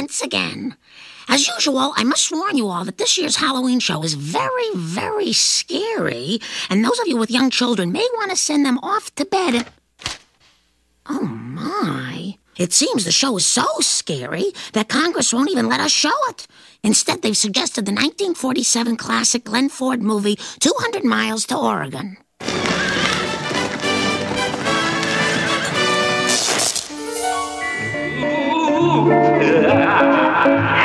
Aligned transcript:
once 0.00 0.22
again. 0.22 0.74
As 1.28 1.46
usual, 1.46 1.92
I 1.94 2.04
must 2.04 2.32
warn 2.32 2.56
you 2.56 2.68
all 2.68 2.86
that 2.86 2.96
this 2.96 3.18
year's 3.18 3.36
Halloween 3.36 3.80
show 3.80 4.02
is 4.02 4.14
very, 4.14 4.70
very 4.74 5.34
scary, 5.34 6.40
and 6.70 6.82
those 6.82 6.98
of 7.00 7.06
you 7.06 7.18
with 7.18 7.30
young 7.30 7.50
children 7.50 7.92
may 7.92 8.08
want 8.14 8.30
to 8.30 8.36
send 8.36 8.64
them 8.64 8.78
off 8.78 9.14
to 9.16 9.26
bed. 9.26 9.54
And... 9.56 9.68
Oh 11.04 11.20
my. 11.20 12.38
It 12.56 12.72
seems 12.72 13.04
the 13.04 13.12
show 13.12 13.36
is 13.36 13.44
so 13.44 13.66
scary 13.80 14.52
that 14.72 14.88
Congress 14.88 15.34
won't 15.34 15.50
even 15.50 15.68
let 15.68 15.80
us 15.80 15.92
show 15.92 16.16
it. 16.30 16.46
Instead, 16.82 17.20
they've 17.20 17.36
suggested 17.36 17.84
the 17.84 17.92
1947 17.92 18.96
classic 18.96 19.44
Glenn 19.44 19.68
Ford 19.68 20.00
movie, 20.00 20.36
200 20.60 21.04
Miles 21.04 21.44
to 21.48 21.58
Oregon. 21.58 22.16
There's 30.42 30.79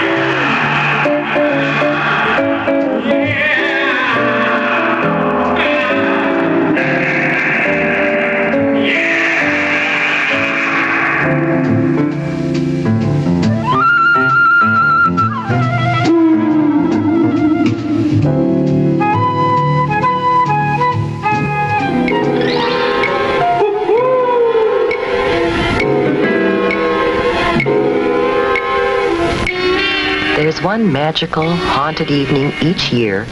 one 30.66 30.92
magical, 30.92 31.56
haunted 31.56 32.10
evening 32.10 32.52
each 32.60 32.92
year 32.92 33.26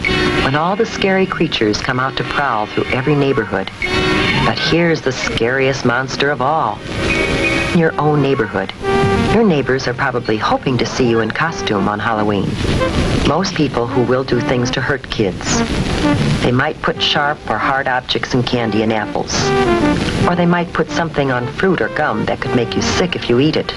when 0.43 0.53
all 0.53 0.75
the 0.75 0.85
scary 0.85 1.25
creatures 1.25 1.81
come 1.81 1.99
out 1.99 2.15
to 2.15 2.23
prowl 2.25 2.67
through 2.67 2.85
every 2.93 3.15
neighborhood. 3.15 3.71
But 4.45 4.59
here's 4.59 5.01
the 5.01 5.11
scariest 5.11 5.83
monster 5.83 6.29
of 6.29 6.43
all. 6.43 6.77
Your 7.75 7.99
own 7.99 8.21
neighborhood. 8.21 8.71
Your 9.33 9.43
neighbors 9.43 9.87
are 9.87 9.95
probably 9.95 10.37
hoping 10.37 10.77
to 10.77 10.85
see 10.85 11.09
you 11.09 11.21
in 11.21 11.31
costume 11.31 11.87
on 11.87 11.97
Halloween. 11.97 12.47
Most 13.27 13.55
people 13.55 13.87
who 13.87 14.03
will 14.03 14.23
do 14.23 14.39
things 14.39 14.69
to 14.69 14.79
hurt 14.79 15.09
kids. 15.09 15.57
They 16.43 16.51
might 16.51 16.79
put 16.83 17.01
sharp 17.01 17.39
or 17.49 17.57
hard 17.57 17.87
objects 17.87 18.35
in 18.35 18.43
candy 18.43 18.83
and 18.83 18.93
apples. 18.93 19.33
Or 20.29 20.35
they 20.35 20.45
might 20.45 20.71
put 20.71 20.89
something 20.91 21.31
on 21.31 21.47
fruit 21.47 21.81
or 21.81 21.89
gum 21.89 22.25
that 22.25 22.41
could 22.41 22.55
make 22.55 22.75
you 22.75 22.83
sick 22.83 23.15
if 23.15 23.27
you 23.27 23.39
eat 23.39 23.55
it. 23.55 23.73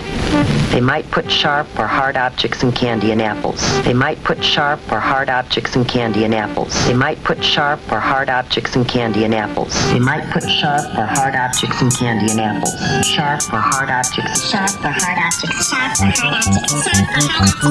They 0.72 0.80
might 0.80 1.10
put 1.10 1.30
sharp 1.30 1.66
or 1.78 1.86
hard 1.86 2.16
objects 2.16 2.62
in 2.62 2.72
candy 2.72 3.12
and 3.12 3.22
apples. 3.22 3.62
They 3.84 3.94
might 3.94 4.22
put 4.24 4.44
sharp 4.44 4.80
or 4.92 5.00
hard 5.00 5.30
objects 5.30 5.74
in 5.74 5.86
candy 5.86 6.24
and 6.24 6.34
apples. 6.34 6.74
They 6.86 6.92
might 6.94 7.22
put 7.24 7.42
sharp 7.42 7.80
or 7.90 8.00
hard 8.00 8.28
objects 8.28 8.76
in 8.76 8.84
candy 8.84 9.24
and 9.24 9.34
apples. 9.34 9.72
They 9.92 10.00
might 10.00 10.30
put 10.30 10.42
sharp 10.42 10.84
or 10.98 11.06
hard 11.06 11.34
objects 11.34 11.80
in 11.80 11.90
candy 11.90 12.30
and 12.30 12.40
apples. 12.40 12.74
Sharp 13.06 13.40
or 13.52 13.60
hard 13.60 13.88
objects. 13.88 14.50
Sharp 14.50 14.84
or 14.84 14.92
hard 14.92 15.18
objects. 15.18 15.45
Sharp 15.46 16.00
or 16.00 16.10
hard 16.10 16.46
objects. 16.46 16.82
Sharp 16.82 17.10
or 17.10 17.66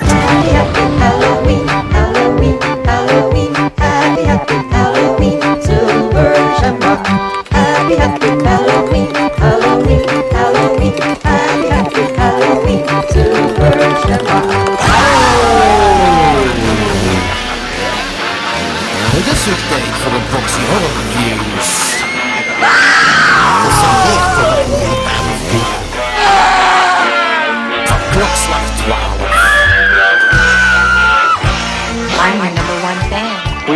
Happy, 0.00 0.50
happy 0.52 0.84
Halloween, 1.00 1.68
Halloween, 1.68 2.60
Halloween, 2.84 3.54
happy, 3.54 4.22
happy 4.24 4.54
Halloween, 4.70 5.40
silver 5.62 6.34
shamrock. 6.60 7.06
Happy, 7.50 7.94
happy 7.96 8.28
Halloween, 8.44 9.08
Halloween, 9.40 10.04
Halloween, 10.32 10.94
happy, 11.22 11.68
happy 11.68 12.02
Halloween, 12.20 12.80
silver 13.08 13.76
shamrock. 14.04 14.48
Het 19.16 19.26
is 19.32 19.44
weer 19.44 19.62
tijd 19.68 19.94
voor 20.02 20.12
een 20.12 20.26
boxy 20.32 20.62
horror 20.70 20.90
reviews. 20.96 21.99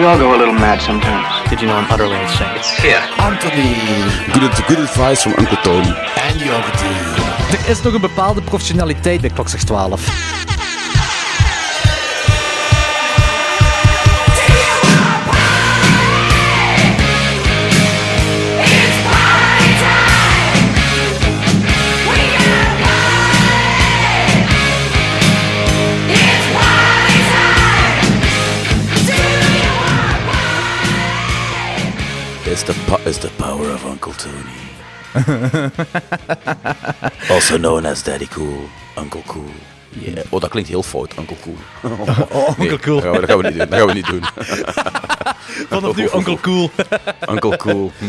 We 0.04 0.10
all 0.10 0.18
go 0.18 0.34
a 0.34 0.36
little 0.36 0.52
mad 0.52 0.82
sometimes. 0.82 1.48
Did 1.48 1.62
you 1.62 1.66
know 1.66 1.76
I'm 1.76 1.90
utterly 1.90 2.20
insane? 2.20 2.60
Anthony 3.18 3.72
Good, 4.34 4.52
good 4.68 4.78
advice 4.80 5.22
from 5.22 5.32
Uncle 5.38 5.56
Tony. 5.62 5.94
en 6.28 6.38
Jordi. 6.38 6.92
Er 7.52 7.68
is 7.70 7.82
nog 7.82 7.94
een 7.94 8.00
bepaalde 8.00 8.42
professionaliteit 8.42 9.20
bij 9.20 9.30
klokslag 9.30 9.62
12. 9.62 10.53
The, 32.66 32.74
it's 33.04 33.18
the 33.18 33.30
power 33.36 33.72
of 33.74 33.84
Uncle 33.84 34.12
Tony. 34.16 34.62
also 37.30 37.56
known 37.58 37.86
as 37.86 38.02
Daddy 38.02 38.26
Cool. 38.26 38.68
Uncle 38.98 39.22
Cool. 39.26 39.50
Yeah. 39.98 40.24
Oh, 40.30 40.40
dat 40.40 40.50
klinkt 40.50 40.68
heel 40.68 40.82
fout, 40.82 41.12
Uncle 41.18 41.36
Cool. 41.42 41.56
Oh, 42.32 42.58
Uncle 42.58 42.78
Cool. 42.78 43.00
Dat 43.00 43.24
gaan, 43.24 43.38
we, 43.38 43.56
dat 43.56 43.68
gaan 43.74 43.86
we 43.86 43.92
niet 43.92 44.06
doen. 44.06 44.20
Dat 44.20 44.30
gaan 44.38 44.66
we 44.66 44.72
niet 44.72 44.86
doen. 44.86 45.44
Vanaf 45.70 45.96
nu 45.96 46.08
Uncle 46.14 46.40
Cool. 46.40 46.70
Uncle 47.30 47.56
Cool. 47.56 47.92
Hm. 47.98 48.04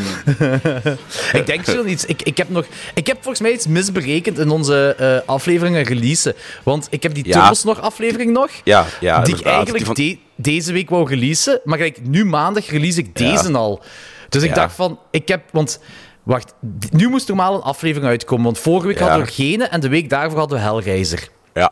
ik 1.37 1.45
denk 1.45 1.65
zo 1.65 1.83
iets. 1.83 2.05
Ik, 2.05 2.21
ik, 2.21 2.37
heb 2.37 2.49
nog, 2.49 2.65
ik 2.93 3.07
heb 3.07 3.17
volgens 3.21 3.41
mij 3.41 3.51
iets 3.51 3.67
misberekend 3.67 4.39
in 4.39 4.49
onze 4.49 4.95
eh, 4.97 5.17
afleveringen 5.29 5.83
releasen. 5.83 6.33
Want 6.63 6.87
ik 6.89 7.03
heb 7.03 7.13
die 7.13 7.27
Ja. 7.27 7.39
Turbos 7.39 7.63
nog 7.63 7.81
aflevering 7.81 8.31
nog. 8.31 8.49
Ja, 8.63 8.85
ja, 8.99 9.21
die 9.21 9.35
ik 9.37 9.45
eigenlijk 9.45 9.77
Die 9.77 9.85
van- 9.85 9.95
de- 9.95 10.17
deze 10.35 10.73
week 10.73 10.89
wou 10.89 11.09
releasen. 11.09 11.59
Maar 11.63 11.77
gelijk, 11.77 11.97
nu 12.03 12.25
maandag 12.25 12.69
release 12.69 12.99
ik 12.99 13.15
deze 13.15 13.53
al. 13.53 13.81
Dus 14.29 14.43
ik 14.43 14.49
Ja. 14.49 14.55
dacht 14.55 14.75
van, 14.75 14.99
ik 15.11 15.27
heb... 15.27 15.41
Want, 15.51 15.79
wacht. 16.23 16.53
Nu 16.91 17.07
moest 17.09 17.27
normaal 17.27 17.55
een 17.55 17.61
aflevering 17.61 18.09
uitkomen. 18.09 18.45
Want 18.45 18.59
vorige 18.59 18.87
week 18.87 18.99
Ja. 18.99 19.07
hadden 19.07 19.25
we 19.25 19.31
gene 19.31 19.63
en 19.63 19.79
de 19.79 19.89
week 19.89 20.09
daarvoor 20.09 20.39
hadden 20.39 20.57
we 20.57 20.63
Hellraiser. 20.63 21.29
Ja. 21.53 21.71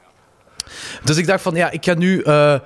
Dus 1.04 1.18
ik 1.18 1.28
dacht 1.28 1.42
van, 1.42 1.56
ja, 1.56 1.72
ik 1.72 1.86
ga 1.86 1.94
nu 1.94 2.22
eh 2.22 2.60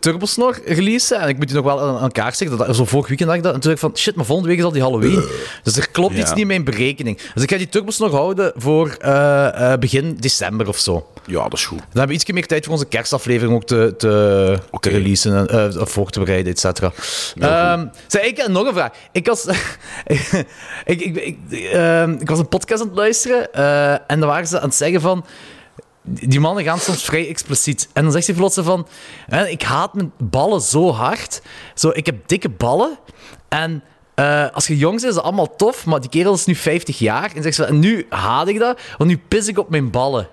Turbosnor 0.00 0.58
releasen. 0.64 1.20
En 1.20 1.28
ik 1.28 1.36
moet 1.36 1.46
die 1.46 1.56
nog 1.56 1.64
wel 1.64 1.80
aan 1.80 2.02
elkaar 2.02 2.34
zeggen. 2.34 2.58
Dat, 2.58 2.76
zo 2.76 2.84
vorig 2.84 3.08
weekend 3.08 3.28
dacht 3.28 3.40
ik 3.40 3.44
dat. 3.44 3.54
En 3.54 3.60
toen 3.60 3.70
dacht 3.70 3.82
ik 3.82 3.90
van, 3.90 3.98
shit, 3.98 4.14
maar 4.14 4.24
volgende 4.24 4.50
week 4.50 4.58
is 4.58 4.64
al 4.64 4.72
die 4.72 4.82
Halloween. 4.82 5.24
Dus 5.62 5.76
er 5.76 5.90
klopt 5.90 6.14
iets 6.14 6.30
niet 6.30 6.38
in 6.38 6.46
mijn 6.46 6.64
berekening. 6.64 7.20
Dus 7.34 7.42
ik 7.42 7.50
ga 7.50 7.56
die 7.56 7.68
Turbosnor 7.68 8.10
houden 8.10 8.52
voor 8.56 8.96
eh, 8.98 9.72
eh, 9.72 9.78
begin 9.78 10.16
december 10.20 10.68
of 10.68 10.78
zo. 10.78 11.06
ja, 11.26 11.42
dat 11.42 11.52
is 11.52 11.64
goed. 11.64 11.78
Dan 11.78 11.86
hebben 11.92 12.08
we 12.08 12.22
iets 12.22 12.30
meer 12.30 12.46
tijd 12.46 12.64
voor 12.64 12.72
onze 12.72 12.86
kerstaflevering 12.86 13.54
ook 13.54 13.64
te, 13.64 13.94
te, 13.98 14.58
te 14.80 14.88
releasen, 14.88 15.48
en, 15.48 15.74
eh, 15.74 15.86
voor 15.86 16.10
te 16.10 16.20
bereiden, 16.20 16.52
et 16.52 16.58
cetera. 16.58 16.92
Ehm, 17.38 17.86
ik 18.22 18.36
heb 18.36 18.48
nog 18.48 18.66
een 18.66 18.72
vraag. 18.72 18.90
Ik 19.12 19.26
was, 19.26 19.46
ik, 20.84 21.00
ik, 21.00 21.16
ik, 21.16 21.38
ehm, 21.72 22.10
ik 22.10 22.28
was 22.28 22.38
een 22.38 22.48
podcast 22.48 22.80
aan 22.80 22.88
het 22.88 22.96
luisteren 22.96 23.52
eh, 23.52 23.92
en 23.92 24.20
dan 24.20 24.28
waren 24.28 24.46
ze 24.46 24.60
aan 24.60 24.68
het 24.68 24.74
zeggen 24.74 25.00
van... 25.00 25.24
Die 26.12 26.40
mannen 26.40 26.64
gaan 26.64 26.78
soms 26.78 27.04
vrij 27.04 27.28
expliciet. 27.28 27.88
En 27.92 28.02
dan 28.02 28.12
zegt 28.12 28.26
hij 28.26 28.34
plots 28.36 28.58
van... 28.62 28.86
ik 29.48 29.62
haat 29.62 29.94
mijn 29.94 30.12
ballen 30.18 30.60
zo 30.60 30.90
hard. 30.92 31.42
Zo, 31.74 31.90
ik 31.94 32.06
heb 32.06 32.28
dikke 32.28 32.48
ballen. 32.48 32.98
En 33.48 33.82
eh, 34.14 34.46
als 34.52 34.66
je 34.66 34.76
jong 34.76 34.94
bent, 34.94 35.08
is 35.08 35.14
dat 35.14 35.24
allemaal 35.24 35.56
tof. 35.56 35.86
Maar 35.86 36.00
die 36.00 36.10
kerel 36.10 36.34
is 36.34 36.44
nu 36.44 36.54
50 36.54 36.98
jaar. 36.98 37.30
En 37.34 37.42
zegt 37.42 37.54
ze, 37.56 37.64
en 37.64 37.78
nu 37.78 38.06
haat 38.08 38.48
ik 38.48 38.58
dat, 38.58 38.80
want 38.98 39.10
nu 39.10 39.18
pis 39.28 39.48
ik 39.48 39.58
op 39.58 39.70
mijn 39.70 39.90
ballen. 39.90 40.28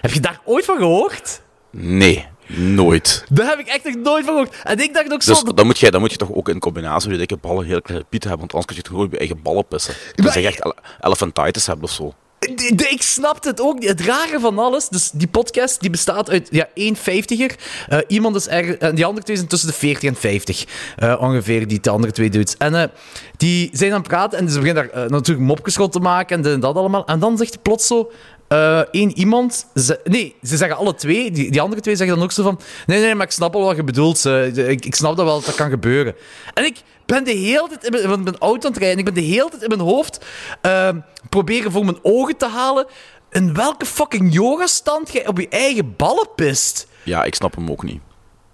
Heb 0.00 0.12
je 0.12 0.20
daar 0.20 0.40
ooit 0.44 0.64
van 0.64 0.76
gehoord? 0.76 1.40
Nee, 1.70 2.26
nooit. 2.46 3.24
Daar 3.28 3.46
heb 3.48 3.58
ik 3.58 3.66
echt 3.66 3.84
nog 3.84 3.94
nooit 3.94 4.24
van 4.24 4.34
gehoord. 4.34 4.56
En 4.64 4.78
ik 4.78 4.94
dacht 4.94 5.12
ook 5.12 5.22
zo... 5.22 5.32
Dus 5.32 5.42
dan 5.54 5.66
moet, 5.66 5.78
je, 5.78 5.90
dan 5.90 6.00
moet 6.00 6.10
je 6.10 6.16
toch 6.16 6.32
ook 6.32 6.48
in 6.48 6.58
combinatie 6.58 7.08
met 7.10 7.20
je 7.20 7.26
dikke 7.26 7.46
ballen 7.46 7.66
heel 7.66 7.82
kleine 7.82 8.06
pieten 8.08 8.28
hebben, 8.28 8.48
want 8.48 8.66
anders 8.66 8.66
kun 8.66 8.74
je 8.74 8.80
het 8.80 8.90
gewoon 8.90 9.04
op 9.06 9.12
je 9.12 9.18
eigen 9.18 9.42
ballen 9.42 9.66
pissen. 9.66 9.94
Dus 10.14 10.24
Maar- 10.24 10.40
je 10.40 10.46
echt 10.46 10.64
ele- 10.64 10.74
elephantitis 11.00 11.66
hebt 11.66 11.82
of 11.82 11.90
zo. 11.90 12.14
Ik 12.40 13.02
snapte 13.02 13.48
het 13.48 13.60
ook. 13.60 13.82
Het 13.82 14.00
rare 14.00 14.40
van 14.40 14.58
alles, 14.58 14.88
dus 14.88 15.10
die 15.10 15.28
podcast 15.28 15.80
die 15.80 15.90
bestaat 15.90 16.30
uit 16.30 16.48
ja, 16.50 16.68
één 16.74 16.96
vijftiger. 16.96 17.56
Eh, 17.88 17.98
iemand 18.06 18.36
is 18.36 18.48
erg, 18.48 18.76
en 18.76 18.94
die 18.94 19.04
andere 19.04 19.24
twee 19.24 19.36
zijn 19.36 19.48
tussen 19.48 19.68
de 19.68 19.74
40 19.74 20.08
en 20.08 20.16
50. 20.16 20.64
eh, 20.96 21.16
ongeveer, 21.20 21.68
die 21.68 21.80
de 21.80 21.90
andere 21.90 22.12
twee 22.12 22.30
dudes. 22.30 22.56
En 22.56 22.74
eh, 22.74 22.88
die 23.36 23.70
zijn 23.72 23.92
aan 23.92 23.98
het 23.98 24.08
praten 24.08 24.38
en 24.38 24.50
ze 24.50 24.58
beginnen 24.58 24.90
daar 24.92 25.04
eh, 25.04 25.10
natuurlijk 25.10 25.46
mopjes 25.46 25.74
te 25.90 25.98
maken 25.98 26.36
en 26.36 26.42
dit 26.42 26.52
en 26.52 26.60
dat 26.60 26.74
allemaal. 26.74 27.06
En 27.06 27.18
dan 27.18 27.36
zegt 27.36 27.52
hij 27.52 27.62
plots 27.62 27.86
zo. 27.86 28.10
Eh 28.50 28.78
één 28.90 29.18
iemand. 29.18 29.66
nee, 30.04 30.34
ze 30.42 30.56
zeggen 30.56 30.76
alle 30.78 30.94
twee. 30.94 31.30
Die, 31.30 31.50
die 31.50 31.60
andere 31.60 31.80
twee 31.80 31.96
zeggen 31.96 32.14
dan 32.16 32.24
ook 32.24 32.32
zo 32.32 32.42
van. 32.42 32.60
Nee, 32.86 33.00
nee, 33.00 33.14
maar 33.14 33.26
ik 33.26 33.32
snap 33.32 33.54
al 33.54 33.64
wat 33.64 33.76
je 33.76 33.84
bedoelt. 33.84 34.24
ik, 34.54 34.84
ik 34.84 34.94
snap 34.94 35.16
dat 35.16 35.24
wel 35.24 35.34
dat 35.34 35.44
dat 35.44 35.54
kan 35.54 35.70
gebeuren. 35.70 36.14
En 36.54 36.64
ik 36.64 36.82
ben 37.06 37.24
de 37.24 37.30
hele 37.32 37.68
tijd. 37.68 37.84
in 37.84 37.90
mijn- 37.92 38.06
Want 38.08 38.18
ik 38.18 38.24
ben 38.24 38.38
auto 38.38 38.66
aan 38.66 38.72
het 38.72 38.80
rijden. 38.82 38.98
Ik 38.98 39.04
ben 39.04 39.14
de 39.14 39.20
hele 39.20 39.48
tijd 39.50 39.62
in 39.62 39.68
mijn 39.68 39.80
hoofd. 39.80 40.24
ehm, 40.60 40.98
proberen 41.28 41.72
voor 41.72 41.84
mijn 41.84 41.98
ogen 42.02 42.36
te 42.36 42.46
halen. 42.48 42.86
in 43.30 43.54
welke 43.54 43.86
fucking 43.86 44.32
yogastand 44.34 45.12
jij 45.12 45.26
op 45.26 45.38
je 45.38 45.48
eigen 45.48 45.96
ballen 45.96 46.28
pist. 46.36 46.86
Ja, 47.02 47.24
ik 47.24 47.34
snap 47.34 47.54
hem 47.54 47.70
ook 47.70 47.82
niet. 47.82 48.00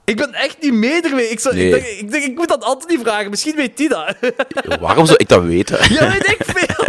Ik 0.07 0.17
ben 0.17 0.35
echt 0.35 0.57
niet 0.61 0.73
mee 0.73 1.03
ermee. 1.03 1.29
Ik, 1.31 1.41
zou, 1.41 1.55
Nee. 1.55 1.67
ik, 1.67 1.73
denk, 1.73 1.87
ik, 1.87 2.11
denk, 2.11 2.25
ik 2.25 2.35
moet 2.35 2.49
dat 2.49 2.65
Anthony 2.65 2.99
vragen. 3.03 3.31
Misschien 3.31 3.57
weet 3.57 3.79
hij 3.79 3.89
dat. 3.89 4.15
Waarom 4.81 5.07
zou 5.07 5.19
ik 5.19 5.29
dat 5.29 5.43
weten? 5.43 5.79
ja, 5.95 6.11
weet 6.11 6.27
ik 6.29 6.39
veel. 6.47 6.85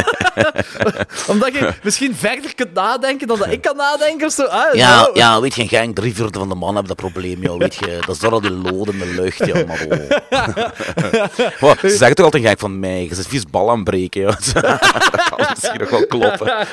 Omdat 1.33 1.53
je 1.53 1.73
misschien 1.83 2.15
verder 2.15 2.55
kunt 2.55 2.73
nadenken 2.73 3.27
dan 3.27 3.37
dat 3.39 3.51
ik 3.51 3.61
kan 3.61 3.75
nadenken 3.75 4.27
of 4.27 4.33
zo. 4.33 4.43
Ah, 4.43 4.73
Ja, 4.75 5.03
zo. 5.03 5.11
ja, 5.13 5.41
weet 5.41 5.55
je, 5.55 5.67
gang, 5.67 5.95
drie 5.95 6.15
vierde 6.15 6.39
van 6.39 6.49
de 6.49 6.55
mannen 6.55 6.75
hebben 6.83 6.95
dat 6.95 7.11
probleem, 7.11 7.41
joh. 7.41 7.57
Weet 7.59 7.75
je, 7.75 7.97
dat 8.05 8.15
is 8.15 8.19
door 8.21 8.31
al 8.31 8.41
die 8.41 8.51
lood 8.51 8.89
in 8.89 8.99
de 8.99 9.05
lucht, 9.21 9.45
joh. 9.45 9.67
Maar, 9.67 9.85
oh. 9.89 11.49
Wow, 11.59 11.79
ze 11.79 11.89
zeggen 11.89 12.15
toch 12.15 12.25
altijd, 12.25 12.43
gang, 12.43 12.59
van 12.59 12.79
mij, 12.79 13.03
je 13.09 13.15
zit 13.15 13.27
vies 13.27 13.43
bal 13.45 13.69
aan 13.69 13.75
het 13.75 13.83
breken, 13.83 14.21
joh. 14.21 14.35
dat 14.53 14.61
kan 15.29 15.47
misschien 15.49 15.79
nog 15.79 15.89
wel 15.89 16.07
kloppen. 16.07 16.67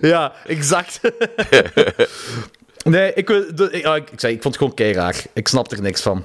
Ja, 0.00 0.32
exact. 0.46 1.00
Nee, 2.84 3.12
ik, 3.14 3.26
de- 3.26 3.68
ik, 3.70 3.84
ah, 3.84 3.96
ik, 3.96 4.10
ik 4.10 4.20
zei, 4.20 4.32
ik 4.34 4.42
vond 4.42 4.54
het 4.54 4.62
gewoon 4.62 4.78
keiraar. 4.78 5.24
Ik 5.32 5.48
snap 5.48 5.70
er 5.72 5.82
niks 5.82 6.02
van. 6.02 6.24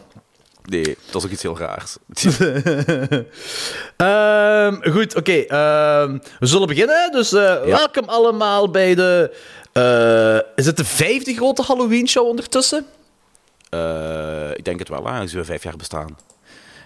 Nee, 0.63 0.83
dat 1.11 1.15
is 1.15 1.25
ook 1.25 1.31
iets 1.31 1.41
heel 1.41 1.57
raars. 1.57 1.97
Ehm, 3.97 4.91
goed, 4.91 5.15
oké. 5.15 5.31
ehm, 5.31 6.17
we 6.39 6.45
zullen 6.45 6.67
beginnen. 6.67 7.11
Dus 7.11 7.33
eh, 7.33 7.61
welkom 7.63 8.03
allemaal 8.09 8.69
bij 8.71 8.95
de... 8.95 9.35
eh, 9.71 10.35
is 10.55 10.65
het 10.65 10.77
de 10.77 10.85
vijfde 10.85 11.33
grote 11.33 11.61
Halloween-show 11.61 12.27
ondertussen? 12.27 12.85
Eh, 13.69 14.49
ik 14.53 14.65
denk 14.65 14.79
het 14.79 14.89
wel, 14.89 15.07
aangezien 15.07 15.39
we 15.39 15.45
vijf 15.45 15.63
jaar 15.63 15.75
bestaan. 15.77 16.17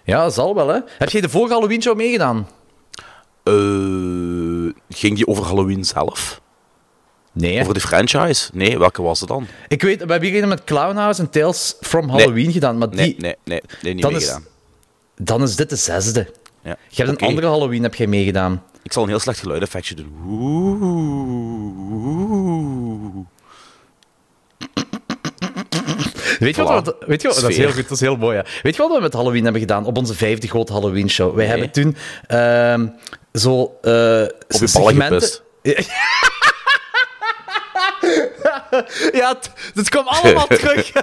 Ja, 0.03 0.23
dat 0.23 0.33
zal 0.33 0.55
wel, 0.55 0.67
hè. 0.67 0.79
Heb 0.97 1.09
jij 1.09 1.21
de 1.21 1.29
vorige 1.29 1.53
Halloween-show 1.53 1.95
meegedaan? 1.97 2.47
Ging 4.89 5.15
die 5.15 5.27
over 5.27 5.43
Halloween 5.43 5.83
zelf? 5.85 6.41
Nee? 7.39 7.61
Over 7.61 7.73
de 7.73 7.79
franchise? 7.79 8.49
Nee, 8.53 8.79
welke 8.79 9.01
was 9.01 9.19
het 9.19 9.29
dan? 9.29 9.47
Ik 9.67 9.81
weet, 9.81 10.03
we 10.05 10.11
hebben 10.11 10.29
hier 10.29 10.47
met 10.47 10.63
Clownhouse 10.63 11.21
en 11.21 11.29
Tales 11.29 11.75
from 11.81 12.09
Halloween 12.09 12.51
gedaan, 12.51 12.77
maar 12.77 12.89
die, 12.89 12.97
Nee, 12.99 13.15
nee, 13.19 13.35
nee, 13.43 13.61
nee 13.81 13.93
niet 13.93 14.03
Dan 14.03 14.15
is- 14.15 14.37
dan 15.15 15.43
is 15.43 15.55
dit 15.55 15.69
de 15.69 15.75
zesde. 15.75 16.27
Ja. 16.63 16.75
Je 16.87 17.03
hebt 17.03 17.21
een 17.21 17.27
andere 17.27 17.47
Halloween 17.47 17.83
heb 17.83 17.95
jij 17.95 18.07
meegedaan. 18.07 18.63
Ik 18.83 18.93
zal 18.93 19.03
een 19.03 19.09
heel 19.09 19.19
slecht 19.19 19.39
geluideffectje 19.39 19.95
doen. 19.95 20.13
Oeh. 20.25 20.79
Weet 26.39 26.55
je 26.55 26.63
wat? 26.63 26.95
Weet 27.07 27.21
je 27.21 27.27
wat? 27.27 27.39
Dat 27.39 27.49
is 27.49 27.57
heel 27.57 27.71
goed, 27.71 27.83
dat 27.83 27.91
is 27.91 27.99
heel 27.99 28.15
mooi. 28.15 28.35
Ja. 28.37 28.45
Weet 28.63 28.75
je 28.75 28.81
wat 28.81 28.95
we 28.95 29.01
met 29.01 29.13
Halloween 29.13 29.43
hebben 29.43 29.61
gedaan 29.61 29.85
op 29.85 29.97
onze 29.97 30.13
vijfde 30.13 30.47
grote 30.47 30.71
Halloween 30.73 31.09
show? 31.09 31.35
Wij 31.35 31.47
Nee. 31.47 31.57
hebben 31.57 31.71
toen 31.71 31.95
ehm, 32.27 32.87
zo 33.33 33.61
eh 33.81 34.21
Op 34.21 34.61
je 34.61 34.69
ballen 34.73 34.89
segmenten-. 34.93 35.29
Ja, 39.19 39.27
het, 39.29 39.49
het 39.73 39.89
kwam 39.89 40.07
allemaal 40.07 40.47
terug. 40.57 40.91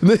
Nee, 0.00 0.20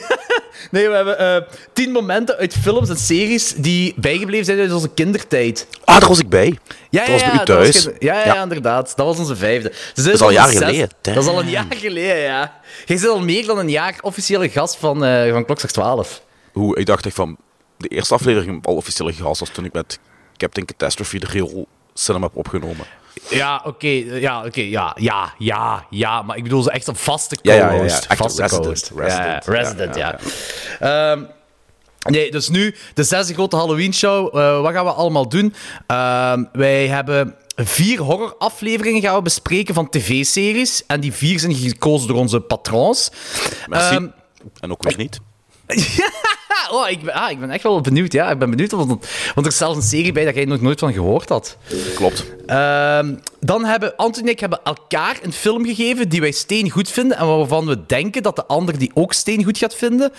nee, 0.70 0.88
we 0.88 0.94
hebben 0.94 1.18
eh, 1.18 1.36
tien 1.72 1.90
momenten 1.92 2.36
uit 2.36 2.54
films 2.62 2.88
en 2.88 2.96
series 2.96 3.54
die 3.56 3.94
bijgebleven 3.96 4.44
zijn 4.44 4.58
uit 4.58 4.72
onze 4.72 4.88
kindertijd. 4.94 5.66
Ah, 5.84 5.98
daar 6.00 6.08
was 6.08 6.18
ik 6.18 6.28
bij. 6.28 6.58
Ja, 6.90 7.00
Dat 7.00 7.10
was 7.10 7.24
bij 7.24 7.40
u 7.40 7.44
thuis. 7.44 7.84
ja, 7.98 8.14
ja, 8.14 8.24
Ja. 8.34 8.42
inderdaad. 8.42 8.92
Dat 8.96 9.06
was 9.06 9.18
onze 9.18 9.36
vijfde. 9.36 9.72
Dus 9.94 10.04
Dat 10.04 10.14
is 10.14 10.20
al 10.20 10.30
jaren 10.30 10.52
zes- 10.52 10.60
geleden. 10.64 10.88
Dat 11.00 11.16
is 11.16 11.26
al 11.26 11.40
een 11.40 11.48
jaar 11.48 11.66
geleden, 11.68 12.18
ja. 12.18 12.60
Jij 12.84 12.96
zit 12.96 13.08
al 13.08 13.20
meer 13.20 13.46
dan 13.46 13.58
een 13.58 13.70
jaar 13.70 13.94
officiële 14.00 14.48
gast 14.48 14.76
van, 14.76 15.04
eh 15.04 15.32
van 15.32 15.44
Klokslag 15.44 15.70
12. 15.70 16.22
Hoe, 16.52 16.78
ik 16.78 16.86
dacht 16.86 17.06
echt 17.06 17.14
van... 17.14 17.36
De 17.78 17.88
eerste 17.88 18.14
aflevering 18.14 18.66
al 18.66 18.74
officiële 18.74 19.12
gast 19.12 19.40
was 19.40 19.48
toen 19.48 19.64
ik 19.64 19.72
met 19.72 19.98
Captain 20.36 20.66
Catastrophe 20.66 21.18
de 21.18 21.26
heel 21.30 21.66
cinema 21.94 22.26
heb 22.26 22.36
opgenomen. 22.36 22.86
Ja, 23.30 23.62
oké, 23.64 23.86
ja, 24.04 24.44
oké, 24.44 24.60
ja, 24.60 24.96
ja, 25.00 25.34
ja, 25.38 25.86
ja, 25.90 26.22
maar 26.22 26.36
ik 26.36 26.42
bedoel 26.42 26.62
ze 26.62 26.70
echt 26.70 26.86
een 26.86 26.96
vaste 26.96 27.36
Ja, 27.42 27.54
ja, 27.54 27.68
co-host. 27.68 27.90
ja, 27.94 28.00
ja. 28.00 28.08
Echt 28.08 28.16
vaste 28.20 28.42
resident, 28.42 28.62
co-host. 28.64 28.90
resident. 28.96 29.44
Ja, 29.44 29.52
resident, 29.52 29.94
Ja, 29.96 30.18
ja. 30.80 31.10
Ehm, 31.12 31.24
nee, 32.02 32.30
dus 32.30 32.48
nu 32.48 32.74
de 32.94 33.02
zesde 33.04 33.34
grote 33.34 33.56
Halloween-show. 33.56 34.36
Eh, 34.38 34.60
wat 34.60 34.72
gaan 34.72 34.84
we 34.84 34.90
allemaal 34.92 35.28
doen? 35.28 35.54
Ehm, 35.86 36.44
wij 36.52 36.86
hebben 36.88 37.34
vier 37.56 38.00
horror-afleveringen 38.00 39.02
gaan 39.02 39.14
we 39.16 39.22
bespreken 39.22 39.74
van 39.74 39.88
tv-series. 39.88 40.86
En 40.86 41.00
die 41.00 41.12
vier 41.12 41.38
zijn 41.38 41.54
gekozen 41.54 42.08
door 42.08 42.16
onze 42.16 42.40
patrons. 42.40 43.10
Merci. 43.66 43.94
Ehm, 43.94 44.06
en 44.60 44.70
ook 44.70 44.82
weer 44.82 44.96
niet. 44.96 45.18
oh, 46.70 46.88
ik 46.88 47.02
ben, 47.02 47.14
ah, 47.14 47.30
ik 47.30 47.40
ben 47.40 47.50
echt 47.50 47.62
wel 47.62 47.80
benieuwd, 47.80 48.12
ja. 48.12 48.30
Ik 48.30 48.38
ben 48.38 48.50
benieuwd, 48.50 48.70
want, 48.70 48.88
want 49.34 49.46
er 49.46 49.46
is 49.46 49.56
zelfs 49.56 49.76
een 49.76 49.82
serie 49.82 50.12
bij 50.12 50.24
dat 50.24 50.34
jij 50.34 50.44
nog 50.44 50.60
nooit 50.60 50.78
van 50.78 50.92
gehoord 50.92 51.28
had. 51.28 51.56
Klopt. 51.94 52.24
Ehm, 52.46 53.14
dan 53.40 53.64
hebben 53.64 53.96
Anthony 53.96 54.26
en 54.26 54.32
ik 54.32 54.40
hebben 54.40 54.60
elkaar 54.64 55.18
een 55.22 55.32
film 55.32 55.64
gegeven 55.64 56.08
die 56.08 56.20
wij 56.20 56.30
steen 56.30 56.70
goed 56.70 56.90
vinden 56.90 57.16
en 57.16 57.26
waarvan 57.26 57.66
we 57.66 57.86
denken 57.86 58.22
dat 58.22 58.36
de 58.36 58.46
ander 58.46 58.78
die 58.78 58.90
ook 58.94 59.12
steen 59.12 59.44
goed 59.44 59.58
gaat 59.58 59.74
vinden. 59.74 60.12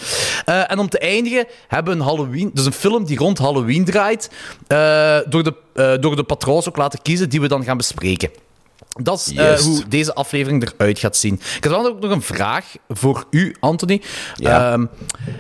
Eh, 0.46 0.72
en 0.72 0.80
om 0.80 0.90
te 0.90 1.00
eindigen 1.00 1.48
hebben 1.68 1.94
we 1.94 2.00
een 2.00 2.06
Halloween, 2.06 2.52
dus 2.54 2.66
een 2.66 2.74
film 2.74 3.06
die 3.06 3.18
rond 3.18 3.38
Halloween 3.38 3.86
draait, 3.86 4.30
eh, 4.68 5.18
door, 5.30 5.44
de, 5.44 5.54
eh, 5.74 5.94
door 6.00 6.16
de 6.16 6.24
patrons 6.24 6.68
ook 6.68 6.78
laten 6.78 7.02
kiezen 7.02 7.30
die 7.30 7.42
we 7.42 7.48
dan 7.48 7.64
gaan 7.64 7.78
bespreken. 7.78 8.30
Dat 9.04 9.20
is 9.28 9.34
eh, 9.34 9.60
hoe 9.60 9.88
deze 9.88 10.14
aflevering 10.14 10.72
eruit 10.78 11.00
gaat 11.00 11.18
zien. 11.18 11.42
Ik 11.58 11.64
had 11.64 11.86
ook 11.88 12.00
nog 12.00 12.12
een 12.12 12.22
vraag 12.22 12.66
voor 12.90 13.26
u, 13.30 13.56
Anthony. 13.60 14.02
Ja. 14.36 14.72
Ehm, 14.72 14.86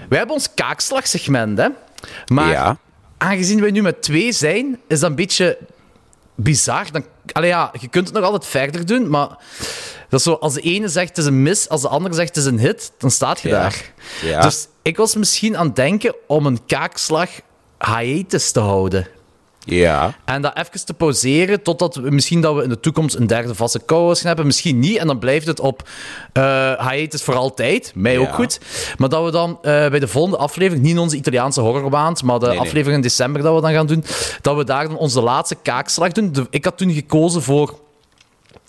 wij 0.09 0.17
hebben 0.17 0.35
ons 0.35 0.53
kaakslagsegment, 0.53 1.57
hè? 1.57 1.67
Maar 2.27 2.51
Ja. 2.51 2.77
aangezien 3.17 3.61
wij 3.61 3.71
nu 3.71 3.81
met 3.81 4.01
twee 4.01 4.31
zijn, 4.31 4.79
is 4.87 4.99
dat 4.99 5.09
een 5.09 5.15
beetje 5.15 5.57
bizar. 6.35 6.91
Dan, 6.91 7.05
allee, 7.31 7.49
ja, 7.49 7.71
je 7.79 7.87
kunt 7.87 8.05
het 8.07 8.15
nog 8.15 8.25
altijd 8.25 8.45
verder 8.45 8.85
doen, 8.85 9.09
maar 9.09 9.27
dat 10.09 10.19
is 10.19 10.23
zo, 10.23 10.33
als 10.33 10.53
de 10.53 10.61
ene 10.61 10.87
zegt 10.87 11.07
het 11.09 11.17
is 11.17 11.25
een 11.25 11.43
mis, 11.43 11.69
als 11.69 11.81
de 11.81 11.87
andere 11.87 12.15
zegt 12.15 12.27
het 12.27 12.37
is 12.37 12.45
een 12.45 12.59
hit, 12.59 12.91
dan 12.97 13.11
staat 13.11 13.39
je 13.39 13.47
Ja. 13.49 13.59
daar. 13.61 13.91
Ja. 14.21 14.41
Dus 14.41 14.67
ik 14.81 14.97
was 14.97 15.15
misschien 15.15 15.57
aan 15.57 15.65
het 15.67 15.75
denken 15.75 16.15
om 16.27 16.45
een 16.45 16.65
kaakslag 16.65 17.29
hiatus 17.95 18.51
te 18.51 18.59
houden. 18.59 19.07
Ja. 19.69 20.13
En 20.25 20.41
dat 20.41 20.57
even 20.57 20.85
te 20.85 20.93
pauzeren 20.93 21.61
totdat 21.61 21.95
we 21.95 22.09
misschien 22.11 22.41
dat 22.41 22.55
we 22.55 22.63
in 22.63 22.69
de 22.69 22.79
toekomst 22.79 23.15
een 23.15 23.27
derde 23.27 23.55
vaste 23.55 23.81
co-host 23.85 24.17
gaan 24.19 24.27
hebben. 24.27 24.45
Misschien 24.45 24.79
niet. 24.79 24.97
En 24.97 25.07
dan 25.07 25.19
blijft 25.19 25.47
het 25.47 25.59
op 25.59 25.89
eh 26.33 26.89
hiatus 26.89 27.23
voor 27.23 27.35
altijd. 27.35 27.91
Mij 27.95 28.13
Ja. 28.13 28.19
ook 28.19 28.33
goed. 28.33 28.59
Maar 28.97 29.09
dat 29.09 29.25
we 29.25 29.31
dan 29.31 29.51
eh, 29.61 29.61
bij 29.89 29.99
de 29.99 30.07
volgende 30.07 30.37
aflevering, 30.37 30.83
niet 30.83 30.93
in 30.95 30.99
onze 30.99 31.15
Italiaanse 31.15 31.61
horrorwaand, 31.61 32.23
maar 32.23 32.39
de 32.39 32.45
Nee, 32.45 32.55
nee. 32.57 32.65
aflevering 32.65 32.95
in 32.95 33.01
december 33.01 33.41
dat 33.41 33.55
we 33.55 33.61
dan 33.61 33.71
gaan 33.73 33.87
doen, 33.87 34.03
dat 34.41 34.55
we 34.57 34.63
daar 34.63 34.87
dan 34.87 34.97
onze 34.97 35.21
laatste 35.21 35.55
kaakslag 35.61 36.11
doen. 36.11 36.31
De- 36.31 36.47
ik 36.49 36.65
had 36.65 36.77
toen 36.77 36.91
gekozen 36.93 37.41
voor 37.41 37.79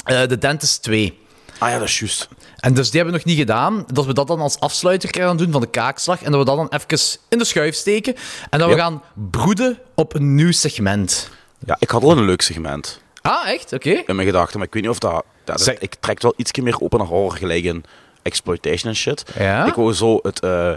eh 0.05 0.23
The 0.23 0.39
Dentist 0.39 0.83
2. 0.83 1.19
Ah 1.59 1.69
ja, 1.71 1.79
dat 1.79 1.89
is 1.89 1.99
juist. 1.99 2.29
En 2.57 2.75
dus 2.75 2.91
die 2.91 3.01
hebben 3.01 3.21
we 3.21 3.25
nog 3.25 3.37
niet 3.37 3.47
gedaan. 3.47 3.85
Dat 3.93 4.07
we 4.07 4.13
dat 4.15 4.27
dan 4.27 4.41
als 4.41 4.61
afsluiter 4.61 5.09
gaan 5.15 5.37
doen 5.37 5.51
van 5.53 5.61
de 5.61 5.67
kaakslag. 5.67 6.23
En 6.23 6.31
dat 6.31 6.41
we 6.41 6.47
dat 6.47 6.57
dan 6.57 6.69
even 6.81 7.19
in 7.29 7.39
de 7.39 7.45
schuif 7.45 7.75
steken. 7.75 8.15
En 8.51 8.59
dat 8.59 8.69
we 8.69 8.75
Ja. 8.75 8.81
gaan 8.83 9.03
broeden 9.31 9.79
op 9.95 10.15
een 10.15 10.35
nieuw 10.35 10.53
segment. 10.53 11.31
Ja, 11.67 11.77
ik 11.79 11.91
had 11.91 12.03
al 12.03 12.11
een 12.11 12.25
leuk 12.25 12.43
segment 12.43 13.01
Ah, 13.23 13.49
echt? 13.49 13.73
Oké. 13.73 13.91
in 13.91 14.17
mijn 14.17 14.27
gedachten, 14.29 14.59
maar 14.59 14.67
ik 14.67 14.73
weet 14.75 14.83
niet 14.83 14.91
of 14.93 14.99
dat... 14.99 15.25
dat- 15.45 15.77
Ik 15.79 15.95
trek 16.01 16.23
wel 16.23 16.35
iets 16.37 16.53
meer 16.61 16.81
open 16.81 16.99
naar 16.99 17.07
horror, 17.09 17.33
gelijk 17.37 17.65
in 17.65 17.85
exploitation 18.23 18.91
en 18.91 18.97
shit. 18.97 19.25
Ja? 19.39 19.67
Ik 19.67 19.75
wou 19.75 19.93
zo 19.95 20.19
het 20.23 20.41
eh, 20.41 20.73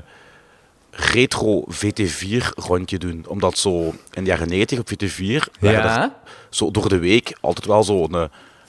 retro 0.91 1.63
VT4-rondje 1.69 2.97
doen. 2.97 3.25
Omdat 3.27 3.57
zo 3.57 3.93
in 4.11 4.23
de 4.23 4.29
jaren 4.29 4.47
90 4.49 4.79
op 4.79 4.89
VT4 4.89 5.59
werden 5.59 5.83
Ja? 5.83 6.15
zo 6.49 6.71
door 6.71 6.89
de 6.89 6.99
week 6.99 7.37
altijd 7.41 7.65
wel 7.65 7.83
zo 7.83 8.07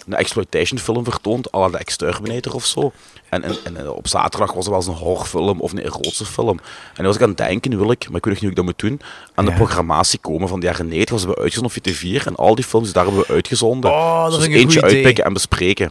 een, 0.06 0.14
exploitation 0.14 0.78
film 0.78 1.04
vertoond, 1.04 1.54
à 1.54 1.58
la 1.60 1.68
de 1.68 1.78
Exterminator 1.78 2.54
of 2.54 2.66
zo. 2.66 2.92
En, 3.28 3.42
en, 3.42 3.56
en 3.76 3.90
op 3.90 4.08
zaterdag 4.08 4.52
was 4.52 4.64
er 4.64 4.70
wel 4.70 4.78
eens 4.80 4.88
een 4.88 4.94
horrorfilm 4.94 5.60
of 5.60 5.72
een 5.72 5.82
erotische 5.84 6.24
film. 6.24 6.60
En 6.96 7.04
was 7.04 7.14
ik 7.16 7.22
aan 7.22 7.28
het 7.28 7.36
denken, 7.36 7.78
wil 7.78 7.90
ik, 7.90 8.08
maar 8.08 8.16
ik 8.16 8.24
weet 8.24 8.24
nog 8.24 8.32
niet 8.32 8.40
hoe 8.40 8.50
ik 8.50 8.56
dat 8.56 8.64
moet 8.64 8.78
doen, 8.78 9.00
aan 9.34 9.44
de 9.44 9.50
Ja. 9.50 9.56
programmatie 9.56 10.18
komen 10.18 10.48
van 10.48 10.60
de 10.60 10.66
jaren 10.66 10.88
90. 10.88 11.10
Was 11.14 11.24
we 11.24 11.36
uitgezonden 11.36 11.72
op 11.76 11.94
VT4 12.22 12.26
en 12.26 12.36
al 12.36 12.54
die 12.54 12.64
films, 12.64 12.92
daar 12.92 13.04
hebben 13.04 13.22
we 13.26 13.32
uitgezonden. 13.32 13.90
Oh, 13.90 14.22
dat 14.24 14.32
dus 14.34 14.44
een 14.46 14.52
eentje 14.52 14.78
idee. 14.78 14.92
uitpikken 14.94 15.24
en 15.24 15.32
bespreken. 15.32 15.90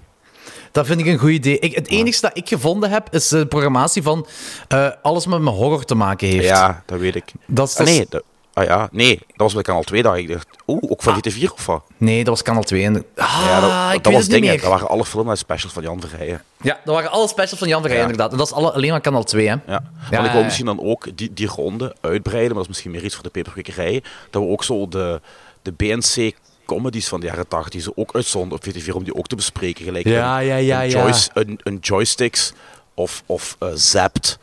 Dat 0.72 0.86
vind 0.86 1.00
ik 1.00 1.06
een 1.06 1.18
goed 1.18 1.30
idee. 1.30 1.60
Ik, 1.60 1.76
het 1.76 1.88
enige 1.88 2.22
dat 2.22 2.32
ik 2.34 2.48
gevonden 2.48 2.90
heb, 2.90 3.08
is 3.14 3.28
de 3.28 3.46
programmatie 3.46 4.02
van 4.04 4.28
eh, 4.68 4.88
alles 5.02 5.26
wat 5.26 5.40
met 5.42 5.54
horror 5.54 5.84
te 5.86 5.96
maken 5.96 6.28
heeft. 6.28 6.46
Ja, 6.46 6.84
dat 6.86 7.00
weet 7.00 7.16
ik. 7.16 7.32
Dat 7.48 7.68
is, 7.68 7.74
Ah, 7.74 7.80
dat 7.80 7.88
is- 7.88 7.96
nee, 7.98 8.06
dat, 8.10 8.24
ah, 8.54 8.66
ja, 8.66 8.90
nee, 8.92 9.18
dat 9.18 9.38
was 9.38 9.54
bij 9.54 9.64
kanaal 9.64 9.84
2 9.84 10.02
dat 10.04 10.16
ik 10.18 10.28
dacht, 10.28 10.48
oeh, 10.68 10.92
ook 10.92 11.02
van 11.04 11.16
VT4 11.18 11.44
of 11.54 11.66
wat? 11.66 11.84
nee, 11.98 12.18
dat 12.18 12.28
was 12.28 12.42
kanaal 12.42 12.64
2. 12.64 12.84
En, 12.84 13.06
ah, 13.16 13.42
ja, 13.46 13.60
dat, 13.60 13.96
ik 13.96 14.04
dat 14.04 14.14
weet 14.14 14.22
was 14.22 14.28
dingen. 14.28 14.58
Dat 14.58 14.70
waren 14.70 14.88
alle 14.90 15.06
films 15.06 15.30
en 15.30 15.38
specials 15.38 15.74
van 15.74 15.84
Jan 15.84 16.02
Verheijen. 16.02 16.44
Ja, 16.62 16.80
dat 16.86 16.94
waren 16.96 17.12
alle 17.12 17.28
specials 17.28 17.60
van 17.60 17.68
Jan 17.68 17.82
Verheij, 17.82 18.00
Ja. 18.00 18.06
inderdaad. 18.06 18.32
En 18.32 18.38
dat 18.38 18.48
is 18.48 18.54
alle, 18.54 18.72
alleen 18.72 18.90
maar 18.92 19.02
kanaal 19.02 19.24
2, 19.24 19.48
hè? 19.48 19.52
Ja. 19.54 19.62
Ja, 19.68 19.84
Want 20.12 20.26
ik 20.26 20.32
wil 20.32 20.44
misschien 20.44 20.66
dan 20.66 20.82
ook 20.82 21.18
die, 21.18 21.34
die 21.34 21.48
ronde 21.48 21.96
uitbreiden, 22.02 22.48
maar 22.48 22.54
dat 22.56 22.64
is 22.64 22.68
misschien 22.70 22.92
meer 22.92 23.04
iets 23.04 23.16
voor 23.16 23.24
de 23.24 23.30
peperkwekerij. 23.30 24.04
Dat 24.30 24.42
we 24.44 24.48
ook 24.50 24.64
zo 24.64 24.88
de, 24.88 25.22
de 25.62 25.72
BNC 25.72 26.34
comedies 26.66 27.08
van 27.08 27.20
de 27.20 27.26
jaren 27.26 27.48
80 27.48 27.72
die 27.72 27.82
ze 27.82 27.92
ook 27.96 28.16
uitzonden 28.16 28.58
op 28.58 28.66
VT4 28.66 28.94
om 28.94 29.04
die 29.04 29.16
ook 29.16 29.28
te 29.28 29.36
bespreken. 29.36 29.86
Gelijk 29.86 30.08
Ja, 30.08 30.40
een, 30.40 30.46
ja, 30.46 30.56
ja, 30.82 31.06
een, 31.06 31.14
een, 31.34 31.60
een 31.64 31.78
joysticks 31.82 32.54
of, 32.94 33.24
of 33.26 33.56
eh, 33.60 33.68
Zapped. 33.74 34.38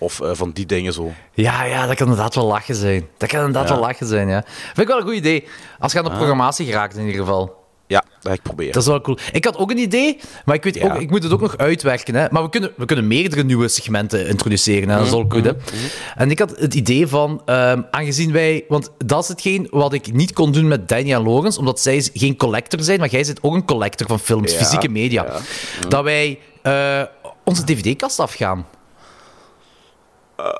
Of 0.00 0.20
eh, 0.20 0.30
van 0.32 0.50
die 0.50 0.66
dingen 0.66 0.92
zo. 0.92 1.12
Ja, 1.34 1.64
ja, 1.64 1.86
dat 1.86 1.96
kan 1.96 2.06
inderdaad 2.08 2.34
wel 2.34 2.46
lachen 2.46 2.74
zijn. 2.74 3.06
Dat 3.18 3.28
kan 3.28 3.38
inderdaad 3.38 3.68
Ja. 3.68 3.74
wel 3.74 3.82
lachen 3.84 4.06
zijn, 4.06 4.28
ja. 4.28 4.42
Vind 4.46 4.78
ik 4.78 4.86
wel 4.86 4.96
een 4.96 5.02
goed 5.06 5.14
idee. 5.14 5.44
Als 5.78 5.92
je 5.92 5.98
aan 5.98 6.04
de 6.04 6.10
programmatie 6.10 6.66
geraakt, 6.66 6.96
in 6.96 7.04
ieder 7.06 7.20
geval. 7.20 7.58
Ja, 7.86 8.00
dat 8.10 8.18
ga 8.22 8.32
ik 8.32 8.42
proberen. 8.42 8.72
Dat 8.72 8.82
is 8.82 8.88
wel 8.88 9.00
cool. 9.00 9.18
Ik 9.32 9.44
had 9.44 9.56
ook 9.56 9.70
een 9.70 9.78
idee, 9.78 10.18
maar 10.44 10.54
ik, 10.54 10.64
weet 10.64 10.74
Ja. 10.74 10.84
ook, 10.94 11.00
ik 11.00 11.10
moet 11.10 11.22
het 11.22 11.32
ook 11.32 11.40
nog 11.40 11.56
uitwerken. 11.56 12.14
Hè. 12.14 12.26
Maar 12.30 12.42
we 12.42 12.48
kunnen, 12.48 12.72
we 12.76 12.84
kunnen 12.84 13.06
meerdere 13.06 13.42
nieuwe 13.44 13.68
segmenten 13.68 14.26
introduceren. 14.28 14.88
Hè. 14.88 14.96
Dat 14.96 15.06
is 15.06 15.12
al 15.12 15.24
goed, 15.28 15.44
hè. 15.44 15.52
En 16.16 16.30
ik 16.30 16.38
had 16.38 16.50
het 16.58 16.74
idee 16.74 17.06
van, 17.06 17.42
ehm, 17.44 17.82
aangezien 17.90 18.32
wij... 18.32 18.64
Want 18.68 18.90
dat 18.98 19.22
is 19.22 19.28
hetgeen 19.28 19.66
wat 19.70 19.92
ik 19.92 20.12
niet 20.12 20.32
kon 20.32 20.52
doen 20.52 20.68
met 20.68 20.88
Danny 20.88 21.12
en 21.12 21.22
Logans, 21.22 21.58
omdat 21.58 21.80
zij 21.80 22.08
geen 22.14 22.36
collector 22.36 22.80
zijn, 22.80 22.98
maar 23.00 23.08
jij 23.08 23.22
bent 23.26 23.42
ook 23.42 23.54
een 23.54 23.64
collector 23.64 24.06
van 24.06 24.18
films, 24.18 24.52
Ja, 24.52 24.58
fysieke 24.58 24.88
media. 24.88 25.24
ja. 25.24 25.86
Dat 25.88 26.02
wij 26.04 26.38
eh, 26.62 27.02
onze 27.44 27.64
dvd-kast 27.64 28.20
afgaan. 28.20 28.66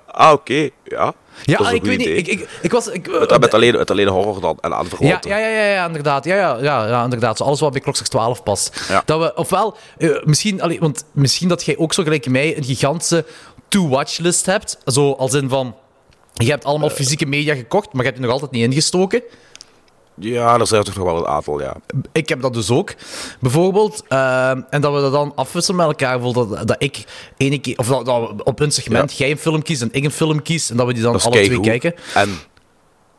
Ah, 0.07 0.33
oké. 0.33 0.69
Ja. 0.85 1.15
Ja, 1.45 1.57
dat 1.57 1.67
is 1.67 1.73
een 1.73 1.75
ik 1.75 1.85
weet 1.85 1.99
niet. 1.99 2.07
Ik, 2.07 2.27
ik, 2.27 2.49
ik 2.63 2.73
was... 2.73 2.89
Ik, 2.89 3.29
met, 3.39 3.55
alleen, 3.55 3.77
met 3.77 3.91
alleen 3.91 4.09
horror 4.09 4.41
dan 4.41 4.59
en 4.61 4.75
aanverwanten. 4.75 5.31
ja, 5.31 5.39
ja, 5.39 5.49
ja, 5.49 5.65
ja, 5.65 5.87
inderdaad. 5.87 6.25
Ja, 6.25 6.37
ja, 6.37 6.59
ja, 6.61 6.87
ja, 6.87 7.05
inderdaad. 7.05 7.37
Zo 7.37 7.45
alles 7.45 7.61
wat 7.61 7.73
bij 7.73 7.81
Klokslag 7.81 8.09
12 8.09 8.43
past. 8.43 8.87
Ja. 8.89 9.03
Dat 9.05 9.21
we, 9.21 9.35
ofwel, 9.35 9.77
eh, 9.99 10.11
misschien, 10.25 10.63
allee, 10.63 10.81
want 10.81 11.05
misschien 11.13 11.49
dat 11.49 11.65
jij 11.65 11.77
ook 11.77 11.93
zo 11.93 12.03
gelijk 12.03 12.29
mij 12.29 12.57
een 12.57 12.65
gigantische 12.65 13.25
to-watch-list 13.69 14.47
hebt. 14.47 14.79
Zo 14.85 15.13
als 15.13 15.35
in 15.35 15.49
van. 15.49 15.77
Je 16.35 16.51
hebt 16.51 16.65
allemaal 16.65 16.91
fysieke 16.91 17.27
media 17.27 17.55
gekocht, 17.55 17.93
maar 17.93 18.03
je 18.03 18.09
hebt 18.09 18.17
je 18.17 18.23
nog 18.23 18.33
altijd 18.33 18.51
niet 18.51 18.65
ingestoken. 18.65 19.23
Ja, 20.21 20.59
er 20.59 20.67
zijn 20.67 20.83
toch 20.83 20.97
nog 20.97 21.05
wel 21.05 21.17
een 21.17 21.27
aantal, 21.27 21.61
ja. 21.61 21.77
Ik 22.13 22.29
heb 22.29 22.43
dat 22.43 22.55
dus 22.55 22.71
ook, 22.71 22.95
bijvoorbeeld. 23.41 24.03
Ehm, 24.09 24.61
en 24.71 24.81
dat 24.81 24.95
we 24.95 25.01
dat 25.01 25.13
dan 25.13 25.33
afwisselen 25.35 25.77
met 25.77 25.87
elkaar. 25.87 26.21
Dat, 26.21 26.67
dat 26.69 26.77
ik 26.79 27.05
ene 27.37 27.59
keer, 27.59 27.79
of 27.79 27.87
dat, 27.87 28.43
op 28.45 28.61
een 28.61 28.71
segment 28.71 29.11
Ja. 29.11 29.17
jij 29.19 29.31
een 29.31 29.39
film 29.39 29.63
kiest 29.63 29.83
en 29.83 29.89
ik 29.93 30.05
een 30.05 30.11
film 30.11 30.43
kies. 30.43 30.71
En 30.71 30.77
dat 30.77 30.87
we 30.87 30.93
die 30.93 31.03
dan 31.03 31.21
alle 31.21 31.45
twee 31.45 31.61
kijken. 31.61 31.95
En 32.15 32.39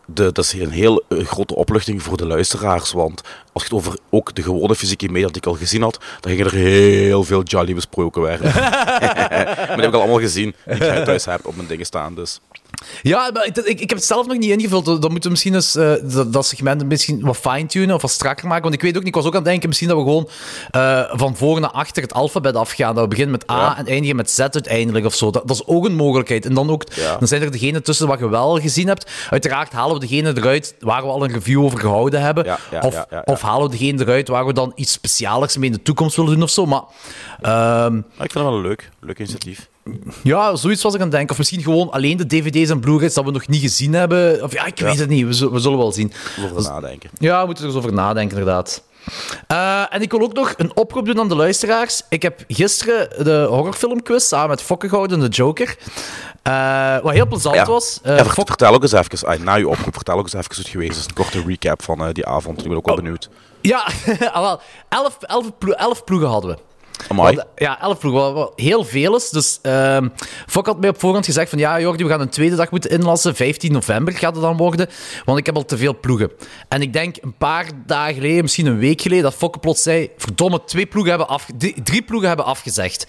de, 0.06 0.32
dat 0.32 0.46
is 0.46 0.54
een 0.54 0.70
heel 0.70 1.04
eh, 1.10 1.26
grote 1.26 1.56
opluchting 1.56 2.04
voor 2.04 2.18
de 2.18 2.26
luisteraars. 2.26 2.92
Want 2.92 3.22
als 3.54 3.64
je 3.64 3.70
het 3.76 3.78
over 3.78 4.00
ook 4.10 4.36
de 4.36 4.44
gewone 4.44 4.76
fysieke 4.76 5.10
media 5.10 5.28
die 5.28 5.38
ik 5.38 5.46
al 5.46 5.54
gezien 5.54 5.82
had, 5.82 6.00
dan 6.20 6.32
gingen 6.32 6.46
er 6.46 6.54
heel 6.54 7.24
veel 7.24 7.44
jolly 7.44 7.74
besproken 7.74 8.22
werden. 8.22 8.54
maar 8.54 9.68
die 9.68 9.76
heb 9.76 9.88
ik 9.88 9.94
al 9.94 10.00
allemaal 10.00 10.20
gezien, 10.20 10.56
die 10.66 10.76
ik 10.76 11.06
thuis 11.06 11.26
heb 11.26 11.48
op 11.48 11.56
mijn 11.56 11.68
dingen 11.68 11.86
staan. 11.86 12.16
Dus. 12.16 12.40
Ja, 13.02 13.30
maar 13.34 13.46
ik, 13.46 13.58
ik, 13.58 13.80
ik 13.80 13.90
heb 13.90 13.98
het 13.98 14.08
zelf 14.08 14.28
nog 14.28 14.38
niet 14.38 14.50
ingevuld. 14.50 14.86
Dan 14.86 15.00
moeten 15.02 15.22
we 15.22 15.30
misschien 15.30 15.54
eens 15.54 15.76
eh, 15.76 15.94
dat, 16.04 16.34
dat 16.34 16.46
segment 16.46 16.86
misschien 16.86 17.22
wat 17.22 17.38
fine-tunen 17.38 17.96
of 17.96 18.02
wat 18.02 18.12
strakker 18.12 18.48
maken. 18.48 18.64
Want 18.64 18.74
ik 18.76 18.82
weet 18.82 18.92
ook 18.92 18.98
niet, 19.04 19.08
ik 19.08 19.16
was 19.16 19.26
ook 19.26 19.32
aan 19.32 19.38
het 19.42 19.48
denken 19.50 19.68
misschien 19.68 19.90
dat 19.90 19.98
we 19.98 20.04
gewoon 20.04 20.30
eh, 20.72 21.04
van 21.20 21.36
voor 21.36 21.60
naar 21.60 21.70
achter 21.70 22.02
het 22.04 22.14
alfabet 22.14 22.56
afgaan. 22.56 22.94
Dat 22.96 23.04
we 23.04 23.10
beginnen 23.10 23.32
met 23.40 23.50
A 23.52 23.56
Ja. 23.58 23.78
en 23.78 23.86
eindigen 23.86 24.16
met 24.16 24.30
Z 24.32 24.40
uiteindelijk 24.40 25.06
of 25.06 25.16
zo. 25.16 25.32
Dat, 25.32 25.48
dat 25.48 25.56
is 25.56 25.66
ook 25.68 25.86
een 25.86 25.96
mogelijkheid. 25.96 26.46
En 26.46 26.54
dan, 26.54 26.70
ook, 26.70 26.84
Ja. 26.96 27.18
dan 27.18 27.28
zijn 27.28 27.42
er 27.42 27.52
degenen 27.52 27.84
tussen 27.84 28.08
wat 28.08 28.20
je 28.20 28.30
wel 28.30 28.60
gezien 28.60 28.88
hebt. 28.88 29.12
Uiteraard 29.30 29.72
halen 29.72 29.94
we 30.00 30.08
degene 30.08 30.34
eruit 30.38 30.76
waar 30.80 31.02
we 31.02 31.08
al 31.08 31.24
een 31.24 31.32
review 31.32 31.64
over 31.64 31.80
gehouden 31.80 32.22
hebben. 32.22 32.46
Ja, 32.46 32.58
of, 32.82 33.06
of 33.26 33.42
halen 33.42 33.70
we 33.70 33.78
degene 33.78 34.02
eruit 34.02 34.28
waar 34.28 34.46
we 34.46 34.54
dan 34.54 34.72
iets 34.76 34.92
speciaalers 34.92 35.58
mee 35.58 35.70
in 35.70 35.76
de 35.76 35.82
toekomst 35.82 36.16
willen 36.16 36.32
doen 36.34 36.44
of 36.44 36.50
zo. 36.50 36.66
Maar 36.66 36.84
ehm, 37.42 37.98
ik 37.98 38.04
vind 38.18 38.34
het 38.34 38.44
wel 38.44 38.62
leuk, 38.62 38.90
leuk 39.00 39.18
initiatief. 39.20 39.70
Ja, 40.24 40.56
zoiets 40.56 40.84
was 40.84 40.94
ik 40.94 41.00
aan 41.00 41.06
het 41.06 41.16
denken. 41.16 41.32
Of 41.32 41.38
misschien 41.38 41.62
gewoon 41.62 41.92
alleen 41.92 42.18
de 42.18 42.26
dvd's 42.28 42.70
en 42.70 42.80
blu-rays 42.80 43.14
dat 43.14 43.26
we 43.26 43.32
nog 43.32 43.48
niet 43.48 43.62
gezien 43.62 43.94
hebben. 43.94 44.44
Of 44.44 44.54
ja, 44.54 44.66
ik 44.66 44.80
weet 44.80 45.00
het 45.00 45.10
niet. 45.10 45.26
We, 45.26 45.34
zullen- 45.34 45.54
we 45.54 45.60
zullen 45.60 45.78
wel 45.78 45.92
zien. 45.92 46.14
Over 46.52 46.62
nadenken. 46.72 47.10
Ja, 47.18 47.40
we 47.40 47.46
moeten 47.46 47.64
er 47.64 47.70
eens 47.70 47.80
over 47.80 47.94
nadenken, 47.94 48.38
inderdaad. 48.38 48.84
Eh, 49.48 49.84
en 49.94 50.02
ik 50.02 50.12
wil 50.12 50.22
ook 50.22 50.34
nog 50.34 50.54
een 50.58 50.76
oproep 50.76 51.06
doen 51.06 51.20
aan 51.20 51.28
de 51.30 51.36
luisteraars. 51.36 52.02
Ik 52.10 52.22
heb 52.22 52.44
gisteren 52.48 53.24
de 53.26 53.46
horrorfilmquiz 53.50 54.26
samen 54.28 54.50
met 54.50 54.62
Fokke 54.62 54.90
gehouden, 54.90 55.20
de 55.20 55.28
Joker. 55.28 55.76
Eh, 56.44 56.98
wat 57.00 57.14
heel 57.14 57.28
plezant 57.28 57.56
Ja. 57.56 57.66
was. 57.66 58.00
Eh, 58.04 58.18
Ja, 58.18 58.24
ver- 58.24 58.34
Fokke- 58.34 58.50
vertel 58.52 58.74
ook 58.74 58.82
eens 58.82 58.92
even, 58.92 59.28
ah, 59.28 59.40
na 59.40 59.56
je 59.56 59.68
oproep, 59.68 59.94
vertel 59.94 60.18
ook 60.18 60.24
eens 60.24 60.34
even 60.34 60.46
hoe 60.48 60.58
het 60.64 60.68
geweest 60.72 60.98
is. 60.98 61.06
Een 61.06 61.14
korte 61.14 61.44
recap 61.48 61.84
van 61.84 62.12
die 62.14 62.26
avond. 62.26 62.62
Ik 62.62 62.68
ben 62.68 62.78
ook 62.78 62.86
wel 62.86 62.96
Oh. 62.96 63.02
benieuwd. 63.02 63.30
Ja, 63.62 63.88
ah, 64.34 64.54
elf, 64.90 65.18
elf, 65.20 65.52
elf 65.78 66.04
ploegen 66.04 66.30
hadden 66.30 66.50
we. 66.56 66.58
Ja, 67.56 67.82
elf 67.82 68.00
ploegen, 68.00 68.22
wat, 68.22 68.34
wat 68.34 68.54
heel 68.56 68.84
veel 68.84 69.16
is. 69.16 69.30
Dus 69.30 69.60
ehm 69.62 70.08
Fok 70.48 70.66
had 70.66 70.80
mij 70.80 70.90
op 70.90 71.00
voorhand 71.00 71.26
gezegd 71.26 71.50
van 71.50 71.60
ja, 71.60 71.80
Jordi, 71.80 72.04
we 72.04 72.10
gaan 72.10 72.22
een 72.22 72.30
tweede 72.30 72.56
dag 72.56 72.72
moeten 72.72 72.90
inlassen. 72.90 73.36
15 73.36 73.72
november 73.72 74.14
gaat 74.14 74.34
het 74.34 74.44
dan 74.44 74.58
worden, 74.58 74.88
want 75.26 75.40
ik 75.40 75.46
heb 75.46 75.56
al 75.56 75.66
te 75.66 75.78
veel 75.78 76.00
ploegen. 76.00 76.32
En 76.68 76.82
ik 76.82 76.94
denk 76.94 77.16
een 77.22 77.38
paar 77.38 77.66
dagen 77.86 78.14
geleden, 78.14 78.42
misschien 78.42 78.66
een 78.66 78.78
week 78.78 79.02
geleden, 79.02 79.24
dat 79.24 79.34
Fokke 79.34 79.60
plots 79.60 79.84
zei, 79.84 80.10
verdomme, 80.18 80.64
twee 80.64 80.86
ploegen 80.86 81.10
hebben 81.10 81.30
af, 81.30 81.48
drie, 81.58 81.82
drie 81.84 82.02
ploegen 82.02 82.28
hebben 82.28 82.46
afgezegd. 82.46 83.08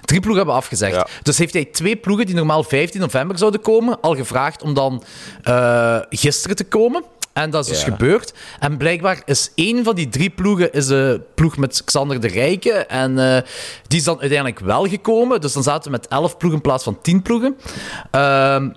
Drie 0.00 0.20
ploegen 0.20 0.44
hebben 0.44 0.62
afgezegd. 0.62 0.94
Ja. 0.94 1.06
Dus 1.22 1.38
heeft 1.38 1.52
hij 1.52 1.64
twee 1.64 1.96
ploegen 1.96 2.26
die 2.26 2.34
normaal 2.34 2.62
15 2.62 3.00
november 3.00 3.38
zouden 3.38 3.60
komen, 3.60 4.00
al 4.00 4.14
gevraagd 4.14 4.62
om 4.62 4.74
dan 4.74 5.02
eh, 5.42 5.98
gisteren 6.08 6.56
te 6.56 6.64
komen. 6.64 7.04
En 7.34 7.50
dat 7.50 7.64
is 7.64 7.70
dus 7.70 7.80
Ja. 7.84 7.90
gebeurd. 7.90 8.34
En 8.60 8.76
blijkbaar 8.76 9.22
is 9.24 9.50
één 9.54 9.84
van 9.84 9.94
die 9.94 10.08
drie 10.08 10.30
ploegen 10.30 10.72
is 10.72 10.86
de 10.86 11.20
ploeg 11.34 11.56
met 11.56 11.82
Xander 11.84 12.20
de 12.20 12.28
Rijke. 12.28 12.72
En 12.72 13.18
eh, 13.18 13.42
die 13.86 13.98
is 13.98 14.04
dan 14.04 14.20
uiteindelijk 14.20 14.60
wel 14.60 14.86
gekomen. 14.88 15.40
Dus 15.40 15.52
dan 15.52 15.62
zaten 15.62 15.84
we 15.84 15.90
met 15.90 16.08
elf 16.08 16.36
ploegen 16.36 16.60
in 16.60 16.66
plaats 16.66 16.84
van 16.84 16.98
tien 17.02 17.22
ploegen. 17.22 17.56
Ehm 18.10 18.68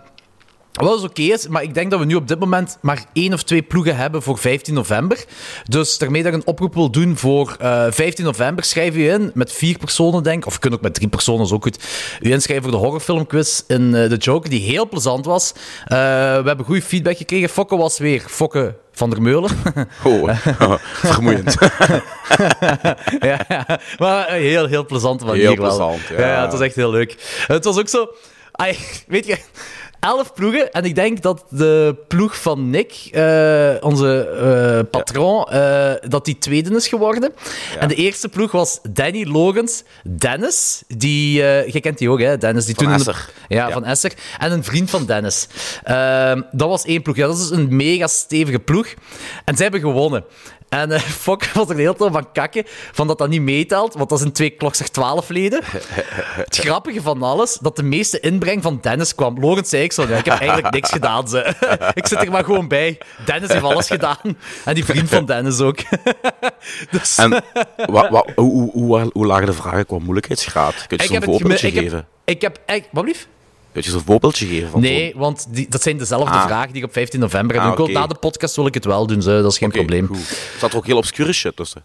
wat 0.86 0.94
dus 1.02 1.10
oké 1.10 1.22
is, 1.22 1.48
maar 1.48 1.64
ik 1.64 1.74
denk 1.74 1.92
dat 1.92 2.00
we 2.00 2.06
nu 2.06 2.16
op 2.16 2.28
dit 2.28 2.40
moment 2.40 2.78
maar 2.82 3.06
één 3.14 3.34
of 3.34 3.44
twee 3.44 3.62
ploegen 3.62 3.96
hebben 3.96 4.22
voor 4.22 4.38
15 4.38 4.74
november. 4.74 5.26
Dus 5.64 5.98
daarmee 5.98 6.24
dat 6.24 6.34
ik 6.34 6.40
een 6.40 6.48
oproep 6.48 6.74
wil 6.74 6.92
doen 6.92 7.18
voor 7.18 7.56
eh 7.60 7.86
15 7.90 8.26
november, 8.26 8.64
schrijf 8.64 8.96
u 8.96 9.10
in 9.10 9.32
met 9.34 9.52
vier 9.52 9.78
personen, 9.78 10.24
denk 10.24 10.38
ik. 10.42 10.46
Of 10.46 10.54
je 10.54 10.60
kunt 10.60 10.74
ook 10.74 10.82
met 10.82 10.94
drie 10.94 11.08
personen, 11.08 11.46
is 11.46 11.52
ook 11.52 11.64
goed. 11.64 11.80
U 12.22 12.32
inschrijven 12.32 12.64
voor 12.64 12.74
de 12.74 12.86
horrorfilmquiz 12.86 13.62
in 13.68 13.96
eh, 13.96 14.10
de 14.10 14.16
Joker, 14.16 14.50
die 14.50 14.62
heel 14.62 14.88
plezant 14.90 15.26
was. 15.26 15.54
Eh, 15.84 15.98
we 16.42 16.44
hebben 16.46 16.66
goede 16.66 16.82
feedback 16.82 17.18
gekregen. 17.18 17.50
Fokke 17.50 17.78
was 17.78 17.98
weer 17.98 18.24
Fokke 18.28 18.76
van 18.92 19.10
der 19.10 19.22
Meulen. 19.22 19.50
Oh, 20.04 20.30
vermoeiend. 21.14 21.56
ja, 23.20 23.40
ja. 23.48 23.80
maar 23.98 24.34
een 24.34 24.42
heel, 24.42 24.66
heel 24.66 24.86
plezant 24.86 25.26
manier 25.26 25.42
Heel 25.42 25.56
wel. 25.56 25.66
plezant, 25.68 26.00
ja. 26.18 26.28
ja. 26.28 26.42
Het 26.42 26.52
was 26.52 26.62
echt 26.62 26.76
heel 26.76 26.92
leuk. 26.92 27.16
Het 27.48 27.64
was 27.64 27.78
ook 27.78 27.90
zo... 27.90 28.08
weet 29.08 29.26
je, 29.26 29.38
elf 30.00 30.34
ploegen. 30.34 30.72
En 30.72 30.84
ik 30.84 30.96
denk 30.96 31.22
dat 31.22 31.44
de 31.50 31.96
ploeg 32.08 32.42
van 32.42 32.70
Nick, 32.70 33.10
eh, 33.12 33.74
onze 33.80 34.28
eh, 34.82 34.90
patroon, 34.92 35.46
eh, 35.50 35.92
dat 36.08 36.26
die 36.26 36.38
tweede 36.38 36.76
is 36.76 36.88
geworden. 36.88 37.34
En 37.80 37.88
de 37.88 37.96
eerste 37.96 38.30
ploeg 38.30 38.52
was 38.52 38.80
Danny 38.90 39.26
Logans, 39.28 39.84
Dennis, 40.04 40.84
die... 40.88 41.34
jij 41.34 41.80
kent 41.82 41.98
die 41.98 42.10
ook, 42.10 42.20
hè? 42.20 42.38
Dennis, 42.38 42.66
die 42.66 42.76
Van 42.76 42.84
toen... 42.84 42.94
de- 42.94 43.00
Esser. 43.00 43.30
ja, 43.48 43.68
Ja. 43.68 43.72
van 43.74 43.86
Esser. 43.86 44.14
En 44.40 44.52
een 44.52 44.64
vriend 44.64 44.90
van 44.90 45.06
Dennis. 45.06 45.48
Ehm, 45.84 46.42
dat 46.52 46.70
was 46.70 46.86
één 46.86 47.02
ploeg. 47.02 47.16
Ja, 47.16 47.28
dat 47.28 47.38
is 47.38 47.50
een 47.50 47.76
mega 47.76 48.08
stevige 48.08 48.60
ploeg. 48.60 48.88
En 49.46 49.56
zij 49.56 49.64
hebben 49.70 49.80
gewonnen. 49.90 50.24
En 50.70 51.00
Fok 51.00 51.46
was 51.46 51.70
er 51.70 51.76
de 51.76 51.82
hele 51.82 51.96
tijd 51.96 52.12
van 52.12 52.32
kakken, 52.32 52.64
van 52.92 53.08
dat 53.08 53.18
dat 53.18 53.30
niet 53.30 53.42
meetelt, 53.42 53.94
want 53.94 54.10
dat 54.10 54.20
zijn 54.20 54.32
twee 54.32 54.50
klokslag 54.50 54.88
12 54.88 55.30
leden. 55.30 55.62
Het 55.64 56.58
grappige 56.66 57.02
van 57.02 57.24
alles, 57.24 57.58
dat 57.62 57.76
de 57.76 57.84
meeste 57.84 58.20
inbreng 58.20 58.64
van 58.64 58.80
Dennis 58.82 59.16
kwam. 59.16 59.40
Lorenz 59.40 59.70
zei 59.70 59.84
ik 59.84 59.92
zo, 59.92 60.02
ja, 60.08 60.18
ik 60.18 60.26
heb 60.26 60.40
eigenlijk 60.40 60.74
niks 60.74 60.92
gedaan. 60.92 61.28
Ze. 61.28 61.54
ik 61.94 62.08
zit 62.08 62.22
er 62.22 62.32
maar 62.32 62.44
gewoon 62.44 62.68
bij. 62.68 62.98
Dennis 63.26 63.52
heeft 63.52 63.64
alles 63.64 63.88
gedaan. 63.88 64.38
En 64.66 64.74
die 64.74 64.86
vriend 64.86 65.10
van 65.10 65.26
Dennis 65.26 65.60
ook. 65.60 65.78
dus, 66.92 67.18
En 67.18 67.30
wa, 67.76 68.10
wa, 68.10 68.26
hoe, 68.36 68.52
hoe, 68.52 68.72
hoe, 68.72 69.10
hoe 69.14 69.26
lagen 69.26 69.46
de 69.46 69.54
vragen 69.54 69.86
qua 69.86 69.98
moeilijkheidsgraad? 69.98 70.88
Kun 70.88 70.98
je 70.98 71.04
zo'n 71.04 71.24
voorbeeldje 71.24 71.68
ik 71.68 71.74
heb, 71.74 71.84
geven? 71.84 72.08
ik 72.26 72.42
heb 72.42 72.60
echt... 72.66 72.88
Wat 72.92 73.06
lief? 73.06 73.28
Kun 73.82 73.86
je 73.86 73.92
zo'n 73.98 74.06
voorbeeldje 74.06 74.46
geven? 74.48 74.70
Van 74.70 74.82
Nee, 74.82 75.14
want 75.16 75.46
die, 75.50 75.66
dat 75.70 75.82
zijn 75.82 75.98
dezelfde 75.98 76.36
Ah. 76.36 76.46
vragen 76.46 76.74
die 76.74 76.82
ik 76.82 76.88
op 76.88 76.94
15 76.94 77.20
november 77.20 77.62
heb. 77.62 77.72
Ah, 77.72 77.78
wil-. 77.78 77.88
Na 77.88 78.08
de 78.08 78.16
podcast 78.16 78.56
wil 78.56 78.66
ik 78.66 78.74
het 78.74 78.86
wel 78.86 79.08
doen, 79.08 79.22
zo. 79.22 79.42
dat 79.42 79.52
is 79.52 79.58
geen 79.58 79.72
probleem. 79.72 80.08
goed. 80.08 80.38
Staat 80.58 80.72
er 80.72 80.78
ook 80.78 80.86
heel 80.86 80.98
obscure 80.98 81.34
shit 81.34 81.56
tussen? 81.56 81.84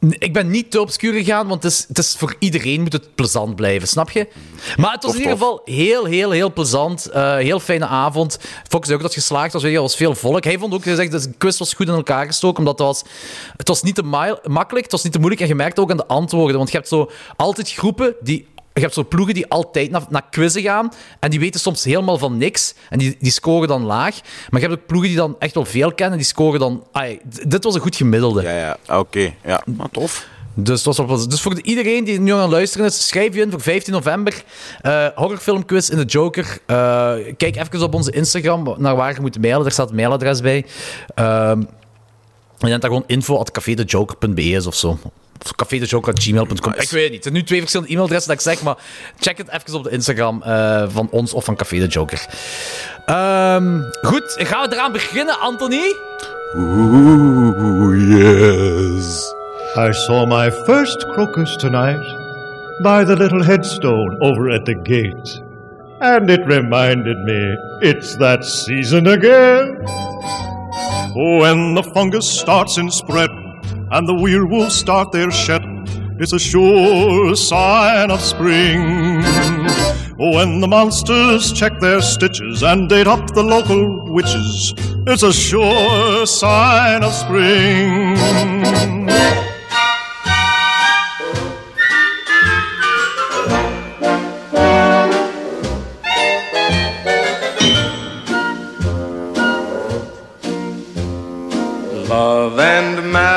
Ik 0.00 0.32
ben 0.32 0.50
niet 0.50 0.70
te 0.70 0.80
obscuur 0.80 1.12
gegaan, 1.12 1.48
want 1.48 1.62
het 1.62 1.72
is, 1.72 1.84
het 1.88 1.98
is 1.98 2.14
voor 2.18 2.34
iedereen 2.38 2.80
moet 2.80 2.92
het 2.92 3.14
plezant 3.14 3.56
blijven, 3.56 3.88
snap 3.88 4.10
je? 4.10 4.28
Maar 4.76 4.92
het 4.92 5.02
was 5.02 5.12
Tof, 5.12 5.14
in 5.14 5.18
ieder 5.20 5.32
geval 5.38 5.60
heel, 5.64 6.04
heel, 6.04 6.30
heel 6.30 6.52
plezant. 6.52 7.06
Eh, 7.06 7.36
heel 7.36 7.60
fijne 7.60 7.86
avond. 7.86 8.38
Fox 8.68 8.90
ook 8.90 9.02
dat 9.02 9.12
geslaagd 9.14 9.52
was. 9.52 9.62
Er 9.62 9.80
was 9.80 9.96
veel 9.96 10.14
volk. 10.14 10.44
Hij 10.44 10.58
vond 10.58 10.74
ook 10.74 10.82
gezegd 10.82 11.12
dat 11.12 11.22
de 11.22 11.32
quiz 11.38 11.58
was 11.58 11.74
goed 11.74 11.88
in 11.88 11.94
elkaar 11.94 12.26
gestoken, 12.26 12.58
omdat 12.58 12.78
het 12.78 12.86
was, 12.86 13.02
het 13.56 13.68
was 13.68 13.82
niet 13.82 13.94
te 13.94 14.02
makkelijk, 14.48 14.82
het 14.84 14.92
was 14.92 15.02
niet 15.02 15.12
te 15.12 15.18
moeilijk. 15.18 15.40
En 15.42 15.48
je 15.48 15.54
merkte 15.54 15.80
ook 15.80 15.90
aan 15.90 15.96
de 15.96 16.06
antwoorden, 16.06 16.56
want 16.56 16.70
je 16.70 16.76
hebt 16.76 16.88
zo 16.88 17.10
altijd 17.36 17.70
groepen 17.72 18.14
die... 18.20 18.46
Je 18.78 18.84
hebt 18.84 18.94
zo 18.94 19.04
ploegen 19.08 19.34
die 19.34 19.46
altijd 19.48 19.90
naar, 19.90 20.02
naar 20.08 20.24
quizzen 20.30 20.62
gaan. 20.62 20.92
En 21.20 21.30
die 21.30 21.40
weten 21.40 21.60
soms 21.60 21.84
helemaal 21.84 22.18
van 22.18 22.36
niks. 22.36 22.74
En 22.90 22.98
die, 22.98 23.16
die 23.20 23.32
scoren 23.32 23.68
dan 23.68 23.82
laag. 23.84 24.20
Maar 24.50 24.60
je 24.60 24.66
hebt 24.66 24.80
ook 24.80 24.86
ploegen 24.86 25.08
die 25.08 25.18
dan 25.18 25.36
echt 25.38 25.54
wel 25.54 25.64
veel 25.64 25.92
kennen. 25.94 26.18
Die 26.18 26.26
scoren 26.26 26.60
dan... 26.60 26.86
ai, 26.92 27.18
dit 27.46 27.64
was 27.64 27.74
een 27.74 27.80
goed 27.80 27.96
gemiddelde. 27.96 28.42
Ja, 28.42 28.76
ja. 28.86 28.98
Oké, 28.98 29.32
ja. 29.44 29.62
Nou, 29.66 29.88
tof. 29.92 30.26
Dus, 30.54 30.84
was 30.84 30.96
wel 30.96 31.28
dus 31.28 31.40
voor 31.40 31.54
de- 31.54 31.62
iedereen 31.62 32.04
die 32.04 32.20
nu 32.20 32.32
aan 32.32 32.40
het 32.40 32.50
luisteren 32.50 32.86
is, 32.86 33.06
schrijf 33.06 33.34
je 33.34 33.40
in 33.40 33.50
voor 33.50 33.60
15 33.60 33.92
november. 33.92 34.42
eh 34.80 35.06
horrorfilmquiz 35.14 35.88
in 35.88 35.96
de 35.98 36.04
Joker. 36.04 36.58
Eh, 36.66 37.14
kijk 37.36 37.56
even 37.56 37.82
op 37.82 37.94
onze 37.94 38.10
Instagram 38.10 38.74
naar 38.78 38.96
waar 38.96 39.14
je 39.14 39.20
moet 39.20 39.40
mailen. 39.40 39.62
Daar 39.62 39.72
staat 39.72 39.86
het 39.88 39.96
mailadres 39.96 40.40
bij. 40.40 40.66
Ehm 41.14 41.62
en 42.58 42.68
dan 42.70 42.80
daar 42.80 42.90
gewoon 42.90 43.04
info 43.06 43.36
at 43.36 43.50
cafedejoker.be 43.50 44.42
is 44.42 44.66
of 44.66 44.74
zo. 44.74 44.98
cafedejoker.gmail.com. 45.56 46.72
Ik 46.72 46.90
weet 46.90 47.02
het 47.02 47.10
niet. 47.10 47.12
Het 47.12 47.22
zijn 47.22 47.34
nu 47.34 47.42
twee 47.42 47.60
verschillende 47.60 47.92
e-mailadressen 47.92 48.30
dat 48.30 48.44
ik 48.44 48.52
zeg, 48.52 48.62
maar 48.62 48.76
check 49.18 49.38
het 49.38 49.48
even 49.48 49.74
op 49.78 49.84
de 49.84 49.90
Instagram 49.90 50.42
eh, 50.42 50.82
van 50.88 51.08
ons 51.10 51.32
of 51.32 51.44
van 51.44 51.56
Café 51.56 51.78
de 51.78 51.86
Joker. 51.86 52.26
Ehm, 53.06 53.80
goed, 54.00 54.36
gaan 54.38 54.68
we 54.68 54.74
eraan 54.74 54.92
beginnen, 54.92 55.40
Anthony? 55.40 55.94
Ooh, 56.56 57.94
yes. 58.18 59.34
I 59.76 59.92
saw 59.92 60.26
my 60.26 60.50
first 60.50 61.06
crocus 61.12 61.56
tonight 61.56 62.16
by 62.82 63.04
the 63.04 63.16
little 63.16 63.44
headstone 63.44 64.16
over 64.20 64.50
at 64.50 64.64
the 64.64 64.78
gate. 64.82 65.46
And 66.00 66.30
it 66.30 66.46
reminded 66.46 67.16
me 67.24 67.56
it's 67.80 68.16
that 68.16 68.44
season 68.44 69.06
again. 69.06 69.76
When 71.14 71.74
the 71.74 71.82
fungus 71.94 72.38
starts 72.38 72.76
in 72.76 72.90
spread 72.90 73.30
and 73.90 74.08
the 74.08 74.14
werewolves 74.14 74.74
start 74.74 75.12
their 75.12 75.30
shed, 75.30 75.62
it's 76.20 76.32
a 76.32 76.38
sure 76.38 77.34
sign 77.34 78.10
of 78.10 78.20
spring. 78.20 79.22
When 80.18 80.60
the 80.60 80.66
monsters 80.68 81.52
check 81.52 81.78
their 81.78 82.02
stitches 82.02 82.62
and 82.62 82.88
date 82.88 83.06
up 83.06 83.34
the 83.34 83.42
local 83.42 84.12
witches, 84.12 84.74
it's 85.06 85.22
a 85.22 85.32
sure 85.32 86.26
sign 86.26 87.04
of 87.04 87.12
spring. 87.12 88.16
Love 102.08 102.58
and 102.58 103.12
marriage, 103.12 103.27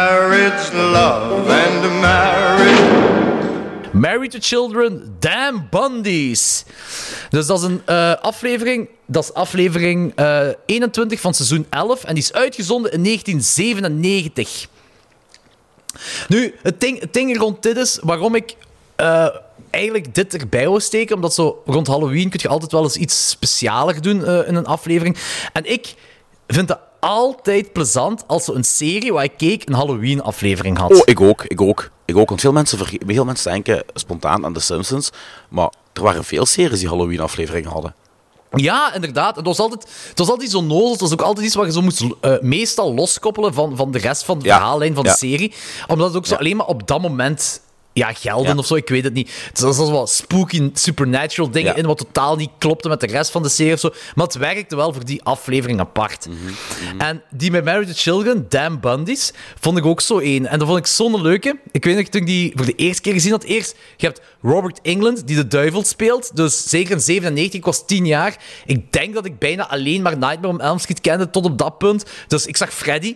Married 4.12 4.32
to 4.32 4.40
Children, 4.42 5.16
Damn 5.20 5.68
Bundies. 5.70 6.66
Dus 7.30 7.46
dat 7.46 7.60
is 7.60 7.66
een 7.66 7.82
eh, 7.86 8.14
aflevering. 8.16 8.90
Dat 9.06 9.24
is 9.24 9.34
aflevering 9.34 10.16
eh, 10.16 10.48
21 10.66 11.20
van 11.20 11.34
seizoen 11.34 11.66
11. 11.70 12.04
En 12.04 12.14
die 12.14 12.24
is 12.24 12.34
uitgezonden 12.34 12.92
in 12.92 13.04
1997. 13.04 14.68
Nu, 16.28 16.56
het 16.62 16.82
ding, 17.12 17.38
rond 17.38 17.64
dit 17.64 17.78
is 17.78 18.00
waarom 18.04 18.36
ik 18.36 18.56
eh, 18.96 19.28
eigenlijk 19.70 20.16
dit 20.16 20.38
erbij 20.38 20.70
wil 20.70 20.80
steken. 20.80 21.16
Omdat 21.16 21.34
zo 21.34 21.62
rond 21.66 21.88
Halloween 21.88 22.30
kun 22.30 22.40
je 22.44 22.48
altijd 22.48 22.72
wel 22.72 22.84
eens 22.84 22.98
iets 22.98 23.30
specialer 23.30 24.02
doen 24.02 24.26
eh, 24.26 24.48
in 24.48 24.56
een 24.56 24.66
aflevering. 24.66 25.18
En 25.54 25.72
ik 25.72 25.94
vind 26.48 26.70
het 26.70 26.80
altijd 27.00 27.74
plezant 27.74 28.24
als 28.28 28.46
zo 28.46 28.54
een 28.54 28.64
serie 28.64 29.14
waar 29.14 29.24
ik 29.24 29.38
keek 29.38 29.68
een 29.68 29.74
Halloween-aflevering 29.74 30.78
had. 30.78 30.92
Oh, 30.92 31.02
ik 31.06 31.22
ook, 31.22 31.44
ik 31.44 31.62
ook. 31.62 31.92
Ik 32.12 32.18
ook, 32.18 32.30
want 32.30 32.42
veel 32.42 32.52
mensen, 32.52 32.80
veel 33.06 33.26
mensen 33.26 33.52
denken 33.52 33.84
spontaan 33.94 34.46
aan 34.46 34.54
The 34.54 34.60
Simpsons, 34.60 35.10
maar 35.50 35.70
er 35.94 36.02
waren 36.04 36.24
veel 36.24 36.46
series 36.46 36.80
die 36.80 36.88
Halloween-afleveringen 36.90 37.70
hadden. 37.72 37.96
Ja, 38.56 38.94
inderdaad. 38.94 39.36
Het 39.36 39.46
was 39.46 39.60
altijd, 39.60 39.88
het 40.10 40.20
was 40.20 40.30
altijd 40.30 40.52
nozel. 40.54 40.92
Het 40.92 41.00
was 41.00 41.12
ook 41.12 41.22
altijd 41.22 41.46
iets 41.46 41.56
wat 41.56 41.66
je 41.66 41.72
zo 41.72 41.82
moest 41.82 42.04
eh, 42.22 42.34
meestal 42.42 42.94
loskoppelen 42.94 43.54
van, 43.54 43.76
van 43.76 43.92
de 43.92 43.98
rest 43.98 44.24
van 44.24 44.40
de 44.40 44.46
Ja. 44.46 44.56
verhaallijn 44.58 44.96
van 44.96 45.04
Ja. 45.04 45.12
de 45.12 45.18
serie. 45.18 45.54
Omdat 45.88 46.08
het 46.08 46.16
ook 46.18 46.26
zo 46.26 46.36
alleen 46.36 46.58
maar 46.58 46.66
op 46.66 46.88
dat 46.88 47.02
moment 47.02 47.62
ja, 47.94 48.14
gelden 48.14 48.52
Ja. 48.54 48.58
of 48.58 48.66
zo. 48.66 48.76
Ik 48.76 48.90
weet 48.90 49.04
het 49.04 49.14
niet. 49.14 49.32
Het 49.48 49.60
was 49.60 49.78
wel 49.78 50.08
spooky, 50.08 50.70
supernatural 50.74 51.52
dingen 51.52 51.72
Ja. 51.72 51.78
in, 51.78 51.86
wat 51.86 51.98
totaal 51.98 52.36
niet 52.36 52.50
klopte 52.58 52.90
met 52.90 53.00
de 53.00 53.08
rest 53.08 53.32
van 53.32 53.44
de 53.44 53.50
serie 53.50 53.74
of 53.74 53.80
zo. 53.80 53.94
Maar 54.16 54.26
het 54.26 54.36
werkte 54.36 54.76
wel 54.76 54.94
voor 54.94 55.06
die 55.06 55.24
aflevering 55.24 55.80
apart. 55.80 56.28
Mhm, 56.28 57.00
En 57.02 57.24
die 57.30 57.52
met 57.52 57.64
Married 57.66 57.88
to 57.88 57.94
Children, 57.96 58.46
Damn 58.50 58.80
Bundy's, 58.80 59.32
vond 59.60 59.78
ik 59.78 59.86
ook 59.86 60.02
zo 60.02 60.20
één. 60.20 60.46
En 60.48 60.60
dat 60.60 60.68
vond 60.68 60.80
ik 60.80 60.88
zo'n 60.88 61.22
leuke. 61.22 61.60
Ik 61.72 61.86
weet 61.86 61.96
nog, 61.96 62.06
toen 62.06 62.22
ik 62.22 62.28
die 62.28 62.52
voor 62.56 62.66
de 62.66 62.76
eerste 62.76 63.02
keer 63.02 63.14
gezien 63.14 63.32
had, 63.32 63.44
eerst, 63.44 63.76
je 63.98 64.06
hebt 64.06 64.22
Robert 64.42 64.80
England, 64.82 65.28
die 65.28 65.36
de 65.36 65.48
duivel 65.48 65.84
speelt. 65.84 66.36
Dus 66.36 66.70
zeker 66.70 66.92
in 66.92 67.00
97, 67.00 67.60
ik 67.60 67.66
was 67.66 67.86
10 67.86 68.06
jaar. 68.06 68.36
Ik 68.66 68.92
denk 68.92 69.14
dat 69.14 69.26
ik 69.26 69.40
bijna 69.40 69.70
alleen 69.70 70.02
maar 70.02 70.18
Nightmare 70.18 70.48
on 70.54 70.62
Elm 70.62 70.80
Street 70.80 71.02
kende 71.02 71.30
tot 71.30 71.46
op 71.46 71.58
dat 71.58 71.78
punt. 71.78 72.06
Dus 72.28 72.46
ik 72.46 72.58
zag 72.58 72.74
Freddy. 72.74 73.16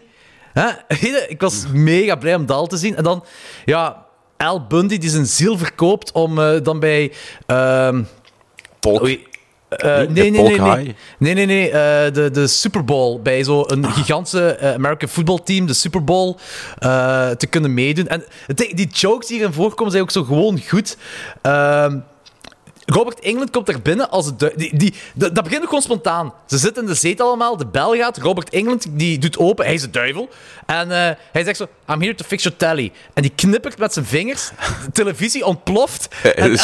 Hè? 0.54 0.68
Ik 1.28 1.42
was 1.42 1.64
mega 1.74 2.16
blij 2.16 2.36
om 2.36 2.46
dat 2.46 2.58
al 2.58 2.68
te 2.68 2.78
zien. 2.78 2.96
En 2.96 3.04
dan, 3.04 3.26
ja, 3.66 4.05
Al 4.38 4.68
Bundy 4.68 4.98
die 4.98 5.10
zijn 5.10 5.26
ziel 5.26 5.58
verkoopt 5.58 6.12
om 6.12 6.40
eh, 6.40 6.64
dan 6.64 6.80
bij... 6.80 7.12
Polk. 8.80 9.02
Oei. 9.02 9.28
Niet? 9.70 10.10
nee, 10.10 10.32
nee, 10.32 10.42
nee, 10.42 10.60
nee. 10.60 10.96
Nee, 11.18 11.34
nee, 11.34 11.46
nee. 11.46 11.70
eh, 11.70 12.14
de, 12.14 12.32
de 12.32 12.48
Super 12.48 12.84
Bowl. 12.84 13.22
Bij 13.22 13.44
zo'n 13.44 13.86
gigantische 13.92 14.56
eh, 14.56 14.74
American 14.74 15.10
football 15.10 15.40
team, 15.44 15.66
de 15.66 15.74
Super 15.74 16.04
Bowl, 16.04 16.36
te 17.38 17.48
kunnen 17.50 17.74
meedoen. 17.74 18.08
En 18.08 18.24
die 18.56 18.88
jokes 18.88 19.28
die 19.28 19.38
hierin 19.38 19.54
voorkomen 19.54 19.92
zijn 19.92 20.04
ook 20.04 20.12
zo 20.12 20.24
gewoon 20.24 20.62
goed. 20.68 20.98
Ehm, 21.42 22.00
Robert 22.86 23.20
England 23.20 23.50
komt 23.50 23.70
er 23.70 23.82
binnen 23.82 24.10
als 24.10 24.26
het... 24.26 24.54
Die, 24.56 24.78
die, 24.78 24.94
dat 25.14 25.44
begint 25.44 25.62
ook 25.62 25.68
gewoon 25.68 25.82
spontaan. 25.82 26.34
Ze 26.46 26.58
zitten 26.58 26.84
in 26.84 26.90
de 26.90 26.96
zetel 26.96 27.28
allemaal, 27.28 27.58
de 27.58 27.66
bel 27.66 27.96
gaat. 27.96 28.18
Robert 28.18 28.50
England 28.50 28.86
die 28.90 29.20
doet 29.20 29.38
open, 29.38 29.66
hij 29.66 29.74
is 29.74 29.82
de 29.82 29.90
duivel. 29.90 30.30
En 30.66 30.92
eh, 30.92 31.16
hij 31.32 31.44
zegt 31.44 31.58
zo, 31.58 31.68
I'm 31.90 32.02
here 32.02 32.16
to 32.16 32.26
fix 32.26 32.44
your 32.44 32.58
tally. 32.58 32.92
En 33.14 33.22
die 33.22 33.32
knippert 33.36 33.78
met 33.78 33.94
zijn 33.94 34.06
vingers. 34.06 34.50
De 34.86 34.92
televisie 34.92 35.46
ontploft. 35.46 36.08
En, 36.36 36.58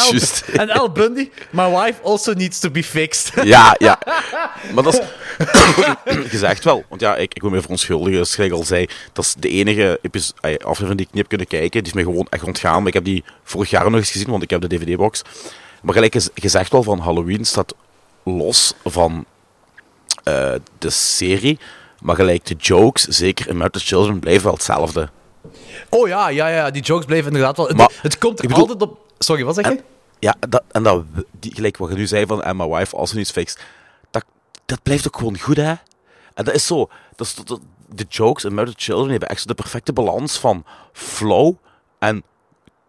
en 0.52 0.70
Al 0.70 0.92
Bundy, 0.92 1.30
my 1.50 1.70
wife 1.70 2.02
also 2.04 2.32
needs 2.32 2.58
to 2.58 2.70
be 2.70 2.84
fixed. 2.84 3.32
Ja, 3.44 3.74
ja. 3.78 3.98
Maar 4.74 4.84
dat 4.84 4.94
is... 4.94 5.00
gezegd 6.30 6.64
wel. 6.64 6.84
Want 6.88 7.00
ja, 7.00 7.16
ik, 7.16 7.34
ik 7.34 7.42
wil 7.42 7.50
me 7.50 7.60
verontschuldigen, 7.60 8.26
zoals 8.26 8.50
ik 8.50 8.52
al 8.52 8.64
zei. 8.64 8.86
Dat 9.12 9.24
is 9.24 9.34
de 9.38 9.48
enige 9.48 10.00
aflevering 10.42 10.96
die 10.96 11.06
ik 11.06 11.12
niet 11.12 11.20
heb 11.20 11.28
kunnen 11.28 11.46
kijken. 11.46 11.82
Die 11.82 11.92
is 11.92 11.92
me 11.92 12.02
gewoon 12.02 12.26
echt 12.30 12.44
ontgaan. 12.44 12.78
Maar 12.78 12.86
ik 12.86 12.94
heb 12.94 13.04
die 13.04 13.24
vorig 13.44 13.70
jaar 13.70 13.90
nog 13.90 14.00
eens 14.00 14.10
gezien, 14.10 14.30
want 14.30 14.42
ik 14.42 14.50
heb 14.50 14.60
de 14.60 14.68
DVD-box. 14.68 15.22
Maar 15.82 15.94
gelijk 15.94 16.14
is 16.14 16.28
gezegd 16.34 16.72
wel 16.72 16.82
van 16.82 16.98
Halloween 16.98 17.44
staat 17.44 17.74
los 18.24 18.74
van 18.84 19.24
eh, 20.24 20.52
de 20.78 20.90
serie. 20.90 21.58
Maar 22.00 22.16
gelijk 22.16 22.46
de 22.46 22.54
jokes, 22.54 23.02
zeker 23.02 23.48
in 23.48 23.70
to 23.70 23.78
Children, 23.82 24.18
blijven 24.18 24.44
wel 24.44 24.52
hetzelfde. 24.52 25.08
Oh 25.88 26.08
ja, 26.08 26.28
ja, 26.28 26.48
ja, 26.48 26.70
die 26.70 26.82
jokes 26.82 27.06
blijven 27.06 27.26
inderdaad 27.26 27.56
wel... 27.56 27.66
Het- 27.66 27.76
Maar, 27.76 27.92
het 28.02 28.18
komt 28.18 28.38
er 28.42 28.46
bedoel- 28.48 28.68
altijd 28.68 28.82
op... 28.90 28.98
Sorry, 29.18 29.44
wat 29.44 29.54
zeg 29.54 29.68
je? 29.68 29.82
Ja, 30.18 30.34
dat, 30.48 30.62
en 30.70 30.82
dat, 30.82 31.04
die, 31.30 31.54
gelijk 31.54 31.76
wat 31.76 31.88
je 31.90 31.94
nu 31.96 32.06
zei 32.06 32.26
van, 32.26 32.56
my 32.56 32.66
wife 32.66 32.96
also 32.96 33.14
needs 33.16 33.30
fixed. 33.30 33.60
Dat, 34.10 34.24
dat 34.66 34.82
blijft 34.82 35.06
ook 35.06 35.16
gewoon 35.16 35.38
goed, 35.38 35.56
hè. 35.56 35.74
En 36.34 36.44
dat 36.44 36.54
is 36.54 36.66
zo, 36.66 36.88
dat 37.16 37.26
is, 37.26 37.34
dat- 37.34 37.60
de 37.94 38.04
jokes 38.08 38.44
in 38.44 38.54
Murder 38.54 38.74
Children 38.76 39.10
hebben 39.10 39.28
echt 39.28 39.48
de 39.48 39.54
perfecte 39.54 39.92
balans 39.92 40.38
van 40.38 40.64
flow 40.92 41.54
en 41.98 42.22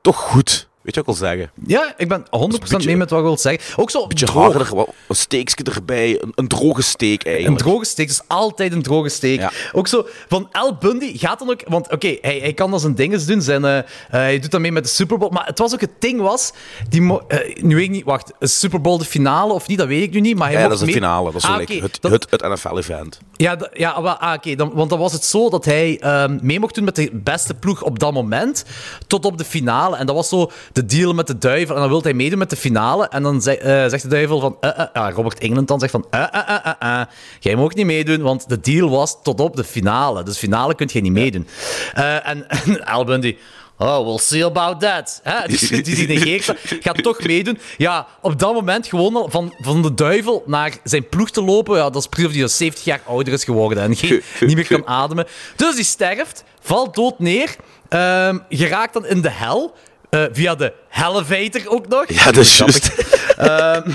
toch 0.01 0.17
goed. 0.17 0.69
Weet 0.83 0.95
je 0.95 1.01
wat 1.03 1.13
ik 1.15 1.19
wil 1.19 1.29
zeggen? 1.29 1.51
Ja, 1.67 1.93
ik 1.97 2.07
ben 2.07 2.25
100% 2.29 2.59
beetje- 2.59 2.85
mee 2.87 2.97
met 2.97 3.09
wat 3.09 3.19
ik 3.19 3.25
wil 3.25 3.37
zeggen. 3.37 3.61
Ook 3.75 3.89
zo 3.91 4.01
Een 4.01 4.07
beetje 4.07 4.25
droog. 4.25 4.53
harder, 4.53 4.87
een 5.07 5.15
steekje 5.15 5.63
erbij, 5.63 6.21
een, 6.21 6.31
een 6.35 6.47
droge 6.47 6.81
steek 6.81 7.23
Een 7.25 7.31
eigenlijk. 7.31 7.61
droge 7.61 7.85
steek 7.85 8.09
is 8.09 8.21
altijd 8.27 8.71
een 8.73 8.81
droge 8.81 9.09
steek. 9.09 9.39
Ja. 9.39 9.51
Ook 9.71 9.87
zo, 9.87 10.05
van 10.27 10.47
Al 10.51 10.75
Bundy 10.75 11.17
gaat 11.17 11.39
dan 11.39 11.49
ook... 11.49 11.61
Want 11.67 11.91
oké, 11.91 12.17
hij, 12.21 12.37
hij 12.39 12.53
kan 12.53 12.71
dan 12.71 12.79
zijn 12.79 12.95
dinges 12.95 13.25
doen. 13.25 13.41
Zijn, 13.41 13.65
eh, 13.65 13.77
eh, 13.77 13.83
hij 14.09 14.39
doet 14.39 14.51
dan 14.51 14.61
mee 14.61 14.71
met 14.71 14.83
de 14.83 14.89
Super 14.89 15.17
Bowl. 15.17 15.31
Maar 15.33 15.45
het 15.45 15.59
was 15.59 15.73
ook 15.73 15.81
het 15.81 15.91
ding 16.01 16.21
was... 16.21 16.51
Die 16.89 17.19
eh, 17.27 17.55
nu 17.63 17.75
weet 17.75 17.83
ik 17.83 17.89
niet... 17.91 18.03
Wacht, 18.05 18.31
een 18.39 18.49
Super 18.49 18.81
Bowl 18.81 18.97
de 18.97 19.05
finale 19.05 19.53
of 19.53 19.67
niet, 19.67 19.77
dat 19.77 19.87
weet 19.87 20.03
ik 20.03 20.11
nu 20.13 20.19
niet. 20.19 20.37
Maar 20.37 20.47
hij 20.51 20.57
ja, 20.57 20.63
dat 20.63 20.71
is 20.73 20.79
de 20.79 20.85
mee- 20.85 20.93
finale. 20.93 21.31
Dat 21.31 21.41
is 21.43 21.47
Ah, 21.49 21.57
het, 21.57 21.97
dat- 22.01 22.11
het, 22.11 22.27
het 22.29 22.41
NFL-event. 22.41 23.19
Ja, 23.35 23.57
ja 23.73 23.89
ah, 23.91 24.33
oké. 24.33 24.55
want 24.73 24.89
dan 24.89 24.99
was 24.99 25.13
het 25.13 25.23
zo 25.25 25.49
dat 25.49 25.65
hij 25.65 25.99
ehm, 25.99 26.37
mee 26.41 26.59
mocht 26.59 26.75
doen 26.75 26.83
met 26.83 26.95
de 26.95 27.09
beste 27.13 27.53
ploeg 27.53 27.81
op 27.83 27.99
dat 27.99 28.13
moment. 28.13 28.65
Tot 29.07 29.25
op 29.25 29.37
de 29.37 29.45
finale. 29.45 29.95
En 29.97 30.05
dat 30.05 30.15
was 30.15 30.29
zo 30.29 30.51
de 30.73 30.85
deal 30.85 31.13
met 31.13 31.27
de 31.27 31.37
duivel. 31.37 31.75
En 31.75 31.81
dan 31.81 31.89
wilde 31.89 32.07
hij 32.07 32.17
meedoen 32.17 32.39
met 32.39 32.49
de 32.49 32.55
finale. 32.55 33.07
En 33.09 33.23
dan 33.23 33.41
zei- 33.41 33.57
eh, 33.57 33.89
zegt 33.89 34.01
de 34.01 34.07
duivel 34.07 34.39
van... 34.39 34.57
ah, 34.93 35.13
Robert 35.13 35.39
England 35.39 35.67
dan 35.67 35.79
zegt 35.79 35.91
van... 35.91 36.05
jij 37.39 37.55
mag 37.55 37.73
niet 37.73 37.85
meedoen, 37.85 38.21
want 38.21 38.49
de 38.49 38.59
deal 38.59 38.89
was 38.89 39.21
tot 39.23 39.39
op 39.39 39.55
de 39.55 39.63
finale. 39.63 40.23
Dus 40.23 40.37
finale 40.37 40.75
kun 40.75 40.89
je 40.91 41.01
niet 41.01 41.11
meedoen. 41.11 41.47
En, 41.93 42.49
en 42.65 42.85
Al 42.85 43.05
Bundy... 43.05 43.37
Oh, 43.77 44.05
we'll 44.05 44.17
see 44.17 44.45
about 44.45 44.79
that. 44.79 45.19
Hè? 45.23 45.47
Dus 45.47 45.59
die, 45.59 45.81
die 45.81 46.07
negeert. 46.07 46.53
Gaat 46.79 47.03
toch 47.03 47.23
meedoen. 47.23 47.59
Ja, 47.77 48.07
op 48.21 48.39
dat 48.39 48.53
moment 48.53 48.87
gewoon 48.87 49.15
al 49.15 49.29
van, 49.29 49.53
van 49.59 49.81
de 49.81 49.93
duivel 49.93 50.43
naar 50.45 50.77
zijn 50.83 51.09
ploeg 51.09 51.29
te 51.29 51.43
lopen. 51.43 51.77
Ja, 51.77 51.89
dat 51.89 52.01
is 52.01 52.07
precies 52.07 52.27
of 52.27 52.33
hij 52.33 52.43
al 52.43 52.49
70 52.49 52.83
jaar 52.83 53.01
ouder 53.05 53.33
is 53.33 53.43
geworden 53.43 53.83
en 53.83 53.95
geen, 53.95 54.21
niet 54.39 54.55
meer 54.55 54.67
kan 54.67 54.87
ademen. 54.87 55.27
Dus 55.55 55.75
die 55.75 55.83
sterft, 55.83 56.43
valt 56.61 56.95
dood 56.95 57.19
neer, 57.19 57.55
ehm, 57.89 58.37
geraakt 58.49 58.93
dan 58.93 59.05
in 59.05 59.21
de 59.21 59.29
hel. 59.29 59.75
Eh, 60.13 60.23
via 60.31 60.55
de 60.55 60.73
elevator 60.91 61.71
ook 61.71 61.87
nog. 61.87 62.05
Ja, 62.07 62.25
dat 62.25 62.37
is 62.37 62.57
juist. 62.57 62.91
Ehm, 63.37 63.91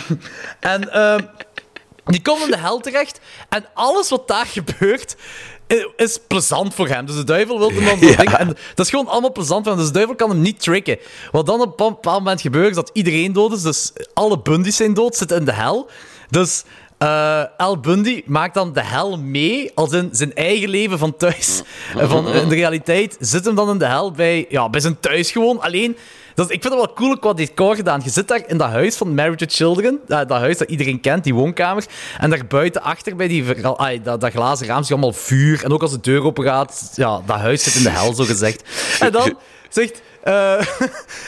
en 0.60 0.92
ehm, 0.92 1.20
die 2.04 2.22
komt 2.22 2.44
in 2.44 2.50
de 2.50 2.58
hel 2.58 2.80
terecht. 2.80 3.20
En 3.48 3.64
alles 3.74 4.08
wat 4.08 4.28
daar 4.28 4.46
gebeurt, 4.46 5.16
eh, 5.66 5.84
is 5.96 6.18
plezant 6.26 6.74
voor 6.74 6.88
hem. 6.88 7.06
Dus 7.06 7.16
de 7.16 7.24
duivel 7.24 7.58
wil 7.58 7.70
hem 7.70 7.84
dan 7.84 7.98
zo 7.98 8.22
Ja. 8.22 8.38
En 8.38 8.46
dat 8.46 8.86
is 8.86 8.90
gewoon 8.90 9.08
allemaal 9.08 9.32
plezant 9.32 9.62
voor 9.62 9.72
hem. 9.72 9.80
Dus 9.80 9.90
de 9.90 9.94
duivel 9.94 10.14
kan 10.14 10.30
hem 10.30 10.40
niet 10.40 10.60
tricken. 10.60 10.98
Wat 11.30 11.46
dan 11.46 11.60
op 11.60 11.80
een 11.80 11.88
bepaald 11.88 12.18
moment 12.18 12.40
gebeurt, 12.40 12.68
is 12.68 12.74
dat 12.74 12.90
iedereen 12.92 13.32
dood 13.32 13.52
is. 13.52 13.62
Dus 13.62 13.92
alle 14.14 14.38
bundies 14.38 14.76
zijn 14.76 14.94
dood, 14.94 15.16
zitten 15.16 15.38
in 15.38 15.44
de 15.44 15.52
hel. 15.52 15.90
Dus 16.30 16.64
eh, 16.98 17.42
Al 17.56 17.80
Bundy 17.80 18.22
maakt 18.26 18.54
dan 18.54 18.72
de 18.72 18.84
hel 18.84 19.18
mee, 19.18 19.70
als 19.74 19.92
in 19.92 20.08
zijn 20.12 20.34
eigen 20.34 20.68
leven 20.68 20.98
van 20.98 21.16
thuis. 21.16 21.62
Eh, 21.96 22.10
van, 22.10 22.28
in 22.28 22.48
de 22.48 22.54
realiteit 22.54 23.16
zit 23.20 23.44
hem 23.44 23.54
dan 23.54 23.70
in 23.70 23.78
de 23.78 23.86
hel 23.86 24.12
bij, 24.12 24.46
ja, 24.48 24.68
bij 24.68 24.80
zijn 24.80 25.00
thuis 25.00 25.30
gewoon. 25.30 25.60
Alleen, 25.60 25.96
dat, 26.34 26.50
ik 26.50 26.62
vind 26.62 26.74
het 26.74 26.84
wel 26.84 26.92
cool 26.92 27.18
qua 27.18 27.32
decor 27.32 27.74
gedaan. 27.74 28.00
Je 28.04 28.10
zit 28.10 28.28
daar 28.28 28.42
in 28.46 28.58
dat 28.58 28.68
huis 28.68 28.96
van 28.96 29.14
Married 29.14 29.38
to 29.38 29.46
Children, 29.48 29.98
dat, 30.06 30.28
dat 30.28 30.38
huis 30.38 30.58
dat 30.58 30.70
iedereen 30.70 31.00
kent, 31.00 31.24
die 31.24 31.34
woonkamer. 31.34 31.84
En 32.18 32.30
daar 32.30 32.46
buiten 32.46 32.82
achter 32.82 33.16
bij 33.16 33.28
die, 33.28 33.44
dat, 34.02 34.20
dat 34.20 34.32
glazen 34.32 34.66
raam 34.66 34.82
zie 34.82 34.96
je 34.96 35.02
allemaal 35.02 35.20
vuur. 35.20 35.64
En 35.64 35.72
ook 35.72 35.82
als 35.82 35.90
de 35.90 36.00
deur 36.00 36.22
open 36.22 36.44
gaat, 36.44 36.92
ja, 36.94 37.20
dat 37.26 37.36
huis 37.36 37.62
zit 37.62 37.74
in 37.74 37.82
de 37.82 37.90
hel, 37.90 38.14
zo 38.14 38.24
gezegd. 38.24 38.62
En 39.00 39.12
dan 39.12 39.38
zegt 39.68 40.02
eh 40.22 40.60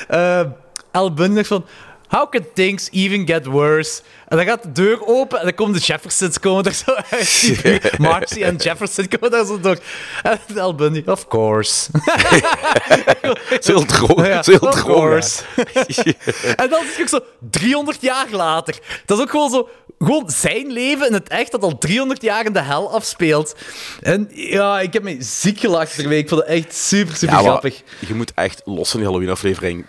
eh, 0.40 0.46
Al 0.92 1.14
Bundy 1.14 1.42
van... 1.42 1.64
How 2.10 2.30
can 2.30 2.44
things 2.54 2.88
even 2.92 3.26
get 3.26 3.46
worse? 3.46 4.00
En 4.28 4.36
dan 4.36 4.46
gaat 4.46 4.62
de 4.62 4.72
deur 4.72 5.06
open 5.06 5.38
en 5.38 5.44
dan 5.44 5.54
komen 5.54 5.74
de 5.74 5.80
Jeffersons 5.80 6.38
komen 6.40 6.64
er 6.64 6.72
zo 6.72 6.92
uit. 7.10 7.92
Marcy 7.98 8.42
en 8.42 8.56
Jefferson 8.56 9.08
komen 9.08 9.30
daar 9.30 9.44
zo 9.46 9.60
door. 9.60 9.78
En 10.22 10.58
Al 10.58 10.74
Bundy, 10.74 11.02
of 11.06 11.28
course. 11.28 11.90
Het 11.92 13.58
is 13.60 13.66
heel 13.66 13.84
droog. 13.84 14.26
Ja, 14.26 14.36
het 14.36 14.48
is 14.48 14.58
heel 14.58 14.68
of 14.68 14.74
droog, 14.74 14.96
course. 14.96 15.42
en 16.62 16.68
dan 16.68 16.82
is 16.82 16.96
het 16.96 17.00
ook 17.00 17.08
zo 17.08 17.20
300 17.50 18.00
jaar 18.02 18.26
later. 18.30 18.78
Dat 19.06 19.18
is 19.18 19.24
ook 19.24 19.30
gewoon 19.30 19.50
zo... 19.50 19.68
Gewoon 19.98 20.30
zijn 20.30 20.72
leven 20.72 21.06
in 21.06 21.12
het 21.12 21.28
echt 21.28 21.50
dat 21.50 21.62
al 21.62 21.78
300 21.78 22.22
jaar 22.22 22.44
in 22.46 22.52
de 22.52 22.60
hel 22.60 22.92
afspeelt. 22.92 23.54
En 24.00 24.28
ja, 24.32 24.80
ik 24.80 24.92
heb 24.92 25.02
me 25.02 25.16
ziek 25.18 25.60
gelachen 25.60 25.96
deze 25.96 26.08
week. 26.08 26.22
Ik 26.22 26.28
vond 26.28 26.40
het 26.40 26.50
echt 26.50 26.74
super, 26.74 27.16
super 27.16 27.36
Ja, 27.36 27.42
grappig. 27.42 27.82
je 28.06 28.14
moet 28.14 28.32
echt 28.34 28.62
los 28.64 28.90
van 28.90 29.00
die 29.00 29.08
Halloween-aflevering. 29.08 29.86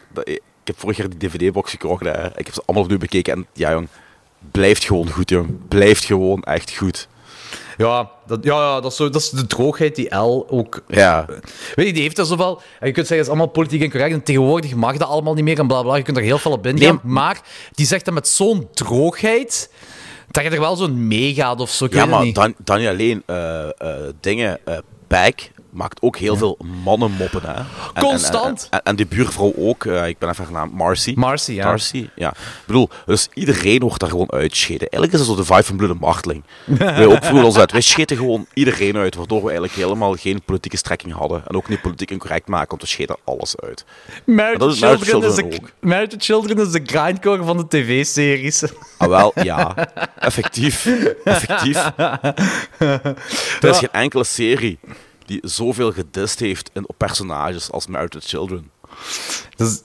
Heb 0.72 0.80
vorig 0.80 0.98
jaar 0.98 1.10
die 1.10 1.30
DVD-box 1.30 1.72
gekocht. 1.72 2.06
Hè. 2.06 2.26
Ik 2.26 2.46
heb 2.46 2.54
ze 2.54 2.62
allemaal 2.66 2.84
opnieuw 2.84 3.00
bekeken. 3.00 3.34
En 3.34 3.46
ja, 3.54 3.72
jong. 3.72 3.88
Blijft 4.52 4.84
gewoon 4.84 5.10
goed, 5.10 5.30
jong. 5.30 5.68
Blijft 5.68 6.06
gewoon 6.06 6.44
echt 6.44 6.76
goed. 6.76 7.08
Ja, 7.78 8.10
dat, 8.28 8.44
ja, 8.44 8.56
ja 8.56 8.80
dat, 8.82 8.92
is 8.92 8.98
zo, 8.98 9.10
dat 9.10 9.22
is 9.22 9.30
de 9.30 9.48
droogheid 9.48 9.96
die 9.96 10.16
L 10.16 10.46
ook... 10.50 10.84
Ja. 10.88 11.26
Weet 11.76 11.88
je, 11.88 11.94
die 11.94 12.02
heeft 12.02 12.18
er 12.18 12.26
zoveel... 12.26 12.62
En 12.80 12.88
je 12.88 12.94
kunt 12.94 13.08
zeggen, 13.08 13.18
het 13.18 13.26
is 13.26 13.32
allemaal 13.32 13.48
politiek 13.48 13.82
incorrect. 13.82 14.14
En 14.14 14.24
tegenwoordig 14.24 14.76
mag 14.76 14.98
dat 14.98 15.08
allemaal 15.08 15.34
niet 15.34 15.44
meer 15.44 15.60
en 15.60 15.68
bla 15.68 15.82
bla. 15.82 15.96
Je 15.96 16.04
kunt 16.04 16.18
er 16.18 16.24
heel 16.24 16.38
veel 16.38 16.52
op 16.52 16.64
binnen 16.64 16.84
gaan. 16.84 17.00
Maar 17.04 17.42
die 17.72 17.86
zegt 17.86 18.06
dat 18.06 18.14
met 18.14 18.28
zo'n 18.28 18.68
droogheid... 18.74 19.72
Dat 20.32 20.44
je 20.44 20.50
er 20.50 20.60
wel 20.60 20.76
zo'n 20.76 21.08
meegaat 21.08 21.60
of 21.60 21.70
zo. 21.70 21.86
Ik 21.86 21.94
Ja, 21.94 22.06
maar 22.06 22.34
dan, 22.34 22.54
dan 22.64 22.80
niet 22.80 22.88
alleen 22.88 23.24
eh, 23.26 23.64
eh, 23.64 24.14
dingen. 24.20 24.60
eh 24.66 24.78
Pijk 25.12 25.51
maakt 25.72 26.02
ook 26.02 26.18
heel 26.18 26.38
veel 26.38 26.58
mannenmoppen. 26.84 27.42
Hè. 27.42 27.54
En- 27.54 27.66
en- 27.94 28.04
Constant. 28.04 28.68
En, 28.70 28.78
en, 28.80 28.84
en 28.84 28.96
die 28.96 29.06
buurvrouw 29.08 29.54
ook. 29.58 29.86
eh, 29.86 30.08
ik 30.08 30.18
ben 30.18 30.30
even 30.30 30.48
naam. 30.52 30.70
Marcy. 30.74 31.14
Marcy, 31.16 31.52
ja. 31.54 31.66
Marcy, 31.66 32.10
ja. 32.16 32.30
Ik 32.30 32.64
bedoel, 32.66 32.90
dus 33.06 33.30
iedereen 33.34 33.80
wordt 33.80 34.00
daar 34.00 34.10
gewoon 34.10 34.32
uitgescheten. 34.32 34.90
Eigenlijk 34.90 35.12
is 35.14 35.20
dat 35.28 35.28
zo 35.28 35.36
de 35.44 35.54
vibe 35.54 35.64
van 35.64 35.76
Bloede 35.76 35.96
Marteling. 36.00 36.44
Wij 36.66 37.06
ook 37.06 37.24
vroeger 37.24 37.46
ons 37.46 37.58
uit. 37.58 37.72
Wij 37.72 37.82
scheten 37.82 38.18
gewoon 38.18 38.46
iedereen 38.54 38.98
uit, 38.98 39.16
waardoor 39.16 39.38
we 39.40 39.50
eigenlijk 39.50 39.74
helemaal 39.74 40.14
geen 40.16 40.42
politieke 40.46 40.78
strekking 40.78 41.14
hadden. 41.14 41.44
En 41.48 41.56
ook 41.56 41.70
niet 41.70 41.82
politiek 41.82 42.12
incorrect 42.12 42.48
maken, 42.48 42.70
want 42.70 42.82
we 42.82 42.88
scheten 42.88 43.16
alles 43.24 43.56
uit. 43.60 43.86
Married 44.26 44.60
to 44.60 44.70
Children, 44.72 45.24
is 45.24 45.36
de. 45.36 45.60
Married 45.80 46.10
to 46.10 46.18
Children 46.20 46.58
is 46.60 46.72
de 46.72 46.82
grindcore 46.86 47.44
van 47.44 47.58
de 47.58 47.68
tv-series. 47.68 48.64
Ah, 48.98 49.08
wel, 49.08 49.32
ja. 49.44 49.76
Effectief. 50.20 50.86
Effectief. 51.24 51.92
Er 53.62 53.70
is 53.70 53.78
geen 53.78 53.92
enkele 53.92 54.24
serie 54.24 54.80
die 55.26 55.40
zoveel 55.44 55.92
gedist 55.92 56.40
heeft 56.40 56.70
in, 56.74 56.88
op 56.90 56.98
personages 56.98 57.72
als 57.72 57.88
Married 57.88 58.12
to 58.12 58.20
Children. 58.22 58.72
Dat 59.56 59.68
is, 59.68 59.82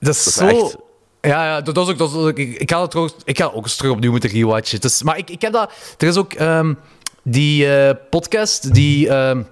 dat 0.00 0.14
is 0.14 0.26
is 0.26 0.34
zo... 0.34 0.46
echt- 0.46 0.76
Ja, 1.20 1.44
ja 1.44 1.60
dat, 1.60 1.76
is 1.76 1.88
ook... 1.88 1.98
Dat 1.98 2.10
is 2.10 2.16
ook 2.16 2.38
ik, 2.38 2.58
ik, 2.58 2.70
ga 2.70 2.78
dat 2.78 2.90
trouwens, 2.90 3.16
ik 3.24 3.38
ga 3.38 3.44
ook 3.46 3.62
eens 3.64 3.76
terug 3.76 3.92
opnieuw 3.92 4.10
moeten 4.10 4.30
rewatchen. 4.30 4.80
Dus, 4.80 5.02
maar 5.02 5.18
ik, 5.18 5.30
ik 5.30 5.40
heb 5.40 5.52
dat... 5.52 5.72
Er 5.98 6.08
is 6.08 6.16
ook 6.16 6.32
ehm, 6.32 6.74
die 7.22 7.76
eh, 7.76 7.94
podcast, 8.10 8.74
die... 8.74 9.08
ehm, 9.08 9.42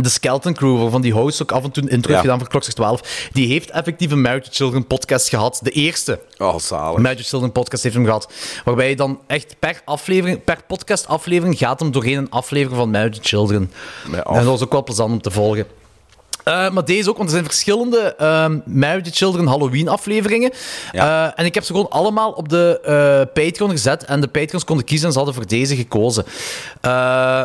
de 0.00 0.08
Skeleton 0.08 0.54
Crew, 0.54 0.80
waarvan 0.80 1.00
die 1.00 1.12
host 1.12 1.42
ook 1.42 1.52
af 1.52 1.64
en 1.64 1.70
toe 1.70 1.82
een 1.82 1.88
intro 1.88 2.12
Ja. 2.12 2.20
gedaan 2.20 2.38
voor 2.38 2.48
Klokslag 2.48 2.74
12, 2.74 3.28
die 3.32 3.46
heeft 3.48 3.70
effectief 3.70 4.10
een 4.10 4.20
Married 4.20 4.48
Children 4.50 4.86
podcast 4.86 5.28
gehad. 5.28 5.60
De 5.62 5.70
eerste 5.70 6.20
Oh, 6.38 6.58
zalig. 6.58 6.98
Married 6.98 7.18
to 7.22 7.24
Children 7.28 7.52
podcast 7.52 7.82
heeft 7.82 7.94
hem 7.94 8.04
gehad. 8.04 8.32
Waarbij 8.64 8.88
je 8.88 8.96
dan 8.96 9.20
echt 9.26 9.56
per 9.58 9.80
aflevering, 9.84 10.44
per 10.44 10.58
podcast 10.66 11.06
aflevering 11.06 11.58
gaat 11.58 11.80
hem 11.80 11.90
doorheen 11.92 12.18
een 12.18 12.30
aflevering 12.30 12.76
van 12.78 12.90
Married 12.90 13.14
to 13.14 13.20
Children. 13.22 13.72
En 14.12 14.34
dat 14.34 14.44
was 14.44 14.62
ook 14.62 14.72
wel 14.72 14.84
plezant 14.84 15.12
om 15.12 15.20
te 15.20 15.30
volgen. 15.30 15.66
Eh, 16.44 16.70
maar 16.70 16.84
deze 16.84 17.08
ook, 17.10 17.16
want 17.16 17.28
er 17.28 17.34
zijn 17.34 17.44
verschillende 17.44 18.14
ehm 18.18 18.58
Married 18.64 19.04
to 19.04 19.10
Children 19.12 19.46
Halloween 19.46 19.88
afleveringen. 19.88 20.50
Ja. 20.92 21.26
Eh, 21.26 21.32
en 21.40 21.44
ik 21.44 21.54
heb 21.54 21.64
ze 21.64 21.72
gewoon 21.72 21.90
allemaal 21.90 22.30
op 22.32 22.48
de 22.48 22.80
eh, 22.84 23.44
Patreon 23.44 23.70
gezet. 23.70 24.04
En 24.04 24.20
de 24.20 24.28
Patreons 24.28 24.64
konden 24.64 24.84
kiezen 24.84 25.06
en 25.06 25.12
ze 25.12 25.18
hadden 25.18 25.36
voor 25.36 25.46
deze 25.46 25.76
gekozen. 25.76 26.24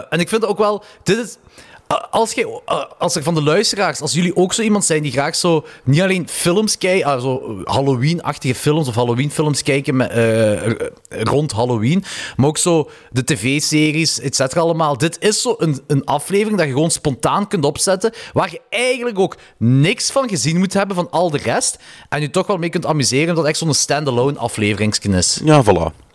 En 0.09 0.19
ik 0.19 0.29
vind 0.29 0.45
ook 0.45 0.57
wel, 0.57 0.83
dit 1.03 1.17
is... 1.17 1.37
eh, 1.87 1.97
Als, 2.11 2.33
jij, 2.33 2.61
eh, 2.65 2.83
als 2.97 3.15
er 3.15 3.23
van 3.23 3.33
de 3.33 3.43
luisteraars, 3.43 4.01
als 4.01 4.13
jullie 4.13 4.35
ook 4.35 4.53
zo 4.53 4.61
iemand 4.61 4.85
zijn 4.85 5.01
die 5.03 5.11
graag 5.11 5.35
zo 5.35 5.65
niet 5.83 6.01
alleen 6.01 6.27
films 6.29 6.77
kijken, 6.77 7.07
ah, 7.07 7.21
zo 7.21 7.61
Halloween-achtige 7.63 8.55
films 8.55 8.87
of 8.87 8.95
Halloween-films 8.95 9.63
kijken 9.63 9.95
met, 9.95 10.09
eh, 10.09 10.71
rond 11.09 11.51
Halloween, 11.51 12.03
maar 12.35 12.47
ook 12.47 12.57
zo 12.57 12.89
de 13.11 13.23
tv-series, 13.23 14.19
et 14.19 14.35
cetera, 14.35 14.61
allemaal. 14.61 14.97
Dit 14.97 15.17
is 15.19 15.41
zo 15.41 15.55
een, 15.57 15.81
een 15.87 16.05
aflevering 16.05 16.57
dat 16.57 16.67
je 16.67 16.73
gewoon 16.73 16.91
spontaan 16.91 17.47
kunt 17.47 17.65
opzetten, 17.65 18.13
waar 18.33 18.51
je 18.51 18.61
eigenlijk 18.69 19.19
ook 19.19 19.37
niks 19.57 20.11
van 20.11 20.29
gezien 20.29 20.57
moet 20.57 20.73
hebben 20.73 20.95
van 20.95 21.09
al 21.11 21.29
de 21.29 21.37
rest, 21.37 21.77
en 22.09 22.21
je 22.21 22.29
toch 22.29 22.47
wel 22.47 22.57
mee 22.57 22.69
kunt 22.69 22.85
amuseren, 22.85 23.29
omdat 23.29 23.43
het 23.43 23.47
echt 23.47 23.57
zo'n 23.57 23.73
standalone 23.73 24.37
afleveringsken 24.37 25.13
is. 25.13 25.39
Ja, 25.43 25.63
voilà. 25.63 26.06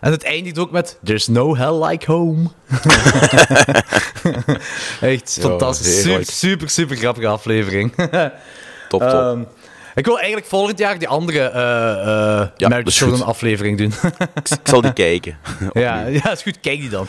En 0.00 0.10
het 0.10 0.22
eindigt 0.24 0.58
ook 0.58 0.70
met 0.70 0.98
There's 1.04 1.26
no 1.28 1.56
hell 1.56 1.84
like 1.84 2.12
home. 2.12 2.48
Echt 5.00 5.38
fantastisch. 5.40 6.02
Super, 6.02 6.24
super, 6.26 6.68
super 6.70 6.96
grappige 6.96 7.26
aflevering. 7.26 7.92
Top, 8.88 9.00
top. 9.00 9.02
Ehm, 9.02 9.42
ik 9.94 10.04
wil 10.04 10.16
eigenlijk 10.18 10.46
volgend 10.46 10.78
jaar 10.78 10.98
die 10.98 11.08
andere 11.08 11.38
Ja, 12.56 12.68
to 12.68 12.90
Children 12.90 13.18
goed. 13.18 13.28
aflevering 13.28 13.78
doen. 13.78 13.92
ik 14.44 14.58
zal 14.62 14.80
die 14.80 14.92
kijken. 14.92 15.38
ja, 15.72 16.06
ja, 16.06 16.30
is 16.30 16.42
goed. 16.42 16.60
Kijk 16.60 16.80
die 16.80 16.88
dan. 16.88 17.06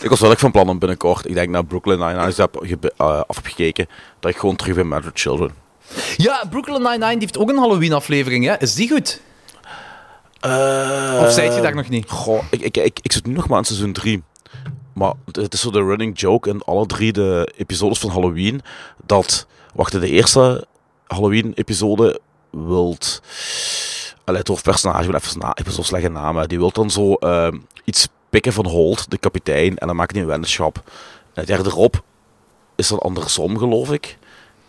Ik 0.00 0.08
was 0.08 0.20
wel 0.20 0.30
echt 0.30 0.40
van 0.40 0.50
plan 0.50 0.68
om 0.68 0.78
binnenkort, 0.78 1.28
ik 1.28 1.34
denk 1.34 1.48
naar 1.48 1.64
Brooklyn 1.64 1.98
Nine-Nine 1.98 2.32
heb 2.36 2.56
gebe- 2.60 2.92
eh, 2.96 3.06
af 3.26 3.36
heb 3.36 3.46
gekeken, 3.46 3.86
dat 4.20 4.30
ik 4.30 4.36
gewoon 4.36 4.56
terug 4.56 4.74
ben 4.76 4.88
to 5.02 5.10
Children. 5.14 5.50
ja, 6.16 6.42
Brooklyn 6.50 6.82
Nine-Nine 6.82 7.16
heeft 7.20 7.38
ook 7.38 7.48
een 7.48 7.58
Halloween 7.58 7.92
aflevering. 7.92 8.46
Hè? 8.46 8.54
Is 8.58 8.74
die 8.74 8.88
goed? 8.90 9.20
Of 11.20 11.32
zijt 11.32 11.54
je 11.54 11.60
daar 11.60 11.74
nog 11.74 11.88
niet? 11.88 12.10
Goh, 12.10 12.42
ik, 12.50 12.60
ik, 12.60 12.76
ik, 12.76 12.98
ik 13.02 13.12
zit 13.12 13.26
nu 13.26 13.32
nog 13.34 13.48
maar 13.48 13.58
in 13.58 13.64
seizoen 13.64 13.92
3. 13.92 14.22
Maar 14.94 15.12
het- 15.32 15.54
is 15.54 15.60
zo 15.60 15.70
de 15.70 15.84
running 15.84 16.20
joke 16.20 16.48
in 16.48 16.62
alle 16.62 16.86
drie 16.86 17.12
de 17.12 17.52
episodes 17.56 17.98
van 17.98 18.10
Halloween. 18.10 18.60
Dat, 19.06 19.46
wacht, 19.74 19.92
de 20.00 20.08
eerste 20.08 20.66
Halloween-episode 21.06 22.20
wilt. 22.50 23.22
Allee, 24.24 24.38
het 24.38 24.48
hoofdpersonage, 24.48 25.04
ik 25.04 25.10
ben 25.10 25.20
even, 25.20 25.38
na, 25.38 25.56
ben 25.64 25.72
zo 25.72 25.82
slecht 25.82 26.04
in 26.04 26.12
namen. 26.12 26.48
Die 26.48 26.58
wil 26.58 26.70
dan 26.72 26.90
zo 26.90 27.14
ehm, 27.14 27.58
iets 27.84 28.08
pikken 28.30 28.52
van 28.52 28.66
Holt, 28.66 29.10
de 29.10 29.18
kapitein, 29.18 29.78
en 29.78 29.86
dan 29.86 29.96
maakt 29.96 30.12
hij 30.12 30.20
een 30.20 30.26
weddenschap. 30.26 30.76
En 31.34 31.40
het 31.40 31.48
jaar 31.48 31.60
erop 31.66 32.02
is 32.76 32.88
dat 32.88 33.00
andersom, 33.00 33.58
geloof 33.58 33.92
ik. 33.92 34.18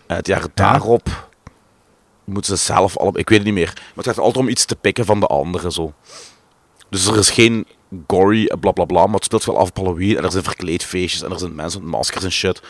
En 0.08 0.16
het 0.16 0.28
jaar 0.28 0.46
daarop 0.54 1.30
moeten 2.26 2.58
ze 2.58 2.64
zelf 2.64 2.98
allemaal. 2.98 3.20
Ik 3.20 3.30
weet 3.30 3.38
het 3.38 3.48
niet 3.48 3.58
meer. 3.58 3.72
Maar 3.76 4.06
het 4.06 4.06
gaat 4.06 4.18
altijd 4.18 4.38
om 4.46 4.50
iets 4.50 4.66
te 4.66 4.76
pikken 4.76 5.06
van 5.06 5.20
de 5.20 5.28
anderen. 5.28 5.72
Zo. 5.72 5.94
Dus 6.90 7.06
er 7.08 7.18
is 7.18 7.30
geen 7.32 7.66
gory 8.08 8.46
eh, 8.46 8.60
bla 8.60 8.72
bla 8.72 8.86
bla, 8.86 9.06
maar 9.06 9.16
het 9.16 9.24
speelt 9.24 9.46
wel 9.46 9.58
af 9.58 9.68
op 9.70 9.78
Halloween. 9.78 10.18
En 10.18 10.24
er 10.24 10.32
zijn 10.32 10.44
verkleedfeestjes 10.44 11.22
en 11.22 11.32
er 11.32 11.40
zijn 11.40 11.56
mensen 11.56 11.82
met 11.82 11.92
maskers 11.92 12.24
en 12.24 12.32
shit. 12.32 12.62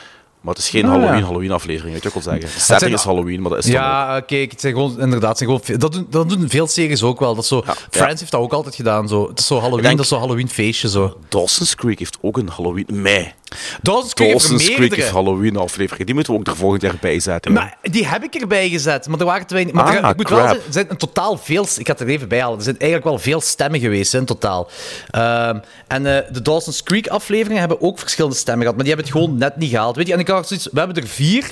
Maar 0.42 0.54
het 0.54 0.64
is 0.64 0.70
geen 0.70 0.86
Ah, 0.86 0.90
ja. 0.92 0.98
Halloween, 1.00 1.24
Halloween 1.24 1.52
aflevering, 1.52 1.94
weet 1.94 2.04
je 2.04 2.10
wat 2.10 2.18
ik 2.18 2.24
wil 2.24 2.34
zeggen. 2.34 2.54
De 2.58 2.62
setting 2.62 2.80
zijn- 2.80 2.94
is 2.94 3.04
Halloween, 3.04 3.42
maar 3.42 3.50
dat 3.50 3.60
is 3.60 3.66
ook. 3.66 3.72
Ja, 3.72 4.20
kijk, 4.20 4.52
het 4.52 4.62
zijn 4.62 4.74
gewoon, 4.74 5.00
inderdaad, 5.00 5.38
zijn 5.38 5.50
gewoon, 5.50 5.80
dat, 5.80 5.92
doen, 5.94 6.08
dat 6.10 6.30
doen 6.30 6.50
veel 6.50 6.68
series 6.68 7.04
ook 7.04 7.20
wel. 7.20 7.36
Dat 7.36 7.46
zo, 7.46 7.64
Ja, 7.66 7.76
Friends 7.90 8.20
heeft 8.20 8.32
dat 8.32 8.42
ook 8.42 8.54
altijd 8.54 8.76
gedaan. 8.76 9.08
Zo. 9.08 9.28
Het 9.30 9.40
is 9.40 9.48
zo 9.48 9.60
Halloween, 9.60 9.84
denk- 9.84 9.96
dat 9.96 10.06
is 10.06 10.12
zo 10.12 10.18
Halloween 10.20 10.50
feestje. 10.50 10.90
Zo. 10.90 11.18
Dawson's 11.30 11.76
Creek 11.76 12.00
heeft 12.00 12.18
ook 12.22 12.38
een 12.38 12.50
Halloween. 12.50 12.86
Mei. 12.92 13.34
Dawson's 13.82 14.14
Creek 14.14 14.32
Dawson's 14.32 14.70
Creek 14.70 14.96
heeft 14.96 15.10
Halloween 15.10 15.58
aflevering. 15.58 16.06
Die 16.06 16.16
moeten 16.16 16.34
we 16.34 16.40
ook 16.40 16.48
er 16.48 16.56
volgend 16.56 16.82
jaar 16.82 16.96
bij 17.02 17.20
zetten. 17.20 17.52
Maar 17.54 17.78
die 17.82 18.08
heb 18.08 18.24
ik 18.24 18.34
erbij 18.36 18.70
gezet, 18.70 19.08
maar 19.08 19.20
er 19.20 19.26
waren 19.26 19.48
te 19.48 19.54
weinig. 19.54 19.74
Maar 19.74 19.84
Ah, 19.86 20.04
er, 20.04 20.10
ik 20.10 20.16
moet 20.18 20.30
wel 20.30 20.38
zeggen, 20.40 20.58
er 20.66 20.74
zijn 20.74 20.90
in 20.90 20.98
totaal 20.98 21.38
veel. 21.38 21.68
Ik 21.78 21.88
het 21.88 22.00
er 22.00 22.08
even 22.08 22.28
bij 22.28 22.40
halen. 22.42 22.58
Er 22.58 22.64
zijn 22.64 22.80
eigenlijk 22.80 23.10
wel 23.10 23.20
veel 23.20 23.42
stemmen 23.42 23.80
geweest 23.80 24.14
in 24.14 24.26
totaal. 24.26 24.70
Ehm, 25.10 25.60
en 25.88 26.06
eh, 26.06 26.32
de 26.32 26.42
Dawson's 26.42 26.84
Creek 26.84 27.08
afleveringen 27.08 27.60
hebben 27.60 27.82
ook 27.82 28.00
verschillende 28.00 28.36
stemmen 28.38 28.62
gehad, 28.62 28.76
maar 28.76 28.86
die 28.86 28.94
hebben 28.96 29.12
het 29.14 29.22
gewoon 29.24 29.38
net 29.40 29.58
niet 29.58 29.70
gehaald. 29.70 29.96
Weet 29.96 30.08
je? 30.08 30.14
En 30.14 30.20
ik 30.20 30.28
had 30.28 30.48
zoiets, 30.48 30.68
we 30.72 30.78
hebben 30.80 30.96
er 31.04 31.08
vier. 31.08 31.52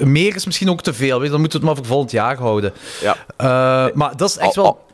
Meer 0.00 0.34
is 0.34 0.44
misschien 0.46 0.70
ook 0.70 0.82
te 0.82 0.94
veel. 0.94 1.14
Weet 1.16 1.24
je? 1.26 1.30
Dan 1.30 1.40
moeten 1.40 1.60
we 1.60 1.66
het 1.66 1.74
maar 1.74 1.84
voor 1.84 1.92
volgend 1.92 2.10
jaar 2.12 2.36
houden. 2.38 2.72
Ja. 3.00 3.16
Eh, 3.36 3.94
maar 3.94 4.16
dat 4.16 4.28
is 4.28 4.36
echt 4.36 4.56
Al- 4.56 4.62
wel. 4.62 4.64
al- 4.72 4.84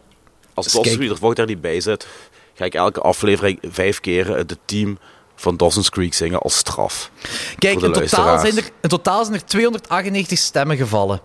Als 0.55 0.65
Dus 0.65 0.75
Dawson's. 0.75 0.97
Creek 0.97 1.11
er 1.11 1.17
volgend 1.17 1.39
jaar 1.39 1.47
niet 1.47 1.61
bij 1.61 1.81
zit, 1.81 2.07
ga 2.55 2.65
ik 2.65 2.75
elke 2.75 3.01
aflevering 3.01 3.59
vijf 3.63 4.01
keer 4.01 4.37
het 4.37 4.57
team 4.65 4.99
van 5.43 5.57
Dawson's 5.57 5.91
Creek 5.91 6.15
zingen 6.15 6.41
als 6.41 6.57
straf. 6.57 7.11
Kijk, 7.59 7.81
in 7.81 7.93
totaal, 7.93 8.39
zijn 8.39 8.57
er, 8.57 8.69
in 8.81 8.89
totaal 8.89 9.25
zijn 9.25 9.37
er 9.37 9.45
298 9.45 10.39
stemmen 10.39 10.77
gevallen. 10.77 11.21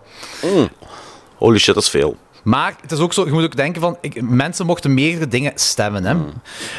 Holy 1.36 1.58
shit, 1.58 1.74
dat 1.74 1.82
is 1.82 1.90
veel. 1.90 2.16
Maar 2.42 2.76
het 2.80 2.92
is 2.92 2.98
ook 2.98 3.12
zo, 3.12 3.24
je 3.24 3.32
moet 3.32 3.44
ook 3.44 3.56
denken 3.56 3.80
van, 3.80 3.98
ik, 4.00 4.22
mensen 4.22 4.66
mochten 4.66 4.94
meerdere 4.94 5.28
dingen 5.28 5.52
stemmen. 5.54 6.04
Hè? 6.04 6.16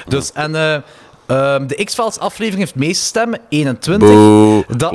Dus, 0.08 0.32
en 0.32 0.56
eh, 0.56 0.82
ehm, 1.30 1.68
de 1.68 1.84
X-Files 1.84 2.20
aflevering 2.20 2.60
heeft 2.60 2.76
meeste 2.76 3.06
stemmen, 3.06 3.40
21. 3.50 4.08
Boe, 4.10 4.64
Dat- 4.78 4.92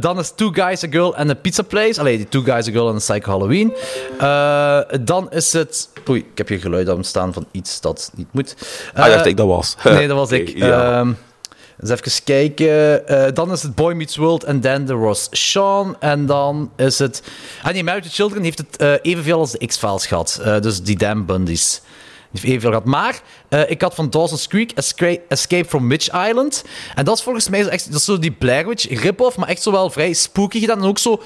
dan 0.00 0.18
is 0.18 0.32
Two 0.34 0.50
Guys, 0.52 0.84
A 0.84 0.88
Girl 0.90 1.16
and 1.16 1.30
a 1.30 1.34
Pizza 1.34 1.62
Place. 1.62 2.00
Allee, 2.00 2.16
die 2.16 2.28
Two 2.28 2.42
Guys, 2.42 2.68
A 2.68 2.70
Girl 2.70 2.86
and 2.88 2.96
a 2.96 3.12
Psycho 3.12 3.30
Halloween. 3.30 3.72
Eh, 4.18 4.78
dan 5.00 5.30
is 5.30 5.52
het... 5.52 5.88
Oei, 6.08 6.20
ik 6.32 6.38
heb 6.38 6.48
hier 6.48 6.60
geluid 6.60 6.88
aan 6.88 7.04
staan 7.04 7.32
van 7.32 7.46
iets 7.50 7.80
dat 7.80 8.10
niet 8.14 8.26
moet. 8.30 8.54
Ah, 8.94 9.04
dacht 9.06 9.24
Eh, 9.24 9.30
ik 9.30 9.36
dat 9.36 9.46
was. 9.46 9.76
Nee, 9.84 10.06
dat 10.08 10.16
was 10.16 10.30
ik. 10.30 10.48
Ja. 10.58 10.98
Ehm, 11.00 11.12
eens 11.80 11.90
even 11.90 12.24
kijken. 12.24 13.06
Eh, 13.08 13.32
dan 13.34 13.52
is 13.52 13.62
het 13.62 13.74
Boy 13.74 13.92
Meets 13.94 14.16
World 14.16 14.44
en 14.44 14.60
dan 14.60 14.84
de 14.84 14.92
Ross 14.92 15.28
Shawn. 15.36 15.96
En 15.98 16.26
dan 16.26 16.70
is 16.76 16.98
het... 16.98 17.22
Ah 17.62 17.72
nee, 17.72 17.84
Married 17.84 18.02
to 18.04 18.08
Children 18.12 18.42
heeft 18.42 18.58
het 18.58 19.00
evenveel 19.02 19.38
als 19.38 19.52
de 19.52 19.66
X-Files 19.66 20.06
gehad. 20.06 20.40
Eh, 20.44 20.60
dus 20.60 20.82
die 20.82 20.96
Dan 20.98 21.24
Bundy's. 21.26 21.80
Heeft 22.32 22.44
evenveel 22.44 22.68
gehad. 22.70 22.84
Maar 22.84 23.20
eh, 23.48 23.70
ik 23.70 23.80
had 23.82 23.94
van 23.94 24.10
Dawson's 24.10 24.46
Creek 24.48 24.72
Escape, 24.72 25.20
Escape 25.28 25.68
from 25.68 25.88
Witch 25.88 26.28
Island. 26.28 26.64
En 26.94 27.04
dat 27.04 27.16
is 27.16 27.22
volgens 27.22 27.48
mij 27.48 27.62
zo 27.62 27.68
echt, 27.68 27.86
dat 27.90 27.98
is 27.98 28.04
zo 28.04 28.18
die 28.18 28.30
Blair 28.32 28.66
Witch 28.68 29.00
rip-off, 29.02 29.36
maar 29.36 29.48
echt 29.48 29.62
zo 29.62 29.70
wel 29.72 29.90
vrij 29.90 30.12
spooky 30.12 30.60
gedaan. 30.60 30.78
En 30.78 30.84
ook 30.88 30.98
zo, 30.98 31.22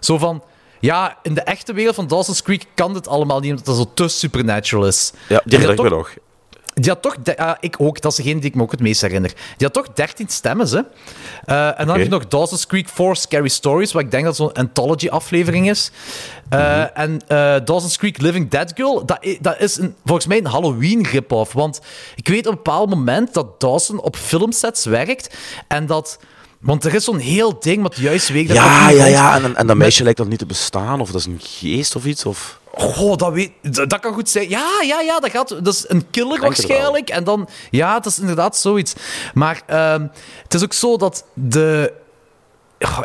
zo 0.00 0.18
van... 0.18 0.42
Ja, 0.80 1.18
in 1.22 1.34
de 1.34 1.40
echte 1.40 1.72
wereld 1.72 1.94
van 1.94 2.06
Dawson's 2.06 2.42
Creek 2.42 2.66
kan 2.74 2.92
dit 2.92 3.08
allemaal 3.08 3.40
niet, 3.40 3.50
omdat 3.50 3.66
dat 3.66 3.76
zo 3.76 3.90
te 3.94 4.08
supernatural 4.08 4.86
is. 4.86 5.12
Ja, 5.14 5.18
die 5.28 5.36
En 5.36 5.42
herinner 5.44 5.70
ik 5.70 5.76
dat 5.76 5.84
me 5.84 5.90
toch- 5.90 5.98
nog. 5.98 6.14
Die 6.74 6.90
had 6.90 7.02
toch... 7.02 7.16
ah, 7.36 7.54
ik 7.60 7.74
ook, 7.78 8.00
dat 8.00 8.10
is 8.10 8.16
degene 8.16 8.40
die 8.40 8.50
ik 8.50 8.56
me 8.56 8.62
ook 8.62 8.70
het 8.70 8.80
meest 8.80 9.00
herinner. 9.00 9.32
Die 9.56 9.66
had 9.66 9.72
toch 9.72 9.94
13 9.94 10.28
stemmen, 10.28 10.68
hè? 10.68 10.80
Eh, 11.44 11.80
en 11.80 11.86
dan 11.86 11.96
heb 11.96 12.04
je 12.04 12.10
nog 12.10 12.28
Dawson's 12.28 12.66
Creek 12.66 12.88
4 12.88 13.16
Scary 13.16 13.48
Stories, 13.48 13.92
wat 13.92 14.02
ik 14.02 14.10
denk 14.10 14.24
dat 14.24 14.36
zo'n 14.36 14.52
anthology-aflevering 14.52 15.70
is. 15.70 15.90
Eh, 16.48 16.98
En 16.98 17.20
eh, 17.26 17.36
Dawson's 17.64 17.96
Creek 17.96 18.20
Living 18.20 18.50
Dead 18.50 18.72
Girl, 18.74 19.06
dat, 19.06 19.26
dat 19.40 19.60
is 19.60 19.76
een, 19.76 19.94
volgens 20.04 20.26
mij 20.26 20.38
een 20.38 20.46
Halloween-rip-off. 20.46 21.52
Want 21.52 21.80
ik 22.14 22.28
weet 22.28 22.46
op 22.46 22.52
een 22.52 22.62
bepaald 22.62 22.88
moment 22.88 23.34
dat 23.34 23.60
Dawson 23.60 24.00
op 24.00 24.16
filmsets 24.16 24.84
werkt 24.84 25.36
en 25.68 25.86
dat... 25.86 26.18
Want 26.60 26.84
er 26.84 26.94
is 26.94 27.04
zo'n 27.04 27.18
heel 27.18 27.60
ding 27.60 27.82
wat 27.82 27.96
juist 27.96 28.28
weet 28.28 28.48
dat 28.48 28.56
Ja, 28.56 28.88
dat 28.88 28.96
ja, 28.96 29.06
ja. 29.06 29.34
En, 29.34 29.56
en 29.56 29.66
dat 29.66 29.76
meisje 29.76 30.02
lijkt 30.02 30.18
dan 30.18 30.28
niet 30.28 30.38
te 30.38 30.46
bestaan, 30.46 31.00
of 31.00 31.10
dat 31.10 31.20
is 31.20 31.26
een 31.26 31.40
geest 31.42 31.96
of 31.96 32.04
iets. 32.04 32.24
Of... 32.24 32.58
Goh, 32.76 33.16
dat, 33.16 33.32
weet, 33.32 33.50
dat, 33.90 34.00
kan 34.00 34.12
goed 34.14 34.28
zijn. 34.28 34.48
Ja, 34.48 34.68
ja, 34.82 35.00
ja, 35.00 35.20
dat, 35.20 35.30
gaat, 35.30 35.48
dat 35.48 35.74
is 35.74 35.84
een 35.88 36.10
killer 36.10 36.40
waarschijnlijk. 36.40 37.08
En 37.10 37.24
dan, 37.24 37.48
ja, 37.70 37.94
het 37.94 38.06
is 38.06 38.18
inderdaad 38.18 38.56
zoiets. 38.56 38.94
Maar 39.34 39.62
ehm, 39.66 40.06
het 40.42 40.54
is 40.54 40.62
ook 40.62 40.72
zo 40.72 40.96
dat 40.96 41.24
de. 41.34 41.92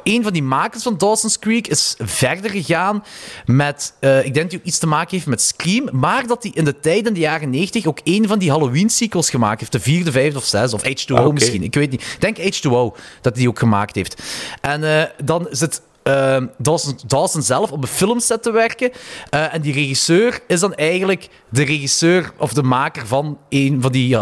Een 0.03 0.23
van 0.23 0.33
die 0.33 0.43
makers 0.43 0.83
van 0.83 0.97
Dawson's 0.97 1.39
Creek 1.39 1.67
is 1.67 1.95
verder 1.99 2.51
gegaan 2.51 3.03
met. 3.45 3.93
eh, 3.99 4.17
ik 4.25 4.33
denk 4.33 4.35
dat 4.35 4.51
hij 4.51 4.59
ook 4.59 4.65
iets 4.65 4.77
te 4.77 4.87
maken 4.87 5.09
heeft 5.15 5.27
met 5.27 5.41
Scream. 5.41 5.89
Maar 5.91 6.27
dat 6.27 6.43
hij 6.43 6.51
in 6.55 6.65
de 6.65 6.79
tijd, 6.79 7.07
in 7.07 7.13
de 7.13 7.19
jaren 7.19 7.49
90, 7.49 7.85
ook 7.85 7.99
een 8.03 8.27
van 8.27 8.39
die 8.39 8.49
Halloween-sequels 8.51 9.29
gemaakt 9.29 9.59
heeft. 9.59 9.71
De 9.71 9.79
vierde, 9.79 10.11
vijfde 10.11 10.37
of 10.37 10.45
zesde. 10.45 10.75
Of 10.75 10.83
H2O 10.83 11.13
Ah, 11.15 11.33
misschien. 11.33 11.63
Ik 11.63 11.73
weet 11.73 11.91
niet. 11.91 12.01
Ik 12.01 12.21
denk 12.21 12.37
H2O 12.37 12.69
dat 12.71 12.97
hij 13.21 13.31
die 13.33 13.47
ook 13.49 13.59
gemaakt 13.59 13.95
heeft. 13.95 14.21
En 14.61 14.83
eh, 14.83 15.03
dan 15.23 15.47
zit 15.51 15.81
ehm 16.09 16.45
Dawson, 16.57 16.97
Dawson 17.07 17.41
zelf 17.41 17.71
op 17.71 17.81
een 17.81 17.87
filmset 17.87 18.43
te 18.43 18.51
werken. 18.51 18.91
Eh, 19.29 19.53
en 19.53 19.61
die 19.61 19.73
regisseur 19.73 20.39
is 20.47 20.59
dan 20.59 20.73
eigenlijk 20.75 21.27
de 21.49 21.63
regisseur 21.63 22.31
of 22.37 22.53
de 22.53 22.63
maker 22.63 23.07
van 23.07 23.37
een 23.49 23.81
van 23.81 23.91
die 23.91 24.15
eh 24.15 24.21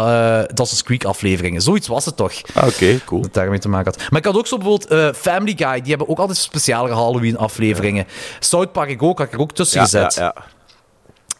Dawson's 0.54 0.82
Creek 0.82 1.04
afleveringen. 1.04 1.60
Zoiets 1.62 1.88
was 1.88 2.04
het 2.04 2.16
toch? 2.16 2.32
Ah, 2.54 2.66
Oké, 2.66 2.98
cool. 3.04 3.22
Dat 3.22 3.34
daarmee 3.34 3.58
te 3.58 3.68
maken 3.68 3.92
had. 3.92 4.10
Maar 4.10 4.18
ik 4.20 4.26
had 4.26 4.36
ook 4.36 4.46
zo 4.46 4.56
bijvoorbeeld 4.58 4.90
eh, 4.90 5.08
Family 5.20 5.54
Guy. 5.56 5.80
Die 5.80 5.88
hebben 5.90 6.08
ook 6.08 6.18
altijd 6.18 6.38
speciale 6.38 6.88
Halloween-afleveringen. 6.94 8.06
South 8.40 8.72
Park 8.72 9.02
ook, 9.02 9.18
had 9.18 9.26
ik 9.26 9.32
er 9.32 9.40
ook 9.40 9.52
tussen 9.52 9.78
Ja, 9.78 9.84
gezet. 9.84 10.14
ja, 10.14 10.22
ja. 10.36 10.44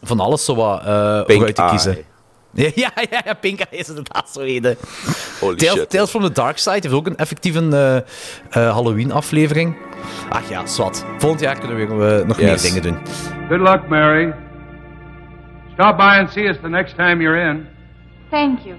Van 0.01 0.19
alles 0.19 0.45
zo 0.45 0.55
wat 0.55 0.81
Pink 0.81 1.31
vooruit 1.31 1.55
te 1.55 1.65
kiezen. 1.69 1.97
Ja, 2.53 2.69
ja, 2.75 2.91
ja, 3.09 3.21
ja, 3.25 3.33
Pink 3.33 3.59
Eye 3.59 3.79
is 3.79 3.89
inderdaad 3.89 4.29
zo. 4.29 4.39
Holy 4.39 4.61
Tales, 5.55 5.73
shit. 5.73 5.89
Tales 5.89 6.09
from 6.09 6.21
the 6.23 6.31
Dark 6.31 6.57
Side 6.57 6.79
heeft 6.81 6.93
ook 6.93 7.05
een 7.07 7.15
effectieve 7.17 7.59
eh, 7.59 7.95
eh, 7.97 8.03
Halloween-aflevering. 8.73 9.75
Ach 10.29 10.49
ja, 10.49 10.65
zwart. 10.65 11.05
Volgend 11.17 11.41
jaar 11.41 11.59
kunnen 11.59 11.97
we 11.97 12.17
eh, 12.19 12.27
nog 12.27 12.37
meer 12.37 12.47
Yes. 12.47 12.61
dingen 12.61 12.81
doen. 12.81 12.97
Good 13.49 13.59
luck, 13.59 13.87
Mary. 13.87 14.33
Stop 15.73 15.97
by 15.97 16.17
and 16.19 16.29
see 16.29 16.49
us 16.49 16.57
the 16.61 16.69
next 16.69 16.95
time 16.95 17.21
you're 17.21 17.49
in. 17.49 17.67
Thank 18.29 18.59
you. 18.65 18.75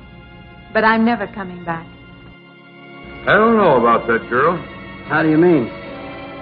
But 0.73 0.83
I'm 0.83 1.05
never 1.05 1.29
coming 1.35 1.65
back. 1.65 1.85
I 3.27 3.33
don't 3.33 3.57
know 3.57 3.77
about 3.87 4.07
that 4.07 4.29
girl. 4.29 4.59
How 5.09 5.23
do 5.23 5.29
you 5.29 5.39
mean? 5.39 5.69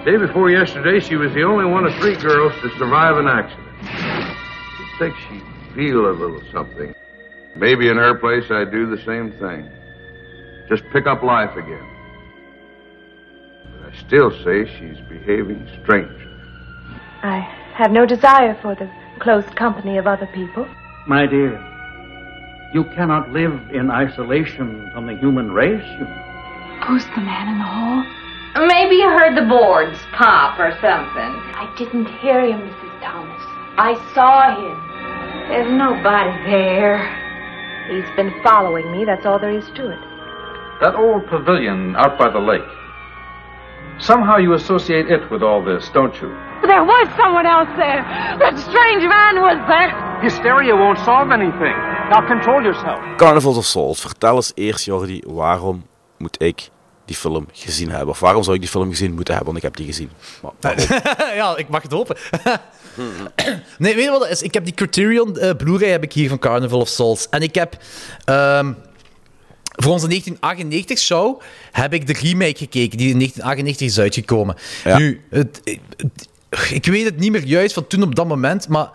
Day 0.05 0.17
before 0.17 0.51
yesterday, 0.51 0.99
she 0.99 1.15
was 1.15 1.31
the 1.33 1.43
only 1.43 1.65
one 1.65 1.85
of 1.87 1.93
three 1.99 2.15
girls 2.15 2.53
to 2.61 2.69
survive 2.77 3.17
an 3.17 3.27
accident. 3.27 3.67
You'd 3.81 4.97
think 4.99 5.15
she'd 5.27 5.43
feel 5.75 6.05
a 6.05 6.13
little 6.13 6.41
something. 6.51 6.93
Maybe 7.55 7.89
in 7.89 7.97
her 7.97 8.15
place, 8.15 8.45
I'd 8.49 8.71
do 8.71 8.89
the 8.89 9.01
same 9.03 9.31
thing. 9.39 9.69
Just 10.69 10.83
pick 10.93 11.07
up 11.07 11.23
life 11.23 11.55
again. 11.55 11.87
But 13.81 13.91
I 13.91 13.97
still 14.07 14.31
say 14.43 14.65
she's 14.77 14.99
behaving 15.09 15.67
strange. 15.81 16.27
I 17.23 17.39
have 17.73 17.91
no 17.91 18.05
desire 18.05 18.57
for 18.61 18.75
the 18.75 18.89
close 19.19 19.45
company 19.55 19.97
of 19.97 20.07
other 20.07 20.27
people. 20.27 20.67
My 21.07 21.25
dear, 21.25 21.57
you 22.73 22.83
cannot 22.95 23.31
live 23.31 23.53
in 23.73 23.89
isolation 23.89 24.89
from 24.93 25.07
the 25.07 25.17
human 25.17 25.51
race. 25.51 25.85
You 25.99 26.05
Who's 26.85 27.03
the 27.15 27.21
man 27.21 27.49
in 27.49 27.57
the 27.57 27.65
hall? 27.65 28.05
Maybe 28.67 28.95
you 28.95 29.09
heard 29.09 29.35
the 29.35 29.47
boards 29.47 29.97
pop 30.13 30.59
or 30.59 30.71
something. 30.81 31.31
I 31.53 31.73
didn't 31.77 32.07
hear 32.19 32.41
him, 32.41 32.61
Mrs. 32.61 33.01
Thomas. 33.01 33.41
I 33.77 33.93
saw 34.13 34.55
him. 34.55 35.49
There's 35.49 35.71
nobody 35.71 36.43
there. 36.45 37.28
He's 37.89 38.09
been 38.15 38.31
following 38.43 38.91
me, 38.91 39.03
that's 39.05 39.25
all 39.25 39.39
there 39.39 39.51
is 39.51 39.65
to 39.75 39.89
it. 39.89 39.99
That 40.81 40.95
old 40.95 41.27
pavilion 41.27 41.95
out 41.95 42.17
by 42.17 42.29
the 42.29 42.39
lake. 42.39 42.69
Somehow 43.99 44.37
you 44.37 44.53
associate 44.53 45.09
it 45.09 45.29
with 45.31 45.43
all 45.43 45.63
this, 45.63 45.89
don't 45.89 46.13
you? 46.21 46.29
There 46.61 46.83
was 46.83 47.07
someone 47.17 47.45
else 47.45 47.69
there. 47.77 48.01
That 48.39 48.57
strange 48.59 49.03
man 49.03 49.41
was 49.41 49.59
there. 49.67 49.91
Hysteria 50.21 50.75
won't 50.75 50.99
solve 50.99 51.31
anything. 51.31 51.75
Now 52.11 52.25
control 52.27 52.61
yourself. 52.63 52.99
Carnivals 53.17 53.57
of 53.57 53.65
Souls. 53.65 53.99
Vertel 53.99 54.35
eens 54.35 54.51
eerst, 54.55 54.85
Jordi, 54.85 55.21
waarom 55.27 55.83
moet 56.17 56.41
ik 56.41 56.69
die 57.09 57.17
film 57.17 57.47
gezien 57.53 57.89
hebben? 57.89 58.07
Of 58.09 58.19
waarom 58.19 58.43
zou 58.43 58.55
ik 58.55 58.61
die 58.61 58.69
film 58.69 58.89
gezien 58.89 59.13
moeten 59.13 59.33
hebben? 59.33 59.53
Want 59.53 59.57
ik 59.65 59.69
heb 59.69 59.75
die 59.75 59.85
gezien. 59.85 60.09
Maar, 60.41 60.85
ja, 61.35 61.57
ik 61.57 61.69
mag 61.69 61.81
het 61.81 61.91
hopen. 61.91 62.15
nee, 63.77 63.95
weet 63.95 64.03
je 64.03 64.09
wat 64.09 64.29
is? 64.29 64.41
Ik 64.41 64.53
heb 64.53 64.63
die 64.65 64.73
Criterion 64.73 65.37
eh, 65.37 65.55
Blu-ray 65.57 65.89
heb 65.89 66.03
ik 66.03 66.13
hier 66.13 66.29
van 66.29 66.39
Carnival 66.39 66.79
of 66.79 66.87
Souls. 66.87 67.27
En 67.29 67.41
ik 67.41 67.55
heb... 67.55 67.77
ehm, 68.25 68.73
voor 69.75 69.91
onze 69.91 70.21
1998-show 70.21 71.41
heb 71.71 71.93
ik 71.93 72.07
de 72.07 72.13
remake 72.13 72.57
gekeken, 72.57 72.97
die 72.97 73.09
in 73.09 73.17
1998 73.17 73.87
is 73.87 73.99
uitgekomen. 73.99 74.55
Ja. 74.83 74.97
Nu, 74.97 75.21
het, 75.29 75.61
het- 75.63 76.27
ik 76.71 76.85
weet 76.85 77.05
het 77.05 77.17
niet 77.19 77.31
meer 77.31 77.43
juist 77.45 77.73
van 77.73 77.87
toen 77.87 78.03
op 78.03 78.15
dat 78.15 78.27
moment, 78.27 78.67
maar 78.67 78.89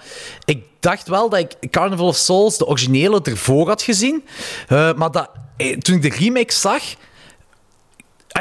ik 0.45 0.63
dacht 0.81 1.09
wel 1.09 1.29
dat 1.29 1.39
ik 1.61 1.71
Carnival 1.71 2.07
of 2.07 2.17
Souls, 2.17 2.59
de 2.59 2.67
originele, 2.67 3.21
ervoor 3.23 3.69
had 3.69 3.83
gezien. 3.83 4.25
Eh, 4.69 4.93
maar 4.95 5.11
dat, 5.11 5.31
eh, 5.57 5.77
toen 5.79 5.97
ik 5.97 6.03
de 6.03 6.09
remake 6.25 6.53
zag, 6.53 6.83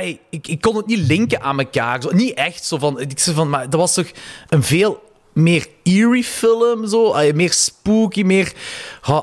Ik, 0.02 0.48
ik 0.48 0.62
kon 0.62 0.76
het 0.76 0.86
niet 0.86 1.08
linken 1.08 1.42
aan 1.42 1.60
elkaar. 1.60 2.02
Zo, 2.02 2.12
niet 2.12 2.34
echt 2.34 2.66
zo 2.66 2.78
van, 2.78 3.00
ik 3.00 3.20
zei 3.20 3.36
van. 3.36 3.50
Maar 3.50 3.70
dat 3.70 3.80
was 3.80 3.94
toch 3.94 4.12
een 4.50 4.64
veel 4.64 5.02
meer 5.34 5.68
eerie 5.84 6.24
film. 6.24 6.88
Zo. 6.88 7.16
Meer 7.34 7.54
spooky, 7.54 8.24
meer 8.24 8.54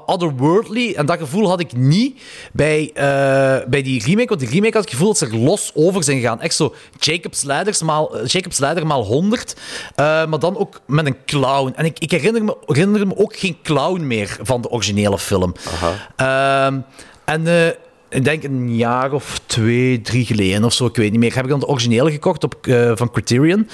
otherworldly. 0.07 0.95
En 0.95 1.07
dat 1.07 1.19
gevoel 1.19 1.49
had 1.49 1.61
ik 1.61 1.73
niet 1.77 2.21
bij, 2.53 2.91
eh, 2.95 3.69
bij 3.69 3.83
die 3.83 4.05
remake. 4.05 4.29
Want 4.29 4.41
die 4.41 4.49
remake 4.49 4.73
had 4.77 4.83
ik 4.83 4.89
het 4.91 4.99
gevoel 4.99 5.07
dat 5.09 5.19
ze 5.19 5.27
er 5.27 5.37
los 5.37 5.71
over 5.75 6.05
zijn 6.05 6.21
gegaan. 6.21 6.41
Echt 6.41 6.55
zo 6.55 6.75
Jacob's, 6.99 7.43
Ladders 7.43 7.83
maal, 7.83 8.27
Jacob's 8.27 8.59
Ladder 8.59 8.87
maal 8.87 9.05
100. 9.05 9.57
eh, 9.95 10.27
maar 10.27 10.39
dan 10.39 10.57
ook 10.59 10.81
met 10.87 11.07
een 11.07 11.17
clown. 11.27 11.73
En 11.77 11.85
ik, 11.85 11.99
ik 11.99 12.11
herinner, 12.11 12.45
me, 12.45 12.57
herinner 12.67 13.07
me 13.07 13.17
ook 13.17 13.37
geen 13.37 13.57
clown 13.63 14.07
meer 14.07 14.39
van 14.43 14.61
de 14.61 14.71
originele 14.71 15.19
film. 15.19 15.55
Ehm, 16.17 16.79
en 17.25 17.47
eh, 17.47 17.69
ik 18.11 18.25
denk 18.25 18.45
een 18.45 18.77
jaar 18.77 19.13
of 19.13 19.41
twee, 19.47 20.01
drie 20.01 20.27
geleden 20.27 20.65
of 20.65 20.73
zo, 20.73 20.87
ik 20.87 20.97
weet 20.97 21.11
niet 21.11 21.21
meer, 21.21 21.35
heb 21.35 21.45
ik 21.45 21.51
dan 21.51 21.61
de 21.61 21.67
originele 21.67 22.11
gekocht 22.11 22.45
op, 22.45 22.67
eh, 22.67 22.93
van 22.95 23.11
Criterion. 23.11 23.69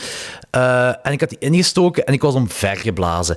Eh, 0.50 1.06
en 1.06 1.12
ik 1.12 1.20
had 1.20 1.28
die 1.28 1.38
ingestoken 1.38 2.06
en 2.06 2.12
ik 2.12 2.22
was 2.22 2.34
omvergeblazen. 2.34 3.36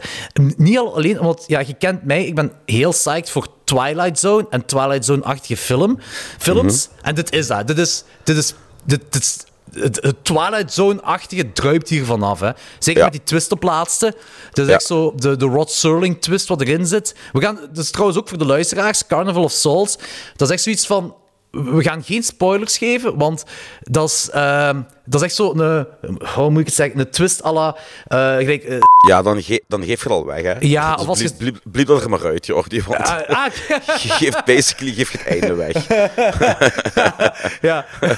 Niet 0.57 0.77
al 0.77 0.95
alleen 0.95 1.19
omdat, 1.19 1.43
ja, 1.47 1.59
je 1.59 1.73
kent 1.73 2.03
mij, 2.03 2.25
ik 2.25 2.35
ben 2.35 2.51
heel 2.65 2.91
psyched 2.91 3.29
voor 3.29 3.47
Twilight 3.63 4.19
Zone 4.19 4.45
en 4.49 4.65
Twilight 4.65 5.05
Zone-achtige 5.05 5.57
film, 5.57 5.99
films. 6.37 6.89
En 7.01 7.15
dit 7.15 7.31
is 7.31 7.47
dat. 7.47 7.67
Dit 7.67 7.77
is, 7.77 8.03
dit 8.23 8.37
is, 8.37 8.53
dit, 8.85 9.01
dit 9.09 9.21
is 9.21 9.37
het, 9.73 9.95
het 10.01 10.23
Twilight 10.23 10.73
Zone-achtige 10.73 11.51
druipt 11.51 11.89
hier 11.89 12.05
vanaf. 12.05 12.39
Hè. 12.39 12.49
Zeker 12.79 12.99
Ja. 12.99 13.03
met 13.09 13.13
die 13.13 13.23
twist 13.23 13.51
op 13.51 13.63
laatste. 13.63 14.15
Dat 14.51 14.65
is 14.65 14.67
Ja. 14.71 14.73
echt 14.77 14.85
zo 14.85 15.13
de, 15.15 15.35
de 15.37 15.45
Rod 15.45 15.71
Serling 15.71 16.21
twist 16.21 16.47
wat 16.47 16.61
erin 16.61 16.87
zit. 16.87 17.15
We 17.31 17.41
gaan, 17.41 17.59
dat 17.73 17.83
is 17.83 17.91
trouwens 17.91 18.19
ook 18.19 18.29
voor 18.29 18.37
de 18.37 18.45
luisteraars, 18.45 19.07
Carnival 19.07 19.43
of 19.43 19.51
Souls. 19.51 19.97
Dat 20.35 20.47
is 20.47 20.53
echt 20.53 20.63
zoiets 20.63 20.85
van... 20.87 21.15
we 21.51 21.83
gaan 21.83 22.03
geen 22.03 22.23
spoilers 22.23 22.77
geven, 22.77 23.17
want 23.17 23.43
dat 23.81 24.09
is, 24.09 24.29
ehm, 24.29 24.81
dat 25.05 25.21
is 25.21 25.27
echt 25.27 25.35
zo 25.35 25.53
een, 25.55 25.87
hoe 26.35 26.49
moet 26.49 26.59
ik 26.59 26.65
het 26.65 26.75
zeggen, 26.75 26.99
een 26.99 27.09
twist 27.09 27.43
à 27.45 27.51
la, 27.53 27.75
eh, 28.07 28.35
gelijk, 28.35 28.63
eh, 28.63 28.77
Ja, 29.07 29.21
dan, 29.21 29.41
ge 29.43 29.63
dan 29.67 29.79
geef 29.83 30.03
je 30.03 30.09
het 30.09 30.17
al 30.17 30.25
weg, 30.25 30.41
hè. 30.41 30.53
Ja, 30.59 30.91
Dus 30.93 31.01
of 31.01 31.07
als 31.07 31.19
je- 31.19 31.85
dat 31.85 32.01
er 32.03 32.09
maar 32.09 32.25
uit, 32.25 32.45
Jordi, 32.45 32.81
want 32.83 32.99
Ah, 33.01 33.29
ah. 33.29 33.53
je 34.03 34.09
geeft 34.09 34.45
basically 34.45 34.93
geef 34.93 35.11
je 35.11 35.17
het 35.17 35.27
einde 35.27 35.53
weg. 35.53 35.87
ja. 37.61 37.85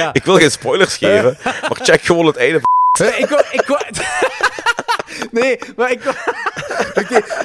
ja. 0.00 0.10
Ik 0.12 0.24
wil 0.24 0.36
geen 0.36 0.50
spoilers 0.50 0.96
geven, 0.96 1.36
maar 1.44 1.78
check 1.82 2.02
gewoon 2.02 2.26
het 2.26 2.36
einde 2.36 2.60
van... 2.60 3.06
Eh, 3.06 3.18
ik 3.18 3.28
wou... 3.28 3.42
Ik 3.50 3.66
wou... 3.66 3.80
nee, 5.30 5.58
maar 5.76 5.90
ik 5.90 6.02
wou... 6.02 6.16
Oké. 6.94 7.14
Eh, 7.14 7.40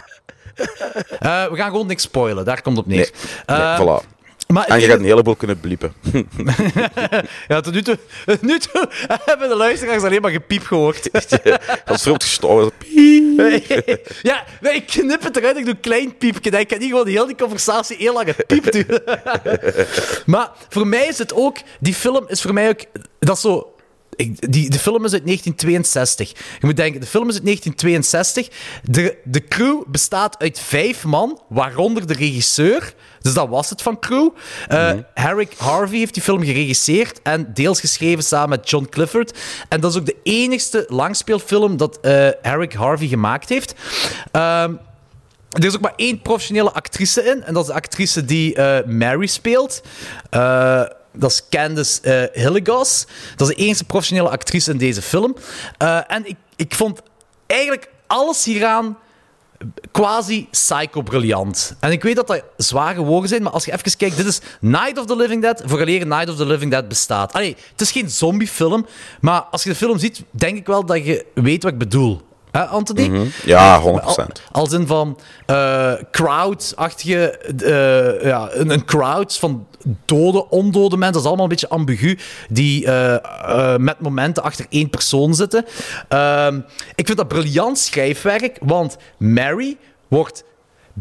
we 1.51 1.55
gaan 1.55 1.69
gewoon 1.71 1.87
niks 1.87 2.03
spoilen, 2.03 2.45
daar 2.45 2.61
komt 2.61 2.77
het 2.77 2.85
op 2.85 2.91
neer. 2.91 3.11
Nee, 3.45 3.57
Eh, 3.57 3.79
voilà. 3.81 4.05
maar 4.47 4.65
en 4.67 4.79
je 4.79 4.87
gaat 4.87 4.97
een 4.99 5.03
heleboel 5.05 5.35
kunnen 5.35 5.59
bliepen. 5.59 5.93
ja, 7.47 7.61
tot 7.61 7.73
nu 7.73 7.81
toe, 7.81 7.97
tot 8.25 8.41
nu 8.41 8.59
toe 8.59 8.89
hebben 9.25 9.49
de 9.49 9.55
luisteraars 9.55 10.03
alleen 10.03 10.21
maar 10.21 10.31
gepiep 10.31 10.63
gehoord. 10.63 11.09
Dat 11.85 11.95
is 11.95 12.01
veel 12.01 12.15
gestorven. 12.17 12.71
ja, 14.21 14.43
nee, 14.61 14.73
ik 14.73 14.87
knip 14.87 15.23
het 15.23 15.37
eruit, 15.37 15.57
ik 15.57 15.65
doe 15.65 15.73
een 15.73 15.79
klein 15.79 16.17
piepje. 16.17 16.59
Ik 16.59 16.67
kan 16.67 16.79
niet 16.79 16.89
gewoon 16.89 17.07
heel 17.07 17.25
die 17.25 17.35
conversatie 17.35 17.97
heel 17.97 18.13
lang 18.13 18.27
een 18.27 18.45
piep 18.47 18.71
doen. 18.71 18.99
maar 20.25 20.49
voor 20.69 20.87
mij 20.87 21.07
is 21.07 21.17
het 21.17 21.33
ook... 21.33 21.57
Die 21.79 21.93
film 21.93 22.23
is 22.27 22.41
voor 22.41 22.53
mij 22.53 22.69
ook... 22.69 22.79
Dat 23.19 23.35
is 23.35 23.41
zo... 23.41 23.73
Ik, 24.19 24.51
die, 24.51 24.69
de 24.69 24.79
film 24.79 25.05
is 25.05 25.13
uit 25.13 25.25
1962. 25.25 26.29
Je 26.29 26.65
moet 26.65 26.75
denken, 26.75 27.01
de 27.01 27.07
film 27.07 27.29
is 27.29 27.33
uit 27.33 27.43
1962. 27.43 28.47
De, 28.83 29.17
de 29.23 29.47
crew 29.47 29.83
bestaat 29.87 30.39
uit 30.39 30.59
vijf 30.59 31.03
man, 31.03 31.41
waaronder 31.49 32.07
de 32.07 32.13
regisseur. 32.13 32.93
Dus 33.21 33.33
dat 33.33 33.49
was 33.49 33.69
het 33.69 33.81
van 33.81 33.99
crew. 33.99 34.29
Eh 34.67 34.91
Herrick 35.13 35.53
Harvey 35.57 35.97
heeft 35.97 36.13
die 36.13 36.23
film 36.23 36.43
geregisseerd 36.43 37.21
en 37.21 37.51
deels 37.53 37.79
geschreven 37.79 38.23
samen 38.23 38.49
met 38.49 38.69
John 38.69 38.87
Clifford. 38.89 39.37
En 39.69 39.79
dat 39.79 39.91
is 39.91 39.97
ook 39.97 40.05
de 40.05 40.17
enigste 40.23 40.85
langspeelfilm 40.87 41.77
dat 41.77 41.99
eh 41.99 42.29
Herrick 42.41 42.73
Harvey 42.73 43.07
gemaakt 43.07 43.49
heeft. 43.49 43.73
Ehm, 44.31 44.73
er 45.49 45.65
is 45.65 45.75
ook 45.75 45.81
maar 45.81 45.93
één 45.95 46.21
professionele 46.21 46.71
actrice 46.71 47.23
in. 47.23 47.43
En 47.43 47.53
dat 47.53 47.63
is 47.63 47.69
de 47.69 47.75
actrice 47.75 48.25
die 48.25 48.55
eh, 48.55 48.85
Mary 48.85 49.27
speelt. 49.27 49.81
Eh, 50.29 50.81
dat 51.13 51.31
is 51.31 51.43
Candice 51.49 52.01
eh 52.01 52.43
Hillegos. 52.43 53.05
Dat 53.35 53.49
is 53.49 53.55
de 53.55 53.61
enige 53.63 53.83
professionele 53.83 54.29
actrice 54.29 54.71
in 54.71 54.77
deze 54.77 55.01
film. 55.01 55.35
Eh, 55.77 55.99
en 56.07 56.27
ik, 56.27 56.35
ik 56.55 56.75
vond 56.75 57.01
eigenlijk 57.45 57.89
alles 58.07 58.45
hieraan 58.45 58.97
quasi 59.91 60.47
psycho-briljant. 60.51 61.75
En 61.79 61.91
ik 61.91 62.03
weet 62.03 62.15
dat 62.15 62.27
dat 62.27 62.43
zware 62.57 63.01
woorden 63.01 63.29
zijn, 63.29 63.43
maar 63.43 63.51
als 63.51 63.65
je 63.65 63.73
even 63.73 63.97
kijkt, 63.97 64.17
dit 64.17 64.25
is 64.25 64.41
Night 64.61 64.97
of 64.97 65.05
the 65.05 65.15
Living 65.15 65.41
Dead, 65.41 65.61
vooraleer 65.65 66.07
Night 66.07 66.29
of 66.29 66.35
the 66.35 66.45
Living 66.45 66.71
Dead 66.71 66.87
bestaat. 66.87 67.33
Allee, 67.33 67.55
het 67.71 67.81
is 67.81 67.91
geen 67.91 68.09
zombiefilm, 68.09 68.85
maar 69.21 69.41
als 69.41 69.63
je 69.63 69.69
de 69.69 69.75
film 69.75 69.97
ziet, 69.97 70.23
denk 70.31 70.57
ik 70.57 70.65
wel 70.65 70.85
dat 70.85 71.05
je 71.05 71.25
weet 71.33 71.63
wat 71.63 71.71
ik 71.71 71.77
bedoel. 71.77 72.27
Hè, 72.51 72.63
Anthony? 72.65 73.07
Mhm. 73.07 73.25
Ja, 73.45 73.81
100%. 73.81 73.83
Al- 74.05 74.27
Als 74.51 74.71
in 74.71 74.87
van 74.87 75.19
eh 75.45 75.93
crowd-achtige... 76.11 77.37
eh, 78.17 78.25
ja, 78.27 78.49
een, 78.51 78.69
een 78.69 78.85
crowd 78.85 79.37
van 79.37 79.67
dode, 80.05 80.49
ondode 80.49 80.95
mensen. 80.97 81.13
Dat 81.13 81.21
is 81.21 81.27
allemaal 81.27 81.43
een 81.45 81.51
beetje 81.51 81.69
ambigu. 81.69 82.17
Die 82.49 82.85
eh, 82.85 83.13
eh, 83.73 83.77
met 83.79 83.99
momenten 83.99 84.43
achter 84.43 84.65
één 84.69 84.89
persoon 84.89 85.33
zitten. 85.35 85.65
Ehm, 86.07 86.59
ik 86.95 87.05
vind 87.05 87.17
dat 87.17 87.27
briljant 87.27 87.77
schrijfwerk, 87.77 88.57
want 88.61 88.97
Mary 89.17 89.77
wordt 90.07 90.43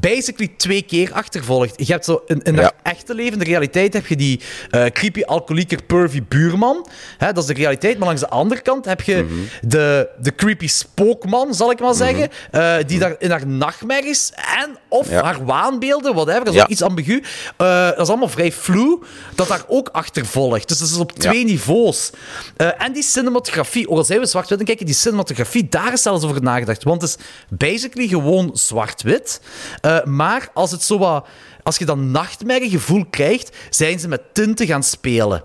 basically 0.00 0.52
twee 0.56 0.82
keer 0.82 1.12
achtervolgd. 1.12 1.86
Je 1.86 1.92
hebt 1.92 2.04
zo 2.04 2.22
in, 2.26 2.42
in 2.42 2.54
Ja. 2.54 2.72
echte 2.82 3.14
leven, 3.14 3.38
de 3.38 3.44
realiteit, 3.44 3.92
heb 3.92 4.06
je 4.06 4.16
die 4.16 4.40
eh, 4.70 4.84
creepy 4.84 5.22
alcoholieker 5.22 5.82
pervy 5.82 6.22
buurman. 6.28 6.86
Hè, 7.18 7.32
dat 7.32 7.42
is 7.42 7.48
de 7.48 7.54
realiteit. 7.54 7.98
Maar 7.98 8.06
langs 8.06 8.20
de 8.20 8.28
andere 8.28 8.60
kant 8.60 8.84
heb 8.84 9.00
je 9.00 9.16
Mhm. 9.22 9.34
de, 9.68 10.08
de 10.20 10.34
creepy 10.34 10.66
spookman, 10.68 11.54
zal 11.54 11.70
ik 11.70 11.80
maar 11.80 11.94
zeggen. 11.94 12.28
eh, 12.50 12.76
die 12.86 12.98
daar 12.98 13.14
in 13.18 13.30
haar 13.30 13.46
nachtmerries 13.46 14.32
en 14.60 14.76
of 14.88 15.10
Ja. 15.10 15.22
haar 15.22 15.44
waanbeelden, 15.44 16.14
whatever, 16.14 16.44
dat 16.44 16.48
is 16.48 16.54
Ja. 16.54 16.62
ook 16.62 16.68
iets 16.68 16.82
ambigu. 16.82 17.22
eh, 17.56 17.86
dat 17.88 17.98
is 18.00 18.08
allemaal 18.08 18.28
vrij 18.28 18.52
flu, 18.52 18.98
dat 19.34 19.48
daar 19.48 19.64
ook 19.68 19.88
achter 19.92 20.26
volgt. 20.26 20.68
Dus 20.68 20.78
dat 20.78 20.88
is 20.88 20.96
op 20.96 21.12
twee 21.12 21.44
niveaus. 21.44 22.10
En 22.56 22.92
die 22.92 23.02
cinematografie, 23.02 23.88
ook 23.88 23.96
al 23.98 24.04
zijn 24.04 24.20
we 24.20 24.26
zwart-wit 24.26 24.58
en 24.58 24.64
kijken, 24.64 24.86
die 24.86 24.94
cinematografie, 24.94 25.66
daar 25.68 25.92
is 25.92 26.02
zelfs 26.02 26.24
over 26.24 26.42
nagedacht. 26.42 26.84
Want 26.84 27.02
het 27.02 27.10
is 27.10 27.16
basically 27.48 28.08
gewoon 28.08 28.50
zwart-wit. 28.52 29.40
Eh, 29.88 30.04
maar 30.04 30.48
als 30.54 30.70
het 30.70 30.82
zo 30.82 30.98
wat... 30.98 31.26
Als 31.62 31.78
je 31.78 31.84
dan 31.84 32.10
nachtmerriegevoel 32.10 33.04
krijgt, 33.10 33.56
zijn 33.70 33.98
ze 33.98 34.08
met 34.08 34.20
tinten 34.34 34.66
gaan 34.66 34.82
spelen. 34.82 35.42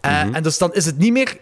Eh, 0.00 0.20
En 0.20 0.42
dus 0.42 0.58
dan 0.58 0.74
is 0.74 0.84
het 0.86 0.98
niet 0.98 1.12
meer 1.12 1.36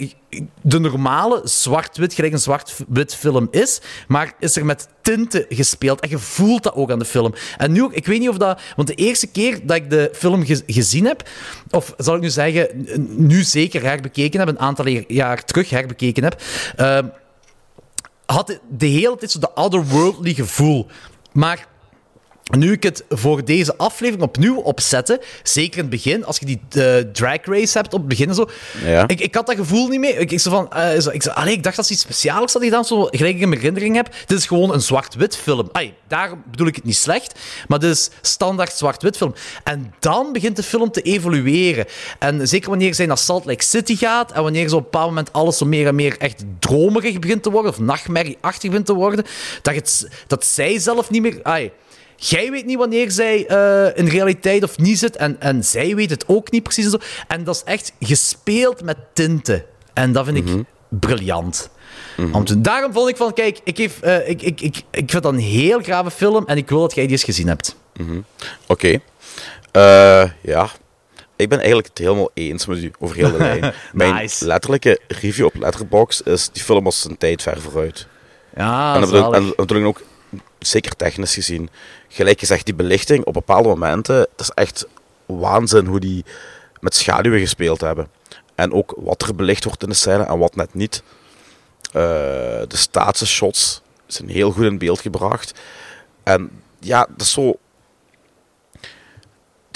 de 0.63 0.79
normale 0.79 1.41
zwart-wit, 1.45 2.15
gelijk 2.15 2.33
een 2.33 2.39
zwart-wit 2.39 3.15
film 3.15 3.49
is, 3.51 3.81
maar 4.09 4.33
is 4.39 4.57
er 4.57 4.65
met 4.65 4.89
tinten 5.03 5.47
gespeeld. 5.49 6.01
En 6.01 6.09
je 6.11 6.19
voelt 6.19 6.63
dat 6.63 6.75
ook 6.75 6.91
aan 6.91 6.99
de 6.99 7.05
film. 7.05 7.35
En 7.59 7.73
nu 7.73 7.89
ik 7.91 8.07
weet 8.07 8.19
niet 8.21 8.29
of 8.29 8.37
dat... 8.37 8.61
Want 8.77 8.89
de 8.89 8.95
eerste 8.95 9.27
keer 9.27 9.67
dat 9.67 9.77
ik 9.77 9.91
de 9.91 10.11
film 10.15 10.45
ge- 10.45 10.63
gezien 10.67 11.05
heb, 11.07 11.29
of 11.71 11.95
zal 11.97 12.15
ik 12.15 12.21
nu 12.21 12.31
zeggen, 12.31 12.87
nu 13.17 13.43
zeker 13.43 13.83
herbekeken 13.83 14.39
heb, 14.41 14.49
een 14.49 14.59
aantal 14.59 14.87
jaar 15.09 15.45
terug 15.45 15.71
herbekeken 15.71 16.23
heb, 16.25 16.43
eh, 16.77 16.99
had 18.27 18.59
de 18.71 18.87
hele 18.87 19.17
tijd 19.17 19.31
zo 19.31 19.39
de 19.39 19.55
otherworldly 19.55 20.35
gevoel. 20.35 20.87
Maar 21.33 21.67
nu 22.51 22.73
ik 22.73 22.83
het 22.83 23.05
voor 23.09 23.45
deze 23.45 23.77
aflevering 23.77 24.23
opnieuw 24.25 24.57
opzette, 24.57 25.21
zeker 25.43 25.75
in 25.77 25.81
het 25.81 25.91
begin, 25.91 26.25
als 26.25 26.39
je 26.39 26.47
die 26.47 26.61
eh, 26.71 26.97
drag 27.13 27.39
race 27.45 27.79
hebt 27.79 27.93
op 27.93 27.99
het 28.01 28.09
begin 28.09 28.29
en 28.29 28.35
zo, 28.35 28.49
Ja. 28.85 29.09
ik, 29.09 29.21
ik 29.21 29.35
had 29.35 29.47
dat 29.47 29.57
gevoel 29.57 29.89
niet 29.89 30.01
meer. 30.01 30.19
Ik, 30.19 30.31
ik, 30.31 30.41
zo 30.41 30.51
van, 30.51 30.73
eh, 30.73 30.99
zo- 30.99 31.11
ik, 31.11 31.23
zo, 31.23 31.31
allee, 31.31 31.53
ik 31.55 31.63
dacht 31.63 31.77
dat 31.77 31.87
ze 31.87 31.93
iets 31.93 32.03
speciaals 32.03 32.53
hadden 32.53 32.71
gedaan, 32.71 32.85
zo 32.85 33.03
gelijk 33.03 33.35
ik 33.35 33.41
in 33.41 33.49
mijn 33.49 33.61
herinnering 33.61 33.95
heb. 33.97 34.09
Dit 34.27 34.39
is 34.39 34.47
gewoon 34.47 34.73
een 34.73 34.81
zwart-wit 34.81 35.37
film. 35.37 35.69
Ai, 35.73 35.95
daar 36.09 36.31
bedoel 36.51 36.67
ik 36.67 36.75
het 36.75 36.85
niet 36.85 36.97
slecht, 36.97 37.39
maar 37.69 37.79
dit 37.79 37.91
is 37.91 38.11
standaard 38.21 38.73
zwart-wit 38.73 39.17
film. 39.17 39.35
En 39.65 39.95
dan 39.99 40.33
begint 40.33 40.57
de 40.57 40.63
film 40.63 40.91
te 40.91 41.03
evolueren. 41.03 41.85
En 42.19 42.49
zeker 42.49 42.69
wanneer 42.69 42.95
zij 42.95 43.07
naar 43.07 43.19
Salt 43.19 43.45
Lake 43.45 43.65
City 43.65 43.97
gaat 43.97 44.33
en 44.33 44.43
wanneer 44.43 44.69
zo 44.69 44.77
op 44.77 44.85
een 44.85 44.91
bepaald 44.91 45.09
moment 45.09 45.33
alles 45.33 45.59
zo 45.59 45.67
meer 45.67 45.87
en 45.87 45.95
meer 45.95 46.19
echt 46.19 46.45
dromerig 46.59 47.19
begint 47.19 47.43
te 47.43 47.51
worden, 47.51 47.71
of 47.71 47.79
nachtmerrieachtig 47.79 48.69
begint 48.71 48.87
te 48.87 48.95
worden, 48.95 49.25
dat, 49.63 49.75
het, 49.75 50.09
dat 50.27 50.45
zij 50.45 50.79
zelf 50.79 51.11
niet 51.11 51.23
meer... 51.23 51.39
Ai, 51.43 51.71
Jij 52.23 52.51
weet 52.51 52.67
niet 52.67 52.77
wanneer 52.79 53.11
zij 53.11 53.47
eh, 53.47 53.99
in 53.99 54.09
realiteit 54.09 54.63
of 54.63 54.79
niet 54.79 54.99
zit. 54.99 55.17
En, 55.17 55.37
en 55.41 55.65
zij 55.65 55.95
weet 55.95 56.11
het 56.11 56.25
ook 56.27 56.51
niet 56.51 56.63
precies. 56.63 56.85
En, 56.85 56.91
zo. 56.91 56.99
en 57.29 57.45
dat 57.45 57.55
is 57.55 57.63
echt 57.65 57.93
gespeeld 58.01 58.83
met 58.83 58.97
tinten. 59.13 59.65
En 59.93 60.13
dat 60.13 60.25
vind 60.25 60.37
ik 60.37 60.65
briljant. 60.89 61.71
Om 62.33 62.45
te- 62.45 62.61
daarom 62.61 62.93
vond 62.93 63.09
ik 63.09 63.17
van, 63.17 63.33
kijk, 63.33 63.61
ik, 63.65 63.77
geef, 63.77 64.01
eh, 64.01 64.29
ik, 64.29 64.43
ik, 64.43 64.61
ik, 64.61 64.77
ik 64.91 65.11
vind 65.11 65.23
dat 65.23 65.33
een 65.33 65.39
heel 65.39 65.81
grave 65.83 66.11
film. 66.11 66.47
En 66.47 66.57
ik 66.57 66.69
wil 66.69 66.81
dat 66.81 66.95
jij 66.95 67.03
die 67.05 67.13
eens 67.13 67.25
gezien 67.25 67.47
hebt. 67.49 67.77
Mhm. 67.97 68.21
Oké. 68.67 68.99
Eh, 69.73 70.25
ja. 70.41 70.69
Ik 71.37 71.49
ben 71.49 71.59
eigenlijk 71.59 71.89
het 71.89 71.99
helemaal 71.99 72.31
eens 72.35 72.67
met 72.67 72.79
u 72.79 72.93
over 72.99 73.17
heel 73.17 73.31
de 73.33 73.39
lijn. 73.49 73.73
Mijn 73.93 74.29
letterlijke 74.41 75.01
review 75.09 75.45
op 75.45 75.55
Letterboxd 75.55 76.27
is... 76.27 76.49
Die 76.53 76.63
film 76.63 76.85
was 76.85 77.01
zijn 77.01 77.19
tijd 77.19 77.43
ver 77.43 77.61
vooruit. 77.61 78.07
Ja, 78.57 78.95
en 78.95 79.01
dat 79.01 79.11
bedoel, 79.11 79.35
en 79.35 79.45
dat 79.47 79.57
bedoel 79.57 79.79
ik 79.79 79.87
ook 79.87 80.03
zeker 80.61 80.96
technisch 80.96 81.35
gezien. 81.35 81.70
Gelijk 82.09 82.38
gezegd, 82.38 82.64
die 82.64 82.75
belichting 82.75 83.25
op 83.25 83.33
bepaalde 83.33 83.68
momenten... 83.68 84.16
Het 84.16 84.40
is 84.40 84.51
echt 84.51 84.87
waanzin 85.27 85.87
hoe 85.87 86.01
die 86.01 86.25
met 86.81 86.94
schaduwen 86.94 87.40
gespeeld 87.40 87.81
hebben. 87.81 88.09
En 88.55 88.73
ook 88.73 88.94
wat 88.96 89.23
er 89.23 89.35
belicht 89.35 89.64
wordt 89.64 89.83
in 89.83 89.88
de 89.88 89.94
scène 89.94 90.25
en 90.25 90.38
wat 90.38 90.57
net 90.57 90.75
niet. 90.75 91.03
Eh, 91.83 91.92
de 92.68 92.77
staatse 92.77 93.27
shots 93.27 93.83
zijn 94.07 94.29
heel 94.29 94.51
goed 94.51 94.64
in 94.64 94.79
beeld 94.79 95.01
gebracht. 95.01 95.55
En 96.23 96.51
ja, 96.79 97.07
dat 97.11 97.20
is 97.20 97.33
zo... 97.33 97.59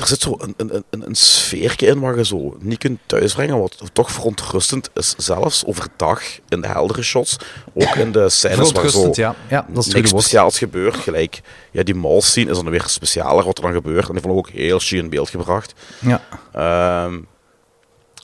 Er 0.05 0.11
zit 0.11 0.21
zo 0.21 0.37
een, 0.39 0.55
een, 0.57 0.85
een, 0.91 1.07
een 1.07 1.15
sfeertje 1.15 1.87
in 1.87 2.01
waar 2.01 2.17
je 2.17 2.25
zo 2.25 2.57
niet 2.61 2.79
kunt 2.79 2.99
thuisbrengen, 3.07 3.59
wat 3.59 3.79
toch 3.93 4.13
verontrustend 4.13 4.91
is, 4.95 5.15
zelfs 5.17 5.65
overdag 5.67 6.23
in 6.49 6.61
de 6.61 6.67
heldere 6.67 7.03
shots. 7.03 7.37
Ook 7.75 7.95
in 7.95 8.13
de 8.13 8.29
scènes 8.29 8.73
waar 8.73 8.89
zo 8.89 9.11
ja. 9.13 9.35
Ja, 9.49 9.67
dat 9.69 9.87
is 9.87 9.93
niks 9.93 10.09
speciaals 10.09 10.59
gebeurt. 10.59 10.97
Gelijk, 10.97 11.41
ja, 11.71 11.83
die 11.83 11.95
mall 11.95 12.21
scene 12.21 12.51
is 12.51 12.57
dan 12.57 12.71
weer 12.71 12.85
specialer 12.87 13.45
wat 13.45 13.57
er 13.57 13.63
dan 13.63 13.73
gebeurt. 13.73 14.07
En 14.07 14.13
die 14.13 14.23
vond 14.23 14.33
ik 14.33 14.39
ook 14.39 14.51
heel 14.51 14.79
chic 14.79 14.99
in 14.99 15.09
beeld 15.09 15.31
gebracht. 15.31 15.75
Ja. 15.99 16.21
Ehm, 16.53 17.21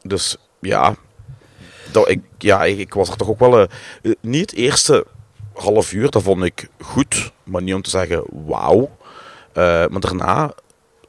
dus 0.03 0.37
ja, 0.61 0.95
dat, 1.93 2.09
ik, 2.09 2.21
ja 2.39 2.65
ik, 2.65 2.79
ik 2.79 2.95
was 2.95 3.09
er 3.09 3.17
toch 3.17 3.29
ook 3.29 3.39
wel... 3.39 3.61
eh, 3.61 3.67
niet 4.21 4.51
het 4.51 4.59
eerste 4.59 5.07
half 5.55 5.93
uur, 5.93 6.11
dat 6.11 6.23
vond 6.23 6.43
ik 6.43 6.69
goed. 6.81 7.33
Maar 7.45 7.63
niet 7.63 7.75
om 7.75 7.83
te 7.83 7.91
zeggen 7.91 8.25
wauw. 8.47 8.91
Eh, 9.53 9.63
maar 9.63 10.01
daarna 10.01 10.55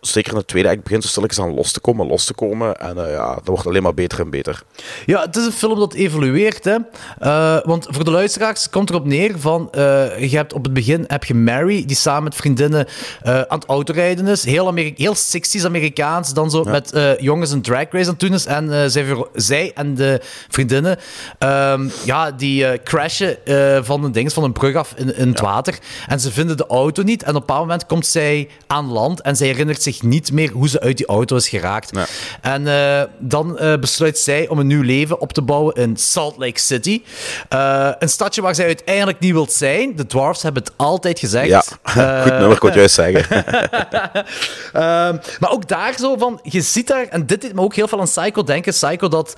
zeker 0.02 0.34
in 0.34 0.39
de 0.39 0.45
tweede 0.45 0.70
act 0.70 0.84
begint 0.84 1.04
zo 1.04 1.10
stilletjes 1.10 1.39
aan 1.39 1.54
los 1.54 1.72
te 1.72 1.80
komen, 1.80 2.08
los 2.08 2.26
te 2.26 2.34
komen. 2.34 2.80
En 2.80 3.06
eh, 3.06 3.12
ja, 3.12 3.36
dat 3.36 3.47
wordt 3.47 3.68
alleen 3.68 3.84
maar 3.84 3.93
beter 3.93 4.20
en 4.20 4.30
beter. 4.30 4.64
Ja, 5.06 5.22
het 5.22 5.36
is 5.36 5.45
een 5.45 5.52
film 5.52 5.80
dat 5.80 5.93
evolueert. 5.93 6.64
Hè. 6.64 6.78
Eh, 7.20 7.58
want 7.64 7.88
voor 7.89 8.04
de 8.04 8.12
luisteraars 8.12 8.70
komt 8.70 8.89
erop 8.89 9.06
neer 9.06 9.39
van... 9.39 9.72
eh, 9.72 10.30
je 10.30 10.36
hebt 10.36 10.54
op 10.54 10.64
het 10.64 10.74
begin 10.74 11.04
heb 11.08 11.24
je 11.24 11.34
Mary, 11.34 11.86
die 11.86 11.95
samen 11.95 12.24
met 12.24 12.36
vriendinnen 12.36 12.88
aan 13.24 13.60
het 13.60 13.66
autorijden 13.66 14.28
is. 14.28 14.43
Heel, 14.43 14.68
Ameri 14.68 14.93
heel 14.97 15.16
60s 15.16 15.66
Amerikaans. 15.66 16.34
Dan 16.34 16.52
zo 16.52 16.64
met 16.64 17.18
jongens 17.20 17.52
een 17.52 17.62
drag 17.62 17.91
race 17.91 18.06
aan 18.06 18.12
het 18.12 18.20
doen 18.20 18.34
is. 18.34 18.45
En 18.45 18.91
zij, 18.91 19.26
zij 19.34 19.72
en 19.74 19.95
de 19.95 20.22
vriendinnen... 20.49 20.97
ehm, 21.39 21.89
ja, 22.06 22.32
die 22.32 22.84
crashen 22.84 23.38
van 23.86 24.04
een 24.04 24.12
ding, 24.12 24.34
van 24.34 24.43
een 24.43 24.52
brug 24.52 24.76
af 24.76 24.93
in, 24.95 25.16
in 25.16 25.28
het 25.28 25.39
water. 25.39 25.80
En 26.08 26.20
ze 26.20 26.32
vinden 26.32 26.58
de 26.58 26.68
auto 26.68 27.04
niet. 27.04 27.24
En 27.24 27.30
op 27.30 27.34
een 27.36 27.39
bepaald 27.39 27.62
moment 27.62 27.86
komt 27.86 28.06
zij 28.06 28.49
aan 28.68 28.91
land. 28.91 29.22
En 29.22 29.36
zij 29.36 29.47
herinnert 29.47 29.82
zich 29.82 29.90
niet 29.99 30.31
meer 30.31 30.51
hoe 30.51 30.69
ze 30.69 30.79
uit 30.79 30.97
die 30.97 31.05
auto 31.05 31.35
is 31.35 31.49
geraakt. 31.49 31.91
En 32.41 32.67
eh, 32.67 33.01
dan 33.19 33.57
eh, 33.57 33.77
besluit 33.79 34.19
zij 34.19 34.47
om 34.47 34.59
een 34.59 34.67
nieuw 34.67 34.81
leven 34.81 35.19
op 35.21 35.33
te 35.33 35.41
bouwen 35.41 35.75
in 35.75 35.97
Salt 35.97 36.37
Lake 36.37 36.59
City. 36.59 37.01
Eh, 37.49 37.89
een 37.99 38.09
stadje 38.09 38.41
waar 38.41 38.55
zij 38.55 38.65
uiteindelijk 38.65 39.19
niet 39.19 39.31
wilt 39.31 39.51
zijn. 39.53 39.95
De 39.95 40.05
dwarfs 40.05 40.41
hebben 40.43 40.63
het 40.63 40.73
altijd 40.75 41.19
gezegd. 41.19 41.47
Ja, 41.47 41.63
goed 42.23 42.39
nummer, 42.39 42.63
ik 42.65 42.73
juist 42.73 42.95
zeggen. 42.95 43.25
Ehm, 44.73 45.17
maar 45.39 45.51
ook 45.51 45.67
daar 45.67 45.93
zo 45.97 46.17
van, 46.17 46.39
je 46.43 46.61
ziet 46.61 46.87
daar, 46.87 47.07
en 47.07 47.25
dit 47.25 47.41
deed 47.41 47.53
me 47.53 47.61
ook 47.61 47.75
heel 47.75 47.87
veel 47.87 47.99
aan 47.99 48.05
Psycho 48.05 48.43
denken. 48.43 48.73
Psycho 48.73 49.07
dat 49.07 49.35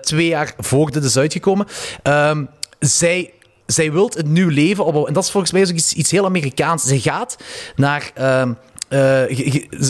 twee 0.00 0.26
jaar 0.26 0.54
voor 0.58 0.90
dit 0.90 1.04
is 1.04 1.16
uitgekomen. 1.18 1.66
Ehm, 2.02 2.44
zij, 2.78 3.32
zij 3.66 3.92
wilt 3.92 4.16
een 4.16 4.32
nieuw 4.32 4.48
leven 4.48 4.84
opbouwen. 4.84 5.08
En 5.08 5.14
dat 5.14 5.24
is 5.24 5.30
volgens 5.30 5.52
mij 5.52 5.62
ook 5.62 5.68
iets, 5.68 5.92
iets 5.92 6.10
heel 6.10 6.24
Amerikaans. 6.24 6.82
Zij 6.82 6.98
gaat 6.98 7.36
naar... 7.76 8.10
ehm, 8.14 8.52
eh, 8.88 8.98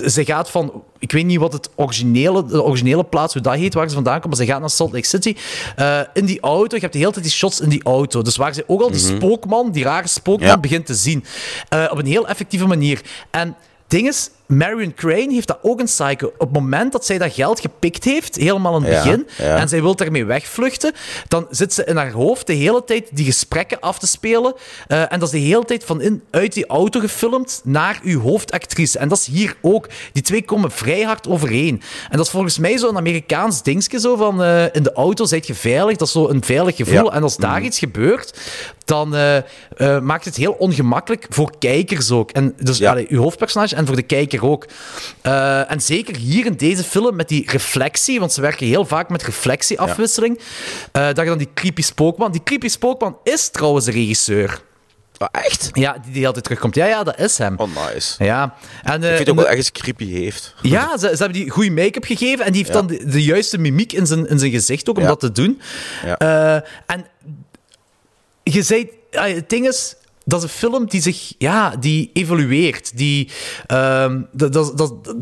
ze 0.08 0.24
gaat 0.24 0.50
van, 0.50 0.82
ik 0.98 1.12
weet 1.12 1.24
niet 1.24 1.38
wat 1.38 1.52
het 1.52 1.68
originele, 1.74 2.46
de 2.46 2.62
originele 2.62 3.04
plaats, 3.04 3.32
hoe 3.32 3.42
dat 3.42 3.54
heet, 3.54 3.74
waar 3.74 3.88
ze 3.88 3.94
vandaan 3.94 4.20
komt, 4.20 4.36
maar 4.36 4.46
ze 4.46 4.52
gaat 4.52 4.60
naar 4.60 4.70
Salt 4.70 4.92
Lake 4.92 5.06
City. 5.06 5.34
Eh, 5.76 6.00
in 6.14 6.24
die 6.24 6.40
auto, 6.40 6.74
je 6.74 6.80
hebt 6.80 6.92
de 6.92 6.98
hele 6.98 7.12
tijd 7.12 7.24
die 7.24 7.34
shots 7.34 7.60
in 7.60 7.68
die 7.68 7.82
auto. 7.84 8.22
Dus 8.22 8.36
waar 8.36 8.54
ze 8.54 8.64
ook 8.66 8.80
al 8.82 8.90
die 8.90 9.04
Mhm. 9.06 9.16
spookman, 9.16 9.70
die 9.70 9.84
rare 9.84 10.08
spookman, 10.08 10.48
Ja. 10.48 10.58
begint 10.58 10.86
te 10.86 10.94
zien. 10.94 11.24
Eh, 11.68 11.84
op 11.90 11.98
een 11.98 12.06
heel 12.06 12.28
effectieve 12.28 12.66
manier. 12.66 13.00
En 13.30 13.56
ding 13.86 14.08
is, 14.08 14.30
Marion 14.46 14.94
Crane 14.94 15.32
heeft 15.32 15.46
dat 15.46 15.58
ook 15.62 15.78
in 15.80 15.84
Psycho. 15.84 16.26
Op 16.26 16.38
het 16.38 16.52
moment 16.52 16.92
dat 16.92 17.04
zij 17.04 17.18
dat 17.18 17.32
geld 17.32 17.60
gepikt 17.60 18.04
heeft, 18.04 18.36
helemaal 18.36 18.76
in 18.76 18.82
het 18.82 18.92
Ja, 18.92 19.02
begin, 19.02 19.26
ja. 19.38 19.56
en 19.56 19.68
zij 19.68 19.82
wil 19.82 19.96
daarmee 19.96 20.24
wegvluchten, 20.24 20.92
dan 21.28 21.46
zit 21.50 21.74
ze 21.74 21.84
in 21.84 21.96
haar 21.96 22.10
hoofd 22.10 22.46
de 22.46 22.52
hele 22.52 22.84
tijd 22.84 23.08
die 23.12 23.24
gesprekken 23.24 23.80
af 23.80 23.98
te 23.98 24.06
spelen. 24.06 24.54
Eh, 24.86 25.12
en 25.12 25.18
dat 25.18 25.22
is 25.22 25.40
de 25.40 25.46
hele 25.46 25.64
tijd 25.64 25.84
van 25.84 26.00
in, 26.00 26.22
uit 26.30 26.52
die 26.52 26.66
auto 26.66 27.00
gefilmd 27.00 27.60
naar 27.64 28.00
uw 28.02 28.20
hoofdactrice. 28.20 28.98
En 28.98 29.08
dat 29.08 29.18
is 29.18 29.26
hier 29.26 29.56
ook. 29.62 29.88
Die 30.12 30.22
twee 30.22 30.42
komen 30.44 30.70
vrij 30.70 31.02
hard 31.02 31.28
overeen. 31.28 31.82
En 32.10 32.16
dat 32.16 32.26
is 32.26 32.32
volgens 32.32 32.58
mij 32.58 32.78
zo'n 32.78 32.96
Amerikaans 32.96 33.62
dingetje 33.62 34.00
zo 34.00 34.16
van 34.16 34.42
eh, 34.42 34.64
in 34.72 34.82
de 34.82 34.92
auto 34.92 35.24
zijt 35.24 35.46
je 35.46 35.54
veilig. 35.54 35.96
Dat 35.96 36.06
is 36.06 36.14
zo 36.14 36.28
een 36.28 36.44
veilig 36.44 36.76
gevoel. 36.76 37.04
Ja. 37.04 37.10
En 37.10 37.22
als 37.22 37.36
daar 37.36 37.62
iets 37.62 37.78
gebeurt, 37.78 38.38
dan 38.84 39.14
eh, 39.16 39.98
maakt 40.00 40.24
het 40.24 40.36
heel 40.36 40.52
ongemakkelijk 40.52 41.26
voor 41.28 41.58
kijkers 41.58 42.10
ook. 42.10 42.30
En 42.30 42.54
dus 42.60 42.82
allee, 42.82 43.06
uw 43.08 43.20
hoofdpersonage 43.22 43.74
en 43.76 43.86
voor 43.86 43.96
de 43.96 44.02
kijker 44.02 44.35
ook. 44.42 44.66
Eh, 45.22 45.70
en 45.70 45.80
zeker 45.80 46.16
hier 46.16 46.46
in 46.46 46.54
deze 46.56 46.84
film 46.84 47.16
met 47.16 47.28
die 47.28 47.50
reflectie, 47.50 48.20
want 48.20 48.32
ze 48.32 48.40
werken 48.40 48.66
heel 48.66 48.84
vaak 48.84 49.08
met 49.08 49.22
reflectieafwisseling, 49.22 50.40
eh, 50.92 51.06
dat 51.06 51.16
je 51.18 51.24
dan 51.24 51.38
die 51.38 51.50
creepy 51.54 51.82
spookman... 51.82 52.32
Die 52.32 52.42
creepy 52.42 52.68
spookman 52.68 53.18
is 53.24 53.48
trouwens 53.48 53.84
de 53.84 53.90
regisseur. 53.90 54.64
Ah, 55.18 55.28
echt? 55.32 55.68
Ja, 55.72 55.92
die 55.92 56.12
de 56.12 56.18
hele 56.18 56.32
tijd 56.32 56.44
terugkomt. 56.44 56.74
Ja, 56.74 56.86
ja, 56.86 57.02
dat 57.02 57.18
is 57.18 57.38
hem. 57.38 57.54
Oh, 57.58 57.68
nice. 57.92 58.24
Ja. 58.24 58.54
En, 58.82 59.02
eh, 59.02 59.10
ik 59.10 59.16
vind 59.16 59.28
en 59.28 59.32
ook 59.34 59.38
wel 59.40 59.48
ergens 59.48 59.72
creepy 59.72 60.10
heeft. 60.10 60.54
ja, 60.62 60.98
ze, 60.98 61.08
ze 61.08 61.16
hebben 61.22 61.32
die 61.32 61.50
goede 61.50 61.70
make-up 61.70 62.04
gegeven 62.04 62.44
en 62.44 62.52
die 62.52 62.62
heeft 62.64 62.74
Ja. 62.74 62.80
dan 62.82 62.86
de, 62.86 63.06
de 63.06 63.22
juiste 63.22 63.58
mimiek 63.58 63.92
in 63.92 64.06
zijn, 64.06 64.28
in 64.28 64.38
zijn 64.38 64.50
gezicht 64.50 64.88
ook 64.88 64.96
om 64.96 65.02
Ja. 65.02 65.08
dat 65.08 65.20
te 65.20 65.32
doen. 65.32 65.60
Ja. 66.04 66.18
Eh, 66.18 66.70
en 66.86 67.06
je 68.42 68.62
zei, 68.62 68.90
ah, 69.12 69.34
het 69.34 69.48
ding 69.50 69.68
is, 69.68 69.94
dat 70.28 70.42
is 70.42 70.44
een 70.44 70.56
film 70.56 70.86
die 70.86 71.00
zich, 71.00 71.34
ja, 71.38 71.76
die 71.76 72.10
evolueert. 72.12 72.96
Die, 72.96 73.30
dat, 74.32 74.52
dat, 74.52 74.78
dat, 74.78 75.14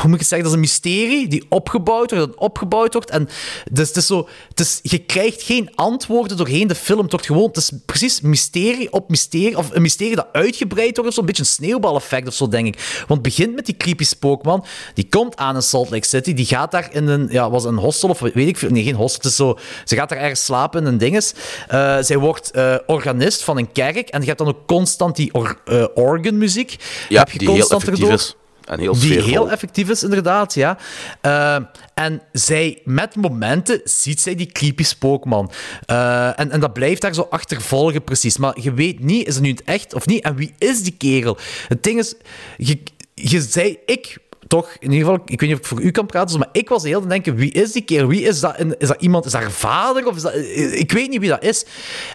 hoe 0.00 0.04
moet 0.04 0.14
ik 0.14 0.18
het 0.18 0.28
zeggen? 0.28 0.38
Dat 0.38 0.46
is 0.46 0.52
een 0.52 0.60
mysterie 0.60 1.28
die 1.28 1.44
opgebouwd 1.48 2.10
wordt 2.10 2.32
en 2.32 2.38
opgebouwd 2.38 2.92
wordt. 2.92 3.10
En 3.10 3.28
dus 3.70 3.88
het 3.88 3.96
is 3.96 4.06
zo, 4.06 4.28
het 4.48 4.60
is, 4.60 4.78
je 4.82 4.98
krijgt 4.98 5.42
geen 5.42 5.70
antwoorden 5.74 6.36
doorheen 6.36 6.66
de 6.66 6.74
film. 6.74 7.00
Het 7.00 7.10
wordt 7.10 7.26
gewoon, 7.26 7.46
het 7.46 7.56
is 7.56 7.72
precies 7.86 8.20
mysterie 8.20 8.92
op 8.92 9.08
mysterie, 9.08 9.56
of 9.56 9.70
een 9.72 9.82
mysterie 9.82 10.16
dat 10.16 10.26
uitgebreid 10.32 10.96
wordt, 10.96 11.08
of 11.08 11.14
zo, 11.14 11.20
een 11.20 11.26
beetje 11.26 11.42
een 11.42 11.48
sneeuwbaleffect 11.48 12.26
of 12.26 12.34
zo, 12.34 12.48
denk 12.48 12.66
ik. 12.66 13.04
Want 13.08 13.08
het 13.08 13.22
begint 13.22 13.54
met 13.54 13.66
die 13.66 13.76
creepy 13.76 14.04
spookman, 14.04 14.64
die 14.94 15.08
komt 15.08 15.36
aan 15.36 15.54
in 15.54 15.62
Salt 15.62 15.90
Lake 15.90 16.06
City, 16.06 16.34
die 16.34 16.46
gaat 16.46 16.70
daar 16.70 16.88
in 16.92 17.08
een, 17.08 17.28
ja, 17.30 17.50
was 17.50 17.64
een 17.64 17.78
hostel 17.78 18.08
of 18.08 18.20
weet 18.20 18.48
ik 18.48 18.58
veel, 18.58 18.70
nee, 18.70 18.84
geen 18.84 18.94
hostel, 18.94 19.20
het 19.22 19.30
is 19.30 19.36
zo, 19.36 19.58
ze 19.84 19.96
gaat 19.96 20.08
daar 20.08 20.18
ergens 20.18 20.44
slapen 20.44 20.80
in 20.80 20.86
een 20.86 20.98
dinges. 20.98 21.32
Eh, 21.68 21.98
zij 22.00 22.18
wordt 22.18 22.50
eh, 22.50 22.74
organist 22.86 23.42
van 23.42 23.58
een 23.58 23.72
kerk 23.72 24.08
en 24.08 24.20
je 24.20 24.26
hebt 24.26 24.38
dan 24.38 24.48
ook 24.48 24.66
constant 24.66 25.16
die 25.16 25.34
or, 25.34 25.56
eh, 25.64 25.84
organmuziek. 25.94 26.76
Ja, 27.08 27.18
heb 27.18 27.30
je 27.30 27.38
die 27.38 27.48
heel 27.48 27.56
constant 27.56 27.82
effectief 27.82 28.04
erdoor. 28.04 28.18
is. 28.18 28.36
En 28.64 28.80
heel 28.80 28.98
Die 28.98 29.20
heel 29.20 29.50
effectief 29.50 29.88
is, 29.88 30.02
inderdaad, 30.02 30.54
ja. 30.54 30.78
Eh, 31.20 31.56
en 31.94 32.22
zij, 32.32 32.80
met 32.84 33.16
momenten, 33.16 33.80
ziet 33.84 34.20
zij 34.20 34.34
die 34.34 34.46
creepy 34.46 34.82
spookman. 34.82 35.50
Eh, 35.86 36.40
en, 36.40 36.50
en 36.50 36.60
dat 36.60 36.72
blijft 36.72 37.00
daar 37.00 37.14
zo 37.14 37.26
achtervolgen, 37.30 38.04
precies. 38.04 38.36
Maar 38.36 38.60
je 38.60 38.72
weet 38.72 39.00
niet, 39.00 39.26
is 39.26 39.34
het 39.34 39.42
nu 39.42 39.50
het 39.50 39.64
echt 39.64 39.94
of 39.94 40.06
niet? 40.06 40.24
En 40.24 40.34
wie 40.36 40.54
is 40.58 40.82
die 40.82 40.94
kerel? 40.98 41.36
Het 41.68 41.82
ding 41.82 41.98
is, 41.98 42.14
je, 42.56 42.82
je 43.14 43.40
zei, 43.40 43.78
ik 43.86 44.18
toch, 44.46 44.76
in 44.78 44.92
ieder 44.92 45.06
geval, 45.06 45.22
ik 45.24 45.40
weet 45.40 45.48
niet 45.48 45.58
of 45.58 45.64
ik 45.64 45.66
voor 45.66 45.82
u 45.82 45.90
kan 45.90 46.06
praten, 46.06 46.38
maar 46.38 46.48
ik 46.52 46.68
was 46.68 46.82
heel 46.82 47.00
te 47.00 47.06
denken, 47.06 47.34
wie 47.34 47.52
is 47.52 47.72
die 47.72 47.82
kerel? 47.82 48.08
Wie 48.08 48.22
is 48.22 48.40
dat? 48.40 48.56
Is 48.78 48.88
dat 48.88 49.00
iemand? 49.02 49.24
Is 49.24 49.32
dat 49.32 49.40
haar 49.40 49.50
vader? 49.50 50.06
Of 50.06 50.16
is 50.16 50.22
dat, 50.22 50.34
ik 50.72 50.92
weet 50.92 51.10
niet 51.10 51.20
wie 51.20 51.28
dat 51.28 51.42
is. 51.44 51.64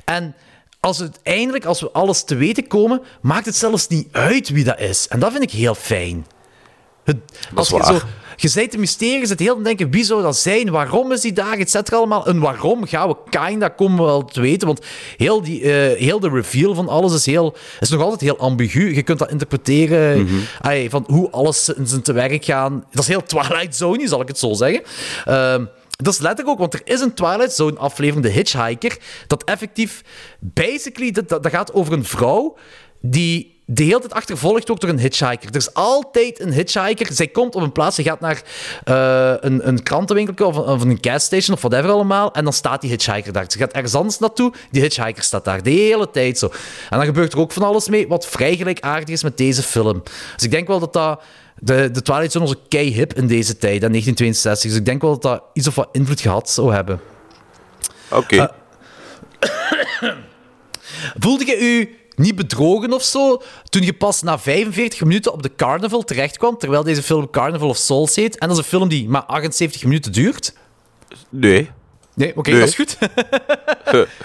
En 0.06 0.36
als 0.80 0.98
het 0.98 1.20
eindelijk, 1.24 1.66
als 1.66 1.82
we 1.82 1.92
alles 1.92 2.24
te 2.24 2.36
weten 2.36 2.68
komen, 2.68 3.02
maakt 3.22 3.46
het 3.46 3.56
zelfs 3.56 3.88
niet 3.88 4.08
uit 4.12 4.50
wie 4.50 4.64
dat 4.64 4.80
is. 4.80 5.08
En 5.08 5.20
dat 5.20 5.32
vind 5.32 5.44
ik 5.44 5.52
heel 5.52 5.76
fijn. 5.76 6.26
Het, 7.08 7.18
als 7.56 7.70
je, 7.70 7.84
zo, 7.84 8.00
je 8.36 8.52
bent 8.54 8.72
de 8.72 8.78
mysterie, 8.78 9.20
je 9.20 9.26
zit 9.26 9.40
heel 9.40 9.56
te 9.58 9.62
denken, 9.62 9.92
wie 9.92 10.04
zou 10.04 10.22
dat 10.22 10.38
zijn? 10.38 10.70
Waarom 10.70 11.12
is 11.12 11.22
die 11.22 11.34
daar? 11.34 11.58
Et 11.58 11.70
cetera 11.70 11.98
allemaal. 11.98 12.26
En 12.26 12.40
waarom 12.40 12.88
gaan 12.88 13.08
we 13.08 13.16
kinda 13.30 13.68
komen 13.70 13.98
we 13.98 14.04
wel 14.04 14.26
te 14.26 14.42
weten. 14.42 14.68
Want 14.68 14.86
heel, 15.18 15.42
die, 15.42 15.62
eh, 15.62 16.00
heel 16.00 16.20
de 16.20 16.30
reveal 16.30 16.76
van 16.76 16.88
alles 16.88 17.14
is, 17.14 17.26
heel, 17.26 17.56
is 17.80 17.90
nog 17.90 18.02
altijd 18.02 18.22
heel 18.22 18.38
ambigu. 18.38 18.96
Je 18.96 19.04
kunt 19.04 19.20
dat 19.20 19.32
interpreteren 19.32 20.22
Mhm. 20.24 20.90
van 20.90 21.04
hoe 21.08 21.30
alles 21.30 21.70
in 21.70 21.88
zijn 21.88 22.02
te 22.02 22.14
werk 22.14 22.46
gaan. 22.46 22.84
Dat 22.92 23.02
is 23.02 23.08
heel 23.08 23.24
Twilight 23.24 23.76
Zone, 23.76 24.08
zal 24.08 24.22
ik 24.22 24.28
het 24.28 24.40
zo 24.40 24.54
zeggen. 24.54 24.82
Ehm, 25.26 25.66
dat 26.04 26.14
is 26.14 26.20
letterlijk 26.20 26.50
ook, 26.50 26.60
want 26.60 26.74
er 26.74 26.82
is 26.84 27.02
een 27.02 27.14
Twilight 27.14 27.54
Zone 27.54 27.78
aflevering, 27.78 28.26
The 28.26 28.32
Hitchhiker, 28.32 28.98
dat 29.28 29.44
effectief, 29.44 30.02
basically, 30.40 31.12
dat, 31.12 31.30
dat, 31.30 31.44
dat 31.44 31.52
gaat 31.52 31.74
over 31.74 31.94
een 31.94 32.06
vrouw 32.06 32.58
die 33.02 33.57
de 33.70 33.84
hele 33.84 34.00
tijd 34.00 34.14
achtervolgd 34.14 34.68
wordt 34.68 34.82
door 34.82 34.92
een 34.92 35.00
hitchhiker. 35.00 35.50
Er 35.50 35.56
is 35.56 35.74
altijd 35.74 36.40
een 36.40 36.52
hitchhiker. 36.54 37.14
Zij 37.14 37.28
komt 37.28 37.56
op 37.56 37.62
een 37.62 37.72
plaats, 37.72 37.96
ze 37.96 38.04
gaat 38.04 38.20
naar 38.20 38.42
eh, 38.84 39.34
een, 39.50 39.68
een 39.68 39.84
krantenwinkel 39.84 40.48
of, 40.48 40.56
een- 40.56 40.64
of 40.64 40.82
een 40.82 40.98
gasstation 41.02 41.56
of 41.56 41.62
whatever 41.62 41.90
allemaal, 41.92 42.34
en 42.34 42.44
dan 42.44 42.54
staat 42.54 42.82
die 42.82 42.90
hitchhiker 42.90 43.34
daar. 43.34 43.46
Ze 43.48 43.58
gaat 43.58 43.72
ergens 43.72 43.96
anders 43.96 44.20
naartoe, 44.20 44.54
die 44.72 44.82
hitchhiker 44.82 45.24
staat 45.24 45.46
daar 45.46 45.64
de 45.64 45.70
hele 45.70 46.10
tijd 46.12 46.38
zo. 46.38 46.46
En 46.90 46.98
dan 46.98 47.06
gebeurt 47.06 47.34
er 47.34 47.40
ook 47.40 47.52
van 47.52 47.64
alles 47.64 47.88
mee, 47.88 48.08
wat 48.08 48.28
vrij 48.28 48.56
gelijkaardig 48.56 49.08
is 49.10 49.24
met 49.24 49.38
deze 49.38 49.64
film. 49.64 50.04
Dus 50.36 50.44
ik 50.44 50.52
denk 50.52 50.68
wel 50.68 50.80
dat 50.80 50.94
dat... 50.94 51.22
De, 51.60 51.92
de 51.92 52.02
Twilight 52.02 52.32
Zone 52.32 52.46
was 52.46 52.56
ook 52.56 52.62
kei 52.70 52.94
hip 52.94 53.14
in 53.14 53.28
deze 53.28 53.58
tijd, 53.58 53.84
in 53.84 53.90
1962. 53.90 54.70
Dus 54.70 54.80
ik 54.80 54.86
denk 54.86 55.02
wel 55.02 55.12
dat 55.12 55.22
dat 55.22 55.44
iets 55.54 55.68
of 55.68 55.76
wat 55.76 55.90
invloed 55.92 56.22
gehad 56.22 56.50
zou 56.50 56.74
hebben. 56.74 57.00
Oké. 58.10 58.52
Voelde 61.20 61.46
je 61.46 61.60
u 61.60 61.98
niet 62.18 62.36
bedrogen 62.36 62.94
of 62.94 63.04
zo 63.04 63.42
toen 63.70 63.82
je 63.82 63.94
pas 63.94 64.22
na 64.22 64.40
45 64.40 65.02
minuten 65.02 65.34
op 65.34 65.44
de 65.44 65.56
Carnival 65.56 66.04
terechtkwam, 66.04 66.58
terwijl 66.58 66.84
deze 66.84 67.04
film 67.04 67.30
Carnival 67.30 67.70
of 67.70 67.78
Souls 67.78 68.16
heet? 68.16 68.38
En 68.38 68.48
dat 68.48 68.58
is 68.58 68.64
een 68.64 68.70
film 68.70 68.90
die 68.90 69.10
maar 69.10 69.24
78 69.24 69.84
minuten 69.84 70.12
duurt? 70.12 70.54
Nee. 71.30 71.70
Nee, 72.14 72.38
oké, 72.38 72.50
Nee. 72.50 72.60
dat 72.60 72.68
is 72.70 72.76
goed. 72.76 72.98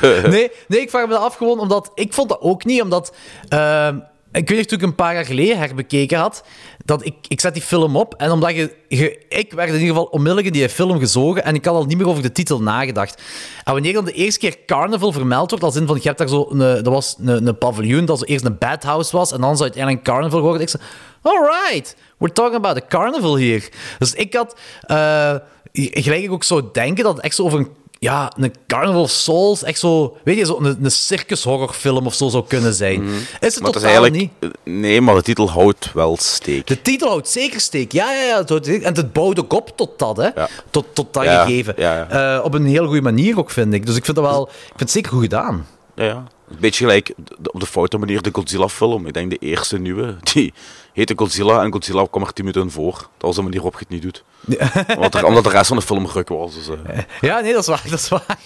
nee, 0.30 0.51
nee, 0.68 0.80
ik 0.80 0.90
vraag 0.90 1.07
me 1.07 1.12
dat 1.12 1.22
af 1.22 1.34
gewoon 1.36 1.59
omdat... 1.59 1.90
Ik 1.95 2.12
vond 2.12 2.28
dat 2.28 2.40
ook 2.40 2.64
niet, 2.64 2.82
omdat... 2.82 3.14
ehm, 3.49 3.99
ik 4.32 4.49
weet 4.49 4.59
nog, 4.59 4.66
toen 4.66 4.78
ik 4.78 4.84
een 4.84 4.95
paar 4.95 5.14
jaar 5.14 5.24
geleden 5.24 5.59
herbekeken 5.59 6.18
had, 6.18 6.45
dat 6.85 7.07
ik, 7.07 7.14
ik 7.28 7.41
zet 7.41 7.55
die 7.55 7.62
film 7.62 7.97
op 7.97 8.14
en 8.14 8.30
omdat 8.30 8.55
je, 8.55 8.74
je... 8.89 9.18
Ik 9.28 9.53
werd 9.53 9.68
in 9.68 9.74
ieder 9.74 9.89
geval 9.89 10.05
onmiddellijk 10.05 10.47
in 10.47 10.53
die 10.53 10.68
film 10.68 10.99
gezogen 10.99 11.45
en 11.45 11.55
ik 11.55 11.64
had 11.64 11.74
al 11.74 11.85
niet 11.85 11.99
meer 11.99 12.09
over 12.09 12.22
de 12.22 12.33
titel 12.33 12.62
nagedacht. 12.62 13.22
En 13.64 13.72
wanneer 13.72 13.93
dan 13.93 14.05
de 14.05 14.12
eerste 14.12 14.41
keer 14.41 14.57
Carnival 14.66 15.12
vermeld 15.12 15.51
wordt, 15.51 15.64
als 15.64 15.76
in 15.76 15.87
van, 15.87 15.97
je 15.97 16.03
hebt 16.03 16.18
daar 16.18 16.28
zo... 16.28 16.47
Een, 16.51 16.59
dat 16.59 16.93
was 16.93 17.16
een, 17.18 17.47
een 17.47 17.59
paviljoen 17.59 18.05
dat 18.05 18.18
zo 18.18 18.24
eerst 18.24 18.45
een 18.45 18.59
badhouse 18.59 19.16
was 19.16 19.33
en 19.33 19.41
dan 19.41 19.57
zou 19.57 19.62
uiteindelijk 19.62 20.05
carnival 20.05 20.41
worden. 20.41 20.62
Ik 20.62 20.68
zei, 20.68 20.83
alright, 21.22 21.97
we're 22.18 22.33
talking 22.33 22.57
about 22.57 22.83
a 22.83 22.87
carnival 22.89 23.37
hier. 23.37 23.68
Dus 23.99 24.14
ik 24.14 24.35
had... 24.35 24.57
eh, 24.83 25.35
gelijk 25.72 26.22
ik 26.22 26.33
ook 26.33 26.45
zou 26.45 26.64
denken 26.72 27.05
dat 27.05 27.14
het 27.16 27.24
echt 27.24 27.35
zo 27.35 27.43
over 27.45 27.59
een 27.59 27.68
ja, 28.03 28.32
een 28.36 28.55
Carnival 28.66 29.03
of 29.03 29.11
Souls, 29.11 29.62
echt 29.62 29.78
zo, 29.78 30.16
weet 30.24 30.36
je, 30.36 30.44
zo 30.44 30.59
een, 30.61 30.78
een 30.82 30.90
circus 30.90 31.44
horrorfilm 31.44 32.07
of 32.07 32.14
zo 32.14 32.28
zou 32.28 32.44
kunnen 32.46 32.74
zijn. 32.74 33.03
Is 33.03 33.11
het 33.40 33.55
Mhm. 33.55 33.62
Maar 33.62 33.72
totaal 33.72 33.82
eigenlijk, 33.82 34.14
niet. 34.14 34.30
Nee, 34.64 35.00
maar 35.00 35.14
de 35.14 35.22
titel 35.22 35.50
houdt 35.50 35.92
wel 35.92 36.16
steek. 36.20 36.66
De 36.66 36.82
titel 36.82 37.09
houdt 37.09 37.28
zeker 37.28 37.61
steek. 37.61 37.92
Ja, 37.92 38.12
ja, 38.12 38.20
ja. 38.22 38.44
het. 38.44 38.68
En 38.82 38.94
het 38.94 39.12
bouwt 39.12 39.40
ook 39.40 39.53
op 39.53 39.76
tot 39.76 39.98
dat, 39.98 40.16
hè. 40.16 40.28
Tot, 40.70 40.84
tot 40.92 41.12
dat 41.14 41.24
Ja, 41.24 41.44
gegeven. 41.44 41.74
ja, 41.76 41.94
ja. 41.96 42.36
Eh, 42.38 42.44
op 42.44 42.55
een 42.55 42.66
heel 42.66 42.86
goede 42.86 43.03
manier 43.03 43.38
ook, 43.38 43.50
vind 43.50 43.74
ik. 43.74 43.86
Dus 43.86 43.96
ik 43.96 44.05
vind 44.05 44.16
het 44.16 44.26
wel... 44.26 44.42
Ik 44.48 44.62
vind 44.66 44.80
het 44.80 44.90
zeker 44.90 45.11
goed 45.12 45.22
gedaan. 45.22 45.66
Ja, 45.94 46.05
ja. 46.05 46.24
Een 46.50 46.57
beetje 46.61 46.84
gelijk 46.84 47.14
op 47.53 47.61
de 47.61 47.66
foute 47.66 47.98
manier 47.98 48.22
de 48.22 48.30
Godzilla-film. 48.32 49.07
Ik 49.07 49.14
denk 49.14 49.30
de 49.30 49.36
eerste 49.36 49.78
nieuwe, 49.78 50.16
die 50.32 50.53
heette 50.93 51.12
Godzilla 51.16 51.62
en 51.62 51.72
Godzilla 51.72 52.07
kwam 52.11 52.22
er 52.22 52.32
10 52.32 52.45
minuten 52.45 52.62
in 52.62 52.70
voor. 52.70 52.93
Dat 52.95 53.07
was 53.18 53.36
de 53.36 53.43
manier 53.43 53.61
waarop 53.62 53.80
je 53.80 53.86
het 53.88 53.88
niet 53.88 54.03
doet. 54.03 54.24
omdat, 54.97 55.14
er, 55.14 55.24
omdat 55.24 55.45
de 55.45 55.51
rest 55.51 55.66
van 55.66 55.76
de 55.76 55.82
film 55.82 56.07
ruk 56.07 56.28
was. 56.28 56.55
Dus, 56.55 56.68
eh. 56.68 56.99
Ja, 57.20 57.40
nee, 57.40 57.53
dat 57.53 57.61
is 57.62 57.68
waar, 57.68 57.82
dat 57.90 57.99
is 57.99 58.09
waar. 58.09 58.38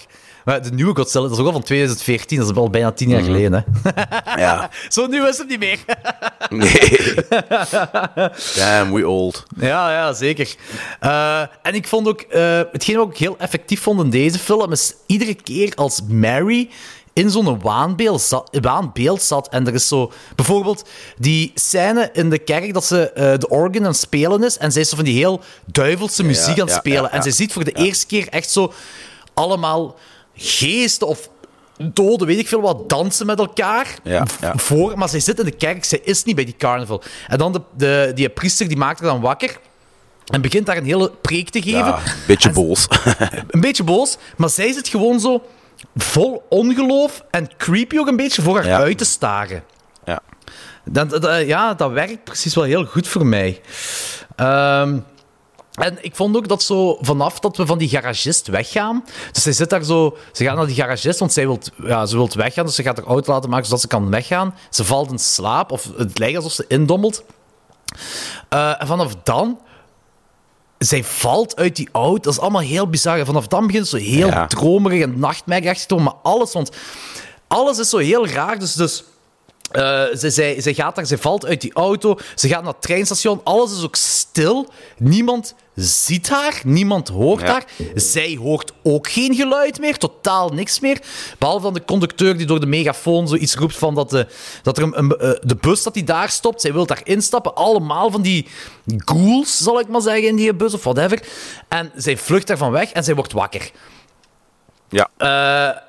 Maar 0.45 0.61
de 0.61 0.71
nieuwe 0.71 0.95
Godzilla, 0.95 1.23
dat 1.23 1.31
is 1.33 1.39
ook 1.39 1.45
al 1.45 1.51
van 1.51 1.63
2014. 1.63 2.37
Dat 2.39 2.49
is 2.49 2.55
al 2.55 2.69
bijna 2.69 2.91
tien 2.91 3.09
jaar 3.09 3.21
Mhm. 3.21 3.31
geleden, 3.31 3.65
hè. 3.83 3.91
Ja. 4.41 4.69
Zo 4.89 5.05
nieuw 5.07 5.25
is 5.25 5.37
het 5.37 5.47
niet 5.47 5.59
meer. 5.59 5.79
Nee. 6.49 7.13
Damn, 8.55 8.93
we 8.93 9.07
old. 9.07 9.43
Ja, 9.59 9.91
ja, 9.91 10.13
zeker. 10.13 10.55
Eh, 10.99 11.39
en 11.61 11.73
ik 11.73 11.87
vond 11.87 12.07
ook, 12.07 12.21
eh, 12.21 12.61
hetgeen 12.71 12.97
wat 12.97 13.09
ik 13.09 13.17
heel 13.17 13.35
effectief 13.37 13.81
vond 13.81 14.01
in 14.01 14.09
deze 14.09 14.39
film, 14.39 14.71
is 14.71 14.93
iedere 15.05 15.33
keer 15.33 15.73
als 15.75 16.01
Mary 16.07 16.69
in 17.17 17.29
zo'n 17.29 17.59
waanbeeld 17.59 18.21
zat, 18.21 18.57
waanbeeld 18.61 19.21
zat. 19.21 19.49
En 19.49 19.67
er 19.67 19.73
is 19.73 19.87
zo, 19.87 20.11
bijvoorbeeld 20.35 20.87
die 21.17 21.51
scène 21.55 22.09
in 22.13 22.29
de 22.29 22.37
kerk 22.37 22.73
dat 22.73 22.85
ze 22.85 23.11
eh, 23.11 23.37
de 23.37 23.49
organ 23.49 23.81
aan 23.81 23.83
het 23.91 23.97
spelen 23.97 24.43
is. 24.43 24.57
En 24.57 24.71
zij 24.71 24.81
is 24.81 24.89
zo 24.89 24.95
van 24.95 25.05
die 25.05 25.17
heel 25.17 25.41
duivelse 25.65 26.21
Ja, 26.21 26.27
muziek 26.27 26.47
aan 26.59 26.65
het 26.65 26.69
ja, 26.69 26.77
spelen. 26.77 27.03
ja, 27.03 27.11
En 27.11 27.21
zij 27.23 27.31
ziet 27.31 27.53
voor 27.53 27.63
de 27.63 27.71
eerste 27.71 28.05
keer 28.05 28.27
echt 28.29 28.49
zo 28.51 28.73
allemaal 29.33 29.95
geesten 30.35 31.07
of 31.07 31.29
doden, 31.93 32.27
weet 32.27 32.39
ik 32.39 32.47
veel 32.47 32.61
wat, 32.61 32.89
dansen 32.89 33.25
met 33.25 33.39
elkaar. 33.39 33.95
Ja, 34.03 34.25
v- 34.25 34.41
ja. 34.41 34.53
Voor, 34.55 34.97
maar 34.97 35.09
zij 35.09 35.19
zit 35.19 35.39
in 35.39 35.45
de 35.45 35.51
kerk, 35.51 35.83
zij 35.85 36.01
is 36.03 36.23
niet 36.23 36.35
bij 36.35 36.45
die 36.45 36.55
carnaval. 36.57 37.01
En 37.27 37.37
dan 37.37 37.51
de, 37.51 37.61
de, 37.77 38.11
die 38.15 38.29
priester 38.29 38.67
die 38.67 38.77
maakt 38.77 38.99
haar 38.99 39.09
dan 39.09 39.21
wakker. 39.21 39.59
En 40.27 40.41
begint 40.41 40.65
daar 40.65 40.77
een 40.77 40.85
hele 40.85 41.11
preek 41.21 41.49
te 41.49 41.61
geven. 41.61 41.77
Ja, 41.79 41.97
een 41.97 42.11
beetje 42.27 42.49
boos. 42.49 42.87
Een 43.49 43.59
beetje 43.61 43.83
boos, 43.83 44.17
maar 44.37 44.49
zij 44.49 44.71
zit 44.73 44.87
gewoon 44.87 45.19
zo 45.19 45.41
vol 45.95 46.43
ongeloof 46.49 47.23
en 47.31 47.49
creepy 47.57 47.97
ook 47.97 48.07
een 48.07 48.15
beetje 48.15 48.41
voor 48.41 48.55
haar 48.55 48.65
Ja. 48.67 48.77
uit 48.77 48.97
te 48.97 49.05
staren. 49.05 49.63
Ja. 50.05 50.19
Dat, 50.85 51.09
dat- 51.09 51.21
dat- 51.21 51.45
ja, 51.45 51.73
dat 51.73 51.91
werkt 51.91 52.23
precies 52.23 52.55
wel 52.55 52.63
heel 52.63 52.85
goed 52.85 53.07
voor 53.07 53.25
mij. 53.25 53.61
Ehm, 54.35 54.99
en 55.73 55.97
ik 56.01 56.15
vond 56.15 56.35
ook 56.37 56.47
dat 56.47 56.63
zo 56.63 56.97
vanaf 57.01 57.39
dat 57.39 57.57
we 57.57 57.65
van 57.65 57.77
die 57.77 57.89
garagist 57.89 58.47
weggaan. 58.47 59.03
Dus 59.31 59.43
zij 59.43 59.51
zit 59.51 59.69
daar 59.69 59.83
zo. 59.83 60.17
Ze 60.31 60.43
gaat 60.43 60.55
naar 60.55 60.65
die 60.67 60.75
garagist, 60.75 61.19
want 61.19 61.33
zij 61.33 61.45
wil, 61.45 61.59
ja, 61.83 62.05
ze 62.05 62.15
wil 62.15 62.29
weggaan. 62.33 62.65
Dus 62.65 62.75
ze 62.75 62.83
gaat 62.83 62.97
haar 62.97 63.05
auto 63.05 63.33
laten 63.33 63.49
maken 63.49 63.65
zodat 63.65 63.81
ze 63.81 63.87
kan 63.87 64.09
weggaan. 64.09 64.55
Ze 64.69 64.83
valt 64.83 65.11
in 65.11 65.19
slaap, 65.19 65.71
of 65.71 65.89
het 65.97 66.19
lijkt 66.19 66.35
alsof 66.35 66.51
ze 66.51 66.65
indommelt. 66.67 67.23
Eh, 68.49 68.81
en 68.81 68.87
vanaf 68.87 69.15
dan. 69.23 69.59
Zij 70.77 71.03
valt 71.03 71.55
uit 71.55 71.75
die 71.75 71.89
auto. 71.91 72.19
Dat 72.21 72.33
is 72.33 72.39
allemaal 72.39 72.61
heel 72.61 72.87
bizar. 72.89 73.25
Vanaf 73.25 73.47
dan 73.47 73.65
begint 73.67 73.91
het 73.91 74.01
zo 74.01 74.07
heel 74.09 74.27
Ja. 74.27 74.47
dromerig 74.47 75.01
en 75.01 75.19
nachtmerrieachtig 75.19 75.85
te 75.85 75.93
worden. 75.93 76.13
Maar 76.13 76.33
alles, 76.33 76.53
want 76.53 76.69
alles 77.47 77.77
is 77.79 77.89
zo 77.89 77.97
heel 77.97 78.27
raar. 78.27 78.59
Dus, 78.59 78.73
dus 78.73 79.03
eh, 79.71 80.03
ze, 80.17 80.29
zij, 80.29 80.61
zij 80.61 80.73
gaat 80.73 80.95
daar, 80.95 81.05
ze 81.05 81.17
valt 81.17 81.45
uit 81.45 81.61
die 81.61 81.73
auto, 81.73 82.17
ze 82.35 82.47
gaat 82.47 82.63
naar 82.63 82.71
het 82.73 82.81
treinstation, 82.81 83.41
alles 83.43 83.77
is 83.77 83.83
ook 83.83 83.95
stil. 83.95 84.69
Niemand 84.97 85.55
ziet 85.75 86.29
haar, 86.29 86.61
niemand 86.63 87.07
hoort 87.07 87.41
Ja. 87.41 87.47
haar. 87.47 87.65
Zij 87.95 88.37
hoort 88.41 88.71
ook 88.83 89.07
geen 89.09 89.35
geluid 89.35 89.79
meer, 89.79 89.97
totaal 89.97 90.49
niks 90.49 90.79
meer. 90.79 90.99
Behalve 91.37 91.63
dan 91.63 91.73
de 91.73 91.85
conducteur 91.85 92.37
die 92.37 92.45
door 92.45 92.59
de 92.59 92.65
megafoon 92.65 93.27
zoiets 93.27 93.55
roept 93.55 93.77
van 93.77 93.95
dat, 93.95 94.09
de, 94.09 94.27
dat 94.63 94.77
er 94.77 94.83
een, 94.83 94.97
een- 94.97 95.17
eh, 95.17 95.31
de 95.41 95.55
bus 95.55 95.83
dat 95.83 95.93
die 95.93 96.03
daar 96.03 96.29
stopt, 96.29 96.61
zij 96.61 96.73
wil 96.73 96.85
daar 96.85 97.01
instappen. 97.03 97.55
Allemaal 97.55 98.11
van 98.11 98.21
die 98.21 98.47
ghouls, 98.97 99.57
zal 99.57 99.79
ik 99.79 99.87
maar 99.87 100.01
zeggen, 100.01 100.27
in 100.27 100.35
die 100.35 100.53
bus 100.55 100.73
of 100.73 100.83
whatever. 100.83 101.21
En 101.67 101.91
zij 101.95 102.17
vlucht 102.17 102.47
daarvan 102.47 102.71
weg 102.71 102.91
en 102.91 103.03
zij 103.03 103.15
wordt 103.15 103.31
wakker. 103.33 103.71
Ja. 104.89 105.09
Eh, 105.17 105.81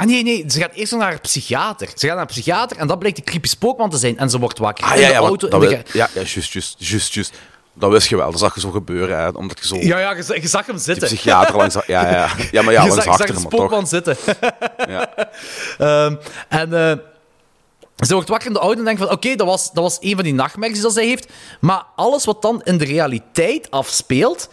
Ah, 0.00 0.06
nee, 0.06 0.22
nee. 0.22 0.44
Ze 0.48 0.60
gaat 0.60 0.72
eerst 0.74 0.92
naar 0.92 1.12
een 1.12 1.20
psychiater. 1.20 1.88
Ze 1.94 2.06
gaat 2.06 2.14
naar 2.14 2.20
een 2.20 2.26
psychiater 2.26 2.76
en 2.76 2.86
dat 2.86 2.98
blijkt 2.98 3.16
de 3.16 3.22
creepy 3.24 3.48
spookman 3.48 3.90
te 3.90 3.96
zijn. 3.96 4.18
En 4.18 4.30
ze 4.30 4.38
wordt 4.38 4.58
wakker. 4.58 4.84
Ah, 4.84 4.94
in 4.94 5.00
ja, 5.00 5.06
de 5.06 5.12
ja, 5.12 5.18
auto. 5.18 5.48
in 5.48 5.60
de 5.60 5.66
ga- 5.68 5.72
ja, 5.72 5.82
ja, 5.92 6.08
juist, 6.14 6.52
juist, 6.52 6.74
juist, 6.78 7.14
juist. 7.14 7.32
Dat 7.74 7.90
wist 7.90 8.08
je 8.08 8.16
wel, 8.16 8.30
dat 8.30 8.40
zag 8.40 8.54
je 8.54 8.60
zo 8.60 8.70
gebeuren, 8.70 9.18
hè, 9.18 9.28
omdat 9.28 9.58
je 9.58 9.66
zo 9.66 9.76
ja, 9.76 9.98
ja 9.98 10.12
je, 10.12 10.22
zag- 10.22 10.36
je 10.40 10.48
zag 10.48 10.66
hem 10.66 10.74
die 10.74 10.84
zitten. 10.84 11.08
psychiater 11.08 11.56
langs... 11.56 11.74
Ja, 11.74 11.82
ja, 11.86 12.10
ja. 12.10 12.28
ja 12.50 12.62
maar 12.62 12.72
ja, 12.72 12.82
je 12.84 12.88
langs 12.88 12.94
zag, 12.94 13.04
je 13.04 13.10
zag 13.10 13.20
achter 13.20 13.26
de 13.26 13.32
hem, 13.40 13.42
toch. 13.42 13.52
spookman 13.52 13.86
zitten. 13.86 14.16
Ja. 14.88 15.14
Ehm, 15.78 16.16
en 16.48 16.74
eh, 16.90 16.96
ze 18.06 18.14
wordt 18.14 18.28
wakker 18.28 18.46
in 18.48 18.52
de 18.52 18.58
auto 18.58 18.78
en 18.78 18.84
denkt 18.84 19.00
van... 19.00 19.10
Oké, 19.10 19.34
dat, 19.36 19.46
was, 19.46 19.72
dat 19.72 19.82
was 19.82 19.96
een 20.00 20.14
van 20.14 20.24
die 20.24 20.34
nachtmerries 20.34 20.80
dat 20.80 20.92
zij 20.92 21.06
heeft. 21.06 21.26
Maar 21.60 21.82
alles 21.96 22.24
wat 22.24 22.42
dan 22.42 22.62
in 22.64 22.78
de 22.78 22.84
realiteit 22.84 23.70
afspeelt... 23.70 24.48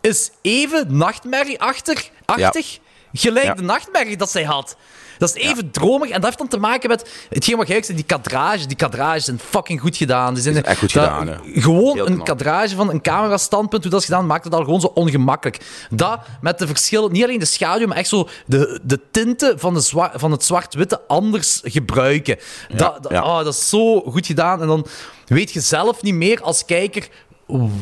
is 0.00 0.30
even 0.42 0.96
nachtmerrieachtig 0.96 2.10
achtig, 2.24 2.78
gelijk 3.14 3.44
Ja. 3.46 3.54
de 3.54 3.62
nachtmerrie 3.62 4.16
dat 4.16 4.30
zij 4.30 4.44
had. 4.44 4.76
Dat 5.18 5.36
is 5.36 5.42
even 5.42 5.70
dromig 5.70 6.08
en 6.08 6.14
dat 6.14 6.24
heeft 6.24 6.38
dan 6.38 6.48
te 6.48 6.58
maken 6.58 6.88
met 6.88 7.26
hetgeen 7.28 7.56
wat 7.56 7.68
jij 7.68 7.82
zei, 7.82 7.96
die 7.96 8.06
kadrage. 8.06 8.66
Die 8.66 8.76
kadrages 8.76 9.24
zijn 9.24 9.38
fucking 9.38 9.80
goed 9.80 9.96
gedaan. 9.96 10.34
Die 10.34 10.42
zijn 10.42 10.64
echt 10.64 10.78
goed 10.78 10.92
dat- 10.92 11.02
gedaan, 11.04 11.26
hè. 11.28 11.60
Gewoon 11.60 11.94
Heel 11.94 12.06
een 12.06 12.12
knap. 12.14 12.26
kadrage 12.26 12.74
van 12.74 12.90
een 12.90 13.00
camera-standpunt, 13.00 13.82
hoe 13.82 13.90
dat 13.92 14.00
is 14.00 14.06
gedaan, 14.06 14.26
maakt 14.26 14.44
het 14.44 14.54
al 14.54 14.64
gewoon 14.64 14.80
zo 14.80 14.86
ongemakkelijk. 14.94 15.60
Dat 15.90 16.20
met 16.40 16.58
de 16.58 16.66
verschillen, 16.66 17.12
niet 17.12 17.22
alleen 17.24 17.38
de 17.38 17.44
schaduw, 17.44 17.86
maar 17.86 17.96
echt 17.96 18.08
zo 18.08 18.28
de, 18.46 18.80
de 18.82 19.00
tinten 19.10 19.58
van, 19.58 19.74
de 19.74 19.80
zwa- 19.80 20.12
van 20.14 20.30
het 20.30 20.44
zwart-witte 20.44 21.00
anders 21.08 21.60
gebruiken. 21.64 22.38
dat, 22.76 23.06
oh, 23.12 23.36
dat 23.44 23.54
is 23.54 23.68
zo 23.68 24.00
goed 24.00 24.26
gedaan. 24.26 24.60
En 24.60 24.66
dan 24.66 24.86
weet 25.26 25.52
je 25.52 25.60
zelf 25.60 26.02
niet 26.02 26.14
meer 26.14 26.40
als 26.42 26.64
kijker 26.64 27.08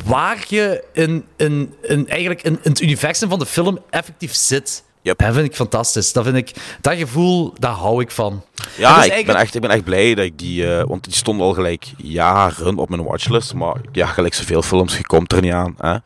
waar 0.04 0.44
je 0.48 0.84
in, 0.92 1.24
in, 1.36 1.74
in, 1.82 2.08
eigenlijk 2.08 2.42
in, 2.42 2.58
in 2.62 2.70
het 2.70 2.80
universum 2.80 3.28
van 3.28 3.38
de 3.38 3.46
film 3.46 3.78
effectief 3.90 4.34
zit. 4.34 4.82
Yep. 5.02 5.18
Dat 5.18 5.34
vind 5.34 5.46
ik 5.46 5.54
fantastisch. 5.54 6.12
Dat, 6.12 6.24
vind 6.24 6.36
ik, 6.36 6.52
dat 6.80 6.94
gevoel, 6.94 7.54
daar 7.58 7.72
hou 7.72 8.02
ik 8.02 8.10
van. 8.10 8.42
Dat 8.54 8.66
Ja, 8.76 9.04
is 9.04 9.18
ik 9.18 9.26
ben, 9.26 9.34
echt, 9.36 9.54
ik 9.54 9.60
ben 9.60 9.70
echt 9.70 9.84
blij 9.84 10.14
dat 10.14 10.24
ik 10.24 10.38
die... 10.38 10.74
eh, 10.76 10.84
want 10.86 11.04
die 11.04 11.14
stond 11.14 11.40
al 11.40 11.52
gelijk 11.54 11.84
jaren 11.96 12.76
op 12.78 12.88
mijn 12.88 13.02
watchlist. 13.04 13.54
Maar 13.54 13.76
ja, 13.92 14.06
gelijk 14.06 14.34
zoveel 14.34 14.62
films, 14.62 14.96
je 14.96 15.06
komt 15.06 15.32
er 15.32 15.40
niet 15.40 15.52
aan. 15.52 15.74
Hè. 15.78 15.96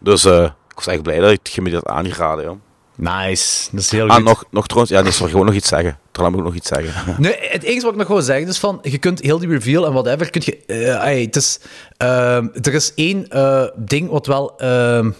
Dus 0.00 0.24
eh, 0.24 0.42
ik 0.44 0.74
was 0.74 0.86
echt 0.86 1.02
blij 1.02 1.18
dat 1.18 1.30
ik 1.30 1.46
je 1.46 1.62
me 1.62 1.70
dat 1.70 1.86
aangeraden. 1.86 2.44
Ja. 2.44 2.56
Nice, 3.26 3.68
dat 3.70 3.80
is 3.80 3.90
heel 3.90 4.08
Ah, 4.08 4.14
goed. 4.14 4.24
nog, 4.24 4.44
nog 4.50 4.66
trouwens... 4.66 4.92
Ja, 4.92 5.00
nee, 5.00 5.10
sorry, 5.12 5.30
gewoon 5.30 5.46
nog 5.46 5.54
iets 5.54 5.68
zeggen. 5.68 5.98
Daarna 6.12 6.30
moet 6.30 6.38
ik 6.38 6.44
nog 6.46 6.54
iets 6.54 6.68
zeggen. 6.68 7.14
Nee, 7.22 7.36
het 7.40 7.62
enige 7.62 7.82
wat 7.84 7.92
ik 7.92 7.98
nog 7.98 8.08
wil 8.08 8.22
zeggen 8.22 8.48
is 8.48 8.58
van, 8.58 8.78
je 8.82 8.98
kunt 8.98 9.20
heel 9.20 9.38
die 9.38 9.48
reveal 9.48 9.86
en 9.86 9.92
whatever, 9.92 10.30
kunt 10.30 10.44
je, 10.44 10.58
eh, 10.66 11.04
ey, 11.04 11.20
het 11.22 11.36
is, 11.36 11.60
ehm, 11.96 12.46
er 12.62 12.74
is 12.74 12.92
één 12.94 13.26
ding 13.76 14.10
wat 14.10 14.26
wel, 14.26 14.58
ehm, 14.58 15.10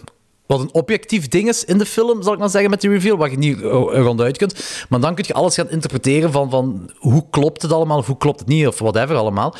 wat 0.48 0.60
een 0.60 0.72
objectief 0.74 1.28
ding 1.28 1.48
is 1.48 1.64
in 1.64 1.78
de 1.78 1.86
film, 1.86 2.22
zal 2.22 2.32
ik 2.32 2.38
maar 2.38 2.48
zeggen, 2.48 2.70
met 2.70 2.80
die 2.80 2.90
reveal, 2.90 3.16
waar 3.16 3.30
je 3.30 3.38
niet 3.38 3.62
eh, 3.62 3.70
ronduit 4.02 4.36
kunt. 4.36 4.84
Maar 4.88 5.00
dan 5.00 5.14
kun 5.14 5.24
je 5.26 5.34
alles 5.34 5.54
gaan 5.54 5.70
interpreteren 5.70 6.32
van, 6.32 6.50
van 6.50 6.90
hoe 6.96 7.24
klopt 7.30 7.62
het 7.62 7.72
allemaal, 7.72 7.98
of 7.98 8.06
hoe 8.06 8.16
klopt 8.16 8.38
het 8.38 8.48
niet, 8.48 8.66
of 8.66 8.78
whatever 8.78 9.16
allemaal. 9.16 9.54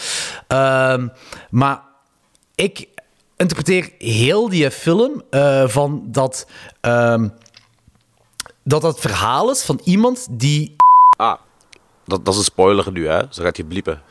Ehm, 0.47 1.09
maar 1.51 1.83
ik 2.55 2.89
interpreteer 3.37 3.93
heel 3.99 4.49
die 4.49 4.71
film 4.71 5.23
eh, 5.31 5.69
van 5.69 6.03
dat, 6.07 6.47
ehm, 6.81 7.29
dat 8.63 8.83
het 8.83 9.01
verhaal 9.01 9.51
is 9.51 9.63
van 9.63 9.81
iemand 9.85 10.27
die 10.31 10.77
Ah, 11.17 11.39
dat, 12.05 12.25
dat 12.25 12.35
is 12.35 12.39
een 12.41 12.45
spoiler 12.45 12.93
nu, 12.93 13.09
hè. 13.09 13.23
Zo 13.31 13.43
gaat 13.43 13.57
je 13.57 13.65
bliepen. 13.65 14.03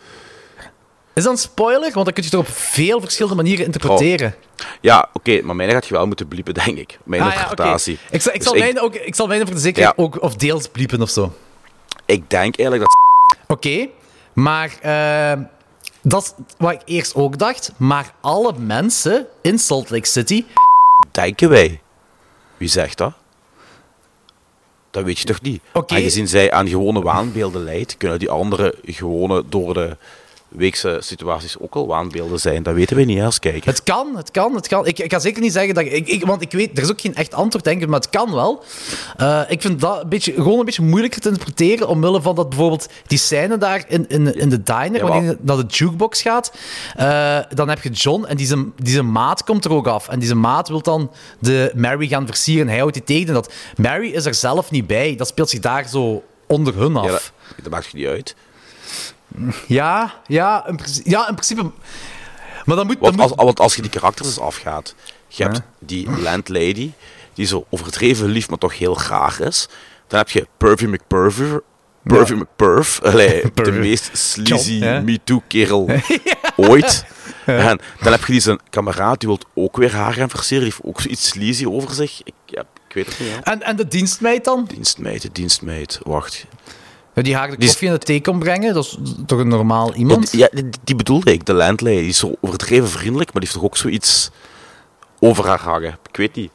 Is 1.18 1.24
dat 1.24 1.32
een 1.32 1.38
spoiler? 1.40 1.92
Want 1.94 2.06
dan 2.06 2.14
kun 2.14 2.24
je 2.24 2.30
het 2.30 2.40
op 2.40 2.48
veel 2.48 3.00
verschillende 3.02 3.36
manieren 3.36 3.66
interpreteren. 3.66 4.36
Ja, 4.82 5.10
oké, 5.14 5.42
maar 5.42 5.56
mijn 5.56 5.70
gaat 5.70 5.88
je 5.88 5.94
wel 5.94 6.08
moeten 6.08 6.28
bliepen, 6.28 6.54
denk 6.54 6.78
ik. 6.78 7.00
Mijn 7.04 7.22
Ah, 7.22 7.28
ja, 7.28 7.34
interpretatie. 7.34 8.00
Ik 8.10 8.22
zal, 8.22 8.34
ik, 8.34 8.40
Dus 8.40 8.48
zal 8.48 8.58
mijne 8.58 8.82
ook, 8.82 8.96
ik 8.96 9.16
zal 9.16 9.28
mijne 9.28 9.46
voor 9.46 9.56
de 9.56 9.62
zekerheid 9.62 9.96
Ja. 9.98 10.04
ook 10.04 10.22
of 10.22 10.36
deels 10.36 10.68
bliepen 10.68 11.02
of 11.02 11.10
zo. 11.10 11.34
ik 12.06 12.30
denk 12.30 12.58
eigenlijk 12.60 12.80
dat... 12.82 12.96
Oké, 13.48 13.88
maar 14.34 14.78
eh, 14.82 15.42
dat 16.02 16.24
is 16.24 16.34
wat 16.58 16.72
ik 16.72 16.82
eerst 16.86 17.16
ook 17.16 17.38
dacht. 17.38 17.72
Maar 17.78 18.14
alle 18.22 18.54
mensen 18.58 19.28
in 19.42 19.60
Salt 19.60 19.90
Lake 19.90 20.08
City... 20.08 20.46
Denken 21.12 21.50
wij. 21.50 21.82
Wie 22.58 22.70
zegt 22.70 22.98
dat? 22.98 23.14
Dat 24.92 25.04
weet 25.04 25.20
je 25.20 25.26
toch 25.26 25.42
niet? 25.42 25.62
Aangezien 25.74 26.28
zij 26.28 26.52
aan 26.52 26.68
gewone 26.70 27.02
waanbeelden 27.02 27.64
leidt, 27.64 27.98
kunnen 27.98 28.20
die 28.20 28.30
anderen 28.30 28.74
gewone 28.84 29.44
door 29.50 29.74
de 29.74 29.98
weekse 30.50 30.98
situaties 31.00 31.60
ook 31.60 31.76
al 31.76 31.88
waanbeelden 31.88 32.40
zijn. 32.40 32.64
Dat 32.64 32.74
weten 32.74 32.96
we 32.96 33.04
niet 33.04 33.22
als 33.22 33.40
kijker. 33.40 33.70
Het 33.70 33.84
kan, 33.84 34.16
het 34.16 34.32
kan, 34.32 34.56
het 34.56 34.68
kan. 34.68 34.86
Ik, 34.86 35.00
ik 35.00 35.12
ga 35.12 35.20
zeker 35.20 35.42
niet 35.42 35.54
zeggen 35.54 35.74
dat... 35.74 35.84
Ik, 35.84 36.08
ik, 36.08 36.26
want 36.26 36.42
ik 36.42 36.52
weet, 36.52 36.78
er 36.78 36.84
is 36.84 36.92
ook 36.92 37.02
geen 37.02 37.16
echt 37.16 37.34
antwoord, 37.34 37.64
denk 37.64 37.82
ik, 37.82 37.88
maar 37.88 38.00
het 38.00 38.10
kan 38.10 38.34
wel. 38.34 38.64
Eh, 39.18 39.42
ik 39.48 39.62
vind 39.62 39.80
dat 39.80 40.02
een 40.02 40.10
beetje, 40.10 40.34
gewoon 40.34 40.60
een 40.60 40.66
beetje 40.66 40.84
moeilijker 40.84 41.22
te 41.22 41.30
interpreteren, 41.30 41.88
omwille 41.88 42.22
van 42.22 42.36
dat 42.36 42.50
bijvoorbeeld 42.50 42.88
die 43.08 43.18
scène 43.18 43.58
daar 43.58 43.86
in, 43.88 44.08
in, 44.08 44.36
in 44.36 44.50
de 44.50 44.64
diner, 44.64 44.96
Ja, 44.96 45.08
wanneer 45.08 45.38
naar 45.42 45.58
de 45.58 45.66
jukebox 45.66 46.22
gaat, 46.22 46.52
eh, 46.96 47.40
dan 47.54 47.70
heb 47.70 47.84
je 47.84 47.90
John 47.90 48.26
en 48.26 48.38
die 48.38 48.48
zijn, 48.48 48.74
die 48.76 48.94
zijn 48.94 49.12
maat 49.12 49.44
komt 49.44 49.66
er 49.66 49.74
ook 49.74 49.88
af. 49.88 50.08
En 50.08 50.20
die 50.20 50.28
zijn 50.28 50.40
maat 50.40 50.68
wil 50.68 50.82
dan 50.82 51.12
de 51.40 51.72
Mary 51.76 52.08
gaan 52.08 52.26
versieren. 52.26 52.68
Hij 52.68 52.78
houdt 52.78 52.94
die 52.94 53.04
tegen. 53.04 53.28
En 53.28 53.34
dat 53.34 53.54
Mary 53.78 54.10
is 54.10 54.26
er 54.26 54.34
zelf 54.34 54.72
niet 54.72 54.88
bij. 54.88 55.16
Dat 55.16 55.28
speelt 55.28 55.50
zich 55.50 55.60
daar 55.60 55.88
zo 55.88 56.24
onder 56.48 56.76
hun 56.76 56.96
af. 56.96 57.06
Ja, 57.06 57.12
dat, 57.12 57.32
dat 57.64 57.72
maakt 57.72 57.86
je 57.86 57.98
niet 57.98 58.08
uit. 58.08 58.36
Ja, 59.68 60.14
ja, 60.28 60.68
in, 60.68 60.76
principe- 60.76 61.10
ja, 61.10 61.28
in 61.28 61.34
principe. 61.34 61.72
Maar 62.66 62.76
dan 62.76 62.86
moet. 62.88 63.00
Want 63.00 63.20
als, 63.20 63.30
moet- 63.30 63.40
want 63.42 63.60
als 63.60 63.76
je 63.76 63.82
die 63.82 63.92
karakters 63.92 64.28
eens 64.28 64.40
afgaat, 64.40 64.96
je 65.28 65.44
hebt 65.44 65.62
die 65.80 66.10
landlady, 66.22 66.92
die 67.34 67.46
zo 67.46 67.66
overdreven 67.70 68.28
lief, 68.28 68.50
maar 68.50 68.58
toch 68.58 68.78
heel 68.78 68.94
graag 68.94 69.40
is. 69.40 69.68
Dan 70.08 70.20
heb 70.20 70.30
je 70.30 70.48
Pervy 70.58 70.86
McPervy, 70.86 71.58
Pervy 72.04 72.34
allee, 73.04 73.42
de 73.54 73.72
meest 73.72 74.10
sleazy? 74.18 74.80
MeToo-kerel 75.02 75.90
ooit. 76.56 77.06
En 77.46 77.80
dan 78.02 78.12
heb 78.12 78.26
je 78.26 78.32
die 78.32 78.42
zijn 78.42 78.60
kameraad, 78.70 79.20
die 79.20 79.30
wil 79.30 79.40
ook 79.54 79.78
weer 79.78 79.96
haar 79.96 80.14
gaan 80.14 80.30
versieren, 80.30 80.66
die 80.66 80.74
heeft 80.76 80.88
ook 80.96 81.02
zoiets 81.02 81.28
sleazy 81.28 81.66
over 81.66 81.94
zich. 81.94 82.22
Ik, 82.24 82.34
ja, 82.46 82.62
ik 82.88 82.94
weet 82.94 83.06
het 83.08 83.20
niet. 83.20 83.30
En, 83.44 83.62
en 83.64 83.76
de 83.76 83.88
dienstmeid 83.88 84.44
dan? 84.44 84.66
Dienstmeid, 84.66 85.22
de 85.22 85.30
dienstmeid, 85.32 86.00
wacht. 86.04 86.46
Die 87.24 87.36
haar 87.36 87.50
de 87.50 87.66
koffie 87.66 87.88
en 87.88 87.94
de 87.94 88.00
thee 88.00 88.22
komt 88.22 88.40
brengen, 88.40 88.74
dat 88.74 88.86
is 88.86 88.98
toch 89.26 89.40
een 89.40 89.48
normaal 89.48 89.94
iemand? 89.94 90.32
Ja, 90.32 90.48
die, 90.52 90.70
die 90.84 90.96
bedoelde 90.96 91.32
ik, 91.32 91.46
de 91.46 91.54
landlady. 91.54 91.96
Die 91.98 92.08
is 92.08 92.18
zo 92.18 92.36
overdreven 92.42 92.90
vriendelijk, 92.90 93.34
maar 93.34 93.42
die 93.42 93.50
heeft 93.50 93.54
toch 93.54 93.64
ook 93.64 93.78
zoiets 93.78 94.30
over 95.20 95.48
haar 95.48 95.60
hangen. 95.62 95.98
Ik 96.10 96.18
weet 96.18 96.36
niet. 96.36 96.52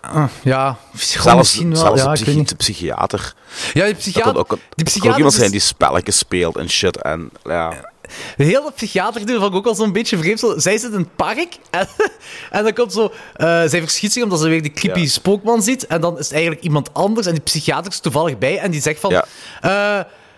Ah, 0.00 0.24
ja, 0.42 0.76
Zelfs, 0.94 1.36
misschien 1.36 1.70
wel. 1.70 1.80
zelfs 1.80 2.02
ja, 2.02 2.12
psychi- 2.12 2.42
de 2.44 2.54
psychiater. 2.54 3.34
Ja, 3.74 3.84
die 3.84 3.92
Dat 3.92 3.98
psychiater, 4.02 4.32
kon 4.32 4.40
ook, 4.40 4.48
die 4.48 4.58
dat 4.58 4.68
kon 4.74 4.78
ook 4.78 4.84
psychiater 4.86 5.16
iemand 5.16 5.34
zijn 5.34 5.50
die 5.50 5.60
spelletjes 5.60 6.18
speelt 6.18 6.56
en 6.56 6.70
shit. 6.70 7.02
En, 7.02 7.30
ja. 7.44 7.90
De 8.36 8.44
hele 8.44 8.72
psychiater 8.74 9.26
doen 9.26 9.38
vond 9.40 9.50
ik 9.52 9.56
ook 9.58 9.66
al 9.66 9.74
zo'n 9.74 9.92
beetje 9.92 10.18
vreemd. 10.18 10.40
Zo, 10.40 10.58
zij 10.58 10.78
zit 10.78 10.92
in 10.92 10.98
het 10.98 11.16
park 11.16 11.56
en, 11.70 11.88
en 12.50 12.62
dan 12.64 12.72
komt 12.72 12.92
zo... 12.92 13.12
eh, 13.34 13.46
zij 13.46 13.80
verschiet 13.80 14.12
zich 14.12 14.22
omdat 14.22 14.40
ze 14.40 14.48
weer 14.48 14.62
die 14.62 14.72
creepy 14.72 15.00
Ja. 15.00 15.06
spookman 15.06 15.62
ziet. 15.62 15.86
En 15.86 16.00
dan 16.00 16.18
is 16.18 16.24
het 16.24 16.32
eigenlijk 16.32 16.62
iemand 16.62 16.94
anders 16.94 17.26
en 17.26 17.32
die 17.32 17.42
psychiater 17.42 17.92
is 17.92 18.00
toevallig 18.00 18.38
bij 18.38 18.58
en 18.58 18.70
die 18.70 18.80
zegt 18.80 19.00
van... 19.00 19.10
Ja. 19.10 19.24
eh, 19.60 19.70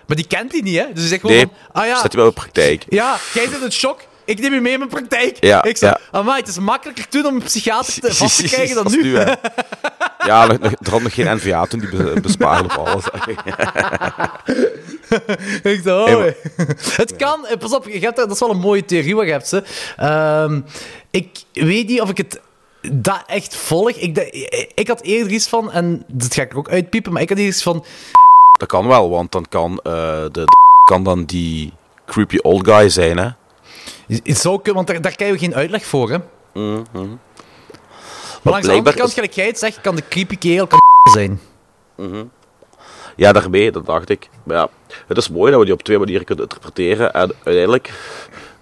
maar 0.07 0.17
die 0.19 0.27
kent 0.27 0.51
die 0.51 0.63
niet, 0.63 0.77
hè? 0.79 0.85
Dus 0.87 0.95
die 0.95 1.09
zegt 1.09 1.21
gewoon 1.21 1.37
Nee, 1.37 1.47
van... 1.47 1.55
Ah 1.83 1.87
ja, 1.87 1.97
staat 1.97 2.13
hij 2.13 2.21
wel 2.21 2.31
op 2.31 2.35
praktijk. 2.35 2.85
ja, 2.89 3.17
jij 3.35 3.49
zit 3.49 3.63
in 3.63 3.73
shock. 3.73 4.01
Ik 4.31 4.41
neem 4.41 4.55
je 4.55 4.61
mee 4.61 4.73
in 4.73 4.79
mijn 4.79 4.91
praktijk. 4.91 5.37
Ja, 5.41 5.63
ik 5.63 5.77
zeg, 5.77 5.91
ja. 5.91 6.19
amai, 6.19 6.39
het 6.41 6.49
is 6.49 6.59
makkelijker 6.59 7.09
toen 7.09 7.27
om 7.27 7.35
een 7.35 7.43
psychiater 7.43 8.01
te, 8.01 8.15
vast 8.23 8.37
te 8.37 8.43
krijgen 8.43 8.75
dan 8.75 8.93
nu. 8.93 9.17
hè. 9.17 9.33
Ja, 10.27 10.47
nog- 10.47 10.59
nog- 10.59 10.73
er 10.85 10.91
had 10.91 11.03
nog 11.03 11.15
geen 11.15 11.37
NVA 11.37 11.65
toen, 11.67 11.81
die 11.81 11.89
be- 11.89 12.21
bespaarden 12.21 12.65
op 12.79 12.87
alles. 12.87 13.05
Ik 15.63 15.85
dacht, 15.85 16.15
oh, 16.15 16.25
Het 16.97 17.17
kan, 17.17 17.47
eh, 17.47 17.59
pas 17.59 17.75
op, 17.75 17.89
je 17.89 17.99
hebt, 17.99 18.17
dat 18.17 18.31
is 18.31 18.39
wel 18.41 18.51
een 18.51 18.59
mooie 18.59 18.85
theorie 18.85 19.15
wat 19.17 19.25
je 19.25 19.31
hebt. 19.31 19.49
Ze. 19.49 19.63
Ehm, 19.97 20.61
ik 21.11 21.29
weet 21.53 21.87
niet 21.89 22.01
of 22.01 22.11
ik 22.11 22.17
het 22.17 22.41
dat 22.93 23.23
echt 23.27 23.57
volg. 23.57 23.91
Ik, 23.91 24.15
de- 24.15 24.71
ik 24.75 24.89
had 24.89 25.01
eerder 25.03 25.33
iets 25.33 25.49
van, 25.49 25.73
en 25.73 26.05
dat 26.07 26.35
ga 26.35 26.43
ik 26.43 26.53
er 26.53 26.59
ook 26.59 26.71
uitpiepen, 26.71 27.13
maar 27.13 27.23
ik 27.23 27.29
had 27.29 27.39
eerder 27.39 27.53
iets 27.55 27.63
van... 27.63 27.85
Dat 28.59 28.69
kan 28.69 28.87
wel, 28.87 29.11
want 29.11 29.33
dan 29.33 29.47
kan 29.49 29.81
eh, 29.83 29.93
de, 30.23 30.29
de 30.33 30.45
kan 30.85 31.03
dan 31.05 31.25
die 31.25 31.73
creepy 32.07 32.39
old 32.43 32.67
guy 32.69 32.89
zijn, 32.89 33.17
hè. 33.19 33.29
Want 34.63 34.87
daar, 34.87 35.01
daar 35.01 35.17
krijg 35.17 35.33
je 35.33 35.39
geen 35.39 35.55
uitleg 35.55 35.85
voor, 35.85 36.11
hè. 36.11 36.19
Mhm. 36.53 37.09
Maar 38.43 38.53
langs 38.53 38.67
de 38.67 38.73
andere 38.73 38.97
kant, 38.97 39.13
gelijk 39.13 39.33
jij 39.33 39.47
het 39.47 39.59
zegt, 39.59 39.81
kan 39.81 39.97
de 39.97 40.03
creepy 40.09 40.37
kerel 40.37 40.67
kan 40.67 40.79
zijn. 41.13 41.41
Mhm. 41.97 42.25
Ja, 43.17 43.33
daarmee, 43.33 43.73
dat 43.73 43.87
dacht 43.87 44.09
ik. 44.09 44.29
Maar 44.43 44.57
ja, 44.57 44.69
het 45.07 45.17
is 45.17 45.29
mooi 45.29 45.51
dat 45.51 45.61
we 45.61 45.67
die 45.67 45.75
op 45.75 45.83
twee 45.83 45.99
manieren 45.99 46.25
kunnen 46.25 46.45
interpreteren. 46.45 47.13
En 47.13 47.33
uiteindelijk 47.45 47.91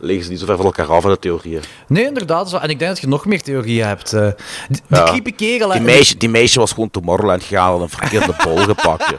liggen 0.00 0.24
ze 0.24 0.30
niet 0.30 0.40
zo 0.40 0.46
ver 0.46 0.56
van 0.56 0.64
elkaar 0.64 0.86
af 0.92 1.04
in 1.04 1.10
de 1.10 1.18
theorieën. 1.18 1.60
Nee, 1.88 2.04
inderdaad. 2.04 2.50
Zo. 2.50 2.56
En 2.56 2.68
ik 2.70 2.78
denk 2.78 2.90
dat 2.90 3.00
je 3.00 3.06
nog 3.08 3.26
meer 3.26 3.42
theorieën 3.42 3.86
hebt. 3.86 4.12
eh. 4.12 4.20
die 4.68 4.80
die 4.88 4.98
Ja. 4.98 5.04
creepy 5.04 5.32
kerel... 5.34 5.70
Die 5.70 5.80
meisje, 5.80 6.16
die 6.16 6.28
meisje 6.28 6.58
was 6.58 6.72
gewoon 6.72 6.90
Tomorrowland 6.90 7.42
gegaan 7.42 7.74
en 7.76 7.80
een 7.82 7.88
verkeerde 7.88 8.34
bol 8.44 8.56
gepakt. 8.56 9.12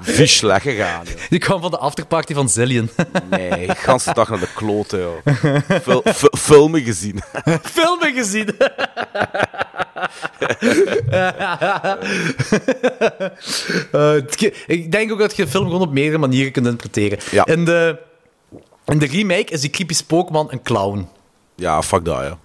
Vies 0.00 0.36
slecht 0.36 0.62
gegaan. 0.62 1.04
joh. 1.04 1.14
Die 1.28 1.38
kwam 1.38 1.60
van 1.60 1.70
de 1.70 1.78
afterparty 1.78 2.34
van 2.34 2.48
Zillion. 2.48 2.90
Nee, 3.30 3.48
de 3.50 3.56
hele 3.86 4.14
dag 4.14 4.28
naar 4.28 4.40
de 4.40 4.48
kloten. 4.54 5.00
joh. 5.00 5.34
Fil- 5.82 6.02
fi- 6.14 6.36
filmen 6.38 6.80
gezien. 6.82 7.20
Filmen 7.62 8.12
gezien. 8.14 8.48
Eh, 13.92 14.16
ik 14.66 14.92
denk 14.92 15.12
ook 15.12 15.18
dat 15.18 15.36
je 15.36 15.46
film 15.46 15.64
gewoon 15.64 15.80
op 15.80 15.92
meerdere 15.92 16.18
manieren 16.18 16.52
kunt 16.52 16.66
interpreteren. 16.66 17.18
Ja. 17.30 17.46
In, 17.46 17.64
de, 17.64 17.98
in 18.84 18.98
de 18.98 19.06
remake 19.06 19.52
is 19.52 19.60
die 19.60 19.70
creepy 19.70 19.94
spookman 19.94 20.46
een 20.50 20.62
clown. 20.62 21.08
Ja, 21.54 21.82
fuck 21.82 22.04
dat, 22.04 22.20
ja. 22.22 22.38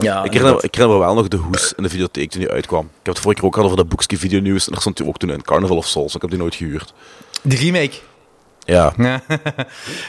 Ja, 0.00 0.24
Ik 0.24 0.32
herinner, 0.32 0.64
ik 0.64 0.74
herinner 0.74 0.98
me 0.98 1.04
wel 1.04 1.14
nog 1.14 1.28
de 1.28 1.36
hoes 1.36 1.72
in 1.76 1.82
de 1.82 1.88
videotheek 1.88 2.30
toen 2.30 2.40
die 2.40 2.50
uitkwam. 2.50 2.84
Ik 2.84 2.90
heb 3.02 3.14
het 3.14 3.22
vorige 3.22 3.40
keer 3.40 3.48
ook 3.48 3.56
al 3.58 3.64
over 3.64 3.76
dat 3.76 3.88
boekje 3.88 4.18
videonieuws. 4.18 4.66
En 4.66 4.72
daar 4.72 4.80
stond 4.80 4.98
hij 4.98 5.06
ook 5.06 5.18
toen 5.18 5.30
in 5.30 5.42
Carnival 5.42 5.76
of 5.76 5.86
Souls. 5.86 6.14
Ik 6.14 6.20
heb 6.20 6.30
die 6.30 6.38
nooit 6.38 6.54
gehuurd. 6.54 6.92
De 7.42 7.56
remake. 7.56 7.94
Ja. 8.64 8.92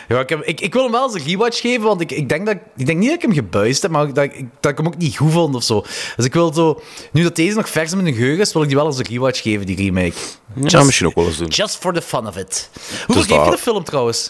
ja, 0.08 0.20
ik, 0.20 0.30
heb, 0.30 0.44
ik, 0.44 0.62
ik 0.62 0.74
wil 0.74 0.84
hem 0.84 0.92
wel 0.92 1.04
eens 1.04 1.14
een 1.14 1.28
rewatch 1.28 1.60
geven, 1.60 1.84
want 1.84 2.02
ik, 2.02 2.12
ik, 2.12 2.30
denk 2.30 2.46
dat, 2.46 2.58
ik 2.78 2.86
denk 2.86 3.00
niet 3.00 3.08
dat 3.08 3.18
ik 3.18 3.22
hem 3.22 3.34
gebuist 3.34 3.82
heb, 3.82 3.92
maar 3.92 4.14
dat, 4.14 4.24
ik, 4.24 4.46
dat 4.60 4.72
ik 4.72 4.78
hem 4.78 4.88
ook 4.88 4.98
niet 4.98 5.18
goed 5.18 5.32
vond 5.32 5.56
of 5.56 5.64
zo. 5.64 5.84
Dus 6.16 6.26
ik 6.26 6.34
wil 6.34 6.54
zo, 6.54 6.82
nu 7.12 7.24
dat 7.24 7.36
deze 7.36 7.56
nog 7.56 7.70
vers 7.70 7.92
in 7.92 8.04
mijn 8.04 8.14
geheugen 8.14 8.42
is, 8.42 8.54
wil 8.54 8.62
ik 8.62 8.68
die 8.68 8.78
wel 8.78 8.86
eens 8.86 8.98
een 8.98 9.06
rewatch 9.06 9.42
geven, 9.42 9.66
die 9.66 9.76
remake. 9.76 10.14
Ja, 10.54 10.84
misschien 10.84 11.08
ook 11.08 11.16
wel 11.16 11.26
eens 11.26 11.38
doen. 11.38 11.48
Just 11.48 11.78
for 11.78 11.94
the 11.94 12.02
fun 12.02 12.28
of 12.28 12.38
it. 12.38 12.70
Hoeveel 13.06 13.38
geef 13.38 13.46
je 13.46 13.52
de 13.52 13.58
film 13.58 13.84
trouwens? 13.84 14.30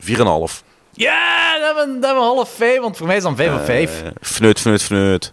4,5. 0.00 0.06
Ja, 0.92 1.58
dat 1.58 1.76
hebben, 1.76 2.00
we 2.00 2.06
half 2.06 2.50
vijf, 2.56 2.80
want 2.80 2.96
voor 2.96 3.06
mij 3.06 3.16
is 3.16 3.22
dan 3.22 3.36
vijf 3.36 3.54
of 3.54 3.64
vijf. 3.64 4.02
Eh, 4.02 4.10
fneut, 4.20 4.60
fneut, 4.60 4.82
fneut. 4.82 5.32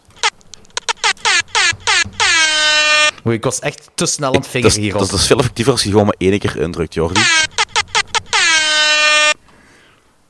Ik 3.24 3.44
was 3.44 3.60
echt 3.60 3.90
te 3.96 4.06
snel 4.06 4.28
aan 4.28 4.34
het 4.34 4.44
Dat 4.44 4.52
vinger 4.52 4.68
is, 4.68 4.76
hierop. 4.76 5.00
dat, 5.00 5.02
is, 5.04 5.12
dat 5.12 5.20
is 5.20 5.28
veel 5.28 5.38
effectiever 5.38 5.74
als 5.74 5.84
je 5.84 5.90
gewoon 5.90 6.06
maar 6.06 6.16
één 6.18 6.40
keer 6.40 6.58
indrukt, 6.58 6.94
Jordi. 6.94 7.22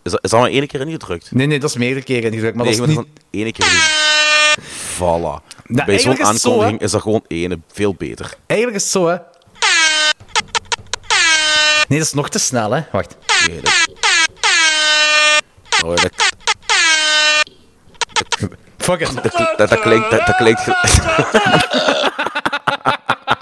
Is 0.04 0.12
dat, 0.12 0.24
is 0.24 0.30
dat 0.30 0.40
maar 0.40 0.50
één 0.50 0.68
keer 0.68 0.82
ingedrukt? 0.88 1.32
Nee, 1.32 1.48
nee, 1.48 1.60
dat 1.60 1.70
is 1.70 1.76
meerdere 1.76 2.04
keren 2.04 2.32
ingedrukt, 2.32 2.56
maar 2.56 2.66
nee, 2.66 2.78
dat 2.78 2.86
je 2.86 2.92
is 2.92 2.98
niet... 2.98 3.08
één 3.32 3.52
keer 3.52 3.66
doen. 3.66 3.80
Voilà. 4.96 5.44
Bij 5.86 6.00
zo'n 6.00 6.12
is 6.18 6.42
zo, 6.42 6.50
aankondiging 6.50 6.82
is 6.82 6.92
dat 6.92 7.02
gewoon 7.02 7.24
ene 7.28 7.60
veel 7.72 7.96
beter. 7.98 8.34
Eigenlijk 8.46 8.80
is 8.80 8.84
het 8.84 8.92
zo, 8.92 9.08
hè. 9.08 9.16
Nee, 11.88 12.00
dat 12.00 12.08
is 12.08 12.14
nog 12.14 12.30
te 12.30 12.40
snel, 12.40 12.72
hè. 12.72 12.82
Wacht. 12.92 13.18
Nee, 13.48 13.62
dat... 13.62 13.74
Oh, 15.86 15.96
dat, 15.96 16.12
Fuck 18.78 19.00
it. 19.00 19.24
dat, 19.24 19.58
dat, 19.58 19.70
dat 19.70 19.80
klinkt... 19.80 20.12
Dat, 20.12 20.26
dat 20.26 20.36
klinkt 20.36 20.62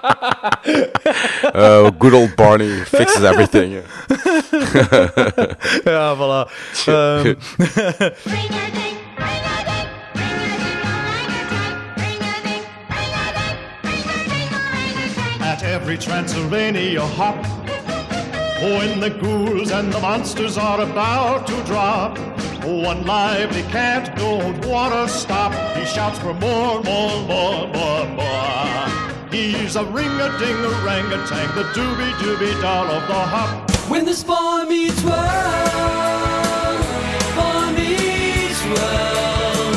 gel- 0.01 1.51
Oh, 1.55 1.91
good 1.91 2.13
old 2.13 2.35
Barney 2.35 2.81
fixes 2.85 3.23
everything. 3.23 3.71
ja, 5.85 6.13
voilà. 6.15 6.47
Ehm, 6.87 7.35
At 15.41 15.63
every 15.63 15.97
Transylvania 15.97 17.01
hop, 17.01 17.43
when 18.61 18.99
the 18.99 19.09
ghouls 19.09 19.71
and 19.71 19.91
the 19.91 19.99
monsters 19.99 20.57
are 20.57 20.81
about 20.81 21.47
to 21.47 21.63
drop, 21.63 22.17
one 22.63 23.05
lively 23.05 23.63
cat 23.63 24.15
don't 24.17 24.63
want 24.65 24.93
to 24.93 25.07
stop. 25.07 25.51
He 25.75 25.85
shouts 25.85 26.19
for 26.19 26.33
more, 26.35 26.83
more, 26.83 27.23
more, 27.25 27.67
more, 27.67 28.05
more. 28.09 29.18
He's 29.31 29.75
a 29.75 29.85
ring-a-ding-a-rang-a-tang, 29.85 31.55
the 31.55 31.63
doobie-doobie 31.75 32.61
doll 32.61 32.87
of 32.87 33.07
the 33.07 33.13
hop. 33.13 33.69
When 33.87 34.03
the 34.03 34.15
boy 34.25 34.65
meets 34.67 35.03
world, 35.03 35.19
boy 37.37 37.71
meets 37.77 38.63
world. 38.65 39.75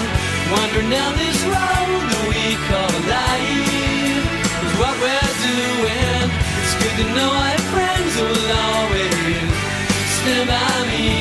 Wandering 0.52 0.88
down 0.88 1.12
this 1.20 1.42
road 1.44 2.02
that 2.08 2.24
we 2.32 2.56
call 2.64 2.92
life 3.12 4.24
is 4.64 4.72
what 4.80 4.96
we're 5.04 5.36
doing. 5.44 6.32
It's 6.64 6.74
good 6.80 6.96
to 7.00 7.06
know 7.14 7.28
I 7.28 7.52
have 7.52 7.68
friends 7.76 8.12
who 8.16 8.24
will 8.32 8.52
always 8.72 9.52
stand 10.16 10.48
by 10.48 10.80
me. 10.88 11.12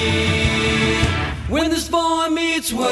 When 1.49 1.67
this 1.69 1.87
boy 1.89 2.29
meets 2.29 2.71
world. 2.71 2.91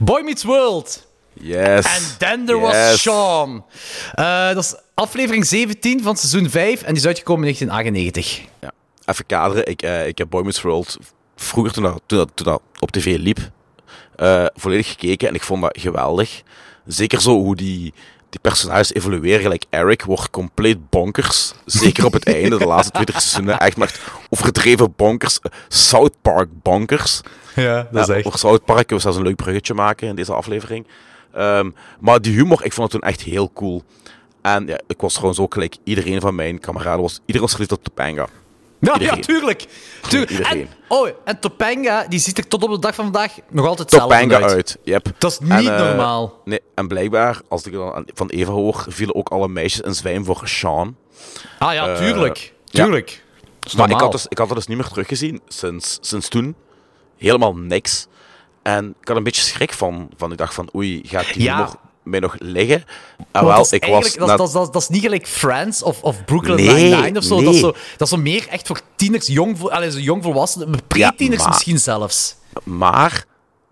Boy 0.00 0.22
Meets 0.22 0.44
World. 0.46 1.09
Yes. 1.40 1.84
En 1.84 2.18
then 2.18 2.46
there 2.46 2.58
was 2.58 2.74
Yes. 2.74 3.00
Sean. 3.02 3.64
Eh, 4.14 4.48
dat 4.48 4.64
is 4.64 4.74
aflevering 4.94 5.46
17 5.46 6.02
van 6.02 6.16
seizoen 6.16 6.50
5 6.50 6.82
en 6.82 6.88
die 6.88 6.96
is 7.02 7.06
uitgekomen 7.06 7.48
in 7.48 7.54
1998. 7.56 8.40
Ja. 8.60 8.70
Even 9.04 9.26
kaderen, 9.26 9.66
ik, 9.66 9.82
eh, 9.82 10.06
ik 10.06 10.18
heb 10.18 10.30
Boy 10.30 10.42
Meets 10.44 10.62
World 10.62 10.96
vroeger, 11.36 11.72
toen 11.72 11.82
dat, 11.82 12.02
toen 12.06 12.18
dat, 12.18 12.30
toen 12.34 12.46
dat 12.46 12.62
op 12.78 12.90
tv 12.90 13.16
liep, 13.18 13.38
eh, 14.16 14.46
volledig 14.54 14.88
gekeken 14.88 15.28
en 15.28 15.34
ik 15.34 15.42
vond 15.42 15.62
dat 15.62 15.78
geweldig. 15.80 16.42
Zeker 16.86 17.20
zo 17.20 17.30
hoe 17.30 17.56
die, 17.56 17.94
die 18.30 18.40
personages 18.40 18.94
evolueren, 18.94 19.40
gelijk 19.40 19.64
Eric 19.70 20.02
wordt 20.02 20.30
compleet 20.30 20.90
bonkers. 20.90 21.52
Zeker 21.64 22.04
op 22.04 22.12
het 22.12 22.24
einde, 22.34 22.58
de 22.58 22.66
laatste 22.66 22.92
twee 22.92 23.20
seizoenen, 23.20 23.58
echt 23.58 23.76
maar 23.76 23.94
overdreven 24.28 24.92
bonkers. 24.96 25.38
South 25.68 26.14
Park 26.22 26.48
bonkers. 26.62 27.20
Ja, 27.54 27.88
dat 27.92 28.08
is 28.08 28.14
echt. 28.14 28.26
Over 28.26 28.38
South 28.38 28.64
Park 28.64 28.86
kunnen 28.86 28.96
we 28.96 29.02
zelfs 29.02 29.16
een 29.16 29.24
leuk 29.24 29.36
bruggetje 29.36 29.74
maken 29.74 30.08
in 30.08 30.14
deze 30.14 30.32
aflevering. 30.32 30.86
Ehm, 31.32 31.70
maar 32.00 32.20
die 32.20 32.32
humor, 32.34 32.64
ik 32.64 32.72
vond 32.72 32.92
het 32.92 33.00
toen 33.00 33.10
echt 33.10 33.22
heel 33.22 33.52
cool. 33.52 33.82
En 34.42 34.66
ja, 34.66 34.80
ik 34.86 35.00
was 35.00 35.16
gewoon 35.16 35.34
zo 35.34 35.46
gelijk, 35.48 35.76
iedereen 35.84 36.20
van 36.20 36.34
mijn 36.34 36.60
kameraden 36.60 37.02
was, 37.02 37.18
iedereen 37.20 37.40
was 37.40 37.50
verliefd 37.50 37.72
op 37.72 37.84
Topanga. 37.84 38.26
Ja, 38.80 39.16
tuurlijk. 39.16 39.66
tuurlijk. 40.08 40.46
En, 40.46 40.68
oh, 40.88 41.08
en 41.24 41.40
Topanga, 41.40 42.06
die 42.08 42.18
ziet 42.18 42.38
er 42.38 42.48
tot 42.48 42.62
op 42.62 42.70
de 42.70 42.78
dag 42.78 42.94
van 42.94 43.04
vandaag 43.04 43.34
nog 43.48 43.66
altijd 43.66 43.90
hetzelfde 43.90 44.16
Topanga 44.16 44.44
uit. 44.44 44.52
uit. 44.52 44.78
Yep. 44.84 45.12
Dat 45.18 45.30
is 45.30 45.48
En, 45.48 45.58
niet 45.58 45.68
eh, 45.68 45.78
normaal. 45.78 46.40
Nee, 46.44 46.60
en 46.74 46.88
blijkbaar, 46.88 47.40
als 47.48 47.66
ik 47.66 47.72
dan 47.72 48.06
van 48.14 48.28
Eva 48.28 48.52
hoor, 48.52 48.84
vielen 48.88 49.14
ook 49.14 49.28
alle 49.28 49.48
meisjes 49.48 49.80
in 49.80 49.94
zwijm 49.94 50.24
voor 50.24 50.40
Sean. 50.44 50.96
Ah 51.58 51.72
ja, 51.72 51.88
Eh, 51.88 51.96
tuurlijk. 51.96 52.52
Tuurlijk. 52.64 53.24
Dat 53.60 53.74
Maar 53.74 53.90
ik 53.90 54.00
had, 54.00 54.12
dus, 54.12 54.26
ik 54.28 54.38
had 54.38 54.46
het 54.46 54.56
dus 54.56 54.66
niet 54.66 54.76
meer 54.76 54.88
teruggezien 54.88 55.40
sinds, 55.48 55.98
sinds 56.00 56.28
toen. 56.28 56.54
Helemaal 57.16 57.56
niks. 57.56 58.06
En 58.62 58.94
ik 59.00 59.08
had 59.08 59.16
een 59.16 59.22
beetje 59.22 59.42
schrik 59.42 59.72
van. 59.72 60.08
van 60.16 60.32
ik 60.32 60.38
dacht 60.38 60.54
van, 60.54 60.68
oei, 60.74 61.00
gaat 61.04 61.32
die 61.34 61.42
Ja. 61.42 61.56
humor 61.56 61.74
mij 62.02 62.20
nog 62.20 62.34
liggen? 62.38 62.76
En 62.76 63.26
Want 63.32 63.46
wel, 63.46 63.56
dat 63.56 63.64
is 63.64 63.72
ik 63.72 63.84
was... 63.84 64.14
dat, 64.14 64.26
na- 64.28 64.36
dat, 64.36 64.52
dat, 64.52 64.72
dat 64.72 64.82
is 64.82 64.88
niet 64.88 65.02
gelijk 65.02 65.26
Friends 65.26 65.82
of, 65.82 66.02
of 66.02 66.24
Brooklyn 66.24 66.56
Nee, 66.56 66.74
Nine-Nine 66.90 67.18
of 67.18 67.24
zo. 67.24 67.42
Dat, 67.42 67.54
is 67.54 67.60
zo. 67.60 67.70
dat 67.70 68.00
is 68.00 68.08
zo 68.08 68.16
meer 68.16 68.48
echt 68.48 68.66
voor 68.66 68.80
tieners, 68.96 69.26
jong, 69.26 69.56
jong 69.96 70.22
volwassenen, 70.22 70.80
pre-tieners 70.86 71.46
misschien 71.46 71.78
zelfs. 71.78 72.36
Maar 72.64 73.24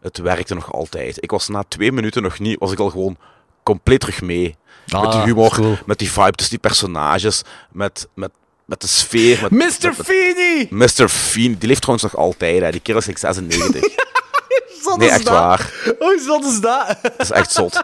het 0.02 0.18
werkte 0.18 0.54
nog 0.54 0.72
altijd. 0.72 1.22
Ik 1.22 1.30
was 1.30 1.48
na 1.48 1.64
twee 1.68 1.92
minuten 1.92 2.22
nog 2.22 2.38
niet, 2.38 2.58
was 2.58 2.72
ik 2.72 2.78
al 2.78 2.90
gewoon 2.90 3.16
compleet 3.62 4.00
terug 4.00 4.22
mee. 4.22 4.56
Ah, 4.88 5.00
met 5.02 5.12
die 5.12 5.20
humor, 5.20 5.50
cool. 5.50 5.76
met 5.86 5.98
die 5.98 6.10
vibe 6.12 6.30
tussen 6.32 6.50
die 6.60 6.70
personages, 6.70 7.42
met, 7.72 8.08
met, 8.14 8.30
met 8.64 8.80
de 8.80 8.86
sfeer. 8.86 9.38
Met, 9.42 9.50
Mr. 9.50 9.58
met- 9.58 9.82
met- 9.96 10.06
Feeney! 10.06 10.66
Mr. 10.70 11.08
Feen, 11.08 11.56
die 11.58 11.68
leeft 11.68 11.80
trouwens 11.82 12.12
nog 12.12 12.16
altijd. 12.22 12.62
Hè. 12.62 12.70
Die 12.70 12.80
kerel 12.80 13.00
is 13.00 13.06
like 13.06 13.18
96. 13.18 13.82
Nee, 14.96 15.08
echt 15.08 15.24
dat? 15.24 15.34
waar. 15.34 15.72
Oh, 15.98 16.20
zot 16.20 16.44
is 16.44 16.60
dat? 16.60 16.96
Dat 17.02 17.12
is 17.18 17.30
echt 17.30 17.52
zot. 17.52 17.82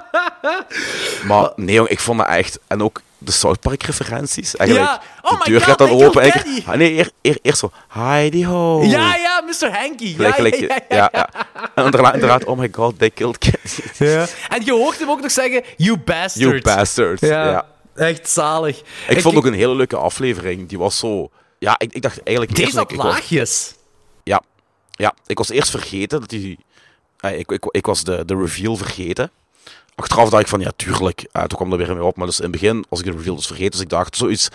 Maar 1.24 1.53
nee, 1.57 1.74
jong, 1.74 1.88
ik 1.88 2.01
vond 2.01 2.18
dat 2.18 2.28
echt... 2.28 2.59
En 2.66 2.82
ook 2.82 3.01
de 3.18 3.32
South 3.32 3.61
Park 3.61 3.82
referenties. 3.82 4.57
Eigenlijk, 4.57 4.90
Ja. 4.90 5.03
Oh 5.22 5.30
de 5.30 5.36
my 5.38 5.45
deur 5.45 5.61
God, 5.61 5.68
gaat 5.68 5.78
dan 5.78 5.90
open. 5.90 6.22
En 6.22 6.62
ah, 6.66 6.74
nee, 6.74 6.92
eer, 6.92 7.11
eer, 7.22 7.38
eerst 7.42 7.59
zo... 7.59 7.70
Heidi 7.88 8.47
ho. 8.47 8.82
Ja, 8.82 9.16
ja, 9.16 9.42
Mr. 9.47 9.78
Hanky. 9.78 10.14
Ja, 10.18 10.34
ja, 10.36 10.45
ja, 10.45 10.80
ja. 10.88 11.09
ja. 11.12 11.28
En 11.74 11.84
inderdaad, 11.84 12.14
inderdaad, 12.14 12.45
oh 12.45 12.59
my 12.59 12.68
god, 12.72 12.99
they 12.99 13.11
killed 13.11 13.38
kids. 13.38 13.80
Ja. 13.99 14.26
En 14.49 14.64
je 14.64 14.72
hoort 14.72 14.99
hem 14.99 15.11
ook 15.11 15.20
nog 15.20 15.30
zeggen, 15.30 15.64
you 15.76 15.99
bastard. 15.99 16.34
You 16.34 16.61
bastard. 16.62 17.20
Ja, 17.20 17.66
echt 17.95 18.28
zalig. 18.28 18.82
Ik, 19.09 19.20
vond 19.20 19.36
ook 19.36 19.47
een 19.47 19.55
hele 19.55 19.74
leuke 19.74 19.97
aflevering. 19.97 20.68
Die 20.68 20.78
was 20.78 20.99
zo... 20.99 21.30
Ja, 21.59 21.74
ik, 21.78 21.92
ik 21.92 22.03
dacht 22.03 22.22
eigenlijk... 22.22 22.57
Deze 22.57 22.62
eerst, 22.62 22.76
had 22.76 22.92
was- 22.92 23.05
laagjes. 23.14 23.74
Ja. 24.24 24.42
ja, 24.90 25.14
ik 25.26 25.38
was 25.38 25.49
eerst 25.49 25.70
vergeten 25.70 26.20
dat 26.20 26.28
die... 26.28 26.59
eh, 27.25 27.39
ik, 27.39 27.51
ik, 27.51 27.64
ik 27.70 27.87
was 27.87 28.05
de, 28.05 28.22
de 28.25 28.37
reveal 28.37 28.77
vergeten. 28.77 29.31
Achteraf 29.95 30.31
dacht 30.31 30.43
ik 30.43 30.49
van, 30.49 30.61
ja, 30.61 30.70
tuurlijk. 30.77 31.27
Eh, 31.33 31.43
toen 31.43 31.59
kwam 31.59 31.72
er 31.72 31.79
weer 31.79 31.95
mee 31.95 32.05
op. 32.05 32.16
Maar 32.16 32.27
dus 32.27 32.37
in 32.37 32.43
het 32.43 32.53
begin 32.53 32.85
was 32.89 33.01
ik 33.01 33.05
de 33.05 33.12
reveal 33.12 33.37
dus 33.37 33.47
vergeten. 33.47 33.70
Dus 33.70 33.81
ik 33.81 33.89
dacht, 33.89 34.16
zoiets... 34.16 34.49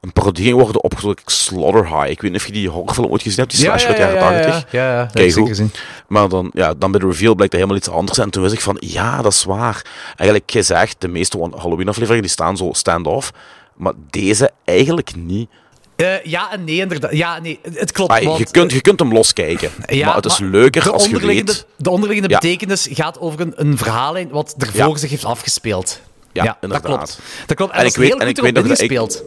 Een 0.00 0.12
parodie 0.12 0.44
ging 0.44 0.56
worden 0.56 0.82
op 0.82 0.94
zo'n 0.98 1.16
Slaughter 1.24 1.86
High. 1.86 2.10
Ik 2.10 2.20
weet 2.20 2.30
niet 2.30 2.40
of 2.40 2.46
je 2.46 2.52
die 2.52 2.68
horrorfilm 2.68 3.06
ooit 3.10 3.22
gezien 3.22 3.38
hebt. 3.38 3.56
Die 3.56 3.64
ja, 3.64 3.72
uit 3.72 3.80
de 3.80 3.86
ja, 3.86 3.98
jaren 3.98 4.36
ja, 4.36 4.42
80. 4.42 4.72
ja, 4.72 4.98
ja, 4.98 5.06
Kijk 5.12 5.34
hoe. 5.34 5.46
gezien. 5.48 5.70
Maar 6.08 6.28
dan, 6.28 6.50
ja, 6.54 6.74
dan 6.74 6.90
bij 6.90 7.00
de 7.00 7.06
reveal 7.06 7.34
blijkt 7.34 7.52
dat 7.52 7.60
helemaal 7.62 7.76
iets 7.76 7.88
anders. 7.88 8.18
En 8.18 8.30
toen 8.30 8.42
wist 8.42 8.54
ik 8.54 8.60
van, 8.60 8.76
ja, 8.80 9.22
dat 9.22 9.32
is 9.32 9.44
waar. 9.44 9.86
Eigenlijk 10.16 10.50
gezegd, 10.50 11.00
de 11.00 11.08
meeste 11.08 11.38
Halloween-afleveringen 11.38 12.22
die 12.22 12.30
staan 12.30 12.56
zo 12.56 12.72
stand-off. 12.72 13.32
Maar 13.74 13.92
deze 14.10 14.50
eigenlijk 14.64 15.14
niet. 15.16 15.50
Eh, 15.98 16.22
ja 16.24 16.52
en 16.52 16.64
nee, 16.64 16.76
inderdaad. 16.76 17.12
Ja, 17.14 17.38
nee, 17.40 17.60
het 17.72 17.92
klopt. 17.92 18.24
Want, 18.24 18.38
je, 18.38 18.50
kunt, 18.50 18.72
je 18.72 18.80
kunt 18.80 18.98
hem 18.98 19.12
loskijken. 19.12 19.70
Ja, 19.86 20.06
maar 20.06 20.14
het 20.16 20.24
is 20.24 20.38
maar 20.38 20.48
leuker 20.50 20.90
als 20.90 21.02
je 21.06 21.08
onderliggende- 21.14 21.52
weet... 21.52 21.66
De 21.76 21.90
onderliggende 21.90 22.32
Ja. 22.34 22.38
betekenis 22.40 22.88
gaat 22.90 23.18
over 23.20 23.40
een, 23.40 23.52
een 23.56 23.78
verhaallijn 23.78 24.28
wat 24.28 24.54
ervoor 24.58 24.88
Ja. 24.88 24.96
zich 24.96 25.10
heeft 25.10 25.24
afgespeeld. 25.24 26.00
Ja, 26.32 26.44
dat 26.44 26.56
inderdaad. 26.60 26.86
klopt. 26.86 27.18
Dat 27.46 27.56
klopt. 27.56 27.72
En, 27.72 27.78
En 27.78 27.84
dat 27.84 27.92
ik 27.92 27.98
weet- 27.98 28.08
heel 28.08 28.18
en 28.20 28.26
goed 28.26 28.36
ik 28.36 28.42
weet 28.44 28.54
dat 28.54 28.64
ingespeeld. 28.64 29.22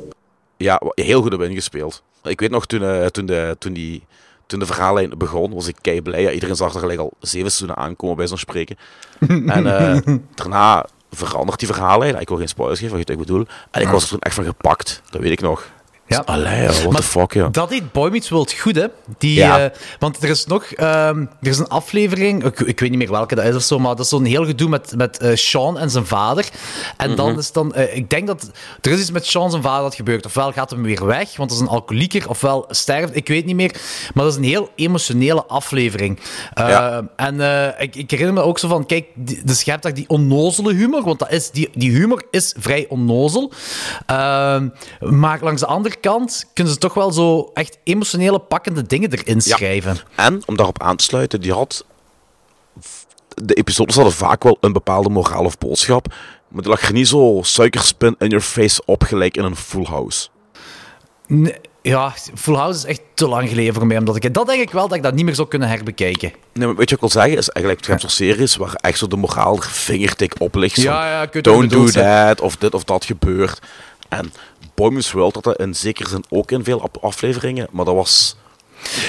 Ja, 0.57 0.81
heel 0.95 1.21
goed 1.21 1.33
op 1.33 1.41
ingespeeld. 1.41 2.01
Ik 2.23 2.39
weet 2.39 2.51
nog, 2.51 2.65
toen, 2.65 2.83
eh, 2.83 3.05
toen, 3.05 3.25
de, 3.25 3.55
toen, 3.59 3.73
die, 3.73 4.03
toen 4.45 4.59
de 4.59 4.65
verhaallijn 4.65 5.11
begon, 5.17 5.53
was 5.53 5.67
ik 5.67 5.75
kei 5.81 6.01
blij. 6.01 6.21
Ja, 6.21 6.31
iedereen 6.31 6.55
zag 6.55 6.73
er 6.73 6.79
gelijk 6.79 6.99
al 6.99 7.11
zeven 7.19 7.51
seizoenen 7.51 7.77
aankomen 7.85 8.15
bij 8.15 8.27
zo'n 8.27 8.37
spreken. 8.37 8.77
en 9.27 9.79
eh, 9.79 10.15
daarna 10.35 10.85
verandert 11.11 11.59
die 11.59 11.67
verhaallijn. 11.67 12.19
Ik 12.19 12.27
wil 12.27 12.37
geen 12.37 12.47
spoilers 12.47 12.79
geven, 12.79 12.97
wat 12.97 13.07
je 13.07 13.13
wat 13.13 13.21
ik 13.23 13.27
bedoel. 13.27 13.45
En 13.71 13.81
ik 13.81 13.87
was 13.87 14.03
er 14.03 14.09
toen 14.09 14.19
echt 14.19 14.35
van 14.35 14.43
gepakt. 14.45 15.01
Dat 15.09 15.21
weet 15.21 15.31
ik 15.31 15.41
nog. 15.41 15.67
Ja. 16.11 16.21
Allee, 16.25 16.67
what 16.67 16.83
Maar 16.91 17.01
the 17.01 17.07
fuck, 17.07 17.33
ja. 17.33 17.47
Dat 17.49 17.69
deed 17.69 17.91
Boy 17.91 18.09
Meets 18.09 18.29
World 18.29 18.53
goed, 18.53 18.75
hè? 18.75 18.85
Die, 19.17 19.33
Ja. 19.35 19.63
eh, 19.63 19.77
want 19.99 20.23
er 20.23 20.29
is 20.29 20.45
nog 20.45 20.63
ehm, 20.63 21.19
er 21.41 21.47
is 21.47 21.57
een 21.57 21.67
aflevering, 21.67 22.43
ik, 22.45 22.59
ik 22.59 22.79
weet 22.79 22.89
niet 22.89 22.99
meer 22.99 23.11
welke 23.11 23.35
dat 23.35 23.45
is 23.45 23.55
of 23.55 23.61
zo, 23.61 23.79
maar 23.79 23.95
dat 23.95 24.05
is 24.05 24.09
zo'n 24.11 24.25
heel 24.25 24.45
gedoe 24.45 24.69
met, 24.69 24.93
met 24.95 25.17
eh, 25.17 25.35
Sean 25.35 25.77
en 25.77 25.89
zijn 25.89 26.05
vader. 26.05 26.45
En 26.97 27.15
dan 27.15 27.29
Mhm. 27.29 27.39
is 27.39 27.51
dan, 27.51 27.73
eh, 27.73 27.95
ik 27.95 28.09
denk 28.09 28.27
dat 28.27 28.51
er 28.81 28.91
is 28.91 28.99
iets 28.99 29.11
met 29.11 29.25
Sean 29.25 29.49
zijn 29.51 29.61
vader 29.63 29.83
dat 29.83 29.95
gebeurt. 29.95 30.25
Ofwel 30.25 30.51
gaat 30.51 30.69
hem 30.69 30.83
weer 30.83 31.05
weg, 31.05 31.35
want 31.37 31.49
dat 31.49 31.57
is 31.59 31.65
een 31.65 31.71
alcoholieker, 31.71 32.29
ofwel 32.29 32.65
sterft, 32.69 33.15
ik 33.15 33.27
weet 33.27 33.45
niet 33.45 33.55
meer. 33.55 33.71
Maar 34.13 34.23
dat 34.23 34.33
is 34.33 34.39
een 34.39 34.43
heel 34.45 34.69
emotionele 34.75 35.45
aflevering. 35.45 36.19
Ja. 36.53 37.03
En 37.15 37.39
ik, 37.79 37.95
ik 37.95 38.11
herinner 38.11 38.33
me 38.35 38.41
ook 38.41 38.59
zo 38.59 38.67
van, 38.67 38.85
kijk, 38.85 39.05
die, 39.15 39.41
dus 39.45 39.61
je 39.61 39.71
hebt 39.71 39.83
daar 39.83 39.93
die 39.93 40.09
onnozele 40.09 40.73
humor, 40.73 41.03
want 41.03 41.19
dat 41.19 41.31
is, 41.31 41.51
die, 41.51 41.69
die 41.73 41.91
humor 41.91 42.23
is 42.31 42.55
vrij 42.59 42.85
onnozel. 42.89 43.51
Ehm, 44.05 44.67
maar 44.99 45.39
langs 45.41 45.61
de 45.61 45.67
andere 45.67 45.95
kant 46.01 46.45
kunnen 46.53 46.73
ze 46.73 46.79
toch 46.79 46.93
wel 46.93 47.11
zo 47.11 47.49
echt 47.53 47.77
emotionele 47.83 48.39
pakkende 48.39 48.87
dingen 48.87 49.11
erin 49.11 49.41
schrijven. 49.41 49.97
En, 50.15 50.41
om 50.45 50.55
daarop 50.55 50.81
aan 50.81 50.95
te 50.95 51.03
sluiten, 51.03 51.41
die 51.41 51.53
had... 51.53 51.85
De 53.33 53.53
episodes 53.53 53.95
hadden 53.95 54.13
vaak 54.13 54.43
wel 54.43 54.57
een 54.59 54.73
bepaalde 54.73 55.09
moraal 55.09 55.45
of 55.45 55.57
boodschap. 55.57 56.13
Maar 56.47 56.61
die 56.61 56.71
lag 56.71 56.81
er 56.81 56.93
niet 56.93 57.07
zo 57.07 57.39
suikerspin 57.43 58.15
in 58.19 58.29
your 58.29 58.43
face 58.43 58.81
op, 58.85 59.03
gelijk 59.03 59.37
in 59.37 59.43
een 59.43 59.55
Full 59.55 59.85
House. 59.85 60.27
Nee, 61.27 61.55
ja, 61.81 62.13
Full 62.35 62.55
House 62.55 62.77
is 62.77 62.85
echt 62.85 63.01
te 63.13 63.27
lang 63.27 63.49
geleden 63.49 63.73
voor 63.73 63.87
mij. 63.87 63.97
Omdat 63.97 64.15
ik, 64.15 64.33
dat 64.33 64.47
denk 64.47 64.61
ik 64.61 64.71
wel 64.71 64.87
dat 64.87 64.97
ik 64.97 65.03
dat 65.03 65.13
niet 65.13 65.25
meer 65.25 65.35
zou 65.35 65.47
kunnen 65.47 65.67
herbekijken. 65.67 66.31
Nee, 66.53 66.67
maar 66.67 66.75
weet 66.75 66.89
je 66.89 66.95
wat 66.95 67.05
ik 67.05 67.13
wil 67.13 67.21
zeggen? 67.21 67.37
Is 67.37 67.49
eigenlijk, 67.49 67.87
het 67.87 68.01
zo'n 68.01 68.09
series 68.09 68.55
waar 68.55 68.73
echt 68.73 68.97
zo 68.97 69.07
de 69.07 69.15
moraal 69.15 69.55
er 69.55 69.63
vingertik 69.63 70.33
op 70.37 70.55
ligt. 70.55 70.75
Ja, 70.75 71.21
ja, 71.33 71.41
Don't 71.41 71.69
do 71.69 71.85
that, 71.85 72.41
of 72.41 72.55
dit 72.55 72.73
of 72.73 72.83
dat 72.83 73.05
gebeurt. 73.05 73.59
En 74.09 74.33
Boy 74.75 74.91
Meets 74.91 75.11
World 75.11 75.33
had 75.35 75.43
dat 75.43 75.59
in 75.59 75.75
zekere 75.75 76.09
zin 76.09 76.23
ook 76.29 76.51
in 76.51 76.63
veel 76.63 76.89
afleveringen, 77.01 77.67
maar 77.71 77.85
dat 77.85 77.95
was 77.95 78.35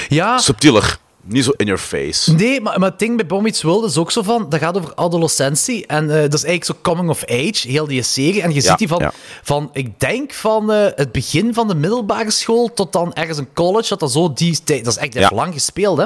Ja. 0.09 0.37
subtieler. 0.37 0.97
Niet 1.25 1.43
zo 1.43 1.51
in 1.57 1.65
your 1.65 1.81
face. 1.81 2.33
Nee, 2.33 2.61
maar, 2.61 2.79
maar 2.79 2.89
het 2.89 2.99
ding 2.99 3.15
bij 3.17 3.25
Bomb 3.25 3.43
Meets 3.43 3.61
World 3.61 3.83
is 3.89 3.97
ook 3.97 4.11
zo 4.11 4.21
van... 4.21 4.49
Dat 4.49 4.59
gaat 4.59 4.77
over 4.77 4.93
adolescentie. 4.95 5.85
En 5.87 6.03
eh, 6.09 6.21
dat 6.21 6.33
is 6.33 6.43
eigenlijk 6.43 6.65
zo 6.65 6.91
coming 6.91 7.09
of 7.09 7.23
age, 7.25 7.67
heel 7.67 7.87
die 7.87 8.01
serie. 8.01 8.41
En 8.41 8.49
je 8.49 8.55
Ja, 8.55 8.61
ziet 8.61 8.77
die 8.77 8.87
van, 8.87 8.99
ja. 8.99 9.11
van... 9.43 9.69
Ik 9.73 9.99
denk 9.99 10.33
van 10.33 10.71
eh, 10.71 10.85
het 10.95 11.11
begin 11.11 11.53
van 11.53 11.67
de 11.67 11.75
middelbare 11.75 12.31
school 12.31 12.73
tot 12.73 12.93
dan 12.93 13.13
ergens 13.13 13.37
een 13.37 13.53
college. 13.53 13.89
Dat 13.89 13.99
dat 13.99 14.11
zo 14.11 14.33
die. 14.33 14.59
Dat 14.65 14.87
is 14.87 14.97
echt 14.97 15.13
Ja. 15.13 15.29
lang 15.33 15.53
gespeeld, 15.53 15.97
hè. 15.97 16.03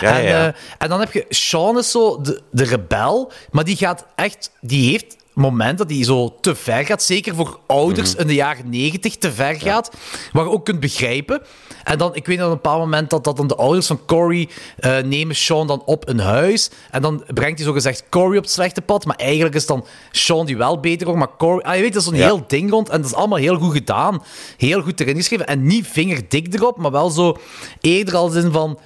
Ja, 0.00 0.18
en, 0.20 0.24
eh, 0.26 0.44
en 0.78 0.88
dan 0.88 1.00
heb 1.00 1.12
je... 1.12 1.24
Sean 1.28 1.78
is 1.78 1.90
zo 1.90 2.20
de, 2.20 2.40
de 2.50 2.64
rebel. 2.64 3.32
Maar 3.50 3.64
die 3.64 3.76
gaat 3.76 4.04
echt... 4.14 4.50
Die 4.60 4.90
heeft 4.90 5.16
moment 5.34 5.78
dat 5.78 5.90
hij 5.90 6.04
zo 6.04 6.34
te 6.40 6.54
ver 6.54 6.84
gaat, 6.84 7.02
zeker 7.02 7.34
voor 7.34 7.58
ouders 7.66 8.12
Mhm. 8.12 8.20
in 8.20 8.26
de 8.26 8.34
jaren 8.34 8.70
negentig 8.70 9.16
te 9.16 9.32
ver 9.32 9.54
gaat, 9.60 9.90
wat 10.32 10.44
je 10.44 10.50
ook 10.50 10.64
kunt 10.64 10.80
begrijpen. 10.80 11.42
En 11.84 11.98
dan, 11.98 12.14
ik 12.14 12.26
weet 12.26 12.36
nog 12.36 12.46
op 12.46 12.52
een 12.52 12.60
bepaald 12.62 12.80
moment 12.80 13.10
dat, 13.10 13.24
dat 13.24 13.36
dan 13.36 13.46
de 13.46 13.54
ouders 13.56 13.86
van 13.86 14.00
Corey 14.06 14.48
eh, 14.78 14.98
nemen 14.98 15.36
Sean 15.36 15.66
dan 15.66 15.82
op 15.84 16.08
een 16.08 16.18
huis. 16.18 16.70
En 16.90 17.02
dan 17.02 17.24
brengt 17.34 17.58
hij 17.58 17.66
zogezegd 17.66 18.04
Corey 18.08 18.36
op 18.36 18.42
het 18.44 18.52
slechte 18.52 18.80
pad. 18.80 19.04
Maar 19.04 19.16
eigenlijk 19.16 19.54
is 19.54 19.66
dan 19.66 19.84
Sean 20.10 20.46
die 20.46 20.56
wel 20.56 20.80
beter 20.80 21.06
wordt. 21.06 21.20
Maar 21.20 21.36
Corey, 21.38 21.62
ah, 21.64 21.74
je 21.74 21.80
weet, 21.82 21.92
dat 21.92 22.02
is 22.02 22.08
zo'n 22.08 22.16
Ja. 22.18 22.24
heel 22.26 22.44
ding 22.46 22.70
rond. 22.70 22.88
En 22.88 23.00
dat 23.00 23.10
is 23.10 23.16
allemaal 23.16 23.38
heel 23.38 23.56
goed 23.58 23.72
gedaan. 23.72 24.22
Heel 24.56 24.82
goed 24.82 25.00
erin 25.00 25.16
geschreven. 25.16 25.46
En 25.46 25.66
niet 25.66 25.86
vingerdik 25.86 26.54
erop, 26.54 26.76
maar 26.76 26.90
wel 26.90 27.10
zo 27.10 27.36
eerder 27.80 28.16
als 28.16 28.34
in 28.34 28.52
van... 28.52 28.78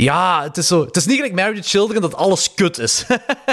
Ja, 0.00 0.42
het 0.42 0.56
is, 0.56 0.66
zo, 0.66 0.84
het 0.84 0.96
is 0.96 1.06
niet 1.06 1.16
gelijk 1.16 1.34
Married 1.34 1.66
Children 1.66 2.00
dat 2.00 2.14
alles 2.14 2.54
kut 2.54 2.78
is. 2.78 3.04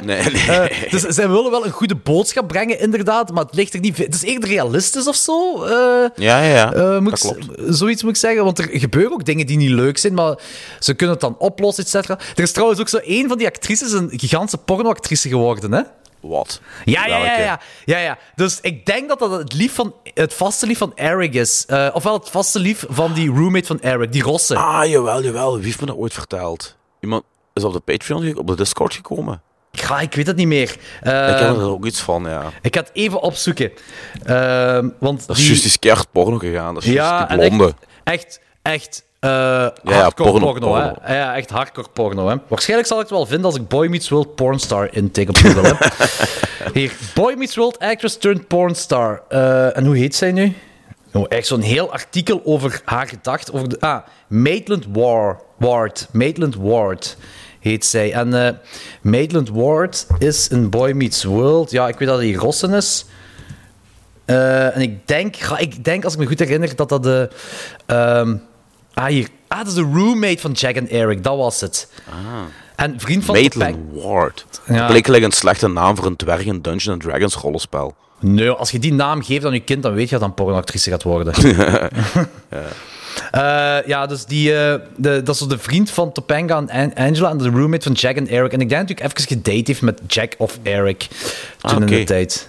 Nee, 0.06 0.22
nee. 0.24 0.42
Eh, 0.48 0.92
dus 0.92 1.02
zij 1.02 1.30
willen 1.30 1.52
wel 1.52 1.66
een 1.66 1.72
goede 1.72 1.96
boodschap 1.96 2.48
brengen, 2.48 2.80
inderdaad, 2.80 3.32
maar 3.32 3.44
het 3.46 3.56
ligt 3.56 3.74
er 3.74 3.80
niet... 3.80 3.98
Het 3.98 4.14
is 4.16 4.22
eerder 4.22 4.50
realistisch 4.50 5.08
of 5.08 5.16
zo. 5.16 5.64
eh, 5.64 5.70
Ja, 6.16 6.42
ja, 6.44 6.44
ja. 6.56 6.74
eh, 6.74 7.00
moet 7.00 7.22
dat 7.22 7.24
ik- 7.38 7.46
klopt. 7.56 7.76
Zoiets 7.78 8.04
moet 8.04 8.12
ik 8.12 8.18
zeggen, 8.18 8.44
want 8.44 8.60
er 8.60 8.68
gebeuren 8.72 9.12
ook 9.12 9.26
dingen 9.26 9.46
die 9.46 9.58
niet 9.58 9.70
leuk 9.70 9.98
zijn, 9.98 10.14
maar 10.14 10.38
ze 10.80 10.94
kunnen 10.94 11.16
het 11.16 11.24
dan 11.24 11.36
oplossen, 11.40 11.84
et 11.84 11.90
cetera. 11.90 12.20
Er 12.36 12.44
is 12.44 12.52
trouwens 12.52 12.80
ook 12.80 12.90
zo 12.90 12.98
één 12.98 13.28
van 13.28 13.38
die 13.38 13.48
actrices 13.48 13.92
een 13.92 14.10
gigantische 14.16 14.58
pornoactrice 14.58 15.30
geworden, 15.30 15.72
hè? 15.72 15.82
Wat? 16.28 16.62
Ja, 16.86 17.06
ja, 17.08 17.18
ja, 17.18 17.38
ja, 17.40 17.60
ja, 17.86 17.98
ja. 17.98 18.18
Dus 18.36 18.60
ik 18.62 18.86
denk 18.86 19.10
dat 19.10 19.20
dat 19.20 19.32
het, 19.32 19.54
lief 19.54 19.74
van, 19.74 19.94
het 20.14 20.34
vaste 20.34 20.66
lief 20.68 20.78
van 20.78 20.92
Eric 20.96 21.34
is. 21.34 21.66
Eh, 21.68 21.88
ofwel 21.94 22.14
het 22.14 22.30
vaste 22.30 22.60
lief 22.60 22.86
van 22.90 23.14
die 23.14 23.30
roommate 23.30 23.66
van 23.68 23.80
Eric, 23.82 24.12
die 24.12 24.24
Rosse. 24.24 24.56
Ah, 24.56 24.86
jawel, 24.90 25.24
jawel. 25.24 25.56
Wie 25.56 25.66
heeft 25.66 25.80
me 25.80 25.86
dat 25.86 25.96
ooit 25.96 26.14
verteld? 26.14 26.76
Iemand 27.00 27.24
is 27.54 27.64
op 27.64 27.74
de 27.74 27.80
Patreon, 27.80 28.38
op 28.38 28.48
de 28.48 28.56
Discord 28.56 28.94
gekomen. 28.94 29.42
Ja, 29.72 30.00
ik 30.00 30.14
weet 30.14 30.28
het 30.28 30.36
niet 30.36 30.48
meer. 30.48 30.70
Ik 30.72 30.78
ken 31.02 31.60
er 31.60 31.70
ook 31.70 31.86
iets 31.86 32.02
van, 32.02 32.24
ja. 32.24 32.44
ik 32.62 32.76
ga 32.76 32.82
het 32.82 32.90
even 32.94 33.22
opzoeken. 33.22 33.72
Ehm, 34.26 34.90
want 35.00 35.28
Dat 35.28 35.36
is 35.38 35.42
die- 35.44 35.52
juist 35.62 35.82
die 35.82 35.96
porno 36.12 36.38
gegaan. 36.38 36.74
Dat 36.74 36.84
is 36.84 36.90
ja, 36.90 37.26
die 37.26 37.38
blonde. 37.38 37.66
echt, 37.66 37.76
echt, 38.04 38.40
echt 38.64 39.04
eh 39.26 39.68
ja, 39.84 40.02
hardcore 40.02 40.30
porno, 40.32 40.52
porno, 40.52 40.76
hè. 41.02 41.16
Ja, 41.18 41.36
echt 41.36 41.50
hardcore 41.50 41.88
porno, 41.94 42.28
hè. 42.30 42.36
Waarschijnlijk 42.48 42.88
zal 42.90 42.98
ik 42.98 43.04
het 43.04 43.14
wel 43.14 43.26
vinden 43.26 43.46
als 43.46 43.56
ik 43.56 43.68
Boy 43.68 43.88
Meets 43.88 44.10
World 44.10 44.36
Pornstar 44.36 44.88
intik 44.92 45.30
op 45.30 45.36
Google, 45.38 45.76
hè. 45.78 46.06
Hier, 46.80 46.92
Boy 47.14 47.34
Meets 47.38 47.56
World 47.56 47.80
Actress 47.80 48.18
turned 48.18 48.48
Pornstar. 48.48 49.22
Eh, 49.30 49.78
en 49.78 49.86
hoe 49.86 49.98
heet 49.98 50.16
zij 50.16 50.32
nu? 50.32 50.54
Oh, 51.14 51.26
echt 51.30 51.48
zo'n 51.48 51.62
heel 51.62 51.92
artikel 51.92 52.42
over 52.44 52.82
haar 52.86 53.08
gedacht. 53.08 53.52
Over 53.54 53.70
de, 53.70 53.80
ah, 53.80 53.98
Maitland 54.28 54.86
War, 54.92 55.40
Ward. 55.58 56.08
Maitland 56.12 56.56
Ward 56.56 57.18
heet 57.60 57.86
zij. 57.86 58.14
En 58.14 58.46
eh 58.46 58.54
Maitland 59.02 59.50
Ward 59.50 60.08
is 60.20 60.50
een 60.52 60.70
Boy 60.70 60.92
Meets 60.92 61.24
World. 61.24 61.72
Ja, 61.72 61.88
ik 61.88 61.98
weet 62.00 62.08
dat 62.08 62.20
hij 62.20 62.32
Rossen 62.34 62.74
is. 62.74 63.06
Eh, 64.26 64.76
en 64.76 64.82
ik 64.82 65.08
denk, 65.08 65.36
ga- 65.36 65.58
ik 65.58 65.84
denk, 65.84 66.04
als 66.04 66.14
ik 66.14 66.20
me 66.20 66.26
goed 66.26 66.40
herinner, 66.40 66.76
dat 66.76 66.90
dat 66.90 67.04
de... 67.04 67.30
ehm, 67.86 68.36
ah, 68.96 69.06
hier. 69.06 69.28
Ah, 69.48 69.58
dat 69.58 69.68
is 69.68 69.74
de 69.74 69.82
roommate 69.94 70.38
van 70.40 70.52
Jack 70.52 70.76
en 70.76 70.90
Eric. 70.90 71.24
Dat 71.24 71.38
was 71.38 71.62
het. 71.62 71.88
En 72.76 73.00
vriend 73.00 73.26
van 73.26 73.36
Maitland 73.36 73.78
Ward. 73.92 74.46
Ja. 74.68 74.88
Dat 74.88 75.06
gelijk 75.06 75.24
een 75.24 75.32
slechte 75.32 75.68
naam 75.68 75.96
voor 75.96 76.06
een 76.06 76.16
dwerg 76.16 76.46
in 76.46 76.62
Dungeons 76.62 77.04
Dragons 77.04 77.36
rollenspel. 77.36 77.96
Nee, 78.20 78.50
als 78.50 78.72
je 78.72 78.80
die 78.80 78.94
naam 78.94 79.24
geeft 79.24 79.46
aan 79.46 79.54
je 79.54 79.60
kind, 79.60 79.84
dan 79.84 79.94
weet 79.94 80.06
je 80.06 80.12
dat 80.12 80.20
dan 80.20 80.34
pornoactrice 80.34 80.90
gaat 80.90 81.04
worden. 81.04 81.34
Eh, 83.32 83.78
ja, 83.86 84.06
dus 84.06 84.26
die, 84.26 84.56
eh, 84.56 84.80
de, 84.96 85.22
dat 85.24 85.36
is 85.36 85.42
zo 85.42 85.48
de 85.48 85.58
vriend 85.58 85.90
van 85.90 86.12
Topanga 86.12 86.58
en 86.58 86.70
An- 86.70 87.06
Angela 87.06 87.30
en 87.30 87.38
de 87.38 87.50
roommate 87.50 87.84
van 87.84 87.92
Jack 87.92 88.16
en 88.16 88.28
Eric. 88.28 88.52
En 88.54 88.62
ik 88.62 88.70
denk 88.70 88.82
natuurlijk 88.82 89.18
even 89.18 89.28
gedate 89.38 89.64
heeft 89.66 89.82
met 89.82 90.02
Jack 90.08 90.34
of 90.38 90.60
Eric 90.64 91.08
toen 91.58 91.72
Ah, 91.72 91.80
in 91.80 91.86
de 91.86 92.04
tijd. 92.04 92.48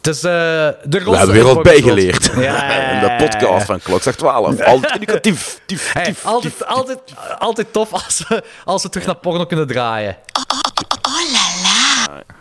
Dus, 0.00 0.16
eh, 0.16 0.22
de 0.22 0.74
We 1.04 1.16
hebben 1.16 1.34
weer 1.34 1.44
wat 1.44 1.62
bijgeleerd. 1.62 2.30
Ja, 2.34 2.40
ja, 2.40 2.80
ja, 2.80 2.90
In 2.90 3.00
de 3.18 3.24
podcast 3.24 3.66
van 3.66 3.80
Klokslag 3.82 4.14
12. 4.24 4.60
Altijd 4.60 4.94
educatief. 4.94 5.60
Tief, 5.66 5.92
Hey, 5.92 6.04
tief, 6.04 6.24
altijd, 6.24 6.66
altijd, 6.66 6.98
altijd 7.38 7.72
tof 7.72 7.92
als 7.92 8.24
we, 8.28 8.42
als 8.64 8.82
we 8.82 8.88
terug 8.88 9.06
naar 9.06 9.16
porno 9.16 9.46
kunnen 9.46 9.66
draaien. 9.66 10.16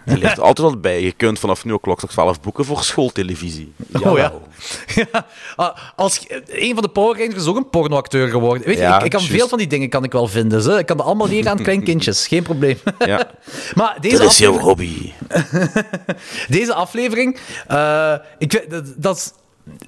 Je 0.07 0.17
leert 0.17 0.39
altijd 0.39 0.67
wat 0.69 0.81
bij. 0.81 1.01
Je 1.01 1.11
kunt 1.11 1.39
vanaf 1.39 1.65
nu 1.65 1.73
ook 1.73 1.81
Klokslag 1.81 2.11
12 2.11 2.41
boeken 2.41 2.65
voor 2.65 2.83
schooltelevisie. 2.83 3.73
Oh 4.03 4.17
ja. 4.17 4.33
Ja. 4.95 5.25
Ah, 5.55 5.77
Als, 5.95 6.25
een 6.47 6.73
van 6.73 6.83
de 6.83 6.89
Power 6.89 7.17
Rangers 7.19 7.41
is 7.41 7.47
ook 7.47 7.55
een 7.55 7.69
pornoacteur 7.69 8.27
geworden. 8.27 8.67
Weet 8.67 8.75
je, 8.75 8.81
Ja, 8.81 8.97
ik, 8.99 9.03
ik 9.05 9.11
kan 9.11 9.19
juist. 9.19 9.35
veel 9.35 9.47
van 9.47 9.57
die 9.57 9.67
dingen 9.67 9.89
kan 9.89 10.03
ik 10.03 10.11
wel 10.11 10.27
vinden. 10.27 10.61
Ze. 10.61 10.71
Ik 10.77 10.85
kan 10.85 10.97
dat 10.97 11.05
allemaal 11.05 11.27
leren 11.27 11.51
aan 11.51 11.57
kleinkindjes. 11.63 12.27
Geen 12.27 12.43
probleem. 12.43 12.77
Ja. 12.99 13.29
maar 13.75 13.97
deze 14.01 14.17
Dat 14.17 14.31
is 14.31 14.37
jouw 14.37 14.57
hobby. 14.59 15.11
Deze 16.47 16.73
aflevering, 16.73 17.39
eh, 17.67 18.13
ik, 18.37 18.65
dat, 18.69 18.83
dat, 18.97 19.15
is, 19.17 19.31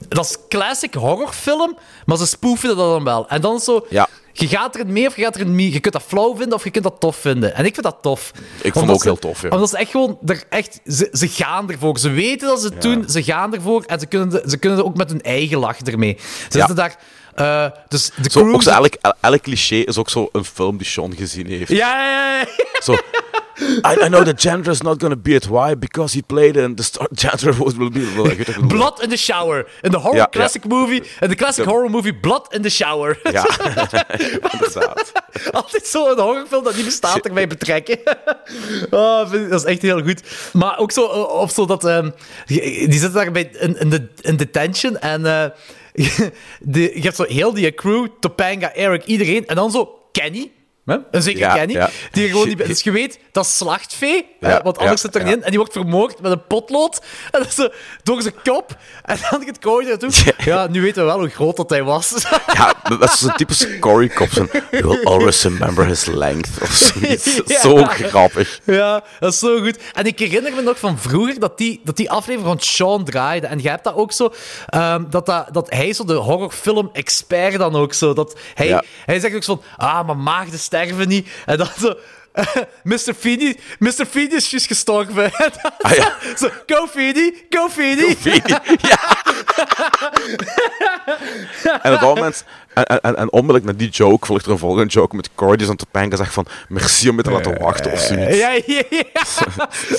dat 0.08 0.26
is 0.26 0.38
classic 0.50 0.94
horrorfilm, 0.94 1.78
maar 2.06 2.18
ze 2.18 2.28
spoefen 2.28 2.68
dat 2.68 2.78
dan 2.78 3.04
wel. 3.04 3.28
En 3.30 3.42
dan 3.42 3.60
zo, 3.60 3.86
Ja. 3.90 4.08
Je 4.34 4.48
gaat 4.48 4.76
erin 4.76 4.94
mee 4.94 5.08
of 5.08 5.16
je 5.16 5.22
gaat 5.24 5.36
erin 5.36 5.56
mee. 5.56 5.72
Je 5.72 5.80
kunt 5.80 5.94
dat 5.94 6.04
flauw 6.08 6.36
vinden 6.36 6.54
of 6.54 6.64
je 6.64 6.70
kunt 6.70 6.84
dat 6.84 7.00
tof 7.00 7.16
vinden. 7.16 7.56
En 7.56 7.66
ik 7.66 7.74
vind 7.74 7.86
dat 7.86 7.98
tof. 8.02 8.32
het 8.62 8.76
Omdat 8.76 8.96
ook 8.96 9.02
ze- 9.02 9.08
heel 9.08 9.18
tof, 9.20 9.42
ja. 9.42 9.50
Omdat 9.50 9.70
ze 9.70 9.78
echt 9.78 9.92
gewoon, 9.92 10.18
er 10.26 10.44
echt, 10.50 10.80
ze, 10.86 11.08
ze 11.12 11.28
gaan 11.28 11.72
ervoor. 11.72 11.98
Ze 12.00 12.10
weten 12.10 12.48
dat 12.48 12.60
ze 12.62 12.68
het 12.68 12.82
doen, 12.82 13.10
ze 13.10 13.24
gaan 13.24 13.54
ervoor 13.54 13.84
en 13.84 14.00
ze 14.00 14.06
kunnen, 14.06 14.30
de- 14.30 14.44
ze 14.48 14.58
kunnen 14.58 14.80
er 14.80 14.86
ook 14.86 14.98
met 14.98 15.10
hun 15.10 15.22
eigen 15.22 15.58
lach 15.58 15.80
ermee. 15.80 16.18
Ze 16.50 16.58
Ja. 16.58 16.68
zitten 16.68 16.76
daar... 16.76 16.96
eh, 17.36 17.80
dus 17.88 18.12
de 18.22 18.30
Zo, 18.32 18.42
crew... 18.42 18.54
ook 18.54 18.64
zo, 18.64 18.70
elk, 18.70 18.94
el- 19.02 19.14
elk 19.22 19.42
cliché 19.42 19.76
is 19.76 19.98
ook 19.98 20.10
zo 20.10 20.30
een 20.32 20.46
film 20.46 20.78
die 20.78 20.88
Sean 20.88 21.16
gezien 21.16 21.48
heeft. 21.48 21.70
Ja, 21.72 22.04
ja, 22.06 22.38
ja. 22.40 22.46
Zo, 22.82 22.96
I, 23.62 24.06
I 24.06 24.08
know 24.08 24.24
the 24.24 24.34
janitor 24.34 24.72
is 24.72 24.82
not 24.82 25.00
going 25.00 25.14
to 25.14 25.20
be 25.20 25.36
it. 25.36 25.48
Why? 25.48 25.76
Because 25.76 26.14
he 26.14 26.22
played 26.22 26.56
in 26.56 26.76
the 26.76 26.84
star 26.84 27.08
janitor 27.14 27.54
was 27.64 27.76
will 27.76 27.90
be. 27.90 28.06
Well. 28.16 28.68
Blood 28.68 29.04
in 29.04 29.10
the 29.10 29.18
Shower. 29.18 29.66
In 29.82 29.92
de 29.92 29.98
horror 29.98 30.16
Ja, 30.16 30.22
ja. 30.22 30.30
classic 30.30 30.66
movie. 30.66 31.04
In 31.20 31.30
de 31.30 31.36
classic 31.36 31.66
horror 31.66 31.90
movie 31.90 32.16
Blood 32.16 32.54
in 32.54 32.62
the 32.62 32.70
Shower. 32.70 33.20
Ja, 33.32 33.46
inderdaad. 34.54 35.12
Altijd 35.52 35.86
zo 35.86 36.12
een 36.12 36.20
horrorfilm 36.20 36.64
dat 36.64 36.76
niet 36.76 36.86
bestaat 36.86 37.26
erbij 37.26 37.48
betrekken. 37.48 38.00
oh, 38.90 39.32
dat 39.32 39.52
is 39.52 39.64
echt 39.64 39.82
heel 39.82 40.02
goed. 40.02 40.22
Maar 40.54 40.78
ook 40.78 40.92
zo, 40.92 41.06
eh, 41.06 41.42
of 41.42 41.52
zo 41.52 41.66
dat... 41.66 41.86
ehm, 41.86 42.10
die, 42.46 42.92
zitten 42.92 43.14
daar 43.14 43.32
bij, 43.32 43.50
in, 43.60 43.80
in, 43.80 43.90
de, 43.90 44.08
in 44.22 44.36
detention 44.36 44.98
en... 45.00 45.26
eh, 45.26 45.46
de, 46.60 46.82
je 46.82 47.02
hebt 47.02 47.16
zo 47.16 47.24
heel 47.24 47.54
die 47.54 47.74
crew, 47.74 48.08
Topanga, 48.20 48.74
Eric, 48.74 49.06
iedereen. 49.06 49.48
En 49.48 49.56
dan 49.56 49.72
zo 49.72 50.00
Kenny. 50.12 50.52
Een 51.12 51.22
zekere 51.22 51.46
Ja, 51.46 51.54
Kenny. 51.54 51.74
ja. 51.74 51.90
Die 52.12 52.28
gewoon 52.30 52.46
die, 52.48 52.56
dus 52.68 52.82
je 52.82 52.92
weet, 52.92 53.20
dat 53.32 53.46
is 53.46 53.58
slachtvee. 53.58 54.26
Ja, 54.40 54.62
want 54.64 54.78
anders 54.78 55.02
ja, 55.02 55.08
zit 55.12 55.16
er 55.16 55.24
niet 55.24 55.34
in. 55.36 55.44
En 55.44 55.50
die 55.50 55.58
wordt 55.60 55.74
vermoord 55.74 56.22
met 56.22 56.32
een 56.32 56.48
potlood. 56.48 57.00
En 57.32 57.40
dat 57.40 57.48
is 57.48 57.56
zo 57.56 57.70
door 58.04 58.22
zijn 58.22 58.34
kop. 58.44 58.76
En 59.04 59.18
dan 59.30 59.46
het 59.46 59.60
kooi 59.60 59.88
naartoe. 59.88 60.10
Ja, 60.38 60.68
nu 60.68 60.82
weten 60.82 61.02
we 61.02 61.08
wel 61.10 61.20
hoe 61.20 61.30
groot 61.30 61.58
dat 61.58 61.70
hij 61.70 61.84
was. 61.84 62.14
Ja, 62.54 62.74
dat 62.98 63.04
is 63.04 63.20
zo'n 63.20 63.34
typische 63.36 63.80
Cory 63.80 64.08
Cop. 64.08 64.30
zo'n, 64.30 64.50
You 64.72 64.88
will 64.88 65.04
always 65.04 65.44
remember 65.44 65.86
his 65.86 66.06
length. 66.06 66.50
Of 66.62 66.72
zoiets. 66.72 67.42
Ja. 67.46 67.60
Zo 67.60 67.84
grappig. 67.84 68.60
Ja, 68.64 69.04
dat 69.20 69.34
is 69.34 69.40
zo 69.40 69.60
goed. 69.62 69.78
En 69.94 70.06
ik 70.06 70.20
herinner 70.20 70.54
me 70.54 70.62
nog 70.62 70.80
van 70.80 71.00
vroeger 71.00 71.40
dat 71.40 71.58
die, 71.58 71.82
dat 71.84 71.96
die 71.98 72.10
aflevering 72.12 72.46
van 72.52 72.60
Sean 72.60 73.04
draaide. 73.04 73.48
En 73.48 73.62
je 73.62 73.70
hebt 73.70 73.84
dat 73.84 73.96
ook 73.96 74.12
zo, 74.12 74.34
ehm, 74.68 75.04
dat, 75.10 75.26
dat, 75.26 75.48
dat 75.52 75.70
hij 75.70 75.94
zo 75.94 76.04
de 76.06 76.14
horrorfilm-expert 76.14 77.58
dan 77.58 77.76
ook 77.76 77.94
zo. 77.94 78.14
Dat 78.14 78.36
hij, 78.54 78.68
Ja. 78.68 78.84
hij 79.06 79.20
zegt 79.20 79.36
ook 79.36 79.44
zo 79.44 79.56
van, 79.56 79.88
ah, 79.88 80.06
maar 80.08 80.18
maagden 80.18 80.60
sterven 80.86 81.08
niet. 81.08 81.28
En 81.46 81.58
dan 81.58 81.68
zo... 81.80 82.00
Mr. 82.84 83.14
Feeny, 83.20 83.60
Mr. 83.80 84.06
Feeny 84.10 84.34
is 84.34 84.50
juist 84.50 84.68
gestorven. 84.68 85.32
Ah, 85.82 85.96
ja. 85.96 86.18
zo, 86.22 86.48
zo, 86.48 86.50
go 86.68 86.88
Feeny, 86.88 87.46
go 87.50 87.70
Feeny. 87.70 88.16
En 91.82 91.94
op 91.94 92.00
dat 92.00 92.16
moment, 92.16 92.44
en, 92.86 92.86
en, 92.86 93.02
en, 93.02 93.16
en 93.16 93.32
onmiddellijk 93.32 93.66
na 93.66 93.74
die 93.74 93.90
joke 93.90 94.26
volgt 94.26 94.46
er 94.46 94.52
een 94.52 94.58
volgende 94.58 94.88
joke 94.88 95.16
met 95.16 95.30
Cory 95.36 95.58
die 95.58 95.70
aan 95.70 95.76
Topanga 95.76 96.16
zegt 96.16 96.34
van 96.34 96.46
merci 96.68 97.10
om 97.10 97.16
me 97.16 97.22
te 97.22 97.32
laten 97.32 97.62
wachten 97.62 97.92
of 97.92 98.00
zoiets. 98.00 98.38
Ja, 98.38 98.52
ja, 98.66 98.84
ja. 98.90 99.04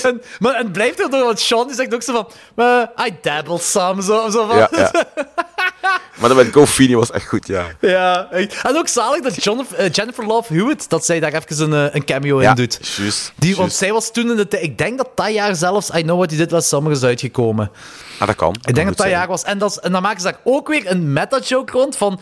en, 0.09 0.21
maar 0.39 0.53
en 0.53 0.63
het 0.63 0.71
blijft 0.71 0.99
er 0.99 1.09
door, 1.09 1.23
want 1.23 1.39
Sean 1.39 1.67
die 1.67 1.75
zegt 1.75 1.93
ook 1.93 2.03
zo 2.03 2.13
van, 2.13 2.27
eh, 2.65 3.05
I 3.07 3.17
dabble 3.21 3.59
some, 3.59 4.01
zo, 4.01 4.29
zo 4.29 4.47
van. 4.47 4.57
Ja, 4.57 4.69
ja. 4.71 4.91
Maar 6.21 6.29
dat 6.29 6.37
met 6.37 6.53
Go 6.53 6.65
Feeny 6.65 6.95
was 6.95 7.11
echt 7.11 7.27
goed, 7.27 7.47
ja. 7.47 7.65
Ja, 7.79 8.27
echt. 8.31 8.61
En 8.63 8.77
ook 8.77 8.87
zalig 8.87 9.21
dat 9.21 9.43
John, 9.43 9.65
eh, 9.75 9.91
Jennifer 9.91 10.25
Love 10.25 10.53
Hewitt, 10.53 10.89
dat 10.89 11.05
zij 11.05 11.19
daar 11.19 11.33
even 11.33 11.71
een, 11.71 11.87
eh, 11.87 11.95
een 11.95 12.05
cameo 12.05 12.37
in 12.37 12.43
Ja, 12.43 12.53
doet. 12.53 12.79
juist. 12.97 13.33
Die, 13.35 13.55
want 13.55 13.73
zij 13.73 13.91
was 13.91 14.11
toen 14.11 14.29
in 14.29 14.35
de 14.35 14.47
tijd... 14.47 14.63
Ik 14.63 14.77
denk 14.77 14.97
dat 14.97 15.09
dat 15.15 15.33
jaar 15.33 15.55
zelfs 15.55 15.89
I 15.89 16.01
Know 16.01 16.17
What 16.17 16.29
You 16.29 16.41
Did 16.41 16.51
Last 16.51 16.67
Summer 16.67 16.91
is 16.91 17.03
uitgekomen. 17.03 17.71
Ah, 18.19 18.27
dat 18.27 18.35
kan. 18.35 18.55
Ik 18.61 18.75
denk 18.75 18.87
dat 18.87 18.97
dat 18.97 19.07
jaar 19.07 19.27
was. 19.27 19.43
En, 19.43 19.57
dat 19.57 19.77
en 19.77 19.91
dan 19.91 20.01
maken 20.01 20.21
ze 20.21 20.25
daar 20.25 20.39
ook 20.43 20.67
weer 20.67 20.91
een 20.91 21.13
meta-joke 21.13 21.71
rond 21.71 21.97
van... 21.97 22.19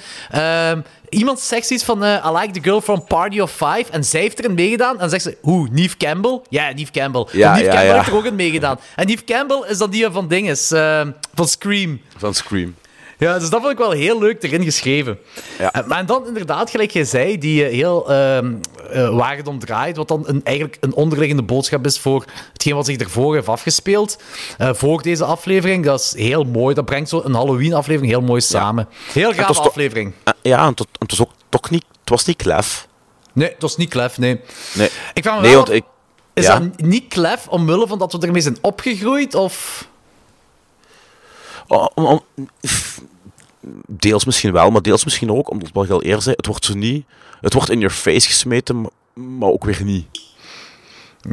ehm, 0.70 0.82
iemand 1.10 1.40
zegt 1.40 1.70
iets 1.70 1.84
van... 1.84 2.04
eh, 2.04 2.26
I 2.26 2.38
like 2.38 2.52
the 2.52 2.64
girl 2.64 2.82
from 2.82 3.04
Party 3.04 3.40
of 3.40 3.52
Five. 3.52 3.86
En 3.92 4.04
zij 4.04 4.22
heeft 4.22 4.40
erin 4.40 4.54
meegedaan. 4.54 4.94
En 4.94 5.00
dan 5.00 5.10
zegt 5.10 5.24
ze... 5.24 5.38
Hoe, 5.42 5.68
Neve 5.72 5.98
Campbell? 5.98 6.42
Ja, 6.50 6.72
Neve 6.74 6.92
Campbell. 6.92 7.26
Ja, 7.32 7.48
en 7.48 7.54
Neve 7.58 7.66
ja, 7.66 7.72
Campbell 7.72 7.90
ja. 7.90 7.96
heeft 7.96 8.08
er 8.08 8.16
ook 8.16 8.26
in 8.26 8.36
meegedaan. 8.36 8.80
En 8.96 9.08
Neve 9.08 9.24
Campbell 9.24 9.64
is 9.68 9.78
dan 9.78 9.90
die 9.90 10.10
van 10.10 10.28
dinges. 10.28 10.72
ehm, 10.72 11.12
van 11.34 11.48
Scream. 11.48 12.02
Van 12.18 12.34
Scream. 12.34 12.76
Ja, 13.20 13.40
dus 13.40 13.50
dat 13.50 13.60
vond 13.62 13.72
ik 13.72 13.78
wel 13.78 13.92
heel 13.92 14.20
leuk 14.20 14.44
erin 14.44 14.64
geschreven. 14.64 15.20
Ja. 15.58 15.74
En, 15.74 15.88
maar 15.88 16.06
dan 16.06 16.28
inderdaad, 16.28 16.70
gelijk 16.70 16.92
jij 16.92 17.04
zei, 17.04 17.38
die 17.38 17.66
eh, 17.66 17.72
heel 17.72 18.12
ehm 18.12 18.54
eh, 18.92 19.16
waar 19.16 19.38
het 19.38 19.48
om 19.48 19.60
draait, 19.60 19.98
wat 19.98 20.08
dan 20.08 20.24
een, 20.28 20.42
eigenlijk 20.44 20.78
een 20.80 20.94
onderliggende 20.94 21.44
boodschap 21.44 21.86
is 21.86 22.00
voor 22.00 22.26
hetgeen 22.54 22.76
wat 22.76 22.86
zich 22.86 22.98
ervoor 22.98 23.36
heeft 23.36 23.48
afgespeeld. 23.48 24.22
eh, 24.58 24.70
voor 24.74 25.02
deze 25.02 25.26
aflevering. 25.26 25.86
Dat 25.86 26.00
is 26.00 26.14
heel 26.24 26.44
mooi. 26.44 26.76
Dat 26.76 26.86
brengt 26.86 27.10
zo 27.10 27.22
een 27.24 27.34
Halloween-aflevering 27.34 28.12
heel 28.12 28.22
mooi 28.22 28.42
samen. 28.42 28.88
Heel 29.14 29.34
gaaf 29.34 29.60
aflevering. 29.60 30.14
Ja, 30.42 30.60
en 30.60 30.68
het, 30.68 30.80
en 30.80 31.08
was 31.08 31.22
ook 31.22 31.32
toch 31.50 31.70
niet, 31.70 31.86
het 32.00 32.10
was 32.10 32.26
niet 32.26 32.38
klef. 32.38 32.88
Nee, 33.34 33.50
het 33.50 33.62
was 33.62 33.78
niet 33.78 33.90
klef, 33.90 34.18
nee. 34.18 34.42
Nee, 34.74 34.90
Ik 35.14 35.24
vraag 35.24 35.36
me 35.36 35.42
nee 35.42 35.52
wel 35.52 35.64
want 35.64 35.76
ik... 35.76 35.84
Is 36.34 36.46
ja. 36.46 36.60
dat 36.60 36.82
niet 36.82 37.08
klef 37.08 37.48
omwille 37.48 37.88
van 37.88 38.00
dat 38.00 38.14
we 38.14 38.20
ermee 38.20 38.42
zijn 38.42 38.58
opgegroeid? 38.62 39.36
Of... 39.36 39.88
Oh, 41.70 41.88
om- 41.96 42.06
om- 42.06 42.50
pff, 42.62 43.02
deels 43.88 44.26
misschien 44.26 44.52
wel, 44.52 44.72
maar 44.72 44.82
deels 44.82 45.04
misschien 45.04 45.32
ook, 45.32 45.50
omdat 45.50 45.70
wat 45.74 45.86
ik 45.86 45.92
al 45.92 46.04
eerder 46.04 46.22
zei, 46.22 46.36
het 46.36 46.46
wordt 46.46 46.66
zo 46.66 46.74
niet... 46.74 47.06
Het 47.42 47.54
wordt 47.54 47.70
in 47.70 47.80
your 47.80 47.96
face 47.96 48.28
gesmeten, 48.28 48.90
maar, 49.14 49.50
ook 49.50 49.64
weer 49.64 49.84
niet. 49.84 50.08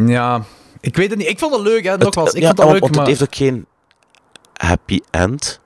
Ja, 0.07 0.45
ik 0.81 0.97
weet 0.97 1.11
het 1.11 1.19
niet. 1.19 1.29
Ik 1.29 1.39
vond 1.39 1.53
het 1.55 1.63
leuk, 1.63 1.85
hè. 1.85 1.97
Nogmaals, 1.97 2.33
ik 2.33 2.41
ja, 2.41 2.47
vond 2.47 2.59
want, 2.59 2.71
leuk, 2.71 2.81
want 2.81 2.95
maar... 2.95 3.07
het 3.07 3.19
heeft 3.19 3.31
ook 3.31 3.37
geen 3.37 3.67
happy 4.53 5.01
end. 5.11 5.61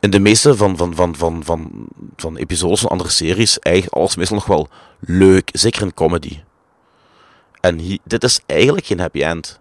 In 0.00 0.10
de 0.10 0.18
meeste 0.18 0.56
van, 0.56 0.76
van, 0.76 0.94
van, 0.94 1.16
van, 1.16 1.44
van, 1.44 1.88
van 2.16 2.36
episodes 2.36 2.80
van 2.80 2.90
andere 2.90 3.10
series, 3.10 3.58
eigenlijk 3.58 3.96
alles 3.96 4.16
meestal 4.16 4.36
nog 4.36 4.46
wel 4.46 4.68
leuk, 5.00 5.48
zeker 5.52 5.82
in 5.82 5.94
comedy. 5.94 6.40
En 7.60 7.98
dit 8.04 8.24
is 8.24 8.40
eigenlijk 8.46 8.86
geen 8.86 9.00
happy 9.00 9.22
end. 9.22 9.59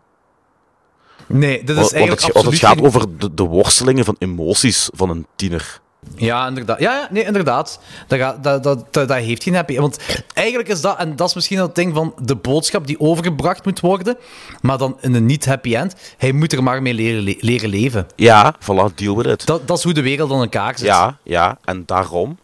Nee, 1.30 1.64
dit 1.64 1.78
is 1.78 1.92
eigenlijk 1.92 2.22
het, 2.22 2.34
want 2.34 2.46
het 2.46 2.56
gaat 2.56 2.82
over 2.82 3.18
de, 3.18 3.34
de 3.34 3.44
worstelingen 3.44 4.06
van 4.06 4.16
emoties 4.20 4.90
van 4.94 5.10
een 5.10 5.26
tiener. 5.36 5.80
Ja, 6.16 6.48
inderdaad. 6.48 6.80
Ja, 6.80 6.94
ja 6.94 7.08
nee, 7.12 7.24
inderdaad. 7.26 7.80
Dat, 8.08 8.20
gaat, 8.20 8.44
dat, 8.44 8.64
dat, 8.64 8.94
dat, 8.94 9.08
dat 9.08 9.18
heeft 9.18 9.44
geen 9.44 9.56
happy. 9.56 9.80
Want 9.80 9.98
eigenlijk 10.34 10.70
is 10.70 10.82
dat, 10.82 10.98
en 10.98 11.16
dat 11.16 11.28
is 11.28 11.34
misschien 11.36 11.60
het 11.60 11.76
ding 11.76 11.94
van 11.96 12.14
de 12.22 12.36
boodschap 12.36 12.88
die 12.88 13.00
overgebracht 13.00 13.66
moet 13.66 13.80
worden, 13.80 14.18
maar 14.62 14.78
dan 14.78 14.98
in 15.02 15.14
een 15.14 15.26
niet-happy 15.26 15.76
end. 15.76 15.96
Hij 16.18 16.32
moet 16.32 16.54
er 16.54 16.64
maar 16.64 16.82
mee 16.82 16.94
leren, 16.94 17.24
le- 17.24 17.38
leren 17.40 17.70
leven. 17.70 18.08
Ja, 18.16 18.56
voilà, 18.56 18.94
deal 18.96 19.18
with 19.18 19.26
it. 19.26 19.46
Dat, 19.46 19.68
dat 19.68 19.78
is 19.78 19.84
hoe 19.84 19.94
de 19.94 20.02
wereld 20.02 20.32
aan 20.32 20.42
elkaar 20.42 20.78
zit. 20.78 20.88
Ja, 20.88 21.18
ja, 21.24 21.58
en 21.64 21.84
daarom 21.86 22.38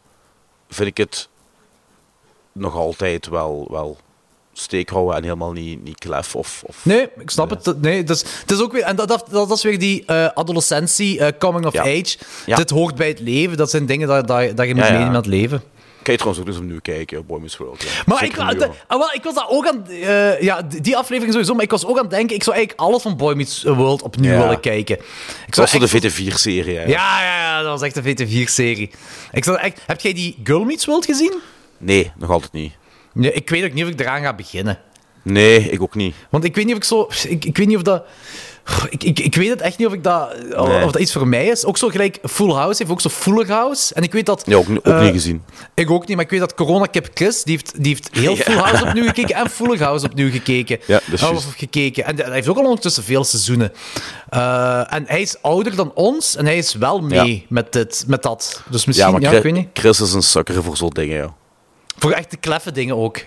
vind 0.69 0.87
ik 0.89 0.97
het 0.97 1.29
nog 2.51 2.75
altijd 2.75 3.27
wel, 3.27 3.67
wel 3.71 3.97
steek 4.57 4.89
houden 4.89 5.15
en 5.15 5.23
helemaal 5.23 5.51
niet, 5.51 5.83
niet 5.83 5.99
klef 5.99 6.35
of, 6.35 6.63
of 6.65 6.77
Nee, 6.81 7.07
ik 7.19 7.29
snap 7.29 7.49
het. 7.49 7.63
Dat- 7.63 7.81
Nee, 7.81 8.03
dus, 8.03 8.23
het 8.41 8.51
is 8.51 8.59
ook 8.61 8.71
weer, 8.71 8.81
en 8.83 8.95
dat, 8.95 9.07
dat, 9.07 9.25
dat 9.31 9.51
is 9.51 9.63
weer 9.63 9.79
die 9.79 10.03
eh, 10.05 10.27
adolescentie, 10.33 11.19
eh, 11.19 11.37
coming 11.39 11.65
of 11.65 11.73
Ja. 11.73 11.81
age. 11.81 12.17
Ja. 12.45 12.55
Dit 12.55 12.69
hoort 12.69 12.95
bij 12.95 13.07
het 13.07 13.19
leven. 13.19 13.57
Dat 13.57 13.69
zijn 13.69 13.85
dingen 13.85 14.07
dat, 14.07 14.27
dat, 14.27 14.57
dat 14.57 14.67
je 14.67 14.75
moet 14.75 14.83
Ja, 14.85 14.91
meenemen 14.91 15.15
het 15.15 15.25
leven. 15.25 15.63
Kan 16.01 16.13
je 16.13 16.19
trouwens 16.19 16.45
ook 16.47 16.53
eens 16.53 16.63
opnieuw 16.63 16.81
kijken, 16.81 17.25
Boy 17.25 17.39
Meets 17.39 17.57
World. 17.57 17.85
Maar 18.05 18.23
ik, 18.23 18.37
ah, 18.37 18.49
wel, 18.87 19.11
ik 19.13 19.23
was 19.23 19.33
daar 19.33 19.49
ook 19.49 19.67
aan... 19.67 19.87
eh, 19.87 20.41
ja, 20.41 20.61
die 20.81 20.97
aflevering 20.97 21.31
sowieso, 21.31 21.53
maar 21.53 21.63
ik 21.63 21.71
was 21.71 21.85
ook 21.85 21.95
aan 21.97 22.01
het 22.03 22.11
denken... 22.11 22.35
Ik 22.35 22.43
zou 22.43 22.55
eigenlijk 22.55 22.87
alles 22.87 23.01
van 23.01 23.17
Boy 23.17 23.33
Meets 23.35 23.63
World 23.63 24.01
opnieuw 24.01 24.37
willen 24.37 24.59
kijken. 24.59 24.95
Ik 24.97 25.03
Dat 25.45 25.55
was 25.71 25.73
echt- 25.91 26.01
de 26.01 26.11
VT4-serie. 26.11 26.73
Ja, 26.73 26.83
ja, 26.87 27.23
ja, 27.23 27.61
dat 27.61 27.79
was 27.79 27.81
echt 27.81 27.95
een 27.95 28.03
VT4-serie. 28.03 28.91
Ik 29.31 29.43
zou 29.43 29.57
echt... 29.57 29.81
Heb 29.85 30.01
jij 30.01 30.13
die 30.13 30.37
Girl 30.43 30.63
Meets 30.63 30.85
World 30.85 31.05
gezien? 31.05 31.33
Nee, 31.77 32.11
nog 32.17 32.29
altijd 32.29 32.51
niet. 32.51 32.73
Nee, 33.15 33.31
ik 33.33 33.49
weet 33.49 33.63
ook 33.63 33.73
niet 33.73 33.83
of 33.83 33.89
ik 33.89 33.99
eraan 33.99 34.21
ga 34.21 34.33
beginnen. 34.33 34.79
Nee, 35.21 35.59
ik 35.69 35.81
ook 35.81 35.95
niet. 35.95 36.15
Want 36.29 36.43
ik 36.43 36.55
weet 36.55 36.65
niet 36.65 36.73
of 36.73 36.79
ik 36.79 36.85
zo... 36.87 37.09
Ik, 37.29 37.45
ik 37.45 37.57
weet 37.57 37.67
niet 37.67 37.75
of 37.77 37.81
dat... 37.81 38.03
Ik, 38.89 39.03
ik, 39.03 39.19
ik 39.19 39.35
weet 39.35 39.49
het 39.49 39.61
echt 39.61 39.77
niet 39.77 39.87
of, 39.87 39.93
ik 39.93 40.03
dat, 40.03 40.35
of 40.57 40.67
Nee. 40.67 40.79
dat 40.79 40.95
iets 40.99 41.11
voor 41.13 41.27
mij 41.27 41.45
is. 41.45 41.65
Ook 41.65 41.77
zo 41.77 41.87
gelijk 41.89 42.17
Full 42.23 42.51
House 42.51 42.77
heeft 42.77 42.91
ook 42.91 43.01
zo 43.01 43.09
Fuller 43.09 43.47
House. 43.51 43.93
En 43.93 44.03
ik 44.03 44.11
weet 44.11 44.25
dat... 44.25 44.43
Ja, 44.45 44.55
ook, 44.55 44.69
ook 44.69 44.83
eh, 44.85 45.01
niet 45.01 45.11
gezien. 45.11 45.43
Ik 45.73 45.89
ook 45.91 46.07
niet, 46.07 46.15
maar 46.15 46.25
ik 46.25 46.31
weet 46.31 46.39
dat 46.39 46.53
Corona 46.53 46.85
Kip 46.85 47.09
Chris, 47.13 47.43
die 47.43 47.53
heeft, 47.55 47.83
die 47.83 47.87
heeft 47.87 48.09
heel 48.11 48.35
Ja. 48.37 48.43
Full 48.43 48.55
House 48.55 48.83
opnieuw 48.85 49.05
gekeken 49.05 49.35
en 49.35 49.49
Fuller 49.49 49.83
House 49.83 50.05
opnieuw 50.05 50.31
gekeken. 50.31 50.79
Ja, 50.87 50.93
dat 51.05 51.13
is 51.13 51.23
Of 51.23 51.29
juist. 51.29 51.47
gekeken. 51.57 52.05
En 52.05 52.15
hij 52.15 52.31
heeft 52.33 52.47
ook 52.47 52.57
al 52.57 52.63
ondertussen 52.63 53.03
veel 53.03 53.23
seizoenen. 53.23 53.71
Eh, 54.29 54.93
en 54.93 55.03
hij 55.07 55.21
is 55.21 55.41
ouder 55.41 55.75
dan 55.75 55.91
ons 55.93 56.35
en 56.35 56.45
hij 56.45 56.57
is 56.57 56.73
wel 56.73 57.01
mee 57.01 57.45
met, 57.49 57.73
dit, 57.73 58.03
met 58.07 58.23
dat. 58.23 58.61
Dus 58.69 58.85
misschien, 58.85 59.07
ja, 59.07 59.13
ja, 59.13 59.19
maar 59.19 59.33
ik 59.35 59.43
weet 59.43 59.51
Chris, 59.53 59.63
niet. 59.65 59.79
Chris 59.79 60.01
is 60.01 60.13
een 60.13 60.23
sukker 60.23 60.63
voor 60.63 60.77
zo'n 60.77 60.89
dingen, 60.89 61.15
ja. 61.17 61.33
Voor 61.97 62.11
echt 62.11 62.31
de 62.31 62.37
kleffe 62.37 62.71
dingen 62.71 62.95
ook. 62.97 63.17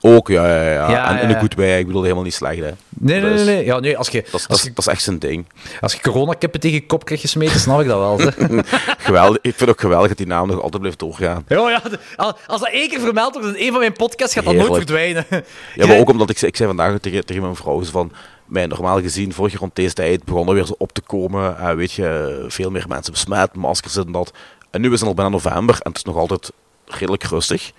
Ook, 0.00 0.28
ja, 0.28 0.46
ja, 0.46 0.70
ja. 0.72 0.90
Ja, 0.90 1.10
en 1.16 1.22
in 1.22 1.34
een 1.34 1.40
goed 1.40 1.56
bij, 1.56 1.78
ik 1.78 1.86
bedoel 1.86 2.02
helemaal 2.02 2.22
niet 2.24 2.34
slecht, 2.34 2.58
hè. 2.58 2.70
Nee, 2.88 3.20
nee, 3.20 3.30
nee. 3.34 3.44
nee. 3.44 3.64
Ja, 3.64 3.78
nee 3.78 3.98
als, 3.98 4.08
je, 4.08 4.22
Dat, 4.30 4.34
is- 4.34 4.46
dat, 4.46 4.48
als, 4.50 4.58
is- 4.58 4.64
je, 4.64 4.72
dat 4.74 4.86
is 4.86 4.92
echt 4.92 5.02
zijn 5.02 5.18
ding. 5.18 5.46
als 5.80 5.92
je 5.92 6.00
coronakippen 6.00 6.60
tegen 6.60 6.76
je 6.76 6.86
kop 6.86 7.04
krijgt 7.04 7.22
gesmeten, 7.24 7.60
snap 7.60 7.80
ik 7.80 7.86
dat 7.86 7.98
wel. 7.98 8.32
geweldig. 8.98 9.38
Ik 9.42 9.54
vind 9.54 9.70
ook 9.70 9.80
geweldig 9.80 10.08
dat 10.08 10.16
die 10.16 10.26
naam 10.26 10.46
nog 10.48 10.60
altijd 10.60 10.78
blijft 10.80 10.98
doorgaan. 10.98 11.44
Ja, 11.48 11.70
ja, 11.70 11.82
als- 12.16 12.60
dat 12.60 12.68
één 12.68 12.88
keer 12.88 13.00
vermeld 13.00 13.34
wordt 13.34 13.56
in 13.56 13.66
een 13.66 13.70
van 13.70 13.80
mijn 13.80 13.92
podcasts, 13.92 14.34
gaat 14.34 14.44
dat 14.44 14.54
nooit 14.54 14.74
verdwijnen. 14.74 15.26
Ja, 15.74 15.86
maar 15.86 15.98
ook 15.98 16.10
omdat 16.10 16.30
ik, 16.30 16.38
zei- 16.38 16.50
ik 16.50 16.56
zei 16.56 16.68
vandaag 16.68 16.98
tegen, 17.00 17.26
tegen 17.26 17.42
mijn 17.42 17.56
vrouw 17.56 17.84
van... 17.84 18.12
Mij 18.46 18.66
normaal 18.66 19.00
gezien, 19.00 19.32
vorig 19.32 19.52
jaar 19.52 19.60
rond 19.60 19.74
deze 19.76 19.94
tijd 19.94 20.24
begonnen 20.24 20.54
weer 20.54 20.66
zo 20.66 20.74
op 20.78 20.92
te 20.92 21.00
komen. 21.00 21.58
eh, 21.58 21.70
weet 21.74 21.92
je, 21.92 22.44
veel 22.48 22.70
meer 22.70 22.84
mensen 22.88 23.12
besmet, 23.12 23.54
maskers 23.54 23.96
en 23.96 24.12
dat. 24.12 24.32
En 24.70 24.80
nu 24.80 24.92
is 24.92 24.98
het 25.00 25.08
al 25.08 25.14
bijna 25.14 25.30
november 25.30 25.74
en 25.74 25.88
het 25.88 25.96
is 25.96 26.02
nog 26.04 26.16
altijd 26.16 26.52
redelijk 26.86 27.22
rustig. 27.22 27.72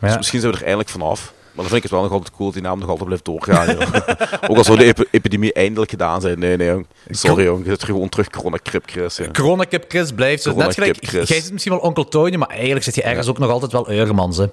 Dus 0.00 0.16
misschien 0.16 0.40
zijn 0.40 0.52
we 0.52 0.58
er 0.58 0.64
eindelijk 0.64 0.90
vanaf. 0.90 1.32
Maar 1.52 1.64
dan 1.64 1.72
vind 1.72 1.76
ik 1.76 1.82
het 1.82 1.92
wel 1.92 2.02
nog 2.02 2.12
altijd 2.12 2.30
cool 2.36 2.44
dat 2.44 2.54
die 2.54 2.62
naam 2.62 2.78
nog 2.78 2.88
altijd 2.88 3.06
blijft 3.06 3.24
doorgaan. 3.24 3.76
ook 4.48 4.56
al 4.56 4.64
zou 4.64 4.78
de 4.78 4.84
epi- 4.84 5.04
epidemie 5.10 5.52
eindelijk 5.52 5.90
gedaan 5.90 6.20
zijn. 6.20 6.38
Nee, 6.38 6.56
nee, 6.56 6.68
jong. 6.68 6.86
Sorry, 7.08 7.44
jong. 7.44 7.64
Je 7.64 7.70
zit 7.70 7.84
gewoon 7.84 8.08
terug 8.08 8.30
corona 8.30 8.56
krip, 8.62 8.82
Chris. 8.86 9.16
Ja. 9.16 9.26
Corona 9.32 9.64
Kip 9.64 9.84
Chris 9.88 10.12
blijft. 10.12 10.44
Dus 10.44 10.54
net 10.54 10.54
Corona 10.54 10.72
gelijk, 10.72 10.92
Kip 10.92 11.08
Chris. 11.08 11.28
jij 11.28 11.40
zit 11.40 11.52
misschien 11.52 11.72
wel 11.72 11.80
onkel 11.80 12.08
Toonje, 12.08 12.38
maar 12.38 12.48
eigenlijk 12.48 12.84
zit 12.84 12.94
je 12.94 13.02
ergens 13.02 13.28
ook 13.28 13.38
nog 13.38 13.50
altijd 13.50 13.72
wel 13.72 13.90
Euremans. 13.90 14.36
Hè. 14.36 14.46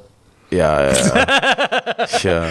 Ja, 0.47 0.81
ja, 0.81 0.91
ja. 2.21 2.47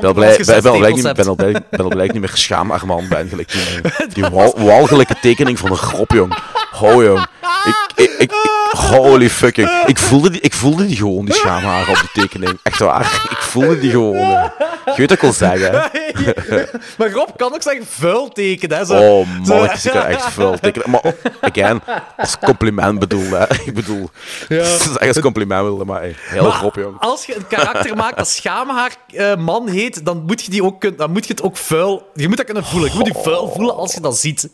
ben 0.00 0.14
blij, 0.14 0.36
ben, 0.46 0.62
ben 0.62 0.78
blij, 0.78 0.90
ik 0.90 1.14
ben 1.14 1.26
al 1.26 1.34
blij, 1.34 1.52
ben 1.70 1.80
al 1.80 1.88
blij 1.88 2.04
ik 2.04 2.12
niet 2.12 2.20
meer 2.20 2.30
schaam-Armand 2.34 3.08
ben. 3.08 3.28
Gelijk 3.28 3.52
die, 3.52 4.06
die 4.14 4.24
wal, 4.24 4.54
walgelijke 4.58 5.14
tekening 5.20 5.58
van 5.58 5.70
een 5.70 5.76
grop, 5.76 6.10
jong. 6.10 6.34
Jong. 6.78 7.26
Ik, 7.64 8.04
ik, 8.04 8.10
ik, 8.18 8.32
holy 8.70 9.30
fucking. 9.30 9.70
Ik 9.86 9.98
voelde, 9.98 10.30
die, 10.30 10.40
ik 10.40 10.54
voelde 10.54 10.86
die 10.86 10.96
gewoon, 10.96 11.24
die 11.24 11.34
schaamharen 11.34 11.88
op 11.88 12.00
die 12.00 12.22
tekening. 12.22 12.58
Echt 12.62 12.78
waar. 12.78 13.26
Ik 13.30 13.36
voelde 13.36 13.78
die 13.78 13.90
gewoon. 13.90 14.18
jong. 14.18 14.50
Je 14.84 14.92
weet 14.96 15.08
wat 15.08 15.10
ik 15.10 15.20
wil 15.20 15.32
zeggen, 15.32 15.90
maar 16.98 17.10
Rob 17.10 17.28
kan 17.36 17.54
ook 17.54 17.62
zeggen 17.62 17.86
vuil 17.86 18.28
tekenen. 18.28 18.78
Hè, 18.78 18.84
zo. 18.84 18.94
Oh, 18.94 19.26
mannetjes, 19.46 19.86
ik 19.86 19.92
kan 19.92 20.02
echt 20.02 20.32
veel 20.32 20.58
tekenen. 20.60 20.90
Maar, 20.90 21.14
again, 21.40 21.82
als 22.16 22.38
compliment 22.38 22.98
bedoel, 22.98 23.30
hè. 23.30 23.44
Ik 23.64 23.74
bedoel, 23.74 24.10
het 24.48 24.80
is 24.80 24.96
echt 24.96 25.14
als 25.14 25.20
compliment 25.20 25.62
wilde, 25.62 25.84
maar 25.84 26.00
hey, 26.00 26.14
heel 26.18 26.42
Maar 26.42 26.70
jong. 26.74 26.98
Als 26.98 27.26
je 27.26 27.36
een 27.36 27.46
karakter 27.46 27.96
maakt 27.96 28.16
dat 28.16 28.28
schaamhaar 28.28 28.96
eh, 29.06 29.36
man 29.36 29.68
heet, 29.68 30.04
dan 30.04 30.22
moet 30.26 30.42
je 30.42 30.50
die 30.50 30.64
ook 30.64 30.98
dan 30.98 31.12
moet 31.12 31.26
je 31.26 31.32
het 31.32 31.42
ook 31.42 31.56
vuil. 31.56 32.10
Je 32.14 32.28
moet 32.28 32.36
dat 32.36 32.46
kunnen 32.46 32.64
voelen. 32.64 32.90
Je 32.90 32.96
moet 32.96 33.04
die 33.04 33.22
vuil 33.22 33.52
voelen 33.54 33.76
als 33.76 33.94
je 33.94 34.00
dat 34.00 34.16
ziet. 34.16 34.48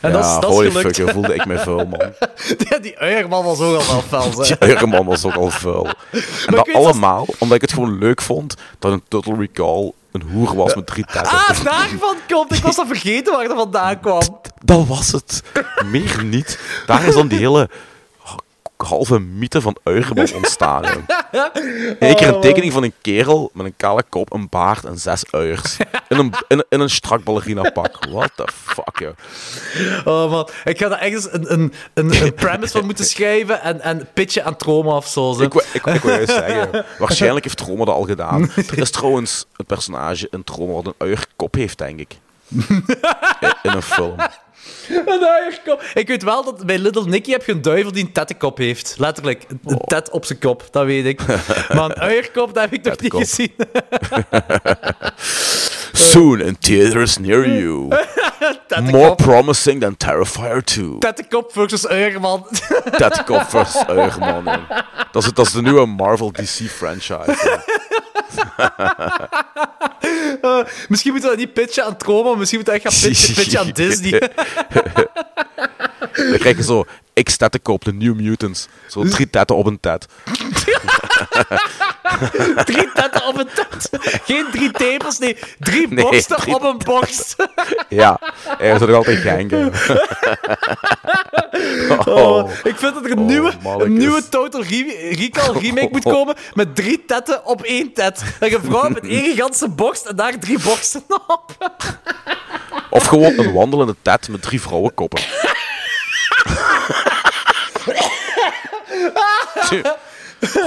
En 0.00 0.12
dat 0.12 0.24
is, 0.24 0.30
ja, 0.30 0.38
dat 0.38 0.50
is 0.50 0.72
gelukt. 0.72 0.96
fuck, 0.96 1.10
voelde 1.10 1.34
ik 1.34 1.46
me 1.46 1.51
vuil, 1.58 1.86
man. 1.86 2.12
Ja, 2.68 2.78
die 2.78 2.98
uierman 2.98 3.44
was 3.44 3.60
ook 3.60 3.80
al 3.80 3.86
wel 3.86 4.02
fel. 4.02 4.32
zeg. 4.44 4.58
Die 4.58 4.68
Uierman 4.68 5.06
was 5.06 5.24
ook 5.24 5.34
al 5.34 5.50
vuil. 5.50 5.86
En 6.46 6.54
dat 6.54 6.72
allemaal 6.72 7.26
omdat 7.38 7.56
ik 7.56 7.62
het 7.62 7.72
gewoon 7.72 7.98
leuk 7.98 8.22
vond 8.22 8.54
dat 8.78 8.92
een 8.92 9.02
Total 9.08 9.34
Recall 9.38 9.92
een 10.12 10.22
hoer 10.22 10.54
was 10.56 10.74
met 10.74 10.86
drie 10.86 11.04
tetten. 11.04 11.32
Ah, 11.32 11.64
daarvan 11.64 12.16
komt. 12.28 12.52
Ik 12.52 12.62
was 12.62 12.78
al 12.78 12.86
vergeten 12.86 13.32
waar 13.32 13.48
dat 13.48 13.56
vandaan 13.56 14.00
kwam. 14.00 14.40
Dat 14.64 14.86
was 14.86 15.12
het. 15.12 15.42
Meer 15.84 16.24
niet. 16.24 16.58
Daar 16.86 17.06
is 17.06 17.14
dan 17.14 17.28
die 17.28 17.38
hele 17.38 17.68
halve 18.82 19.18
mythe 19.20 19.60
van 19.60 19.76
Uigerman 19.82 20.34
ontstaan. 20.42 20.82
joh. 20.82 21.44
Eén 21.98 22.16
keer 22.16 22.28
een 22.28 22.40
tekening 22.40 22.72
van 22.72 22.82
een 22.82 22.92
kerel 23.00 23.50
met 23.54 23.66
een 23.66 23.74
kale 23.76 24.02
kop, 24.08 24.32
een 24.32 24.48
baard 24.48 24.84
en 24.84 24.98
zes 24.98 25.24
uiers. 25.30 25.76
In 26.08 26.18
een, 26.18 26.32
in, 26.48 26.64
in 26.68 26.80
een 26.80 26.90
strak 26.90 27.24
ballerina 27.24 27.70
pak. 27.70 28.04
What 28.10 28.30
the 28.34 28.48
fuck, 28.54 28.98
joh. 28.98 29.14
Oh 30.04 30.30
man, 30.30 30.48
ik 30.64 30.78
ga 30.78 30.88
daar 30.88 31.00
ergens 31.00 31.32
een, 31.32 31.52
een, 31.52 31.72
een, 31.94 32.22
een 32.22 32.34
premise 32.34 32.72
van 32.72 32.84
moeten 32.84 33.04
schrijven 33.04 33.62
en, 33.62 33.80
en 33.80 34.08
pitchen 34.14 34.44
aan 34.44 34.56
Troma 34.56 34.96
of 34.96 35.06
zo. 35.06 35.42
Ik, 35.42 35.54
ik, 35.54 35.86
ik 35.86 36.02
wil 36.02 36.14
juist 36.14 36.32
zeggen, 36.32 36.84
waarschijnlijk 36.98 37.44
heeft 37.44 37.56
Troma 37.56 37.84
dat 37.84 37.94
al 37.94 38.02
gedaan. 38.04 38.50
Er 38.56 38.78
is 38.78 38.90
trouwens 38.90 39.46
een 39.56 39.66
personage 39.66 40.28
in 40.30 40.44
Troma 40.44 40.72
wat 40.72 40.86
een 40.86 40.94
uierkop 40.98 41.54
heeft, 41.54 41.78
denk 41.78 42.00
ik. 42.00 42.16
In 43.62 43.70
een 43.70 43.82
film. 43.82 44.16
Ik 45.94 46.08
weet 46.08 46.22
wel 46.22 46.44
dat 46.44 46.66
bij 46.66 46.78
Little 46.78 47.04
Nicky 47.04 47.30
heb 47.30 47.44
je 47.44 47.52
een 47.52 47.62
duivel 47.62 47.92
die 47.92 48.04
een 48.04 48.12
tettenkop 48.12 48.58
heeft. 48.58 48.94
Letterlijk, 48.98 49.44
een 49.48 49.60
een 49.64 49.78
tet 49.78 50.10
op 50.10 50.24
zijn 50.24 50.38
kop, 50.38 50.64
dat 50.70 50.84
weet 50.84 51.04
ik. 51.04 51.26
Maar 51.74 51.84
een 51.84 51.94
uierkop, 51.94 52.54
dat 52.54 52.62
heb 52.62 52.72
ik 52.72 52.84
nog 52.84 53.00
niet 53.00 53.12
gezien. 53.12 53.52
Soon 55.92 56.40
in 56.40 56.58
theaters 56.58 57.18
near 57.18 57.48
you. 57.48 57.88
More 58.90 59.14
promising 59.14 59.80
than 59.80 59.96
Terrifier 59.96 60.64
2. 60.64 60.98
Tettenkop 60.98 61.52
versus 61.52 61.86
uierman. 61.86 62.46
Tettenkop 62.96 63.42
versus 63.48 63.86
Uigerman. 63.86 64.44
jong. 64.68 64.84
Dat 65.12 65.22
is, 65.22 65.32
dat 65.32 65.46
is 65.46 65.52
de 65.52 65.62
nieuwe 65.62 65.86
Marvel 65.86 66.32
DC 66.32 66.68
franchise. 66.70 67.60
Misschien 70.88 71.12
moeten 71.12 71.30
we 71.30 71.36
dat 71.36 71.46
niet 71.46 71.52
pitchen 71.52 71.84
aan 71.84 71.96
Troma, 71.96 72.34
misschien 72.34 72.58
moeten 72.58 72.78
we 72.78 72.82
echt 72.82 72.94
gaan 72.94 73.10
pitchen, 73.10 73.34
pitchen 73.34 73.60
aan 73.60 73.70
Disney. 73.84 74.30
Dan 76.14 76.38
krijg 76.38 76.56
je 76.56 76.62
zo 76.62 76.84
X-tettenkop, 77.22 77.84
de 77.84 77.92
New 77.92 78.14
Mutants. 78.14 78.68
Zo 78.88 79.02
drie 79.04 79.30
tetten 79.30 79.56
op 79.56 79.66
een 79.66 79.80
tet. 79.80 80.06
drie 82.64 82.90
tetten 82.94 83.26
op 83.26 83.38
een 83.38 83.48
tet. 83.54 83.88
Geen 84.24 84.46
drie 84.52 84.70
tepels, 84.70 85.18
nee. 85.18 85.36
Drie 85.58 85.88
Nee, 85.88 86.04
borsten 86.04 86.36
drie 86.36 86.54
op 86.54 86.62
een 86.62 86.78
borst. 86.94 87.36
Ja, 87.88 88.20
hij 88.58 88.74
is 88.74 88.80
er 88.80 88.94
altijd 88.94 89.18
genken. 89.18 89.72
Oh, 92.04 92.50
ik 92.62 92.76
vind 92.76 92.94
dat 92.94 93.04
er 93.04 93.10
een, 93.10 93.26
nieuwe, 93.26 93.52
mannetjes. 93.62 93.88
een 93.92 93.98
nieuwe 93.98 94.28
Total 94.28 94.62
Re- 94.62 95.14
Recall 95.18 95.52
remake 95.60 95.88
moet 95.90 96.02
komen 96.02 96.34
met 96.54 96.76
drie 96.76 97.04
tetten 97.06 97.46
op 97.46 97.62
één 97.62 97.92
tet. 97.92 98.22
Dat 98.40 98.52
een 98.52 98.60
vrouw 98.62 98.88
met 98.88 99.06
één 99.06 99.22
gigantische 99.24 99.68
borst 99.68 100.06
en 100.06 100.16
daar 100.16 100.38
drie 100.38 100.58
borsten 100.62 101.02
op. 101.26 101.72
Of 102.90 103.06
gewoon 103.06 103.38
een 103.38 103.52
wandelende 103.52 103.96
tet 104.02 104.28
met 104.28 104.42
drie 104.42 104.60
vrouwenkoppen. 104.60 105.22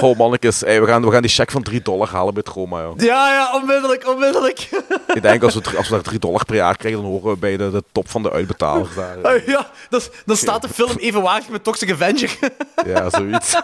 Oh 0.02 0.18
mannetjes, 0.18 0.62
hey, 0.62 0.82
we, 0.82 0.88
gaan, 0.88 1.06
we 1.06 1.12
gaan 1.12 1.22
die 1.22 1.32
check 1.32 1.52
van 1.52 1.64
3 1.64 1.82
dollar 1.82 2.10
halen 2.10 2.34
bij 2.34 2.44
Troma. 2.44 2.82
Joh. 2.82 2.94
Ja, 2.98 3.34
ja, 3.34 3.54
onmiddellijk, 3.54 4.08
onmiddellijk. 4.08 4.70
Ik 5.14 5.22
denk 5.22 5.44
als 5.44 5.54
we, 5.56 5.62
als 5.78 5.88
we 5.88 5.94
daar 5.94 6.04
3 6.04 6.20
dollar 6.20 6.46
per 6.46 6.56
jaar 6.56 6.78
krijgen, 6.78 7.02
dan 7.02 7.10
horen 7.12 7.32
we 7.32 7.38
bij 7.38 7.58
de, 7.58 7.72
de 7.72 7.84
top 7.92 8.10
van 8.10 8.24
de 8.24 8.32
uitbetalers 8.32 8.96
daar. 8.96 9.22
Ah, 9.22 9.46
ja, 9.46 9.70
dan, 9.90 10.02
dan 10.26 10.36
staat 10.38 10.62
de 10.62 10.70
film 10.70 10.98
evenwaardig 10.98 11.50
met 11.50 11.64
Toxic 11.64 11.92
Avenger. 11.92 12.38
Ja, 12.86 13.10
zoiets. 13.10 13.56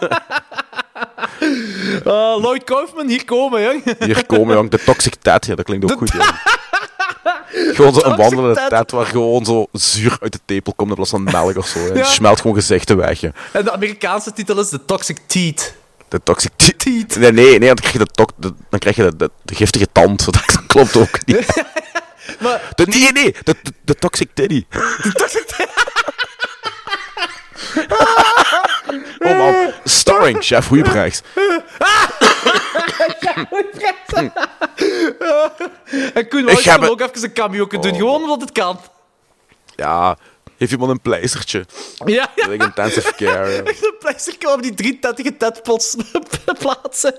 Ah, 2.04 2.36
Lloyd 2.42 2.64
Kaufman, 2.64 3.08
hier 3.08 3.24
komen, 3.24 3.62
jong. 3.62 3.82
Hier 3.98 4.26
komen, 4.26 4.54
jong. 4.54 4.70
De 4.70 4.84
Toxic 4.84 5.14
Tat. 5.14 5.46
Ja, 5.46 5.54
dat 5.54 5.64
klinkt 5.64 5.92
ook 5.92 5.98
goed, 5.98 6.12
jong. 6.12 6.60
Gewoon 7.52 7.92
zo'n 7.92 8.02
Toxic 8.02 8.16
wandelende 8.16 8.54
tet. 8.54 8.68
tet 8.68 8.90
waar 8.90 9.06
gewoon 9.06 9.44
zo 9.44 9.66
zuur 9.72 10.16
uit 10.20 10.32
de 10.32 10.38
tepel 10.44 10.72
komt 10.76 10.88
in 10.90 10.94
plaats 10.94 11.10
van 11.10 11.22
melk 11.24 11.56
of 11.56 11.66
zo. 11.66 11.94
Ja. 11.94 12.04
smelt 12.04 12.40
gewoon 12.40 12.56
gezichten 12.56 12.96
weg. 12.96 13.20
hè. 13.20 13.28
En 13.52 13.64
de 13.64 13.72
Amerikaanse 13.72 14.32
titel 14.32 14.60
is 14.60 14.68
The 14.68 14.84
Toxic 14.84 15.18
Teeth. 15.26 15.74
De 16.08 16.20
toxic 16.22 16.50
teeth. 16.56 17.16
Nee, 17.16 17.32
nee, 17.32 17.58
nee, 17.58 17.66
dan 17.66 17.74
krijg 17.74 17.92
je 17.92 17.98
de, 17.98 18.06
tok- 18.06 18.32
de, 18.36 18.52
dan 18.70 18.78
krijg 18.78 18.96
je 18.96 19.02
de, 19.02 19.16
de, 19.16 19.30
de 19.42 19.54
giftige 19.54 19.86
tand. 19.92 20.24
Dat 20.32 20.66
klopt 20.66 20.96
ook 20.96 21.26
niet. 21.26 21.46
Maar, 22.40 22.72
De, 22.74 22.86
nee, 22.86 23.12
nee, 23.12 23.34
de, 23.42 23.56
de, 23.62 23.72
de 23.84 23.94
toxic 23.94 24.30
titty. 24.34 24.64
Oh 29.18 29.36
man, 29.38 29.72
starring 29.84 30.42
Chef 30.44 30.68
Huybrechts. 30.68 31.22
en 36.14 36.28
Koen 36.28 36.48
Ik 36.48 36.62
kan 36.64 36.80
me- 36.80 36.90
ook 36.90 37.00
even 37.00 37.22
een 37.24 37.32
cameo 37.32 37.66
doen, 37.66 37.94
gewoon 37.94 38.22
omdat 38.22 38.40
het 38.40 38.52
kan. 38.52 38.80
Ja, 39.76 40.16
heeft 40.58 40.72
iemand 40.72 40.90
een 40.90 41.00
pleistertje? 41.00 41.64
Ja, 42.04 42.28
ja. 42.36 42.48
Like 42.48 42.64
intensive 42.64 43.14
care. 43.16 43.62
De 43.62 43.96
plastic 43.98 44.38
kwam 44.38 44.52
op 44.54 44.62
die 44.62 44.74
drie 44.74 44.98
tettige 44.98 45.36
tetpots 45.36 45.96
plaatsen. 46.58 47.14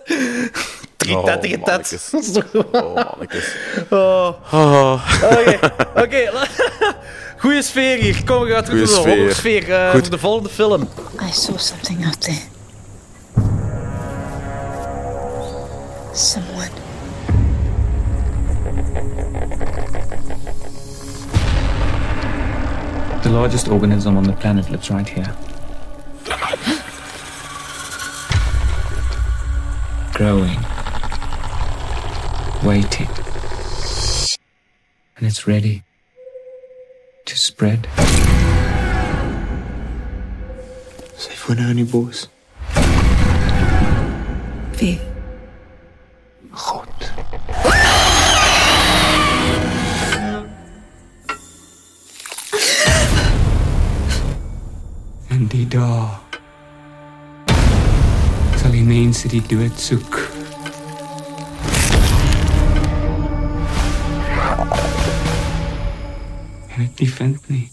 Drie 0.97 1.17
Oh, 1.17 1.25
tet. 1.25 2.11
Oh, 2.71 2.93
mannetjes. 2.95 3.55
Oh. 3.89 4.29
Oh. 4.53 5.01
Oké, 5.23 5.59
oké. 5.95 6.29
Goeie 7.43 7.61
sfeer 7.61 7.97
hier. 7.97 8.23
Kom, 8.23 8.43
we 8.43 8.51
gaan 8.51 8.63
terug 8.63 8.89
Goeie 8.89 9.05
naar 9.05 9.27
de 9.27 9.33
sfeer. 9.33 9.65
horrorsfeer 9.65 9.85
eh, 9.85 9.91
voor 9.91 10.09
de 10.09 10.17
volgende 10.17 10.49
film. 10.49 10.81
I 11.21 11.31
saw 11.31 11.57
something 11.57 12.05
out 12.05 12.21
there. 12.21 12.37
Someone. 16.13 16.69
The 23.21 23.29
largest 23.29 23.67
organism 23.67 24.15
on 24.17 24.23
the 24.23 24.33
planet 24.33 24.69
lives 24.69 24.89
right 24.89 25.09
here. 25.09 25.33
Growing. 30.11 30.59
Waiting. 32.61 33.09
And 35.15 35.27
it's 35.27 35.45
ready 35.45 35.83
to 37.25 37.35
spread. 37.35 37.87
Voor 41.43 41.55
nou 41.55 41.73
niet 41.73 41.89
boos. 41.89 42.29
Wie? 44.77 44.99
God. 46.51 46.87
En 55.27 55.47
die 55.47 55.67
dag 55.67 56.21
sal 58.61 58.71
die 58.71 58.83
mense 58.83 59.27
die 59.27 59.43
dood 59.47 59.79
soek. 59.79 60.32
En 66.75 66.81
dit 66.81 66.99
nie 66.99 67.09
vind 67.13 67.49
nie. 67.53 67.69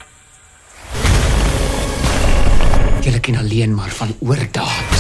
Julle 3.01 3.21
ken 3.21 3.37
alleen 3.37 3.75
maar 3.75 3.89
van 3.89 4.15
oordaad. 4.19 4.93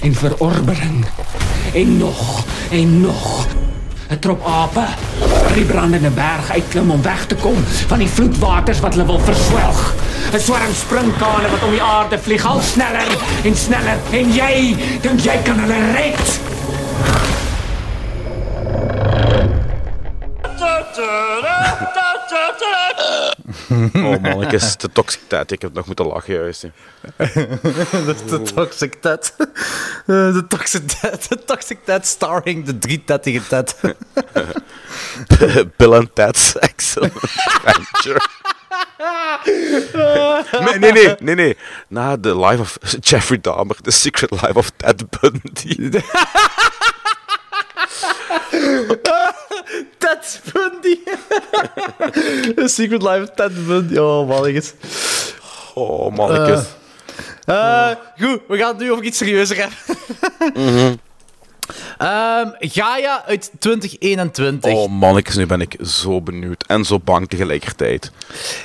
En 0.00 0.14
verorbering. 0.14 1.06
En 1.74 1.96
nog 1.96 2.44
en 2.70 3.00
nog. 3.00 3.46
'n 4.08 4.18
Trop 4.18 4.44
ape 4.44 4.84
wat 5.20 5.54
die 5.54 5.64
brandende 5.64 6.10
berg 6.10 6.50
uitklim 6.50 6.90
om 6.90 7.02
weg 7.02 7.26
te 7.26 7.34
kom 7.34 7.56
van 7.86 7.98
die 7.98 8.08
vloedwaters 8.08 8.80
wat 8.80 8.94
hulle 8.94 9.06
wil 9.06 9.20
verswelg. 9.20 9.94
'n 10.32 10.40
Swarm 10.40 10.74
sprinkane 10.74 11.48
wat 11.50 11.62
om 11.62 11.70
die 11.70 11.82
aarde 11.82 12.18
vlieg 12.18 12.46
al 12.46 12.60
sneller 12.60 13.16
en 13.44 13.56
sneller 13.56 13.98
en 14.10 14.32
jy 14.32 14.76
dink 15.00 15.20
jy 15.20 15.36
kan 15.44 15.58
hulle 15.58 15.92
red? 15.92 16.47
Oh 23.94 24.20
mannetjes, 24.22 24.76
de 24.76 24.92
toxic 24.92 25.20
tet. 25.26 25.50
Ik 25.52 25.62
heb 25.62 25.72
nog 25.72 25.86
moeten 25.86 26.06
lachen 26.06 26.34
juist. 26.34 26.62
hè. 26.62 26.70
Dat 28.04 28.14
is 28.14 28.24
de 28.30 28.42
Toxic 28.54 28.94
Tet. 28.94 29.34
Eh, 29.38 29.46
De 30.06 30.44
Toxic 30.48 30.88
Tet. 30.88 31.28
De 31.28 31.44
Toxic 31.44 31.78
Tet 31.84 32.06
starring 32.06 32.64
de 32.64 32.78
drie 32.78 33.04
tettige 33.04 33.46
tet. 33.46 33.80
Bill 35.76 35.92
en 35.92 36.10
Ted's 36.12 36.58
Excellent 36.58 37.14
Adventure. 37.64 38.20
Nee, 40.64 40.78
nee, 40.78 40.92
nee, 40.92 41.14
nee, 41.20 41.34
nee. 41.34 41.56
Na 41.88 42.16
de 42.16 42.38
life 42.38 42.60
of 42.60 42.78
Jeffrey 43.00 43.40
Dahmer, 43.40 43.76
The 43.82 43.90
Secret 43.90 44.30
Life 44.30 44.54
of 44.54 44.70
Ted 44.76 45.04
Bundy. 45.20 46.00
Ted 49.98 50.40
Bundy. 50.52 51.00
The 52.56 52.68
Secret 52.68 53.02
Life 53.02 53.22
of 53.22 53.30
Ted 53.34 53.66
Bundy. 53.66 53.98
Oh, 53.98 54.26
mannetjes. 54.28 54.74
Oh, 55.74 56.10
mannetjes. 56.16 56.66
Eh, 57.44 57.90
goed, 58.20 58.40
we 58.48 58.56
gaan 58.56 58.68
het 58.68 58.78
nu 58.78 58.92
over 58.92 59.04
iets 59.04 59.18
serieuzer 59.18 59.56
hebben. 59.56 59.78
Mhm. 60.54 60.94
Ehm, 61.98 62.48
Gaia 62.58 63.24
uit 63.26 63.50
2021. 63.58 64.72
Oh, 64.72 64.90
mannetjes, 64.90 65.36
nu 65.36 65.46
ben 65.46 65.60
ik 65.60 65.76
zo 65.84 66.20
benieuwd. 66.20 66.64
En 66.66 66.84
zo 66.84 66.98
bang 66.98 67.28
tegelijkertijd. 67.28 68.10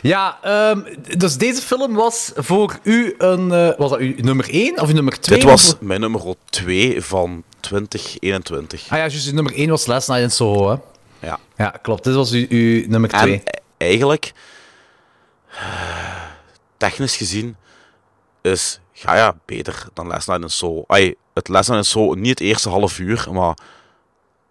Ja, 0.02 0.38
ehm, 0.42 0.80
dus 1.18 1.38
deze 1.38 1.62
film 1.62 1.94
was 1.94 2.32
voor 2.36 2.80
u 2.84 3.16
een... 3.18 3.52
eh, 3.52 3.78
was 3.78 3.90
dat 3.90 4.00
uw 4.00 4.14
nummer 4.18 4.46
1 4.50 4.82
of 4.82 4.88
uw 4.88 4.94
nummer 4.94 5.20
2? 5.20 5.40
Dit 5.40 5.50
was 5.50 5.76
mijn 5.80 6.00
nummer 6.00 6.22
2 6.50 7.02
van 7.02 7.44
2021. 7.60 8.82
Ah 8.82 8.88
ja, 8.98 8.98
juist, 8.98 9.28
uw 9.28 9.34
nummer 9.34 9.54
1 9.54 9.70
was 9.70 9.86
Last 9.86 10.08
Night 10.08 10.24
in 10.24 10.32
Soho, 10.32 10.70
hè? 10.70 10.76
Ja. 11.28 11.40
Ja, 11.58 11.70
klopt. 11.82 12.04
Dit 12.04 12.14
was 12.14 12.32
uw, 12.32 12.46
uw 12.50 12.88
nummer 12.88 13.10
2. 13.10 13.34
En 13.34 13.62
eigenlijk, 13.78 14.34
technisch 16.78 17.16
gezien, 17.16 17.56
is 18.42 18.80
Gaia 18.94 19.36
beter 19.46 19.88
dan 19.94 20.08
Last 20.08 20.28
Night 20.28 20.44
in 20.44 20.50
Soul. 20.50 20.84
Ay, 20.88 21.16
het 21.34 21.48
Last 21.48 21.70
Night 21.70 21.86
in 21.86 21.90
Soul, 21.92 22.14
niet 22.14 22.40
het 22.40 22.48
eerste 22.48 22.70
half 22.70 23.00
uur, 23.00 23.28
maar 23.32 23.58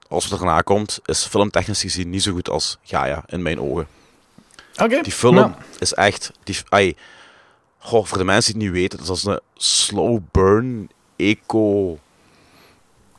als 0.08 0.24
het 0.24 0.40
erna 0.40 0.60
komt, 0.60 1.00
is 1.04 1.24
filmtechnisch 1.24 1.80
gezien 1.80 2.10
niet 2.10 2.22
zo 2.22 2.32
goed 2.32 2.48
als 2.48 2.78
Gaia, 2.82 3.24
in 3.26 3.42
mijn 3.42 3.60
ogen. 3.60 3.86
Oké. 4.76 5.02
Die 5.02 5.12
film 5.12 5.34
nou. 5.34 5.50
is 5.78 5.94
echt... 5.94 6.32
Die, 6.44 6.56
ay, 6.68 6.96
goh, 7.78 8.04
voor 8.04 8.18
de 8.18 8.24
mensen 8.24 8.52
die 8.52 8.62
het 8.62 8.72
niet 8.72 8.80
weten, 8.80 9.06
dat 9.06 9.16
is 9.16 9.24
een 9.24 9.40
slow 9.56 10.20
burn, 10.30 10.90
eco 11.16 11.98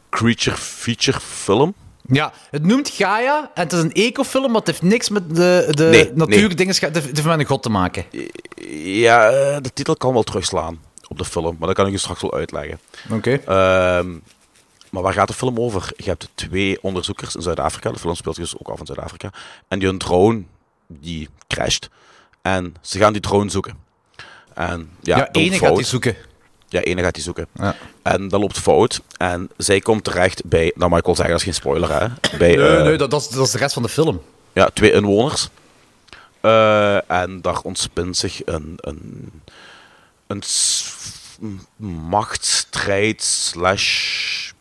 creature 0.10 0.58
feature 0.58 1.20
film. 1.20 1.74
Ja, 2.08 2.34
het 2.50 2.66
noemt 2.66 2.90
Gaia 2.90 3.52
en 3.54 3.64
het 3.64 3.74
is 3.74 3.80
een 3.80 3.94
ecofilm, 3.94 4.48
maar 4.48 4.60
het 4.60 4.68
heeft 4.68 4.82
niks 4.82 5.10
met 5.10 5.36
de, 5.36 5.68
de 5.70 5.84
Nee, 5.84 6.12
natuurdingen... 6.14 6.76
Heeft 6.80 6.82
het 6.82 6.96
heeft 6.96 7.24
met 7.24 7.40
een 7.40 7.46
god 7.46 7.64
te 7.64 7.70
maken. 7.70 8.06
Ja, 8.84 9.30
eh, 9.30 9.58
de 9.62 9.74
titel 9.74 9.96
kan 9.96 10.14
wel 10.14 10.24
terugslaan 10.24 10.80
op 11.14 11.20
de 11.26 11.32
film, 11.32 11.55
maar 11.59 11.68
dat 11.68 11.78
kan 11.78 11.86
ik 11.86 11.91
je 11.91 11.97
straks 11.97 12.22
wel 12.22 12.34
uitleggen. 12.34 12.80
Oké. 13.11 13.32
Ehm, 13.45 14.11
maar 14.89 15.01
waar 15.03 15.14
gaat 15.14 15.28
de 15.28 15.34
film 15.34 15.59
over? 15.59 15.91
Je 15.97 16.09
hebt 16.09 16.30
twee 16.36 16.78
onderzoekers 16.82 17.36
in 17.36 17.41
Zuid-Afrika. 17.41 17.91
De 17.91 17.99
film 17.99 18.16
speelt 18.16 18.36
dus 18.36 18.57
ook 18.57 18.68
af 18.68 18.80
in 18.80 18.86
Zuid-Afrika. 18.86 19.30
En 19.68 19.80
die 19.80 19.88
hun 19.88 19.97
drone, 19.97 20.43
die 20.88 21.30
crasht. 21.47 21.89
En 22.41 22.76
ze 22.82 22.97
gaan 22.97 23.14
die 23.14 23.22
drone 23.22 23.49
zoeken. 23.49 23.78
En 24.53 24.89
ja, 25.01 25.18
Ja, 25.18 25.30
ene 25.32 25.57
gaat 25.57 25.76
die 25.76 25.86
zoeken. 25.86 26.16
Ja, 26.68 26.82
ene 26.82 27.01
gaat 27.01 27.14
die 27.14 27.24
zoeken. 27.24 27.47
Ja. 27.53 27.76
En 28.01 28.28
dat 28.28 28.39
loopt 28.39 28.59
fout. 28.59 29.01
En 29.18 29.49
zij 29.57 29.80
komt 29.80 30.03
terecht 30.03 30.45
bij, 30.45 30.72
nou 30.76 30.89
mag 30.89 30.99
ik 30.99 31.05
wel 31.05 31.16
zeggen, 31.16 31.34
dat 31.34 31.43
is 31.43 31.49
geen 31.49 31.61
spoiler 31.61 31.89
hè. 31.99 32.07
Bij, 32.38 32.55
Nee, 32.55 32.68
eh, 32.78 32.84
nee, 32.84 32.97
dat, 32.97 33.11
dat, 33.11 33.22
is, 33.22 33.28
dat 33.28 33.45
is 33.45 33.51
de 33.51 33.57
rest 33.57 33.74
van 33.74 33.84
de 33.84 33.89
film. 33.89 34.22
ja, 34.53 34.70
twee 34.70 34.91
inwoners. 34.91 35.49
Eh, 36.41 37.11
en 37.11 37.41
daar 37.41 37.59
ontspint 37.61 38.18
zich 38.18 38.41
een, 38.45 38.74
een, 38.78 39.32
een 40.28 40.44
machtsstrijd 42.10 43.24
slash 43.24 44.52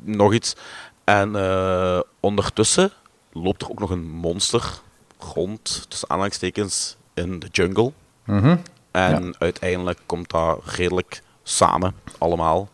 nog 0.00 0.32
iets. 0.32 0.56
En 1.04 1.36
eh, 1.36 2.00
ondertussen 2.20 2.92
loopt 3.32 3.62
er 3.62 3.70
ook 3.70 3.78
nog 3.78 3.90
een 3.90 4.10
monster 4.10 4.80
rond, 5.18 5.86
tussen 5.88 6.10
aanhalingstekens, 6.10 6.96
in 7.14 7.38
de 7.38 7.48
jungle. 7.50 7.92
Mhm. 8.24 8.56
En 8.90 9.34
uiteindelijk 9.38 9.98
komt 10.06 10.30
dat 10.30 10.60
redelijk 10.64 11.22
samen, 11.42 11.94
allemaal. 12.18 12.68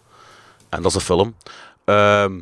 En 0.69 0.83
dat 0.83 0.91
is 0.91 0.99
de 0.99 1.05
film. 1.05 1.35
Ehm, 1.85 2.41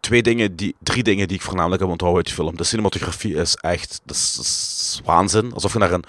twee 0.00 0.22
dingen 0.22 0.56
die, 0.56 0.74
drie 0.78 1.02
dingen 1.02 1.28
die 1.28 1.36
ik 1.36 1.42
voornamelijk 1.42 1.80
heb 1.80 1.90
onthouden 1.90 2.24
uit 2.24 2.34
die 2.34 2.44
film. 2.44 2.56
De 2.56 2.64
cinematografie 2.64 3.34
is 3.34 3.54
echt 3.54 4.00
dat 4.04 4.16
is, 4.16 4.34
dat 4.34 4.44
is 4.44 5.00
waanzin. 5.04 5.52
Alsof 5.52 5.72
je 5.72 5.78
naar 5.78 5.92
een 5.92 6.04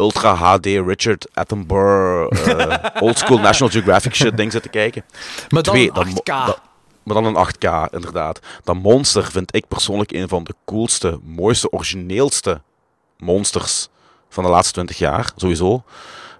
Ultra 0.00 0.34
HD 0.34 0.64
Richard 0.66 1.28
Attenborough 1.34 2.48
eh, 2.48 3.02
old 3.02 3.18
school 3.18 3.38
National 3.38 3.72
Geographic 3.72 4.14
shit 4.14 4.36
ding 4.36 4.52
zit 4.52 4.62
te 4.62 4.68
kijken. 4.68 5.04
Maar 5.48 5.62
dan 5.62 5.74
Twee, 5.74 5.92
dat, 5.92 6.04
mo- 6.04 6.12
8K. 6.20 6.46
dat 6.46 6.60
maar 7.02 7.22
dan 7.22 7.36
in 7.36 7.46
8K, 7.46 7.90
inderdaad. 7.92 8.38
Dat 8.64 8.76
monster 8.76 9.24
vind 9.30 9.54
ik 9.54 9.68
persoonlijk 9.68 10.12
een 10.12 10.28
van 10.28 10.44
de 10.44 10.54
coolste, 10.64 11.18
mooiste, 11.22 11.70
origineelste 11.72 12.60
monsters 13.18 13.88
van 14.28 14.44
de 14.44 14.50
laatste 14.50 14.72
20 14.72 14.98
jaar, 14.98 15.32
sowieso. 15.36 15.82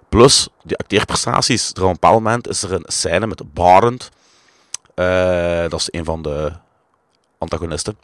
Plus, 0.09 0.47
die 0.63 0.77
acteerprestaties. 0.77 1.71
Er 1.73 1.81
op 1.81 1.87
een 1.87 1.93
bepaald 1.93 2.13
moment 2.13 2.47
is 2.47 2.63
er 2.63 2.73
een 2.73 2.83
scène 2.87 3.27
met 3.27 3.53
Barend. 3.53 4.09
Eh, 4.95 5.61
dat 5.69 5.79
is 5.79 5.87
een 5.91 6.05
van 6.05 6.21
de 6.21 6.51
antagonisten. 7.37 7.97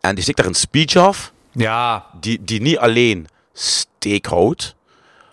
En 0.00 0.14
die 0.14 0.22
stikt 0.22 0.38
daar 0.38 0.46
een 0.46 0.54
speech 0.54 0.96
af. 0.96 1.32
Ja. 1.52 2.06
Die, 2.20 2.44
die 2.44 2.60
niet 2.60 2.78
alleen 2.78 3.26
steek 3.58 4.26
houdt, 4.26 4.74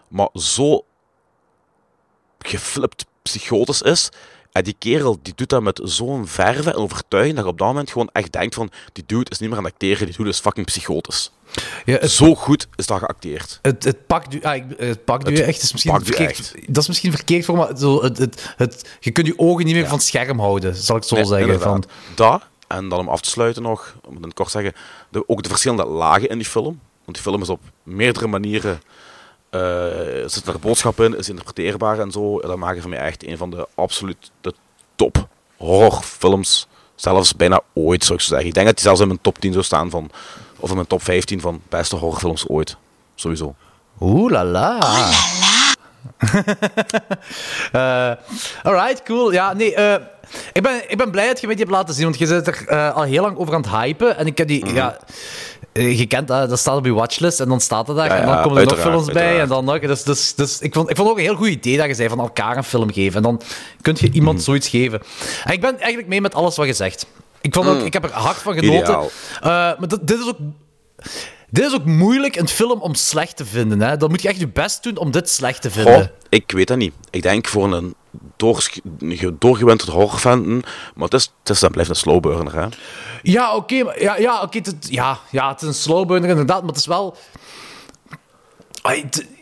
maar 0.08 0.30
zo 0.34 0.86
geflipt 2.40 3.06
psychotisch 3.22 3.82
is. 3.82 4.10
En 4.52 4.64
die 4.64 4.76
kerel 4.80 5.20
die 5.22 5.34
doet 5.36 5.50
dat 5.50 5.62
met 5.62 5.82
zo'n 5.84 6.28
verve 6.28 6.70
en 6.70 6.76
overtuiging 6.76 7.36
dat 7.36 7.46
je 7.46 7.52
op 7.52 7.58
dat 7.58 7.68
moment 7.68 7.92
gewoon 7.92 8.10
echt 8.14 8.32
denkt 8.32 8.56
van 8.56 8.72
die 8.94 9.04
dude 9.08 9.30
is 9.30 9.40
niet 9.40 9.50
meer 9.50 9.58
aan 9.58 9.64
het 9.64 9.74
acteren, 9.74 10.06
die 10.06 10.16
dude 10.18 10.30
is 10.30 10.40
fucking 10.40 10.66
psychotisch. 10.66 11.32
Ja, 11.86 12.08
Zo 12.08 12.36
goed 12.36 12.68
is 12.76 12.86
dat 12.86 13.00
geacteerd. 13.00 13.60
Het, 13.62 13.84
het 13.84 14.06
pakt 14.06 14.34
u, 14.34 14.42
ah, 14.42 14.64
het 14.78 15.06
pakt 15.06 15.30
u 15.30 15.36
echt. 15.36 15.62
Is 15.62 15.72
misschien 15.72 16.04
verkeerd, 16.04 16.54
Dat 16.68 16.78
is 16.78 16.88
misschien 16.88 17.12
verkeerd 17.12 17.46
voor, 17.46 17.58
maar 17.58 17.78
zo, 17.78 18.04
het, 18.04 18.18
het, 18.18 18.54
het, 18.58 18.98
je 19.00 19.12
kunt 19.12 19.28
je 19.28 19.40
ogen 19.40 19.66
niet 19.66 19.76
meer 19.76 19.88
van 19.88 19.98
het 19.98 20.08
scherm 20.08 20.40
houden, 20.40 20.76
zal 20.76 20.96
ik 20.96 21.04
zo 21.04 21.16
Nee, 21.16 21.26
zeggen. 21.26 21.60
Van. 21.60 21.84
Dat, 22.16 22.44
en 22.68 22.90
dan 22.90 23.00
om 23.00 23.10
af 23.10 23.22
te 23.22 23.30
sluiten 23.30 23.62
nog, 23.62 23.96
om 24.06 24.24
het 24.24 24.34
kort 24.34 24.52
te 24.52 24.62
zeggen, 24.62 24.82
de, 25.10 25.30
ook 25.30 25.44
de 25.44 25.50
verschillende 25.50 25.86
lagen 25.86 26.30
in 26.30 26.38
die 26.38 26.48
film. 26.48 26.80
Want 27.06 27.18
die 27.18 27.22
film 27.22 27.42
is 27.42 27.50
op 27.50 27.62
meerdere 27.84 28.28
manieren, 28.28 28.82
eh 29.50 30.24
er 30.24 30.30
zit 30.30 30.48
er 30.48 30.60
boodschap 30.60 31.00
in, 31.00 31.18
is 31.18 31.30
interpreteerbaar 31.30 32.00
en 32.00 32.12
zo. 32.12 32.40
En 32.40 32.48
dat 32.48 32.58
maakt 32.58 32.82
voor 32.82 32.90
mij 32.90 33.00
echt 33.00 33.28
een 33.28 33.38
van 33.38 33.50
de 33.50 33.68
absoluut 33.76 34.32
de 34.42 34.54
top 34.96 35.28
horrorfilms, 35.58 36.68
zelfs 36.96 37.36
bijna 37.36 37.62
ooit 37.74 38.04
zou 38.04 38.18
ik 38.18 38.24
zo 38.24 38.30
zeggen. 38.30 38.48
Ik 38.48 38.54
denk 38.54 38.66
dat 38.66 38.76
die 38.76 38.86
zelfs 38.86 39.02
in 39.02 39.08
mijn 39.08 39.22
top 39.22 39.40
10 39.40 39.52
zou 39.52 39.64
staan 39.64 39.90
van, 39.90 40.10
of 40.60 40.70
in 40.70 40.76
mijn 40.76 40.88
top 40.88 41.04
15 41.04 41.42
van 41.42 41.62
beste 41.70 41.96
horrorfilms 41.96 42.48
ooit. 42.48 42.78
Sowieso. 43.16 43.56
Oeh 44.00 44.32
la 44.32 44.46
la. 44.46 44.80
Eh, 47.72 48.12
alright, 48.64 49.04
cool. 49.04 49.32
Ja, 49.32 49.54
nee, 49.54 49.76
eh, 49.76 50.02
ik, 50.54 50.62
ben, 50.62 50.92
ik 50.92 50.98
ben 50.98 51.12
blij 51.12 51.28
dat 51.28 51.40
je 51.40 51.48
mij 51.48 51.56
die 51.56 51.66
hebt 51.66 51.78
laten 51.78 51.94
zien, 51.94 52.04
want 52.04 52.18
je 52.18 52.26
zit 52.26 52.48
er 52.48 52.68
eh, 52.68 52.96
al 52.96 53.04
heel 53.04 53.22
lang 53.22 53.38
over 53.38 53.54
aan 53.54 53.62
het 53.62 53.70
hypen. 53.70 54.18
En 54.18 54.26
ik 54.26 54.38
heb 54.38 54.48
die, 54.48 54.74
ja, 54.74 54.94
eh, 54.94 55.02
je 55.82 56.06
kent 56.06 56.28
dat, 56.28 56.50
dat 56.50 56.60
staat 56.60 56.78
op 56.78 56.86
je 56.86 56.94
watchlist 56.94 57.40
en 57.40 57.48
dan 57.50 57.62
staat 57.62 57.88
het 57.88 57.96
daar. 57.98 58.06
Ja, 58.08 58.16
en 58.20 58.26
dan 58.26 58.42
komen 58.42 58.62
er 58.62 58.68
nog 58.68 58.80
films 58.80 59.06
bij 59.12 59.40
en 59.40 59.48
dan 59.48 59.66
nog. 59.66 59.80
Dus, 59.80 60.04
dus, 60.04 60.36
dus 60.36 60.60
ik, 60.60 60.74
vond, 60.74 60.90
ik 60.90 60.96
vond 60.96 61.10
ook 61.10 61.18
een 61.18 61.24
heel 61.24 61.36
goed 61.36 61.48
idee 61.48 61.78
dat 61.78 61.86
je 61.88 61.94
zei 61.94 62.10
van 62.10 62.20
elkaar 62.20 62.58
een 62.58 62.64
film 62.64 62.94
geven. 62.94 63.16
En 63.16 63.24
dan 63.24 63.42
kun 63.82 63.96
je 64.00 64.10
iemand 64.12 64.36
Mhm. 64.36 64.46
zoiets 64.46 64.68
geven. 64.70 65.02
En 65.44 65.54
ik 65.54 65.62
ben 65.62 65.78
eigenlijk 65.78 66.08
mee 66.08 66.22
met 66.22 66.34
alles 66.36 66.56
wat 66.56 66.66
je 66.68 66.74
zegt. 66.74 67.06
Ik, 67.42 67.54
vond 67.54 67.68
ook, 67.68 67.80
Mm. 67.80 67.86
ik 67.86 67.94
heb 67.94 68.04
er 68.04 68.12
hard 68.12 68.38
van 68.38 68.54
genoten. 68.54 68.94
Eh, 68.96 69.42
maar 69.50 69.88
dit, 69.88 70.08
dit 70.08 70.20
is 70.20 70.28
ook 70.28 70.38
dit 71.50 71.66
is 71.66 71.74
ook 71.74 71.86
moeilijk, 71.86 72.36
een 72.36 72.48
film 72.48 72.82
om 72.82 72.94
slecht 72.96 73.38
te 73.38 73.46
vinden. 73.46 73.82
Hè? 73.82 73.98
Dan 73.98 74.10
moet 74.10 74.22
je 74.22 74.28
echt 74.28 74.40
je 74.40 74.48
best 74.48 74.84
doen 74.84 74.98
om 74.98 75.12
dit 75.12 75.30
slecht 75.30 75.62
te 75.62 75.72
vinden. 75.72 75.94
Goh, 75.94 76.04
ik 76.30 76.52
weet 76.52 76.68
dat 76.68 76.78
niet. 76.78 76.94
Ik 77.10 77.22
denk 77.22 77.48
voor 77.48 77.74
een 77.74 77.96
een 79.00 79.36
doorgewinterd 79.40 79.90
horrorfan, 79.90 80.64
maar 80.96 81.04
het 81.10 81.14
is, 81.14 81.34
het 81.44 81.50
is 81.50 81.68
blijft 81.72 81.90
een 81.90 81.96
slow 81.96 82.22
burner, 82.22 82.56
hè. 82.56 82.68
Ja, 83.22 83.56
oké. 83.56 83.76
ja, 83.76 84.18
ja, 84.18 84.42
oké, 84.42 84.58
het, 84.58 84.88
ja, 84.90 85.20
ja, 85.32 85.50
het 85.52 85.62
is 85.62 85.68
een 85.68 85.74
slowburner 85.74 86.30
inderdaad, 86.30 86.60
maar 86.60 86.70
het 86.70 86.78
is 86.80 86.86
wel... 86.86 87.18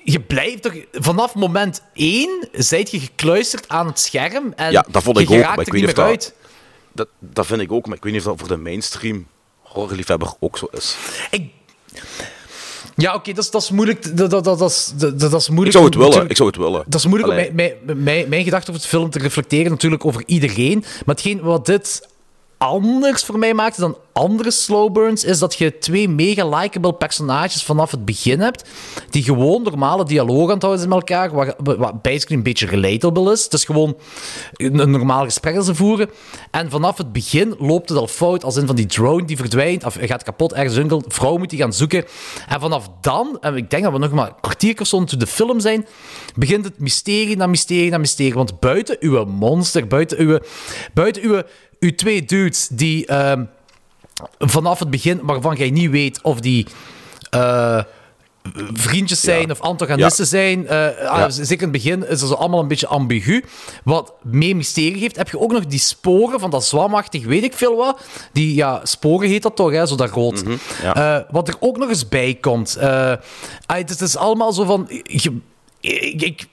Je 0.03 0.19
blijft 0.21 0.61
toch... 0.61 0.73
Vanaf 0.91 1.35
moment 1.35 1.83
één 1.93 2.47
zijt 2.51 2.91
je 2.91 2.99
gekluisterd 2.99 3.69
aan 3.69 3.85
het 3.87 3.99
scherm 3.99 4.53
en 4.55 4.71
Ja, 4.71 4.85
dat 4.89 5.03
vond 5.03 5.17
je 5.17 5.23
ik 5.23 5.29
ook, 5.29 5.35
geraakt 5.35 5.55
maar 5.55 5.65
ik 5.65 5.73
er 5.73 5.79
weet 5.79 5.81
niet 5.81 5.89
of 5.89 5.95
dat- 5.97 6.05
uit. 6.05 6.33
Dat, 6.91 7.07
dat 7.19 7.45
vind 7.45 7.61
ik 7.61 7.71
ook, 7.71 7.85
maar 7.87 7.97
ik 7.97 8.03
weet 8.03 8.13
niet 8.13 8.21
of 8.21 8.27
dat 8.27 8.39
voor 8.39 8.47
de 8.47 8.57
mainstream 8.63 9.27
horrorliefhebber 9.61 10.33
ook 10.39 10.57
zo 10.57 10.67
is. 10.71 10.97
Ja, 12.95 13.13
oké, 13.15 13.33
dat, 13.33 13.43
is, 13.43 13.51
dat 13.51 13.61
is 13.61 13.71
moeilijk. 13.71 14.17
Dat, 14.17 14.29
dat, 14.29 14.43
dat, 14.43 14.59
dat, 14.59 14.69
is, 14.69 14.93
dat, 14.95 15.19
dat 15.19 15.33
is 15.33 15.45
Ik 15.47 15.51
moeilijk 15.53 15.75
zou 15.75 15.85
het 15.85 15.95
willen, 15.95 16.09
natuurlijk- 16.09 16.29
ik 16.31 16.37
zou 16.37 16.49
het 16.49 16.57
willen. 16.57 16.83
Dat 16.87 16.99
is 16.99 17.05
moeilijk 17.05 17.29
om 17.31 17.35
mijn, 17.35 17.55
mijn, 17.85 18.03
mijn, 18.03 18.29
mijn 18.29 18.43
gedachten 18.43 18.69
over 18.69 18.81
het 18.81 18.91
film 18.91 19.09
te 19.09 19.19
reflecteren, 19.19 19.71
natuurlijk 19.71 20.05
over 20.05 20.23
iedereen. 20.25 20.79
Maar 20.79 21.15
hetgeen 21.15 21.41
wat 21.41 21.65
dit 21.65 22.07
anders 22.63 23.23
voor 23.23 23.39
mij 23.39 23.53
maakte 23.53 23.81
dan 23.81 23.97
andere 24.13 24.51
slowburns, 24.51 25.23
is 25.23 25.39
dat 25.39 25.55
je 25.55 25.77
twee 25.77 26.09
mega 26.09 26.49
likable 26.49 26.93
personages 26.93 27.63
vanaf 27.63 27.91
het 27.91 28.05
begin 28.05 28.39
hebt, 28.39 28.69
die 29.09 29.23
gewoon 29.23 29.61
normale 29.61 30.05
dialoog 30.05 30.47
aan 30.47 30.53
het 30.53 30.63
houden 30.63 30.89
met 30.89 30.97
elkaar, 30.97 31.31
wat, 31.31 31.55
wat 31.57 32.01
basically 32.01 32.37
een 32.37 32.43
beetje 32.43 32.65
relatable 32.65 33.31
is. 33.31 33.43
Het 33.43 33.53
is 33.53 33.65
gewoon 33.65 33.97
een, 34.53 34.91
normaal 34.91 35.23
gesprek 35.23 35.55
dat 35.55 35.65
ze 35.65 35.75
voeren. 35.75 36.09
En 36.51 36.69
vanaf 36.69 36.97
het 36.97 37.11
begin 37.11 37.55
loopt 37.59 37.89
het 37.89 37.97
al 37.97 38.07
fout, 38.07 38.43
als 38.43 38.55
in 38.55 38.67
van 38.67 38.75
die 38.75 38.85
drone 38.85 39.25
die 39.25 39.37
verdwijnt, 39.37 39.85
of 39.85 39.97
gaat 39.99 40.23
kapot 40.23 40.53
ergens 40.53 40.75
jungle, 40.75 41.01
vrouw 41.07 41.37
moet 41.37 41.49
die 41.49 41.59
gaan 41.59 41.73
zoeken. 41.73 42.05
En 42.47 42.59
vanaf 42.59 42.89
dan, 43.01 43.37
en 43.41 43.55
ik 43.55 43.69
denk 43.69 43.83
dat 43.83 43.91
we 43.91 43.99
nog 43.99 44.11
maar 44.11 44.27
een 44.27 44.41
kwartier 44.41 44.79
of 44.79 44.87
zo 44.87 45.03
de 45.03 45.27
film 45.27 45.59
zijn, 45.59 45.85
begint 46.35 46.65
het 46.65 46.79
mysterie 46.79 47.37
na 47.37 47.47
mysterie 47.47 47.89
na 47.89 47.97
mysterie. 47.97 48.33
Want 48.33 48.59
buiten 48.59 48.97
uw 48.99 49.25
monster, 49.25 49.87
buiten 49.87 50.19
uw, 50.19 50.39
buiten 50.93 51.23
uw, 51.23 51.41
uw 51.83 51.95
twee 51.95 52.25
dudes 52.25 52.67
die 52.71 53.05
ehm, 53.05 53.43
vanaf 54.39 54.79
het 54.79 54.89
begin, 54.89 55.19
waarvan 55.23 55.55
jij 55.55 55.69
niet 55.69 55.89
weet 55.89 56.21
of 56.21 56.39
die 56.39 56.67
eh, 57.29 57.79
vriendjes 58.73 59.21
zijn 59.21 59.51
of 59.51 59.59
antagonisten 59.59 60.23
Ja. 60.23 60.29
zijn. 60.29 60.67
eh, 60.67 61.09
ah, 61.09 61.17
Ja. 61.19 61.29
Zeker 61.29 61.51
in 61.67 61.73
het 61.73 61.83
begin 61.83 62.07
is 62.07 62.19
zo 62.19 62.33
allemaal 62.33 62.59
een 62.59 62.67
beetje 62.67 62.87
ambigu. 62.87 63.43
Wat 63.83 64.13
meer 64.21 64.55
mysterie 64.55 64.97
geeft, 64.99 65.15
heb 65.17 65.29
je 65.29 65.39
ook 65.39 65.51
nog 65.51 65.65
die 65.65 65.79
sporen 65.79 66.39
van 66.39 66.49
dat 66.49 66.65
zwamachtig, 66.65 67.25
weet 67.25 67.43
ik 67.43 67.53
veel 67.53 67.75
wat. 67.75 68.01
Die, 68.31 68.55
ja, 68.55 68.79
sporen 68.83 69.29
heet 69.29 69.43
dat 69.43 69.55
toch, 69.55 69.71
hè, 69.71 69.85
zo 69.85 69.95
dat 69.95 70.09
rood. 70.09 70.43
Mhm. 70.43 70.55
Eh, 70.93 71.17
wat 71.31 71.47
er 71.47 71.55
ook 71.59 71.77
nog 71.77 71.89
eens 71.89 72.07
bij 72.07 72.33
komt. 72.41 72.77
ah, 72.79 73.17
het, 73.67 73.89
is, 73.89 73.99
het 73.99 74.07
is 74.09 74.17
allemaal 74.17 74.53
zo 74.53 74.63
van... 74.63 74.87
je- 75.03 75.37
ik, 75.79 76.21
ik, 76.21 76.45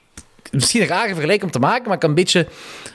misschien 0.51 0.81
een 0.81 0.87
rare 0.87 1.07
vergelijking 1.13 1.43
om 1.43 1.51
te 1.51 1.59
maken, 1.67 1.83
maar 1.85 1.95
ik 1.95 2.01
heb 2.01 2.09
een 2.09 2.15
beetje 2.15 2.47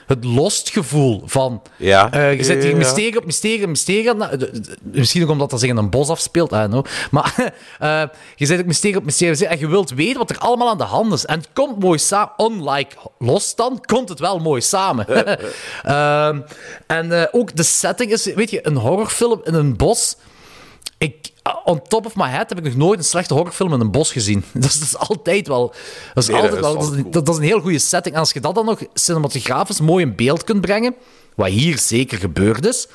het 0.07 0.23
lost 0.23 0.69
gevoel 0.69 1.21
van... 1.25 1.61
Ja. 1.77 2.11
eh, 2.11 2.35
je 2.37 2.43
zet 2.43 2.63
hier 2.63 2.75
mysterie 2.77 3.17
op 3.17 3.25
mysterie 3.25 3.61
op 3.63 3.67
mysterie. 3.69 4.15
d- 4.37 4.75
Misschien 4.81 5.23
ook 5.23 5.29
omdat 5.29 5.49
dat 5.49 5.59
zich 5.59 5.69
in 5.69 5.77
een 5.77 5.89
bos 5.89 6.09
afspeelt, 6.09 6.51
I 6.51 6.63
know. 6.65 6.85
Maar 7.11 7.35
eh, 7.79 8.03
je 8.35 8.45
zet 8.45 8.59
ook 8.59 8.65
mysterie 8.65 8.97
op 8.97 9.03
mysterie 9.05 9.47
en 9.47 9.59
je 9.59 9.67
wilt 9.67 9.89
weten 9.89 10.17
wat 10.17 10.29
er 10.29 10.37
allemaal 10.37 10.69
aan 10.69 10.77
de 10.77 10.83
hand 10.83 11.13
is. 11.13 11.25
En 11.25 11.37
het 11.39 11.49
komt 11.53 11.79
mooi 11.79 11.97
samen. 11.99 12.31
Unlike 12.37 12.95
Lost 13.19 13.57
dan, 13.57 13.81
komt 13.85 14.09
het 14.09 14.19
wel 14.19 14.39
mooi 14.39 14.61
samen. 14.61 15.05
Ehm, 15.83 16.39
en 16.87 17.11
eh, 17.21 17.27
ook 17.31 17.55
de 17.55 17.63
setting 17.63 18.11
is, 18.11 18.25
weet 18.33 18.49
je, 18.49 18.67
een 18.67 18.75
horrorfilm 18.75 19.41
in 19.43 19.53
een 19.53 19.75
bos... 19.77 20.15
Ik, 20.99 21.15
uh, 21.15 21.27
on 21.65 21.81
top 21.87 22.05
of 22.05 22.15
my 22.15 22.27
head 22.27 22.49
heb 22.49 22.57
ik 22.57 22.63
nog 22.63 22.75
nooit 22.75 22.99
een 22.99 23.05
slechte 23.05 23.33
horrorfilm 23.33 23.73
in 23.73 23.79
een 23.79 23.91
bos 23.91 24.11
gezien. 24.11 24.43
Dat 24.53 24.63
is, 24.63 24.79
dat 24.79 24.87
is 24.87 24.97
altijd 24.97 25.47
wel... 25.47 25.73
Dat 26.13 26.23
is, 26.23 26.29
Nee, 26.29 26.41
dat 26.41 26.51
altijd 26.51 26.53
is 26.65 26.71
wel, 26.73 26.79
dat, 26.91 27.01
cool. 27.01 27.11
dat- 27.23 27.29
is 27.29 27.35
een 27.37 27.43
heel 27.43 27.59
goede 27.61 27.79
setting. 27.79 28.15
En 28.15 28.21
als 28.21 28.31
je 28.31 28.39
dat 28.39 28.55
dan 28.55 28.65
nog 28.65 28.79
cinematografisch 28.93 29.79
mooi 29.79 30.05
in 30.05 30.15
beeld 30.15 30.43
kunt 30.43 30.61
brengen, 30.61 30.95
wat 31.35 31.47
hier 31.47 31.77
zeker 31.77 32.17
gebeurd 32.17 32.65
is, 32.65 32.87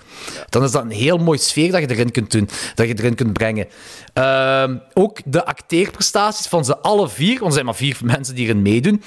dan 0.49 0.63
is 0.65 0.71
dat 0.71 0.83
een 0.83 0.91
heel 0.91 1.19
mooi 1.19 1.39
sfeer 1.39 1.71
dat 1.73 1.81
je 1.81 1.91
erin 1.91 2.11
kunt 2.11 2.31
doen, 2.31 2.49
dat 2.75 2.87
je 2.89 2.95
erin 2.99 3.15
kunt 3.15 3.33
brengen. 3.33 3.67
Ehm, 4.13 4.77
ook 4.95 5.19
de 5.25 5.45
acteerprestaties 5.45 6.47
van 6.47 6.65
ze 6.65 6.79
alle 6.79 7.09
vier, 7.09 7.33
want 7.35 7.47
er 7.47 7.53
zijn 7.53 7.65
maar 7.65 7.75
vier 7.75 7.97
mensen 8.05 8.35
die 8.35 8.45
erin 8.45 8.63
meedoen, 8.63 9.03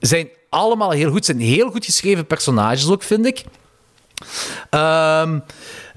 zijn 0.00 0.28
allemaal 0.48 0.90
heel 0.90 1.10
goed. 1.10 1.24
zijn 1.24 1.40
heel 1.40 1.70
goed 1.70 1.84
geschreven 1.84 2.26
personages 2.26 2.90
ook, 2.90 3.02
vind 3.02 3.26
ik. 3.26 3.44
Ehm 4.70 5.38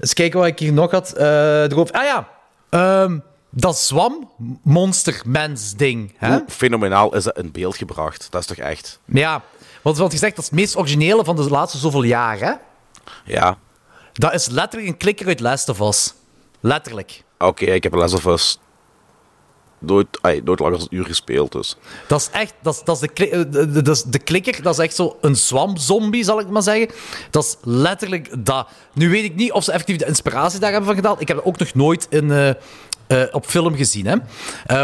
eens 0.00 0.12
kijken 0.14 0.38
wat 0.38 0.48
ik 0.48 0.58
hier 0.58 0.72
nog 0.72 0.90
had. 0.90 1.12
eh, 1.12 1.62
erover. 1.62 1.94
Ah 1.94 2.04
ja, 2.04 2.28
Ehm, 2.74 3.18
dat 3.50 3.78
zwam 3.78 4.30
monster 4.62 5.22
mens 5.26 5.74
ding. 5.74 6.14
Hè? 6.16 6.28
Hoe 6.28 6.44
fenomenaal 6.48 7.14
is 7.14 7.24
dat 7.24 7.38
in 7.38 7.52
beeld 7.52 7.76
gebracht? 7.76 8.26
Dat 8.30 8.40
is 8.40 8.46
toch 8.46 8.56
echt... 8.56 9.00
Ja, 9.04 9.42
want 9.82 9.96
wat 9.96 10.12
je 10.12 10.18
zegt, 10.18 10.36
dat 10.36 10.44
is 10.44 10.50
het 10.50 10.58
meest 10.58 10.76
originele 10.76 11.24
van 11.24 11.36
de 11.36 11.50
laatste 11.50 11.78
zoveel 11.78 12.02
jaar. 12.02 12.38
Hè? 12.38 12.52
Ja. 13.24 13.58
Dat 14.12 14.34
is 14.34 14.48
letterlijk 14.48 14.92
een 14.92 14.96
klikker 14.96 15.26
uit 15.26 15.40
Last 15.40 15.68
of 15.68 15.80
Us. 15.80 16.14
Letterlijk. 16.60 17.22
Oké, 17.38 17.64
ik 17.64 17.82
heb 17.82 17.94
Last 17.94 18.14
of 18.14 18.24
Us 18.24 18.58
nooit, 19.86 20.06
ay, 20.20 20.40
nooit 20.44 20.58
langer 20.58 20.78
dan 20.78 20.86
een 20.90 20.96
uur 20.98 21.04
gespeeld, 21.04 21.52
dus... 21.52 21.76
Dat 22.06 22.20
is 22.20 22.28
echt, 22.40 22.54
dat 22.62 22.74
is, 22.74 22.80
dat 22.84 23.02
is 23.02 23.08
de, 23.14 23.28
eh, 23.30 23.38
de, 23.50 23.70
de, 23.70 23.82
dat 23.82 23.96
is 23.96 24.02
de 24.02 24.18
klikker, 24.18 24.62
dat 24.62 24.78
is 24.78 24.84
echt 24.84 24.94
zo 24.94 25.16
een 25.20 25.36
zwamzombie, 25.36 26.24
zal 26.24 26.40
ik 26.40 26.48
maar 26.48 26.62
zeggen. 26.62 26.88
Dat 27.30 27.44
is 27.44 27.56
letterlijk 27.62 28.44
dat. 28.46 28.68
Nu 28.92 29.10
weet 29.10 29.24
ik 29.24 29.34
niet 29.34 29.52
of 29.52 29.64
ze 29.64 29.72
effectief 29.72 29.96
de 29.96 30.06
inspiratie 30.06 30.60
daar 30.60 30.70
hebben 30.70 30.86
van 30.88 30.96
gedaan. 30.96 31.20
Ik 31.20 31.28
heb 31.28 31.36
het 31.36 31.46
ook 31.46 31.58
nog 31.58 31.74
nooit 31.74 32.06
in, 32.10 32.30
eh, 32.30 32.48
eh, 33.06 33.28
op 33.32 33.46
film 33.46 33.74
gezien, 33.76 34.06
hè. 34.06 34.16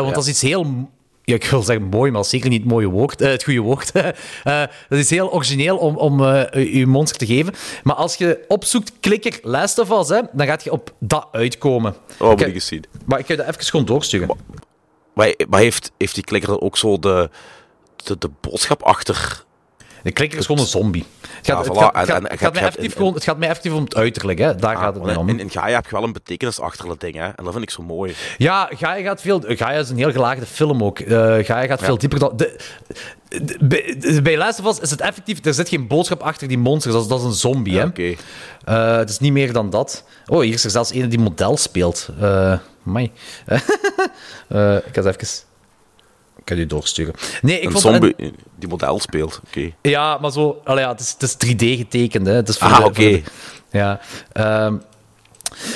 Want 0.02 0.14
dat 0.14 0.22
is 0.24 0.31
iets 0.31 0.40
heel... 0.43 0.89
Ja, 1.24 1.35
ik 1.36 1.44
wil 1.44 1.62
zeggen 1.62 1.85
mooi, 1.85 2.10
maar 2.10 2.24
zeker 2.24 2.48
niet 2.51 2.60
het, 2.62 2.70
mooie 2.70 2.89
woord, 2.89 3.18
het 3.20 3.44
goede 3.44 3.60
woord. 3.60 3.93
Dat 4.89 4.98
is 4.98 5.10
heel 5.10 5.32
origineel 5.32 5.77
om, 5.77 5.97
om 5.97 6.24
je 6.52 6.85
monster 6.86 7.18
te 7.18 7.27
geven. 7.27 7.55
Maar 7.82 7.94
als 7.94 8.14
je 8.16 8.44
opzoekt 8.48 8.93
klikker 9.01 9.39
Last 9.43 9.78
of 9.78 9.90
Us, 9.90 10.09
hè, 10.09 10.20
dan 10.32 10.47
gaat 10.47 10.64
je 10.64 10.72
op 10.72 10.93
dat 10.98 11.28
uitkomen. 11.32 11.94
Oh, 12.18 12.31
moet 12.31 12.40
Ik- 12.40 12.47
ik 12.47 12.55
eens 12.55 12.66
zien. 12.66 12.85
Maar 13.05 13.18
ik 13.18 13.27
ga 13.27 13.32
je 13.32 13.39
dat 13.39 13.48
even 13.48 13.64
gewoon 13.64 13.86
doorsturen. 13.86 14.27
Maar, 14.27 14.36
maar 15.48 15.60
heeft, 15.60 15.90
heeft 15.98 16.14
die 16.14 16.24
klikker 16.24 16.51
dan 16.51 16.60
ook 16.60 16.76
zo 16.76 16.98
de, 16.98 17.30
de, 17.97 18.18
de 18.18 18.30
boodschap 18.40 18.82
achter 18.82 19.44
De 20.02 20.12
klikker 20.12 20.38
is 20.38 20.47
gewoon 20.47 20.60
een 20.60 20.66
zombie. 20.66 21.05
Het 21.20 21.47
gaat, 21.47 21.47
Ja, 21.47 21.59
het 21.59 21.66
voilà. 21.68 21.80
gaat, 21.80 21.94
En- 21.94 22.01
het 22.01 22.09
gaat- 22.09 22.16
en- 22.16 22.22
het 22.22 22.32
en 22.32 22.38
gaat 22.38 22.55
je 22.55 22.60
mij 22.60 22.68
effectief 22.68 22.97
gewoon, 22.97 23.14
het 23.14 23.24
gaat 23.24 23.38
mij 23.38 23.48
effectief 23.48 23.72
om 23.72 23.84
het 23.84 23.94
uiterlijk, 23.97 24.38
hè. 24.38 24.55
daar 24.55 24.76
gaat 24.76 24.94
het 24.94 25.05
mij 25.05 25.14
om. 25.16 25.28
In, 25.28 25.40
in 25.40 25.51
Gaia 25.51 25.74
heb 25.74 25.84
je 25.84 25.90
wel 25.90 26.02
een 26.05 26.12
betekenis 26.12 26.60
achter 26.60 26.86
dat 26.86 27.01
ding, 27.01 27.14
hè? 27.14 27.24
En 27.26 27.44
dat 27.44 27.52
vind 27.52 27.62
ik 27.64 27.70
zo 27.70 27.82
mooi. 27.82 28.14
Ja, 28.38 28.70
Gaia 28.76 29.02
gaat 29.02 29.20
veel. 29.20 29.42
Gaia 29.47 29.78
is 29.78 29.90
een 29.90 29.97
heel 29.97 30.12
gelaagde 30.12 30.47
film 30.47 30.84
ook. 30.84 30.98
Eh 30.98 31.16
Gaia 31.44 31.66
gaat 31.66 31.82
veel 31.82 31.98
dieper 31.98 32.18
dan. 32.18 32.36
De, 32.36 32.56
de- 33.28 33.56
bij, 33.60 33.97
de- 33.98 34.22
bij 34.22 34.36
Last 34.36 34.60
of 34.60 34.66
Us 34.66 34.78
is 34.80 34.90
het 34.90 35.01
effectief. 35.01 35.44
Er 35.44 35.55
zit 35.55 35.68
geen 35.68 35.86
boodschap 35.86 36.20
achter 36.22 36.48
die 36.48 36.59
monsters. 36.59 36.94
Dat 36.94 37.02
is, 37.02 37.09
dat 37.09 37.18
is 37.18 37.24
een 37.24 37.32
zombie, 37.32 37.78
hè? 37.78 37.84
Oké. 37.84 38.14
Eh, 38.64 38.97
het 38.97 39.10
is 39.10 39.18
niet 39.18 39.32
meer 39.32 39.52
dan 39.52 39.70
dat. 39.70 40.05
Oh, 40.26 40.40
hier 40.40 40.55
is 40.55 40.64
er 40.64 40.70
zelfs 40.70 40.94
een 40.94 41.09
die 41.09 41.18
model 41.18 41.56
speelt. 41.56 42.09
Eh 42.20 42.59
Mai. 42.82 43.12
Eh, 44.48 44.77
ik 44.77 44.82
ga 44.93 45.02
het 45.02 45.07
even. 45.23 45.39
Ik 46.36 46.44
kan 46.44 46.57
die 46.57 46.66
doorsturen. 46.66 47.15
Nee, 47.43 47.59
ik 47.61 47.65
een 47.65 47.70
vond 47.70 47.82
zombie 47.82 48.15
die 48.59 48.69
model 48.69 49.01
speelt. 49.01 49.40
Oké. 49.47 49.70
Ja, 49.82 50.19
maar 50.19 50.32
zo. 50.32 50.61
allee, 50.65 50.85
ja, 50.85 50.90
het, 50.90 51.01
is, 51.01 51.15
het 51.19 51.23
is 51.23 51.35
3D 51.55 51.59
getekend, 51.78 52.27
hè? 52.27 52.32
Het 52.32 52.48
is 52.48 52.57
voor 52.57 52.69
Ah, 52.69 52.85
oké. 52.85 53.23
ja. 53.70 54.01
ehm, 54.32 54.77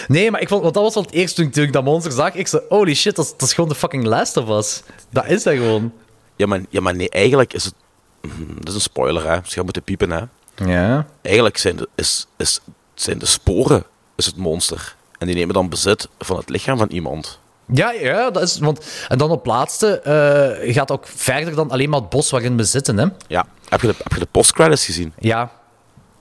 nee, 0.08 0.30
maar 0.30 0.40
ik 0.40 0.48
vond, 0.48 0.62
want 0.62 0.74
dat 0.74 0.82
was 0.82 0.94
wel 0.94 1.02
het 1.02 1.12
eerste 1.12 1.42
toen, 1.42 1.50
toen 1.50 1.64
ik 1.64 1.72
dat 1.72 1.84
monster 1.84 2.12
zag. 2.12 2.34
Ik 2.34 2.46
zei: 2.46 2.62
holy 2.68 2.94
shit, 2.94 3.16
dat 3.16 3.24
is, 3.24 3.30
dat 3.30 3.42
is 3.42 3.52
gewoon 3.54 3.68
de 3.70 3.76
fucking 3.76 4.04
Last 4.04 4.36
of 4.36 4.48
Us. 4.48 4.82
Dat 5.10 5.26
is 5.26 5.42
dat 5.42 5.54
gewoon. 5.54 5.92
Ja, 6.36 6.46
maar, 6.46 6.60
ja, 6.68 6.80
maar 6.80 6.94
nee, 6.96 7.10
eigenlijk 7.10 7.52
is 7.54 7.64
het... 7.64 7.74
Mhm, 8.20 8.54
Dat 8.54 8.68
is 8.68 8.74
een 8.74 8.80
spoiler, 8.80 9.30
hè. 9.30 9.40
Dus 9.40 9.54
je 9.54 9.62
moeten 9.62 9.82
piepen, 9.82 10.10
hè. 10.10 10.20
Ja. 10.66 11.06
Eigenlijk 11.22 11.56
zijn 11.56 11.76
de, 11.76 11.88
is, 11.94 12.26
is, 12.36 12.60
zijn 12.94 13.18
de 13.18 13.26
sporen 13.26 13.84
is 14.16 14.26
het 14.26 14.36
monster. 14.36 14.96
En 15.24 15.30
die 15.30 15.38
nemen 15.38 15.54
dan 15.54 15.68
bezit 15.68 16.08
van 16.18 16.36
het 16.36 16.48
lichaam 16.48 16.78
van 16.78 16.88
iemand. 16.88 17.38
Ja, 17.72 17.90
ja, 17.92 18.30
dat 18.30 18.42
is. 18.42 18.58
Want, 18.58 18.86
en 19.08 19.18
dan 19.18 19.30
op 19.30 19.46
laatste 19.46 20.00
eh, 20.00 20.74
gaat 20.74 20.90
ook 20.90 21.06
verder 21.06 21.54
dan 21.54 21.70
alleen 21.70 21.90
maar 21.90 22.00
het 22.00 22.08
bos 22.08 22.30
waarin 22.30 22.56
we 22.56 22.64
zitten, 22.64 22.98
hè? 22.98 23.06
Ja. 23.26 23.46
Heb 23.68 23.80
je 23.80 23.86
de, 23.86 23.94
heb 24.02 24.12
je 24.12 24.18
de 24.18 24.26
postcredits 24.30 24.84
gezien? 24.84 25.12
Ja. 25.18 25.50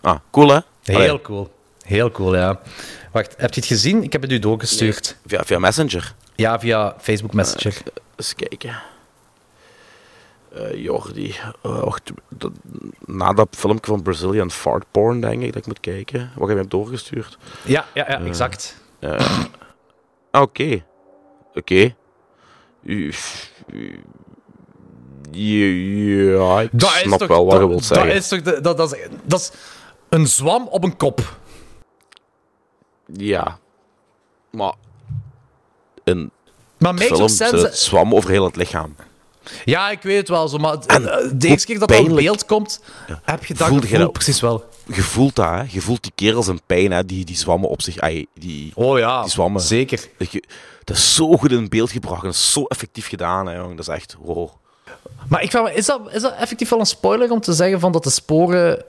Ah, 0.02 0.18
cool, 0.32 0.50
hè? 0.50 0.60
Heel 0.84 0.96
Allee, 0.96 1.22
cool. 1.22 1.54
Heel 1.86 2.12
cool, 2.12 2.36
ja. 2.36 2.60
Wacht, 3.12 3.34
heb 3.38 3.54
je 3.54 3.60
het 3.60 3.70
gezien? 3.70 4.04
Ik 4.04 4.12
heb 4.12 4.22
het 4.22 4.32
u 4.32 4.40
doorgestuurd. 4.40 5.16
via, 5.26 5.44
via 5.44 5.60
Messenger. 5.60 6.14
Ja, 6.36 6.60
via 6.60 6.96
Facebook 7.02 7.34
Messenger. 7.34 7.82
Eens 8.16 8.36
kijken. 8.36 8.82
Eh, 10.56 10.76
Jordi. 10.84 11.36
eh, 11.62 11.94
dat- 12.30 12.52
na 13.06 13.34
dat 13.34 13.48
filmpje 13.52 13.92
van 13.92 14.02
Brazilian 14.02 14.52
Fart 14.52 14.86
Porn, 14.92 15.22
denk 15.22 15.42
ik, 15.42 15.48
dat 15.48 15.56
ik 15.62 15.66
moet 15.68 15.80
kijken. 15.80 16.20
Wat 16.36 16.48
heb 16.48 16.58
je 16.58 16.62
hem 16.62 16.70
doorgestuurd? 16.70 17.38
Ja, 17.64 17.86
ja, 17.94 18.06
ja, 18.08 18.20
Eh, 18.20 18.26
exact. 18.28 18.82
Eh, 19.04 19.20
ah, 20.32 20.42
Oké. 20.42 20.84
Oké. 21.54 21.94
Ja, 25.32 26.62
ik 26.62 26.70
Dat 26.72 26.90
snap 26.90 27.20
toch- 27.20 27.28
wel 27.28 27.46
wat 27.46 27.54
je 27.54 27.60
dat- 27.60 27.70
wilt 27.70 27.86
zeggen. 27.86 28.08
Dat 28.08 28.16
is 28.16 28.28
toch 28.28 28.42
de- 28.42 28.62
dat, 28.62 28.78
dat, 28.78 28.94
is, 28.94 29.08
dat 29.24 29.40
is 29.40 29.52
een 30.10 30.28
zwam 30.28 30.68
op 30.68 30.84
een 30.84 30.98
kop. 30.98 31.38
Ja. 33.06 33.60
Maar... 34.52 34.74
Een 36.04 36.32
Maar 36.78 36.98
film 36.98 37.28
sense. 37.28 37.70
zwam 37.74 38.14
over 38.14 38.30
heel 38.30 38.46
het 38.46 38.56
lichaam. 38.56 38.96
Ja, 39.66 39.90
ik 39.90 40.02
weet 40.02 40.18
het 40.18 40.28
wel 40.30 40.48
zo, 40.48 40.58
maar 40.58 40.72
het- 40.72 40.86
En 40.86 41.08
eh, 41.12 41.30
de 41.36 41.48
eerste 41.48 41.68
keer 41.68 41.80
dat 41.80 41.88
pijnlijk- 41.88 42.16
beeld 42.16 42.46
komt, 42.46 42.82
heb 43.24 43.46
je 43.46 43.54
dat 43.54 43.68
Voelde 43.68 43.88
je 43.88 43.96
gevoel 43.96 44.12
precies 44.12 44.42
wel. 44.42 44.66
Je 44.86 45.02
voelt 45.02 45.36
dat, 45.36 45.50
hè? 45.50 45.62
Je 45.70 45.82
voelt 45.82 46.04
die 46.04 46.12
kerels 46.16 46.48
in 46.48 46.60
pijn, 46.66 46.92
hè? 46.92 47.06
Die, 47.06 47.26
die 47.26 47.38
zwammen 47.38 47.70
op 47.70 47.82
zich. 47.82 47.98
Ai, 48.00 48.26
die, 48.36 48.72
Oh 48.76 48.98
ja, 49.00 49.22
die 49.22 49.32
zwammen. 49.32 49.62
zeker. 49.62 50.08
Dat, 50.18 50.32
je, 50.32 50.44
dat 50.84 50.98
is 50.98 51.16
zo 51.16 51.38
goed 51.38 51.52
in 51.52 51.70
beeld 51.70 51.92
gebracht. 51.92 52.22
en 52.22 52.28
Dat 52.28 52.36
is 52.38 52.52
zo 52.52 52.64
effectief 52.66 53.08
gedaan, 53.08 53.46
hè, 53.48 53.56
jongen. 53.56 53.76
Dat 53.76 53.88
is 53.88 53.94
echt... 53.96 54.16
Wow. 54.22 54.50
Maar 55.28 55.44
ik 55.44 55.52
vraag 55.52 55.64
me, 55.64 55.74
is 55.74 55.86
dat, 55.86 56.02
is 56.12 56.22
dat 56.22 56.34
effectief 56.36 56.70
wel 56.70 56.80
een 56.80 56.86
spoiler 56.86 57.32
om 57.32 57.40
te 57.40 57.54
zeggen 57.54 57.80
van 57.80 57.92
dat 57.92 58.04
de 58.04 58.10
sporen 58.10 58.84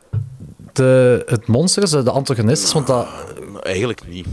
de, 0.73 1.23
het 1.27 1.47
monster 1.47 1.83
is, 1.83 1.91
de 1.91 2.11
antagonist 2.11 2.63
is? 2.65 2.73
Want 2.73 2.87
dat, 2.87 3.07
Eigenlijk 3.63 4.07
niet. 4.09 4.27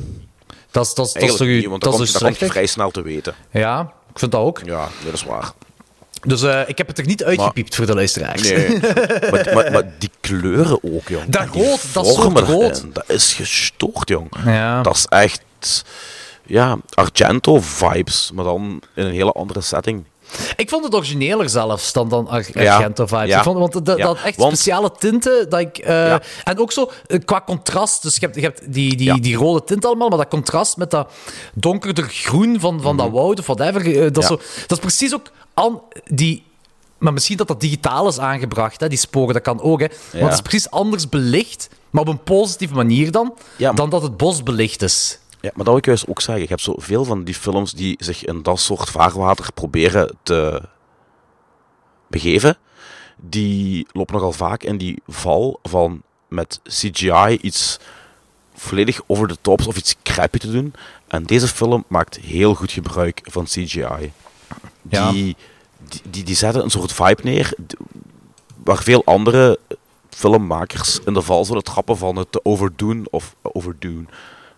dat 0.71 0.85
is, 0.85 0.93
dat 0.93 1.05
is, 1.05 1.13
dat 1.13 1.23
is 1.23 1.35
toch 1.35 1.47
niet, 1.47 1.63
u- 1.63 1.69
want 1.69 1.81
dat 1.83 1.91
dat, 1.91 2.01
is 2.01 2.11
komt, 2.11 2.11
dus 2.11 2.11
dat 2.21 2.21
komt 2.29 2.39
je 2.39 2.45
vrij 2.45 2.65
snel 2.65 2.91
te 2.91 3.01
weten. 3.01 3.35
Ja, 3.51 3.81
ik 4.13 4.19
vind 4.19 4.31
dat 4.31 4.41
ook. 4.41 4.61
Ja, 4.65 4.87
dat 5.05 5.13
is 5.13 5.23
waar. 5.23 5.51
Dus 6.27 6.41
eh, 6.43 6.61
ik 6.65 6.77
heb 6.77 6.87
het 6.87 6.97
er 6.97 7.05
niet 7.05 7.23
uitgepiept 7.23 7.75
voor 7.75 7.85
de 7.85 7.93
luisteraars. 7.95 8.41
Nee. 8.51 8.79
maar, 9.31 9.51
maar, 9.53 9.71
maar 9.71 9.91
die 9.97 10.09
kleuren 10.21 10.79
ook, 10.83 11.07
jong. 11.07 11.25
Dat 11.29 11.47
rood, 11.53 11.79
dat 11.93 12.07
soort 12.07 12.39
rood. 12.39 12.83
Dat 12.93 13.03
is 13.07 13.33
gestoord, 13.33 14.09
jong. 14.09 14.31
Ja. 14.45 14.81
Dat 14.81 14.95
is 14.95 15.05
echt... 15.05 15.83
Ja, 16.45 16.77
Argento-vibes, 16.93 18.31
maar 18.33 18.45
dan 18.45 18.81
in 18.95 19.05
een 19.05 19.11
hele 19.13 19.31
andere 19.31 19.61
setting. 19.61 20.03
Ik 20.55 20.69
vond 20.69 20.83
het 20.83 20.95
origineler 20.95 21.49
zelfs 21.49 21.93
dan, 21.93 22.09
dan 22.09 22.27
Ar- 22.27 22.45
Ja. 22.53 22.75
Argento 22.75 23.05
vibes. 23.05 23.27
Ja. 23.27 23.37
Ik 23.37 23.43
vond, 23.43 23.57
want 23.57 23.85
dat, 23.85 23.97
echt 24.23 24.35
want- 24.37 24.57
speciale 24.57 24.91
tinten. 24.99 25.49
Dat 25.49 25.59
ik, 25.59 25.77
eh. 25.77 26.13
En 26.43 26.57
ook 26.59 26.71
zo 26.71 26.91
eh, 27.07 27.19
qua 27.25 27.41
contrast. 27.45 28.01
Dus 28.03 28.15
je 28.15 28.19
hebt, 28.25 28.35
je 28.35 28.41
hebt 28.41 28.73
die, 28.73 28.95
die, 28.95 29.19
die 29.19 29.35
rode 29.35 29.63
tint 29.63 29.85
allemaal, 29.85 30.09
maar 30.09 30.17
dat 30.17 30.27
contrast 30.27 30.77
met 30.77 30.91
dat 30.91 31.11
donkerder 31.53 32.03
groen 32.09 32.59
van, 32.59 32.81
van 32.81 32.97
dat 32.97 33.09
woud 33.09 33.39
of 33.39 33.45
whatever. 33.45 33.83
dat, 34.13 34.23
is 34.23 34.29
Mhm. 34.29 34.39
Zo, 34.39 34.41
dat 34.67 34.77
is 34.77 34.79
precies 34.83 35.13
ook 35.13 35.31
die. 36.03 36.43
Maar 36.97 37.13
misschien 37.13 37.37
dat 37.37 37.47
dat 37.47 37.61
digitaal 37.61 38.07
is 38.07 38.19
aangebracht, 38.19 38.79
hè, 38.79 38.89
die 38.89 38.97
sporen, 38.97 39.33
dat 39.33 39.43
kan 39.43 39.61
ook. 39.61 39.79
Hè. 39.79 39.87
Want 39.87 40.23
het 40.23 40.33
is 40.33 40.41
precies 40.41 40.69
anders 40.69 41.09
belicht, 41.09 41.69
maar 41.89 42.01
op 42.01 42.07
een 42.07 42.23
positieve 42.23 42.73
manier 42.73 43.11
dan, 43.11 43.37
dan 43.57 43.89
dat 43.89 44.01
het 44.01 44.17
bos 44.17 44.43
belicht 44.43 44.81
is. 44.81 45.19
Ja, 45.41 45.49
maar 45.53 45.65
dat 45.65 45.65
wil 45.65 45.77
ik 45.77 45.85
juist 45.85 46.07
ook 46.07 46.21
zeggen. 46.21 46.43
Je 46.43 46.49
hebt 46.49 46.61
zoveel 46.61 47.05
van 47.05 47.23
die 47.23 47.35
films 47.35 47.71
die 47.71 47.95
zich 47.99 48.25
in 48.25 48.41
dat 48.41 48.59
soort 48.59 48.89
vaarwater 48.89 49.53
proberen 49.53 50.17
te 50.23 50.61
begeven. 52.07 52.57
Die 53.17 53.87
lopen 53.91 54.15
nogal 54.15 54.31
vaak 54.31 54.63
in 54.63 54.77
die 54.77 55.01
val 55.07 55.59
van 55.63 56.01
met 56.27 56.59
CGI 56.63 57.37
iets 57.41 57.79
volledig 58.53 59.01
over 59.07 59.27
de 59.27 59.37
tops 59.41 59.67
of 59.67 59.77
iets 59.77 59.95
crappy 60.03 60.37
te 60.37 60.51
doen. 60.51 60.73
En 61.07 61.23
deze 61.23 61.47
film 61.47 61.83
maakt 61.87 62.15
heel 62.19 62.55
goed 62.55 62.71
gebruik 62.71 63.21
van 63.23 63.45
CGI. 63.45 64.11
Ja. 64.89 65.11
Die, 65.11 65.35
die, 66.09 66.23
die, 66.23 66.35
zetten 66.35 66.63
een 66.63 66.69
soort 66.69 66.93
vibe 66.93 67.21
neer 67.23 67.53
waar 68.63 68.83
veel 68.83 69.05
andere 69.05 69.59
filmmakers 70.09 70.99
in 71.05 71.13
de 71.13 71.21
val 71.21 71.45
zullen 71.45 71.63
trappen 71.63 71.97
van 71.97 72.15
het 72.15 72.31
te 72.31 72.39
overdoen 72.43 73.07
of 73.09 73.35
overdoen. 73.41 74.09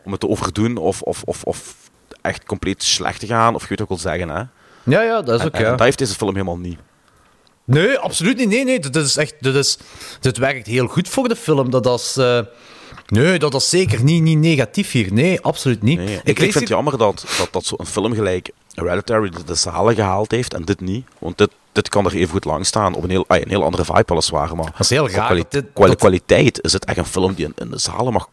Om 0.03 0.11
het 0.11 0.19
te 0.19 0.27
overdoen 0.27 0.77
of, 0.77 1.01
of, 1.01 1.23
of, 1.23 1.43
of 1.43 1.75
echt 2.21 2.45
compleet 2.45 2.83
slecht 2.83 3.19
te 3.19 3.27
gaan, 3.27 3.55
of 3.55 3.61
je 3.61 3.67
weet 3.67 3.79
wat 3.79 3.89
ik 3.89 4.01
wil 4.01 4.11
zeggen. 4.11 4.29
Hè? 4.29 4.43
Ja, 4.83 5.01
ja, 5.01 5.21
dat 5.21 5.39
is 5.39 5.45
ook. 5.45 5.53
en 5.53 5.61
ja. 5.61 5.69
dat 5.69 5.79
heeft 5.79 5.97
deze 5.97 6.13
film 6.13 6.33
helemaal 6.33 6.57
niet. 6.57 6.79
Nee, 7.65 7.97
absoluut 7.97 8.37
niet. 8.37 8.49
Nee, 8.49 8.63
nee. 8.63 8.79
Dit 8.79 8.95
is 8.95 9.17
echt. 9.17 9.35
Dit, 9.39 9.55
is, 9.55 9.77
dit 10.19 10.37
werkt 10.37 10.67
heel 10.67 10.87
goed 10.87 11.09
voor 11.09 11.27
de 11.27 11.35
film. 11.35 11.69
Dat 11.69 11.99
is. 11.99 12.17
eh, 12.17 12.39
nee, 13.07 13.39
dat 13.39 13.53
is 13.53 13.69
zeker 13.69 14.03
niet, 14.03 14.21
niet 14.21 14.37
negatief 14.37 14.91
hier. 14.91 15.13
Nee, 15.13 15.41
absoluut 15.41 15.81
niet. 15.81 15.97
Nee, 15.97 16.21
ik, 16.23 16.39
vind 16.39 16.53
het 16.53 16.67
jammer 16.67 16.97
dat, 16.97 17.25
dat, 17.37 17.47
dat 17.51 17.65
zo'n 17.65 17.85
film 17.85 18.13
gelijk 18.13 18.51
Hereditary 18.73 19.29
de, 19.29 19.43
de 19.43 19.55
zalen 19.55 19.95
gehaald 19.95 20.31
heeft 20.31 20.53
en 20.53 20.65
dit 20.65 20.79
niet. 20.81 21.05
Want 21.19 21.37
dit, 21.37 21.49
dit 21.71 21.89
kan 21.89 22.05
er 22.05 22.13
even 22.15 22.29
goed 22.29 22.45
lang 22.45 22.65
staan. 22.65 22.93
Op 22.93 23.03
een 23.03 23.09
heel, 23.09 23.25
ah, 23.27 23.37
een 23.41 23.49
heel 23.49 23.63
andere 23.63 23.85
vibe 23.85 24.03
weliswaar. 24.07 24.55
Maar 24.55 24.65
Dat 24.65 24.79
is 24.79 24.89
heel 24.89 25.09
raar. 25.09 25.25
kwali- 25.25 25.43
dit- 25.49 25.65
dat- 25.73 25.95
kwaliteit 25.95 26.61
is 26.63 26.73
het 26.73 26.85
echt 26.85 26.97
een 26.97 27.05
film 27.05 27.33
die 27.33 27.45
in, 27.45 27.53
in 27.55 27.69
de 27.71 27.77
zalen 27.77 28.13
mag 28.13 28.27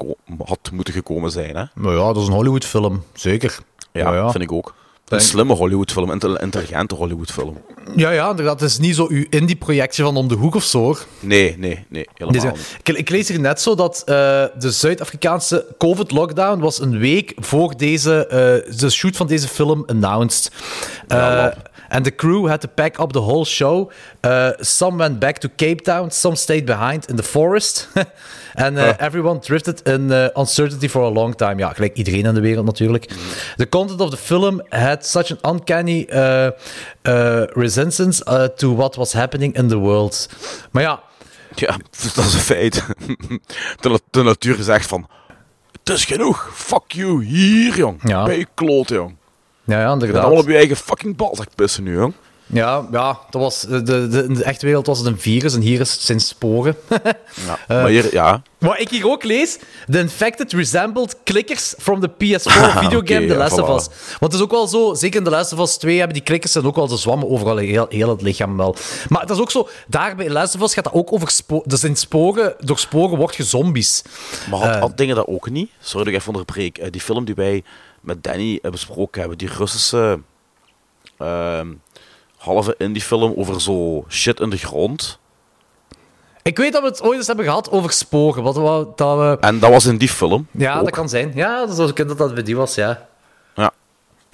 had 0.44 0.70
moeten 0.72 0.94
gekomen 0.94 1.30
zijn. 1.30 1.56
Hè? 1.56 1.64
Nou 1.74 1.96
ja, 1.96 2.06
dat 2.12 2.16
is 2.22 2.26
een 2.28 2.34
Hollywood-film. 2.34 3.04
Zeker. 3.14 3.58
Ja, 3.92 4.14
ja. 4.14 4.30
vind 4.30 4.44
ik 4.44 4.52
ook. 4.52 4.74
Een 5.18 5.20
slimme 5.20 5.54
Hollywoodfilm, 5.54 6.06
een 6.06 6.12
intel- 6.12 6.36
intelligente 6.38 6.94
Hollywoodfilm. 6.94 7.56
Ja, 7.96 8.10
ja. 8.10 8.34
Het 8.34 8.62
is 8.62 8.78
niet 8.78 8.94
zo 8.94 9.06
uw 9.08 9.24
indie-projectje 9.30 10.02
van 10.02 10.16
om 10.16 10.28
de 10.28 10.34
hoek 10.34 10.54
of 10.54 10.64
zo. 10.64 10.78
hoor. 10.78 11.04
Nee, 11.20 11.54
nee, 11.58 11.84
nee, 11.88 12.06
helemaal 12.14 12.52
niet. 12.54 12.76
ik, 12.82 12.96
ik 12.98 13.08
lees 13.10 13.28
hier 13.28 13.40
net 13.40 13.60
zo 13.60 13.74
dat 13.74 13.98
eh, 14.00 14.04
de 14.58 14.70
Zuid-Afrikaanse 14.70 15.66
COVID-lockdown 15.78 16.60
was 16.60 16.80
een 16.80 16.98
week 16.98 17.32
voor 17.36 17.76
deze, 17.76 18.26
eh, 18.26 18.78
de 18.78 18.90
shoot 18.90 19.16
van 19.16 19.26
deze 19.26 19.48
film 19.48 19.82
announced. 19.86 20.52
Ja, 21.08 21.48
Eh, 21.50 21.56
and 21.90 22.04
the 22.04 22.10
crew 22.10 22.46
had 22.48 22.60
to 22.60 22.68
pack 22.68 22.98
up 22.98 23.12
the 23.12 23.20
whole 23.20 23.44
show. 23.44 23.90
Uh, 24.24 24.50
some 24.60 24.96
went 24.96 25.18
back 25.18 25.38
to 25.38 25.48
Cape 25.56 25.80
Town, 25.84 26.10
some 26.10 26.36
stayed 26.36 26.64
behind 26.64 27.08
in 27.08 27.16
the 27.16 27.22
forest. 27.22 27.88
and 28.54 28.78
uh, 28.78 28.94
everyone 28.98 29.40
drifted 29.40 29.82
in 29.86 30.10
uh, 30.10 30.28
uncertainty 30.34 30.88
for 30.88 31.02
a 31.02 31.10
long 31.10 31.36
time. 31.36 31.58
Ja, 31.58 31.72
gelijk 31.72 31.96
iedereen 31.96 32.24
in 32.24 32.34
de 32.34 32.40
wereld 32.40 32.64
natuurlijk. 32.66 33.08
The 33.56 33.68
content 33.68 34.00
of 34.00 34.10
the 34.10 34.16
film 34.16 34.62
had 34.68 35.06
such 35.06 35.30
an 35.30 35.52
uncanny 35.54 36.06
uh, 36.12 36.50
uh, 37.02 37.42
resistance 37.54 38.24
to 38.56 38.74
what 38.76 38.96
was 38.96 39.12
happening 39.12 39.54
in 39.56 39.68
the 39.68 39.78
world. 39.78 40.28
Maar 40.70 40.82
ja, 40.82 41.02
Ja, 41.54 41.76
dat 42.14 42.24
is 42.24 42.34
een 42.34 42.40
feit. 42.40 42.74
De, 43.80 43.88
na- 43.88 43.98
de 44.10 44.22
natuur 44.22 44.62
zegt 44.62 44.86
van... 44.86 45.08
Het 45.84 45.88
is 45.88 46.04
genoeg. 46.04 46.50
Fuck 46.52 46.92
you. 46.92 47.24
Hier, 47.24 47.76
jong. 47.76 48.00
Ja. 48.02 48.24
Bij 48.24 48.38
je 48.38 48.46
kloot, 48.54 48.88
jong. 48.88 49.16
Ja, 49.70 49.80
ja 49.80 49.92
inderdaad. 49.92 50.22
allemaal 50.22 50.42
op 50.42 50.48
je 50.48 50.56
eigen 50.56 50.76
fucking 50.76 51.16
balzak 51.16 51.48
pissen 51.54 51.82
nu, 51.84 51.94
jong. 51.94 52.12
Ja, 52.52 52.86
ja 52.92 53.18
dat 53.30 53.40
was, 53.40 53.60
de, 53.60 53.82
de, 53.82 54.24
in 54.28 54.34
de 54.34 54.44
echte 54.44 54.66
wereld 54.66 54.86
was 54.86 54.98
het 54.98 55.06
een 55.06 55.18
virus 55.20 55.54
en 55.54 55.60
hier 55.60 55.80
is 55.80 55.92
het 55.92 56.00
zijn 56.00 56.20
sporen. 56.20 56.76
Ja, 57.46 57.58
maar 57.68 57.88
hier, 57.88 58.12
ja. 58.12 58.42
Wat 58.58 58.80
ik 58.80 58.88
hier 58.88 59.08
ook 59.10 59.24
lees, 59.24 59.58
The 59.90 59.98
Infected 59.98 60.52
resembled 60.52 61.16
clickers 61.24 61.74
from 61.78 62.00
the 62.00 62.10
PS4 62.10 62.42
Ah, 62.46 62.78
videogame 62.78 63.26
The 63.26 63.32
ja, 63.32 63.38
Last 63.38 63.58
of. 63.60 63.68
Us. 63.68 63.86
Want 64.18 64.32
het 64.32 64.34
is 64.34 64.40
ook 64.40 64.50
wel 64.50 64.66
zo, 64.66 64.94
zeker 64.94 65.18
in 65.18 65.24
The 65.24 65.30
Last 65.30 65.52
of 65.52 65.58
Us 65.58 65.76
2 65.76 65.96
hebben 65.96 66.14
die 66.14 66.22
klikkers 66.22 66.54
en 66.54 66.64
ook 66.66 66.76
wel 66.76 66.86
de 66.88 66.96
zwammen 66.96 67.28
overal 67.28 67.58
in 67.58 67.68
heel, 67.68 67.86
heel 67.88 68.08
het 68.08 68.22
lichaam 68.22 68.56
wel. 68.56 68.76
Maar 69.08 69.20
het 69.20 69.30
is 69.30 69.38
ook 69.38 69.50
zo, 69.50 69.68
daar 69.86 70.16
bij 70.16 70.26
The 70.26 70.32
Last 70.32 70.54
of 70.54 70.62
Us 70.62 70.74
gaat 70.74 70.84
dat 70.84 70.92
ook 70.92 71.12
over 71.12 71.30
sporen. 71.30 71.68
Dus 71.68 71.84
in 71.84 71.96
sporen, 71.96 72.54
door 72.58 72.78
sporen 72.78 73.18
word 73.18 73.36
je 73.36 73.44
zombies. 73.44 74.02
Maar 74.50 74.60
had, 74.60 74.74
Eh, 74.74 74.80
had 74.80 74.96
dingen 74.96 75.16
dat 75.16 75.26
ook 75.26 75.50
niet? 75.50 75.70
Sorry 75.80 76.04
dat 76.04 76.12
ik 76.14 76.18
even 76.20 76.32
onderbreek. 76.32 76.78
Eh, 76.78 76.90
die 76.90 77.00
film 77.00 77.24
die 77.24 77.34
wij 77.34 77.64
met 78.00 78.22
Danny 78.24 78.58
eh, 78.62 78.70
besproken 78.70 79.20
hebben, 79.20 79.38
die 79.38 79.48
Russische 79.56 80.20
ehm, 81.18 81.68
halve 82.36 82.74
indie 82.78 83.02
film 83.02 83.32
over 83.36 83.60
zo 83.60 84.04
shit 84.08 84.40
in 84.40 84.50
de 84.50 84.56
grond. 84.56 85.18
Ik 86.42 86.56
weet 86.56 86.72
dat 86.72 86.82
we 86.82 86.88
het 86.88 87.02
ooit 87.02 87.16
eens 87.18 87.26
hebben 87.26 87.44
gehad 87.44 87.70
over 87.70 87.92
sporen. 87.92 88.42
Wat, 88.42 88.56
we- 88.56 88.86
dat 88.96 89.18
we... 89.18 89.36
En 89.40 89.58
dat 89.58 89.70
was 89.70 89.86
in 89.86 89.96
die 89.96 90.08
film. 90.08 90.46
Ja, 90.50 90.76
ook. 90.78 90.84
dat 90.84 90.94
kan 90.94 91.08
zijn. 91.08 91.32
Ja, 91.34 91.66
dat 91.66 91.76
zou 91.76 91.92
kunnen 91.92 92.16
dat 92.16 92.26
dat 92.26 92.34
bij 92.34 92.44
die 92.44 92.56
was, 92.56 92.74
ja. 92.74 93.08
Ja. 93.54 93.70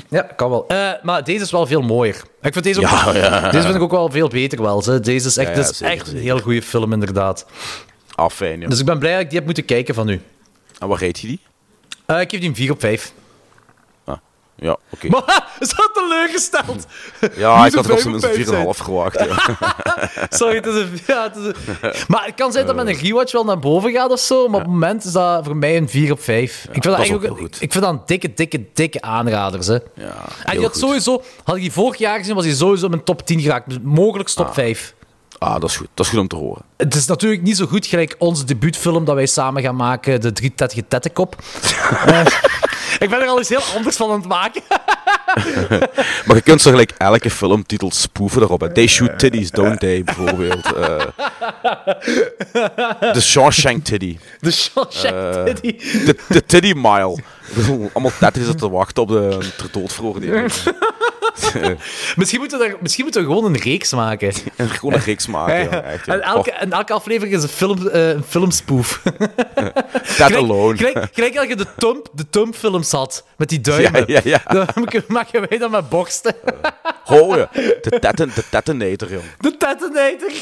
Ja, 0.09 0.23
kan 0.23 0.51
wel. 0.51 0.67
Eh, 0.69 0.91
maar 1.03 1.25
deze 1.25 1.43
is 1.45 1.51
wel 1.51 1.67
veel 1.67 1.83
mooier. 1.83 2.23
Ik 2.43 2.53
vind 2.53 2.65
deze 2.65 2.81
ook, 2.81 2.87
Ja, 2.87 3.15
ja. 3.15 3.51
Deze 3.51 3.63
vind 3.63 3.75
ik 3.75 3.83
ook 3.83 3.91
wel 3.91 4.11
veel 4.11 4.29
beter 4.29 4.63
wel. 4.63 4.83
Ze. 4.83 5.01
Deze 5.01 5.27
is 5.29 5.37
echt, 5.37 5.49
Ja, 5.49 5.55
ja, 5.55 5.61
dit 5.61 5.71
is 5.71 5.77
zeker, 5.77 5.95
echt 5.95 6.09
een 6.09 6.17
heel 6.17 6.39
goede 6.41 6.63
film, 6.63 6.93
inderdaad. 6.93 7.47
Ah, 8.15 8.31
fijn. 8.31 8.61
Dus 8.61 8.79
ik 8.81 8.87
ben 8.87 8.99
blij 8.99 9.13
dat 9.13 9.21
ik 9.21 9.27
die 9.29 9.37
heb 9.37 9.47
moeten 9.47 9.65
kijken 9.65 9.95
van 9.95 10.09
u. 10.09 10.21
En 10.79 10.89
waar 10.89 10.99
reed 10.99 11.19
je 11.21 11.27
die? 11.27 11.41
Eh, 12.07 12.21
ik 12.21 12.31
geef 12.31 12.41
die 12.41 12.49
een 12.49 12.55
4 12.55 12.71
op 12.73 12.81
5. 12.81 13.13
Ja, 14.57 14.77
oké. 14.91 15.09
Maar, 15.09 15.49
is 15.61 15.69
dat 15.69 15.91
teleurgesteld? 15.93 16.87
Ja, 17.37 17.67
ik 17.67 17.75
had 17.75 17.85
er 17.85 17.93
op 17.93 18.01
5 18.01 18.01
zijn 18.01 18.15
op 18.15 18.21
5 18.21 18.37
minst 18.37 18.53
4,5 18.53 18.85
verwacht. 18.85 19.25
Ja. 19.25 19.59
Sorry, 20.29 20.57
het 20.57 20.67
is 20.67 20.75
een... 20.75 20.99
Ja, 21.07 21.23
het 21.23 21.37
is 21.37 21.45
een... 21.45 21.93
Maar 22.09 22.25
het 22.25 22.35
kan 22.35 22.53
zijn 22.53 22.67
dat 22.67 22.77
met 22.77 22.87
een 22.87 22.95
rewatch 22.95 23.33
wel 23.33 23.45
naar 23.45 23.59
boven 23.59 23.93
gaat 23.93 24.11
of 24.11 24.21
zo, 24.21 24.49
maar 24.49 24.61
op 24.61 24.67
het 24.67 24.73
moment 24.73 25.05
is 25.05 25.13
dat 25.13 25.45
voor 25.45 25.57
mij 25.57 25.77
een 25.77 25.89
4 25.89 26.13
op 26.13 26.21
5. 26.21 26.65
ik 26.65 26.73
vind 26.73 26.85
dat, 26.85 26.95
eigenlijk 26.95 27.31
ook 27.31 27.41
ik 27.41 27.73
vind 27.73 27.85
dat 27.85 27.93
een 27.93 28.01
dikke, 28.07 28.35
dikke, 28.35 28.65
dikke 28.73 29.01
aanraders. 29.01 29.67
Hè. 29.67 29.79
Ja, 29.95 30.15
en 30.45 30.51
die 30.51 30.61
had 30.61 30.73
goed. 30.73 30.81
sowieso, 30.81 31.23
had 31.45 31.57
ik 31.57 31.63
die 31.63 31.73
vorig 31.73 31.99
jaar 31.99 32.19
gezien, 32.19 32.35
was 32.35 32.45
hij 32.45 32.55
sowieso 32.55 32.89
mijn 32.89 33.05
top 33.05 33.27
10 33.27 33.41
geraakt. 33.41 33.69
Dus 33.69 33.79
mogelijk 33.83 34.29
top 34.29 34.55
5. 34.55 34.95
Ah, 35.39 35.61
dat 35.61 35.71
is 35.71 35.77
goed. 35.77 35.89
Dat 35.95 36.07
is 36.07 36.13
goed 36.13 36.21
om 36.21 36.29
te 36.29 36.37
horen. 36.37 36.63
Het 36.77 36.95
is 36.95 37.07
natuurlijk 37.07 37.43
niet 37.43 37.57
zo 37.57 37.67
goed 37.67 37.87
gelijk 37.87 38.15
onze 38.19 38.45
debuutfilm 38.45 39.05
dat 39.05 39.15
wij 39.15 39.27
samen 39.27 39.63
gaan 39.63 39.77
maken, 39.77 40.21
De 40.21 40.33
Drie 40.33 40.55
Tettige 40.55 40.85
Tettekop. 40.89 41.37
Eh, 42.07 42.27
ik 42.99 43.11
ben 43.11 43.21
er 43.21 43.27
al 43.29 43.39
eens 43.39 43.49
heel 43.49 43.63
anders 43.77 43.97
van 43.97 44.11
aan 44.11 44.19
het 44.19 44.29
maken. 44.29 44.63
Maar 46.27 46.37
je 46.37 46.41
kunt 46.43 46.63
zo 46.63 46.71
gelijk 46.71 46.93
elke 46.99 47.31
filmtitel 47.31 47.91
spoeven 47.91 48.43
erop. 48.43 48.61
hè. 48.61 48.73
They 48.73 48.87
shoot 48.87 49.19
titties, 49.19 49.51
don't 49.51 49.81
they, 49.81 50.05
bijvoorbeeld. 50.05 50.73
Eh 50.73 51.01
The 53.13 53.21
Shawshank 53.21 53.85
Titty. 53.85 54.19
De 54.41 54.51
Shawshank 54.51 55.15
Eh, 55.15 55.43
Titty. 55.45 55.77
De, 56.05 56.17
de 56.29 56.45
Titty 56.47 56.73
Mile. 56.77 57.19
Allemaal 57.93 58.13
zitten 58.21 58.57
te 58.57 58.71
wachten 58.71 59.03
op 59.03 59.09
de 59.09 59.39
ter 59.57 59.69
doodveroordeling. 59.71 60.53
misschien, 62.17 62.41
moeten 62.41 62.59
we 62.59 62.65
er, 62.65 62.77
misschien 62.81 63.05
moeten 63.05 63.23
we 63.23 63.29
gewoon 63.29 63.45
een 63.45 63.61
reeks 63.61 63.93
maken. 63.93 64.33
En 64.57 64.69
gewoon 64.69 64.95
een 64.95 65.01
reeks 65.01 65.27
maken, 65.27 65.59
ja, 65.59 65.83
echt, 65.83 66.07
ja. 66.07 66.13
En 66.13 66.21
elke, 66.21 66.51
en 66.51 66.73
elke 66.73 66.93
aflevering 66.93 67.37
is 67.37 67.43
een, 67.43 67.49
film, 67.49 67.89
eh, 67.89 68.09
een 68.09 68.25
filmspoof. 68.25 69.03
That 70.17 70.35
alone. 70.35 70.77
Gelijk, 70.77 71.09
gelijk 71.13 71.35
dat 71.35 71.49
je 71.49 71.57
de 71.57 71.67
Tump, 71.77 72.09
de 72.13 72.31
Tump-films 72.31 72.91
had, 72.91 73.25
met 73.37 73.49
die 73.49 73.61
duimen. 73.61 74.05
Ja, 74.07 74.21
ja, 74.25 74.41
ja. 74.45 74.67
Dan 74.73 75.05
maken 75.09 75.49
wij 75.49 75.59
dat 75.59 75.71
met 75.71 75.89
borsten. 75.89 76.35
Ho, 77.05 77.37
ja. 77.37 77.49
De, 77.53 77.99
tetten, 78.01 78.31
de 78.35 78.43
tettenator, 78.51 79.11
jong. 79.11 79.25
De 79.39 79.57
Tettenator. 79.57 80.33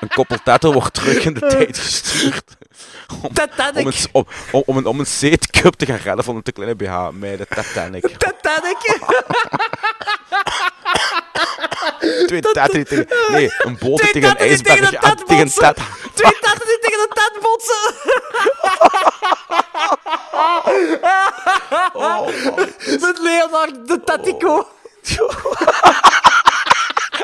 Een 0.00 0.08
koppel 0.08 0.36
tetten 0.44 0.72
wordt 0.72 0.94
terug 0.94 1.24
in 1.24 1.34
de 1.34 1.40
tijd 1.40 1.78
gestuurd. 1.78 2.56
Om, 3.22 3.30
om, 3.74 3.86
een, 3.86 3.94
om, 4.12 4.26
om, 4.52 4.62
om 4.66 4.76
een, 4.76 4.86
om 4.86 4.98
een 4.98 5.06
zeetcup 5.06 5.74
te 5.74 5.86
gaan 5.86 5.96
redden 5.96 6.24
van 6.24 6.36
een 6.36 6.42
te 6.42 6.52
kleine 6.52 6.76
BH 6.76 7.08
met 7.12 7.38
de 7.38 7.46
Titanic. 7.46 8.02
Titanic. 8.26 8.98
Twee 12.26 12.40
die 12.40 12.84
tegen... 12.84 13.08
Nee, 13.28 13.52
een 13.58 13.78
boot 13.78 13.98
die 13.98 14.10
Twee 14.10 14.12
tegen 14.12 14.28
een 14.28 14.48
die 14.48 14.62
tegen 14.62 14.84
ijsberg... 14.84 14.90
de 14.90 14.98
ah, 14.98 15.12
tegen 15.12 15.38
een 15.38 15.44
botsen. 15.44 15.74
tet... 15.74 15.84
Twee 16.14 16.32
tetten 16.40 16.66
die 16.66 16.78
tegen 16.80 16.98
de 16.98 17.08
tet 17.14 17.38
botsen. 17.42 17.92
Met 23.00 23.18
Leonard 23.18 23.88
de 23.88 24.00
Tatico. 24.04 24.68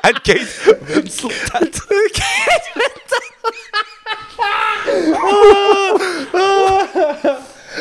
En 0.01 0.13
Kate 0.13 0.79
Winslet. 0.81 1.51
Kate 1.51 1.85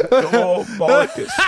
Oh, 0.10 0.68
mannetjes. 0.78 1.40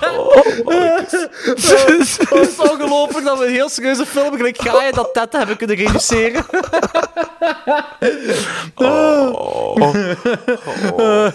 Oh, 0.00 0.64
mannetjes. 0.64 2.18
Het 2.18 2.32
is 2.32 2.58
ongelooflijk 2.58 3.26
dat 3.26 3.38
we 3.38 3.46
een 3.46 3.52
heel 3.52 3.68
serieuze 3.68 4.06
film 4.06 4.36
gelijk 4.36 4.60
Gaia 4.60 4.90
dat 4.90 5.14
Ted 5.14 5.32
hebben 5.32 5.56
kunnen 5.56 5.76
reduceren. 5.76 6.44
Oh, 8.74 9.74
oh, 10.96 11.28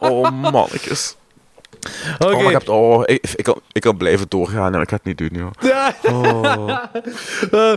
oh 0.00 0.30
mannetjes. 0.30 1.16
Oké. 2.18 2.34
Oh, 2.34 2.42
ik, 2.42 2.50
heb, 2.50 2.68
oh 2.68 3.02
ik, 3.04 3.30
ik, 3.34 3.44
kan, 3.44 3.60
ik 3.72 3.82
kan 3.82 3.96
blijven 3.96 4.26
doorgaan 4.28 4.74
en 4.74 4.80
ik 4.80 4.88
ga 4.88 4.96
het 4.96 5.04
niet 5.04 5.18
doen, 5.18 5.30
joh. 5.32 5.50
Ja. 5.60 5.94
Oh. 6.02 6.78
Eh, 7.50 7.72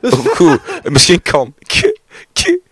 Oh, 0.00 0.26
goed. 0.26 0.60
Misschien 0.82 1.22
kan... 1.22 1.54
Misschien 2.32 2.62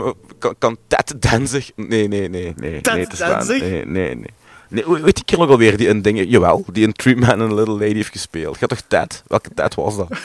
kan, 0.00 0.14
kan, 0.38 0.54
kan 0.58 0.76
Ted 0.86 1.14
Danzig... 1.18 1.70
Nee, 1.76 2.08
nee, 2.08 2.28
nee. 2.28 2.54
nee 2.56 2.80
Ted 2.80 2.94
nee. 2.94 3.06
Danzig? 3.18 3.60
Nee, 3.60 3.84
nee, 3.86 4.14
nee. 4.14 4.34
nee. 4.68 5.02
Weet 5.02 5.24
kerel 5.24 5.44
ook 5.44 5.50
alweer 5.50 5.76
die 5.76 5.88
een 5.88 6.02
ding... 6.02 6.24
Jawel, 6.30 6.64
die 6.72 6.86
een 6.86 6.92
Three 6.92 7.16
Man 7.16 7.40
and 7.40 7.52
a 7.52 7.54
Little 7.54 7.74
Lady 7.74 7.94
heeft 7.94 8.12
gespeeld. 8.12 8.58
Gaat 8.58 8.68
toch 8.68 8.82
Ted? 8.88 9.22
Welke 9.26 9.48
Ted 9.54 9.74
was 9.74 9.96
dat? 9.96 10.08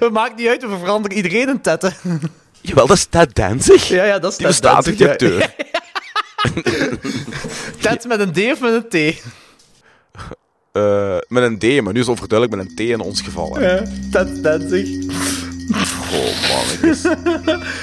Het 0.00 0.12
maakt 0.12 0.36
niet 0.36 0.48
uit, 0.48 0.62
we 0.62 0.76
veranderen 0.78 1.16
iedereen 1.16 1.48
een 1.48 1.60
tetten. 1.60 1.94
Jawel, 2.60 2.86
dat 2.86 2.96
is 2.96 3.04
Ted 3.04 3.34
Danzig. 3.34 3.88
Ja, 3.88 4.04
ja, 4.04 4.18
dat 4.18 4.30
is 4.30 4.36
Die 4.36 4.46
Ted 4.46 4.62
Danzig, 4.62 4.96
die 4.96 5.06
ja. 5.06 5.12
acteur? 5.12 5.54
Ted 7.80 8.06
met 8.06 8.20
een 8.20 8.32
D 8.32 8.38
of 8.52 8.60
met 8.60 8.72
een 8.72 8.88
T? 8.88 9.22
Eh, 10.72 11.16
met 11.28 11.42
een 11.42 11.58
D, 11.58 11.82
maar 11.82 11.92
nu 11.92 12.00
is 12.00 12.06
het 12.06 12.16
overduidelijk 12.16 12.60
met 12.60 12.68
een 12.68 12.76
T 12.76 12.80
in 12.80 13.00
ons 13.00 13.20
geval. 13.20 13.54
hè. 13.54 13.74
Ja, 13.74 13.82
Ted 14.10 14.42
Danzig. 14.42 14.88
Oh, 15.74 16.32
mannetjes. 16.82 17.82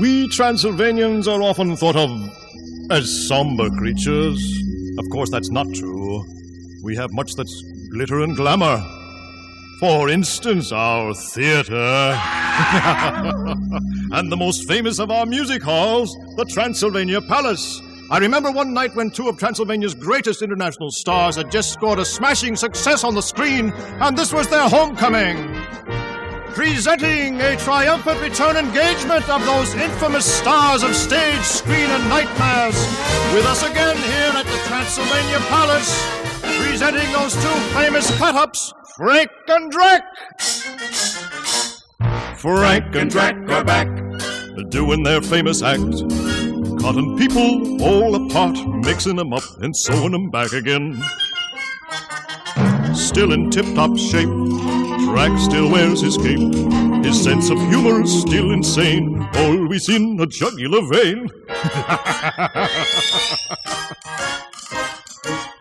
We 0.00 0.28
Transylvanians 0.28 1.26
are 1.26 1.42
often 1.42 1.76
thought 1.76 1.96
of 1.96 2.10
as 2.90 3.26
somber 3.26 3.70
creatures. 3.70 4.38
Of 4.98 5.08
course, 5.10 5.30
that's 5.30 5.50
not 5.50 5.66
true. 5.74 6.24
We 6.84 6.94
have 6.96 7.10
much 7.12 7.34
that's 7.34 7.62
glitter 7.90 8.20
and 8.20 8.36
glamour. 8.36 8.84
For 9.80 10.10
instance, 10.10 10.72
our 10.72 11.14
theater. 11.14 11.74
and 14.12 14.30
the 14.30 14.36
most 14.36 14.68
famous 14.68 14.98
of 14.98 15.10
our 15.10 15.24
music 15.24 15.62
halls, 15.62 16.14
the 16.36 16.44
Transylvania 16.44 17.20
Palace. 17.22 17.80
I 18.10 18.18
remember 18.18 18.50
one 18.50 18.74
night 18.74 18.94
when 18.94 19.10
two 19.10 19.28
of 19.28 19.38
Transylvania's 19.38 19.94
greatest 19.94 20.42
international 20.42 20.90
stars 20.90 21.36
had 21.36 21.50
just 21.50 21.72
scored 21.72 21.98
a 21.98 22.04
smashing 22.04 22.56
success 22.56 23.04
on 23.04 23.14
the 23.14 23.22
screen, 23.22 23.72
and 24.00 24.16
this 24.16 24.32
was 24.32 24.48
their 24.48 24.68
homecoming. 24.68 25.36
Presenting 26.54 27.40
a 27.40 27.56
triumphant 27.56 28.20
return 28.20 28.56
engagement 28.56 29.28
of 29.28 29.44
those 29.44 29.74
infamous 29.74 30.24
stars 30.24 30.82
of 30.82 30.94
stage, 30.94 31.42
screen, 31.42 31.88
and 31.88 32.08
nightmares. 32.08 32.74
With 33.32 33.46
us 33.46 33.62
again 33.62 33.96
here 33.96 34.32
at 34.34 34.44
the 34.44 34.58
Transylvania 34.66 35.38
Palace, 35.48 36.04
presenting 36.58 37.12
those 37.12 37.34
two 37.34 37.58
famous 37.74 38.10
cut-ups, 38.18 38.72
Frank 38.96 39.30
and 39.48 39.72
Drek. 39.72 40.02
Frank 42.36 42.94
and 42.96 43.10
Drek 43.10 43.50
are 43.50 43.64
back, 43.64 43.88
doing 44.70 45.02
their 45.04 45.20
famous 45.20 45.62
act. 45.62 46.02
Cutting 46.80 47.16
people 47.18 47.82
all 47.82 48.14
apart, 48.14 48.56
mixing 48.84 49.16
them 49.16 49.32
up 49.32 49.42
and 49.60 49.76
sewing 49.76 50.12
them 50.12 50.30
back 50.30 50.52
again. 50.52 51.00
Still 52.94 53.32
in 53.32 53.50
tip-top 53.50 53.96
shape, 53.96 54.28
Drac 55.04 55.38
still 55.38 55.70
wears 55.70 56.00
his 56.00 56.16
cape. 56.16 56.52
His 57.04 57.22
sense 57.22 57.50
of 57.50 57.58
humor 57.68 58.02
is 58.02 58.20
still 58.20 58.50
insane, 58.50 59.22
always 59.34 59.88
in 59.88 60.18
a 60.20 60.26
jugular 60.26 60.82
vein. 60.86 61.28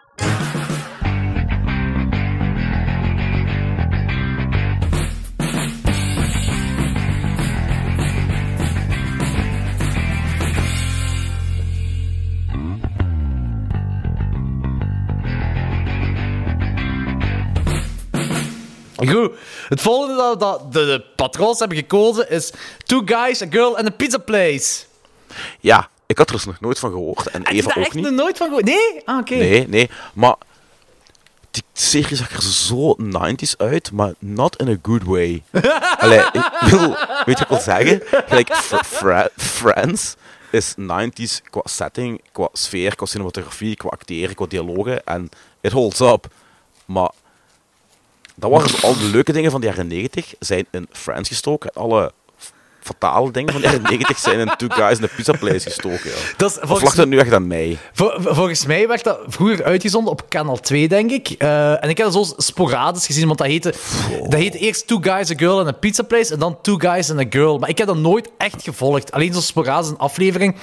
Goed. 18.98 19.32
Het 19.70 19.82
volgende 19.82 20.16
dat, 20.16 20.40
dat 20.40 20.74
de, 20.74 20.86
de 20.86 21.04
patrons 21.16 21.60
hebben 21.60 21.78
gekozen 21.78 22.30
is 22.30 22.52
Two 22.86 23.02
Guys, 23.06 23.42
A 23.42 23.46
Girl 23.50 23.78
and 23.78 23.88
a 23.88 23.92
Pizza 23.92 24.18
Place. 24.18 24.84
Ja, 25.60 25.90
ik 26.06 26.18
had 26.18 26.28
er 26.30 26.36
dus 26.36 26.46
nog 26.46 26.60
nooit 26.60 26.80
van 26.80 26.90
gehoord. 26.92 27.28
En 27.28 27.42
Heb 27.44 27.54
Eva 27.54 27.70
ook 27.70 27.76
echt 27.86 27.94
niet. 27.94 28.04
nog 28.04 28.14
nooit 28.14 28.38
van 28.38 28.48
gehoord? 28.48 28.66
Nee? 28.66 29.02
Ah, 29.06 29.18
oké. 29.18 29.36
Nee, 29.36 29.68
nee. 29.68 29.90
Maar 30.14 30.36
die 31.52 31.64
serie 31.74 32.16
zag 32.16 32.32
er 32.32 32.42
zo 32.42 32.96
90s 33.00 33.58
uit, 33.58 33.92
maar 33.92 34.14
not 34.20 34.56
in 34.56 34.68
a 34.70 34.76
good 34.82 35.04
way. 35.04 35.44
Allee, 36.00 36.20
ik 36.32 36.52
wil, 36.70 36.90
weet 36.90 36.98
je 37.26 37.26
wat 37.26 37.40
ik 37.42 37.48
wil 37.48 37.60
zeggen? 37.60 38.02
Gelijk 38.28 38.54
Fr- 38.56 38.84
Fra- 38.84 39.30
Friends 39.38 40.16
is 40.52 40.74
90s 40.80 41.42
qua 41.50 41.62
setting, 41.64 42.22
qua 42.32 42.50
sfeer, 42.54 42.96
qua 42.96 43.06
cinematografie, 43.06 43.76
qua 43.76 43.90
acteren, 43.90 44.36
qua 44.36 44.46
dialogen. 44.46 45.04
En 45.04 45.30
it 45.62 45.72
holds 45.72 46.00
up. 46.00 46.28
Maar 46.86 47.10
dat 48.40 48.52
waren 48.52 48.82
al 48.82 48.94
de 48.98 49.04
leuke 49.12 49.32
dingen 49.32 49.52
van 49.52 49.62
de 49.62 49.68
jaren 49.68 49.88
90 49.88 50.34
zijn 50.40 50.66
in 50.72 50.88
Friends 50.92 51.30
gestoken. 51.30 51.70
En 51.74 51.82
alle 51.82 52.12
fatale 52.82 53.32
dingen 53.32 53.52
van 53.54 53.62
de 53.62 53.68
jaren 53.68 53.82
90 53.82 54.18
zijn 54.20 54.40
in 54.40 54.52
Two 54.58 54.68
Guys 54.70 54.98
in 54.98 55.04
a 55.04 55.08
Pizza 55.16 55.34
Place 55.38 55.60
gestoken. 55.70 56.10
Ja. 56.10 56.16
Dat 56.38 56.52
is 56.52 56.58
volgens 56.62 56.96
dat 56.96 57.08
nu 57.08 57.18
echt 57.18 57.34
aan 57.34 57.48
mij? 57.48 57.78
Vol- 57.94 58.12
vol- 58.18 58.34
volgens 58.34 58.66
mij 58.66 58.88
werd 58.88 59.04
dat 59.04 59.20
vroeger 59.28 59.64
uitgezonden 59.64 60.12
op 60.12 60.30
kanaal 60.30 60.60
2, 60.60 60.88
denk 60.88 61.12
ik. 61.12 61.30
Eh, 61.30 61.84
en 61.84 61.90
ik 61.90 61.98
heb 61.98 62.12
dat 62.12 62.28
zo 62.28 62.34
sporadisch 62.38 63.06
gezien, 63.06 63.26
want 63.28 63.38
dat 63.38 63.48
heette, 63.48 63.74
dat 64.24 64.34
heette 64.40 64.58
eerst 64.58 64.88
Two 64.88 64.98
Guys, 65.02 65.32
A 65.32 65.36
Girl 65.38 65.60
and 65.60 65.68
a 65.68 65.72
Pizza 65.72 66.04
Place 66.04 66.34
en 66.34 66.40
dan 66.40 66.58
Two 66.62 66.76
Guys 66.78 67.12
and 67.12 67.20
a 67.20 67.26
Girl. 67.30 67.58
Maar 67.58 67.70
ik 67.70 67.78
heb 67.78 67.88
dat 67.88 67.98
nooit 67.98 68.30
echt 68.38 68.64
gevolgd. 68.64 69.12
Alleen 69.12 69.34
zo 69.34 69.40
sporadisch 69.42 69.90
een 69.90 69.98
aflevering. 69.98 70.56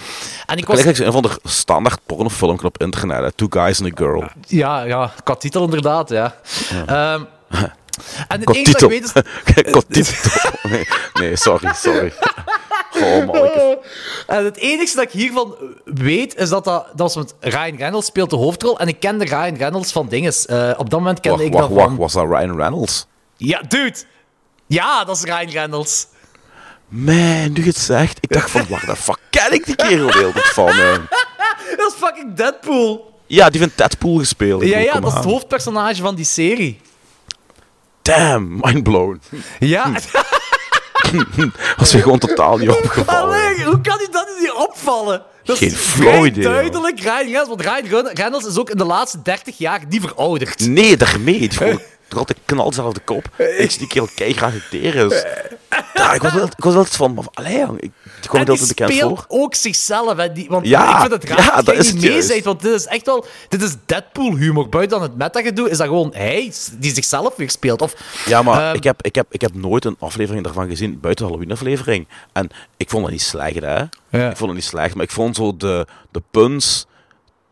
En 0.47 0.57
ik 0.59 0.67
was... 0.67 0.81
Gelijk 0.81 0.99
een 0.99 1.13
van 1.13 1.23
de 1.23 1.31
standaard 1.45 2.01
pornofilmpje 2.07 2.67
op 2.67 2.79
internet. 2.79 3.21
Hè. 3.21 3.33
Two 3.33 3.47
guys 3.51 3.81
and 3.83 3.93
a 3.93 3.97
girl. 4.05 4.25
Ja, 4.47 4.83
ja, 4.83 5.13
qua 5.25 5.35
titel 5.35 5.65
inderdaad, 5.65 6.09
ja. 6.09 6.35
Ehm, 6.87 7.23
en 8.29 8.41
het 8.41 8.55
enige 8.55 8.73
dat 8.73 8.93
ik 8.93 9.03
titel. 9.03 9.83
weet 9.87 9.97
is... 9.97 10.13
Nee, 10.71 10.87
nee, 11.15 11.37
sorry, 11.37 11.73
sorry. 11.75 12.13
Oh, 13.03 13.27
manneke. 13.27 13.79
En 14.27 14.45
het 14.45 14.57
enige 14.57 14.97
dat 14.97 15.05
ik 15.05 15.11
hiervan 15.11 15.57
weet, 15.85 16.37
is 16.37 16.49
dat 16.49 16.65
dat, 16.65 16.87
dat 16.95 17.15
was 17.15 17.17
met 17.17 17.35
Ryan 17.41 17.77
Reynolds 17.77 18.07
speelt 18.07 18.31
de 18.31 18.37
hoofdrol. 18.37 18.79
En 18.79 18.89
ik 18.89 19.01
kende 19.01 19.25
Ryan 19.25 19.55
Reynolds 19.55 19.93
van 19.93 20.09
dinges. 20.09 20.47
Eh, 20.47 20.71
op 20.77 20.91
dat 20.91 20.99
moment 20.99 21.21
kende 21.21 21.37
Wacht, 21.37 21.49
ik 21.49 21.53
wacht, 21.53 21.69
dat 21.69 21.77
wacht. 21.77 21.89
van... 21.89 21.97
Was 21.97 22.13
dat 22.13 22.25
Ryan 22.25 22.57
Reynolds? 22.57 23.07
Ja, 23.37 23.63
dude! 23.69 23.99
Ja, 24.67 25.05
dat 25.05 25.17
is 25.17 25.23
Ryan 25.23 25.51
Reynolds. 25.51 26.07
Man, 26.89 27.53
nu 27.53 27.61
je 27.61 27.63
het 27.63 27.79
zegt. 27.79 28.19
Ik 28.21 28.33
dacht 28.33 28.51
van, 28.51 28.67
waar 28.69 28.87
de 28.87 28.97
fuck 28.97 29.19
ken 29.31 29.53
ik 29.53 29.67
die 29.67 29.77
kerel 29.77 30.13
heel 30.13 30.33
goed 30.33 30.43
van? 30.43 30.69
hè? 30.69 30.93
Dat 31.77 31.93
is 31.93 31.95
fucking 31.99 32.35
Deadpool. 32.35 33.13
Ja, 33.27 33.51
die 33.51 33.61
heeft 33.61 33.79
Deadpool 33.79 34.19
gespeeld. 34.19 34.63
Ja, 34.65 34.79
ja, 34.79 35.01
dat 35.01 35.11
is 35.11 35.17
het 35.17 35.25
hoofdpersonage 35.25 36.03
van 36.03 36.15
die 36.15 36.25
serie. 36.25 36.81
Damn, 38.05 38.61
mind 38.61 38.83
blown. 38.83 39.21
Ja. 39.59 39.93
Was 41.77 41.91
je 41.91 42.03
gewoon 42.03 42.19
totaal 42.19 42.57
niet 42.57 42.69
opgevallen. 42.69 43.23
Allee, 43.23 43.65
hoe 43.65 43.81
kan 43.81 43.99
u 44.01 44.07
dat 44.11 44.29
niet 44.41 44.53
opvallen? 44.53 45.23
Dat 45.45 45.59
Geen 45.59 45.71
flauw 45.71 46.25
idee, 46.25 46.45
duidelijk 46.45 47.01
Ryan 47.01 47.17
Reynolds, 47.17 47.49
want 47.49 47.61
Ryan 47.61 48.11
Reynolds 48.15 48.47
is 48.47 48.59
ook 48.59 48.71
in 48.71 48.77
de 48.77 48.85
laatste 48.85 49.23
30 49.23 49.59
jaar 49.59 49.81
niet 49.89 50.01
verouderd. 50.01 50.61
Nee, 50.61 50.97
daarmee. 50.97 51.39
Die 51.39 51.59
er 52.15 52.21
altijd 52.21 52.39
knal 52.45 52.69
dezelfde 52.69 53.01
kop. 53.01 53.29
Ik 53.59 53.71
zie 53.71 53.79
die 53.79 53.89
kerel 53.89 54.09
kei 54.15 54.33
graag 54.33 54.55
acteren. 54.55 55.09
Dus. 55.09 55.25
Ja, 55.95 56.13
ik 56.13 56.23
was 56.23 56.33
wel, 56.33 56.45
ik 56.45 56.65
was 56.65 56.75
altijd 56.75 56.97
van, 56.97 57.15
maar, 57.15 57.25
allee, 57.33 57.59
jong, 57.59 57.81
ik, 57.81 57.91
kwam 58.21 58.47
altijd 58.47 58.69
bekend 58.69 58.93
speelt 58.93 59.19
voor. 59.19 59.25
ook 59.29 59.55
zichzelf. 59.55 60.17
Hè, 60.17 60.33
die, 60.33 60.47
want 60.49 60.67
Ja, 60.67 60.95
ik 60.95 61.01
vind 61.01 61.13
het 61.13 61.25
raar 61.25 61.57
ja, 61.57 61.63
dat 61.63 61.75
is 61.75 61.93
niet 61.93 62.03
het 62.03 62.29
mee 62.29 62.43
want 62.43 62.63
dit 62.63 62.73
is 62.73 62.87
echt 62.87 63.07
wel... 63.07 63.27
Dit 63.49 63.63
is 63.63 63.77
Deadpool-humor. 63.87 64.69
Buiten 64.69 64.99
dan 64.99 65.09
het 65.09 65.17
meta-gedoe 65.17 65.71
is 65.71 65.77
dat 65.77 65.87
gewoon 65.87 66.11
hij 66.15 66.53
die 66.79 66.95
zichzelf 66.95 67.37
weer 67.37 67.51
speelt. 67.51 67.83
Of, 67.83 67.95
Ja, 68.27 68.43
maar 68.43 68.67
ehm, 68.67 68.77
ik, 68.77 68.85
heb, 68.85 69.03
ik, 69.03 69.15
heb, 69.15 69.27
ik 69.31 69.41
heb 69.41 69.55
nooit 69.55 69.85
een 69.85 69.97
aflevering 69.99 70.45
daarvan 70.45 70.69
gezien, 70.69 71.01
buiten 71.01 71.25
de 71.25 71.31
Halloween-aflevering. 71.31 72.09
En 72.33 72.49
ik 72.77 72.91
vond 72.91 73.03
dat 73.03 73.13
niet 73.13 73.23
slecht, 73.23 73.61
hè. 73.61 73.83
Ik 74.31 74.37
vond 74.37 74.39
het 74.39 74.55
niet 74.55 74.65
slecht, 74.65 74.95
maar 74.95 75.05
ik 75.05 75.11
vond 75.11 75.37
zo 75.37 75.57
de, 75.57 75.87
de 76.11 76.23
puns 76.31 76.87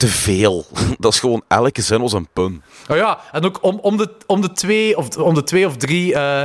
te 0.03 0.09
veel. 0.09 0.67
Dat 0.99 1.13
is 1.13 1.21
gewoon, 1.21 1.43
elke 1.49 1.83
zin 1.83 2.01
was 2.01 2.13
een 2.13 2.29
pun. 2.33 2.63
Oh 2.89 2.97
ja, 2.97 3.21
en 3.33 3.45
ook 3.45 3.59
om, 3.63 3.79
om, 3.83 3.97
de, 3.97 4.11
om, 4.27 4.41
de, 4.41 4.53
twee, 4.53 4.97
of, 4.97 5.17
om 5.17 5.35
de 5.35 5.43
twee 5.43 5.67
of 5.67 5.77
drie, 5.77 6.15
eh, 6.15 6.45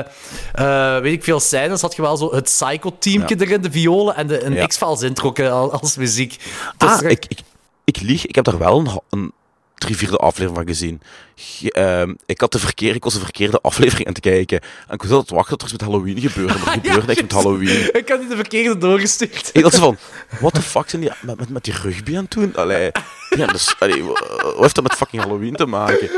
eh, 0.54 1.02
weet 1.02 1.14
ik 1.14 1.24
veel, 1.24 1.40
scènes 1.40 1.82
had 1.82 1.96
je 1.96 2.02
wel 2.02 2.18
zo 2.18 2.36
het 2.36 2.44
Psycho-teamje 2.44 3.36
erin, 3.40 3.62
de 3.62 3.72
violen, 3.72 4.16
en 4.16 4.28
de, 4.28 4.44
een 4.44 4.54
Ja. 4.54 4.66
X-Files 4.66 5.02
intro 5.02 5.34
eh, 5.34 5.72
als 5.72 5.98
muziek. 5.98 6.38
Dat 6.78 6.90
Ah, 6.90 7.10
ik, 7.10 7.26
ik, 7.28 7.40
ik 7.84 8.02
lieg, 8.02 8.26
ik 8.26 8.36
heb 8.36 8.46
daar 8.46 8.58
wel 8.58 9.02
een 9.10 9.34
drie 9.78 9.98
vierde 9.98 10.18
aflevering 10.18 10.56
van 10.56 10.68
gezien. 10.68 11.02
Ge- 11.36 11.72
ehm, 11.72 12.14
ik, 12.26 12.42
had 12.42 12.52
de 12.52 12.60
verkeerde, 12.60 12.96
ik 12.96 13.04
was 13.04 13.14
de 13.14 13.20
verkeerde 13.20 13.60
aflevering 13.62 14.08
aan 14.08 14.14
het 14.14 14.22
kijken. 14.22 14.60
En 14.88 14.94
ik 14.94 15.04
was 15.04 15.20
het 15.20 15.30
wachten 15.30 15.58
tot 15.58 15.68
er 15.68 15.74
iets 15.74 15.84
met 15.84 15.92
Halloween 15.92 16.20
gebeurde, 16.20 16.54
maar 16.54 16.68
er 16.68 16.74
gebeurde 16.82 17.08
niks 17.08 17.22
met 17.22 17.32
Halloween. 17.32 17.90
Ik 18.02 18.10
had 18.10 18.20
die 18.20 18.30
de 18.30 18.36
verkeerde 18.36 18.78
doorgestuurd. 18.78 19.50
Ik 19.54 19.62
dacht 19.62 19.76
van, 19.76 19.98
what 20.40 20.54
the 20.54 20.62
fuck 20.62 20.90
zijn 20.90 21.02
die 21.02 21.12
met, 21.22 21.38
met, 21.38 21.50
met 21.50 21.64
die 21.64 21.74
rugby 21.82 22.18
aan 22.18 22.24
het 22.24 22.32
doen? 22.32 22.56
Allee, 22.56 22.92
ja, 23.30 23.46
dus, 23.48 23.76
allee, 23.80 24.04
wat 24.04 24.56
heeft 24.60 24.76
dat 24.76 24.84
met 24.84 24.94
fucking 24.94 25.22
Halloween 25.22 25.56
te 25.56 25.66
maken? 25.66 26.10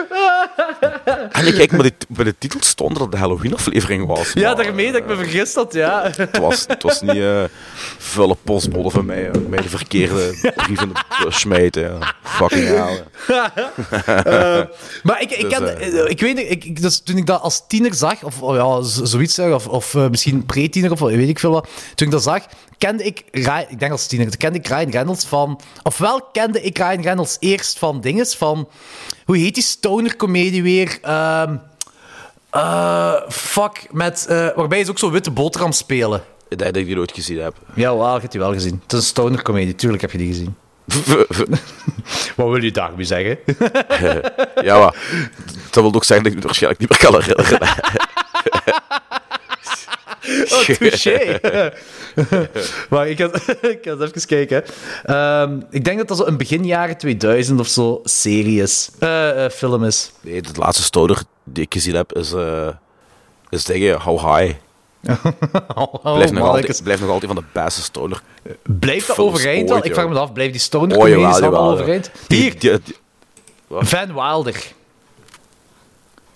En 1.32 1.48
ik 1.48 1.54
kijk, 1.54 1.72
maar 1.72 1.82
die, 1.82 1.94
bij 2.08 2.24
de 2.26 2.36
titel 2.38 2.60
stond 2.64 2.92
dat 2.94 3.02
het 3.02 3.12
de 3.12 3.18
Halloween-aflevering 3.18 4.06
was. 4.06 4.34
Ja, 4.34 4.54
maar, 4.54 4.64
daarmee 4.64 4.92
dat 4.92 5.02
ik 5.02 5.08
me 5.08 5.16
vergist 5.16 5.56
had, 5.56 5.74
ja. 5.74 6.12
Het 6.16 6.38
was, 6.38 6.64
het 6.68 6.84
was 6.84 7.02
niet 7.02 7.16
eh 7.16 7.44
vulle 7.98 8.36
postbode 8.44 8.90
van 8.90 9.06
mij, 9.06 9.30
eh, 9.30 9.42
mij 9.48 9.62
de 9.62 9.70
verkeerde 9.70 10.52
brief 10.56 10.82
in 10.82 10.94
de 11.24 11.32
smijten. 11.32 12.00
Fucking 12.24 12.68
hell. 12.68 13.04
Eh, 14.06 14.62
maar 15.04 15.22
ik, 15.22 15.32
ik, 15.32 15.50
Dus, 15.50 15.58
ken, 15.58 15.78
eh, 15.80 16.00
eh, 16.04 16.10
ik 16.10 16.20
weet 16.20 16.36
niet, 16.36 16.52
ik, 16.52 16.64
ik- 16.66 16.82
dus 16.82 17.00
toen 17.00 17.18
ik 17.18 17.26
dat 17.26 17.42
als 17.42 17.64
tiener 17.68 17.94
zag, 17.94 18.24
of 18.24 18.42
oh 18.42 18.56
ja, 18.56 18.82
zoiets 19.06 19.40
of, 19.40 19.68
of 19.68 19.94
misschien 19.94 20.46
pre-tiener, 20.46 20.92
of 20.92 21.00
weet 21.00 21.30
ik 21.30 21.40
veel 21.40 21.52
wat, 21.52 21.68
toen 21.96 22.08
ik 22.08 22.14
dat 22.14 22.24
zag, 22.24 22.46
kende 22.78 23.04
ik, 23.04 23.24
Ryan- 23.32 23.66
ik 23.70 23.80
denk 23.80 23.92
als 23.92 24.08
tiener, 24.08 24.38
kende 24.38 24.58
ik 24.60 24.68
Ryan 24.68 24.90
Reynolds 24.90 25.26
van, 25.26 25.60
ofwel 25.84 26.22
kende 26.32 26.62
ik 26.62 26.78
Ryan 26.78 27.02
Reynolds 27.02 27.38
eerst 27.40 27.78
van 27.80 28.02
dinges, 28.02 28.36
van, 28.36 28.68
hoe 29.26 29.38
heet 29.38 29.54
die 29.54 29.64
stoner-comedie 29.64 30.64
weer? 30.64 30.98
Ehm 31.02 31.56
eh, 32.50 33.14
fuck, 33.30 33.88
met, 33.92 34.26
waarbij 34.56 34.84
ze 34.84 34.90
ook 34.92 35.00
zo'n 35.00 35.12
witte 35.12 35.32
boterham 35.32 35.72
spelen. 35.72 36.22
Ik 36.50 36.58
denk 36.58 36.72
dat 36.74 36.82
ik 36.82 36.88
die 36.88 36.96
nooit 36.96 37.12
gezien 37.12 37.40
heb. 37.40 37.56
Ja, 37.76 37.98
wel, 37.98 38.14
je 38.14 38.20
hebt 38.20 38.32
die 38.32 38.42
wel 38.42 38.54
gezien. 38.54 38.80
Het 38.84 38.94
is 38.94 39.00
een 39.00 39.06
stoner-comedie, 39.06 39.76
tuurlijk 39.76 40.02
heb 40.02 40.12
je 40.12 40.18
die 40.18 40.28
gezien. 40.28 40.56
Wat 42.36 42.50
wil 42.50 42.64
je 42.64 42.72
daarmee 42.72 43.06
zeggen? 43.06 43.38
ja, 44.68 44.80
maar 44.80 44.96
dat 45.70 45.84
wil 45.84 45.94
ook 45.94 46.04
zeggen 46.04 46.24
dat 46.24 46.34
ik 46.34 46.34
het 46.34 46.44
waarschijnlijk 46.44 46.82
niet 46.82 46.90
meer 46.90 47.00
kan 47.00 47.22
herinneren. 47.22 47.60
Oh, 50.52 50.62
touché. 50.62 51.40
maar 52.90 53.08
ik 53.08 53.20
ik 53.62 53.86
had 53.86 54.02
even 54.02 54.26
kijken. 54.26 54.64
Ehm, 55.04 55.60
ik 55.70 55.84
denk 55.84 55.98
dat 55.98 56.08
dat 56.08 56.18
zo 56.18 56.26
een 56.26 56.38
begin 56.38 56.66
jaren 56.66 56.98
2000 56.98 57.60
of 57.60 57.68
zo 57.68 58.00
serie 58.04 58.62
is. 58.62 58.90
Eh, 59.00 59.46
eh, 59.46 59.52
film 59.52 59.84
is. 59.84 60.12
Nee, 60.22 60.42
de 60.42 60.50
laatste 60.54 60.84
stoner 60.84 61.22
die 61.44 61.64
ik 61.64 61.74
gezien 61.74 61.96
heb 61.96 62.14
is, 62.14 62.34
eh 62.34 62.68
is 63.50 63.66
dingen 63.66 64.00
How 64.00 64.20
High. 64.20 64.54
Oh, 65.76 66.14
blijft, 66.14 66.34
nog 66.34 66.48
altijd, 66.48 66.84
blijft 66.84 67.02
nog 67.02 67.10
altijd 67.12 67.32
van 67.32 67.42
de 67.44 67.62
beste 67.62 67.82
stoner. 67.82 68.22
Blijft 68.64 69.08
dat 69.08 69.18
overeind 69.18 69.60
ooit, 69.60 69.70
wel? 69.70 69.86
Ik 69.86 69.94
vraag 69.94 70.08
me 70.10 70.20
af, 70.20 70.34
blijft 70.34 70.52
die 70.52 70.62
stoner 70.62 70.98
Oh, 70.98 71.08
jawel, 71.08 71.26
allemaal 71.26 71.42
jawel, 71.42 71.66
ja. 71.66 71.72
overeind? 71.72 72.12
Die- 72.28 72.42
Hier, 72.42 72.60
die- 72.60 72.80
die- 72.84 72.96
Van 73.70 74.14
Wilder. 74.14 74.56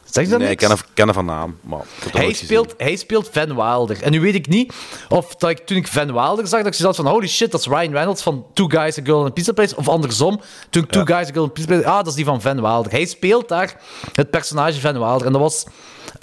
Zeg 0.03 0.23
je 0.23 0.29
dat 0.29 0.39
nee, 0.39 0.49
ik 0.49 0.57
ken 0.57 0.69
hem, 0.69 0.77
ken 0.93 1.05
hem 1.05 1.13
van 1.13 1.25
naam, 1.25 1.57
maar 1.61 1.79
Hij 2.11 2.33
speelt, 2.33 2.73
hij 2.77 2.95
speelt 2.95 3.29
Van 3.31 3.55
Wilder. 3.55 4.01
En 4.01 4.11
nu 4.11 4.21
weet 4.21 4.35
ik 4.35 4.47
niet 4.47 4.73
of 5.09 5.35
dat 5.35 5.49
ik, 5.49 5.57
toen 5.65 5.77
ik 5.77 5.87
Van 5.87 6.13
Wilder 6.13 6.47
zag, 6.47 6.59
dat 6.59 6.67
ik 6.67 6.73
zoiets 6.73 6.97
had 6.97 7.05
van 7.05 7.07
holy 7.15 7.27
shit, 7.27 7.51
dat 7.51 7.59
is 7.59 7.67
Ryan 7.67 7.91
Reynolds 7.91 8.21
van 8.21 8.45
Two 8.53 8.67
Guys, 8.67 8.97
A 8.99 9.01
Girl 9.03 9.17
and 9.19 9.27
a 9.27 9.31
Pizza 9.31 9.51
Place. 9.53 9.75
Of 9.75 9.87
andersom, 9.89 10.41
toen 10.69 10.83
ik 10.83 10.89
Two 10.91 11.05
Guys, 11.05 11.27
A 11.27 11.31
Girl 11.31 11.41
and 11.41 11.49
a 11.49 11.53
Pizza 11.53 11.67
Place... 11.67 11.87
Ah, 11.87 11.95
dat 11.95 12.07
is 12.07 12.13
die 12.13 12.25
van 12.25 12.41
Van 12.41 12.61
Wilder. 12.61 12.91
Hij 12.91 13.05
speelt 13.05 13.47
daar 13.49 13.81
het 14.13 14.29
personage 14.29 14.79
Van 14.79 14.93
Wilder. 14.93 15.25
En 15.25 15.31
dat 15.31 15.41
was... 15.41 15.63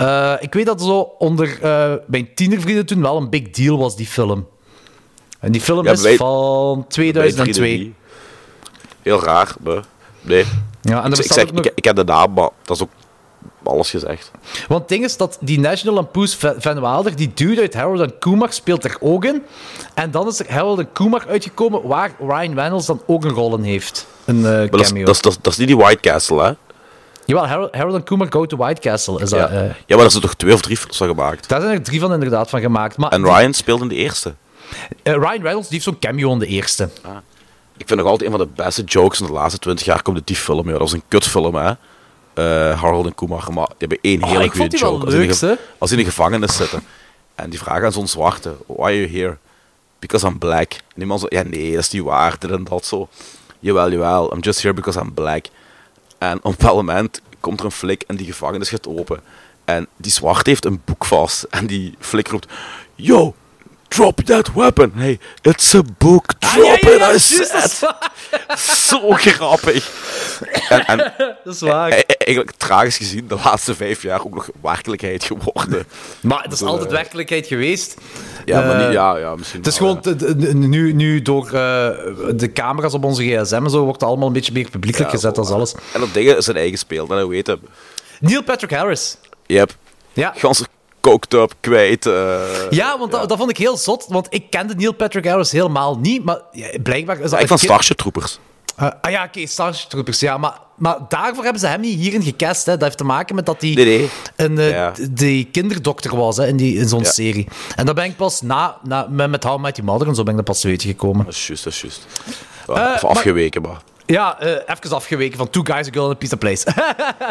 eh, 0.01 0.33
ik 0.41 0.55
weet 0.55 0.67
dat 0.67 0.83
zo 0.83 0.99
onder 1.19 1.59
eh, 1.63 1.93
mijn 2.07 2.29
tienervrienden 2.35 2.87
toen 2.87 3.03
wel 3.03 3.17
een 3.17 3.31
big 3.31 3.51
deal 3.51 3.79
was, 3.79 3.97
die 3.97 4.07
film. 4.07 4.47
En 5.41 5.53
die 5.53 5.61
film 5.61 5.85
Ja, 5.85 5.93
is 5.93 6.03
wij- 6.03 6.17
van 6.17 6.75
Bij 6.79 6.85
2002. 6.89 7.95
3D. 7.95 7.99
Heel 9.03 9.23
raar, 9.23 9.55
maar 9.61 9.85
nee. 10.21 10.45
Ja, 10.83 11.05
en 11.05 11.13
ik, 11.13 11.19
ik, 11.19 11.33
zeg, 11.33 11.53
nog- 11.53 11.65
ik, 11.65 11.73
ik 11.75 11.85
heb 11.85 11.97
de 11.97 12.05
naam, 12.05 12.33
maar 12.33 12.49
dat 12.65 12.77
is 12.77 12.83
ook 12.83 12.91
alles 13.65 13.91
gezegd. 13.91 14.31
Want 14.69 14.81
het 14.81 14.89
ding 14.89 15.05
is 15.05 15.17
dat 15.17 15.39
die 15.41 15.61
National 15.61 15.95
Lampoon's 15.95 16.37
Van 16.59 16.81
Wilder, 16.81 17.17
die 17.17 17.31
dude 17.35 17.61
uit 17.61 17.75
Harold 17.75 18.01
en 18.01 18.19
Kumar, 18.19 18.53
speelt 18.53 18.85
er 18.85 18.97
ook 19.01 19.25
in. 19.25 19.43
En 19.95 20.11
dan 20.11 20.27
is 20.29 20.39
er 20.41 20.53
Harold 20.53 20.79
en 20.79 20.93
Kumar 20.93 21.25
uitgekomen, 21.29 21.87
waar 21.87 22.13
Ryan 22.19 22.55
Reynolds 22.55 22.87
dan 22.87 23.03
ook 23.07 23.25
een 23.25 23.31
rol 23.31 23.57
in 23.57 23.63
heeft. 23.63 24.07
Een 24.25 24.45
is, 24.45 24.69
cameo. 24.71 25.05
dat, 25.05 25.15
is, 25.15 25.21
dat, 25.21 25.33
is- 25.33 25.39
dat 25.43 25.53
is 25.53 25.59
niet 25.59 25.69
die 25.69 25.77
White 25.77 26.01
Castle, 26.01 26.43
hè? 26.45 26.53
Jawel, 27.31 27.47
Harold, 27.47 27.75
Harold 27.75 27.95
en 27.95 28.03
Kumar 28.05 28.27
Go 28.31 28.47
to 28.47 28.57
White 28.57 28.81
Castle 28.81 29.21
is 29.23 29.31
dat. 29.31 29.39
Ja. 29.39 29.49
eh. 29.49 29.63
ja, 29.65 29.73
maar 29.87 29.97
daar 29.99 30.11
zijn 30.11 30.23
toch 30.23 30.35
twee 30.35 30.53
of 30.55 30.61
drie 30.61 30.77
films 30.77 30.97
van 30.97 31.09
gemaakt. 31.09 31.49
daar 31.49 31.61
zijn 31.61 31.73
er 31.73 31.83
drie 31.83 32.01
van 32.01 32.13
inderdaad 32.13 32.51
van 32.51 32.61
gemaakt. 32.61 32.97
Maar 32.97 33.11
En 33.11 33.25
Ryan 33.25 33.53
speelde 33.55 33.83
in 33.83 33.89
de 33.89 33.95
eerste. 33.95 34.35
eh, 35.03 35.13
Ryan 35.13 35.43
Reynolds 35.43 35.69
die 35.69 35.73
heeft 35.81 35.85
zo'n 35.85 35.99
cameo 35.99 36.33
in 36.33 36.39
de 36.39 36.47
eerste. 36.47 36.89
Ik 37.77 37.87
vind 37.89 38.01
nog 38.01 38.09
altijd 38.09 38.31
een 38.31 38.37
van 38.39 38.47
de 38.47 38.53
beste 38.63 38.83
jokes 38.83 39.21
in 39.21 39.27
de 39.27 39.33
laatste 39.33 39.59
twintig 39.59 39.87
jaar 39.87 40.03
komt 40.03 40.17
uit 40.17 40.27
die 40.27 40.37
film. 40.37 40.65
Ja. 40.67 40.71
Dat 40.71 40.81
was 40.81 40.93
een 40.93 41.03
kutfilm, 41.09 41.55
hè? 41.55 41.73
eh, 42.35 42.81
Harold 42.81 43.07
en 43.07 43.15
Kumar. 43.15 43.53
Maar 43.53 43.67
die 43.67 43.77
hebben 43.79 43.99
één 44.01 44.23
Oh, 44.23 44.31
hele 44.31 44.45
ik 44.45 44.51
goede 44.51 44.59
vond 44.59 44.71
die 44.71 44.81
wel 44.81 44.91
joke. 44.93 45.05
Als 45.07 45.15
in 45.15 45.29
de- 45.29 45.47
hè? 45.47 45.55
als 45.79 45.91
in 45.91 45.97
de 45.97 46.05
gevangenis 46.05 46.57
zitten. 46.57 46.83
En 47.35 47.51
die 47.51 47.59
vragen 47.59 47.85
aan 47.85 47.93
zo'n 47.93 48.09
zwarte, 48.09 48.55
why 48.67 48.83
are 48.83 49.01
you 49.01 49.19
here? 49.21 49.37
Because 49.99 50.27
I'm 50.27 50.39
black. 50.39 50.73
En 50.73 50.79
die 50.95 51.07
man 51.07 51.19
zo, 51.19 51.27
ja 51.29 51.43
nee, 51.43 51.71
dat 51.73 51.81
is 51.81 51.91
niet 51.91 52.03
waar, 52.03 52.37
dit 52.39 52.51
en 52.51 52.65
dat 52.65 52.85
zo. 52.87 53.09
Jawel, 53.59 53.91
jawel, 53.91 54.33
I'm 54.33 54.41
just 54.41 54.63
here 54.63 54.75
because 54.75 55.01
I'm 55.01 55.15
black. 55.15 55.45
En 56.21 56.45
op 56.45 56.63
een 56.63 56.75
moment 56.75 57.21
komt 57.41 57.59
er 57.59 57.65
een 57.65 57.73
flik 57.73 58.03
en 58.07 58.17
die 58.17 58.27
gevangenis 58.27 58.69
gaat 58.69 58.87
open. 58.87 59.21
En 59.65 59.87
die 59.97 60.13
zwart 60.13 60.47
heeft 60.47 60.65
een 60.65 60.83
boek 60.85 61.05
vast. 61.05 61.43
En 61.43 61.67
die 61.67 61.95
flik 61.99 62.29
roept, 62.29 62.53
yo, 62.95 63.35
drop 63.91 64.21
that 64.25 64.53
weapon. 64.55 64.93
Hey, 64.95 65.19
it's 65.43 65.75
a 65.75 65.83
book, 65.99 66.33
drop 66.39 66.65
Ah, 66.67 66.79
ja, 66.81 66.91
ja, 66.97 67.11
it, 67.11 67.15
I 67.17 67.19
said. 67.19 67.79
Zo 68.59 69.11
grappig. 69.13 69.91
En, 70.69 70.85
en, 70.87 70.97
Dat 71.45 71.55
is 71.55 71.61
waar. 71.61 71.91
e- 71.93 71.95
e- 72.07 72.15
eigenlijk 72.19 72.57
tragisch 72.57 72.97
gezien 72.97 73.29
de 73.29 73.37
laatste 73.45 73.75
vijf 73.75 74.03
jaar 74.03 74.21
ook 74.25 74.35
nog 74.35 74.49
werkelijkheid 74.63 75.25
geworden. 75.25 75.85
Maar 76.21 76.43
het 76.43 76.53
is 76.53 76.63
altijd 76.63 76.87
eh, 76.91 76.93
werkelijkheid 76.97 77.47
geweest. 77.47 77.97
Ja, 78.45 78.61
maar 78.61 78.81
Eh, 78.81 78.85
niet, 78.85 78.93
ja, 78.95 79.17
ja, 79.17 79.35
misschien 79.37 79.61
Het 79.61 79.69
is 79.69 79.79
wel, 79.79 79.99
gewoon, 80.03 80.69
nu, 80.69 80.93
nu 80.93 81.23
door 81.23 81.45
eh, 81.47 81.53
de 82.35 82.51
camera's 82.55 82.95
op 82.95 83.05
onze 83.05 83.23
gsm 83.25 83.65
en 83.65 83.71
zo, 83.71 83.79
wordt 83.85 84.01
het 84.01 84.09
allemaal 84.09 84.27
een 84.27 84.33
beetje 84.33 84.53
meer 84.53 84.71
publiekelijk 84.71 85.11
gezet 85.11 85.39
als 85.39 85.51
alles. 85.51 85.75
En 85.93 86.01
dat 86.01 86.15
ding 86.15 86.29
is 86.37 86.45
zijn 86.45 86.57
eigen 86.57 86.79
speel, 86.79 87.07
dat 87.07 87.29
weet 87.29 87.47
hem. 87.47 87.61
Neil 88.21 88.43
Patrick 88.43 88.71
Harris. 88.71 89.17
Yep. 89.47 89.73
Ja. 90.13 90.33
Gans 90.37 90.63
coked 91.01 91.35
up, 91.35 91.53
kwijt. 91.61 92.07
eh, 92.07 92.41
Ja, 92.71 92.99
want 92.99 93.11
Dat, 93.13 93.29
dat 93.29 93.39
vond 93.39 93.51
ik 93.51 93.57
heel 93.57 93.77
zot, 93.77 94.07
want 94.09 94.27
ik 94.31 94.51
kende 94.51 94.75
Neil 94.75 94.93
Patrick 94.95 95.27
Harris 95.27 95.53
helemaal 95.53 95.99
niet, 95.99 96.25
maar 96.25 96.41
ja, 96.53 96.67
blijkbaar 96.83 97.17
is 97.21 97.23
dat... 97.23 97.33
ik 97.33 97.41
een 97.41 97.49
van 97.49 97.59
Starship 97.59 97.97
Troopers. 97.97 98.39
Eh, 98.77 98.89
ah 99.01 99.11
ja, 99.11 99.25
oké, 99.25 99.47
Starship 99.47 99.89
Troopers, 99.89 100.21
ja. 100.21 100.37
Maar, 100.39 100.59
maar 100.77 100.99
daarvoor 101.09 101.43
hebben 101.43 101.61
ze 101.61 101.67
hem 101.67 101.81
niet 101.81 101.99
hierin 101.99 102.23
gecast. 102.23 102.67
Hè. 102.67 102.73
Dat 102.73 102.83
heeft 102.83 102.97
te 102.99 103.05
maken 103.05 103.35
met 103.35 103.47
dat 103.47 103.61
hij 103.61 103.71
Nee, 103.71 103.85
nee. 103.85 104.11
een 104.37 104.59
eh, 104.59 104.89
die 105.11 105.45
kinderdokter 105.45 106.17
was 106.17 106.37
hè, 106.37 106.47
in, 106.47 106.57
die, 106.57 106.77
in 106.77 106.89
zo'n 106.89 107.05
serie. 107.05 107.49
En 107.77 107.87
dat 107.87 107.95
ben 107.95 108.05
ik 108.05 108.17
pas 108.17 108.41
na, 108.43 108.77
na 108.83 109.07
met, 109.11 109.31
met 109.31 109.45
How 109.45 109.61
Met 109.61 109.77
Your 109.77 109.93
Mother 109.93 110.09
en 110.09 110.15
zo 110.15 110.23
ben 110.23 110.31
ik 110.31 110.37
dat 110.37 110.47
pas 110.49 110.61
te 110.61 110.69
weten 110.69 110.89
gekomen. 110.89 111.25
Dat 111.25 111.35
is 111.35 111.47
juist, 111.47 111.65
dat 111.65 111.73
is 111.73 111.81
juist. 111.81 112.07
Of 112.67 112.75
maar- 112.77 113.07
afgeweken, 113.07 113.63
maar... 113.63 113.81
Ja, 114.11 114.41
eh, 114.41 114.77
even 114.77 114.97
afgeweken 114.97 115.39
van 115.39 115.51
Two 115.51 115.63
Guys, 115.63 115.89
a 115.89 115.91
Girl 115.91 116.05
in 116.05 116.11
a 116.11 116.15
Pizza 116.15 116.37
Place. 116.37 116.67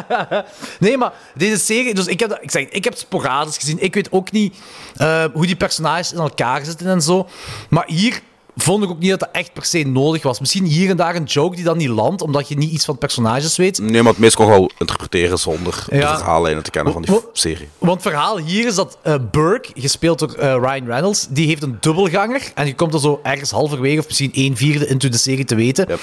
nee, 0.79 0.97
maar 0.97 1.13
deze 1.35 1.57
serie... 1.57 1.93
Dus 1.93 2.05
ik 2.05 2.19
heb, 2.19 2.37
ik, 2.41 2.51
zeg, 2.51 2.69
ik 2.69 2.83
heb 2.83 2.95
sporadisch 2.95 3.57
gezien. 3.57 3.83
Ik 3.83 3.93
weet 3.93 4.11
ook 4.11 4.31
niet 4.31 4.55
eh, 4.95 5.25
hoe 5.33 5.45
die 5.45 5.55
personages 5.55 6.13
in 6.13 6.19
elkaar 6.19 6.65
zitten 6.65 6.87
en 6.87 7.01
zo. 7.01 7.27
Maar 7.69 7.83
hier 7.87 8.21
vond 8.61 8.83
ik 8.83 8.89
ook 8.89 8.99
niet 8.99 9.09
dat 9.09 9.19
dat 9.19 9.29
echt 9.31 9.53
per 9.53 9.65
se 9.65 9.83
nodig 9.83 10.23
was. 10.23 10.39
Misschien 10.39 10.65
hier 10.65 10.89
en 10.89 10.97
daar 10.97 11.15
een 11.15 11.23
joke 11.23 11.55
die 11.55 11.63
dan 11.63 11.77
niet 11.77 11.89
landt, 11.89 12.21
omdat 12.21 12.47
je 12.47 12.57
niet 12.57 12.71
iets 12.71 12.85
van 12.85 12.97
personages 12.97 13.57
weet. 13.57 13.79
Nee, 13.79 14.01
maar 14.01 14.11
het 14.11 14.21
meest 14.21 14.35
kon 14.35 14.47
wel 14.47 14.71
interpreteren 14.77 15.37
zonder 15.37 15.85
de 15.89 15.99
verhaallijnen 15.99 16.63
te 16.63 16.71
kennen 16.71 16.93
van 16.93 17.01
die 17.01 17.19
serie. 17.33 17.67
Want 17.77 18.03
het 18.03 18.11
verhaal 18.11 18.37
hier 18.37 18.67
is 18.67 18.75
dat 18.75 18.97
eh, 19.01 19.15
Burke, 19.31 19.69
gespeeld 19.73 20.19
door 20.19 20.33
eh, 20.33 20.53
Ryan 20.53 20.85
Reynolds, 20.85 21.27
die 21.29 21.47
heeft 21.47 21.63
een 21.63 21.77
dubbelganger. 21.79 22.41
En 22.55 22.65
je 22.65 22.75
komt 22.75 22.93
er 22.93 22.99
zo 22.99 23.19
ergens 23.23 23.51
halverwege, 23.51 23.99
of 23.99 24.05
misschien 24.07 24.31
een 24.33 24.57
vierde 24.57 24.87
into 24.87 25.09
de 25.09 25.17
serie 25.17 25.45
te 25.45 25.55
weten. 25.55 25.87
Eh, 25.89 25.97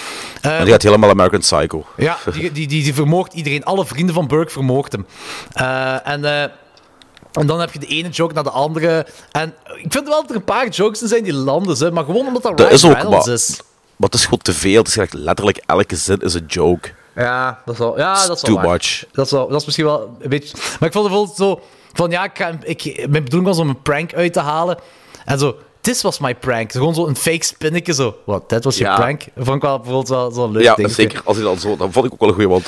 En 0.58 0.62
die 0.64 0.72
gaat 0.72 0.82
helemaal 0.82 1.10
American 1.10 1.40
Psycho. 1.40 1.84
Ja, 1.96 2.18
die, 2.32 2.52
die, 2.52 2.66
die, 2.68 2.82
die 2.82 2.94
vermoogt 2.94 3.32
iedereen. 3.32 3.64
Alle 3.64 3.86
vrienden 3.86 4.14
van 4.14 4.26
Burke 4.26 4.52
vermoogt 4.52 4.92
hem. 4.92 5.06
En, 6.04 6.50
en 7.36 7.46
dan 7.46 7.60
heb 7.60 7.72
je 7.72 7.78
de 7.78 7.86
ene 7.86 8.08
joke 8.08 8.34
naar 8.34 8.42
de 8.44 8.50
andere. 8.50 9.06
En 9.32 9.54
ik 9.82 9.92
vind 9.92 10.08
wel 10.08 10.20
dat 10.20 10.30
er 10.30 10.36
een 10.36 10.44
paar 10.44 10.68
jokes 10.68 11.02
in 11.02 11.08
zijn 11.08 11.22
die 11.24 11.32
landen, 11.34 11.76
hè, 11.78 11.90
maar 11.90 12.04
gewoon 12.04 12.26
omdat 12.26 12.42
dat 12.42 12.58
Dat 12.58 12.70
is 12.70 12.84
ook, 12.84 13.08
maar, 13.08 13.28
is. 13.28 13.60
maar 13.96 14.08
het 14.08 14.14
is 14.14 14.24
gewoon 14.24 14.38
te 14.42 14.52
veel. 14.52 14.78
Het 14.78 14.88
is 14.88 14.96
echt 14.96 15.12
letterlijk 15.14 15.62
elke 15.66 15.96
zin 15.96 16.18
is 16.20 16.34
een 16.34 16.44
joke. 16.46 16.88
Ja, 17.14 17.62
dat 17.64 17.74
is 17.74 17.80
wel, 17.80 17.98
ja, 17.98 18.12
dat 18.26 18.36
is 18.36 18.42
wel 18.42 18.54
Too 18.54 18.54
waar. 18.54 18.72
much. 18.72 19.04
Dat 19.12 19.24
is, 19.26 19.32
wel, 19.32 19.48
dat 19.48 19.58
is 19.60 19.64
misschien 19.64 19.86
wel 19.86 20.16
een 20.20 20.28
beetje... 20.28 20.56
Maar 20.80 20.88
ik 20.88 20.94
vond 20.94 21.08
bijvoorbeeld 21.08 21.36
zo... 21.36 21.60
Van 21.92 22.10
ja, 22.10 22.24
ik 22.24 22.30
ga, 22.38 22.58
ik, 22.62 22.84
mijn 23.10 23.24
bedoeling 23.24 23.44
was 23.48 23.58
om 23.58 23.68
een 23.68 23.82
prank 23.82 24.14
uit 24.14 24.32
te 24.32 24.40
halen. 24.40 24.78
En 25.24 25.38
zo, 25.38 25.56
this 25.80 26.02
was 26.02 26.18
my 26.18 26.34
prank. 26.34 26.72
Gewoon 26.72 26.94
zo 26.94 27.06
een 27.06 27.16
fake 27.16 27.44
spinnetje 27.44 27.94
zo. 27.94 28.16
Wat, 28.24 28.48
dat 28.48 28.64
was 28.64 28.76
je 28.78 28.84
Ja. 28.84 28.96
prank? 28.96 29.24
Dat 29.34 29.44
vond 29.44 29.56
ik 29.56 29.62
wel 29.62 29.76
bijvoorbeeld 29.76 30.08
wel 30.08 30.30
zo'n 30.30 30.52
leuk 30.52 30.62
Ja, 30.62 30.74
ding. 30.74 30.90
zeker. 30.90 31.20
Als 31.24 31.36
hij 31.36 31.44
dan 31.44 31.58
zo... 31.58 31.76
Dan 31.76 31.92
vond 31.92 32.06
ik 32.06 32.12
ook 32.12 32.20
wel 32.20 32.28
een 32.28 32.34
goeie, 32.34 32.48
want 32.50 32.66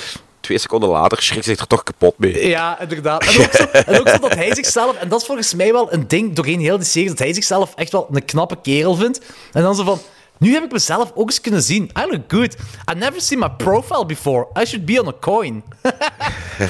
twee 0.48 0.60
seconden 0.60 0.88
later 0.88 1.22
schrikt 1.22 1.44
zich 1.44 1.58
er 1.60 1.66
toch 1.66 1.82
kapot 1.82 2.18
mee. 2.18 2.48
Ja, 2.48 2.80
inderdaad. 2.80 3.24
En 3.24 3.40
ook, 3.40 3.52
zo, 3.52 3.62
en 3.62 4.00
ook 4.00 4.08
zo 4.08 4.18
dat 4.18 4.34
hij 4.34 4.54
zichzelf, 4.54 4.96
en 4.96 5.08
dat 5.08 5.20
is 5.20 5.26
volgens 5.26 5.54
mij 5.54 5.72
wel 5.72 5.92
een 5.92 6.08
ding 6.08 6.34
doorheen 6.34 6.60
heel 6.60 6.76
die 6.76 6.86
serie, 6.86 7.08
dat 7.08 7.18
hij 7.18 7.32
zichzelf 7.32 7.72
echt 7.74 7.92
wel 7.92 8.08
een 8.12 8.24
knappe 8.24 8.56
kerel 8.62 8.94
vindt. 8.94 9.20
En 9.52 9.62
dan 9.62 9.74
zo 9.74 9.84
van, 9.84 10.00
nu 10.38 10.52
heb 10.52 10.64
ik 10.64 10.72
mezelf 10.72 11.10
ook 11.14 11.26
eens 11.26 11.40
kunnen 11.40 11.62
zien. 11.62 11.90
I 11.98 12.10
look 12.10 12.22
good. 12.28 12.56
I 12.92 12.94
never 12.94 13.20
seen 13.20 13.38
my 13.38 13.50
profile 13.50 14.06
before. 14.06 14.46
I 14.60 14.64
should 14.66 14.86
be 14.86 15.00
on 15.00 15.08
a 15.08 15.14
coin. 15.20 15.62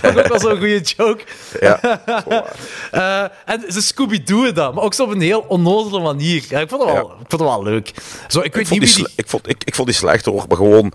dat 0.03 0.17
ook 0.19 0.29
wel 0.29 0.41
zo'n 0.41 0.59
goede 0.59 0.81
joke. 0.81 1.25
Ja, 1.61 1.81
Eh, 2.91 3.23
en 3.45 3.73
ze 3.73 3.83
Scooby-Dooen 3.83 4.55
dat, 4.55 4.75
maar 4.75 4.85
ook 4.85 4.95
zo 4.95 5.03
op 5.03 5.11
een 5.11 5.21
heel 5.21 5.45
onnozele 5.49 6.01
manier. 6.01 6.45
Ja, 6.49 6.61
ik, 6.61 6.69
vond 6.69 6.83
het 6.83 6.93
wel, 6.93 7.05
ik 7.11 7.17
vond 7.29 7.31
het 7.31 7.41
wel 7.41 7.63
leuk. 7.63 7.93
Zo, 8.29 8.39
ik 8.39 8.45
Ik 8.45 8.55
weet 8.55 8.69
vond, 8.69 8.81
niet 8.81 8.95
die 8.95 9.05
wie 9.05 9.15
die... 9.15 9.25
ik, 9.25 9.29
vond, 9.29 9.49
ik, 9.49 9.65
ik 9.65 9.75
vond 9.75 9.89
die 9.89 9.97
slecht 9.97 10.25
hoor, 10.25 10.45
maar 10.49 10.57
gewoon... 10.57 10.93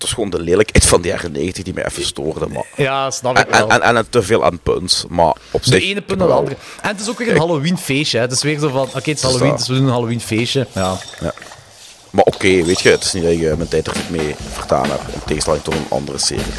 Het 0.00 0.08
was 0.08 0.18
gewoon 0.18 0.30
de 0.30 0.40
lelijkheid 0.50 0.86
van 0.86 1.02
de 1.02 1.08
jaren 1.08 1.32
90 1.32 1.64
die 1.64 1.74
mij 1.74 1.84
even 1.84 2.04
stoorde. 2.04 2.46
Maar... 2.46 2.64
Ja, 2.76 3.10
snap 3.10 3.38
ik 3.38 3.46
En, 3.46 3.52
en, 3.52 3.68
wel. 3.68 3.80
en, 3.80 3.96
en 3.96 4.06
te 4.10 4.22
veel 4.22 4.44
aan 4.44 4.58
punts, 4.58 5.04
maar 5.08 5.34
op 5.50 5.64
zich... 5.64 5.74
De 5.74 5.80
ene 5.86 6.00
punt 6.00 6.18
naar 6.18 6.28
de 6.28 6.34
andere. 6.34 6.56
En 6.82 6.88
het 6.88 7.00
is 7.00 7.08
ook 7.08 7.18
weer 7.18 7.30
een. 7.30 7.36
Halloween 7.36 7.78
feestje. 7.78 8.16
Hè. 8.16 8.22
Het 8.24 8.32
is 8.32 8.42
weer 8.42 8.58
zo 8.58 8.68
van, 8.68 8.82
oké, 8.82 9.10
het 9.10 9.18
is 9.18 9.22
Halloween, 9.22 9.56
dus 9.56 9.68
we 9.68 9.74
doen 9.74 9.84
een 9.84 9.90
Halloween 9.90 10.20
feestje. 10.20 10.66
Ja. 10.72 10.96
Ja. 11.20 11.32
Maar 12.10 12.24
oké, 12.24 12.64
weet 12.64 12.80
je, 12.80 12.90
het 12.90 13.04
is 13.04 13.12
niet 13.12 13.22
dat 13.24 13.38
je 13.38 13.54
mijn 13.56 13.68
tijd 13.68 13.86
er 13.86 13.92
goed 13.92 14.10
mee 14.10 14.34
vertaan 14.52 14.88
hebt. 14.90 15.14
In 15.14 15.20
tegenstelling 15.26 15.62
tot 15.62 15.74
een 15.74 15.86
andere 15.88 16.18
serie. 16.18 16.52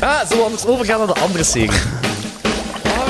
Ah, 0.00 0.18
zullen 0.20 0.36
we 0.36 0.42
anders 0.44 0.66
overgaan 0.66 0.98
naar 0.98 1.14
de 1.14 1.20
andere 1.20 1.44
serie? 1.44 1.70
I 1.70 1.78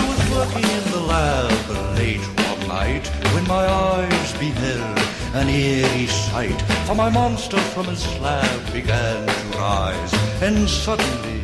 was 0.07 0.29
working 0.35 0.65
in 0.65 0.91
the 0.93 1.01
lab 1.07 1.51
late 1.95 2.21
one 2.51 2.83
night 2.83 3.11
when 3.33 3.43
my 3.43 3.65
eyes 3.65 4.33
beheld 4.39 4.96
an 5.37 5.49
eerie 5.49 6.07
sight. 6.07 6.61
For 6.87 6.95
my 6.95 7.11
monster 7.11 7.59
from 7.75 7.87
his 7.87 8.03
slab 8.03 8.73
began 8.73 9.27
to 9.27 9.59
rise, 9.59 10.13
and 10.43 10.69
suddenly, 10.69 11.41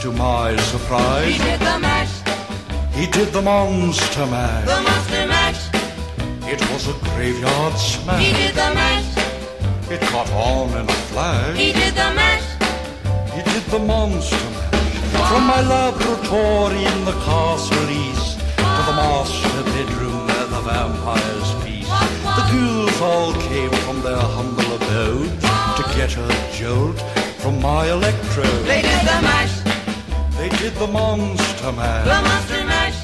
to 0.00 0.10
my 0.12 0.56
surprise, 0.56 1.32
He 1.32 1.38
did 1.38 1.60
the 1.60 1.78
mash, 1.78 2.14
he 2.94 3.06
did 3.06 3.28
the 3.32 3.42
monster 3.42 4.26
mash. 4.26 4.66
the 4.66 4.80
monster 4.88 5.26
mash. 5.26 5.62
It 6.52 6.60
was 6.70 6.88
a 6.88 6.94
graveyard 7.14 7.74
smash. 7.78 8.22
He 8.24 8.32
did 8.32 8.54
the 8.54 8.70
mash, 8.74 9.10
It 9.90 10.00
caught 10.10 10.30
on 10.32 10.70
in 10.80 10.88
a 10.88 10.92
flash. 11.10 11.56
he 11.56 11.72
did 11.72 11.94
the 11.94 12.10
mash. 12.14 12.46
He 13.34 13.40
did 13.42 13.64
the 13.74 13.78
monster 13.78 14.36
mash. 14.36 15.28
From 15.30 15.44
my 15.46 15.62
laboratory 15.62 16.84
in 16.84 17.04
the 17.04 17.12
castle 17.24 17.88
east 17.90 18.38
to 18.56 18.80
the 18.88 18.94
master 19.02 19.62
bedroom 19.72 20.26
where 20.26 20.46
the 20.54 20.60
vampires 20.60 21.51
all 23.02 23.32
came 23.50 23.70
from 23.84 24.00
their 24.02 24.16
humble 24.36 24.70
abode 24.76 25.40
to 25.76 25.82
get 25.96 26.16
a 26.16 26.26
jolt 26.54 26.98
from 27.42 27.60
my 27.60 27.86
electrode. 27.90 28.64
They 28.66 28.82
did 28.82 29.00
the 29.12 29.18
mash, 29.28 29.54
They 30.38 30.48
did 30.60 30.74
the 30.76 30.86
monster 30.86 31.72
mash. 31.72 32.04
the 32.06 32.20
monster 32.28 32.64
mash. 32.64 32.98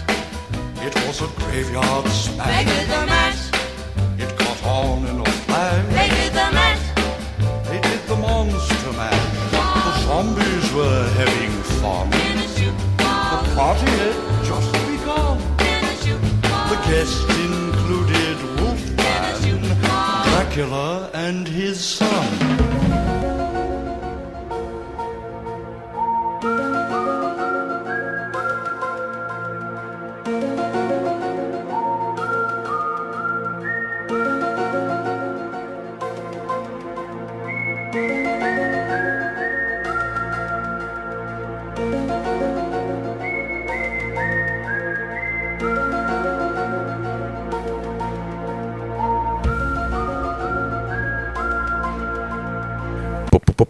It 0.87 0.95
was 1.07 1.21
a 1.23 1.29
graveyard 1.41 2.07
smash. 2.09 2.47
They 2.55 2.65
did 2.73 2.87
the 2.89 3.05
mash, 3.07 3.43
It 4.23 4.31
caught 4.39 4.63
on 4.65 5.05
in 5.07 5.21
a 5.21 5.25
flash. 5.47 5.87
they 5.99 6.09
did 6.19 6.33
the 6.33 6.49
mash. 6.59 6.83
They 7.69 7.81
did 7.81 8.01
the 8.07 8.17
monster 8.17 8.93
mash. 8.93 9.27
The 9.87 9.93
zombies 10.07 10.73
were 10.79 11.05
having 11.21 11.53
fun. 11.81 12.11
The 12.11 13.39
party 13.57 13.91
had 14.03 14.45
just 14.45 14.73
begun. 14.87 15.39
The 16.71 16.79
guests 16.89 17.38
Dracula, 20.59 21.09
and 21.15 21.47
his 21.47 21.79
son. 21.79 22.69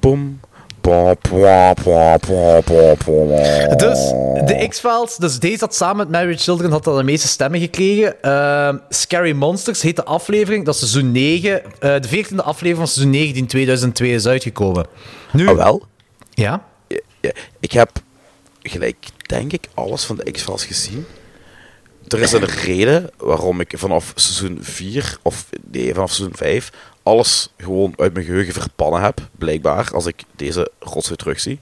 Pom. 0.08 0.40
Dus 3.76 3.98
de 4.46 4.66
X-Files, 4.68 5.16
dus 5.16 5.38
deze 5.38 5.58
had 5.60 5.74
samen 5.74 5.96
met 5.96 6.08
Married 6.10 6.40
Children 6.42 6.70
had 6.70 6.84
dat 6.84 6.96
de 6.96 7.02
meeste 7.02 7.28
stemmen 7.28 7.60
gekregen. 7.60 8.22
Ehm, 8.22 8.76
Scary 8.88 9.32
Monsters 9.32 9.82
heet 9.82 9.96
de 9.96 10.04
aflevering, 10.04 10.64
dat 10.64 10.74
is 10.74 10.80
seizoen 10.80 11.12
9. 11.12 11.62
eh, 11.80 12.00
de 12.00 12.08
14e 12.08 12.42
aflevering 12.42 12.76
van 12.76 12.86
seizoen 12.88 13.12
9 13.12 13.32
die 13.32 13.42
in 13.42 13.48
2002 13.48 14.10
is 14.12 14.26
uitgekomen. 14.26 14.86
Nu, 15.32 15.48
Ah, 15.48 15.56
wel? 15.56 15.82
Ja? 16.30 16.62
Ja, 16.88 16.98
ja, 17.20 17.30
ik 17.60 17.72
heb 17.72 17.90
gelijk, 18.62 18.96
denk 19.26 19.52
ik, 19.52 19.68
alles 19.74 20.04
van 20.04 20.16
de 20.16 20.30
X-Files 20.30 20.64
gezien. 20.64 21.06
Er 22.08 22.20
is 22.20 22.32
een 22.32 22.44
reden 22.44 23.10
waarom 23.16 23.60
ik 23.60 23.72
vanaf 23.76 24.12
seizoen 24.14 24.58
4, 24.60 25.18
of 25.22 25.46
nee, 25.70 25.94
vanaf 25.94 26.12
seizoen 26.12 26.36
5, 26.36 26.72
alles 27.08 27.48
gewoon 27.56 27.92
uit 27.96 28.12
mijn 28.12 28.26
geheugen 28.26 28.52
verpannen 28.52 29.00
heb, 29.00 29.20
blijkbaar, 29.38 29.90
als 29.92 30.06
ik 30.06 30.22
deze 30.36 30.70
rotzooi 30.78 31.16
terugzie. 31.16 31.60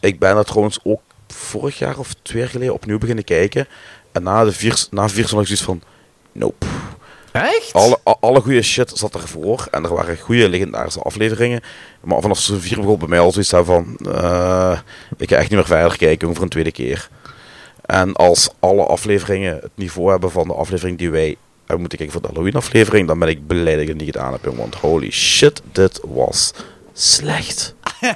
Ik 0.00 0.18
ben 0.18 0.34
dat 0.34 0.46
trouwens 0.46 0.78
ook 0.82 1.00
vorig 1.28 1.78
jaar 1.78 1.98
of 1.98 2.14
twee 2.22 2.40
jaar 2.40 2.50
geleden 2.50 2.74
opnieuw 2.74 2.98
beginnen 2.98 3.24
kijken. 3.24 3.68
En 4.12 4.22
na 4.22 4.44
de 4.44 4.52
vier, 4.52 4.86
na 4.90 5.08
vier 5.08 5.22
ik 5.22 5.28
zoiets 5.28 5.62
van, 5.62 5.82
nope. 6.32 6.66
Echt? 7.32 7.72
Alle, 7.72 7.98
alle 8.20 8.40
goede 8.40 8.62
shit 8.62 8.90
zat 8.94 9.14
ervoor. 9.14 9.68
En 9.70 9.84
er 9.84 9.94
waren 9.94 10.18
goede 10.18 10.48
legendarische 10.48 11.00
afleveringen. 11.00 11.60
Maar 12.00 12.20
vanaf 12.20 12.38
seizoen 12.38 12.68
4 12.68 12.80
begon 12.80 12.98
bij 12.98 13.08
mij 13.08 13.18
al 13.18 13.32
zoiets 13.32 13.50
van... 13.50 13.96
eh, 14.10 14.78
ik 15.16 15.28
ga 15.28 15.36
echt 15.36 15.50
niet 15.50 15.58
meer 15.58 15.66
verder 15.66 15.96
kijken 15.96 16.34
voor 16.34 16.42
een 16.42 16.48
tweede 16.48 16.72
keer. 16.72 17.08
En 17.86 18.12
als 18.12 18.48
alle 18.60 18.84
afleveringen 18.84 19.54
het 19.54 19.70
niveau 19.74 20.10
hebben 20.10 20.30
van 20.30 20.46
de 20.46 20.54
aflevering 20.54 20.98
die 20.98 21.10
wij 21.10 21.36
hebben 21.66 21.80
moeten 21.80 21.98
kijken 21.98 22.12
voor 22.12 22.22
de 22.22 22.28
Halloween 22.32 22.54
aflevering... 22.54 23.06
dan 23.08 23.18
ben 23.18 23.28
ik 23.28 23.46
blij 23.46 23.72
dat 23.72 23.82
ik 23.82 23.88
het 23.88 23.96
niet 23.96 24.06
gedaan 24.14 24.32
heb. 24.32 24.44
Want 24.56 24.74
holy 24.74 25.10
shit, 25.10 25.62
dit 25.72 26.00
was 26.04 26.52
slecht. 26.92 27.74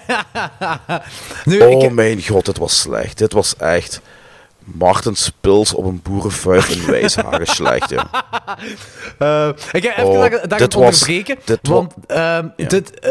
Nu, 1.44 1.60
oh 1.60 1.82
ik- 1.82 1.90
mijn 1.93 2.27
god, 2.27 2.44
dit 2.44 2.59
was 2.59 2.78
slecht. 2.81 3.18
Dit 3.18 3.32
was 3.32 3.56
echt... 3.56 4.01
Martin 4.64 5.14
Spils 5.16 5.74
op 5.74 5.85
een 5.85 6.01
boerenfuif 6.02 6.68
in 6.68 6.86
Wijshagen 6.86 7.47
slecht, 7.56 7.90
ja. 7.90 8.10
Eh, 9.18 9.48
ik 9.72 9.85
ga 9.85 9.90
even 9.97 10.05
Oh, 10.06 10.20
daar, 10.48 10.59
dit 10.59 10.74
was- 10.74 11.05
dit 11.44 11.59
want 11.62 11.94
Ja. 12.06 12.52
dit, 12.56 12.98
eh, 13.01 13.10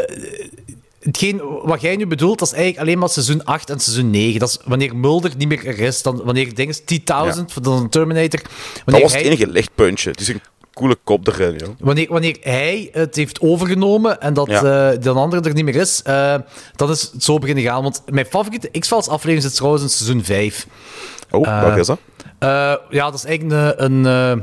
hetgeen 0.99 1.41
wat 1.63 1.81
jij 1.81 1.95
nu 1.95 2.07
bedoelt, 2.07 2.39
dat 2.39 2.47
is 2.47 2.53
eigenlijk 2.53 2.83
alleen 2.83 2.99
maar 2.99 3.09
seizoen 3.09 3.43
8 3.43 3.69
en 3.69 3.79
seizoen 3.79 4.09
9. 4.09 4.39
Dat 4.39 4.49
is 4.49 4.57
wanneer 4.65 4.95
Mulder 4.95 5.31
niet 5.37 5.47
meer 5.47 5.67
er 5.67 5.79
is, 5.79 6.01
dan 6.01 6.21
wanneer 6.23 6.55
dingen 6.55 6.75
T-1000 6.75 7.45
van 7.45 7.63
de 7.63 7.87
Terminator. 7.89 8.39
Dat 8.85 9.01
was 9.01 9.11
het 9.13 9.21
hij, 9.21 9.23
enige 9.23 9.47
lichtpuntje. 9.47 10.09
Het 10.09 10.19
is 10.19 10.27
een 10.27 10.41
coole 10.73 10.97
kop 11.03 11.27
erin, 11.27 11.55
joh. 11.57 11.69
wanneer, 11.79 12.07
wanneer 12.09 12.37
hij 12.41 12.89
het 12.91 13.15
heeft 13.15 13.41
overgenomen 13.41 14.21
en 14.21 14.33
dat 14.33 14.47
Ja. 14.47 14.91
eh, 14.91 15.01
de 15.01 15.09
andere 15.09 15.41
er 15.41 15.53
niet 15.53 15.65
meer 15.65 15.75
is, 15.75 16.01
eh, 16.03 16.35
dan 16.75 16.89
is 16.89 17.01
het 17.13 17.23
zo 17.23 17.37
beginnen 17.37 17.63
gaan. 17.63 17.83
Want 17.83 18.01
mijn 18.09 18.25
favoriete 18.25 18.79
X-Files 18.79 19.07
aflevering 19.07 19.41
zit 19.43 19.55
trouwens 19.55 19.83
in 19.83 19.89
seizoen 19.89 20.23
5. 20.23 20.67
Oh, 21.31 21.47
Eh, 21.47 21.61
welke 21.61 21.79
is 21.79 21.87
dat? 21.87 21.99
eh, 22.39 22.73
ja, 22.89 23.05
dat 23.05 23.13
is 23.13 23.23
eigenlijk 23.25 23.79
een, 23.79 23.85
een, 23.85 24.05
eh, 24.05 24.31
eh, 24.31 24.37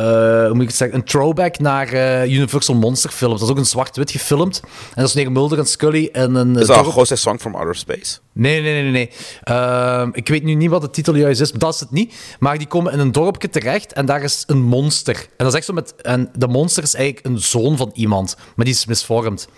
hoe 0.00 0.50
moet 0.52 0.62
ik 0.62 0.68
het 0.68 0.76
zeggen, 0.76 0.98
een 0.98 1.04
throwback 1.04 1.58
naar 1.58 1.88
eh, 1.92 2.32
Universal 2.32 2.74
Monster 2.74 3.10
films. 3.10 3.38
Dat 3.38 3.48
is 3.48 3.54
ook 3.54 3.58
een 3.60 3.66
zwart-wit 3.66 4.10
gefilmd. 4.10 4.60
En 4.64 4.70
dat 4.94 5.04
is 5.08 5.14
wanneer 5.14 5.32
Mulder 5.32 5.58
en 5.58 5.66
Scully 5.66 6.08
en 6.12 6.34
een... 6.34 6.56
Is 6.56 6.68
eh, 6.68 6.76
dat 6.76 6.86
Ghost 6.86 7.18
Song 7.18 7.38
from 7.38 7.54
Outer 7.54 7.76
Space? 7.76 8.18
Nee, 8.34 8.60
nee, 8.60 8.72
nee, 8.72 8.82
nee. 8.82 8.92
nee. 8.92 9.10
Ehm, 9.42 10.08
ik 10.12 10.28
weet 10.28 10.42
nu 10.42 10.54
niet 10.54 10.70
wat 10.70 10.80
de 10.80 10.90
titel 10.90 11.14
juist 11.14 11.40
is, 11.40 11.52
dat 11.52 11.74
is 11.74 11.80
het 11.80 11.90
niet. 11.90 12.14
Maar 12.38 12.58
die 12.58 12.66
komen 12.66 12.92
in 12.92 12.98
een 12.98 13.12
dorpje 13.12 13.48
terecht 13.48 13.92
en 13.92 14.06
daar 14.06 14.22
is 14.22 14.44
een 14.46 14.62
monster. 14.62 15.16
En 15.16 15.24
dat 15.36 15.46
is 15.46 15.54
echt 15.54 15.64
zo 15.64 15.72
met... 15.72 15.94
En 15.96 16.30
de 16.36 16.48
monster 16.48 16.82
is 16.82 16.94
eigenlijk 16.94 17.26
een 17.26 17.38
zoon 17.38 17.76
van 17.76 17.90
iemand, 17.94 18.36
maar 18.54 18.64
die 18.64 18.74
is 18.74 18.86
misvormd. 18.86 19.48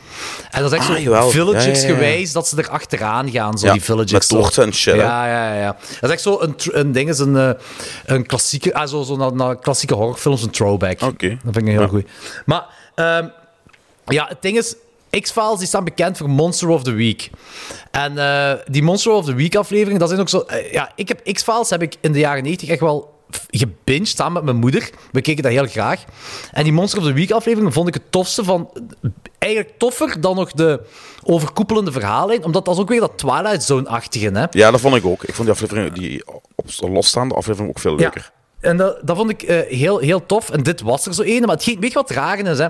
En 0.51 0.63
dat 0.63 0.73
is 0.73 0.79
echt 0.79 0.89
Ah, 0.89 0.95
zo 0.95 1.01
jawel. 1.03 1.31
villagers-gewijs 1.31 2.33
dat 2.33 2.49
ze 2.49 2.57
er 2.57 2.69
achteraan 2.69 3.31
gaan, 3.31 3.59
zo 3.59 3.73
die 3.73 3.81
villagers. 3.83 4.13
met 4.13 4.25
zo. 4.25 4.41
torten 4.41 4.65
en 4.65 4.75
shit? 4.75 4.95
Ja, 4.95 5.27
ja, 5.27 5.55
ja. 5.55 5.77
Dat 6.01 6.03
is 6.03 6.11
echt 6.11 6.23
zo 6.23 6.41
een, 6.41 6.55
een 6.71 6.93
ding, 6.93 7.09
is 7.09 7.19
een, 7.19 7.37
eh, 7.37 7.51
een 8.05 8.27
klassieke... 8.27 8.75
Ah, 8.75 8.89
zo, 8.89 9.03
zo 9.03 9.17
naar, 9.17 9.35
naar 9.35 9.59
klassieke 9.59 9.95
horrorfilms, 10.25 10.43
een 10.43 10.51
throwback. 10.51 11.01
Oké. 11.03 11.29
Dat 11.29 11.55
vind 11.55 11.57
ik 11.57 11.67
heel 11.67 11.81
Ja. 11.81 11.87
goed. 11.87 12.05
Maar... 12.47 12.65
ehm, 12.95 13.29
ja, 14.07 14.27
het 14.29 14.43
ding 14.43 14.57
is, 14.57 14.75
X-Files 15.21 15.59
die 15.59 15.67
staan 15.67 15.85
bekend 15.85 16.17
voor 16.17 16.31
Monster 16.31 16.69
of 16.69 16.83
the 16.83 16.93
Week. 16.93 17.31
En 17.91 18.19
eh, 18.19 18.53
die 18.67 18.83
Monster 18.83 19.13
of 19.13 19.25
the 19.25 19.35
Week 19.35 19.55
afleveringen, 19.57 19.99
dat 20.01 20.09
zijn 20.09 20.21
ook 20.21 20.29
zo... 20.29 20.41
eh, 20.41 20.73
ja, 20.73 20.93
ik 20.97 21.09
heb 21.09 21.33
X-Files 21.33 21.71
heb 21.71 21.83
ik 21.83 21.95
in 22.01 22.13
de 22.13 22.19
jaren 22.19 22.43
90 22.43 22.69
echt 22.69 22.81
wel 22.81 23.13
gebinged 23.51 24.09
samen 24.09 24.33
met 24.33 24.45
mijn 24.45 24.57
moeder. 24.57 24.91
We 25.13 25.21
keken 25.21 25.43
dat 25.43 25.53
heel 25.53 25.67
graag. 25.67 26.05
En 26.53 26.63
die 26.65 26.73
Monster 26.73 26.99
of 27.01 27.05
the 27.07 27.13
Week 27.13 27.31
afleveringen 27.31 27.73
vond 27.73 27.89
ik 27.89 27.95
het 27.95 28.13
tofste 28.13 28.45
van... 28.45 28.71
Eigenlijk 29.39 29.79
toffer 29.79 30.21
dan 30.21 30.37
nog 30.37 30.53
de 30.53 30.81
overkoepelende 31.23 31.93
verhaallijn, 31.93 32.45
omdat 32.45 32.65
dat 32.65 32.75
is 32.75 32.81
ook 32.81 32.89
weer 32.89 33.01
dat 33.01 33.19
Twilight 33.19 33.63
Zone-achtige, 33.63 34.31
hè? 34.33 34.45
Ja, 34.51 34.71
dat 34.71 34.81
vond 34.81 34.97
ik 34.97 35.05
ook. 35.07 35.23
Ik 35.23 35.35
vond 35.35 35.47
die 35.49 35.57
aflevering, 35.57 35.93
die 35.93 36.27
op 36.27 36.71
losstaande 36.79 37.35
aflevering 37.35 37.71
ook 37.71 37.79
veel 37.79 37.97
leuker. 37.97 38.33
En 38.65 38.77
dat, 38.77 38.99
dat 39.03 39.17
vond 39.17 39.31
ik 39.31 39.43
eh, 39.43 39.79
heel, 39.79 39.99
heel 39.99 40.27
tof. 40.27 40.51
En 40.51 40.63
dit 40.63 40.81
was 40.81 41.07
er 41.07 41.15
zo 41.15 41.23
een. 41.23 41.41
Maar 41.41 41.55
het 41.55 41.65
ging, 41.65 41.81
weet 41.81 41.93
je 41.93 41.99
wat 41.99 42.11
raar 42.11 42.39
is, 42.39 42.59
hè? 42.59 42.69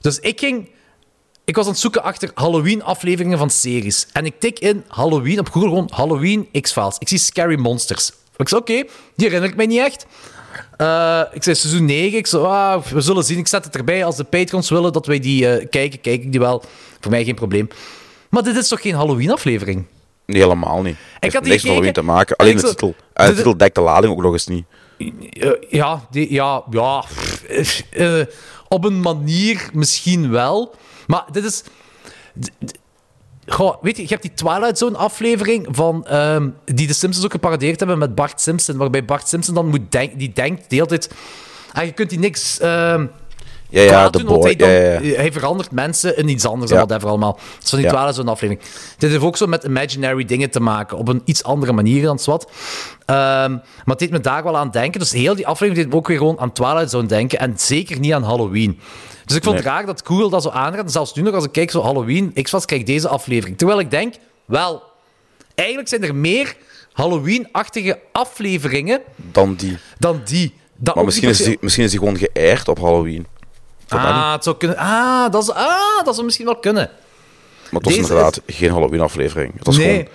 Dus 0.00 0.18
ik 0.18 0.38
ging... 0.38 0.70
Ik 1.44 1.56
was 1.56 1.64
aan 1.64 1.70
het 1.70 1.80
zoeken 1.80 2.02
achter 2.02 2.30
Halloween-afleveringen 2.34 3.38
van 3.38 3.50
series. 3.50 4.06
En 4.12 4.24
ik 4.24 4.40
tik 4.40 4.58
in 4.58 4.84
Halloween, 4.88 5.38
op 5.38 5.50
Google 5.50 5.68
gewoon 5.68 5.90
Halloween 5.94 6.48
X-Files. 6.60 6.96
Ik 6.98 7.08
zie 7.08 7.18
Scary 7.18 7.58
Monsters. 7.58 8.12
Ik 8.36 8.48
zei, 8.48 8.60
oké, 8.60 8.72
die 9.16 9.26
herinner 9.26 9.50
ik 9.50 9.56
mij 9.56 9.66
niet 9.66 9.78
echt. 9.78 10.06
Eh, 10.76 11.22
ik 11.32 11.42
zei 11.42 11.56
seizoen 11.56 11.84
9. 11.84 12.18
Ik 12.18 12.26
zei, 12.26 12.44
ah, 12.44 12.82
we 12.82 13.00
zullen 13.00 13.24
zien. 13.24 13.38
Ik 13.38 13.48
zet 13.48 13.64
het 13.64 13.76
erbij. 13.76 14.04
Als 14.04 14.16
de 14.16 14.24
patrons 14.24 14.70
willen 14.70 14.92
dat 14.92 15.06
wij 15.06 15.18
die 15.18 15.48
eh, 15.48 15.66
kijken, 15.70 16.00
kijk 16.00 16.22
ik 16.22 16.30
die 16.30 16.40
wel. 16.40 16.62
Voor 17.00 17.10
mij 17.10 17.24
geen 17.24 17.34
probleem. 17.34 17.68
Maar 18.28 18.42
dit 18.42 18.56
is 18.56 18.68
toch 18.68 18.80
geen 18.80 18.94
Halloween-aflevering? 18.94 19.84
Nee, 20.26 20.42
helemaal 20.42 20.82
niet. 20.82 20.96
Het 21.20 21.32
had 21.32 21.42
niks 21.42 21.62
met 21.62 21.70
Halloween 21.70 21.92
te 21.92 22.02
maken. 22.02 22.36
en 22.36 22.44
Alleen 22.44 22.56
ik 22.56 22.62
de 22.62 22.68
titel. 22.68 22.94
De 23.12 23.34
titel 23.34 23.56
dekt 23.56 23.74
de 23.74 23.80
lading 23.80 24.12
ook 24.12 24.22
nog 24.22 24.32
eens 24.32 24.46
niet. 24.46 24.64
Eh, 25.30 25.50
ja, 25.70 26.06
ja, 26.10 26.62
ja. 26.70 27.04
eh, 27.48 28.20
eh, 28.20 28.26
op 28.68 28.84
een 28.84 29.00
manier 29.00 29.70
misschien 29.72 30.30
wel. 30.30 30.74
Maar 31.06 31.24
dit 31.32 31.44
is. 31.44 31.62
Goh, 33.46 33.82
weet 33.82 33.96
je, 33.96 34.02
je 34.02 34.08
hebt 34.08 34.22
die 34.22 34.34
Twilight 34.34 34.78
Zone 34.78 34.96
aflevering 34.96 35.66
van, 35.70 36.06
ehm, 36.06 36.48
die 36.64 36.86
de 36.86 36.92
Simpsons 36.92 37.24
ook 37.24 37.32
geparodeerd 37.32 37.78
hebben 37.78 37.98
met 37.98 38.14
Bart 38.14 38.40
Simpson, 38.40 38.76
waarbij 38.76 39.04
Bart 39.04 39.28
Simpson 39.28 39.54
dan 39.54 39.68
moet 39.68 39.92
denken, 39.92 40.18
die 40.18 40.32
denkt 40.32 40.70
de 40.70 40.74
hele 40.74 40.86
tijd, 40.86 41.10
ah, 41.72 41.84
je 41.84 41.92
kunt 41.92 42.10
die 42.10 42.18
niks 42.18 42.58
ehm 42.58 43.06
Ja, 43.72 43.82
ja, 43.82 44.10
de 44.10 44.24
boy. 44.24 44.42
hij, 44.42 44.56
dan, 44.56 44.68
ja, 44.70 44.76
ja. 45.00 45.00
hij 45.00 45.32
verandert 45.32 45.70
mensen 45.70 46.16
in 46.16 46.28
iets 46.28 46.46
anders 46.46 46.70
Ja. 46.70 46.76
en 46.80 46.86
whatever 46.86 47.08
allemaal. 47.10 47.32
Dat 47.32 47.62
is 47.62 47.68
van 47.70 47.78
die 47.78 47.86
Ja. 47.88 47.92
Twilight 47.94 48.16
Zone 48.16 48.30
aflevering. 48.30 48.66
Dit 48.98 49.10
heeft 49.10 49.22
ook 49.22 49.36
zo 49.36 49.46
met 49.46 49.64
imaginary 49.64 50.24
dingen 50.24 50.50
te 50.50 50.60
maken, 50.60 50.98
op 50.98 51.08
een 51.08 51.22
iets 51.24 51.42
andere 51.42 51.72
manier 51.72 52.02
dan 52.02 52.18
wat. 52.24 52.50
Ehm, 53.06 53.50
maar 53.52 53.60
het 53.84 53.98
deed 53.98 54.10
me 54.10 54.20
daar 54.20 54.42
wel 54.42 54.56
aan 54.56 54.70
denken. 54.70 55.00
Dus 55.00 55.12
heel 55.12 55.34
die 55.34 55.46
aflevering 55.46 55.84
deed 55.84 55.92
me 55.92 55.98
ook 55.98 56.08
weer 56.08 56.16
gewoon 56.18 56.38
aan 56.38 56.52
Twilight 56.52 56.90
Zone 56.90 57.06
denken 57.08 57.38
en 57.38 57.54
zeker 57.56 57.98
niet 57.98 58.12
aan 58.12 58.22
Halloween. 58.22 58.80
Dus 59.26 59.36
ik 59.36 59.42
vond 59.44 59.56
het 59.56 59.64
raar 59.66 59.86
dat 59.86 60.02
Google 60.04 60.30
dat 60.30 60.42
zo 60.42 60.48
aanraadt. 60.48 60.84
En 60.86 60.90
zelfs 60.90 61.14
nu 61.14 61.22
nog, 61.22 61.34
als 61.34 61.44
ik 61.44 61.52
kijk 61.52 61.70
zo 61.70 61.82
Halloween, 61.82 62.32
X-Files, 62.42 62.64
kijk 62.64 62.86
deze 62.86 63.08
aflevering. 63.08 63.58
Terwijl 63.58 63.80
ik 63.80 63.90
denk, 63.90 64.14
wel, 64.44 64.82
eigenlijk 65.54 65.88
zijn 65.88 66.04
er 66.04 66.14
meer 66.14 66.56
Halloween-achtige 66.92 67.98
afleveringen 68.12 69.00
Dan 69.16 69.54
die. 69.54 69.78
dan 69.98 70.20
die. 70.24 70.54
Dat 70.76 70.94
Maar 70.94 71.04
misschien 71.04 71.28
is, 71.28 71.38
die, 71.38 71.58
misschien 71.60 71.84
is 71.84 71.90
die 71.90 71.98
gewoon 71.98 72.16
geëerd 72.16 72.68
op 72.68 72.78
Halloween. 72.78 73.26
Ah, 73.98 74.32
het 74.32 74.44
zou 74.44 74.56
kunnen. 74.56 74.76
Ah, 74.76 75.30
dat, 75.32 75.42
is, 75.42 75.50
ah, 75.50 76.04
dat 76.04 76.14
zou 76.14 76.24
misschien 76.24 76.46
wel 76.46 76.56
kunnen. 76.58 76.90
Maar 77.70 77.80
het 77.80 77.84
was 77.84 77.94
Deze 77.94 78.00
inderdaad 78.08 78.40
geen 78.46 78.70
Halloween-aflevering. 78.70 79.52
Het 79.56 79.66
was 79.66 79.76
Nee. 79.76 79.86
gewoon 79.88 80.06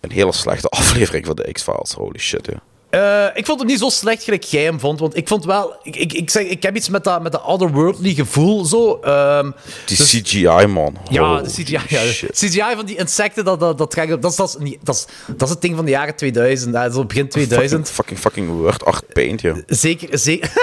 een 0.00 0.10
hele 0.10 0.32
slechte 0.32 0.68
aflevering 0.80 1.26
van 1.26 1.36
de 1.36 1.52
X-Files. 1.52 1.92
Holy 1.92 2.18
shit, 2.18 2.46
ja. 2.46 2.60
Eh, 2.90 3.26
ik 3.34 3.46
vond 3.46 3.58
het 3.60 3.68
niet 3.68 3.78
zo 3.78 3.88
slecht 3.88 4.22
gelijk 4.24 4.42
jij 4.42 4.62
hem 4.64 4.80
vond. 4.80 5.00
Want 5.00 5.16
ik 5.16 5.28
vond 5.28 5.44
wel... 5.44 5.76
Ik, 5.82 5.96
ik, 5.96 6.12
ik, 6.12 6.30
zeg, 6.30 6.42
ik 6.46 6.62
heb 6.62 6.76
iets 6.76 6.88
met 6.88 7.04
dat, 7.04 7.22
met 7.22 7.32
dat 7.32 7.42
otherworldly 7.44 8.14
gevoel 8.14 8.64
zo. 8.64 8.98
ehm, 9.02 9.50
Die 9.86 9.96
dus- 9.96 10.10
CGI, 10.10 10.66
man. 10.66 10.96
Ja, 11.08 11.40
de 11.42 11.48
CGI, 11.50 11.72
ja, 11.88 12.02
de 12.02 12.12
shit. 12.12 12.30
CGI 12.30 12.74
van 12.76 12.86
die 12.86 12.96
insecten, 12.96 13.44
dat, 13.44 13.60
dat, 13.60 13.78
dat, 13.78 13.92
dat, 13.94 14.30
is, 14.30 14.36
dat, 14.36 14.48
is, 14.48 14.56
niet- 14.58 14.78
dat, 14.82 14.94
is, 14.94 15.06
dat 15.36 15.42
is 15.48 15.50
het 15.50 15.60
ding 15.62 15.76
van 15.76 15.84
de 15.84 15.90
jaren 15.90 16.16
2000. 16.16 16.72
Dat 16.72 16.90
is 16.90 16.96
op 16.96 17.08
begin 17.08 17.28
2000. 17.28 17.90
Fucking, 17.90 18.18
fucking, 18.18 18.48
fucking 18.48 18.60
Word 18.60 18.84
Art 18.84 19.12
Paint, 19.12 19.40
ja. 19.40 19.54
Zeker, 19.66 20.18
zeker. 20.18 20.52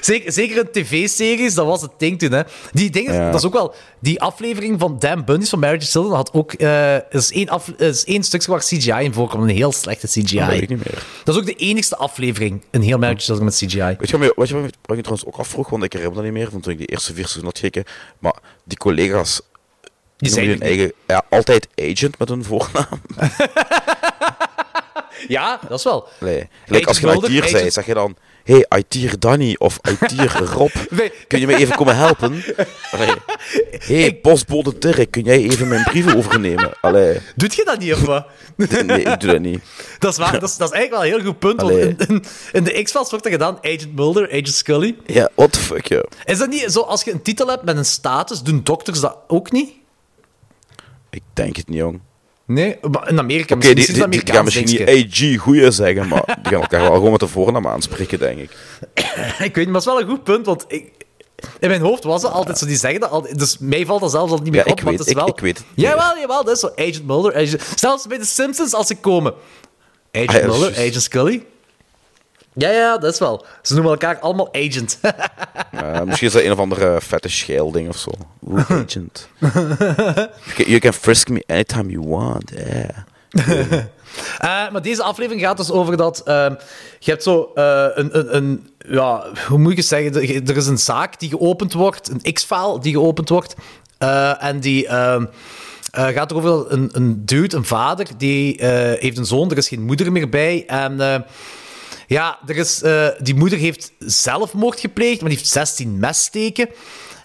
Zeker, 0.00 0.32
zeker 0.32 0.56
in 0.58 0.68
tv-series, 0.72 1.54
dat 1.54 1.66
was 1.66 1.82
het 1.82 1.90
ding 1.98 2.18
toen. 2.18 2.32
Hè. 2.32 2.42
Die 2.72 2.90
dingen, 2.90 3.14
Ja. 3.14 3.30
dat 3.30 3.40
is 3.40 3.46
ook 3.46 3.52
wel... 3.52 3.74
Die 4.00 4.20
aflevering 4.20 4.80
van 4.80 4.98
Dan 4.98 5.24
Bundy's 5.24 5.48
van 5.48 5.58
Marriage 5.58 5.86
Children 5.86 6.14
had 6.16 6.32
ook... 6.32 6.52
eh 6.52 6.96
is, 7.10 7.32
één 7.32 7.48
af, 7.48 7.68
is 7.68 8.04
één 8.04 8.22
stukje 8.22 8.50
waar 8.50 8.60
CGI 8.60 8.90
in 9.04 9.12
voorkomt. 9.12 9.42
Een 9.42 9.56
heel 9.56 9.72
slechte 9.72 10.06
CGI. 10.06 10.38
Dat 10.38 10.48
weet 10.48 10.62
ik 10.62 10.68
niet 10.68 10.78
meer. 10.84 11.02
Dat 11.24 11.34
is 11.34 11.40
ook 11.40 11.46
de 11.46 11.54
enigste 11.54 11.96
aflevering 11.96 12.64
in 12.70 12.80
heel 12.80 12.98
Marriage 12.98 13.24
Children 13.24 13.44
met 13.46 13.54
CGI. 13.56 13.96
Weet 13.98 14.08
je 14.10 14.32
wat, 14.36 14.48
je 14.48 14.54
wat 14.54 14.96
me 14.96 15.02
trouwens 15.02 15.24
ook 15.26 15.36
afvroeg? 15.36 15.68
Want 15.70 15.82
ik 15.84 15.92
herinner 15.92 16.16
me 16.16 16.22
dat 16.22 16.32
niet 16.32 16.40
meer, 16.42 16.50
van 16.50 16.60
toen 16.60 16.72
ik 16.72 16.78
die 16.78 16.86
eerste 16.86 17.06
vier 17.14 17.26
seizoenen 17.28 17.50
had 17.52 17.58
gekeken. 17.58 17.92
Maar 18.18 18.34
die 18.64 18.78
collega's... 18.78 19.40
Die 20.16 20.30
zijn 20.30 20.44
er 20.44 20.50
hun 20.50 20.60
eigen... 20.60 20.92
Ja, 21.06 21.24
altijd 21.30 21.68
agent 21.74 22.18
met 22.18 22.28
hun 22.28 22.44
voornaam. 22.44 23.00
Ja, 25.28 25.60
dat 25.68 25.78
is 25.78 25.84
wel. 25.84 26.08
Nee. 26.20 26.48
Als 26.84 26.98
je 26.98 27.06
een 27.06 27.32
IT'er 27.34 27.48
zei, 27.48 27.70
zeg 27.70 27.86
je 27.86 27.94
dan... 27.94 28.16
Hey, 28.44 28.66
IT'er 28.78 29.18
Danny 29.18 29.54
of 29.58 29.78
IT'er 29.82 30.42
Rob, 30.54 30.70
Nee. 30.90 31.12
kun 31.26 31.40
je 31.40 31.46
me 31.46 31.56
even 31.56 31.76
komen 31.76 31.96
helpen? 31.96 32.42
Allee. 32.90 33.10
Hey, 33.78 34.14
postbode 34.14 34.78
Dirk, 34.78 35.10
kun 35.10 35.22
jij 35.22 35.36
even 35.36 35.68
mijn 35.68 35.84
brieven 35.84 36.16
overnemen? 36.16 36.70
Allee. 36.80 37.18
Doet 37.36 37.54
je 37.54 37.64
dat 37.64 37.78
niet, 37.78 37.92
of 37.92 38.00
wat? 38.00 38.26
Nee, 38.56 39.02
ik 39.02 39.20
doe 39.20 39.30
dat 39.32 39.40
niet. 39.40 39.60
Dat 39.98 40.12
is, 40.12 40.18
waar, 40.18 40.32
dat, 40.40 40.48
is, 40.48 40.56
dat 40.56 40.68
is 40.72 40.74
eigenlijk 40.76 40.90
wel 40.90 41.12
een 41.12 41.20
heel 41.22 41.30
goed 41.30 41.38
punt. 41.38 41.60
Want 41.60 41.74
in, 41.74 41.96
in, 42.08 42.24
in 42.52 42.64
de 42.64 42.82
X-Files 42.82 43.10
wordt 43.10 43.24
er 43.24 43.30
gedaan 43.30 43.56
Agent 43.62 43.94
Mulder, 43.94 44.28
Agent 44.28 44.48
Scully. 44.48 44.96
Ja, 45.06 45.30
what 45.34 45.52
the 45.52 45.58
fuck, 45.58 45.86
ja. 45.86 46.04
Is 46.24 46.38
dat 46.38 46.48
niet 46.48 46.64
zo, 46.72 46.80
als 46.80 47.02
je 47.04 47.12
een 47.12 47.22
titel 47.22 47.46
hebt 47.48 47.64
met 47.64 47.76
een 47.76 47.84
status, 47.84 48.42
doen 48.42 48.60
dokters 48.64 49.00
dat 49.00 49.16
ook 49.26 49.52
niet? 49.52 49.70
Ik 51.10 51.22
denk 51.32 51.56
het 51.56 51.68
niet, 51.68 51.78
jong. 51.78 52.00
Nee, 52.48 52.76
in 53.06 53.18
Amerika 53.18 53.54
Oké, 53.54 53.74
misschien 53.74 53.94
die, 53.94 54.08
die, 54.08 54.24
die 54.24 54.34
gaan 54.34 54.44
misschien 54.44 54.66
niet. 54.66 55.36
AG 55.38 55.42
goeie 55.42 55.70
zeggen, 55.70 56.08
maar 56.08 56.24
die 56.42 56.52
gaan 56.52 56.60
elkaar 56.60 56.80
wel 56.80 56.92
gewoon 56.92 57.10
met 57.10 57.20
de 57.20 57.26
voornaam 57.26 57.66
aanspreken, 57.66 58.18
denk 58.18 58.38
ik. 58.38 58.50
Ik 59.48 59.54
weet 59.54 59.56
niet, 59.56 59.66
maar 59.66 59.74
het 59.74 59.76
is 59.76 59.84
wel 59.84 60.00
een 60.00 60.08
goed 60.08 60.24
punt, 60.24 60.46
want 60.46 60.64
ik, 60.68 60.92
in 61.60 61.68
mijn 61.68 61.80
hoofd 61.80 62.04
was 62.04 62.22
het 62.22 62.32
altijd 62.32 62.58
zo, 62.58 62.66
die 62.66 62.76
zeggen 62.76 63.00
dat 63.00 63.10
altijd, 63.10 63.38
dus 63.38 63.58
mij 63.58 63.86
valt 63.86 64.00
dat 64.00 64.10
zelfs 64.10 64.32
al 64.32 64.38
niet 64.38 64.52
meer 64.52 64.66
Ja, 64.66 64.72
op, 64.72 64.80
weet- 64.80 64.92
het 64.98 65.00
is 65.06 65.06
ik- 65.12 65.16
wel... 65.16 65.28
ik 65.28 65.40
weet 65.40 65.58
het 65.58 65.66
Jawel, 65.74 66.18
jawel, 66.20 66.44
dat 66.44 66.54
is 66.54 66.60
zo, 66.60 66.70
Agent 66.76 67.06
Mulder, 67.06 67.34
Agent, 67.34 67.62
zelfs 67.76 68.06
bij 68.06 68.18
de 68.18 68.24
Simpsons 68.24 68.74
als 68.74 68.86
ze 68.86 68.96
komen. 68.96 69.34
Agent 70.12 70.28
Ah, 70.30 70.34
ja, 70.40 70.46
Mulder. 70.46 70.70
Agent 70.72 71.02
Scully. 71.02 71.44
Ja, 72.58 72.70
ja, 72.70 72.98
dat 72.98 73.12
is 73.12 73.18
wel. 73.18 73.44
Ze 73.62 73.74
noemen 73.74 73.92
elkaar 73.92 74.18
allemaal 74.18 74.54
Agent. 74.54 74.98
Eh, 75.70 76.02
misschien 76.02 76.26
is 76.26 76.32
dat 76.32 76.42
een 76.42 76.52
of 76.52 76.58
andere 76.58 77.00
vette 77.00 77.28
scheilding 77.28 77.88
of 77.88 77.96
zo. 77.96 78.10
Agent. 78.84 79.28
you, 80.56 80.78
can, 80.78 80.92
frisk 80.92 81.28
me 81.28 81.42
anytime 81.46 81.90
you 81.90 82.08
want, 82.08 82.50
yeah. 82.50 82.88
Eh, 84.38 84.70
maar 84.70 84.82
deze 84.82 85.02
aflevering 85.02 85.42
gaat 85.42 85.56
dus 85.56 85.70
over 85.70 85.96
dat 85.96 86.22
ehm, 86.24 86.54
je 86.98 87.10
hebt 87.10 87.22
zo 87.22 87.50
eh, 87.54 87.86
een, 87.94 88.18
een, 88.18 88.36
een, 88.36 88.70
ja, 88.78 89.26
hoe 89.48 89.58
moet 89.58 89.70
ik 89.70 89.76
het 89.76 89.86
zeggen? 89.86 90.14
Er 90.46 90.56
is 90.56 90.66
een 90.66 90.78
zaak 90.78 91.20
die 91.20 91.28
geopend 91.28 91.72
wordt, 91.72 92.10
een 92.10 92.32
X-file 92.32 92.80
die 92.80 92.92
geopend 92.92 93.28
wordt, 93.28 93.54
en 94.38 94.60
die 94.60 94.86
ehm, 94.86 95.24
eh, 95.90 96.06
gaat 96.06 96.30
erover 96.30 96.50
dat 96.50 96.72
een, 96.72 96.90
een 96.92 97.24
dude, 97.24 97.56
een 97.56 97.64
vader, 97.64 98.06
die 98.16 98.64
heeft 98.98 99.18
een 99.18 99.26
zoon, 99.26 99.50
er 99.50 99.56
is 99.56 99.68
geen 99.68 99.84
moeder 99.84 100.12
meer 100.12 100.28
bij, 100.28 100.64
en 100.66 101.24
ja, 102.08 102.38
er 102.46 102.56
is, 102.56 102.82
eh, 102.82 103.08
die 103.18 103.34
moeder 103.34 103.58
heeft 103.58 103.92
zelfmoord 103.98 104.80
gepleegd, 104.80 105.20
maar 105.20 105.28
die 105.28 105.38
heeft 105.38 105.50
16 105.50 105.98
messteken. 105.98 106.68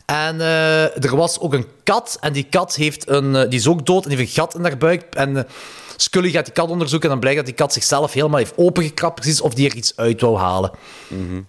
En 0.06 0.42
eh, 0.42 1.04
er 1.04 1.16
was 1.16 1.40
ook 1.40 1.54
een 1.54 1.68
kat. 1.84 2.18
En 2.20 2.34
die 2.34 2.48
kat 2.50 2.76
heeft 2.76 3.10
een, 3.10 3.36
eh, 3.36 3.50
die 3.50 3.60
is 3.60 3.68
ook 3.68 3.86
dood 3.86 4.04
en 4.04 4.10
die 4.10 4.18
heeft 4.18 4.38
een 4.38 4.44
gat 4.44 4.56
in 4.56 4.64
haar 4.64 4.78
buik. 4.78 5.04
En 5.16 5.38
eh, 5.38 5.44
Scully 5.96 6.30
gaat 6.30 6.46
die 6.46 6.54
kat 6.54 6.70
onderzoeken. 6.70 7.10
En 7.10 7.12
dan 7.16 7.20
blijkt 7.20 7.38
dat 7.38 7.48
die 7.48 7.56
kat 7.56 7.74
zichzelf 7.74 8.14
helemaal 8.14 8.38
heeft 8.38 8.54
opengekrapt. 8.56 9.16
Precies 9.16 9.42
of 9.42 9.54
die 9.54 9.70
er 9.70 9.76
iets 9.76 9.94
uit 9.96 10.22
wou 10.22 10.38
halen. 10.38 10.72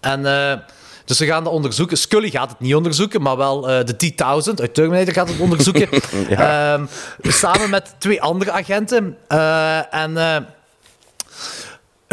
En 0.00 0.26
eh, 0.26 0.58
dus 1.04 1.16
ze 1.16 1.26
gaan 1.26 1.44
dat 1.44 1.52
onderzoeken. 1.52 1.98
Scully 1.98 2.30
gaat 2.30 2.50
het 2.50 2.60
niet 2.60 2.74
onderzoeken, 2.74 3.22
maar 3.22 3.36
wel 3.36 3.60
de 3.60 3.96
T-1000 3.96 4.60
uit 4.60 4.74
Terminator 4.74 5.14
gaat 5.14 5.28
het 5.28 5.38
onderzoeken. 5.38 5.88
Ehm, 6.28 6.86
samen 7.22 7.70
met 7.70 7.94
twee 7.98 8.22
andere 8.22 8.50
agenten. 8.50 9.16
En... 9.90 10.16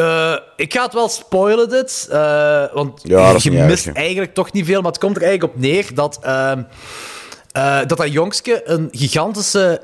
eh, 0.01 0.37
ik 0.55 0.73
ga 0.73 0.83
het 0.83 0.93
wel 0.93 1.09
spoilen, 1.09 1.69
dit. 1.69 2.07
eh, 2.11 2.63
want 2.73 2.99
Ja, 3.03 3.35
je 3.37 3.51
erg, 3.51 3.67
mist 3.67 3.87
eigenlijk 3.87 4.33
toch 4.33 4.51
niet 4.51 4.65
veel. 4.65 4.81
Maar 4.81 4.91
het 4.91 4.99
komt 5.01 5.15
er 5.15 5.21
eigenlijk 5.23 5.53
op 5.53 5.59
neer 5.61 5.93
dat, 5.93 6.19
ehm, 6.21 6.61
eh, 7.51 7.77
dat 7.87 7.97
dat 7.97 8.11
jongske 8.11 8.61
een 8.69 8.87
gigantische 8.91 9.81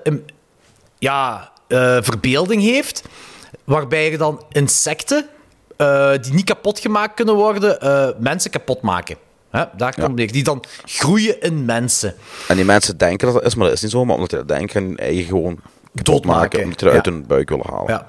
ja, 1.00 1.52
verbeelding 2.02 2.62
heeft. 2.62 3.04
Waarbij 3.64 4.12
er 4.12 4.18
dan 4.18 4.44
insecten, 4.52 5.26
die 6.22 6.34
niet 6.34 6.44
kapot 6.46 6.80
gemaakt 6.80 7.14
kunnen 7.14 7.36
worden, 7.36 7.78
mensen 8.20 8.52
kapot 8.52 8.82
maken. 8.82 9.16
Hè? 9.50 9.64
Daar 9.78 9.94
komt 9.94 10.08
het 10.08 10.16
neer. 10.16 10.32
Die 10.32 10.44
dan 10.44 10.64
groeien 10.86 11.42
in 11.42 11.66
mensen. 11.66 12.16
En 12.48 12.56
die 12.56 12.66
mensen 12.66 12.98
denken 12.98 13.26
dat 13.28 13.36
dat 13.36 13.46
is, 13.46 13.56
maar 13.56 13.66
dat 13.68 13.76
is 13.76 13.82
niet 13.82 13.92
zo. 13.92 14.06
Maar 14.06 14.16
omdat 14.16 14.30
die 14.30 14.40
dat 14.40 14.48
denken, 14.48 14.70
gaan 14.70 14.84
hun 14.84 14.98
eigen 14.98 15.26
gewoon 15.26 15.56
kapot 15.56 16.06
Doodmaken. 16.06 16.40
maken. 16.42 16.64
Omdat 16.64 16.80
dat 16.80 16.94
uit 16.94 17.06
Ja. 17.06 17.12
hun 17.12 17.26
buik 17.28 17.50
willen 17.50 17.66
halen. 17.70 17.88
Ja. 17.94 18.06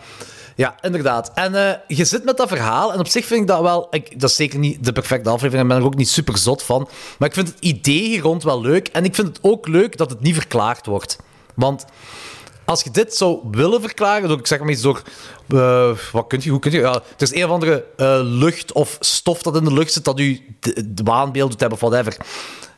Ja, 0.59 0.75
inderdaad. 0.81 1.31
En 1.35 1.55
eh, 1.55 1.79
je 1.87 2.05
zit 2.05 2.25
met 2.25 2.37
dat 2.37 2.49
verhaal, 2.49 2.93
en 2.93 2.99
op 2.99 3.07
zich 3.07 3.25
vind 3.27 3.41
ik 3.41 3.47
dat 3.47 3.61
wel... 3.61 3.87
Ik, 3.91 4.21
dat 4.21 4.31
is 4.31 4.37
zeker 4.37 4.59
niet 4.59 4.85
de 4.85 4.93
perfecte 4.93 5.31
aflevering, 5.31 5.63
ik 5.63 5.69
ben 5.69 5.79
er 5.79 5.85
ook 5.85 5.97
niet 5.97 6.09
super 6.09 6.39
zot 6.39 6.63
van. 6.63 6.89
Maar 7.19 7.29
ik 7.29 7.35
vind 7.35 7.49
het 7.49 7.57
idee 7.61 8.03
hier 8.03 8.21
rond 8.21 8.43
wel 8.43 8.61
leuk. 8.61 8.89
En 8.89 9.05
ik 9.05 9.15
vind 9.15 9.27
het 9.27 9.39
ook 9.43 9.69
leuk 9.69 9.97
dat 9.97 10.11
het 10.11 10.21
niet 10.21 10.35
verklaard 10.35 10.87
wordt. 10.87 11.19
Want 11.55 11.85
als 12.65 12.83
je 12.83 12.91
dit 12.91 13.15
zou 13.15 13.39
willen 13.51 13.81
verklaren, 13.81 14.29
door, 14.29 14.39
ik 14.39 14.47
zeg 14.47 14.59
maar 14.59 14.71
iets 14.71 14.83
door... 14.83 15.03
eh, 15.49 15.91
wat 16.13 16.27
kun 16.27 16.41
je, 16.43 16.51
hoe 16.51 16.61
kun 16.61 16.71
je... 16.73 16.79
Ja, 16.79 16.95
er 16.95 17.03
is 17.19 17.35
een 17.35 17.45
of 17.45 17.51
andere 17.51 17.85
eh, 17.97 18.21
lucht 18.23 18.73
of 18.73 18.97
stof 19.01 19.43
dat 19.43 19.57
in 19.57 19.65
de 19.65 19.73
lucht 19.73 19.93
zit, 19.93 20.05
dat 20.05 20.21
u 20.21 20.57
de, 20.61 21.03
waanbeeld 21.05 21.51
doet 21.51 21.61
hebben, 21.61 21.79
of 21.83 21.89
whatever. 21.89 22.17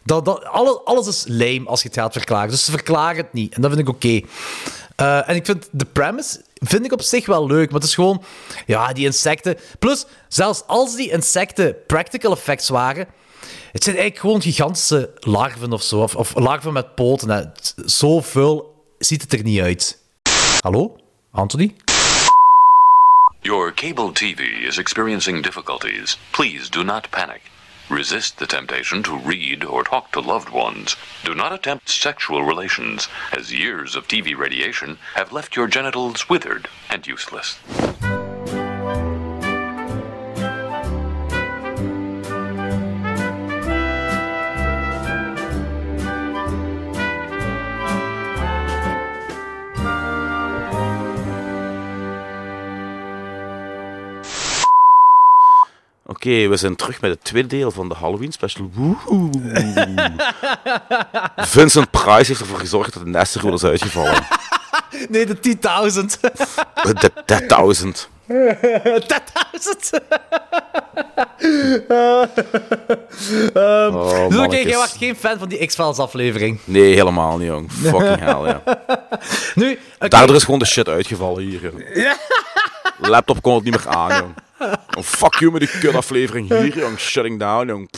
Dat, 0.05 0.25
dat, 0.25 0.45
alles, 0.85 1.07
is 1.07 1.25
lame 1.29 1.67
als 1.67 1.83
je 1.83 1.89
het 1.89 1.97
gaat 1.97 2.13
verklaren. 2.13 2.51
Dus 2.51 2.65
ze 2.65 2.71
verklaren 2.71 3.17
het 3.17 3.33
niet. 3.33 3.55
En 3.55 3.63
dat 3.63 3.73
vind 3.73 3.89
ik 3.89 3.95
oké. 3.95 4.21
En 4.97 5.35
ik 5.37 5.47
vind 5.47 5.69
de 5.71 5.85
premise 5.85 6.41
vind 6.61 6.85
ik 6.85 6.93
op 6.93 7.03
zich 7.03 7.27
wel 7.27 7.47
leuk. 7.47 7.71
Maar 7.71 7.81
het 7.81 7.89
is 7.89 7.95
gewoon, 7.95 8.25
ja, 8.67 8.93
die 8.93 9.05
insecten. 9.05 9.59
Plus, 9.79 10.07
zelfs 10.29 10.63
als 10.67 10.97
die 10.97 11.11
insecten 11.11 11.77
practical 11.87 12.33
effects 12.33 12.69
waren. 12.69 13.07
Het 13.73 13.85
zijn 13.85 13.97
eigenlijk 13.97 14.25
gewoon 14.25 14.43
gigantische 14.43 15.11
larven 15.15 15.73
of 15.73 15.83
zo. 15.83 16.01
Of, 16.01 16.35
larven 16.35 16.73
met 16.73 16.95
poten. 16.95 17.53
Zo 17.87 18.21
vuil 18.21 18.85
ziet 18.99 19.23
het 19.23 19.33
er 19.33 19.43
niet 19.43 19.61
uit. 19.61 19.99
Hallo? 20.61 20.97
Anthony? 21.33 21.75
Your 23.41 23.75
cable 23.75 24.13
TV 24.13 24.41
is 24.67 24.79
experiencing 24.79 25.43
difficulties. 25.43 26.19
Please 26.31 26.71
do 26.71 26.83
not 26.83 27.11
panic. 27.11 27.50
Resist 27.91 28.39
the 28.39 28.47
temptation 28.47 29.03
to 29.03 29.19
read 29.19 29.65
or 29.65 29.83
talk 29.83 30.13
to 30.13 30.21
loved 30.21 30.49
ones. 30.49 30.95
Do 31.25 31.35
not 31.35 31.53
attempt 31.53 31.89
sexual 31.89 32.45
relations, 32.45 33.09
as 33.33 33.53
years 33.53 33.97
of 33.97 34.07
TV 34.07 34.37
radiation 34.37 34.99
have 35.17 35.33
left 35.33 35.57
your 35.57 35.67
genitals 35.67 36.29
withered 36.29 36.69
and 36.89 37.05
useless. 37.05 37.59
Oké, 56.25 56.49
we 56.49 56.57
zijn 56.57 56.77
terug 56.77 57.01
met 57.01 57.11
het 57.11 57.25
tweede 57.25 57.49
deel 57.49 57.71
van 57.71 57.89
de 57.89 57.95
Halloween 57.95 58.33
special. 58.33 58.71
Woehoe. 58.75 59.31
Vincent 61.37 61.91
Price 61.91 62.27
heeft 62.27 62.41
ervoor 62.41 62.59
gezorgd 62.59 62.93
dat 62.95 63.03
de 63.03 63.09
Nesterrol 63.09 63.55
is 63.55 63.65
uitgevallen. 63.65 64.23
Nee, 65.09 65.27
de 65.27 65.37
10.000. 65.37 65.41
De 66.83 67.11
10.000. 67.27 68.09
10.000. 68.27 68.31
Ehm, 73.55 73.95
Oh, 73.95 74.11
dus 74.11 74.25
oké, 74.25 74.35
mannetjes. 74.37 74.63
jij 74.69 74.77
was 74.77 74.93
geen 74.99 75.17
fan 75.17 75.39
van 75.39 75.49
die 75.49 75.67
X-Files 75.67 75.99
aflevering. 75.99 76.59
Nee, 76.65 76.95
helemaal 76.95 77.39
niet, 77.39 77.49
jong. 77.49 77.73
Fucking 77.73 78.19
hell, 78.19 78.41
ja. 78.45 78.63
Nu, 79.55 79.79
oké. 79.99 80.09
Daardoor 80.09 80.37
is 80.37 80.45
gewoon 80.45 80.59
de 80.59 80.67
shit 80.67 80.89
uitgevallen 80.89 81.43
hier. 81.43 81.73
Laptop 82.99 83.43
kon 83.43 83.55
het 83.55 83.65
niet 83.65 83.73
meer 83.85 83.89
aan, 83.89 84.17
jong. 84.19 84.35
Oh, 84.97 85.03
fuck 85.05 85.39
you 85.39 85.53
met 85.53 85.61
die 85.61 85.79
kutaflevering 85.81 86.49
hier, 86.49 86.79
jong. 86.79 86.99
Shutting 86.99 87.39
down, 87.39 87.67
jong. 87.67 87.91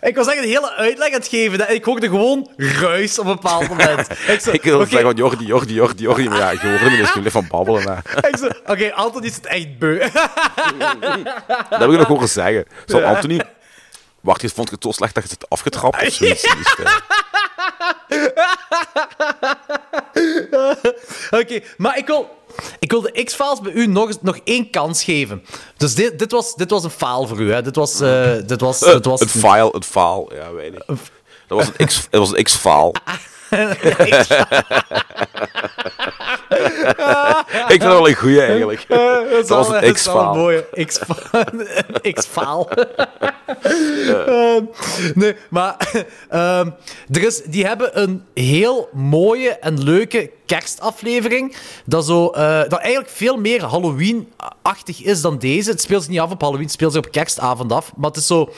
Ik 0.00 0.16
was 0.16 0.26
echt 0.26 0.38
een 0.38 0.48
hele 0.48 0.72
uitleg 0.72 1.08
aan 1.08 1.18
het 1.18 1.28
geven. 1.28 1.74
Ik 1.74 1.84
hoorde 1.84 2.08
gewoon 2.08 2.50
ruis 2.56 3.18
op 3.18 3.26
een 3.26 3.32
bepaald 3.32 3.68
moment. 3.68 4.10
Ik 4.26 4.40
zo, 4.44 4.50
Ik 4.50 4.62
wil 4.62 4.80
oké, 4.80 4.88
zeggen 4.88 5.08
van 5.08 5.16
Jordi, 5.16 5.44
Jordi, 5.44 5.74
Jordi, 5.74 6.02
Jordi. 6.02 6.28
Maar 6.28 6.38
ja, 6.38 6.50
je 6.50 6.58
hoorde 6.68 6.90
me 6.90 6.96
dus 6.96 7.10
gewoon 7.10 7.30
van 7.30 7.46
babbelen. 7.48 7.82
Hè. 7.82 8.28
ik 8.28 8.36
zo, 8.36 8.48
Oké, 8.66 8.92
Anton 8.92 9.24
is 9.24 9.34
het 9.36 9.46
echt 9.46 9.78
beu. 9.78 9.98
Dat 11.70 11.80
heb 11.80 11.90
ik 11.90 11.98
nog 11.98 12.06
horen 12.06 12.28
zeggen. 12.28 12.64
Zo, 12.86 13.00
Anthony, 13.00 13.42
wacht, 14.20 14.40
je 14.40 14.48
vond 14.48 14.68
je 14.68 14.74
het 14.74 14.84
zo 14.84 14.90
slecht 14.90 15.14
dat 15.14 15.24
je 15.24 15.30
het 15.30 15.48
afgetrapt 15.50 16.02
of 16.02 16.12
zoiets. 16.12 16.40
zoiets, 16.40 16.74
Oké, 21.40 21.60
maar 21.76 21.98
ik 21.98 22.06
wil, 22.06 22.36
ik 22.78 22.90
wil 22.90 23.00
de 23.00 23.22
X-Files 23.24 23.60
bij 23.60 23.72
u 23.72 23.86
nog, 23.86 24.06
eens- 24.06 24.18
nog 24.22 24.38
één 24.44 24.70
kans 24.70 25.04
geven. 25.04 25.44
Dus 25.76 25.94
dit, 25.94 26.18
dit, 26.18 26.32
was, 26.32 26.54
dit 26.54 26.70
was 26.70 26.84
een 26.84 26.90
faal 26.90 27.26
voor 27.26 27.40
u. 27.40 27.52
Hè. 27.52 27.62
Dit 27.62 27.76
was... 27.76 28.00
eh, 28.00 28.32
dit 28.46 28.60
was, 28.60 28.82
Eh, 28.82 28.92
dit 28.92 29.04
was 29.04 29.20
het 29.20 29.30
file, 29.30 29.68
het 29.72 29.84
faal. 29.86 30.34
Ja, 30.34 30.52
weet 30.52 30.74
ik. 30.74 30.82
Dat 30.86 30.98
was 31.58 31.66
een 31.76 31.86
X, 31.86 32.06
dat 32.10 32.20
was 32.20 32.32
een 32.36 32.42
X-faal. 32.44 32.94
ik 37.64 37.66
vind 37.68 37.80
dat 37.82 37.92
wel 37.92 38.08
een 38.08 38.14
goeie 38.14 38.40
eigenlijk. 38.40 38.84
Eh, 38.88 38.98
dat 39.30 39.48
was 39.48 39.68
een 39.68 39.92
X-faal. 39.92 40.34
mooie 40.34 40.66
X-faal. 42.12 42.68
Ehm, 44.26 44.64
nee, 45.14 45.36
maar 45.50 45.76
ehm, 46.28 46.70
er 47.10 47.22
is, 47.22 47.42
die 47.42 47.66
hebben 47.66 48.00
een 48.02 48.24
heel 48.34 48.88
mooie 48.92 49.50
en 49.50 49.82
leuke 49.82 50.30
kerstaflevering. 50.46 51.56
Dat, 51.84 52.06
zo, 52.06 52.28
eh, 52.28 52.60
dat 52.68 52.78
eigenlijk 52.78 53.10
veel 53.10 53.36
meer 53.36 53.64
Halloween-achtig 53.64 55.02
is 55.02 55.20
dan 55.20 55.38
deze. 55.38 55.70
Het 55.70 55.80
speelt 55.80 56.02
zich 56.02 56.10
niet 56.10 56.20
af 56.20 56.30
op 56.30 56.40
Halloween, 56.40 56.64
het 56.64 56.72
speelt 56.72 56.92
zich 56.92 57.04
op 57.06 57.12
kerstavond 57.12 57.72
af. 57.72 57.92
Maar 57.96 58.08
het 58.10 58.18
is 58.18 58.26
zo... 58.26 58.52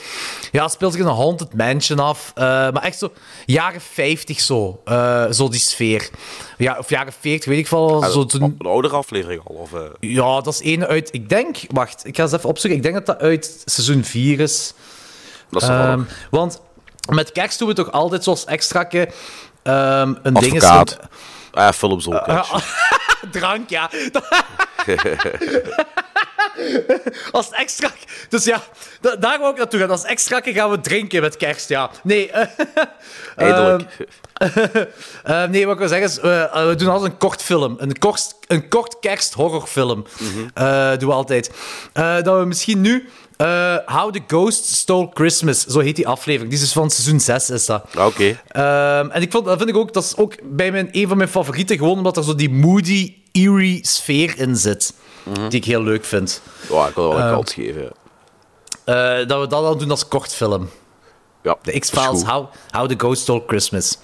Ja, 0.51 0.63
het 0.63 0.71
speelt 0.71 0.91
zich 0.93 1.01
in 1.01 1.07
een 1.07 1.15
haunted 1.15 1.53
mansion 1.53 1.99
af. 1.99 2.31
eh, 2.35 2.43
maar 2.43 2.83
echt 2.83 2.97
zo 2.97 3.11
jaren 3.45 3.81
50 3.81 4.39
zo. 4.39 4.81
eh, 4.85 5.25
zo 5.31 5.49
die 5.49 5.59
sfeer. 5.59 6.09
Ja, 6.57 6.77
of 6.77 6.89
jaren 6.89 7.13
40, 7.19 7.45
weet 7.45 7.59
ik 7.59 7.67
wel. 7.67 8.03
Zo 8.03 8.25
Een 8.39 8.57
oudere 8.59 8.95
aflevering 8.95 9.41
al? 9.45 9.55
Of, 9.55 9.71
ja, 9.99 10.41
dat 10.41 10.53
is 10.53 10.61
één 10.61 10.87
uit. 10.87 11.09
Ik 11.13 11.29
denk, 11.29 11.57
wacht, 11.67 12.05
ik 12.05 12.15
ga 12.15 12.23
eens 12.23 12.31
even 12.31 12.49
opzoeken. 12.49 12.77
Ik 12.79 12.83
denk 12.83 12.95
dat 12.95 13.05
dat 13.05 13.19
uit 13.19 13.61
seizoen 13.65 14.03
4 14.03 14.39
is. 14.39 14.73
Dat 15.49 15.61
is 15.61 15.67
Ehm. 15.67 16.01
Want 16.29 16.61
met 17.09 17.31
kerst 17.31 17.59
doen 17.59 17.67
we 17.67 17.73
toch 17.73 17.91
altijd 17.91 18.23
zoals 18.23 18.45
extra 18.45 18.87
een 20.23 20.33
ding 20.33 20.55
is. 20.55 20.97
Ah, 21.53 21.71
Philips 21.71 22.07
ook. 22.07 22.27
Eh, 22.27 22.51
Drank, 23.31 23.69
ja. 23.69 23.89
Als 27.31 27.49
extra... 27.51 27.91
Dus 28.29 28.43
ja, 28.43 28.61
da- 29.01 29.15
daar 29.15 29.39
wou 29.39 29.51
ik 29.51 29.57
naartoe 29.57 29.79
gaan. 29.79 29.89
Als 29.89 30.03
extra 30.03 30.41
gaan 30.43 30.69
we 30.69 30.79
drinken 30.81 31.21
met 31.21 31.37
kerst, 31.37 31.69
ja. 31.69 31.89
Nee. 32.03 32.31
Eindelijk. 33.35 34.07
eh, 35.23 35.43
nee, 35.43 35.65
wat 35.65 35.73
ik 35.73 35.79
wil 35.79 35.87
zeggen 35.87 36.07
is, 36.07 36.15
we 36.67 36.73
doen 36.77 36.89
altijd 36.89 37.11
een 37.11 37.17
kort 37.17 37.41
film. 37.41 37.75
Een 37.79 37.97
kort, 37.97 38.35
een 38.47 38.69
kort 38.69 38.99
kerst 38.99 39.33
horrorfilm. 39.33 40.05
Eh, 40.53 40.89
doen 40.97 41.09
we 41.09 41.15
altijd. 41.15 41.51
Dat 41.93 42.37
we 42.39 42.45
misschien 42.45 42.81
nu... 42.81 43.09
eh, 43.39 43.75
How 43.85 44.11
the 44.11 44.21
Ghost 44.27 44.65
Stole 44.65 45.09
Christmas, 45.13 45.65
zo 45.65 45.79
heet 45.79 45.95
die 45.95 46.07
aflevering. 46.07 46.49
Die 46.49 46.59
is 46.59 46.65
dus 46.65 46.73
van 46.73 46.89
seizoen 46.89 47.19
6, 47.19 47.49
is 47.49 47.65
dat. 47.65 47.83
Oké. 47.97 48.39
Ehm, 48.47 49.09
en 49.09 49.21
ik 49.21 49.31
vond, 49.31 49.45
dat 49.45 49.57
vind 49.57 49.69
ik 49.69 49.75
ook, 49.77 49.93
dat 49.93 50.03
is 50.03 50.17
ook 50.17 50.35
bij 50.43 50.71
mijn, 50.71 50.89
een 50.91 51.07
van 51.07 51.17
mijn 51.17 51.29
favorieten, 51.29 51.77
gewoon 51.77 51.97
omdat 51.97 52.17
er 52.17 52.23
zo 52.23 52.35
die 52.35 52.49
moody, 52.49 53.13
eerie 53.31 53.79
sfeer 53.87 54.39
in 54.39 54.55
zit. 54.55 54.93
Die 55.49 55.59
ik 55.59 55.65
heel 55.65 55.83
leuk 55.83 56.05
vind. 56.05 56.41
Ja, 56.71 56.87
ik 56.87 56.95
wil 56.95 57.07
wel 57.09 57.17
een 57.17 57.23
Ehm, 57.23 57.33
kans 57.33 57.53
geven. 57.53 57.81
ja. 57.81 59.19
Eh, 59.19 59.27
dat 59.27 59.39
we 59.41 59.47
dat 59.47 59.63
dan 59.63 59.77
doen 59.77 59.89
als 59.91 60.07
kortfilm. 60.07 60.69
Ja, 61.43 61.57
De 61.61 61.79
X-Files, 61.79 62.23
How, 62.23 62.45
How 62.71 62.87
the 62.89 62.95
Ghost 62.97 63.21
Stole 63.21 63.43
Christmas. 63.47 63.97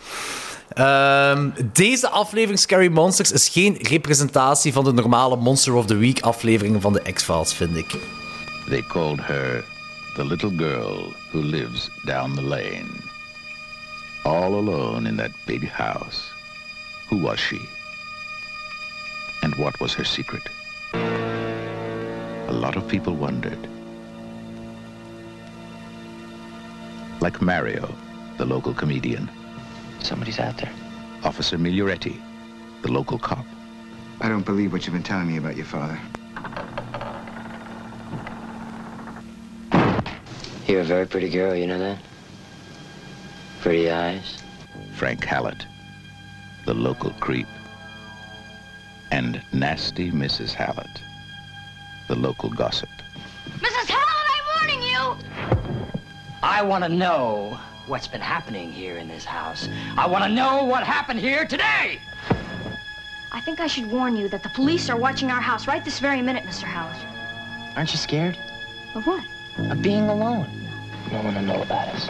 Ehm, 0.70 1.50
deze 1.74 2.10
aflevering 2.10 2.60
Scary 2.60 2.88
Monsters 2.92 3.32
is 3.32 3.48
geen 3.50 3.78
representatie 3.82 4.74
van 4.74 4.84
de 4.84 4.94
normale 4.94 5.36
Monster 5.36 5.74
of 5.74 5.86
the 5.86 5.96
Week 5.96 6.22
afleveringen 6.22 6.82
van 6.82 6.94
de 6.94 7.02
X-Files, 7.14 7.54
vind 7.54 7.78
ik. 7.78 7.96
They 8.68 8.82
called 8.82 9.22
her 9.22 9.64
the 10.16 10.24
little 10.24 10.50
girl 10.50 11.12
who 11.32 11.42
lives 11.42 11.92
down 12.06 12.36
the 12.36 12.42
lane. 12.42 13.04
All 14.26 14.56
alone 14.56 15.06
in 15.06 15.18
that 15.18 15.32
big 15.46 15.68
house. 15.68 16.32
Who 17.10 17.18
was 17.18 17.40
she? 17.40 17.62
And 19.44 19.54
what 19.56 19.80
was 19.80 19.94
her 19.94 20.04
secret? 20.04 20.42
A 20.94 22.52
lot 22.52 22.76
of 22.76 22.88
people 22.88 23.14
wondered. 23.16 23.68
Like 27.22 27.42
Mario, 27.42 27.94
the 28.38 28.46
local 28.46 28.74
comedian. 28.74 29.30
Somebody's 30.00 30.40
out 30.40 30.58
there. 30.58 30.74
Officer 31.24 31.58
Miglioretti, 31.58 32.20
the 32.82 32.92
local 32.92 33.20
cop. 33.20 33.46
I 34.22 34.30
don't 34.30 34.46
believe 34.46 34.74
what 34.74 34.86
you've 34.88 34.94
been 34.94 35.04
telling 35.04 35.28
me 35.28 35.38
about 35.38 35.56
your 35.56 35.66
father. 35.66 36.00
You're 40.68 40.82
a 40.82 40.84
very 40.84 41.06
pretty 41.06 41.30
girl, 41.30 41.54
you 41.56 41.68
know 41.68 41.78
that? 41.78 42.00
Pretty 43.62 43.92
eyes. 43.92 44.42
Frank 44.94 45.24
Hallett, 45.24 45.66
the 46.66 46.74
local 46.74 47.12
creep. 47.20 47.48
And 49.12 49.44
nasty 49.54 50.10
Mrs. 50.10 50.54
Hallett, 50.54 50.90
the 52.08 52.16
local 52.16 52.50
gossip. 52.50 52.90
Mrs. 53.60 53.90
Hallett, 53.90 54.28
I'm 54.34 54.68
warning 54.68 54.82
you! 54.82 55.16
I 56.42 56.64
want 56.64 56.84
to 56.84 56.90
know 56.90 57.60
what's 57.86 58.08
been 58.08 58.22
happening 58.22 58.72
here 58.72 58.98
in 58.98 59.08
this 59.08 59.24
house. 59.24 59.70
I 59.98 60.08
want 60.08 60.24
to 60.24 60.30
know 60.30 60.64
what 60.64 60.84
happened 60.84 61.20
here 61.20 61.46
today. 61.46 62.00
I 63.32 63.40
think 63.42 63.60
I 63.60 63.68
should 63.68 63.92
warn 63.92 64.16
you 64.16 64.30
that 64.30 64.42
the 64.42 64.50
police 64.50 64.90
are 64.90 64.98
watching 64.98 65.30
our 65.30 65.42
house 65.42 65.68
right 65.68 65.86
this 65.86 66.00
very 66.00 66.22
minute, 66.24 66.44
Mr. 66.44 66.64
Hallett. 66.64 66.98
Aren't 67.76 67.92
you 67.92 68.00
scared 68.00 68.38
Of 68.96 69.06
what? 69.06 69.24
Of 69.58 69.82
being 69.82 70.10
alone? 70.10 70.48
No 71.12 71.22
one 71.22 71.36
will 71.36 71.42
know 71.42 71.62
about 71.62 71.88
us. 71.90 72.10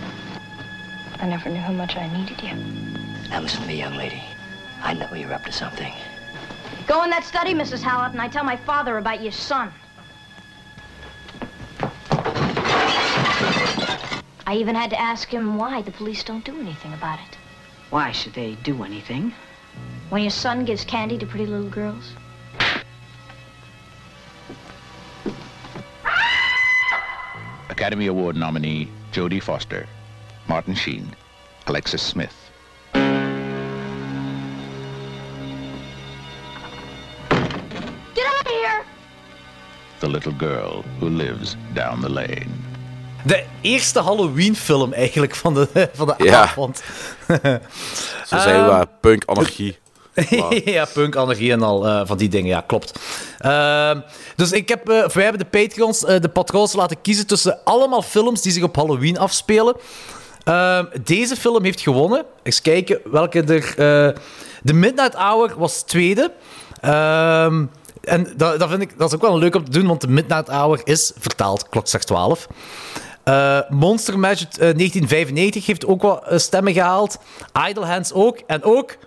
I 1.20 1.28
never 1.28 1.50
knew 1.50 1.60
how 1.60 1.74
much 1.74 1.96
I 1.96 2.12
needed 2.18 2.42
you. 2.42 2.56
Now 3.30 3.42
listen 3.42 3.62
to 3.62 3.68
me, 3.68 3.78
young 3.78 3.96
lady. 3.96 4.24
I 4.82 4.94
know 4.94 5.14
you're 5.14 5.34
up 5.34 5.46
to 5.46 5.52
something. 5.52 5.94
Go 6.88 7.04
in 7.04 7.10
that 7.10 7.24
study, 7.24 7.54
Mrs. 7.54 7.82
Hallett, 7.82 8.12
and 8.12 8.22
I 8.22 8.28
tell 8.28 8.44
my 8.44 8.58
father 8.58 8.98
about 8.98 9.22
your 9.22 9.32
son. 9.32 9.72
I 14.48 14.56
even 14.58 14.76
had 14.76 14.92
to 14.92 15.00
ask 15.00 15.30
him 15.30 15.58
why 15.58 15.82
the 15.82 15.92
police 15.92 16.24
don't 16.24 16.46
do 16.46 16.60
anything 16.60 16.94
about 16.94 17.20
it. 17.20 17.38
Why 17.90 18.12
should 18.12 18.34
they 18.34 18.56
do 18.64 18.84
anything? 18.84 19.34
When 20.10 20.22
your 20.22 20.32
son 20.32 20.66
gives 20.66 20.86
candy 20.86 21.18
to 21.18 21.26
pretty 21.26 21.48
little 21.48 21.70
girls. 21.70 22.14
Academy 27.76 28.08
Award 28.08 28.38
nominee 28.38 28.88
Jodie 29.12 29.42
Foster, 29.42 29.86
Martin 30.48 30.76
Sheen, 30.76 31.14
Alexis 31.68 32.02
Smith. 32.02 32.34
Get 38.16 38.26
out 38.26 38.46
of 38.46 38.52
here! 38.52 38.84
The 40.00 40.08
little 40.08 40.32
girl 40.32 40.84
who 41.00 41.10
lives 41.10 41.58
down 41.74 42.02
the 42.02 42.10
lane. 42.10 42.50
De 43.24 43.44
eerste 43.62 44.02
Halloween-film 44.02 44.94
eigenlijk 44.94 45.36
van 45.36 45.54
de, 45.54 45.90
van 45.94 46.08
de 46.08 46.14
Ja. 46.18 46.42
avond. 46.42 46.84
Zo 48.26 48.38
zijn 48.38 48.66
we 48.66 48.72
ehm, 48.72 48.84
punk 49.02 49.24
anarchie. 49.26 49.78
ja, 50.66 50.86
punk, 50.94 51.16
anarchie 51.16 51.52
en 51.52 51.62
al 51.62 51.88
eh, 51.88 52.02
van 52.06 52.18
die 52.18 52.30
dingen, 52.30 52.50
ja, 52.50 52.64
klopt. 52.68 53.00
Ehm, 53.38 54.00
dus 54.36 54.52
ik 54.52 54.70
heb, 54.70 54.90
of 54.90 55.14
wij 55.14 55.24
hebben 55.24 55.42
de 55.52 55.60
Patreons, 55.60 56.06
eh, 56.06 56.22
de 56.22 56.30
patrons 56.30 56.74
laten 56.74 57.02
kiezen 57.02 57.28
tussen 57.28 57.60
allemaal 57.64 58.02
films 58.02 58.42
die 58.42 58.52
zich 58.52 58.64
op 58.64 58.76
Halloween 58.76 59.18
afspelen. 59.18 59.76
Ehm, 60.44 60.86
deze 61.04 61.36
film 61.36 61.64
heeft 61.64 61.82
gewonnen. 61.82 62.26
Eens 62.44 62.62
kijken 62.62 63.00
welke 63.12 63.44
er... 63.44 63.74
The 64.64 64.74
Midnight 64.74 65.14
Hour 65.14 65.54
was 65.58 65.82
tweede. 65.82 66.32
Ehm, 66.82 67.66
en 68.02 68.34
dat, 68.38 68.60
dat 68.60 68.70
vind 68.70 68.82
ik 68.82 68.98
dat 68.98 69.08
is 69.08 69.16
ook 69.16 69.22
wel 69.22 69.38
leuk 69.38 69.56
om 69.56 69.64
te 69.64 69.72
doen, 69.72 69.88
want 69.88 70.00
The 70.00 70.08
Midnight 70.08 70.48
Hour 70.48 70.82
is 70.84 71.12
vertaald, 71.18 71.70
klokslag 71.70 72.04
12. 72.04 72.48
Eh, 73.24 73.60
Monster 73.70 74.14
eh, 74.14 74.22
1995 74.22 75.66
heeft 75.66 75.86
ook 75.86 76.02
wat 76.02 76.24
stemmen 76.36 76.74
gehaald. 76.74 77.18
Idle 77.70 77.86
Hands 77.86 78.14
ook. 78.14 78.40
En 78.48 78.64
ook 78.64 78.98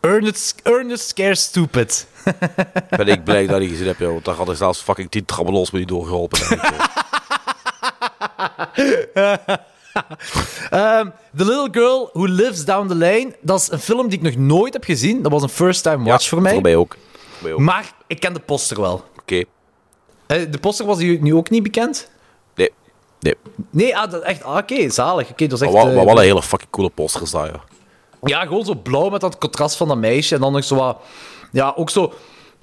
Ernest, 0.00 0.60
Ernest 0.62 1.08
Scare 1.08 1.34
Stupid. 1.34 2.06
Ben 2.96 3.06
ik 3.08 3.24
blij 3.24 3.46
dat 3.46 3.60
ik 3.60 3.68
gezien 3.68 3.86
heb, 3.86 3.98
joh. 3.98 4.12
Want 4.12 4.24
daar 4.24 4.34
had 4.34 4.50
ik 4.50 4.56
zelfs 4.56 4.80
fucking 4.80 5.10
10 5.10 5.24
trabbelos 5.24 5.70
me 5.70 5.78
niet 5.78 5.88
doorgeholpen. 5.88 6.38
Ehm, 10.70 11.08
The 11.36 11.44
Little 11.44 11.68
Girl 11.72 12.10
Who 12.12 12.24
Lives 12.26 12.64
Down 12.64 12.88
the 12.88 12.94
Lane. 12.94 13.36
Dat 13.40 13.60
is 13.60 13.70
een 13.70 13.78
film 13.78 14.08
die 14.08 14.18
ik 14.18 14.24
nog 14.24 14.36
nooit 14.36 14.72
heb 14.72 14.84
gezien. 14.84 15.22
Dat 15.22 15.32
was 15.32 15.42
een 15.42 15.48
first-time 15.48 16.04
watch 16.04 16.28
voor 16.28 16.42
mij. 16.42 16.52
Voor 16.52 16.62
mij 16.62 16.76
ook. 16.76 16.96
Voor 17.30 17.42
mij 17.42 17.52
ook. 17.52 17.58
Maar 17.58 17.92
ik 18.06 18.20
ken 18.20 18.32
de 18.32 18.40
poster 18.40 18.80
wel. 18.80 19.04
Oké. 19.20 19.42
Eh, 20.26 20.50
de 20.50 20.58
poster 20.58 20.86
was 20.86 20.98
nu 20.98 21.34
ook 21.34 21.50
niet 21.50 21.62
bekend? 21.62 22.10
Nee. 22.54 22.72
Nee. 23.20 23.34
Nee, 23.70 23.96
ah, 23.96 24.10
dat, 24.10 24.22
echt, 24.22 24.42
ah, 24.42 24.56
oké, 24.56 24.90
zalig. 24.90 25.30
Oké, 25.30 25.46
dat 25.46 25.60
Maar 25.60 25.68
echt... 25.68 25.78
eh, 25.78 25.94
maar 25.94 26.04
wel 26.04 26.16
een 26.16 26.22
hele 26.22 26.42
fucking 26.42 26.70
coole 26.70 26.90
poster 26.90 27.22
is 27.22 27.30
dat, 27.30 27.46
ja. 27.46 27.60
Ja, 28.22 28.40
gewoon 28.40 28.64
zo 28.64 28.74
blauw 28.74 29.08
met 29.08 29.20
dat 29.20 29.38
contrast 29.38 29.76
van 29.76 29.88
dat 29.88 29.96
meisje. 29.96 30.34
En 30.34 30.40
dan 30.40 30.52
nog 30.52 30.64
zo 30.64 30.76
wat... 30.76 30.98
Ja, 31.52 31.72
ook 31.76 31.90
zo... 31.90 32.12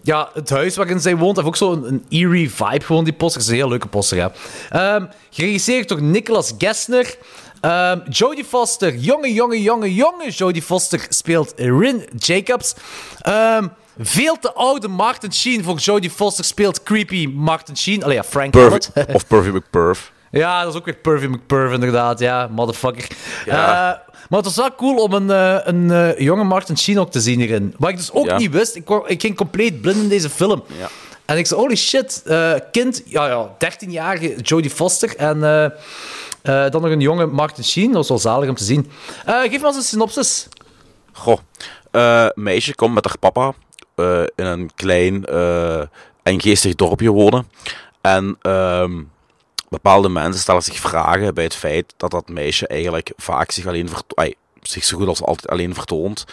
Ja, 0.02 0.30
het 0.34 0.50
huis 0.50 0.76
waarin 0.76 1.00
zij 1.00 1.18
woont 1.18 1.36
heeft 1.36 1.48
ook 1.48 1.56
zo 1.56 1.72
een, 1.72 1.88
een 1.88 2.06
eerie 2.10 2.52
vibe, 2.52 2.86
gewoon 2.86 3.04
die 3.04 3.14
poster. 3.14 3.42
Het 3.42 3.50
is 3.50 3.56
een 3.56 3.60
heel 3.60 3.70
leuke 3.70 3.88
poster, 3.88 4.18
ja. 4.18 4.32
Ehm, 4.70 5.06
geregisseerd 5.30 5.90
door 5.90 6.02
Nicholas 6.02 6.54
Gessner. 6.58 7.18
Ehm 7.62 8.00
Jodie 8.10 8.46
Foster, 8.46 8.96
jonge, 8.96 9.34
jonge, 9.34 9.62
jonge, 9.62 9.94
jonge 9.94 10.30
Jodie 10.30 10.62
Foster 10.62 11.06
speelt 11.10 11.54
Rin 11.56 12.10
Jacobs. 12.18 12.74
Ehm, 13.22 13.68
veel 13.98 14.40
te 14.40 14.54
oude 14.54 14.88
Martin 14.88 15.34
Sheen 15.34 15.64
voor 15.64 15.78
Jodie 15.78 16.10
Foster 16.10 16.46
speelt 16.46 16.84
creepy 16.84 17.28
Martin 17.28 17.78
Sheen. 17.78 18.04
Allee, 18.04 18.16
ja, 18.16 18.24
Frank. 18.24 18.52
Perv 18.52 18.88
of 19.16 19.28
Pervy 19.28 19.50
McPerv. 19.50 20.10
Ja, 20.38 20.64
dat 20.64 20.74
is 20.74 20.80
ook 20.80 20.86
weer 20.86 20.96
Pervy 20.96 21.26
McPerv, 21.26 21.74
inderdaad. 21.74 22.20
Ja, 22.20 22.48
motherfucker. 22.52 23.08
Ja. 23.46 23.68
Eh, 23.68 24.00
maar 24.30 24.40
het 24.40 24.46
was 24.46 24.56
wel 24.56 24.76
cool 24.76 24.96
om 25.04 25.14
een, 25.14 25.32
eh, 25.32 25.58
een 25.64 25.92
eh, 25.92 26.20
jonge 26.20 26.44
Martin 26.44 26.78
Sheen 26.78 27.00
ook 27.00 27.12
te 27.12 27.22
zien 27.22 27.40
hierin. 27.40 27.76
Wat 27.78 27.90
ik 27.90 27.98
dus 27.98 28.12
ook 28.12 28.26
Ja. 28.26 28.38
niet 28.38 28.52
wist. 28.52 28.76
Ik, 28.76 28.90
ik 29.06 29.22
ging 29.22 29.36
compleet 29.36 29.82
blind 29.82 29.98
in 29.98 30.10
deze 30.10 30.30
film. 30.30 30.64
Ja. 30.78 30.88
En 31.26 31.38
ik 31.38 31.46
zei, 31.48 31.60
holy 31.60 31.76
shit, 31.76 32.24
kind, 32.72 33.02
ja, 33.06 33.28
ja, 33.28 33.56
13-jarige 33.60 34.36
Jodie 34.42 34.70
Foster 34.70 35.16
en 35.16 35.40
dan 36.42 36.82
nog 36.82 36.84
een 36.92 37.00
jonge 37.00 37.26
Martin 37.26 37.64
Sheen. 37.64 37.86
Dat 37.86 37.96
was 37.96 38.08
wel 38.10 38.18
zalig 38.34 38.50
om 38.50 38.56
te 38.56 38.64
zien. 38.64 38.92
Geef 39.26 39.62
me 39.62 39.68
eens 39.68 39.76
een 39.76 39.82
synopsis. 39.82 40.48
Goh. 41.12 41.38
Meisje 42.34 42.76
komt 42.76 42.94
met 42.94 43.06
haar 43.06 43.18
papa 43.20 43.54
in 44.36 44.46
een 44.46 44.70
klein 44.76 45.26
en 46.24 46.42
geestig 46.42 46.76
dorpje 46.76 47.10
wonen. 47.12 47.48
En 48.02 48.38
ehm, 48.42 49.02
bepaalde 49.70 50.10
mensen 50.10 50.42
stellen 50.42 50.64
zich 50.64 50.80
vragen 50.80 51.34
bij 51.34 51.44
het 51.44 51.56
feit 51.56 51.94
dat 51.98 52.12
dat 52.12 52.30
meisje 52.30 52.68
eigenlijk 52.68 53.12
vaak 53.18 53.52
zich 53.52 53.66
alleen 53.66 53.90
verto- 53.90 54.16
ai, 54.16 54.34
zich 54.62 54.84
zo 54.84 54.98
goed 54.98 55.08
als 55.08 55.24
altijd 55.24 55.50
alleen 55.50 55.74
vertoont. 55.74 56.26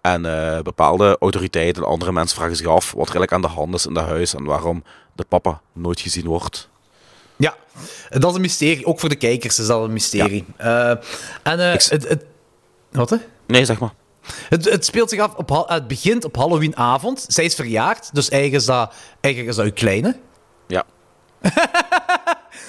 En 0.00 0.26
eh, 0.26 0.60
bepaalde 0.62 1.16
autoriteiten 1.20 1.82
en 1.82 1.88
andere 1.88 2.12
mensen 2.12 2.36
vragen 2.36 2.56
zich 2.56 2.66
af 2.66 2.84
wat 2.84 3.08
er 3.08 3.14
eigenlijk 3.14 3.32
aan 3.32 3.40
de 3.40 3.60
hand 3.60 3.74
is 3.74 3.86
in 3.86 3.94
dat 3.94 4.06
huis 4.06 4.34
en 4.34 4.44
waarom 4.44 4.84
de 5.12 5.24
papa 5.28 5.60
nooit 5.72 6.00
gezien 6.00 6.26
wordt. 6.26 6.68
Ja, 7.36 7.56
dat 8.08 8.30
is 8.30 8.34
een 8.34 8.40
mysterie. 8.40 8.86
Ook 8.86 9.00
voor 9.00 9.08
de 9.08 9.16
kijkers 9.16 9.58
is 9.58 9.66
dat 9.66 9.84
een 9.84 9.92
mysterie. 9.92 10.44
Eh, 10.56 10.90
en 10.90 11.00
eh, 11.42 11.72
het, 11.72 11.90
het... 11.90 12.24
Wat, 12.90 13.10
hè? 13.10 13.16
Nee, 13.46 13.64
zeg 13.64 13.78
maar. 13.78 13.94
Het, 14.48 14.70
het 14.70 14.84
speelt 14.84 15.10
zich 15.10 15.20
af 15.20 15.34
op... 15.34 15.64
Het 15.68 15.88
begint 15.88 16.24
op 16.24 16.36
Halloweenavond. 16.36 17.24
Zij 17.28 17.44
is 17.44 17.54
verjaard, 17.54 18.14
dus 18.14 18.28
eigenlijk 18.28 18.62
is 18.62 18.68
dat, 18.68 18.94
eigenlijk 19.20 19.54
is 19.54 19.56
dat 19.56 19.66
uw 19.66 19.72
kleine. 19.72 20.16
Ja. 20.66 20.84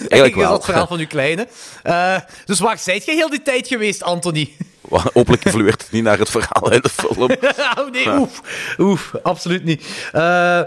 Eigenlijk 0.07 0.35
wel. 0.35 0.49
dat 0.49 0.57
het 0.57 0.65
verhaal 0.65 0.87
van 0.87 0.99
uw 0.99 1.07
kleine. 1.07 1.47
Eh, 1.83 2.15
dus 2.45 2.59
waar 2.59 2.77
zijt 2.77 3.05
je 3.05 3.11
heel 3.11 3.29
die 3.29 3.41
tijd 3.41 3.67
geweest, 3.67 4.03
Anthony? 4.03 4.49
Hopelijk 5.13 5.45
evolueert 5.45 5.81
het 5.81 5.91
niet 5.91 6.03
naar 6.03 6.19
het 6.19 6.29
verhaal 6.29 6.71
in 6.71 6.81
de 6.81 6.89
film. 6.89 7.31
oh 7.79 7.91
nee, 7.91 8.19
oef. 8.19 8.41
Oef, 8.77 9.11
absoluut 9.23 9.63
niet. 9.63 9.85
Eh, 10.11 10.59
eh, 10.59 10.65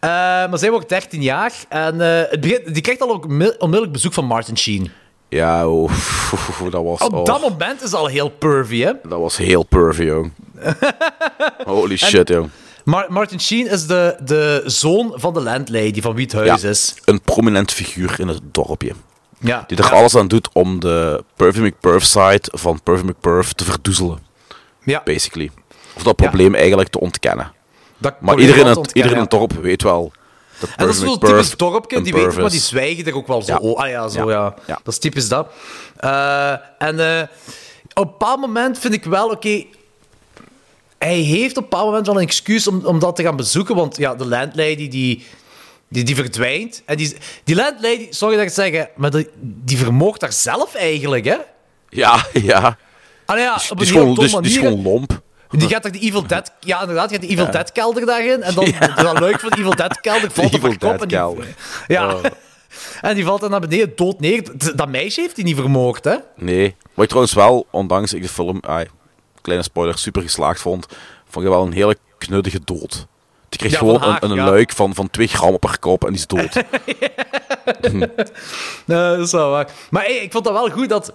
maar 0.00 0.58
zij 0.58 0.70
wordt 0.70 0.88
13 0.88 1.22
jaar 1.22 1.52
en 1.68 1.98
het 2.00 2.40
begint, 2.40 2.72
die 2.74 2.82
krijgt 2.82 3.00
al 3.00 3.10
ook 3.10 3.24
onmi- 3.24 3.54
onmiddellijk 3.58 3.92
bezoek 3.92 4.12
van 4.12 4.24
Martin 4.24 4.58
Sheen. 4.58 4.90
Ja, 5.28 5.68
oh, 5.68 5.90
dat 6.70 6.82
was... 6.82 7.00
Op 7.00 7.12
oh, 7.12 7.24
dat 7.24 7.40
moment 7.40 7.82
is 7.82 7.92
al 7.92 8.06
heel 8.06 8.28
pervy, 8.28 8.80
hè? 8.80 8.92
dat 9.08 9.18
was 9.20 9.36
heel 9.36 9.62
pervy, 9.62 10.02
jong. 10.02 10.32
Holy 11.64 11.96
shit, 11.96 12.28
jong. 12.28 12.50
Mar- 12.86 13.06
Martin 13.12 13.40
Sheen 13.40 13.66
is 13.70 13.86
de, 13.86 14.16
de 14.24 14.62
zoon 14.66 15.12
van 15.14 15.34
de 15.34 15.40
landlady 15.40 16.00
van 16.00 16.14
wie 16.14 16.24
het 16.24 16.32
huis 16.34 16.62
Ja, 16.62 16.68
is. 16.68 16.94
een 17.04 17.20
prominent 17.20 17.72
figuur 17.72 18.20
in 18.20 18.28
het 18.28 18.40
dorpje. 18.52 18.92
Ja. 19.38 19.64
Die 19.66 19.78
er 19.78 19.84
Ja. 19.84 19.90
alles 19.90 20.16
aan 20.16 20.28
doet 20.28 20.48
om 20.52 20.80
de 20.80 21.24
Pervy 21.36 21.60
McPerf 21.60 22.04
side 22.04 22.42
van 22.52 22.82
Pervy 22.82 23.04
McPerf 23.04 23.52
te 23.52 23.64
verdoezelen. 23.64 24.18
Ja. 24.84 25.02
Basically. 25.04 25.50
Of 25.96 26.02
dat 26.02 26.16
probleem 26.16 26.54
eigenlijk 26.54 26.88
te 26.88 27.00
ontkennen. 27.00 27.52
Dat 27.98 28.20
maar 28.20 28.38
iedereen, 28.38 28.66
het, 28.66 28.90
iedereen 28.92 29.16
in 29.16 29.22
het 29.22 29.30
dorp 29.30 29.52
weet 29.52 29.82
wel 29.82 30.12
dat 30.58 30.68
En 30.76 30.86
dat 30.86 30.94
is 30.94 31.00
zo'n 31.00 31.18
typisch 31.18 31.56
dorpje, 31.56 32.00
die 32.02 32.12
weten 32.12 32.28
perv 32.28 32.40
maar 32.40 32.50
die 32.50 32.60
zwijgen 32.60 33.04
er 33.06 33.14
ook 33.14 33.26
wel 33.26 33.42
zo. 33.42 33.52
Ja. 33.52 33.58
Oh, 33.58 33.78
ah 33.78 33.88
ja, 33.88 34.08
zo 34.08 34.30
Ja. 34.30 34.54
Dat 34.66 34.78
is 34.92 34.98
typisch 34.98 35.28
dat. 35.28 35.48
Eh, 35.96 36.50
en 36.78 37.00
eh, 37.18 37.22
op 37.94 38.04
een 38.04 38.10
bepaald 38.10 38.40
moment 38.40 38.78
vind 38.78 38.94
ik 38.94 39.04
wel, 39.04 39.28
oké... 39.30 39.64
hij 40.98 41.16
heeft 41.18 41.56
op 41.56 41.62
een 41.62 41.68
bepaald 41.68 41.86
moment 41.88 42.06
wel 42.06 42.16
een 42.16 42.22
excuus 42.22 42.66
om, 42.68 42.84
om 42.84 42.98
dat 42.98 43.16
te 43.16 43.22
gaan 43.22 43.36
bezoeken, 43.36 43.74
want 43.74 43.96
ja, 43.96 44.14
de 44.14 44.26
landlady 44.26 44.88
die... 44.88 45.24
Die, 45.88 46.04
die 46.04 46.14
verdwijnt. 46.14 46.82
En 46.86 46.96
die, 46.96 47.16
die 47.44 47.54
landlady, 47.54 48.06
sorry 48.10 48.34
dat 48.36 48.44
ik 48.44 48.54
het 48.54 48.74
zeg, 48.74 48.86
maar 48.96 49.10
die, 49.10 49.28
die 49.40 49.76
vermoogt 49.78 50.20
daar 50.20 50.32
zelf 50.32 50.74
eigenlijk, 50.74 51.24
hè? 51.24 51.36
Ja, 51.88 52.26
ja. 52.32 52.78
Allee, 53.26 53.42
ja, 53.42 53.54
op 53.54 53.60
die 53.60 53.70
een 53.78 53.80
is 53.80 53.90
gewoon, 53.90 54.16
is- 54.24 54.32
die 54.32 54.40
is 54.50 54.56
gewoon 54.56 54.82
lomp. 54.82 55.20
Die 55.50 55.68
gaat 55.68 55.84
er 55.84 55.92
die 55.92 56.00
Evil 56.00 56.26
Dead... 56.26 56.52
Ja, 56.60 56.80
inderdaad, 56.80 57.10
gaat 57.12 57.20
die 57.20 57.30
Evil 57.30 57.44
Ja. 57.44 57.50
Dead 57.50 57.72
kelder 57.72 58.06
daarin. 58.06 58.42
En 58.42 58.54
dan 58.54 58.64
dat 59.04 59.18
leuk 59.20 59.40
van 59.40 59.50
de 59.50 59.56
Evil 59.58 59.74
Dead 59.76 60.00
kelder 60.00 60.30
valt 60.30 60.50
De 60.50 60.56
op 60.56 60.62
haar 60.62 60.70
Evil 60.72 60.90
kop. 60.90 61.02
En 61.02 61.08
die, 61.08 61.18
ja. 61.86 62.14
Oh. 62.14 62.24
en 63.00 63.14
die 63.14 63.24
valt 63.24 63.40
dan 63.40 63.50
naar 63.50 63.60
beneden 63.60 63.92
dood 63.96 64.20
neer. 64.20 64.42
Dat 64.74 64.88
meisje 64.88 65.20
heeft 65.20 65.36
hij 65.36 65.44
niet 65.44 65.56
vermoord, 65.56 66.04
hè? 66.04 66.16
Nee. 66.36 66.74
Wat 66.94 67.02
ik 67.04 67.08
trouwens 67.08 67.34
wel, 67.34 67.66
ondanks 67.70 68.12
ik 68.14 68.22
de 68.22 68.28
film, 68.28 68.58
ai, 68.66 68.86
kleine 69.46 69.64
spoiler, 69.64 69.98
super 69.98 70.22
geslaagd 70.22 70.60
vond, 70.60 70.86
vond 71.28 71.44
ik 71.44 71.50
wel 71.50 71.62
een 71.62 71.72
hele 71.72 71.96
knuddige 72.18 72.60
dood. 72.64 73.06
Die 73.48 73.58
kreeg 73.58 73.72
Ja, 73.72 73.78
gewoon 73.78 74.02
een, 74.02 74.30
een 74.30 74.34
ja. 74.36 74.44
luik 74.44 74.72
van, 74.72 74.94
van 74.94 75.10
2 75.10 75.26
gram 75.26 75.54
op 75.54 75.64
haar 75.66 75.78
kop 75.78 76.04
en 76.04 76.12
die 76.12 76.18
is 76.18 76.26
dood. 76.26 76.54
Nee, 78.84 79.16
dat 79.16 79.18
is 79.18 79.32
wel 79.32 79.50
waar. 79.50 79.68
Maar 79.90 80.02
hey, 80.02 80.14
ik 80.16 80.32
vond 80.32 80.44
dat 80.44 80.52
wel 80.52 80.70
goed 80.70 80.88
dat... 80.88 81.12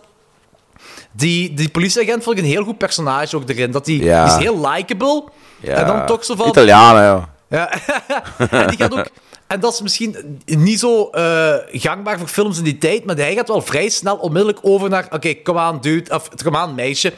Die, 1.11 1.53
die 1.53 1.69
politieagent 1.69 2.23
vond 2.23 2.37
ik 2.37 2.43
een 2.43 2.49
heel 2.49 2.63
goed 2.63 2.77
personage 2.77 3.35
ook 3.35 3.49
erin. 3.49 3.71
Dat 3.71 3.85
die, 3.85 4.03
Ja. 4.03 4.25
die 4.25 4.33
is 4.33 4.39
heel 4.39 4.69
likable. 4.69 5.23
Ja. 5.59 5.73
En 5.75 5.85
dan 5.87 6.05
toch 6.05 6.25
zo 6.25 6.35
van... 6.35 6.47
Italianen, 6.47 7.01
ja. 7.03 7.29
Ja. 7.49 7.71
en 8.61 8.67
die 8.67 8.77
gaat 8.77 8.93
ook... 8.93 9.07
En 9.47 9.59
dat 9.59 9.73
is 9.73 9.81
misschien 9.81 10.39
niet 10.45 10.79
zo 10.79 11.09
eh, 11.09 11.53
gangbaar 11.71 12.19
voor 12.19 12.27
films 12.27 12.57
in 12.57 12.63
die 12.63 12.77
tijd, 12.77 13.05
maar 13.05 13.15
hij 13.15 13.35
gaat 13.35 13.47
wel 13.47 13.61
vrij 13.61 13.89
snel 13.89 14.15
onmiddellijk 14.15 14.59
over 14.61 14.89
naar... 14.89 15.07
Oké, 15.11 15.33
kom 15.33 15.57
aan, 15.57 15.81
dude. 15.81 16.15
Of 16.15 16.29
kom 16.43 16.55
aan, 16.55 16.75
meisje. 16.75 17.13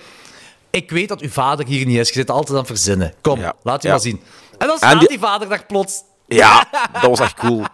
Ik 0.75 0.91
weet 0.91 1.07
dat 1.09 1.21
uw 1.21 1.29
vader 1.29 1.65
hier 1.65 1.85
niet 1.85 1.97
is. 1.97 2.07
Je 2.07 2.13
zit 2.13 2.29
altijd 2.29 2.49
aan 2.49 2.55
het 2.57 2.67
verzinnen. 2.67 3.13
Kom, 3.21 3.39
laat 3.63 3.81
je 3.81 3.87
Ja. 3.87 3.93
maar 3.93 4.03
zien. 4.03 4.21
En 4.57 4.67
dan 4.67 4.77
staat 4.77 4.99
die- 4.99 5.07
die... 5.07 5.19
vader 5.19 5.49
daar 5.49 5.65
plots. 5.65 6.01
Ja, 6.27 6.67
dat 6.93 7.01
was 7.01 7.19
echt 7.19 7.33
cool. 7.33 7.61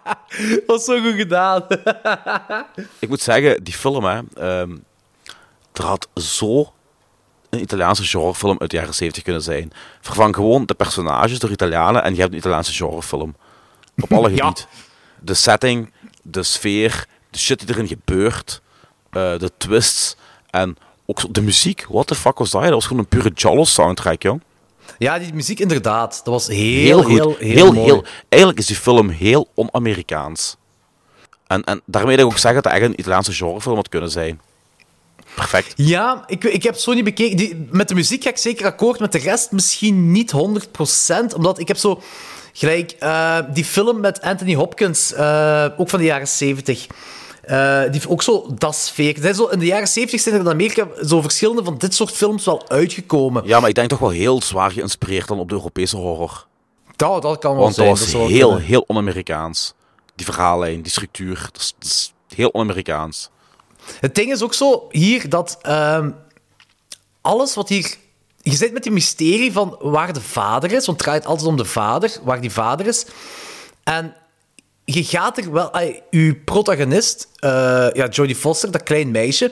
Dat 0.55 0.63
was 0.65 0.83
zo 0.85 1.01
goed 1.01 1.13
gedaan. 1.13 1.65
Ik 2.99 3.09
moet 3.09 3.21
zeggen, 3.21 3.63
die 3.63 3.73
film, 3.73 4.03
hè, 4.03 4.21
ehm, 4.35 4.77
er 5.73 5.83
had 5.85 6.07
zo 6.15 6.73
een 7.49 7.61
Italiaanse 7.61 8.03
genrefilm 8.03 8.55
uit 8.59 8.69
de 8.69 8.75
jaren 8.77 8.93
70 8.93 9.23
kunnen 9.23 9.41
zijn. 9.41 9.71
Vervang 10.01 10.35
gewoon 10.35 10.65
de 10.65 10.73
personages 10.73 11.39
door 11.39 11.49
Italianen 11.51 12.03
en 12.03 12.13
je 12.15 12.19
hebt 12.21 12.31
een 12.31 12.37
Italiaanse 12.39 12.73
genrefilm. 12.73 13.35
Op 13.99 14.13
alle 14.13 14.29
Ja. 14.35 14.35
gebieden. 14.35 14.65
De 15.19 15.33
setting, 15.33 15.93
de 16.23 16.43
sfeer, 16.43 17.05
de 17.29 17.37
shit 17.39 17.59
die 17.59 17.69
erin 17.75 17.87
gebeurt, 17.87 18.61
eh, 19.11 19.37
de 19.37 19.51
twists 19.57 20.15
en 20.49 20.77
ook 21.09 21.33
de 21.33 21.41
muziek. 21.41 21.85
What 21.89 22.07
the 22.07 22.15
fuck 22.15 22.37
was 22.37 22.49
dat? 22.49 22.61
Dat 22.61 22.71
was 22.71 22.85
gewoon 22.85 23.01
een 23.01 23.07
pure 23.07 23.31
Jollo 23.33 23.63
soundtrack, 23.63 24.21
jong. 24.23 24.41
Ja, 24.97 25.19
die 25.19 25.33
muziek 25.33 25.59
inderdaad. 25.59 26.21
Dat 26.23 26.33
was 26.33 26.47
heel, 26.47 26.57
Heel 26.57 27.03
goed. 27.03 27.11
heel, 27.17 27.35
heel, 27.39 27.71
mooi. 27.73 27.85
heel- 27.85 28.03
eigenlijk 28.29 28.61
is 28.61 28.67
die 28.67 28.75
film 28.75 29.09
heel 29.09 29.47
on-Amerikaans. 29.53 30.55
En, 31.47 31.63
en 31.63 31.81
daarmee 31.85 32.15
wil 32.15 32.25
ik 32.25 32.31
ook 32.31 32.37
zeggen 32.37 32.61
dat 32.63 32.71
het 32.71 32.81
echt 32.81 32.91
een 32.91 32.99
Italiaanse 32.99 33.31
genrefilm 33.33 33.75
had 33.75 33.89
kunnen 33.89 34.11
zijn. 34.11 34.41
Perfect. 35.35 35.73
Ja, 35.75 36.23
ik, 36.27 36.43
ik 36.43 36.63
heb 36.63 36.75
zo 36.75 36.93
niet 36.93 37.03
bekeken. 37.03 37.37
Die, 37.37 37.67
met 37.71 37.87
de 37.87 37.95
muziek 37.95 38.23
ga 38.23 38.29
ik 38.29 38.37
zeker 38.37 38.65
akkoord, 38.65 38.99
met 38.99 39.11
de 39.11 39.17
rest 39.17 39.51
misschien 39.51 40.11
niet 40.11 40.33
100%. 40.33 41.35
Omdat 41.35 41.59
ik 41.59 41.67
heb 41.67 41.77
zo... 41.77 42.01
Gelijk, 42.53 42.91
eh, 42.91 43.37
die 43.53 43.65
film 43.65 43.99
met 43.99 44.21
Anthony 44.21 44.53
Hopkins, 44.55 45.13
eh, 45.13 45.65
ook 45.77 45.89
van 45.89 45.99
de 45.99 46.05
jaren 46.05 46.27
70. 46.27 46.87
Eh, 47.49 47.81
die 47.81 47.91
heeft 47.91 48.07
ook 48.07 48.23
zo 48.23 48.45
dat 48.57 48.75
sfeer. 48.75 49.15
Er 49.15 49.21
zijn 49.21 49.35
zo, 49.35 49.45
in 49.45 49.59
de 49.59 49.65
jaren 49.65 49.87
70 49.87 50.21
zijn 50.21 50.35
er 50.35 50.41
in 50.41 50.49
Amerika 50.49 50.87
zo 51.05 51.21
verschillende 51.21 51.63
van 51.63 51.77
dit 51.77 51.93
soort 51.93 52.11
films 52.11 52.45
wel 52.45 52.69
uitgekomen. 52.69 53.43
Ja, 53.45 53.59
maar 53.59 53.69
ik 53.69 53.75
denk 53.75 53.89
toch 53.89 53.99
wel 53.99 54.09
heel 54.09 54.41
zwaar 54.41 54.71
geïnspireerd 54.71 55.27
dan 55.27 55.39
op 55.39 55.49
de 55.49 55.55
Europese 55.55 55.97
horror. 55.97 56.47
Dat, 56.95 57.21
dat 57.21 57.39
kan 57.39 57.51
wel 57.51 57.61
Want 57.61 57.75
dat 57.75 57.85
zijn. 57.85 57.97
was 57.97 58.09
zou 58.09 58.23
wel 58.23 58.31
heel, 58.31 58.47
kunnen. 58.47 58.65
heel 58.65 58.83
on-Amerikaans. 58.87 59.73
Die 60.15 60.25
verhaallijn, 60.25 60.81
die 60.81 60.91
structuur, 60.91 61.49
dat 61.51 61.61
is, 61.61 61.73
dat 61.79 61.89
is 61.89 62.13
heel 62.35 62.49
on-Amerikaans. 62.49 63.29
Het 63.99 64.15
ding 64.15 64.31
is 64.31 64.41
ook 64.41 64.53
zo 64.53 64.87
hier 64.91 65.29
dat 65.29 65.57
ehm, 65.61 66.11
alles 67.21 67.55
wat 67.55 67.69
hier. 67.69 67.95
Je 68.41 68.55
zit 68.55 68.73
met 68.73 68.83
die 68.83 68.91
mysterie 68.91 69.51
van 69.51 69.77
waar 69.79 70.13
de 70.13 70.21
vader 70.21 70.71
is, 70.71 70.85
want 70.85 70.97
het 70.97 71.07
draait 71.07 71.25
altijd 71.25 71.47
om 71.47 71.57
de 71.57 71.65
vader, 71.65 72.17
waar 72.23 72.41
die 72.41 72.51
vader 72.51 72.87
is. 72.87 73.05
En 73.83 74.15
je 74.93 75.03
gaat 75.03 75.37
er 75.37 75.51
wel. 75.51 75.73
ai, 75.73 76.01
uw 76.11 76.35
protagonist, 76.45 77.27
eh, 77.35 77.49
ja, 77.93 78.07
Jodie 78.09 78.35
Foster, 78.35 78.71
dat 78.71 78.83
klein 78.83 79.11
meisje, 79.11 79.51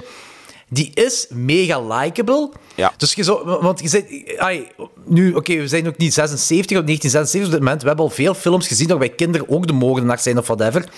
die 0.69 0.91
is 0.93 1.25
mega 1.29 1.81
likable. 1.81 2.51
Ja. 2.75 2.93
Dus 2.97 3.13
je 3.13 3.23
zo, 3.23 3.59
want 3.61 3.79
je 3.79 3.87
zit, 3.87 4.37
ai, 4.37 4.67
nu, 5.05 5.33
oké, 5.33 5.55
we 5.57 5.67
zijn 5.67 5.87
ook 5.87 5.97
niet 5.97 6.13
76 6.13 6.77
of 6.77 6.83
1976 6.83 7.45
op 7.45 7.51
dit 7.51 7.59
moment. 7.59 7.81
We 7.81 7.87
hebben 7.87 8.05
al 8.05 8.11
veel 8.11 8.33
films 8.33 8.67
gezien 8.67 8.87
dat 8.87 8.99
bij 8.99 9.09
kinderen 9.09 9.49
ook 9.49 9.67
de 9.67 9.73
moordenaar 9.73 10.19
zijn 10.19 10.37
of 10.37 10.47
whatever. 10.47 10.89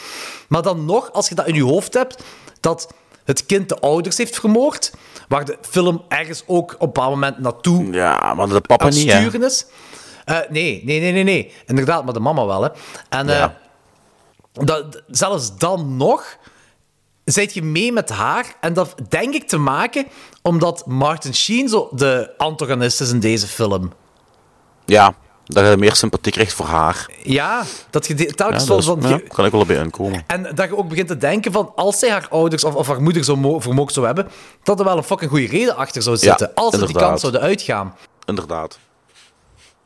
Maar 0.48 0.62
dan 0.62 0.86
nog, 0.86 1.12
als 1.12 1.30
je 1.30 1.36
dat 1.36 1.48
in 1.48 1.56
je 1.56 1.64
hoofd 1.64 1.94
hebt, 1.94 2.24
dat 2.60 2.94
het 3.26 3.46
kind 3.46 3.70
de 3.70 3.80
ouders 3.80 4.18
heeft 4.18 4.40
vermoord, 4.40 4.94
waar 5.28 5.46
de 5.46 5.58
film 5.62 6.04
ergens 6.08 6.44
ook 6.48 6.74
op 6.74 6.82
een 6.82 6.86
bepaald 6.88 7.14
moment 7.14 7.40
naartoe 7.40 7.92
Ja, 7.92 8.34
maar 8.34 8.48
de 8.48 8.62
papa 8.62 8.86
niet, 8.86 9.12
sturen 9.12 9.44
is. 9.44 9.66
Eh, 10.26 10.38
nee, 10.50 10.82
nee, 10.86 11.00
nee, 11.00 11.12
nee, 11.12 11.24
nee. 11.24 11.52
Inderdaad, 11.66 12.06
maar 12.06 12.14
de 12.14 12.20
mama 12.20 12.46
wel, 12.46 12.64
hè. 12.64 12.70
En 13.10 13.30
eh, 13.30 13.46
dat, 14.66 15.02
zelfs 15.08 15.58
dan 15.58 15.98
nog 15.98 16.38
zijt 17.26 17.54
je 17.54 17.64
mee 17.64 17.92
met 17.94 18.10
haar. 18.10 18.46
En 18.62 18.74
dat 18.74 18.96
denk 19.10 19.34
ik 19.34 19.48
te 19.48 19.58
maken 19.58 20.06
omdat 20.42 20.86
Martin 20.86 21.36
Sheen 21.36 21.70
zo 21.70 21.90
de 21.92 22.34
antagonist 22.38 23.02
is 23.02 23.10
in 23.12 23.20
deze 23.20 23.48
film. 23.48 23.92
Ja, 24.86 25.14
dat 25.46 25.70
je 25.70 25.78
meer 25.78 25.96
sympathie 25.96 26.32
krijgt 26.32 26.54
voor 26.54 26.66
haar. 26.66 27.10
Ja, 27.24 27.64
dat 27.90 28.08
je 28.08 28.18
Ja, 28.18 28.32
telkens 28.32 28.66
dat 28.66 28.86
van... 28.86 28.98
is- 28.98 29.04
van 29.04 29.10
ja, 29.12 29.20
kan 29.28 29.46
ik 29.46 29.52
wel 29.52 29.66
bij 29.66 29.78
inkomen. 29.78 30.24
En 30.28 30.56
dat 30.56 30.70
je 30.70 30.78
ook 30.78 30.90
begint 30.90 31.08
te 31.08 31.18
denken 31.18 31.52
van, 31.52 31.72
als 31.76 32.00
zij 32.00 32.10
haar 32.10 32.28
ouders 32.30 32.64
of, 32.64 32.76
of 32.76 32.88
haar 32.88 33.02
moeder 33.02 33.24
zo 33.24 33.36
mo- 33.36 33.60
vermoord 33.60 33.94
zou 33.94 34.06
hebben, 34.06 34.28
dat 34.64 34.80
er 34.80 34.86
wel 34.86 34.98
een 34.98 35.04
fucking 35.04 35.30
goede 35.32 35.48
reden 35.48 35.76
achter 35.76 36.02
zou 36.02 36.16
Ja, 36.16 36.22
zitten. 36.22 36.52
als 36.54 36.76
ze 36.76 36.86
die 36.86 36.96
kant 36.96 37.20
zouden 37.20 37.42
uitgaan. 37.42 37.96
Inderdaad. 38.26 38.80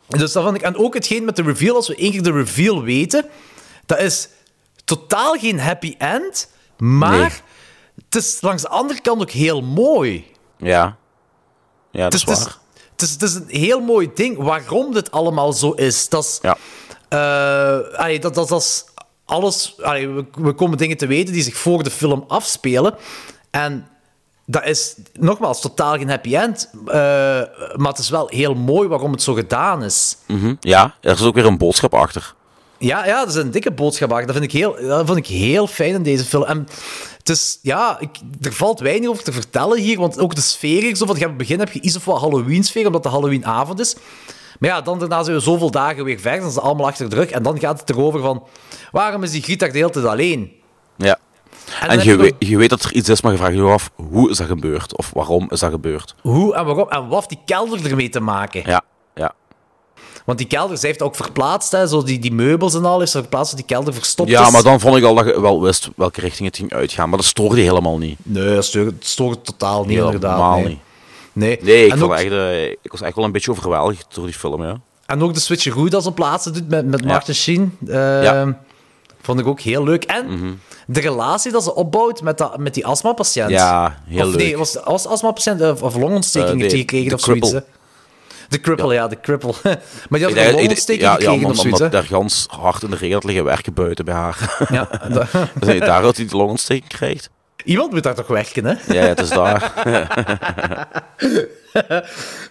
Dus 0.08 0.32
dat 0.32 0.44
vond 0.44 0.56
ik... 0.56 0.62
En 0.62 0.78
ook 0.78 0.94
hetgeen 0.94 1.26
met 1.26 1.36
de 1.36 1.42
reveal, 1.44 1.76
als 1.76 1.88
we 1.88 1.96
één 1.96 2.12
keer 2.12 2.24
de 2.24 2.32
reveal 2.32 2.82
weten, 2.84 3.26
dat 3.86 4.00
is 4.00 4.30
totaal 4.84 5.34
geen 5.40 5.60
happy 5.60 5.96
end, 5.98 6.50
maar 6.78 7.18
Nee. 7.18 7.30
het 8.06 8.16
is 8.16 8.42
langs 8.42 8.62
de 8.62 8.68
andere 8.70 9.02
kant 9.02 9.22
ook 9.22 9.30
heel 9.32 9.62
mooi. 9.62 10.26
Ja. 10.58 10.98
Ja, 11.92 12.10
dat 12.10 12.14
Het 12.14 12.14
is 12.14 12.22
is, 12.24 12.30
het, 12.30 12.38
is, 12.38 12.44
waar. 12.44 12.58
het, 12.92 13.02
is, 13.02 13.12
het 13.12 13.22
is 13.22 13.34
een 13.36 13.46
heel 13.48 13.80
mooi 13.82 14.12
ding 14.14 14.38
waarom 14.38 14.94
dit 14.94 15.12
allemaal 15.12 15.54
zo 15.54 15.72
is. 15.72 16.10
Dat 16.10 16.24
is... 16.24 16.40
Ja. 16.42 16.58
eh, 17.10 18.00
allee, 18.00 18.20
dat, 18.20 18.36
dat, 18.36 18.48
dat 18.48 18.62
is 18.62 18.86
alles... 19.26 19.82
allee, 19.82 20.10
we, 20.10 20.26
we 20.32 20.54
komen 20.54 20.78
dingen 20.78 20.98
te 20.98 21.08
weten 21.08 21.34
die 21.34 21.44
zich 21.44 21.56
voor 21.58 21.84
de 21.84 21.92
film 21.92 22.24
afspelen. 22.28 22.96
En 23.52 23.88
dat 24.46 24.66
is, 24.66 24.96
nogmaals, 25.14 25.62
totaal 25.62 25.94
geen 25.98 26.10
happy 26.10 26.36
end. 26.36 26.70
eh, 26.86 26.94
maar 27.76 27.88
het 27.90 27.98
is 27.98 28.10
wel 28.10 28.28
heel 28.28 28.54
mooi 28.54 28.88
waarom 28.88 29.12
het 29.12 29.22
zo 29.22 29.34
gedaan 29.34 29.84
is. 29.84 30.18
Mhm. 30.28 30.56
Ja, 30.60 30.96
er 31.02 31.12
is 31.14 31.22
ook 31.22 31.36
weer 31.36 31.46
een 31.46 31.58
boodschap 31.58 31.94
achter. 31.94 32.36
Ja, 32.84 33.06
ja, 33.06 33.20
dat 33.20 33.30
is 33.36 33.42
een 33.42 33.52
dikke 33.52 33.72
boodschap. 33.72 34.10
Dat 34.10 34.32
vind 34.32 34.44
ik 34.44 34.52
heel, 34.52 34.76
dat 34.88 35.06
vind 35.06 35.18
ik 35.18 35.28
heel 35.28 35.68
fijn 35.68 35.94
in 35.94 36.04
deze 36.04 36.24
film. 36.24 36.44
En 36.44 36.68
Het 37.18 37.30
is, 37.30 37.60
ja, 37.62 37.98
ik, 38.00 38.10
er 38.42 38.54
valt 38.54 38.80
weinig 38.80 39.10
over 39.10 39.24
te 39.24 39.32
vertellen 39.32 39.80
hier, 39.80 40.00
want 40.00 40.20
ook 40.20 40.36
de 40.36 40.42
sfeer 40.42 40.82
hier, 40.82 40.96
zo 40.96 41.06
van, 41.06 41.16
je 41.16 41.20
hebt- 41.22 41.30
het 41.34 41.38
begin 41.48 41.60
heb 41.60 41.72
je 41.72 41.82
iets 41.82 41.96
of 41.96 42.06
wat 42.06 42.20
Halloween-sfeer, 42.20 42.86
omdat 42.86 43.04
het 43.04 43.14
Halloween-avond 43.14 43.80
is. 43.80 43.96
Maar 44.60 44.70
ja, 44.70 44.82
dan 44.82 45.00
daarna 45.00 45.24
zijn 45.24 45.36
we 45.36 45.42
zoveel 45.42 45.72
dagen 45.72 46.04
weer 46.04 46.20
verder, 46.20 46.42
dan 46.42 46.52
zijn 46.52 46.54
ze 46.54 46.60
allemaal 46.70 46.86
achter 46.88 47.10
de 47.10 47.16
rug, 47.16 47.30
en 47.30 47.44
dan 47.44 47.60
gaat 47.60 47.80
het 47.80 47.90
erover 47.90 48.20
van, 48.22 48.44
waarom 48.92 49.24
is 49.24 49.32
die 49.32 49.42
Griet 49.42 49.60
daar 49.60 49.72
de 49.72 49.78
hele 49.78 49.90
tijd 49.90 50.06
alleen? 50.06 50.52
Ja. 50.98 51.18
En 51.82 51.90
je, 51.90 51.96
heb 51.98 52.04
je 52.04 52.16
weet, 52.16 52.36
je 52.40 52.58
weet 52.58 52.70
dat 52.70 52.84
er 52.84 52.94
iets 52.94 53.10
is, 53.10 53.22
maar 53.22 53.32
je 53.32 53.38
vraagt 53.38 53.54
je 53.56 53.62
af, 53.62 53.92
hoe 53.96 54.30
is 54.30 54.38
dat 54.38 54.48
gebeurd? 54.48 54.98
Of 54.98 55.12
waarom 55.14 55.48
is 55.50 55.60
dat 55.60 55.72
gebeurd? 55.72 56.16
Hoe 56.22 56.56
en 56.56 56.66
waarom, 56.66 56.90
en 56.90 57.08
wat 57.08 57.16
heeft 57.16 57.30
die 57.30 57.40
kelder 57.46 57.90
ermee 57.90 58.10
te 58.10 58.20
maken? 58.20 58.62
Ja, 58.66 58.82
ja. 59.16 59.34
Want 60.26 60.38
die 60.38 60.48
kelder, 60.48 60.78
zij 60.78 60.90
heeft 60.90 61.02
ook 61.02 61.16
verplaatst, 61.16 61.72
hè, 61.72 61.88
zo 61.88 62.04
die, 62.04 62.20
die 62.20 62.34
meubels 62.34 62.74
en 62.76 62.86
al, 62.86 63.00
heeft 63.00 63.12
ze 63.12 63.20
verplaatst, 63.20 63.52
dat 63.58 63.68
die 63.68 63.76
kelder 63.76 63.94
verstopt 63.94 64.30
Ja, 64.30 64.46
is. 64.46 64.52
maar 64.52 64.64
dan 64.64 64.80
vond 64.80 64.98
ik 64.98 65.04
al 65.04 65.16
dat 65.16 65.26
je 65.26 65.42
wel 65.42 65.62
wist 65.62 65.90
welke 65.96 66.20
richting 66.22 66.48
het 66.48 66.58
ging 66.58 66.74
uitgaan. 66.74 67.10
Maar 67.10 67.18
dat 67.18 67.28
stoorde 67.28 67.62
helemaal 67.62 67.98
niet. 67.98 68.18
Nee, 68.24 68.56
dat 68.56 68.76
stoort 69.00 69.46
totaal 69.46 69.86
niet, 69.86 69.98
inderdaad. 69.98 70.32
Helemaal 70.32 70.58
nee. 70.60 70.68
niet. 70.68 70.80
Nee, 71.34 71.60
Nee, 71.62 71.86
ik, 71.88 72.04
ook, 72.04 72.14
echt, 72.14 72.32
eh, 72.32 72.66
ik 72.66 72.92
was 72.92 73.02
echt 73.02 73.16
wel 73.16 73.26
een 73.26 73.32
beetje 73.32 73.52
overweldigd 73.52 74.06
door 74.14 74.26
die 74.26 74.34
film, 74.34 74.64
ja. 74.64 74.80
en 75.06 75.24
ook 75.24 75.34
de 75.34 75.40
switcheroo 75.40 75.88
dat 75.88 76.04
ze 76.04 76.10
op 76.10 76.16
plaatsen 76.16 76.54
doet 76.54 76.70
met, 76.70 76.86
met 76.86 77.00
Ja. 77.00 77.06
Martin 77.06 77.36
Sheen. 77.36 77.78
eh, 77.88 78.24
Ja. 78.24 78.46
Mhm. 78.46 78.54
Vond 79.22 79.40
ik 79.40 79.48
ook 79.48 79.60
heel 79.60 79.84
leuk. 79.84 80.04
En 80.04 80.60
de 80.88 81.00
relatie 81.00 81.52
dat 81.52 81.64
ze 81.64 81.76
opbouwt 81.76 82.22
met, 82.22 82.38
dat, 82.38 82.58
met 82.58 82.74
die 82.74 82.86
astmapatiënt. 82.86 83.50
Ja, 83.50 83.98
heel 84.08 84.28
of, 84.28 84.36
Nee, 84.36 84.48
leuk. 84.48 84.58
was, 84.58 84.78
was 84.86 85.06
astmapatiënt 85.08 85.62
of, 85.62 85.82
of 85.84 85.96
longontsteking 85.96 86.52
Eh, 86.54 86.58
heeft 86.58 86.70
de- 86.70 86.76
hij 86.78 86.86
gekregen 86.86 87.14
of 87.14 87.20
zoiets. 87.22 87.52
hè? 87.52 87.60
De 88.54 88.60
cripple, 88.62 88.94
ja, 88.94 89.08
de 89.08 89.20
cripple. 89.20 89.54
maar 90.10 90.20
die 90.20 90.24
had 90.24 90.36
een 90.38 90.52
longontsteking 90.54 91.02
ja, 91.06 91.10
ja, 91.10 91.14
gekregen 91.14 91.34
omdat, 91.36 91.52
of 91.52 91.58
zoiets. 91.58 91.80
hè? 91.80 91.90
daar 91.90 92.04
gans 92.04 92.46
hard 92.50 92.84
in 92.84 92.90
de 92.90 92.96
regen 92.96 93.14
had 93.14 93.24
liggen 93.24 93.44
werken 93.44 93.74
buiten 93.74 94.06
bij 94.06 94.14
haar. 94.14 94.66
Ja, 94.72 94.90
Dus 95.60 95.80
daar 95.80 96.02
dat 96.02 96.18
hij 96.18 96.26
de 96.26 96.36
longontsteking 96.38 96.88
krijgt. 96.88 97.30
Iemand 97.64 97.92
moet 97.92 98.04
daar 98.04 98.16
toch 98.16 98.28
werken, 98.28 98.66
hè? 98.66 98.72
Ja, 98.94 99.02
ja, 99.02 99.08
het 99.08 99.20
is 99.20 99.30
daar. 99.30 99.74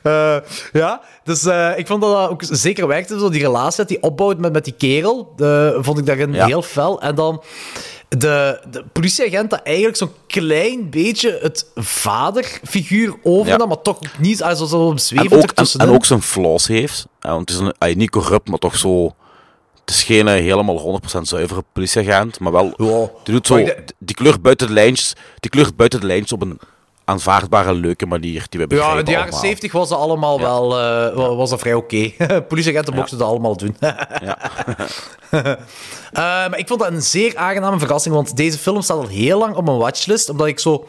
Eh, 0.02 0.36
ja, 0.72 1.00
dus 1.24 1.44
eh, 1.44 1.70
ik 1.76 1.86
vond 1.86 2.02
dat 2.02 2.12
dat 2.12 2.28
ook 2.30 2.42
zeker 2.46 2.86
werkte, 2.86 3.18
zo 3.18 3.28
die 3.30 3.40
relatie 3.40 3.76
dat 3.76 3.88
die 3.88 4.02
opbouwt 4.02 4.38
met, 4.38 4.52
met 4.52 4.64
die 4.64 4.74
kerel, 4.78 5.32
de, 5.36 5.78
vond 5.80 5.98
ik 5.98 6.06
daarin 6.06 6.32
Ja. 6.32 6.46
heel 6.46 6.62
fel. 6.62 7.00
En 7.00 7.14
dan 7.14 7.42
de, 8.18 8.60
de 8.70 8.84
politieagent 8.92 9.50
dat 9.50 9.60
eigenlijk 9.62 9.96
zo'n 9.96 10.12
klein 10.26 10.90
beetje 10.90 11.38
het 11.42 11.66
vaderfiguur 11.74 13.14
overnam, 13.22 13.60
Ja. 13.60 13.66
maar 13.66 13.82
toch 13.82 13.98
niet, 14.18 14.42
also 14.42 14.66
zo 14.66 14.90
en, 14.90 14.98
zweven 14.98 15.36
ook, 15.36 15.50
en, 15.76 15.88
ook 15.88 16.04
zijn 16.04 16.22
flaws 16.22 16.66
heeft. 16.66 17.06
Want 17.20 17.50
het 17.50 17.50
is 17.50 17.66
een, 17.66 17.74
ay, 17.78 17.94
niet 17.94 18.10
corrupt, 18.10 18.48
maar 18.48 18.58
toch 18.58 18.76
zo... 18.76 19.14
Het 19.80 19.90
is 19.94 20.02
geen 20.02 20.28
eh, 20.28 20.34
helemaal 20.34 21.00
100% 21.16 21.20
zuivere 21.20 21.64
politieagent, 21.72 22.40
maar 22.40 22.52
wel... 22.52 22.74
Die, 23.24 23.34
doet 23.34 23.46
zo, 23.46 23.56
die 23.98 24.14
kleurt 24.14 24.42
buiten 24.42 24.66
de 24.66 24.72
lijntjes, 24.72 25.12
die 25.40 25.50
kleurt 25.50 25.76
buiten 25.76 26.00
de 26.00 26.06
lijntjes 26.06 26.32
op 26.32 26.42
een 26.42 26.58
aanvaardbare, 27.04 27.74
leuke 27.74 28.06
manier 28.06 28.46
die 28.48 28.60
we 28.60 28.66
Ja, 28.66 28.66
begrijpen 28.66 28.98
in 28.98 29.04
de 29.04 29.10
jaren 29.10 29.26
allemaal. 29.26 29.44
70 29.44 29.72
was 29.72 29.88
dat 29.88 29.98
allemaal 29.98 30.40
wel 30.40 30.64
eh, 30.78 31.16
wa- 31.16 31.34
was 31.34 31.50
dat 31.50 31.60
vrij 31.60 31.74
oké. 31.74 32.10
Politieagenten 32.48 32.92
Ja. 32.94 32.98
mochten 32.98 33.18
dat 33.18 33.28
allemaal 33.28 33.56
doen. 33.56 33.76
Ja. 34.24 34.38
Eh, 35.30 36.22
maar 36.22 36.58
ik 36.58 36.68
vond 36.68 36.80
dat 36.80 36.90
een 36.90 37.02
zeer 37.02 37.36
aangename 37.36 37.78
verrassing, 37.78 38.14
want 38.14 38.36
deze 38.36 38.58
film 38.58 38.82
staat 38.82 38.96
al 38.96 39.06
heel 39.06 39.38
lang 39.38 39.54
op 39.56 39.64
mijn 39.64 39.76
watchlist, 39.76 40.28
omdat 40.28 40.46
ik 40.46 40.58
zo 40.58 40.86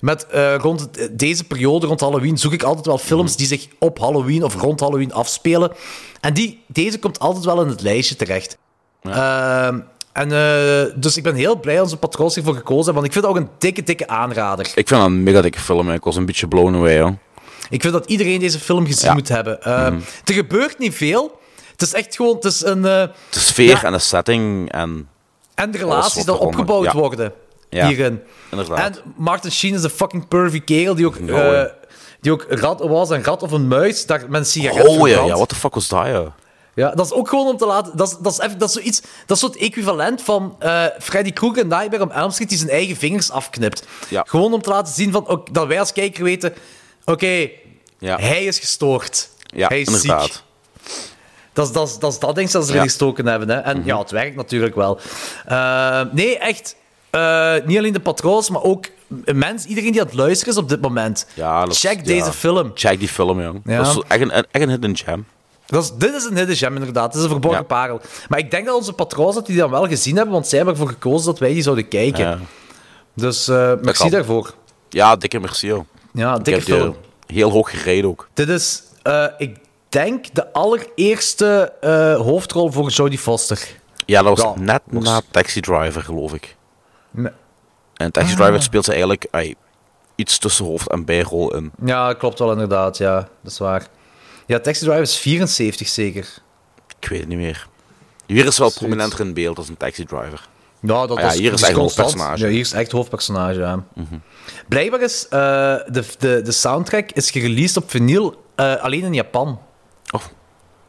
met 0.00 0.26
eh, 0.26 0.54
rond 0.56 0.88
deze 1.18 1.44
periode, 1.44 1.86
rond 1.86 2.00
Halloween, 2.00 2.38
zoek 2.38 2.52
ik 2.52 2.62
altijd 2.62 2.86
wel 2.86 2.98
films 2.98 3.36
die 3.36 3.46
zich 3.46 3.66
op 3.78 3.98
Halloween 3.98 4.44
of 4.44 4.54
rond 4.60 4.80
Halloween 4.80 5.12
afspelen. 5.12 5.72
En 6.20 6.34
die, 6.34 6.62
deze 6.66 6.98
komt 6.98 7.18
altijd 7.18 7.44
wel 7.44 7.62
in 7.62 7.68
het 7.68 7.80
lijstje 7.80 8.16
terecht. 8.16 8.58
Ehm, 9.02 9.80
en, 10.14 10.32
eh, 10.32 10.92
dus 10.96 11.16
ik 11.16 11.22
ben 11.22 11.34
heel 11.34 11.60
blij 11.60 11.76
dat 11.76 11.90
ze 11.90 11.96
patroons 11.96 12.34
hiervoor 12.34 12.54
gekozen 12.54 12.84
hebben, 12.84 12.94
want 13.02 13.06
ik 13.06 13.12
vind 13.12 13.24
het 13.24 13.34
ook 13.34 13.40
een 13.40 13.48
dikke, 13.58 13.82
dikke 13.82 14.08
aanrader. 14.08 14.66
Ik 14.66 14.72
vind 14.72 14.88
dat 14.88 15.00
een 15.04 15.22
mega 15.22 15.40
dikke 15.40 15.60
film, 15.60 15.90
ik 15.90 16.04
was 16.04 16.16
een 16.16 16.26
beetje 16.26 16.48
blown 16.48 16.74
away, 16.74 17.00
hoor. 17.00 17.14
Ik 17.70 17.80
vind 17.80 17.92
dat 17.92 18.06
iedereen 18.06 18.38
deze 18.38 18.58
film 18.58 18.86
gezien 18.86 19.08
Ja. 19.08 19.14
moet 19.14 19.28
hebben. 19.28 19.58
Mhm. 19.62 20.00
Er 20.24 20.34
gebeurt 20.34 20.78
niet 20.78 20.94
veel. 20.94 21.40
Het 21.70 21.82
is 21.82 21.92
echt 21.94 22.16
gewoon... 22.16 22.34
Het 22.34 22.44
is 22.44 22.64
een... 22.64 22.84
eh, 22.84 23.02
De 23.30 23.38
sfeer 23.38 23.84
en 23.84 23.92
de 23.92 23.98
setting 23.98 24.72
en... 24.72 25.08
en 25.54 25.70
de 25.70 25.78
relaties 25.78 26.24
die 26.24 26.34
opgebouwd 26.38 26.84
ja. 26.84 26.92
worden 26.94 27.32
Ja, 27.70 27.86
hierin. 27.86 28.20
inderdaad. 28.50 28.78
En 28.78 28.94
Martin 29.16 29.52
Sheen 29.52 29.74
is 29.74 29.82
een 29.82 29.90
fucking 29.90 30.28
pervy 30.28 30.60
kerel 30.60 30.94
die 30.94 31.06
ook... 31.06 31.16
Eh, 31.16 31.62
die 32.20 32.32
ook 32.32 32.46
rat, 32.48 32.80
was 32.80 33.10
een 33.10 33.24
rat 33.24 33.42
of 33.42 33.52
een 33.52 33.68
muis 33.68 34.06
daar 34.06 34.20
met 34.28 34.40
een 34.40 34.46
sigaret 34.46 34.86
Oh 34.86 35.08
ja, 35.08 35.26
what 35.26 35.48
the 35.48 35.54
fuck 35.54 35.74
was 35.74 35.88
dat, 35.88 36.06
ja? 36.06 36.34
Ja, 36.74 36.90
dat 36.90 37.06
is 37.06 37.12
ook 37.12 37.28
gewoon 37.28 37.46
om 37.46 37.56
te 37.56 37.66
laten... 37.66 37.96
Dat 37.96 38.08
is, 38.08 38.16
dat 38.20 38.32
is, 38.32 38.38
even, 38.38 38.58
dat 38.58 38.68
is 38.68 38.74
zoiets... 38.74 39.00
Dat 39.00 39.36
is 39.36 39.40
zo 39.40 39.46
het 39.46 39.56
equivalent 39.56 40.22
van 40.22 40.56
eh, 40.58 40.84
Freddy 41.00 41.32
Krueger 41.32 41.62
in 41.62 41.68
Nightmare 41.68 42.02
on 42.02 42.12
Elm 42.12 42.30
Street 42.30 42.48
die 42.48 42.58
zijn 42.58 42.70
eigen 42.70 42.96
vingers 42.96 43.30
afknipt. 43.30 43.86
Ja. 44.08 44.24
Gewoon 44.28 44.52
om 44.52 44.62
te 44.62 44.70
laten 44.70 44.94
zien 44.94 45.12
van, 45.12 45.26
ook, 45.28 45.54
dat 45.54 45.66
wij 45.66 45.78
als 45.80 45.92
kijker 45.92 46.24
weten... 46.24 46.54
Oké, 47.04 47.48
Ja. 47.98 48.18
hij 48.18 48.44
is 48.44 48.58
gestoord. 48.58 49.28
Ja, 49.46 49.68
hij 49.68 49.80
is 49.80 49.86
inderdaad. 49.86 50.22
ziek. 50.22 50.42
Dat 51.52 51.66
is 51.66 51.72
dat, 51.72 51.88
is- 51.88 51.98
dat, 51.98 52.12
is 52.12 52.18
dat 52.18 52.34
ding 52.34 52.50
dat 52.50 52.64
ze 52.66 52.70
erin 52.72 52.82
gestoken 52.88 53.26
hebben. 53.26 53.48
Hè? 53.48 53.56
En 53.56 53.82
ja, 53.84 53.98
het 53.98 54.10
werkt 54.10 54.36
natuurlijk 54.36 54.74
wel. 54.74 54.98
Eh, 55.46 56.00
nee, 56.12 56.38
echt. 56.38 56.76
eh, 57.10 57.54
niet 57.64 57.78
alleen 57.78 57.92
de 57.92 58.00
patroons, 58.00 58.50
maar 58.50 58.62
ook 58.62 58.86
mensen, 59.24 59.68
iedereen 59.68 59.92
die 59.92 60.00
aan 60.00 60.06
het 60.06 60.16
luisteren 60.16 60.52
is 60.54 60.58
op 60.60 60.68
dit 60.68 60.80
moment. 60.80 61.26
Check 61.78 62.04
deze 62.04 62.32
film. 62.32 62.70
Check 62.74 62.98
die 62.98 63.08
film, 63.08 63.40
jong. 63.42 63.60
Dat 63.64 63.86
is 63.86 64.02
echt 64.08 64.20
een, 64.20 64.30
echt 64.30 64.46
een 64.52 64.68
hidden 64.68 64.96
gem. 64.96 65.26
Dat 65.66 65.82
is, 65.82 65.92
dit 65.98 66.14
is 66.14 66.24
een 66.24 66.36
hidden 66.36 66.56
gem, 66.56 66.74
inderdaad. 66.76 67.06
Dit 67.12 67.16
is 67.16 67.22
een 67.22 67.30
verborgen 67.30 67.60
Ja. 67.60 67.66
parel. 67.66 68.00
Maar 68.28 68.38
ik 68.38 68.50
denk 68.50 68.66
dat 68.66 68.74
onze 68.74 68.92
patroons 68.92 69.34
dat 69.34 69.46
die 69.46 69.56
dan 69.56 69.70
wel 69.70 69.86
gezien 69.86 70.14
hebben, 70.16 70.32
want 70.34 70.46
zij 70.46 70.56
hebben 70.58 70.74
ervoor 70.76 70.90
gekozen 70.92 71.26
dat 71.26 71.38
wij 71.38 71.52
die 71.52 71.62
zouden 71.62 71.88
kijken. 71.88 72.24
Ja. 72.28 72.38
Dus 73.14 73.48
eh, 73.48 73.72
merci 73.82 74.02
kan. 74.02 74.10
daarvoor. 74.10 74.54
Ja, 74.88 75.16
dikke 75.16 75.40
merci, 75.40 75.66
joh. 75.66 75.84
Ja, 76.12 76.36
Ik 76.36 76.44
dikke 76.44 76.60
film. 76.62 76.96
heel 77.26 77.50
hoog 77.50 77.70
gereden 77.70 78.10
ook. 78.10 78.28
Dit 78.34 78.48
is, 78.48 78.82
eh, 79.02 79.26
ik 79.38 79.58
denk, 79.88 80.34
de 80.34 80.52
allereerste 80.52 81.72
eh, 81.80 82.16
hoofdrol 82.16 82.70
voor 82.72 82.90
Jodie 82.90 83.18
Foster. 83.18 83.68
Ja, 84.06 84.22
dat 84.22 84.38
was 84.38 84.54
Ja, 84.54 84.60
net 84.62 84.82
na 84.90 85.20
Taxi 85.30 85.60
Driver, 85.60 86.02
geloof 86.02 86.32
ik. 86.34 86.56
Nee. 87.10 87.32
En 87.94 88.10
Taxi 88.10 88.32
Ah. 88.32 88.38
Driver 88.40 88.62
speelt 88.62 88.84
ze 88.84 88.90
eigenlijk 88.90 89.26
ay, 89.30 89.54
iets 90.14 90.38
tussen 90.38 90.64
hoofd- 90.64 90.90
en 90.90 91.04
bijrol 91.04 91.54
in. 91.54 91.70
Ja, 91.84 92.12
klopt 92.12 92.38
wel 92.38 92.52
inderdaad. 92.52 92.96
Ja, 92.98 93.14
dat 93.42 93.52
is 93.52 93.58
waar. 93.58 93.86
Ja, 94.46 94.60
Taxi 94.60 94.84
Driver 94.84 95.02
is 95.02 95.16
74 95.16 95.88
zeker. 95.88 96.28
Ik 97.00 97.08
weet 97.08 97.18
het 97.20 97.28
niet 97.28 97.38
meer. 97.38 97.66
Hier 98.26 98.46
is 98.46 98.58
wel 98.58 98.70
prominenter 98.72 99.20
in 99.20 99.34
beeld 99.34 99.58
als 99.58 99.68
een 99.68 99.76
Taxi 99.76 100.04
Driver. 100.04 100.48
Ja, 100.80 101.06
dat 101.06 101.16
Ah 101.16 101.22
ja, 101.22 101.30
is 101.32 101.38
hier 101.38 101.52
is 101.52 101.62
echt 101.62 101.72
hoofdpersonage. 101.72 102.44
Ja, 102.44 102.48
hier 102.50 102.60
is 102.60 102.72
echt 102.72 102.92
hoofdpersonage, 102.92 103.58
ja. 103.60 103.84
Blijkbaar 104.68 105.00
is 105.02 105.24
eh, 105.24 105.30
de, 105.86 106.04
de, 106.18 106.40
de 106.44 106.52
soundtrack 106.52 107.10
is 107.12 107.30
gereleased 107.30 107.76
op 107.76 107.90
vinyl 107.90 108.42
eh, 108.54 108.76
alleen 108.76 109.02
in 109.02 109.14
Japan. 109.14 109.60
Oh. 110.10 110.20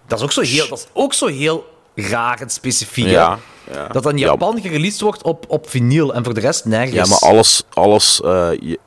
Dat 0.08 0.18
is 0.20 0.24
ook 0.26 0.32
zo 0.32 0.42
heel, 0.42 0.68
dat 0.70 0.78
is 0.78 0.88
ook 0.94 1.14
zo 1.14 1.28
heel 1.28 1.66
raar 1.96 2.42
en 2.42 2.50
specifiek. 2.50 3.06
Ja, 3.08 3.40
ja. 3.72 3.88
Dat 3.88 4.06
in 4.06 4.18
Ja. 4.18 4.26
Japan 4.26 4.62
gereleased 4.62 5.02
wordt 5.02 5.24
op, 5.24 5.46
op 5.48 5.70
vinyl 5.70 6.14
en 6.14 6.24
voor 6.24 6.34
de 6.34 6.40
rest 6.40 6.66
nergens. 6.66 6.96
Ja, 6.96 7.06
maar 7.06 7.20
alles, 7.32 7.64
alles 7.74 8.22
eh, 8.22 8.50
je- 8.60 8.80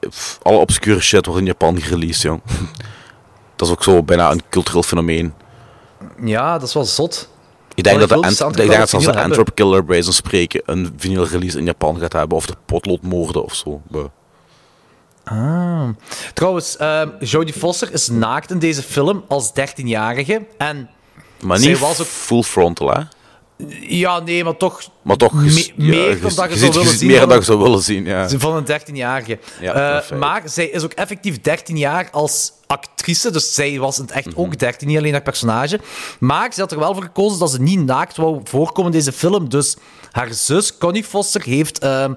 alle 0.42 0.58
obscure 0.58 1.00
shit 1.00 1.26
wordt 1.26 1.40
in 1.40 1.46
Japan 1.46 1.80
gereleased, 1.80 2.22
jong. 2.22 2.40
dat 3.58 3.68
is 3.68 3.74
ook 3.74 3.82
zo 3.82 4.02
bijna 4.02 4.30
een 4.30 4.42
cultureel 4.50 4.82
fenomeen. 4.82 5.34
Ja, 6.24 6.58
dat 6.58 6.68
is 6.68 6.74
wel 6.74 6.84
zot. 6.84 7.28
Ik 7.74 7.84
denk 7.84 7.96
dat, 8.00 8.04
ik 8.04 8.08
de 8.08 8.14
wil 8.14 8.22
die 8.22 8.26
Ant- 8.30 8.36
soundtrack 8.36 8.64
ik 8.64 8.70
denk 8.70 8.70
wel 8.70 8.78
dat 8.78 8.88
zelfs 8.88 9.06
op 9.06 9.12
de 9.12 9.18
vinyl 9.18 9.36
Antwerp 9.36 9.54
Killer 9.56 9.84
Brazen 9.84 10.12
spreken 10.12 10.62
een 10.64 10.94
vinyl 10.96 11.26
release 11.26 11.58
in 11.58 11.64
Japan 11.64 11.98
gaat 11.98 12.12
hebben. 12.12 12.36
Of 12.36 12.46
de 12.46 12.54
potloodmoorden 12.66 13.44
of 13.44 13.54
zo. 13.54 13.82
Ah. 15.24 15.88
Trouwens, 16.34 16.76
ehm 16.76 17.08
Jodie 17.20 17.54
Foster 17.54 17.92
is 17.92 18.08
naakt 18.08 18.50
in 18.50 18.58
deze 18.58 18.82
film 18.82 19.24
als 19.28 19.50
13-jarige. 19.50 20.46
En 20.58 20.90
Maar 21.42 21.58
niet 21.58 21.78
was 21.78 22.00
ook... 22.00 22.06
full 22.06 22.42
frontal, 22.42 22.90
hè? 22.90 23.00
Ja, 23.80 24.18
nee, 24.18 24.44
maar 24.44 24.56
toch... 24.56 24.80
Maar 25.02 25.16
toch, 25.16 25.32
je, 25.32 25.72
Me- 25.76 25.84
ja, 25.84 25.90
meer 25.90 26.20
dan 26.20 26.34
dat 26.34 26.52
je 26.52 26.58
zou 26.58 26.72
willen 26.72 26.96
zien 26.98 27.08
meer 27.08 27.26
dan 27.28 27.42
zou 27.42 27.58
willen 27.62 27.82
zien, 27.82 28.04
ja. 28.04 28.28
Van 28.28 28.56
een 28.56 28.80
13-jarige. 28.80 29.38
Ja, 29.60 30.00
Eh, 30.02 30.18
maar 30.18 30.42
zij 30.44 30.64
is 30.66 30.84
ook 30.84 30.92
effectief 30.92 31.40
13 31.40 31.76
jaar 31.76 32.08
als 32.10 32.52
actrice. 32.66 33.30
Dus 33.30 33.54
zij 33.54 33.78
was 33.78 33.96
in 33.98 34.02
het 34.02 34.12
echt 34.12 34.26
Mhm. 34.26 34.38
ook 34.40 34.58
13, 34.58 34.88
niet 34.88 34.96
alleen 34.98 35.12
haar 35.12 35.22
personage. 35.22 35.80
Maar 36.18 36.52
ze 36.52 36.60
had 36.60 36.72
er 36.72 36.78
wel 36.78 36.94
voor 36.94 37.02
gekozen 37.02 37.38
dat 37.38 37.50
ze 37.50 37.60
niet 37.60 37.84
naakt 37.84 38.16
wou 38.16 38.40
voorkomen 38.44 38.92
in 38.92 38.98
deze 38.98 39.12
film. 39.12 39.48
Dus 39.48 39.76
haar 40.10 40.32
zus, 40.32 40.78
Connie 40.78 41.04
Foster, 41.04 41.42
heeft, 41.42 41.78
ehm, 41.78 42.12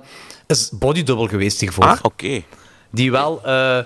is 0.47 0.69
bodydouble 0.73 1.27
geweest 1.27 1.59
hiervoor. 1.59 1.83
Ah, 1.85 1.99
oké. 2.01 2.43
Die 2.91 3.11
wel... 3.11 3.41
eh, 3.45 3.79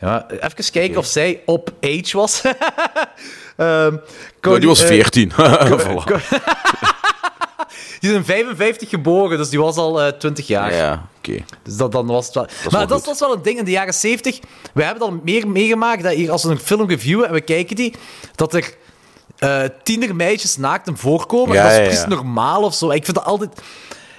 ja, 0.00 0.26
even 0.30 0.72
kijken 0.72 0.96
of 0.96 1.06
zij 1.06 1.42
op 1.46 1.70
age 1.80 2.16
was. 2.16 2.42
Nou, 3.56 4.58
die 4.58 4.68
was 4.68 4.82
eh, 4.82 4.86
14. 4.86 5.32
Voilà. 5.32 5.36
Die 8.00 8.10
is 8.10 8.16
in 8.16 8.24
55 8.24 8.88
geboren, 8.88 9.38
dus 9.38 9.48
die 9.48 9.60
was 9.60 9.76
al 9.76 10.02
eh 10.02 10.12
20 10.12 10.46
jaar. 10.46 10.74
Ja, 10.74 11.08
oké. 11.18 11.44
Dus 11.62 11.76
dat, 11.76 11.92
dan 11.92 12.06
was 12.06 12.26
het 12.26 12.34
wel... 12.34 12.44
is 12.44 12.70
maar 12.70 12.86
dat, 12.86 13.04
was 13.04 13.20
wel 13.20 13.32
een 13.32 13.42
ding 13.42 13.58
in 13.58 13.64
de 13.64 13.70
jaren 13.70 13.94
70. 13.94 14.40
We 14.74 14.82
hebben 14.82 15.02
al 15.02 15.20
meer 15.22 15.48
meegemaakt 15.48 16.02
dat 16.02 16.12
hier, 16.12 16.30
als 16.30 16.42
we 16.42 16.50
een 16.50 16.58
film 16.58 16.88
reviewen 16.88 17.26
en 17.26 17.32
we 17.32 17.40
kijken 17.40 17.76
die, 17.76 17.94
dat 18.34 18.54
er 18.54 18.74
eh 19.38 19.62
tienermeisjes 19.82 20.56
naakt 20.56 20.88
in 20.88 20.96
voorkomen. 20.96 21.54
Ja, 21.54 21.62
dat 21.62 21.72
is 21.72 21.78
ja. 21.78 21.84
precies 21.84 22.06
normaal 22.06 22.62
of 22.62 22.74
zo. 22.74 22.90
Ik 22.90 23.04
vind 23.04 23.16
dat 23.16 23.26
altijd... 23.26 23.50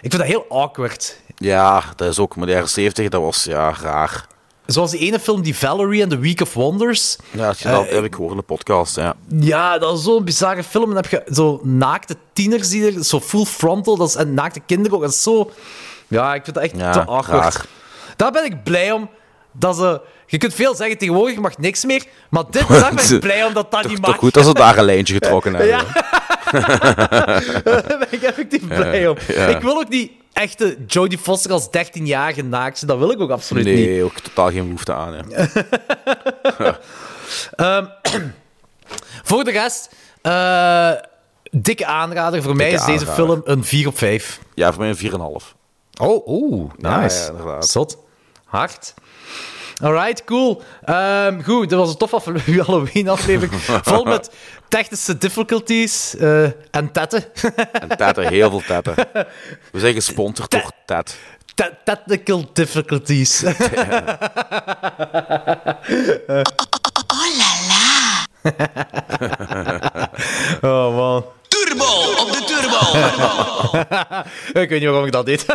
Ik 0.01 0.13
vind 0.13 0.17
dat 0.17 0.25
heel 0.25 0.45
awkward. 0.49 1.19
Ja, 1.35 1.83
dat 1.95 2.09
is 2.09 2.19
ook. 2.19 2.35
Maar 2.35 2.45
de 2.45 2.51
jaren 2.51 2.69
70, 2.69 3.09
dat 3.09 3.21
was 3.21 3.43
ja, 3.43 3.73
raar. 3.81 4.27
Zoals 4.67 4.91
die 4.91 4.99
ene 4.99 5.19
film, 5.19 5.41
die 5.41 5.55
Valerie 5.57 6.01
and 6.01 6.11
the 6.11 6.17
Week 6.19 6.41
of 6.41 6.53
Wonders. 6.53 7.17
Ja, 7.31 7.47
dat, 7.47 7.59
dat 7.61 7.85
Eh, 7.85 7.93
heb 7.93 8.03
ik 8.03 8.13
gehoord 8.13 8.31
in 8.31 8.37
de 8.37 8.43
podcast. 8.43 8.95
Ja. 8.95 9.15
Ja, 9.39 9.77
dat 9.77 9.97
is 9.97 10.03
zo'n 10.03 10.23
bizarre 10.23 10.63
film. 10.63 10.83
En 10.83 10.93
dan 10.93 11.03
heb 11.09 11.11
je 11.27 11.33
zo 11.33 11.59
naakte 11.63 12.15
tieners 12.33 12.69
die 12.69 12.95
er, 12.95 13.03
zo 13.03 13.19
full 13.19 13.45
frontal, 13.45 13.97
dat 13.97 14.07
is, 14.07 14.15
en 14.15 14.33
naakte 14.33 14.59
kinderen 14.65 14.97
ook. 14.97 15.03
Dat 15.03 15.11
is 15.13 15.21
zo... 15.23 15.51
Ja, 16.07 16.33
ik 16.33 16.43
vind 16.43 16.55
dat 16.55 16.63
echt 16.65 16.77
Ja, 16.77 16.91
te 16.91 17.05
awkward. 17.05 17.65
Daar 18.15 18.31
ben 18.31 18.45
ik 18.45 18.63
blij 18.63 18.91
om. 18.91 19.09
Dat 19.51 19.75
ze... 19.75 20.01
Je 20.27 20.37
kunt 20.37 20.53
veel 20.53 20.75
zeggen, 20.75 20.97
tegenwoordig 20.97 21.37
mag 21.39 21.57
niks 21.57 21.85
meer. 21.85 22.03
Maar 22.29 22.43
dit, 22.51 22.67
daar 22.67 22.93
ben 22.93 23.13
ik 23.13 23.19
blij 23.19 23.43
om 23.45 23.53
dat 23.53 23.71
dat 23.71 23.87
niet 23.87 24.01
mag. 24.01 24.09
Toch 24.09 24.19
goed 24.19 24.33
dat 24.33 24.45
ze 24.45 24.53
daar 24.53 24.77
een 24.77 24.85
lijntje 24.85 25.13
getrokken 25.13 25.53
hebben. 25.55 25.75
Ja. 25.75 25.83
Daar 27.63 27.97
ben 27.99 28.07
ik 28.09 28.21
effectief 28.21 28.67
blij 28.67 29.07
om. 29.07 29.17
Ja. 29.27 29.45
Ik 29.47 29.61
wil 29.61 29.77
ook 29.77 29.89
niet 29.89 30.11
echte 30.37 30.77
Jodie 30.87 31.17
Foster 31.17 31.51
als 31.51 31.67
13-jarige 31.67 32.41
naakt. 32.43 32.87
Dat 32.87 32.97
wil 32.97 33.11
ik 33.11 33.19
ook 33.19 33.29
absoluut 33.29 33.65
niet. 33.65 33.75
Nee, 33.75 34.03
ook 34.03 34.19
totaal 34.19 34.51
geen 34.51 34.63
behoefte 34.63 34.93
aan. 34.93 35.25
Ja. 35.29 36.79
Ehm, 37.55 37.85
voor 39.29 39.43
de 39.43 39.51
rest, 39.51 39.89
eh, 40.21 40.91
dikke 41.51 41.85
aanrader. 41.85 42.43
Voor 42.43 42.55
mij 42.55 42.71
is 42.71 42.85
deze 42.85 43.05
film 43.05 43.41
een 43.43 43.63
4 43.63 43.87
op 43.87 43.97
5. 43.97 44.39
ja, 44.53 44.73
voor 44.73 44.81
mij 44.81 44.89
een 44.89 44.97
4,5. 44.97 45.55
Oh, 46.01 46.27
oeh, 46.27 46.71
nice. 46.77 47.33
ja. 47.45 47.61
Zot. 47.61 47.97
Hard. 48.45 48.93
Alright, 49.83 50.23
cool. 50.23 50.61
Ehm, 50.83 51.41
goed, 51.43 51.69
dit 51.69 51.77
was 51.77 51.89
een 51.89 51.97
tof 51.97 52.13
afle- 52.13 52.39
Halloween-aflevering. 52.65 53.61
Vol 53.83 54.03
met 54.03 54.29
technische 54.67 55.17
difficulties 55.17 56.15
eh, 56.15 56.43
en 56.71 56.91
tetten. 56.91 57.23
En 57.89 57.97
tetten, 57.97 58.27
heel 58.27 58.49
veel 58.49 58.61
tetten. 58.67 58.95
We 59.71 59.79
zijn 59.79 59.93
gesponsord 59.93 60.51
door 60.51 60.71
Tet. 60.85 61.17
Te- 61.55 61.73
Technical 61.83 62.49
difficulties. 62.53 63.43
Oh 70.61 70.95
man. 70.95 71.25
Turbo 71.47 71.85
op 72.21 72.31
de 72.31 72.43
turbo. 72.45 72.99
ik 74.61 74.69
weet 74.69 74.79
niet 74.79 74.89
waarom 74.89 75.05
ik 75.05 75.11
dat 75.11 75.25
deed. 75.25 75.45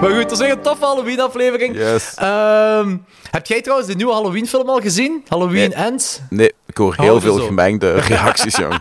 Maar 0.00 0.10
goed, 0.10 0.30
is 0.30 0.38
weer 0.38 0.50
een 0.50 0.60
toffe 0.62 0.84
Halloween-aflevering. 0.84 1.76
Yes. 1.76 2.14
Ehm, 2.16 2.96
heb 3.30 3.46
jij 3.46 3.60
trouwens 3.60 3.88
de 3.90 3.94
nieuwe 3.96 4.12
Halloween-film 4.12 4.68
al 4.68 4.80
gezien? 4.80 5.24
Halloween 5.28 5.72
Ends? 5.72 6.20
Nee, 6.30 6.52
ik 6.66 6.76
hoor 6.76 6.94
heel 6.96 7.06
Hou 7.06 7.20
veel 7.20 7.38
gemengde 7.38 7.92
reacties, 8.08 8.56
jong. 8.56 8.74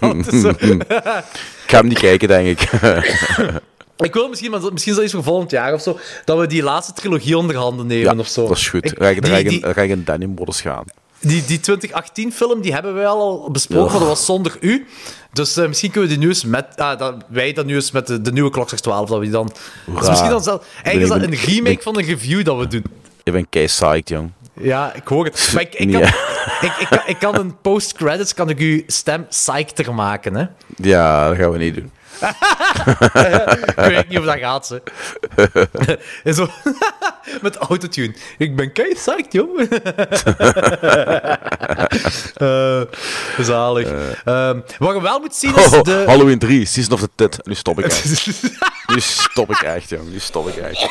het 0.00 0.32
is 0.32 0.40
zo- 0.40 0.48
ik 0.58 1.66
ga 1.66 1.76
hem 1.76 1.86
niet 1.88 1.98
kijken, 1.98 2.28
denk 2.28 2.60
ik. 2.60 2.70
Ik 3.96 4.14
wil 4.14 4.28
misschien, 4.28 4.50
maar 4.50 4.60
misschien 4.72 4.94
zoiets 4.94 5.12
voor 5.12 5.22
volgend 5.22 5.50
jaar 5.50 5.72
of 5.74 5.82
zo, 5.82 5.98
dat 6.24 6.38
we 6.38 6.46
die 6.46 6.62
laatste 6.62 6.92
trilogie 6.92 7.38
onder 7.38 7.56
handen 7.56 7.86
nemen 7.86 8.14
ja, 8.14 8.20
of 8.20 8.26
zo. 8.26 8.46
dat 8.48 8.56
is 8.56 8.68
goed. 8.68 8.84
Ik- 8.84 8.98
Dan 8.98 9.06
ga 9.06 9.12
ik- 9.14 9.22
dan 9.22 9.30
ga 9.30 9.36
die, 9.36 9.44
ik 9.44 9.50
in- 9.50 9.56
die, 9.56 9.60
dan 9.66 9.74
ga 9.74 9.82
ik 9.82 9.90
in 9.90 10.02
denim-modus 10.04 10.60
gaan. 10.60 10.84
die, 11.20 11.44
die 11.44 11.60
2018-film, 11.60 12.60
die 12.60 12.72
hebben 12.72 12.94
wij 12.94 13.06
al 13.06 13.48
besproken, 13.50 13.90
maar 13.90 13.98
dat 14.00 14.08
was 14.08 14.24
zonder 14.24 14.56
u. 14.60 14.86
Dus 15.32 15.56
eh, 15.56 15.66
misschien 15.68 15.90
kunnen 15.90 16.08
we 16.10 16.14
die 16.16 16.24
nu 16.24 16.30
eens 16.30 16.44
met... 16.44 16.66
Ah, 16.76 16.98
dat, 16.98 17.14
wij 17.28 17.52
dat 17.52 17.66
nu 17.66 17.74
eens 17.74 17.90
met 17.90 18.06
de, 18.06 18.20
de 18.20 18.32
nieuwe 18.32 18.50
Klokslag 18.50 18.80
12, 18.80 19.08
dat 19.08 19.18
we 19.18 19.24
die 19.24 19.32
dan... 19.32 19.52
Dus 19.86 20.08
misschien 20.08 20.30
dan 20.30 20.42
zelf... 20.42 20.66
Eigenlijk 20.82 21.02
is 21.02 21.08
dat 21.08 21.22
een 21.22 21.54
remake 21.54 21.74
ben- 21.74 21.82
van 21.82 21.98
een 21.98 22.04
review 22.04 22.44
dat 22.44 22.58
we 22.58 22.66
doen. 22.66 22.84
Ik 23.22 23.32
ben 23.32 23.48
kei 23.48 23.66
psyched, 23.66 24.08
jong. 24.08 24.30
Ja, 24.60 24.92
ik 24.94 25.06
hoor 25.06 25.24
het. 25.24 25.50
Maar 25.54 25.62
ik, 25.62 25.74
ik, 25.74 25.92
kan, 25.92 26.00
ja. 26.00 26.06
ik, 26.60 26.72
ik, 26.78 26.86
kan, 26.90 27.00
ik 27.06 27.18
kan 27.18 27.38
een 27.38 27.60
post-credits, 27.60 28.34
kan 28.34 28.48
ik 28.48 28.58
uw 28.58 28.82
stem 28.86 29.26
psychter 29.28 29.94
maken, 29.94 30.34
hè. 30.34 30.44
Ja, 30.76 31.28
dat 31.28 31.36
gaan 31.36 31.50
we 31.50 31.58
niet 31.58 31.74
doen. 31.74 31.90
ik 33.76 33.84
weet 33.88 34.08
niet 34.08 34.18
of 34.18 34.24
dat 34.24 34.38
gaat, 34.38 34.66
ze. 34.66 34.82
En 36.24 36.34
zo, 36.38 36.48
met 37.42 37.56
autotune. 37.56 38.14
Ik 38.38 38.56
ben 38.56 38.72
kei 38.72 38.94
psyched, 38.94 39.32
joh. 39.32 39.60
Eh, 42.34 42.82
zalig. 43.38 43.88
Ehm, 44.24 44.60
wat 44.78 44.94
je 44.94 45.02
wel 45.02 45.20
moet 45.20 45.34
zien 45.34 45.56
is 45.56 45.72
Oh, 45.72 45.82
de... 45.82 46.04
Halloween 46.06 46.38
3, 46.38 46.64
Season 46.66 46.92
of 46.92 47.00
the 47.00 47.08
Tit. 47.14 47.38
Nu 47.42 47.54
stop 47.54 47.78
ik 47.78 47.84
echt. 47.84 48.26
nu 48.86 49.00
stop 49.00 49.50
ik 49.50 49.60
echt, 49.62 49.88
jong. 49.88 50.10
Nu 50.10 50.18
stop 50.18 50.48
ik 50.48 50.56
echt. 50.56 50.88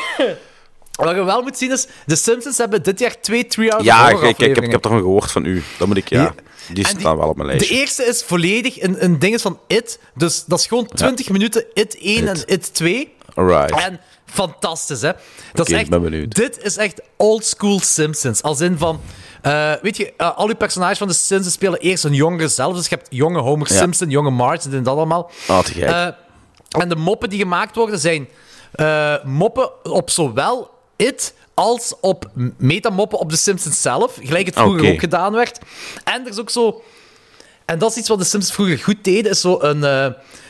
Wat 1.04 1.14
je 1.14 1.24
wel 1.24 1.42
moet 1.42 1.58
zien 1.58 1.70
is... 1.72 1.86
De 2.06 2.16
Simpsons 2.16 2.58
hebben 2.58 2.82
dit 2.82 2.98
jaar 2.98 3.20
twee 3.20 3.46
Three 3.46 3.68
Hours 3.68 3.84
Ja, 3.84 4.02
Horror 4.02 4.20
kijk, 4.20 4.30
ik, 4.30 4.38
heb, 4.38 4.48
ik 4.48 4.52
afleveringen. 4.56 4.70
heb 4.70 4.84
ervan 4.84 4.98
gehoord 4.98 5.30
van 5.30 5.44
u. 5.44 5.62
Dat 5.78 5.88
moet 5.88 5.96
ik, 5.96 6.08
ja. 6.08 6.34
Die 6.72 6.86
staan 6.88 7.16
wel 7.16 7.28
op 7.28 7.36
mijn 7.36 7.48
De 7.48 7.54
lijstje. 7.54 7.76
eerste 7.76 8.04
is 8.04 8.22
volledig 8.22 8.80
een, 8.82 9.04
een 9.04 9.18
ding 9.18 9.40
van 9.40 9.58
It. 9.66 9.98
Dus 10.14 10.44
dat 10.44 10.58
is 10.58 10.66
gewoon 10.66 10.86
20 10.94 11.28
minuten 11.28 11.64
It 11.74 11.98
1 11.98 12.28
en 12.28 12.36
It 12.46 12.74
2. 12.74 13.14
Alright. 13.34 13.80
En 13.86 14.00
fantastisch, 14.26 15.00
hè? 15.00 15.10
Dat 15.52 15.68
is 15.68 15.74
echt, 15.76 15.90
ben 15.90 16.02
benieuwd. 16.02 16.34
Dit 16.34 16.62
is 16.62 16.76
echt 16.76 17.00
old 17.16 17.44
school 17.44 17.80
Simpsons. 17.80 18.42
Als 18.42 18.60
in 18.60 18.78
van. 18.78 19.00
eh, 19.42 19.72
weet 19.82 19.96
je, 19.96 20.12
eh, 20.16 20.36
al 20.36 20.46
die 20.46 20.54
personages 20.56 20.98
van 20.98 21.08
de 21.08 21.14
Simpsons 21.14 21.54
spelen 21.54 21.78
eerst 21.80 22.04
een 22.04 22.14
jongere 22.14 22.48
zelf. 22.48 22.74
Dus 22.76 22.88
je 22.88 22.94
hebt 22.94 23.06
jonge 23.10 23.38
Homer 23.38 23.72
Ja. 23.72 23.78
Simpson, 23.78 24.10
jonge 24.10 24.30
Marge 24.30 24.70
en 24.70 24.82
dat 24.82 24.96
allemaal. 24.96 25.30
Ah, 25.48 25.58
te 25.58 25.72
gek. 25.72 25.82
Eh, 25.84 26.06
en 26.80 26.88
de 26.88 26.96
moppen 26.96 27.28
die 27.30 27.38
gemaakt 27.38 27.76
worden 27.76 27.98
zijn 27.98 28.28
moppen 29.24 29.84
op 29.92 30.10
zowel 30.10 30.70
It 31.02 31.34
als 31.54 31.94
op 32.00 32.30
metamoppen 32.56 33.18
op 33.18 33.30
de 33.30 33.36
Simpsons 33.36 33.82
zelf. 33.82 34.18
Gelijk 34.22 34.46
het 34.46 34.54
vroeger 34.54 34.92
ook 34.92 35.00
gedaan 35.00 35.32
werd. 35.32 35.58
En 36.04 36.24
er 36.24 36.30
is 36.30 36.38
ook 36.38 36.50
zo. 36.50 36.82
En 37.64 37.78
dat 37.78 37.90
is 37.90 37.96
iets 37.96 38.08
wat 38.08 38.18
de 38.18 38.24
Simpsons 38.24 38.54
vroeger 38.54 38.78
goed 38.78 39.04
deden, 39.04 39.30
is 39.30 39.40
zo 39.40 39.58
een, 39.60 39.84
eh, 39.84 40.04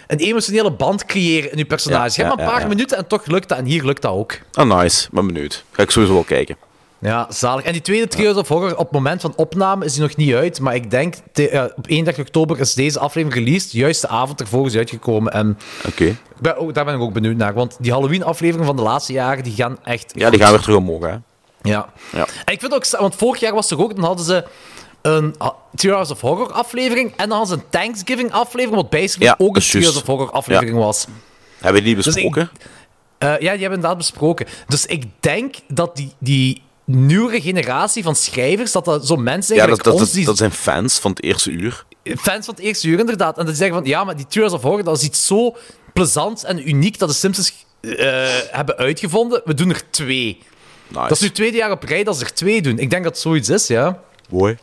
een 0.06 0.18
emotionele 0.18 0.72
band 0.72 1.04
creëren 1.04 1.50
in 1.50 1.58
je 1.58 1.64
personage. 1.64 2.02
Ja, 2.02 2.12
je 2.14 2.22
hebt 2.22 2.36
maar 2.36 2.46
een 2.46 2.52
paar 2.52 2.62
ja. 2.62 2.68
minuten 2.68 2.96
en 2.96 3.06
toch 3.06 3.26
lukt 3.26 3.48
dat. 3.48 3.58
En 3.58 3.64
hier 3.64 3.84
lukt 3.84 4.02
dat 4.02 4.12
ook. 4.12 4.38
Ah, 4.52 4.78
nice. 4.78 5.08
Ben 5.12 5.26
benieuwd. 5.26 5.64
Ga 5.70 5.82
ik 5.82 5.90
sowieso 5.90 6.14
wel 6.14 6.24
kijken. 6.24 6.56
Ja, 7.02 7.26
zalig. 7.30 7.64
En 7.64 7.72
die 7.72 7.80
tweede 7.82 8.08
Trios 8.08 8.36
of 8.36 8.48
Horror, 8.48 8.72
op 8.72 8.78
het 8.78 8.90
moment 8.92 9.20
van 9.20 9.32
opname 9.36 9.84
is 9.84 9.92
die 9.92 10.02
nog 10.02 10.16
niet 10.16 10.34
uit. 10.34 10.60
Maar 10.60 10.74
ik 10.74 10.90
denk, 10.90 11.14
te- 11.32 11.72
op 11.76 11.86
31 11.88 12.24
oktober 12.26 12.60
is 12.60 12.74
deze 12.74 12.98
aflevering 12.98 13.44
released. 13.44 13.72
Juist 13.72 14.00
de 14.00 14.08
avond 14.08 14.40
ervoor 14.40 14.66
is 14.66 14.76
uitgekomen. 14.76 15.32
En 15.32 15.58
Oké. 15.86 16.16
daar 16.72 16.84
ben 16.84 16.94
ik 16.94 17.00
ook 17.00 17.12
benieuwd 17.12 17.36
naar. 17.36 17.54
Want 17.54 17.76
die 17.80 17.92
Halloween-afleveringen 17.92 18.66
van 18.66 18.76
de 18.76 18.82
laatste 18.82 19.12
jaren, 19.12 19.44
die 19.44 19.54
gaan 19.54 19.78
echt 19.84 20.12
Ja, 20.16 20.30
die 20.30 20.40
gaan 20.40 20.50
weer 20.52 20.60
terug 20.60 20.76
omhoog, 20.76 21.02
hè. 21.02 21.16
Ja. 21.62 21.88
Ja. 22.12 22.26
En 22.44 22.52
ik 22.52 22.60
vind 22.60 22.74
ook, 22.74 22.86
want 22.90 23.14
vorig 23.14 23.40
jaar 23.40 23.54
was 23.54 23.70
er 23.70 23.82
ook, 23.82 23.94
dan 23.94 24.04
hadden 24.04 24.24
ze 24.24 24.44
een 25.02 25.34
ah, 25.38 25.50
Hours 25.80 26.10
of 26.10 26.20
Horror 26.20 26.52
aflevering 26.52 27.10
en 27.16 27.28
dan 27.28 27.38
hadden 27.38 27.58
ze 27.58 27.64
een 27.64 27.70
Thanksgiving 27.80 28.32
aflevering, 28.32 28.80
wat 28.82 28.90
basically 28.90 29.26
Ja, 29.38 29.44
ook 29.44 29.56
een 29.56 29.62
juist. 29.64 29.96
of 29.96 30.06
Horror 30.06 30.30
aflevering 30.30 30.76
was. 30.76 31.06
Hebben 31.60 31.84
die 31.84 31.94
Dus 31.94 32.06
ik- 32.06 32.12
besproken? 32.12 32.50
Eh, 33.18 33.28
ja, 33.28 33.36
die 33.38 33.46
hebben 33.48 33.60
inderdaad 33.60 33.96
besproken. 33.96 34.46
Dus 34.68 34.86
ik 34.86 35.04
denk 35.20 35.54
dat 35.68 35.96
die, 35.96 36.12
die 36.18 36.62
nieuwere 36.84 37.40
generatie 37.40 38.02
van 38.02 38.16
schrijvers, 38.16 38.72
dat 38.72 38.84
dat 38.84 39.06
zo 39.06 39.16
mensen 39.16 39.56
zijn 39.56 39.68
ja, 39.68 39.74
dat, 39.74 39.84
dat, 39.84 39.92
ons, 39.94 40.02
dat, 40.02 40.12
die 40.12 40.24
dat 40.24 40.36
zijn 40.36 40.50
fans 40.50 40.98
van 40.98 41.10
het 41.10 41.22
eerste 41.22 41.50
uur. 41.50 41.84
fans 42.04 42.44
van 42.44 42.54
het 42.54 42.64
eerste 42.64 42.88
uur 42.88 42.98
inderdaad. 42.98 43.38
En 43.38 43.46
die 43.46 43.54
zeggen 43.54 43.76
van, 43.76 43.84
ja, 43.86 44.04
maar 44.04 44.16
die 44.16 44.26
Hours 44.30 44.52
of 44.52 44.62
Horror, 44.62 44.84
dat 44.84 44.96
is 44.96 45.02
iets 45.04 45.26
zo 45.26 45.56
plezant 45.92 46.44
en 46.44 46.68
uniek 46.68 46.98
dat 46.98 47.08
de 47.08 47.14
Simpsons 47.14 47.66
eh, 47.80 47.96
hebben 48.50 48.76
uitgevonden. 48.76 49.42
We 49.44 49.54
doen 49.54 49.70
er 49.70 49.90
twee. 49.90 50.38
Nice. 50.88 51.02
Dat 51.02 51.10
is 51.10 51.20
nu 51.20 51.26
het 51.26 51.36
tweede 51.36 51.56
jaar 51.56 51.70
op 51.70 51.82
rij 51.82 52.04
dat 52.04 52.16
ze 52.16 52.24
er 52.24 52.34
twee 52.34 52.62
doen. 52.62 52.78
Ik 52.78 52.90
denk 52.90 53.02
dat 53.04 53.12
het 53.12 53.22
zoiets 53.22 53.48
is, 53.48 53.66
ja. 53.66 53.98
Mooi. 54.30 54.58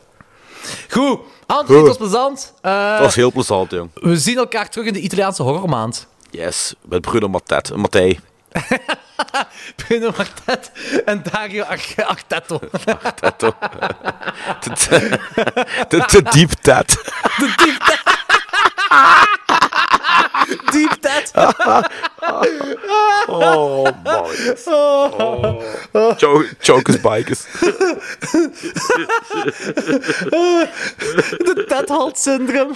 Goed, 0.90 1.20
Anthony, 1.46 1.78
het 1.78 1.88
was 1.88 1.98
plezant. 1.98 2.54
Eh, 2.62 2.92
Dat 2.92 3.00
was 3.00 3.16
heel 3.16 3.32
plezant, 3.32 3.72
jong. 3.72 3.90
We 3.94 4.18
zien 4.18 4.38
elkaar 4.38 4.70
terug 4.70 4.88
in 4.88 4.94
de 4.94 5.00
Italiaanse 5.00 5.44
horrormaand. 5.44 6.08
Yes, 6.32 6.74
met 6.90 7.02
Bruno 7.02 7.28
Mattei. 7.76 8.20
Bruno 9.78 10.14
Martet 10.18 10.72
en 11.06 11.24
Dario 11.24 11.66
Ar- 11.66 12.06
Artetto. 12.08 12.62
Artetto. 13.04 13.56
De, 15.90 15.98
de, 15.98 16.06
de 16.12 16.22
deep 16.32 16.52
tat. 16.62 16.98
Deep 20.72 21.02
Dead. 21.02 21.32
Oh, 23.32 23.84
man. 24.04 24.24
Oh. 24.68 26.14
Jo- 26.18 26.44
Jokers 26.60 26.98
bikers. 27.02 27.46
De 31.46 31.66
Ted 31.68 31.90
Halt 31.90 32.18
syndroom. 32.18 32.76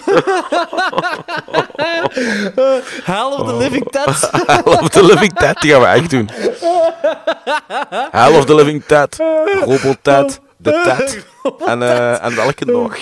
Hell 3.06 3.34
of 3.34 3.48
the 3.48 3.54
Living 3.58 3.84
Ted. 3.92 4.08
Hell 4.48 4.80
of 4.80 4.90
the 4.92 5.04
Living 5.04 5.34
Dead, 5.34 5.62
die 5.62 5.72
gaan 5.72 5.82
we 5.82 5.88
echt 5.88 6.10
doen. 6.10 6.30
Hell 8.12 8.36
of 8.36 8.46
the 8.46 8.56
Living 8.56 8.84
Dead. 8.88 9.16
Robot 9.66 9.98
Ted. 10.02 10.40
De 10.64 10.82
Ted. 10.98 11.26
En, 11.66 11.82
eh, 11.82 12.24
en 12.26 12.36
welke 12.36 12.66
nog? 12.66 12.98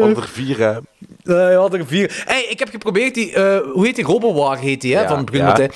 Want 0.00 0.16
er 0.16 0.28
vier, 0.28 0.58
hè. 0.58 0.70
Eh, 0.72 1.52
ja, 1.52 1.68
er 1.72 1.86
vier. 1.86 2.22
Hey, 2.26 2.42
ik 2.44 2.58
heb 2.58 2.68
geprobeerd 2.70 3.14
die, 3.14 3.32
eh, 3.32 3.58
hoe 3.72 3.86
heet 3.86 3.94
die? 3.96 4.04
Robowar 4.04 4.58
heet 4.58 4.80
die, 4.80 4.94
hè, 4.96 5.02
Ja, 5.02 5.08
van 5.08 5.24
Bruno 5.24 5.44
ja. 5.56 5.68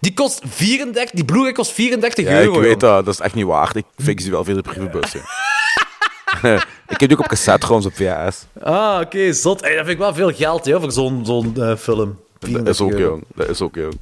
Die 0.00 0.14
kost 0.14 0.40
34, 0.48 1.10
die 1.10 1.24
Blu-ray 1.24 1.52
kost 1.52 1.72
34 1.72 2.24
Ja, 2.24 2.40
euro. 2.40 2.54
ik 2.54 2.60
weet 2.60 2.80
dat. 2.80 3.04
Dat 3.04 3.14
is 3.14 3.20
echt 3.20 3.34
niet 3.34 3.44
waard. 3.44 3.76
Ik 3.76 3.84
fix 4.02 4.22
die 4.22 4.32
wel 4.32 4.44
via 4.44 4.54
de 4.54 4.62
brievenbus. 4.62 5.14
ik 6.88 7.00
heb 7.00 7.08
die 7.08 7.12
ook 7.12 7.18
op 7.18 7.28
cassette 7.28 7.60
trouwens 7.60 7.86
op 7.86 7.94
VHS. 7.96 8.46
Ah, 8.62 9.00
oké, 9.00 9.32
zot. 9.32 9.60
Hey, 9.60 9.70
dat 9.70 9.78
vind 9.80 9.92
ik 9.92 9.98
wel 9.98 10.14
veel 10.14 10.32
geld, 10.32 10.64
hè, 10.64 10.80
voor 10.80 10.92
zo'n 10.92 11.20
zo'n 11.26 11.52
eh, 11.56 11.76
film. 11.76 12.18
Dat 12.38 12.68
is 12.68 12.80
ook 12.80 12.90
34 12.90 12.90
euro. 12.90 13.12
jong. 13.12 13.24
Dat 13.34 13.48
is 13.48 13.60
ook 13.60 13.74
jong. 13.74 13.94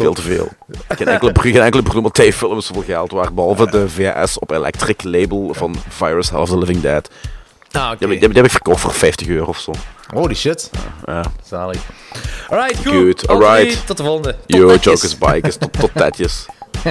Veel 0.00 0.14
te 0.14 0.22
veel. 0.22 0.48
Geen 0.88 1.08
enkele, 1.08 1.32
geen 1.34 1.62
enkele 1.62 1.82
Bruno 1.82 2.10
film 2.12 2.58
is 2.58 2.66
zoveel 2.66 2.82
geld 2.82 3.10
waard, 3.10 3.34
behalve 3.34 3.70
de 3.70 3.88
VHS 3.88 4.38
op 4.38 4.50
Electric 4.50 5.02
label 5.02 5.54
van 5.54 5.76
Virus 5.88 6.30
Hell 6.30 6.40
of 6.40 6.48
the 6.48 6.58
Living 6.58 6.80
Dead. 6.80 7.10
Ah, 7.72 7.86
oké. 7.86 7.96
Die, 7.98 8.08
heb 8.08 8.10
ik- 8.10 8.18
die, 8.20 8.36
heb- 8.36 8.44
ik 8.44 8.50
verkocht 8.50 8.80
voor 8.80 8.92
50 8.92 9.28
euro 9.28 9.46
of 9.48 9.58
zo. 9.58 9.72
Holy 10.14 10.34
shit. 10.34 10.70
Ja. 11.04 11.22
Zalig. 11.44 11.80
Alright, 12.48 12.76
goed. 12.86 13.28
Anthony, 13.28 13.44
alright. 13.46 13.86
Tot 13.86 13.96
de 13.96 14.02
volgende. 14.02 14.36
Tot 14.46 14.56
Yo, 14.60 14.66
netjes. 14.66 14.84
Jokers 15.02 15.18
Bikers. 15.18 15.56
Tot, 15.56 15.72
tot 15.78 15.90
tetjes. 15.94 16.46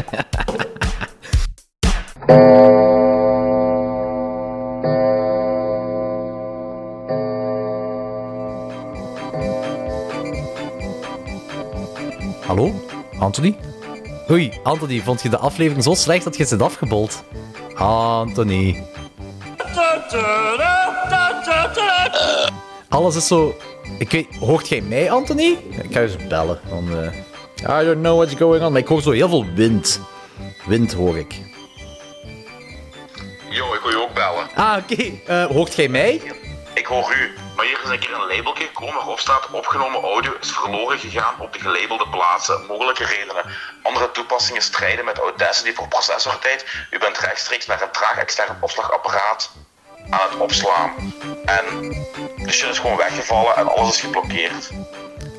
Hallo? 12.48 12.74
Anthony? 13.20 13.56
Oei, 14.32 14.52
Anthony, 14.64 15.02
vond 15.02 15.22
je 15.22 15.30
de 15.30 15.38
aflevering 15.38 15.84
zo 15.84 15.94
slecht 15.94 16.24
dat 16.24 16.38
je 16.38 16.46
zit 16.46 16.62
afgebold? 16.62 17.24
Anthony. 17.76 18.84
Alles 22.90 23.16
is 23.16 23.28
zo... 23.28 23.56
Ik 23.98 24.12
weet... 24.12 24.36
Hoort 24.36 24.68
jij 24.68 24.82
mij, 24.82 25.12
Anthony? 25.12 25.58
Ik 25.70 25.94
ga 25.94 26.02
eens 26.02 26.28
bellen. 26.28 26.60
Dan, 26.70 26.88
eh, 26.92 27.82
I 27.82 27.86
don't 27.86 28.00
know 28.02 28.16
what's 28.18 28.36
going 28.36 28.64
on. 28.64 28.72
Maar 28.72 28.82
ik 28.82 28.88
hoor 28.88 29.02
zo 29.02 29.12
heel 29.12 29.30
veel 29.30 29.46
wind. 29.56 30.00
Wind 30.66 30.94
hoor 30.94 31.18
ik. 31.18 31.34
Yo, 33.50 33.74
ik 33.74 33.80
wil 33.82 33.92
je 33.92 34.02
ook 34.02 34.14
bellen. 34.14 34.48
Ah, 34.56 34.78
oké. 34.78 35.12
Eh, 35.26 35.46
hoort 35.46 35.76
jij 35.76 35.88
mij? 35.88 36.22
Ik 36.74 36.86
hoor 36.86 37.16
u. 37.20 37.49
Maar 37.60 37.68
hier 37.68 37.84
is 37.84 37.90
een 37.90 38.00
keer 38.00 38.14
een 38.14 38.36
labeltje 38.36 38.66
gekomen 38.66 38.96
waarop 38.96 39.20
staat 39.20 39.50
opgenomen 39.52 40.02
audio 40.02 40.32
is 40.42 40.52
verloren 40.52 41.00
gegaan 41.00 41.34
op 41.40 41.54
de 41.54 41.60
gelabelde 41.60 42.08
plaatsen. 42.10 42.66
Mogelijke 42.68 43.06
redenen. 43.06 43.44
Andere 43.84 44.12
toepassingen 44.12 44.62
strijden 44.62 45.06
met 45.06 45.18
Audacity 45.18 45.74
voor 45.74 45.88
processortijd. 45.88 46.66
U 46.92 47.00
bent 47.00 47.18
rechtstreeks 47.18 47.66
naar 47.66 47.82
een 47.82 47.92
traag 47.92 48.18
extern 48.18 48.58
opslagapparaat 48.60 49.52
aan 50.10 50.30
het 50.30 50.40
opslaan. 50.40 51.14
En 51.46 51.66
de 52.38 52.52
shit 52.52 52.70
is 52.70 52.80
gewoon 52.80 52.98
weggevallen 52.98 53.56
en 53.56 53.68
alles 53.68 53.96
is 53.96 54.02
geblokkeerd. 54.02 54.70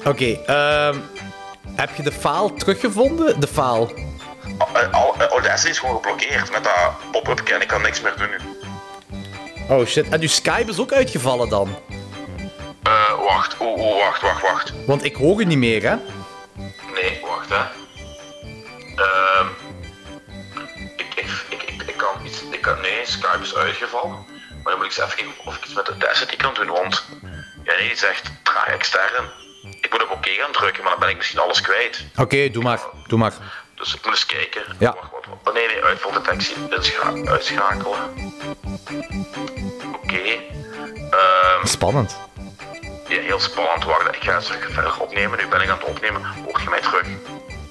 Oké, 0.04 0.40
ehm... 0.46 0.98
heb 1.76 1.96
je 1.96 2.02
de 2.02 2.12
file 2.12 2.54
teruggevonden? 2.54 3.40
De 3.40 3.48
file? 3.48 3.94
Eh, 4.72 4.82
eh, 4.82 5.28
Audacity 5.28 5.70
is 5.70 5.78
gewoon 5.78 5.94
geblokkeerd 5.94 6.50
met 6.50 6.64
dat 6.64 7.10
pop-up 7.10 7.48
en 7.48 7.60
ik 7.60 7.68
kan 7.68 7.82
niks 7.82 8.00
meer 8.00 8.14
doen 8.16 8.30
nu. 8.30 8.38
Oh 9.70 9.86
shit. 9.86 10.08
En 10.08 10.20
uw 10.20 10.28
Skype 10.28 10.70
is 10.70 10.78
ook 10.78 10.92
uitgevallen 10.92 11.48
dan? 11.48 11.76
Eh, 12.82 13.14
wacht, 13.24 13.60
oeh, 13.60 13.78
oeh, 13.80 14.04
wacht, 14.04 14.22
wacht, 14.22 14.42
wacht. 14.42 14.72
Want 14.86 15.04
ik 15.04 15.14
hoor 15.16 15.40
u 15.40 15.44
niet 15.44 15.58
meer, 15.58 15.82
hè? 15.82 15.96
Nee, 16.94 17.20
wacht 17.22 17.48
hè. 17.48 17.56
Ehm 18.96 19.46
ik, 20.96 21.14
ik, 21.14 21.30
ik, 21.48 21.62
ik, 21.62 21.82
ik 21.88 21.96
kan 21.96 22.26
iets. 22.26 22.42
Ik 22.50 22.60
kan, 22.60 22.80
nee, 22.80 23.00
Skype 23.06 23.42
is 23.42 23.54
uitgevallen. 23.54 24.10
Maar 24.62 24.72
dan 24.72 24.76
moet 24.76 24.92
ik 24.92 24.98
eens 24.98 25.12
even 25.12 25.16
kijken 25.16 25.46
of 25.46 25.56
ik 25.56 25.64
iets 25.64 25.74
met 25.74 25.86
de 25.86 25.90
Audacity 25.90 26.36
kan 26.36 26.54
doen. 26.54 26.66
Want 26.66 27.04
ja, 27.64 27.74
nee, 27.76 27.88
die 27.88 27.96
zegt 27.96 28.30
traag 28.42 28.66
extern. 28.66 29.24
Ik 29.80 29.90
moet 29.90 30.02
op 30.02 30.10
oké 30.10 30.30
gaan 30.30 30.52
drukken, 30.52 30.82
maar 30.82 30.90
dan 30.92 31.00
ben 31.00 31.08
ik 31.08 31.16
misschien 31.16 31.38
alles 31.40 31.60
kwijt. 31.60 32.04
Oké, 32.16 32.50
doe 32.50 32.62
maar. 32.62 32.80
Doe 33.06 33.18
maar. 33.18 33.32
Dus 33.74 33.94
ik 33.94 34.04
moet 34.04 34.12
eens 34.14 34.26
kijken. 34.26 34.62
Ja. 34.78 34.94
Wacht, 34.94 35.10
wat, 35.12 35.24
wat. 35.42 35.54
Nee, 35.54 35.66
nee, 35.66 35.82
uitvaldetectie. 35.84 36.56
Uitschakelen. 37.28 38.34
Oké. 39.94 40.20
Ehm, 41.10 41.64
Spannend. 41.66 42.16
Ja, 43.10 43.20
heel 43.20 43.40
spannend. 43.40 43.84
Wacht, 43.84 44.14
ik 44.16 44.22
ga 44.22 44.34
eens 44.34 44.46
terug 44.46 44.70
verder 44.72 45.00
opnemen. 45.00 45.38
Nu 45.38 45.46
ben 45.48 45.60
ik 45.60 45.68
aan 45.68 45.78
het 45.78 45.88
opnemen. 45.88 46.22
Hoort 46.44 46.62
je 46.62 46.70
mij 46.70 46.80
terug? 46.80 47.06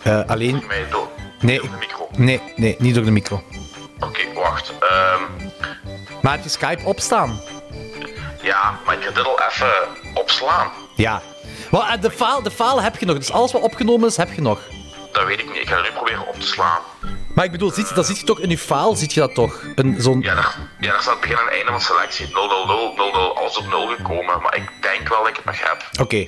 Eh, 0.03 0.29
alleen... 0.29 0.63
Mij 0.67 0.85
door. 0.89 1.07
Nee, 1.39 1.59
door 1.59 1.69
de 1.69 1.77
micro. 1.79 2.07
nee, 2.15 2.41
nee, 2.55 2.75
niet 2.79 2.95
door 2.95 3.03
de 3.03 3.11
micro. 3.11 3.43
Oké, 3.99 4.33
wacht. 4.33 4.73
Maar 6.21 6.31
heb 6.33 6.43
je 6.43 6.49
Skype 6.49 6.85
opstaan? 6.85 7.41
ja, 8.41 8.79
maar 8.85 8.95
ik 8.95 9.03
ga 9.03 9.11
dit 9.11 9.25
al 9.25 9.39
even 9.49 9.73
opslaan. 10.13 10.71
Ja. 10.95 11.21
Wel, 11.71 11.85
eh, 11.85 12.01
de, 12.01 12.11
file, 12.11 12.43
de 12.43 12.51
file 12.51 12.81
heb 12.81 12.97
je 12.97 13.05
nog, 13.05 13.17
dus 13.17 13.31
alles 13.31 13.51
wat 13.51 13.61
opgenomen 13.61 14.07
is, 14.07 14.17
heb 14.17 14.31
je 14.31 14.41
nog. 14.41 14.59
Dat 15.11 15.25
weet 15.25 15.39
ik 15.39 15.45
niet. 15.45 15.61
Ik 15.61 15.67
ga 15.69 15.75
het 15.75 15.83
nu 15.83 15.91
proberen 15.91 16.27
op 16.27 16.39
te 16.39 16.47
slaan. 16.47 16.79
Maar 17.35 17.45
ik 17.45 17.51
bedoel, 17.51 17.71
ziet, 17.71 17.95
dat 17.95 18.05
ziet 18.05 18.19
je 18.19 18.25
toch 18.25 18.39
in 18.39 18.49
je 18.49 18.57
file, 18.57 18.95
ziet 18.95 19.13
je 19.13 19.19
dat 19.19 19.33
toch? 19.33 19.63
Een, 19.75 19.95
zo'n... 20.01 20.21
Ja, 20.21 20.35
daar, 20.35 20.57
ja, 20.79 20.91
daar 20.91 21.01
staat 21.01 21.19
begin 21.19 21.37
en 21.37 21.49
einde 21.49 21.71
van 21.71 21.81
selectie. 21.81 22.27
000, 22.33 22.95
00, 22.95 23.37
alles 23.37 23.57
op 23.57 23.67
0 23.69 23.87
gekomen. 23.87 24.41
Maar 24.41 24.55
ik 24.55 24.69
denk 24.81 25.09
wel 25.09 25.19
dat 25.19 25.27
ik 25.27 25.35
het 25.35 25.45
nog 25.45 25.59
heb. 25.59 25.83
Oké. 25.99 26.27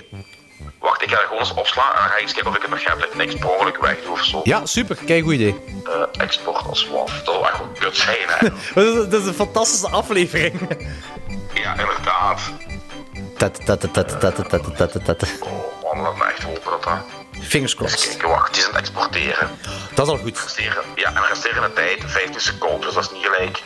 Wacht, 0.80 1.02
ik 1.02 1.10
ga 1.10 1.16
het 1.16 1.26
gewoon 1.26 1.40
eens 1.40 1.54
opslaan 1.54 1.94
en 1.94 2.00
dan 2.00 2.10
ga 2.10 2.16
ik 2.16 2.22
eens 2.22 2.34
kijken 2.34 2.52
of 2.52 2.56
ik 2.56 2.62
het 2.62 2.72
nog 2.72 2.84
heb. 2.84 3.00
Dat 3.00 3.10
ik 3.10 3.16
niks 3.16 3.36
per 3.36 3.50
ongeluk 3.50 3.78
wegdoe 3.82 4.12
of 4.12 4.24
zo. 4.24 4.42
Ja, 4.44 4.66
super. 4.66 4.96
Kijk, 5.06 5.24
goed 5.24 5.34
idee. 5.34 5.56
Eh, 5.86 6.22
export 6.22 6.68
als 6.68 6.88
WAF. 6.88 7.22
Dat 7.24 7.34
zou 7.34 7.46
echt 7.48 7.58
wel 7.58 7.72
kut 7.80 7.98
zijn, 7.98 8.18
hè. 8.28 8.50
dat, 8.74 8.86
is, 8.86 9.10
dat 9.10 9.22
is 9.22 9.28
een 9.28 9.34
fantastische 9.34 9.90
aflevering. 9.90 10.60
ja, 11.54 11.72
inderdaad. 11.80 12.42
Tat, 13.38 13.66
tat, 13.66 13.82
tat, 13.82 13.92
tat, 13.94 14.20
tat, 14.20 14.50
tat, 14.50 14.76
tat, 14.78 15.06
tat. 15.06 15.28
Oh 15.40 15.94
man, 15.94 16.02
laat 16.02 16.18
me 16.18 16.24
echt 16.24 16.44
hopen 16.44 16.72
dat 16.72 16.84
dat... 16.84 17.21
Fingers 17.40 17.76
crossed. 17.76 18.10
Kijk, 18.18 18.22
wacht, 18.22 18.54
die 18.54 18.62
is 18.62 18.68
aan 18.70 18.76
het 18.76 18.82
exporteren. 18.82 19.50
Dat 19.94 20.06
is 20.08 20.12
al 20.14 20.18
goed. 20.20 20.40
Resteren, 20.40 20.84
ja, 20.96 21.14
en 21.16 21.24
resterende 21.30 21.74
tijd 21.74 22.04
15 22.06 22.42
seconden, 22.42 22.82
dus 22.82 22.94
dat 22.94 23.04
is 23.04 23.12
niet 23.12 23.26
gelijk. 23.26 23.58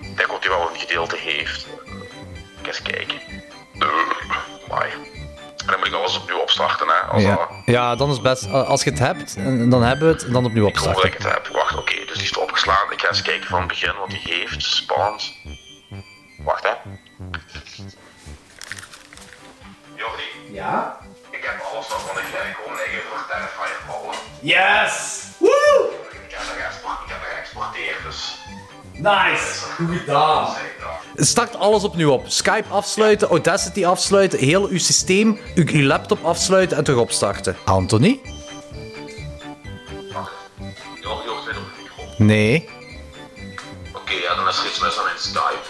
Ik 0.00 0.16
denk 0.16 0.28
dat 0.28 0.38
hij 0.44 0.48
wel 0.48 0.70
een 0.72 0.78
gedeelte 0.80 1.16
heeft. 1.18 1.66
Kijk 2.62 2.66
eens 2.66 2.82
kijken. 2.82 3.16
Uh, 3.74 3.86
Amai. 4.68 4.90
En 5.56 5.66
dan 5.66 5.78
moet 5.78 5.86
ik 5.86 5.92
alles 5.94 6.16
opnieuw 6.18 6.38
opstarten, 6.38 6.86
hè. 6.88 6.94
Als 6.94 7.22
dat- 7.22 7.32
Ja. 7.32 7.62
ja, 7.72 7.96
dan 7.96 8.08
is 8.08 8.14
het 8.14 8.22
best. 8.22 8.44
eh, 8.44 8.68
Als 8.68 8.82
je 8.84 8.90
het 8.90 8.98
hebt, 8.98 9.36
en 9.36 9.70
dan 9.70 9.82
hebben 9.82 10.06
we 10.08 10.12
het, 10.14 10.24
en 10.24 10.32
dan 10.32 10.44
opnieuw 10.44 10.66
Ik 10.66 10.76
hoop 10.76 10.84
dat 10.86 10.94
opstarten. 10.96 11.20
ik 11.20 11.24
het 11.26 11.34
heb. 11.46 11.54
Wacht, 11.56 11.76
oké, 11.76 11.94
dus 12.06 12.14
die 12.14 12.22
is 12.22 12.36
opgeslaan. 12.36 12.92
Ik 12.92 13.00
ga 13.00 13.08
eens 13.08 13.22
kijken 13.22 13.48
van 13.48 13.58
het 13.58 13.68
begin 13.68 13.92
wat 13.98 14.08
hij 14.08 14.20
heeft. 14.24 14.62
Spannend. 14.62 15.32
Wacht, 16.38 16.62
hè. 16.62 16.72
Jordi. 19.96 20.22
Ja? 20.52 20.98
Ik 21.40 21.46
heb 21.46 21.60
alles 21.72 21.88
nog, 21.88 22.06
want 22.06 22.18
ik 22.18 22.24
ga 22.24 22.38
gewoon 22.54 22.76
liggen 22.76 23.00
voor 23.08 23.68
ballen. 23.86 24.18
Yes! 24.40 25.22
Woo! 25.38 25.90
Ik 26.24 26.30
heb 26.30 26.40
er 26.40 26.62
geëxport- 26.62 27.00
ik 27.04 27.10
heb 27.12 27.20
er 27.22 27.36
geëxporteerd, 27.36 28.02
dus... 28.06 28.38
Nice! 28.92 29.64
Goed 29.76 29.98
gedaan. 29.98 30.54
Start 31.14 31.56
alles 31.56 31.84
opnieuw 31.84 32.10
op. 32.10 32.28
Skype 32.28 32.68
afsluiten, 32.68 33.28
Audacity 33.28 33.86
afsluiten, 33.86 34.38
heel 34.38 34.68
uw 34.68 34.78
systeem, 34.78 35.40
uw, 35.54 35.64
uw 35.66 35.82
laptop 35.86 36.24
afsluiten 36.24 36.76
en 36.76 36.84
terug 36.84 37.00
opstarten. 37.00 37.56
Anthony? 37.64 38.20
De. 41.02 41.54
Nee. 42.16 42.68
Oké, 43.94 44.12
ja, 44.12 44.34
dan 44.34 44.48
is 44.48 44.58
er 44.58 44.66
iets 44.66 44.80
mis 44.80 44.98
aan 44.98 45.04
mijn 45.04 45.18
Skype. 45.18 45.66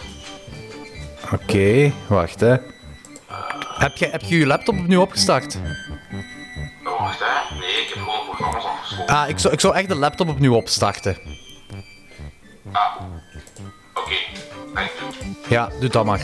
Oké, 1.33 1.93
wacht 2.09 2.41
hè. 2.41 2.57
Heb 3.81 3.97
je, 3.97 4.07
heb 4.07 4.23
je 4.23 4.39
je 4.39 4.47
laptop 4.47 4.79
opnieuw 4.79 5.01
opgestart? 5.01 5.59
Oh, 6.85 7.01
wacht, 7.01 7.19
hè. 7.19 7.55
Nee, 7.59 7.69
ik 7.71 7.91
heb 7.95 8.03
gewoon 8.05 8.25
programma's 8.25 8.65
afgesloten. 8.65 9.15
Ah, 9.15 9.29
ik 9.29 9.39
zou, 9.39 9.55
ik 9.55 9.61
zou 9.61 9.75
echt 9.75 9.89
de 9.89 9.95
laptop 9.95 10.29
opnieuw 10.29 10.55
opstarten. 10.55 11.17
Oké, 13.95 14.15
denk 14.75 14.91
het. 14.99 15.17
Ja, 15.49 15.71
doe 15.81 15.89
dat 15.89 16.05
maar. 16.05 16.21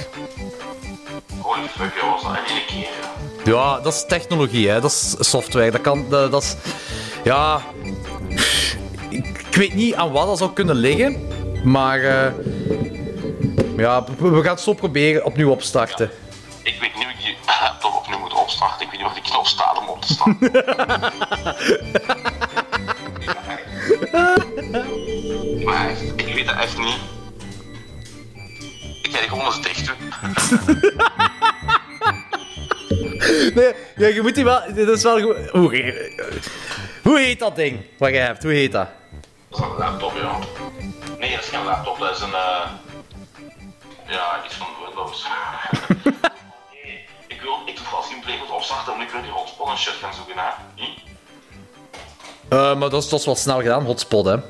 Holy 1.40 1.68
fuck, 1.68 1.94
joh, 2.00 2.12
was 2.12 2.22
dat 2.22 2.32
in 2.32 2.54
één 2.54 2.66
keer? 2.66 3.54
Ja, 3.54 3.80
dat 3.80 3.92
is 3.92 4.04
technologie, 4.06 4.68
hè. 4.68 4.80
Dat 4.80 4.90
is 4.90 5.14
software. 5.18 5.70
Dat 5.70 5.80
kan... 5.80 6.06
Dat, 6.10 6.30
dat 6.30 6.42
is... 6.42 6.56
Ja... 7.24 7.60
Ik, 9.08 9.46
weet 9.50 9.74
niet 9.74 9.94
aan 9.94 10.12
wat 10.12 10.26
dat 10.26 10.38
zou 10.38 10.52
kunnen 10.52 10.76
liggen. 10.76 11.28
Maar... 11.64 11.98
eh, 11.98 12.32
ja, 13.76 14.04
we 14.18 14.30
we 14.30 14.42
gaan 14.42 14.54
het 14.54 14.60
zo 14.60 14.72
proberen 14.72 15.24
opnieuw 15.24 15.50
opstarten. 15.50 16.10
Ik 16.62 16.80
weet 16.80 16.95
Ik 18.54 18.60
weet 18.78 18.90
niet 18.90 19.00
waar 19.02 19.14
die 19.14 19.22
knop 19.22 19.46
staat 19.46 19.78
om 19.78 19.88
op 19.88 20.02
te 20.02 20.12
starten. 20.12 20.52
maar 25.64 25.88
echt, 25.88 26.02
ik 26.02 26.34
weet 26.34 26.46
het 26.50 26.58
echt 26.60 26.78
niet. 26.78 26.96
Ik 29.02 29.08
ga 29.12 29.18
die 29.20 29.28
gewoon 29.28 29.44
eens 29.44 29.62
dicht 29.62 29.86
doen. 29.86 29.96
Nee, 33.54 33.72
ja, 33.96 34.06
je 34.06 34.18
moet 34.22 34.34
die 34.34 34.44
wel... 34.44 34.60
Dat 34.74 34.88
is 34.88 35.02
wel 35.02 35.20
goed. 35.20 35.50
Hoe, 35.50 35.94
hoe 37.02 37.18
heet 37.18 37.38
dat 37.38 37.56
ding 37.56 37.80
wat 37.98 38.10
je 38.10 38.16
hebt? 38.16 38.42
Hoe 38.42 38.52
heet 38.52 38.72
dat? 38.72 38.88
Dat 39.48 39.58
is 39.60 39.64
een 39.66 39.76
laptop, 39.78 40.12
ja. 40.16 40.38
Nee, 41.18 41.30
dat 41.34 41.42
is 41.44 41.48
geen 41.48 41.64
laptop, 41.64 41.98
dat 41.98 42.16
is 42.16 42.22
een. 42.22 42.34
eh 42.34 42.66
Ja, 44.08 44.44
iets 44.44 44.54
van 44.54 44.66
Windows. 44.86 45.26
ik 47.46 47.52
wil. 47.52 47.74
Ik 47.74 47.76
doe 47.76 47.86
als 47.96 48.06
gameplay 48.06 48.38
moet 48.38 48.50
opstarten, 48.50 48.92
want 48.92 49.02
ik 49.02 49.10
wil 49.10 49.22
die 49.22 49.30
hotspot 49.30 49.68
en 49.68 49.78
shit 49.78 49.92
gaan 49.92 50.14
zoeken, 50.14 50.38
hè? 50.38 50.50
Hm? 50.74 50.82
Eh, 52.48 52.78
maar 52.78 52.90
dat 52.90 53.02
is, 53.02 53.08
dat 53.08 53.20
is 53.20 53.26
wel 53.26 53.36
snel 53.36 53.58
gedaan, 53.58 53.84
hotspot, 53.84 54.24
hè. 54.24 54.30
Ja, 54.32 54.40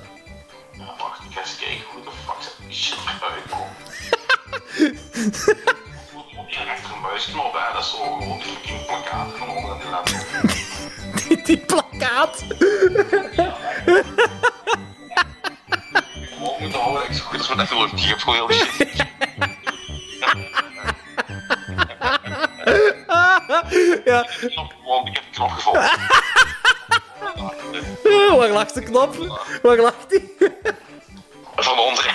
wacht, 0.99 1.21
ik 1.29 1.33
ga 1.35 1.41
eens 1.41 1.57
kijken 1.57 1.85
hoe 1.93 2.03
de 2.03 2.11
fuck 2.25 2.43
zit 2.43 2.55
die 2.59 2.77
shit 2.77 2.99
uitkomt. 3.33 3.77
Op 6.41 6.49
die 6.49 6.65
rechtermuisknop, 6.65 7.53
hè, 7.53 7.73
dat 7.73 7.83
is 7.83 7.91
zo 7.91 7.97
gewoon 7.97 8.39
die 8.39 8.47
fucking 8.47 8.87
plakkaat 8.87 9.29
van 9.39 9.49
onder 9.49 9.71
aan 9.71 9.79
die 9.79 9.89
laptop. 9.91 10.27
die, 11.29 11.43
die 11.43 11.59
plakkaat. 11.59 12.45
Gewoon 16.35 16.57
moeten 16.61 16.81
houden, 16.81 17.05
ik 17.05 17.13
zoek 17.13 17.33
dus 17.33 17.49
met 17.49 17.59
echt 17.59 17.71
een 17.71 17.97
ik 17.97 18.05
heb 18.05 18.19
gewoon 18.19 18.37
heel 18.37 18.53
shit. 18.53 19.05
ja. 24.05 24.27
Ik 24.29 25.15
heb 25.15 25.15
die 25.15 25.33
knop 25.33 25.51
gevonden. 25.51 25.83
Eh, 28.05 28.37
Waar 28.37 28.49
lag 28.49 28.73
de 28.73 28.83
knop? 28.83 29.15
Waar 29.63 29.77
lag 29.77 29.95
die? 30.09 30.37
Van 31.57 31.79
onder. 31.79 32.15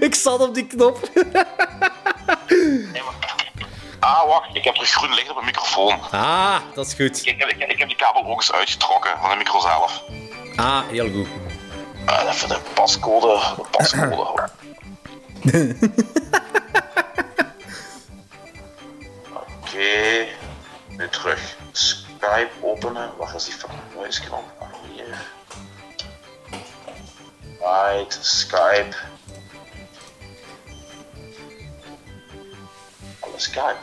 Ik 0.00 0.14
zat 0.14 0.40
op 0.40 0.54
die 0.54 0.66
knop. 0.66 0.98
Ah, 4.00 4.26
wacht, 4.26 4.54
ik 4.56 4.64
heb 4.64 4.76
er 4.76 4.84
groen 4.86 5.14
licht 5.14 5.28
op 5.28 5.34
mijn 5.34 5.46
microfoon. 5.46 5.98
Ah, 6.10 6.56
dat 6.74 6.86
is 6.86 6.94
goed. 6.94 7.26
Ik 7.26 7.42
ik 7.68 7.78
heb 7.78 7.88
die 7.88 7.96
kabel 7.96 8.24
ook 8.24 8.36
eens 8.36 8.52
uitgetrokken 8.52 9.18
van 9.20 9.30
de 9.30 9.36
micro 9.36 9.60
zelf. 9.60 10.02
Ah, 10.56 10.80
heel 10.88 11.10
goed. 11.10 11.28
Ah, 12.06 12.28
even 12.32 12.48
de 12.48 12.58
pascode. 12.74 13.54
De 13.56 13.62
pascode. 13.70 14.50
Oké, 19.34 20.26
nu 20.88 21.08
terug. 21.08 21.56
Skype 21.72 22.50
openen. 22.60 23.10
Waar 23.16 23.34
is 23.34 23.44
die 23.44 23.54
fucking 23.54 23.80
muisknop? 23.94 24.44
Ah, 24.58 24.68
hier. 24.94 25.20
Right, 27.60 28.18
Skype. 28.20 28.96
Alle 33.20 33.38
Skype. 33.38 33.78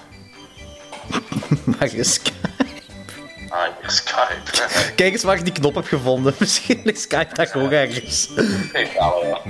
Mag 1.79 1.91
je 1.91 2.03
Skype? 2.03 2.48
Ah, 3.49 3.67
Skype. 3.88 4.67
Kijk 4.95 5.13
eens 5.13 5.23
waar 5.23 5.38
ik 5.38 5.43
die 5.43 5.53
knop 5.53 5.76
heb 5.76 5.85
gevonden. 5.85 6.34
Misschien 6.39 6.81
ligt 6.84 7.01
Skype 7.01 7.34
daar 7.34 7.51
ook 7.55 7.71
ergens. 7.71 8.30
Kijk, 8.71 8.95
alle, 8.95 9.26
ja. 9.26 9.41